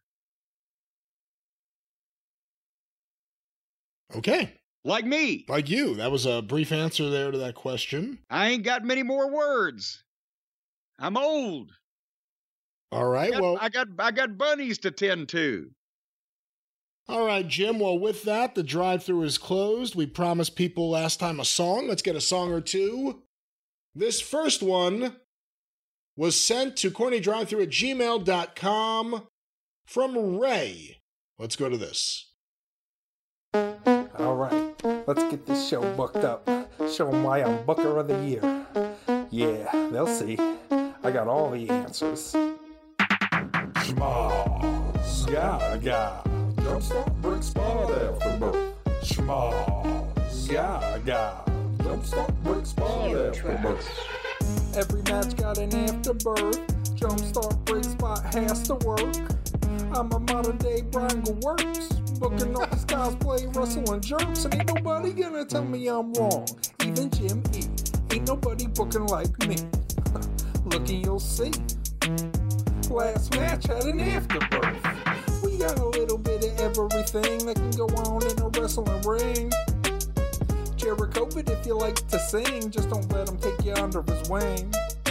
Okay. 4.14 4.52
Like 4.84 5.06
me. 5.06 5.46
Like 5.48 5.70
you. 5.70 5.94
That 5.94 6.12
was 6.12 6.26
a 6.26 6.42
brief 6.42 6.70
answer 6.70 7.08
there 7.08 7.30
to 7.30 7.38
that 7.38 7.54
question. 7.54 8.18
I 8.30 8.50
ain't 8.50 8.62
got 8.62 8.84
many 8.84 9.02
more 9.02 9.30
words. 9.30 10.04
I'm 10.98 11.16
old. 11.16 11.72
All 12.92 13.08
right. 13.08 13.28
I 13.28 13.32
got, 13.32 13.42
well, 13.42 13.58
I 13.60 13.68
got 13.68 13.88
I 13.98 14.10
got 14.10 14.38
bunnies 14.38 14.78
to 14.78 14.90
tend 14.90 15.28
to. 15.30 15.70
All 17.08 17.26
right, 17.26 17.46
Jim. 17.46 17.80
Well, 17.80 17.98
with 17.98 18.22
that, 18.22 18.54
the 18.54 18.62
drive-through 18.62 19.24
is 19.24 19.36
closed. 19.36 19.94
We 19.94 20.06
promised 20.06 20.56
people 20.56 20.88
last 20.88 21.20
time 21.20 21.38
a 21.38 21.44
song. 21.44 21.86
Let's 21.86 22.00
get 22.00 22.16
a 22.16 22.20
song 22.20 22.50
or 22.50 22.62
two. 22.62 23.22
This 23.94 24.20
first 24.20 24.62
one 24.62 25.16
was 26.16 26.40
sent 26.40 26.76
to 26.78 26.90
cornydrivethru 26.90 27.62
at 27.62 27.68
gmail.com 27.68 29.26
from 29.86 30.38
Ray. 30.38 31.02
Let's 31.38 31.56
go 31.56 31.68
to 31.68 31.76
this. 31.76 32.30
All 33.52 34.36
right, 34.36 34.74
let's 35.06 35.24
get 35.24 35.46
this 35.46 35.68
show 35.68 35.82
booked 35.94 36.24
up. 36.24 36.48
Show 36.90 37.10
them 37.10 37.22
why 37.22 37.42
I'm 37.42 37.64
Booker 37.64 37.98
of 37.98 38.08
the 38.08 38.18
Year. 38.24 38.66
Yeah, 39.30 39.88
they'll 39.92 40.06
see. 40.06 40.38
I 41.06 41.10
got 41.10 41.28
all 41.28 41.50
the 41.50 41.68
answers. 41.68 42.34
Schmalls, 43.84 45.26
gaga. 45.26 46.22
Jumpstart 46.56 47.20
brick 47.20 47.42
spot 47.42 47.90
after 47.90 48.38
birth. 48.38 49.04
Schmalls, 49.04 50.48
gaga. 50.48 51.44
Jumpstart 51.76 52.34
brick 52.42 52.64
spot 52.64 53.10
after 53.10 53.58
birth. 53.62 54.08
Every 54.74 55.02
match 55.02 55.36
got 55.36 55.58
an 55.58 55.74
afterbirth. 55.74 56.66
Jumpstart 56.96 57.62
brick 57.66 57.84
spot 57.84 58.24
has 58.34 58.62
to 58.62 58.76
work. 58.76 59.14
I'm 59.94 60.10
a 60.10 60.18
modern 60.18 60.56
day 60.56 60.80
Brian 60.90 61.22
Works. 61.42 61.88
Booking 62.18 62.56
all 62.56 62.66
these 62.68 62.86
guys 62.86 63.14
play 63.16 63.44
wrestling 63.48 64.00
jerks, 64.00 64.46
and 64.46 64.54
ain't 64.54 64.74
nobody 64.74 65.12
gonna 65.12 65.44
tell 65.44 65.66
me 65.66 65.86
I'm 65.86 66.14
wrong. 66.14 66.48
Even 66.82 67.10
Jim 67.10 67.42
E. 67.52 67.64
Ain't 68.10 68.26
nobody 68.26 68.68
booking 68.68 69.06
like 69.08 69.46
me. 69.46 69.56
Looking, 70.74 71.04
you'll 71.04 71.20
see. 71.20 71.52
Last 72.90 73.32
match 73.36 73.68
had 73.68 73.84
an 73.84 74.00
afterbirth. 74.00 75.44
We 75.44 75.56
got 75.56 75.78
a 75.78 75.86
little 75.86 76.18
bit 76.18 76.42
of 76.42 76.58
everything 76.58 77.46
that 77.46 77.54
can 77.54 77.70
go 77.70 77.86
on 78.02 78.26
in 78.26 78.42
a 78.42 78.48
wrestling 78.48 79.00
ring. 79.02 79.52
Jericho, 80.74 81.28
but 81.32 81.48
if 81.48 81.64
you 81.64 81.78
like 81.78 82.04
to 82.08 82.18
sing, 82.18 82.72
just 82.72 82.90
don't 82.90 83.08
let 83.12 83.28
him 83.28 83.38
take 83.38 83.64
you 83.64 83.72
under 83.74 84.02
his 84.02 84.28
wing. 84.28 84.68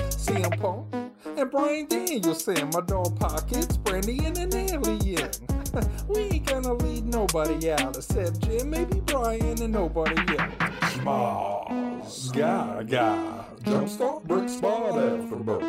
CM 0.09 0.59
Punk 0.59 0.93
and 1.37 1.49
Bryan 1.49 1.85
Danielson, 1.87 2.69
my 2.73 2.81
dog 2.81 3.17
pockets, 3.17 3.77
Brandi 3.77 4.21
and 4.25 4.37
an 4.37 4.53
alien. 4.53 5.31
we 6.07 6.21
ain't 6.21 6.45
gonna 6.45 6.73
lead 6.73 7.05
nobody 7.05 7.71
out 7.71 7.97
except 7.97 8.41
Jim, 8.41 8.69
maybe 8.69 8.99
Brian, 9.01 9.61
and 9.61 9.73
nobody 9.73 10.15
else. 10.37 10.93
Smalls, 10.93 12.31
gaga, 12.31 13.45
jumpstart 13.63 14.23
brick 14.23 14.49
spot 14.49 14.97
after 14.99 15.35
birth. 15.35 15.61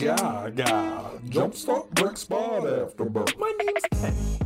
Gaga, 0.00 1.10
jumpstart 1.28 1.90
brick 1.90 2.16
spot 2.16 2.66
after 2.66 3.04
birth. 3.04 3.38
My 3.38 3.52
name's 3.62 3.84
Kenny. 3.92 4.38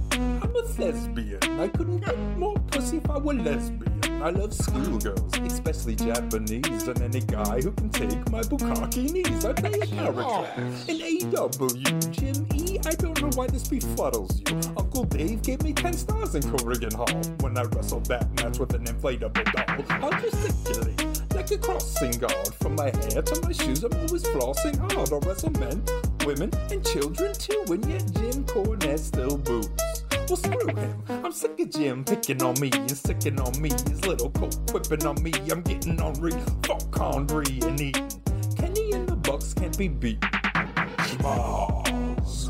I'm 0.42 0.54
a 0.54 0.62
thespian. 0.64 1.60
I 1.60 1.68
couldn't 1.68 2.00
get 2.00 2.18
more 2.36 2.58
pussy 2.70 2.98
if 2.98 3.08
I 3.08 3.16
were 3.18 3.32
lesbian. 3.34 4.02
I 4.22 4.30
love 4.30 4.54
schoolgirls, 4.54 5.32
especially 5.38 5.96
Japanese, 5.96 6.86
and 6.86 7.02
any 7.02 7.20
guy 7.20 7.60
who 7.60 7.72
can 7.72 7.90
take 7.90 8.30
my 8.30 8.42
bukkake 8.42 9.12
knees. 9.12 9.44
I 9.44 9.52
play 9.52 9.72
a 9.72 9.86
character 9.86 10.46
in 10.86 11.34
AW. 11.34 11.68
Jim 12.12 12.46
E, 12.54 12.61
I 12.86 12.94
don't 12.94 13.20
know 13.20 13.30
why 13.34 13.46
this 13.46 13.68
befuddles 13.68 14.38
you. 14.40 14.56
Uncle 14.76 15.04
Dave 15.04 15.42
gave 15.42 15.62
me 15.62 15.72
10 15.72 15.92
stars 15.92 16.34
in 16.34 16.42
Corrigan 16.42 16.92
Hall 16.92 17.12
when 17.40 17.56
I 17.56 17.62
wrestled 17.62 18.06
that 18.06 18.32
match 18.34 18.58
with 18.58 18.74
an 18.74 18.84
inflatable 18.84 19.44
doll. 19.52 19.84
I'll 20.02 20.20
gesticulate 20.20 21.34
like 21.34 21.50
a 21.50 21.58
crossing 21.58 22.12
guard. 22.12 22.54
From 22.60 22.74
my 22.76 22.86
hair 22.86 23.22
to 23.22 23.40
my 23.42 23.52
shoes, 23.52 23.84
I'm 23.84 23.92
always 23.94 24.22
flossing 24.24 24.78
hard. 24.78 25.12
I 25.12 25.26
wrestle 25.26 25.50
men, 25.52 25.82
women, 26.24 26.50
and 26.70 26.84
children 26.86 27.32
too, 27.34 27.64
and 27.68 27.84
yet 27.86 28.04
Jim 28.14 28.44
Cornette 28.44 28.98
still 28.98 29.36
boos. 29.38 29.68
Well, 30.28 30.36
screw 30.36 30.74
him. 30.74 31.02
I'm 31.08 31.32
sick 31.32 31.58
of 31.60 31.70
Jim 31.70 32.04
picking 32.04 32.42
on 32.42 32.58
me 32.60 32.70
and 32.72 32.96
sticking 32.96 33.40
on 33.40 33.60
me. 33.60 33.70
His 33.70 34.04
little 34.06 34.30
coat 34.30 34.56
whipping 34.72 35.04
on 35.04 35.22
me. 35.22 35.32
I'm 35.50 35.62
getting 35.62 36.00
on 36.00 36.16
ornery. 36.16 36.32
Fuck 36.64 37.00
Andre 37.00 37.44
and 37.62 37.80
Eaton. 37.80 38.08
Kenny 38.56 38.92
and 38.92 39.08
the 39.08 39.16
Bucks 39.16 39.52
can't 39.52 39.76
be 39.76 39.88
beat. 39.88 40.18
Ah. 41.24 42.01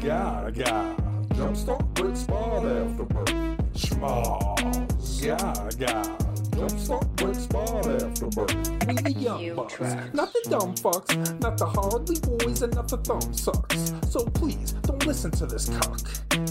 Schmalls, 0.03 0.53
gaga. 0.57 0.97
Jumpstart 1.29 1.95
brick 1.95 2.17
spot 2.17 2.67
after 2.67 3.05
birth. 3.05 3.77
Schmalls, 3.77 5.21
gaga. 5.23 6.03
Jumpstart 6.51 7.17
break 7.17 7.37
spot 7.37 7.87
after 7.87 8.27
birth. 8.27 8.87
We 8.89 8.95
the 8.95 9.13
young 9.13 9.55
bucks, 9.55 9.79
not 10.13 10.33
the 10.33 10.43
dumb 10.51 10.75
fucks, 10.75 11.41
not 11.41 11.57
the 11.57 11.67
hardly 11.67 12.19
boys, 12.19 12.63
and 12.63 12.75
not 12.75 12.89
the 12.89 12.97
thumb 12.97 13.33
sucks. 13.33 13.93
So 14.11 14.25
please 14.27 14.73
don't 14.83 15.07
listen 15.07 15.31
to 15.31 15.47
this 15.47 15.69
cuck. 15.69 16.01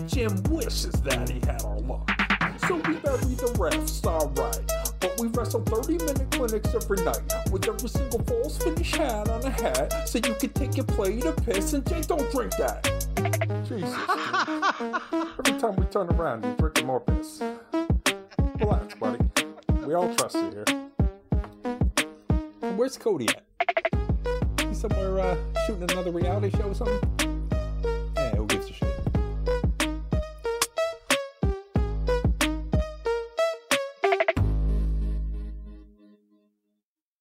Jim 0.07 0.41
wishes 0.43 0.93
that 1.03 1.29
he 1.29 1.41
had 1.41 1.61
our 1.65 1.79
luck. 1.79 2.09
So 2.69 2.75
we 2.75 2.95
bury 2.99 3.35
the 3.35 3.53
refs, 3.59 4.05
alright. 4.05 4.90
But 5.01 5.19
we 5.19 5.27
wrestle 5.29 5.61
30 5.63 5.97
minute 5.97 6.31
clinics 6.31 6.73
every 6.73 7.03
night 7.03 7.51
with 7.51 7.67
every 7.67 7.89
single 7.89 8.23
false 8.23 8.57
finish 8.59 8.91
hat 8.91 9.27
on 9.27 9.43
a 9.43 9.49
hat 9.49 10.07
so 10.07 10.19
you 10.19 10.35
can 10.35 10.51
take 10.51 10.77
your 10.77 10.85
plate 10.85 11.25
of 11.25 11.35
piss 11.37 11.73
and 11.73 11.85
Jay 11.87 12.01
don't 12.01 12.31
drink 12.31 12.55
that. 12.57 12.83
Jesus. 13.67 13.93
Every 15.39 15.59
time 15.59 15.75
we 15.75 15.85
turn 15.85 16.07
around, 16.09 16.43
you're 16.43 16.55
drinking 16.55 16.85
more 16.85 16.99
piss. 16.99 17.41
Relax, 18.59 18.95
buddy. 18.95 19.19
We 19.85 19.93
all 19.95 20.13
trust 20.15 20.35
you 20.35 20.51
here. 20.51 20.65
And 22.61 22.77
Where's 22.77 22.97
Cody 22.97 23.27
at? 23.29 23.43
He's 24.67 24.79
somewhere 24.79 25.19
uh, 25.19 25.37
shooting 25.65 25.89
another 25.91 26.11
reality 26.11 26.55
show 26.57 26.69
or 26.69 26.75
something? 26.75 27.30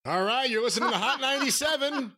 All 0.07 0.23
right, 0.23 0.49
you're 0.49 0.63
listening 0.63 0.91
to 0.91 0.97
Hot 0.97 1.21
97. 1.21 2.13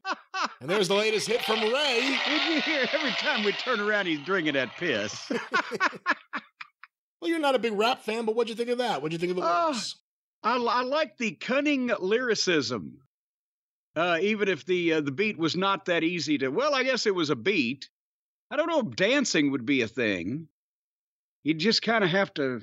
and 0.60 0.70
there's 0.70 0.86
the 0.88 0.94
latest 0.94 1.26
hit 1.26 1.42
from 1.42 1.60
Ray. 1.60 2.16
Did 2.26 2.42
you 2.54 2.60
hear 2.60 2.86
every 2.92 3.10
time 3.12 3.44
we 3.44 3.52
turn 3.52 3.80
around, 3.80 4.06
he's 4.06 4.20
drinking 4.20 4.54
that 4.54 4.72
piss? 4.76 5.30
Well, 7.20 7.30
you're 7.30 7.38
not 7.38 7.54
a 7.54 7.60
big 7.60 7.74
rap 7.74 8.02
fan, 8.02 8.24
but 8.24 8.34
what'd 8.34 8.48
you 8.50 8.56
think 8.56 8.68
of 8.70 8.78
that? 8.78 9.00
What'd 9.00 9.12
you 9.12 9.18
think 9.20 9.30
of 9.30 9.36
the 9.36 9.48
Oh, 9.48 9.66
lyrics? 9.68 9.94
I, 10.42 10.56
I 10.56 10.82
like 10.82 11.16
the 11.18 11.30
cunning 11.30 11.88
lyricism. 12.00 12.98
Uh, 13.94 14.18
even 14.20 14.48
if 14.48 14.66
the 14.66 14.94
uh, 14.94 15.00
the 15.02 15.12
beat 15.12 15.38
was 15.38 15.54
not 15.54 15.84
that 15.84 16.02
easy 16.02 16.36
to, 16.38 16.48
well, 16.48 16.74
I 16.74 16.82
guess 16.82 17.06
it 17.06 17.14
was 17.14 17.30
a 17.30 17.36
beat. 17.36 17.88
I 18.50 18.56
don't 18.56 18.66
know 18.68 18.80
if 18.80 18.96
dancing 18.96 19.52
would 19.52 19.64
be 19.64 19.82
a 19.82 19.86
thing. 19.86 20.48
You'd 21.44 21.60
just 21.60 21.80
kind 21.82 22.02
of 22.02 22.10
have 22.10 22.34
to 22.34 22.62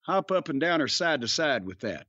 hop 0.00 0.32
up 0.32 0.48
and 0.48 0.60
down 0.60 0.82
or 0.82 0.88
side 0.88 1.20
to 1.20 1.28
side 1.28 1.64
with 1.64 1.78
that. 1.82 2.08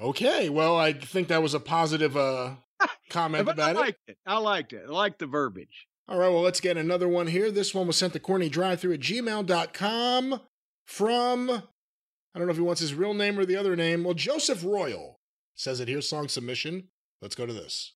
Okay, 0.00 0.48
well, 0.48 0.76
I 0.76 0.92
think 0.92 1.28
that 1.28 1.42
was 1.42 1.54
a 1.54 1.60
positive 1.60 2.16
uh, 2.16 2.56
comment 3.10 3.48
about 3.48 3.58
it. 3.76 3.78
I 3.78 3.80
liked 3.80 4.00
it. 4.08 4.18
I 4.26 4.38
liked 4.38 4.72
it. 4.72 4.84
I 4.86 4.90
liked 4.90 5.18
the 5.18 5.26
verbiage. 5.26 5.86
All 6.08 6.18
right, 6.18 6.28
well, 6.28 6.42
let's 6.42 6.60
get 6.60 6.76
another 6.76 7.08
one 7.08 7.26
here. 7.26 7.50
This 7.50 7.74
one 7.74 7.86
was 7.86 7.96
sent 7.96 8.12
to 8.12 8.20
cornydrivethru 8.20 8.94
at 8.94 9.00
gmail.com 9.00 10.40
from, 10.84 11.50
I 11.50 12.38
don't 12.38 12.46
know 12.46 12.52
if 12.52 12.56
he 12.56 12.62
wants 12.62 12.80
his 12.80 12.94
real 12.94 13.14
name 13.14 13.38
or 13.38 13.44
the 13.44 13.56
other 13.56 13.74
name. 13.74 14.04
Well, 14.04 14.14
Joseph 14.14 14.62
Royal 14.62 15.18
says 15.56 15.80
it 15.80 15.88
here, 15.88 16.00
song 16.00 16.28
submission. 16.28 16.88
Let's 17.20 17.34
go 17.34 17.46
to 17.46 17.52
this. 17.52 17.92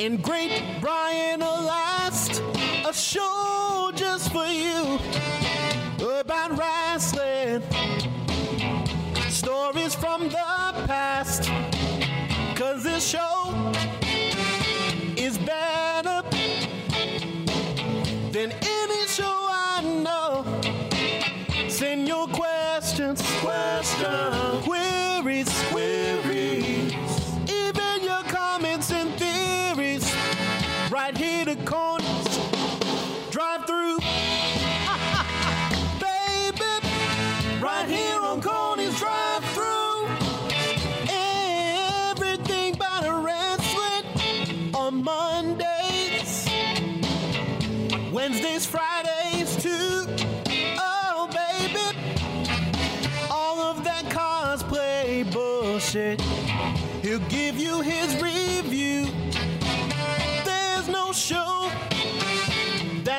In 0.00 0.16
Great 0.16 0.62
Brian 0.80 1.40
Last, 1.40 2.42
a 2.88 2.94
show 2.94 3.92
just 3.94 4.32
for 4.32 4.46
you 4.46 4.98
about 6.18 6.56
wrestling. 6.56 7.62
Stories 9.28 9.94
from 9.94 10.30
the 10.30 10.84
past. 10.86 11.50
Cause 12.56 12.82
this 12.82 13.06
show 13.06 13.72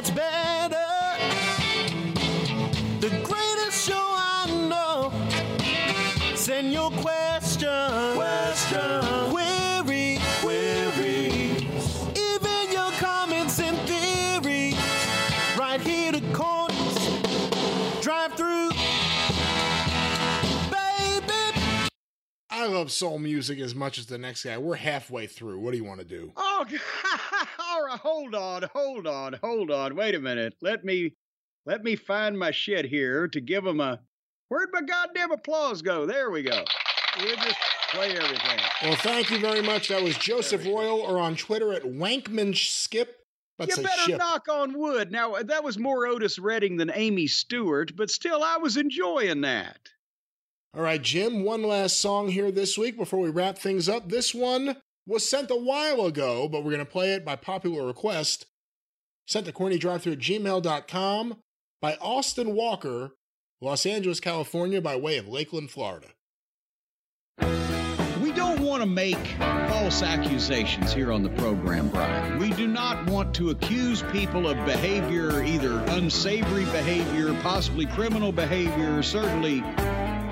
that's 0.01 0.09
better. 0.09 0.30
I 22.61 22.67
love 22.67 22.91
soul 22.91 23.17
music 23.17 23.57
as 23.59 23.73
much 23.73 23.97
as 23.97 24.05
the 24.05 24.19
next 24.19 24.43
guy. 24.43 24.55
We're 24.55 24.75
halfway 24.75 25.25
through. 25.25 25.59
What 25.59 25.71
do 25.71 25.77
you 25.77 25.83
want 25.83 25.99
to 25.99 26.05
do? 26.05 26.31
Oh, 26.37 26.63
all 27.59 27.83
right. 27.83 27.99
Hold 27.99 28.35
on. 28.35 28.69
Hold 28.71 29.07
on. 29.07 29.33
Hold 29.43 29.71
on. 29.71 29.95
Wait 29.95 30.13
a 30.13 30.19
minute. 30.19 30.53
Let 30.61 30.85
me 30.85 31.15
let 31.65 31.83
me 31.83 31.95
find 31.95 32.37
my 32.37 32.51
shit 32.51 32.85
here 32.85 33.27
to 33.29 33.41
give 33.41 33.65
him 33.65 33.79
a. 33.79 33.99
Where'd 34.49 34.69
my 34.71 34.81
goddamn 34.81 35.31
applause 35.31 35.81
go? 35.81 36.05
There 36.05 36.29
we 36.29 36.43
go. 36.43 36.63
We'll 37.19 37.35
just 37.37 37.57
play 37.89 38.11
everything. 38.15 38.59
Well, 38.83 38.95
thank 38.97 39.31
you 39.31 39.39
very 39.39 39.63
much. 39.63 39.87
That 39.87 40.03
was 40.03 40.15
Joseph 40.17 40.63
Royal 40.63 40.99
or 40.99 41.17
on 41.17 41.35
Twitter 41.35 41.73
at 41.73 41.81
Wankman 41.81 42.55
Skip. 42.55 43.25
Let's 43.57 43.75
you 43.75 43.83
better 43.83 44.01
ship. 44.03 44.19
knock 44.19 44.47
on 44.47 44.77
wood. 44.77 45.11
Now 45.11 45.41
that 45.41 45.63
was 45.63 45.79
more 45.79 46.05
Otis 46.05 46.37
Redding 46.37 46.77
than 46.77 46.89
Amii 46.89 47.27
Stewart, 47.27 47.95
but 47.95 48.11
still, 48.11 48.43
I 48.43 48.57
was 48.57 48.77
enjoying 48.77 49.41
that. 49.41 49.89
All 50.73 50.81
right, 50.81 51.01
Jim, 51.01 51.43
one 51.43 51.63
last 51.63 51.99
song 51.99 52.29
here 52.29 52.49
this 52.49 52.77
week 52.77 52.95
before 52.95 53.19
we 53.19 53.29
wrap 53.29 53.57
things 53.57 53.89
up. 53.89 54.07
This 54.07 54.33
one 54.33 54.77
was 55.05 55.27
sent 55.27 55.51
a 55.51 55.55
while 55.55 56.05
ago, 56.05 56.47
but 56.47 56.63
we're 56.63 56.71
going 56.71 56.79
to 56.79 56.85
play 56.85 57.11
it 57.11 57.25
by 57.25 57.35
popular 57.35 57.85
request. 57.85 58.45
Sent 59.27 59.45
to 59.47 59.51
cornydrivethru 59.51 60.13
at 60.13 60.19
gmail.com 60.19 61.37
by 61.81 61.95
Austin 61.95 62.55
Walker, 62.55 63.11
Los 63.59 63.85
Angeles, 63.85 64.21
California, 64.21 64.79
by 64.79 64.95
way 64.95 65.17
of 65.17 65.27
Lakeland, 65.27 65.71
Florida. 65.71 66.07
We 68.21 68.31
don't 68.31 68.61
want 68.61 68.81
to 68.81 68.87
make 68.87 69.17
false 69.67 70.01
accusations 70.01 70.93
here 70.93 71.11
on 71.11 71.21
the 71.21 71.31
program, 71.31 71.89
Brian. 71.89 72.39
We 72.39 72.51
do 72.51 72.65
not 72.65 73.09
want 73.09 73.35
to 73.35 73.49
accuse 73.49 74.03
people 74.03 74.47
of 74.47 74.55
behavior, 74.65 75.43
either 75.43 75.79
unsavory 75.89 76.63
behavior, 76.65 77.33
possibly 77.41 77.87
criminal 77.87 78.31
behavior, 78.31 79.03
certainly 79.03 79.61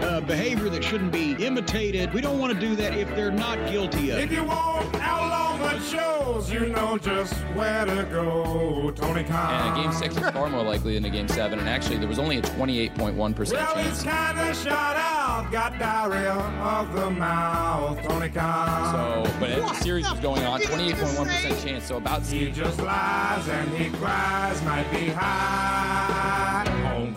uh, 0.01 0.21
behavior 0.21 0.69
that 0.69 0.83
shouldn't 0.83 1.11
be 1.11 1.33
imitated. 1.43 2.13
We 2.13 2.21
don't 2.21 2.39
want 2.39 2.53
to 2.53 2.59
do 2.59 2.75
that 2.77 2.97
if 2.97 3.09
they're 3.15 3.31
not 3.31 3.57
guilty 3.69 4.11
of 4.11 4.19
it. 4.19 4.23
If 4.25 4.31
it. 4.31 4.35
you 4.35 4.43
want 4.43 4.93
outlaw 4.95 5.57
but 5.59 5.79
shows, 5.81 6.51
you 6.51 6.67
know 6.67 6.97
just 6.97 7.33
where 7.55 7.85
to 7.85 8.03
go. 8.11 8.91
Tony 8.95 9.23
Khan. 9.23 9.53
And 9.53 9.77
a 9.77 9.81
game 9.81 9.91
six 9.91 10.15
is 10.15 10.29
far 10.31 10.49
more 10.49 10.63
likely 10.63 10.93
than 10.95 11.05
a 11.05 11.09
game 11.09 11.27
seven. 11.27 11.59
And 11.59 11.67
actually, 11.67 11.97
there 11.97 12.07
was 12.07 12.19
only 12.19 12.37
a 12.37 12.41
28.1% 12.41 13.15
Well, 13.53 13.73
chance. 13.75 14.01
he's 14.01 14.03
kinda 14.03 14.53
shot 14.55 14.95
out, 14.95 15.51
got 15.51 15.77
diarrhea 15.77 16.33
of 16.33 16.93
the 16.93 17.09
mouth. 17.09 18.01
Tony 18.07 18.29
Khan. 18.29 19.25
So, 19.25 19.31
but 19.39 19.49
as 19.49 19.61
the 19.63 19.73
series 19.83 20.09
was 20.09 20.19
going 20.19 20.43
on, 20.43 20.61
28.1% 20.61 21.63
chance. 21.63 21.85
So 21.85 21.97
about 21.97 22.25
He 22.25 22.51
just 22.51 22.79
lies 22.81 23.47
and 23.49 23.69
he 23.77 23.89
cries, 23.97 24.61
might 24.63 24.89
be 24.91 25.07
high 25.09 26.28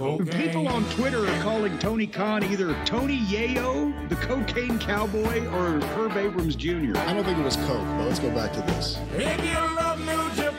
on 0.02 0.18
cocaine. 0.18 0.42
People 0.42 0.68
on 0.68 0.84
Twitter 0.90 1.26
are 1.26 1.42
calling 1.42 1.78
Tony 1.78 2.06
Khan 2.06 2.44
either 2.44 2.76
Tony 2.84 3.18
Yayo, 3.20 4.08
the 4.08 4.16
cocaine 4.16 4.78
cowboy, 4.78 5.46
or 5.48 5.80
Herb 5.80 6.16
Abrams 6.16 6.56
Jr. 6.56 6.96
I 6.98 7.12
don't 7.14 7.24
think 7.24 7.38
it 7.38 7.44
was 7.44 7.56
Coke, 7.56 7.86
but 7.98 8.06
let's 8.06 8.18
go 8.18 8.30
back 8.30 8.52
to 8.54 8.60
this. 8.62 8.98
If 9.14 9.44
you 9.44 9.54
love 9.76 9.98
New 10.00 10.30
Japan, 10.34 10.51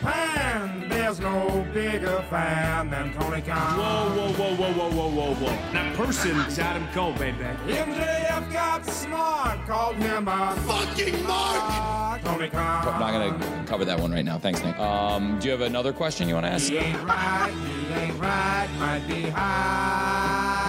there's 1.14 1.19
no 1.19 1.33
no 1.48 1.64
bigger 1.74 2.24
fan 2.30 2.90
than 2.90 3.14
Tony 3.14 3.42
Khan. 3.42 3.77
Whoa, 3.77 4.32
whoa, 4.32 4.33
whoa, 4.33 4.56
whoa, 4.56 4.74
whoa, 4.74 4.90
whoa, 4.90 5.09
whoa, 5.09 5.35
whoa. 5.35 5.74
That 5.74 5.95
person 5.95 6.38
is 6.42 6.59
Adam 6.59 6.88
Cole, 6.93 7.14
baby. 7.14 7.38
MJF 7.67 8.51
got 8.51 8.85
smart, 8.85 9.66
called 9.67 9.95
him 9.98 10.27
a 10.27 10.56
fucking 10.66 11.24
mark. 11.25 12.22
Tony 12.24 12.50
Khan. 12.50 12.88
I'm 12.88 13.00
not 13.00 13.38
gonna 13.38 13.66
cover 13.66 13.85
that 13.85 14.00
one 14.00 14.11
right 14.11 14.25
now. 14.25 14.40
Thanks, 14.40 14.64
Nick. 14.64 14.77
Um, 14.80 15.40
do 15.40 15.45
you 15.45 15.51
have 15.51 15.61
another 15.61 15.93
question 15.93 16.27
you 16.27 16.35
want 16.35 16.45
to 16.45 16.51
ask? 16.51 16.69
He 16.69 16.77
ain't 16.77 17.03
right, 17.03 17.53
he 17.88 17.93
ain't 17.93 18.19
right, 18.19 18.69
might 18.80 19.08
be 19.08 19.30
high 19.30 20.64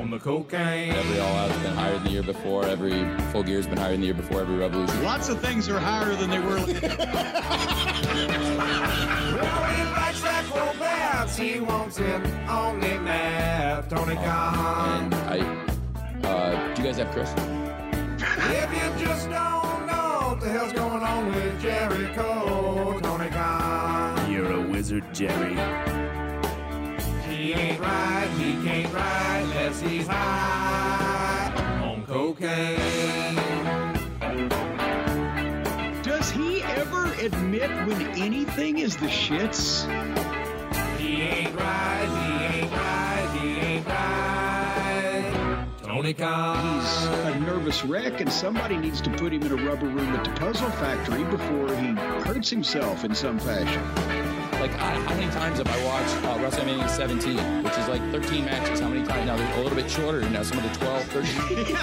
on 0.00 0.10
the 0.10 0.18
cocaine. 0.18 0.92
Every 0.92 1.20
All 1.20 1.36
Out's 1.36 1.56
been 1.58 1.74
higher 1.74 1.94
than 1.94 2.04
the 2.04 2.10
year 2.10 2.22
before. 2.22 2.64
Every 2.64 3.04
Full 3.32 3.42
Gear's 3.42 3.66
been 3.66 3.78
higher 3.78 3.92
than 3.92 4.00
the 4.00 4.06
year 4.06 4.14
before. 4.14 4.40
Every 4.40 4.56
Revolution. 4.56 5.02
Lots 5.04 5.28
of 5.28 5.40
things 5.40 5.68
are 5.68 5.78
higher 5.78 6.14
than 6.14 6.30
they 6.30 6.40
were. 6.40 7.86
Well, 8.10 9.64
he 9.74 9.82
likes 9.92 10.24
acrobats, 10.24 11.36
he 11.36 11.60
wants 11.60 11.98
it 11.98 12.22
only 12.48 12.98
math. 12.98 13.88
Tony 13.88 14.16
Khan. 14.16 15.12
I. 15.14 15.38
Uh, 16.24 16.74
do 16.74 16.82
you 16.82 16.88
guys 16.88 16.98
have 16.98 17.10
Chris? 17.12 17.32
If 18.52 18.72
you 18.72 19.06
just 19.06 19.28
don't 19.30 19.86
know 19.86 20.30
what 20.30 20.40
the 20.40 20.48
hell's 20.48 20.72
going 20.72 21.02
on 21.02 21.34
with 21.34 21.60
Jericho, 21.62 22.98
Tony 23.00 23.30
Khan. 23.30 24.30
You're 24.30 24.52
a 24.52 24.60
wizard, 24.60 25.04
Jerry. 25.14 25.54
He 27.28 27.52
ain't 27.52 27.80
right, 27.80 28.28
he 28.38 28.52
can't 28.66 28.92
ride 28.92 29.42
unless 29.44 29.80
he's 29.80 30.06
high 30.06 31.52
on 31.82 32.04
cocaine. 32.06 33.29
Admit 37.62 37.86
when 37.86 38.02
anything 38.20 38.78
is 38.78 38.96
the 38.96 39.06
shits? 39.06 39.86
He 40.98 41.22
ain't 41.22 41.54
right, 41.54 42.48
he 42.52 42.60
ain't 42.60 42.72
right, 42.72 43.38
he 43.40 43.48
ain't 43.60 43.86
right. 43.86 45.66
Tony 45.82 46.14
Khan. 46.14 46.80
He's 46.80 47.04
a 47.04 47.40
nervous 47.40 47.84
wreck, 47.84 48.20
and 48.20 48.32
somebody 48.32 48.76
needs 48.76 49.00
to 49.02 49.10
put 49.10 49.32
him 49.32 49.42
in 49.42 49.52
a 49.52 49.68
rubber 49.68 49.86
room 49.86 50.14
at 50.14 50.24
the 50.24 50.30
puzzle 50.32 50.70
factory 50.70 51.24
before 51.24 51.74
he 51.76 51.88
hurts 52.22 52.50
himself 52.50 53.04
in 53.04 53.14
some 53.14 53.38
fashion. 53.38 54.39
Like, 54.60 54.74
I, 54.74 54.92
how 55.00 55.14
many 55.16 55.30
times 55.32 55.56
have 55.58 55.68
I 55.68 55.84
watched 55.86 56.14
uh, 56.24 56.36
WrestleMania 56.38 56.88
17, 56.90 57.62
which 57.64 57.78
is 57.78 57.88
like 57.88 58.02
13 58.12 58.44
matches? 58.44 58.78
How 58.80 58.88
many 58.88 59.06
times? 59.06 59.24
Now 59.26 59.36
they're 59.36 59.58
a 59.58 59.62
little 59.62 59.74
bit 59.76 59.90
shorter 59.90 60.20
now. 60.28 60.42
Some 60.42 60.58
of 60.58 60.64
the 60.64 60.78
12, 60.78 61.04
13. 61.04 61.76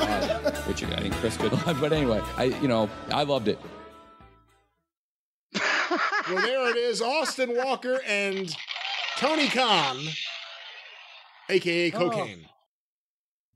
Uh, 0.00 0.52
which 0.62 0.82
I 0.84 1.00
think 1.00 1.14
Chris 1.16 1.36
could 1.36 1.52
love. 1.52 1.78
But 1.80 1.92
anyway, 1.92 2.20
I 2.36 2.44
you 2.44 2.68
know 2.68 2.88
I 3.10 3.24
loved 3.24 3.48
it. 3.48 3.58
Well, 5.54 6.40
there 6.42 6.70
it 6.70 6.76
is. 6.76 7.02
Austin 7.02 7.54
Walker 7.54 8.00
and 8.06 8.54
Tony 9.18 9.48
Khan, 9.48 9.98
aka 11.50 11.92
Oh. 11.92 11.98
cocaine. 12.10 12.46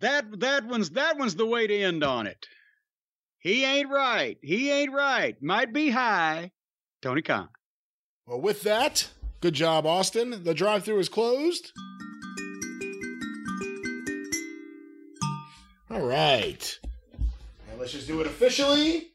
That 0.00 0.40
that 0.40 0.66
one's 0.66 0.90
that 0.90 1.16
one's 1.18 1.34
the 1.36 1.46
way 1.46 1.66
to 1.66 1.74
end 1.82 2.04
on 2.04 2.26
it. 2.26 2.46
He 3.40 3.64
ain't 3.64 3.88
right. 3.88 4.36
He 4.42 4.70
ain't 4.70 4.92
right. 4.92 5.40
Might 5.42 5.72
be 5.72 5.88
high. 5.90 6.50
Tony 7.00 7.22
Khan. 7.22 7.48
Well, 8.26 8.40
with 8.40 8.62
that, 8.62 9.08
good 9.40 9.54
job, 9.54 9.86
Austin. 9.86 10.42
The 10.44 10.54
Drive-Thru 10.54 10.98
is 10.98 11.08
closed. 11.08 11.72
All 15.90 16.04
right. 16.04 16.78
Now 17.68 17.74
let's 17.78 17.92
just 17.92 18.06
do 18.06 18.20
it 18.20 18.26
officially. 18.26 19.12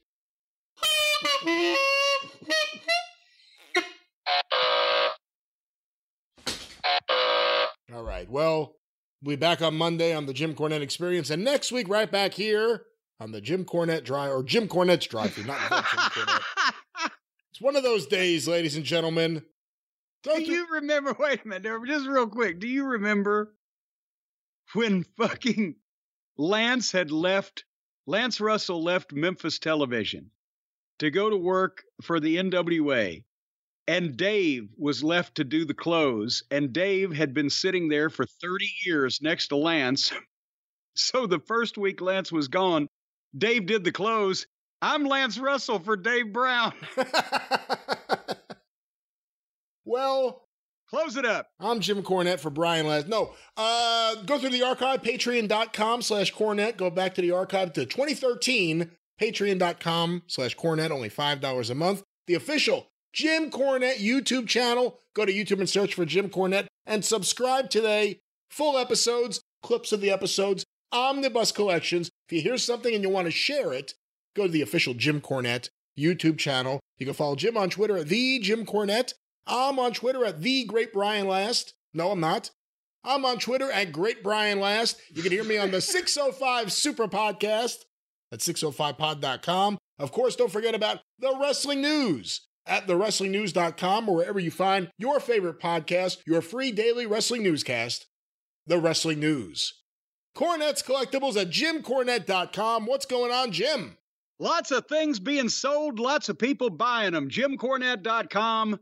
All 7.94 8.03
right. 8.03 8.30
Well, 8.30 8.76
we'll 9.22 9.36
be 9.36 9.40
back 9.40 9.62
on 9.62 9.76
Monday 9.76 10.16
on 10.16 10.26
the 10.26 10.34
Jim 10.34 10.56
Cornette 10.56 10.82
Experience, 10.82 11.30
and 11.30 11.44
next 11.44 11.72
week 11.72 11.88
right 11.88 12.10
back 12.12 12.34
here 12.34 12.84
on 13.20 13.32
the 13.32 13.42
Jim 13.42 13.66
Cornette 13.66 14.03
Drive 14.03 14.32
or 14.32 14.42
Jim 14.42 14.68
Cornette's 14.68 15.06
Drive-Thru, 15.06 15.44
not 15.44 15.60
the 15.70 15.76
Jim 15.76 16.26
Cornette. 16.26 16.74
It's 17.53 17.61
one 17.61 17.75
of 17.75 17.83
those 17.83 18.07
days, 18.07 18.48
ladies 18.48 18.77
and 18.77 18.83
gentlemen. 18.83 19.43
Do 20.23 20.41
you 20.41 20.65
remember? 20.72 21.15
Wait 21.19 21.45
a 21.45 21.48
minute, 21.48 21.85
just 21.85 22.07
real 22.07 22.25
quick. 22.25 22.59
Do 22.59 22.67
you 22.67 22.83
remember 22.83 23.53
when 24.73 25.03
fucking 25.17 25.75
Lance 26.35 26.91
had 26.91 27.11
left? 27.11 27.65
Lance 28.07 28.41
Russell 28.41 28.82
left 28.82 29.14
Memphis 29.14 29.59
Television 29.59 30.32
to 30.98 31.11
go 31.11 31.30
to 31.30 31.38
work 31.38 31.83
for 32.01 32.19
the 32.19 32.38
NWA, 32.38 33.23
and 33.88 34.17
Dave 34.17 34.69
was 34.75 35.03
left 35.03 35.35
to 35.35 35.43
do 35.43 35.64
the 35.64 35.75
close. 35.75 36.41
And 36.49 36.73
Dave 36.73 37.14
had 37.14 37.35
been 37.35 37.51
sitting 37.51 37.88
there 37.88 38.09
for 38.09 38.25
30 38.25 38.65
years 38.83 39.22
next 39.22 39.49
to 39.49 39.57
Lance. 39.57 40.11
So 40.95 41.25
the 41.25 41.40
first 41.40 41.75
week 41.75 42.01
Lance 42.01 42.32
was 42.32 42.48
gone, 42.48 42.88
Dave 43.35 43.65
did 43.65 43.83
the 43.83 43.91
close. 43.91 44.45
I'm 44.84 45.06
Lance 45.06 45.38
Russell 45.38 45.80
for 45.80 45.95
Dave 45.95 46.34
Brown. 46.34 46.74
Well, 49.86 50.48
close 50.90 51.18
it 51.18 51.26
up. 51.26 51.50
I'm 51.60 51.82
Jim 51.82 52.03
Cornette 52.03 52.40
for 52.40 52.50
Brian 52.50 52.88
Last. 52.88 53.08
No, 53.08 53.34
uh, 53.58 54.16
go 54.24 54.40
through 54.40 54.52
the 54.52 54.64
archive, 54.64 55.02
patreon.com 55.02 56.02
slash 56.02 56.34
Cornette. 56.34 56.78
Go 56.78 56.90
back 56.90 57.16
to 57.16 57.22
the 57.22 57.32
archive 57.32 57.74
to 57.74 57.86
2013, 57.86 58.92
patreon.com 59.22 60.24
slash 60.28 60.56
Cornette, 60.56 60.92
only 60.92 61.10
$5 61.10 61.70
a 61.70 61.76
month. 61.76 62.03
The 62.28 62.36
official 62.36 62.88
Jim 63.12 63.52
Cornette 63.52 63.98
YouTube 63.98 64.48
channel. 64.48 65.00
Go 65.14 65.26
to 65.26 65.34
YouTube 65.34 65.60
and 65.60 65.70
search 65.70 65.94
for 65.94 66.06
Jim 66.06 66.30
Cornette 66.30 66.68
and 66.86 67.03
subscribe 67.03 67.70
today. 67.70 68.20
Full 68.50 68.78
episodes, 68.78 69.42
clips 69.62 69.92
of 69.92 70.02
the 70.02 70.12
episodes, 70.12 70.66
omnibus 70.92 71.52
collections. 71.52 72.10
If 72.30 72.38
you 72.38 72.42
hear 72.42 72.58
something 72.58 72.95
and 72.95 73.03
you 73.03 73.10
want 73.10 73.26
to 73.26 73.32
share 73.32 73.74
it, 73.74 73.94
go 74.36 74.45
to 74.45 74.52
the 74.52 74.62
official 74.62 74.94
Jim 74.94 75.22
Cornette 75.22 75.70
YouTube 75.98 76.38
channel. 76.38 76.80
You 76.98 77.06
can 77.06 77.16
follow 77.16 77.36
Jim 77.36 77.58
on 77.58 77.70
Twitter 77.70 77.98
at 77.98 78.08
the 78.08 78.40
Jim 78.40 78.66
Cornette. 78.66 79.14
I'm 79.45 79.78
on 79.80 79.94
Twitter 79.94 80.26
at 80.26 80.42
the 80.42 80.64
Great 80.66 80.94
Brian 80.94 81.28
Last. 81.28 81.74
No, 81.94 82.12
I'm 82.12 82.20
not. 82.20 82.52
I'm 83.03 83.26
on 83.26 83.38
Twitter 83.38 83.70
at 83.72 83.92
Great 83.92 84.24
Brian 84.24 84.60
Last. 84.60 84.98
You 85.14 85.22
can 85.22 85.32
hear 85.32 85.44
me 85.44 85.58
on 85.58 85.72
the 85.72 85.82
605 85.82 86.72
Super 86.72 87.08
Podcast 87.08 87.80
at 88.32 88.40
605pod.com. 88.40 89.78
Of 90.00 90.12
course, 90.12 90.36
don't 90.36 90.52
forget 90.52 90.74
about 90.74 91.00
the 91.20 91.36
wrestling 91.40 91.82
news 91.82 92.48
at 92.66 92.88
thewrestlingnews.com 92.88 94.08
or 94.10 94.16
wherever 94.16 94.40
you 94.40 94.50
find 94.52 94.90
your 94.98 95.20
favorite 95.20 95.60
podcast, 95.60 96.20
your 96.26 96.42
free 96.42 96.72
daily 96.72 97.06
wrestling 97.06 97.44
newscast, 97.44 98.08
The 98.66 98.80
Wrestling 98.80 99.20
News. 99.20 99.74
Cornette's 100.36 100.82
Collectibles 100.82 101.40
at 101.40 101.50
jimcornette.com. 101.50 102.86
What's 102.86 103.06
going 103.06 103.32
on, 103.32 103.52
Jim? 103.52 103.98
Lots 104.44 104.72
of 104.72 104.88
things 104.88 105.22
being 105.22 105.48
sold, 105.48 106.00
lots 106.00 106.28
of 106.28 106.38
people 106.38 106.70
buying 106.70 107.14
them. 107.14 107.30
JimCornette.com. 107.30 108.78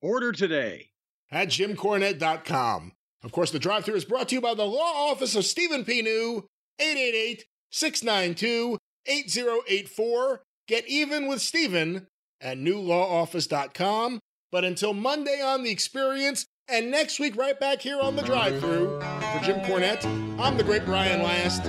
Order 0.00 0.32
today. 0.32 0.88
At 1.30 1.48
jimcornette.com. 1.48 2.92
Of 3.22 3.32
course, 3.32 3.50
the 3.50 3.58
Drive 3.58 3.84
Thru 3.84 3.94
is 3.94 4.06
brought 4.06 4.30
to 4.30 4.36
you 4.36 4.40
by 4.40 4.54
the 4.54 4.64
law 4.64 5.10
office 5.10 5.36
of 5.36 5.44
Stephen 5.44 5.84
P. 5.84 6.00
New, 6.00 6.46
888 6.78 7.44
692 7.70 8.78
8084. 9.04 10.40
Get 10.66 10.88
even 10.88 11.26
with 11.26 11.42
Stephen 11.42 12.06
at 12.40 12.56
newlawoffice.com. 12.56 14.20
But 14.50 14.64
until 14.64 14.94
Monday 14.94 15.42
on 15.42 15.64
The 15.64 15.70
Experience, 15.70 16.46
and 16.66 16.90
next 16.90 17.20
week 17.20 17.36
right 17.36 17.60
back 17.60 17.82
here 17.82 18.00
on 18.00 18.16
the 18.16 18.22
Drive 18.22 18.58
Thru 18.58 18.98
for 18.98 19.40
Jim 19.42 19.60
Cornette, 19.60 20.06
I'm 20.40 20.56
the 20.56 20.64
great 20.64 20.86
Brian 20.86 21.22
Last. 21.22 21.64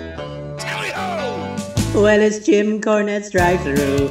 Tally 0.57 0.89
ho! 0.91 1.48
Well, 1.95 2.21
it's 2.21 2.45
Jim 2.45 2.79
Cornette's 2.79 3.31
Drive 3.31 3.61
Thru. 3.61 4.09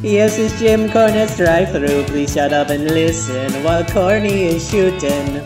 Yes, 0.00 0.38
it's 0.38 0.58
Jim 0.60 0.88
Cornette's 0.88 1.36
Drive 1.36 1.70
Thru. 1.70 2.04
Please 2.04 2.32
shut 2.32 2.52
up 2.52 2.70
and 2.70 2.84
listen 2.84 3.52
while 3.64 3.84
Corny 3.84 4.44
is 4.44 4.70
shooting. 4.70 5.42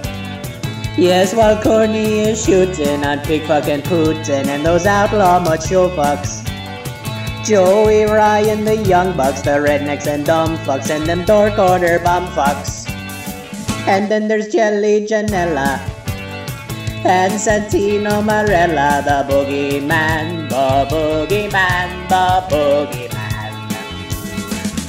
Yes, 0.96 1.34
while 1.34 1.60
Corny 1.60 2.20
is 2.20 2.44
shooting 2.44 3.02
on 3.04 3.26
Big 3.26 3.42
fucking 3.44 3.80
Putin 3.80 4.46
and 4.46 4.64
those 4.64 4.84
outlaw 4.84 5.40
macho 5.40 5.88
fucks. 5.96 6.46
Joey 7.44 8.04
Ryan, 8.04 8.64
the 8.66 8.76
young 8.76 9.16
bucks, 9.16 9.40
the 9.40 9.52
rednecks 9.52 10.06
and 10.06 10.26
dumb 10.26 10.58
fucks, 10.58 10.90
and 10.90 11.06
them 11.06 11.24
door 11.24 11.50
corner 11.50 11.98
bum 12.00 12.26
fucks. 12.28 12.88
And 13.88 14.10
then 14.10 14.28
there's 14.28 14.48
Jelly 14.48 15.06
Janela. 15.06 15.80
And 17.04 17.32
Santino 17.32 18.22
Marella, 18.22 19.02
the 19.02 19.26
boogeyman, 19.28 20.48
the 20.48 20.86
boogeyman, 20.88 22.08
the 22.08 22.46
boogeyman. 22.48 23.22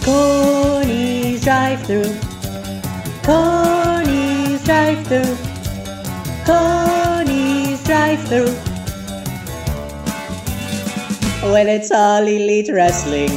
Corny's 0.05 1.43
Drive 1.43 1.83
Thru. 1.87 2.03
Corny's 3.23 4.63
Drive 4.63 5.07
Thru. 5.07 5.23
Corny's 6.45 7.83
Drive 7.83 8.23
Thru. 8.27 8.45
Well, 11.49 11.67
it's 11.67 11.91
all 11.91 12.21
elite 12.21 12.69
wrestling. 12.71 13.31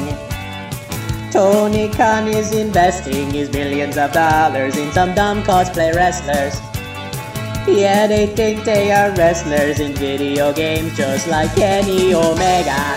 Tony 1.33 1.89
Khan 1.89 2.29
is 2.29 2.53
investing 2.53 3.31
his 3.31 3.51
millions 3.53 3.97
of 3.97 4.13
dollars 4.13 4.77
in 4.77 4.93
some 4.93 5.15
dumb 5.15 5.43
cosplay 5.45 5.95
wrestlers. 5.95 6.61
Yeah, 7.69 8.07
they 8.07 8.27
think 8.29 8.65
they 8.65 8.93
are 8.93 9.11
wrestlers 9.17 9.81
in 9.81 9.93
video 9.93 10.53
games 10.53 10.97
just 10.97 11.27
like 11.27 11.55
Kenny 11.57 12.15
Omega. 12.15 12.95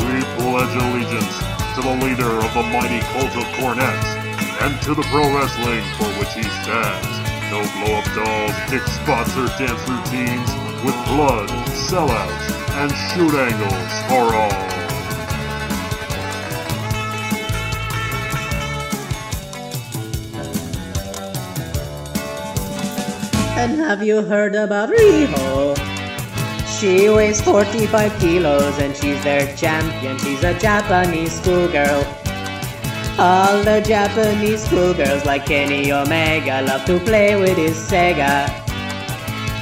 We 0.00 0.24
pledge 0.40 0.74
allegiance 0.74 1.36
to 1.74 1.82
the 1.82 1.94
leader 2.02 2.24
of 2.24 2.54
the 2.54 2.62
mighty 2.72 3.00
cult 3.12 3.36
of 3.36 3.44
Cornette, 3.60 4.04
and 4.62 4.80
to 4.82 4.94
the 4.94 5.02
pro 5.02 5.22
wrestling 5.36 5.84
for 5.98 6.08
which 6.18 6.32
he 6.34 6.42
stands. 6.42 7.20
No 7.50 7.60
blow 7.60 7.98
up 7.98 8.04
dolls, 8.14 8.70
dick 8.70 8.82
spots, 8.88 9.36
or 9.36 9.46
dance 9.58 9.86
routines, 9.88 10.69
with 10.84 10.94
blood, 11.06 11.48
sellouts, 11.88 12.46
and 12.80 12.90
shoot 13.08 13.34
angles 13.34 13.92
for 14.08 14.34
all. 14.34 14.70
And 23.60 23.78
have 23.78 24.02
you 24.02 24.22
heard 24.22 24.54
about 24.54 24.88
Riho? 24.88 25.76
She 26.66 27.10
weighs 27.10 27.42
45 27.42 28.18
kilos 28.18 28.78
and 28.78 28.96
she's 28.96 29.22
their 29.22 29.54
champion. 29.54 30.16
She's 30.16 30.42
a 30.42 30.58
Japanese 30.58 31.38
schoolgirl. 31.42 32.06
All 33.18 33.62
the 33.62 33.84
Japanese 33.86 34.64
schoolgirls 34.64 35.26
like 35.26 35.44
Kenny 35.44 35.92
Omega 35.92 36.62
love 36.62 36.86
to 36.86 36.98
play 37.00 37.38
with 37.38 37.58
his 37.58 37.76
Sega. 37.76 38.69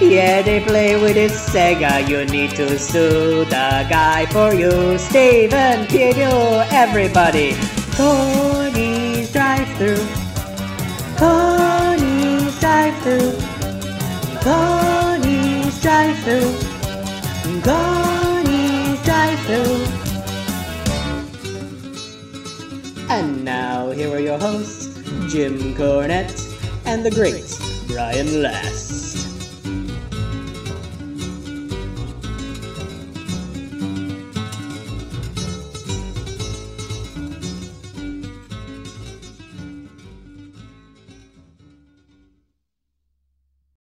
Yeah, 0.01 0.43
they 0.43 0.61
play 0.61 0.95
with 0.95 1.17
his 1.17 1.33
Sega. 1.33 2.09
You 2.09 2.25
need 2.27 2.51
to 2.53 2.79
sue 2.79 3.45
the 3.47 3.85
guy 3.91 4.27
for 4.27 4.55
you. 4.55 4.97
Steven, 4.97 5.89
Pino, 5.89 6.61
everybody. 6.71 7.57
Tony's 7.97 9.33
Drive 9.33 9.67
Thru. 9.77 9.97
Tony's 11.17 12.61
Drive 12.61 12.97
Thru. 13.03 13.33
Tony's 14.41 15.83
Drive 15.83 16.19
Thru. 16.23 16.55
Tony's 17.63 19.03
Drive 19.03 19.41
Thru. 19.47 19.65
And 23.11 23.45
now, 23.45 23.91
here 23.91 24.15
are 24.15 24.21
your 24.21 24.39
hosts, 24.39 24.95
Jim 25.27 25.75
Cornette 25.75 26.39
and 26.87 27.05
the 27.05 27.11
great 27.11 27.53
Brian 27.89 28.43
Last. 28.43 29.08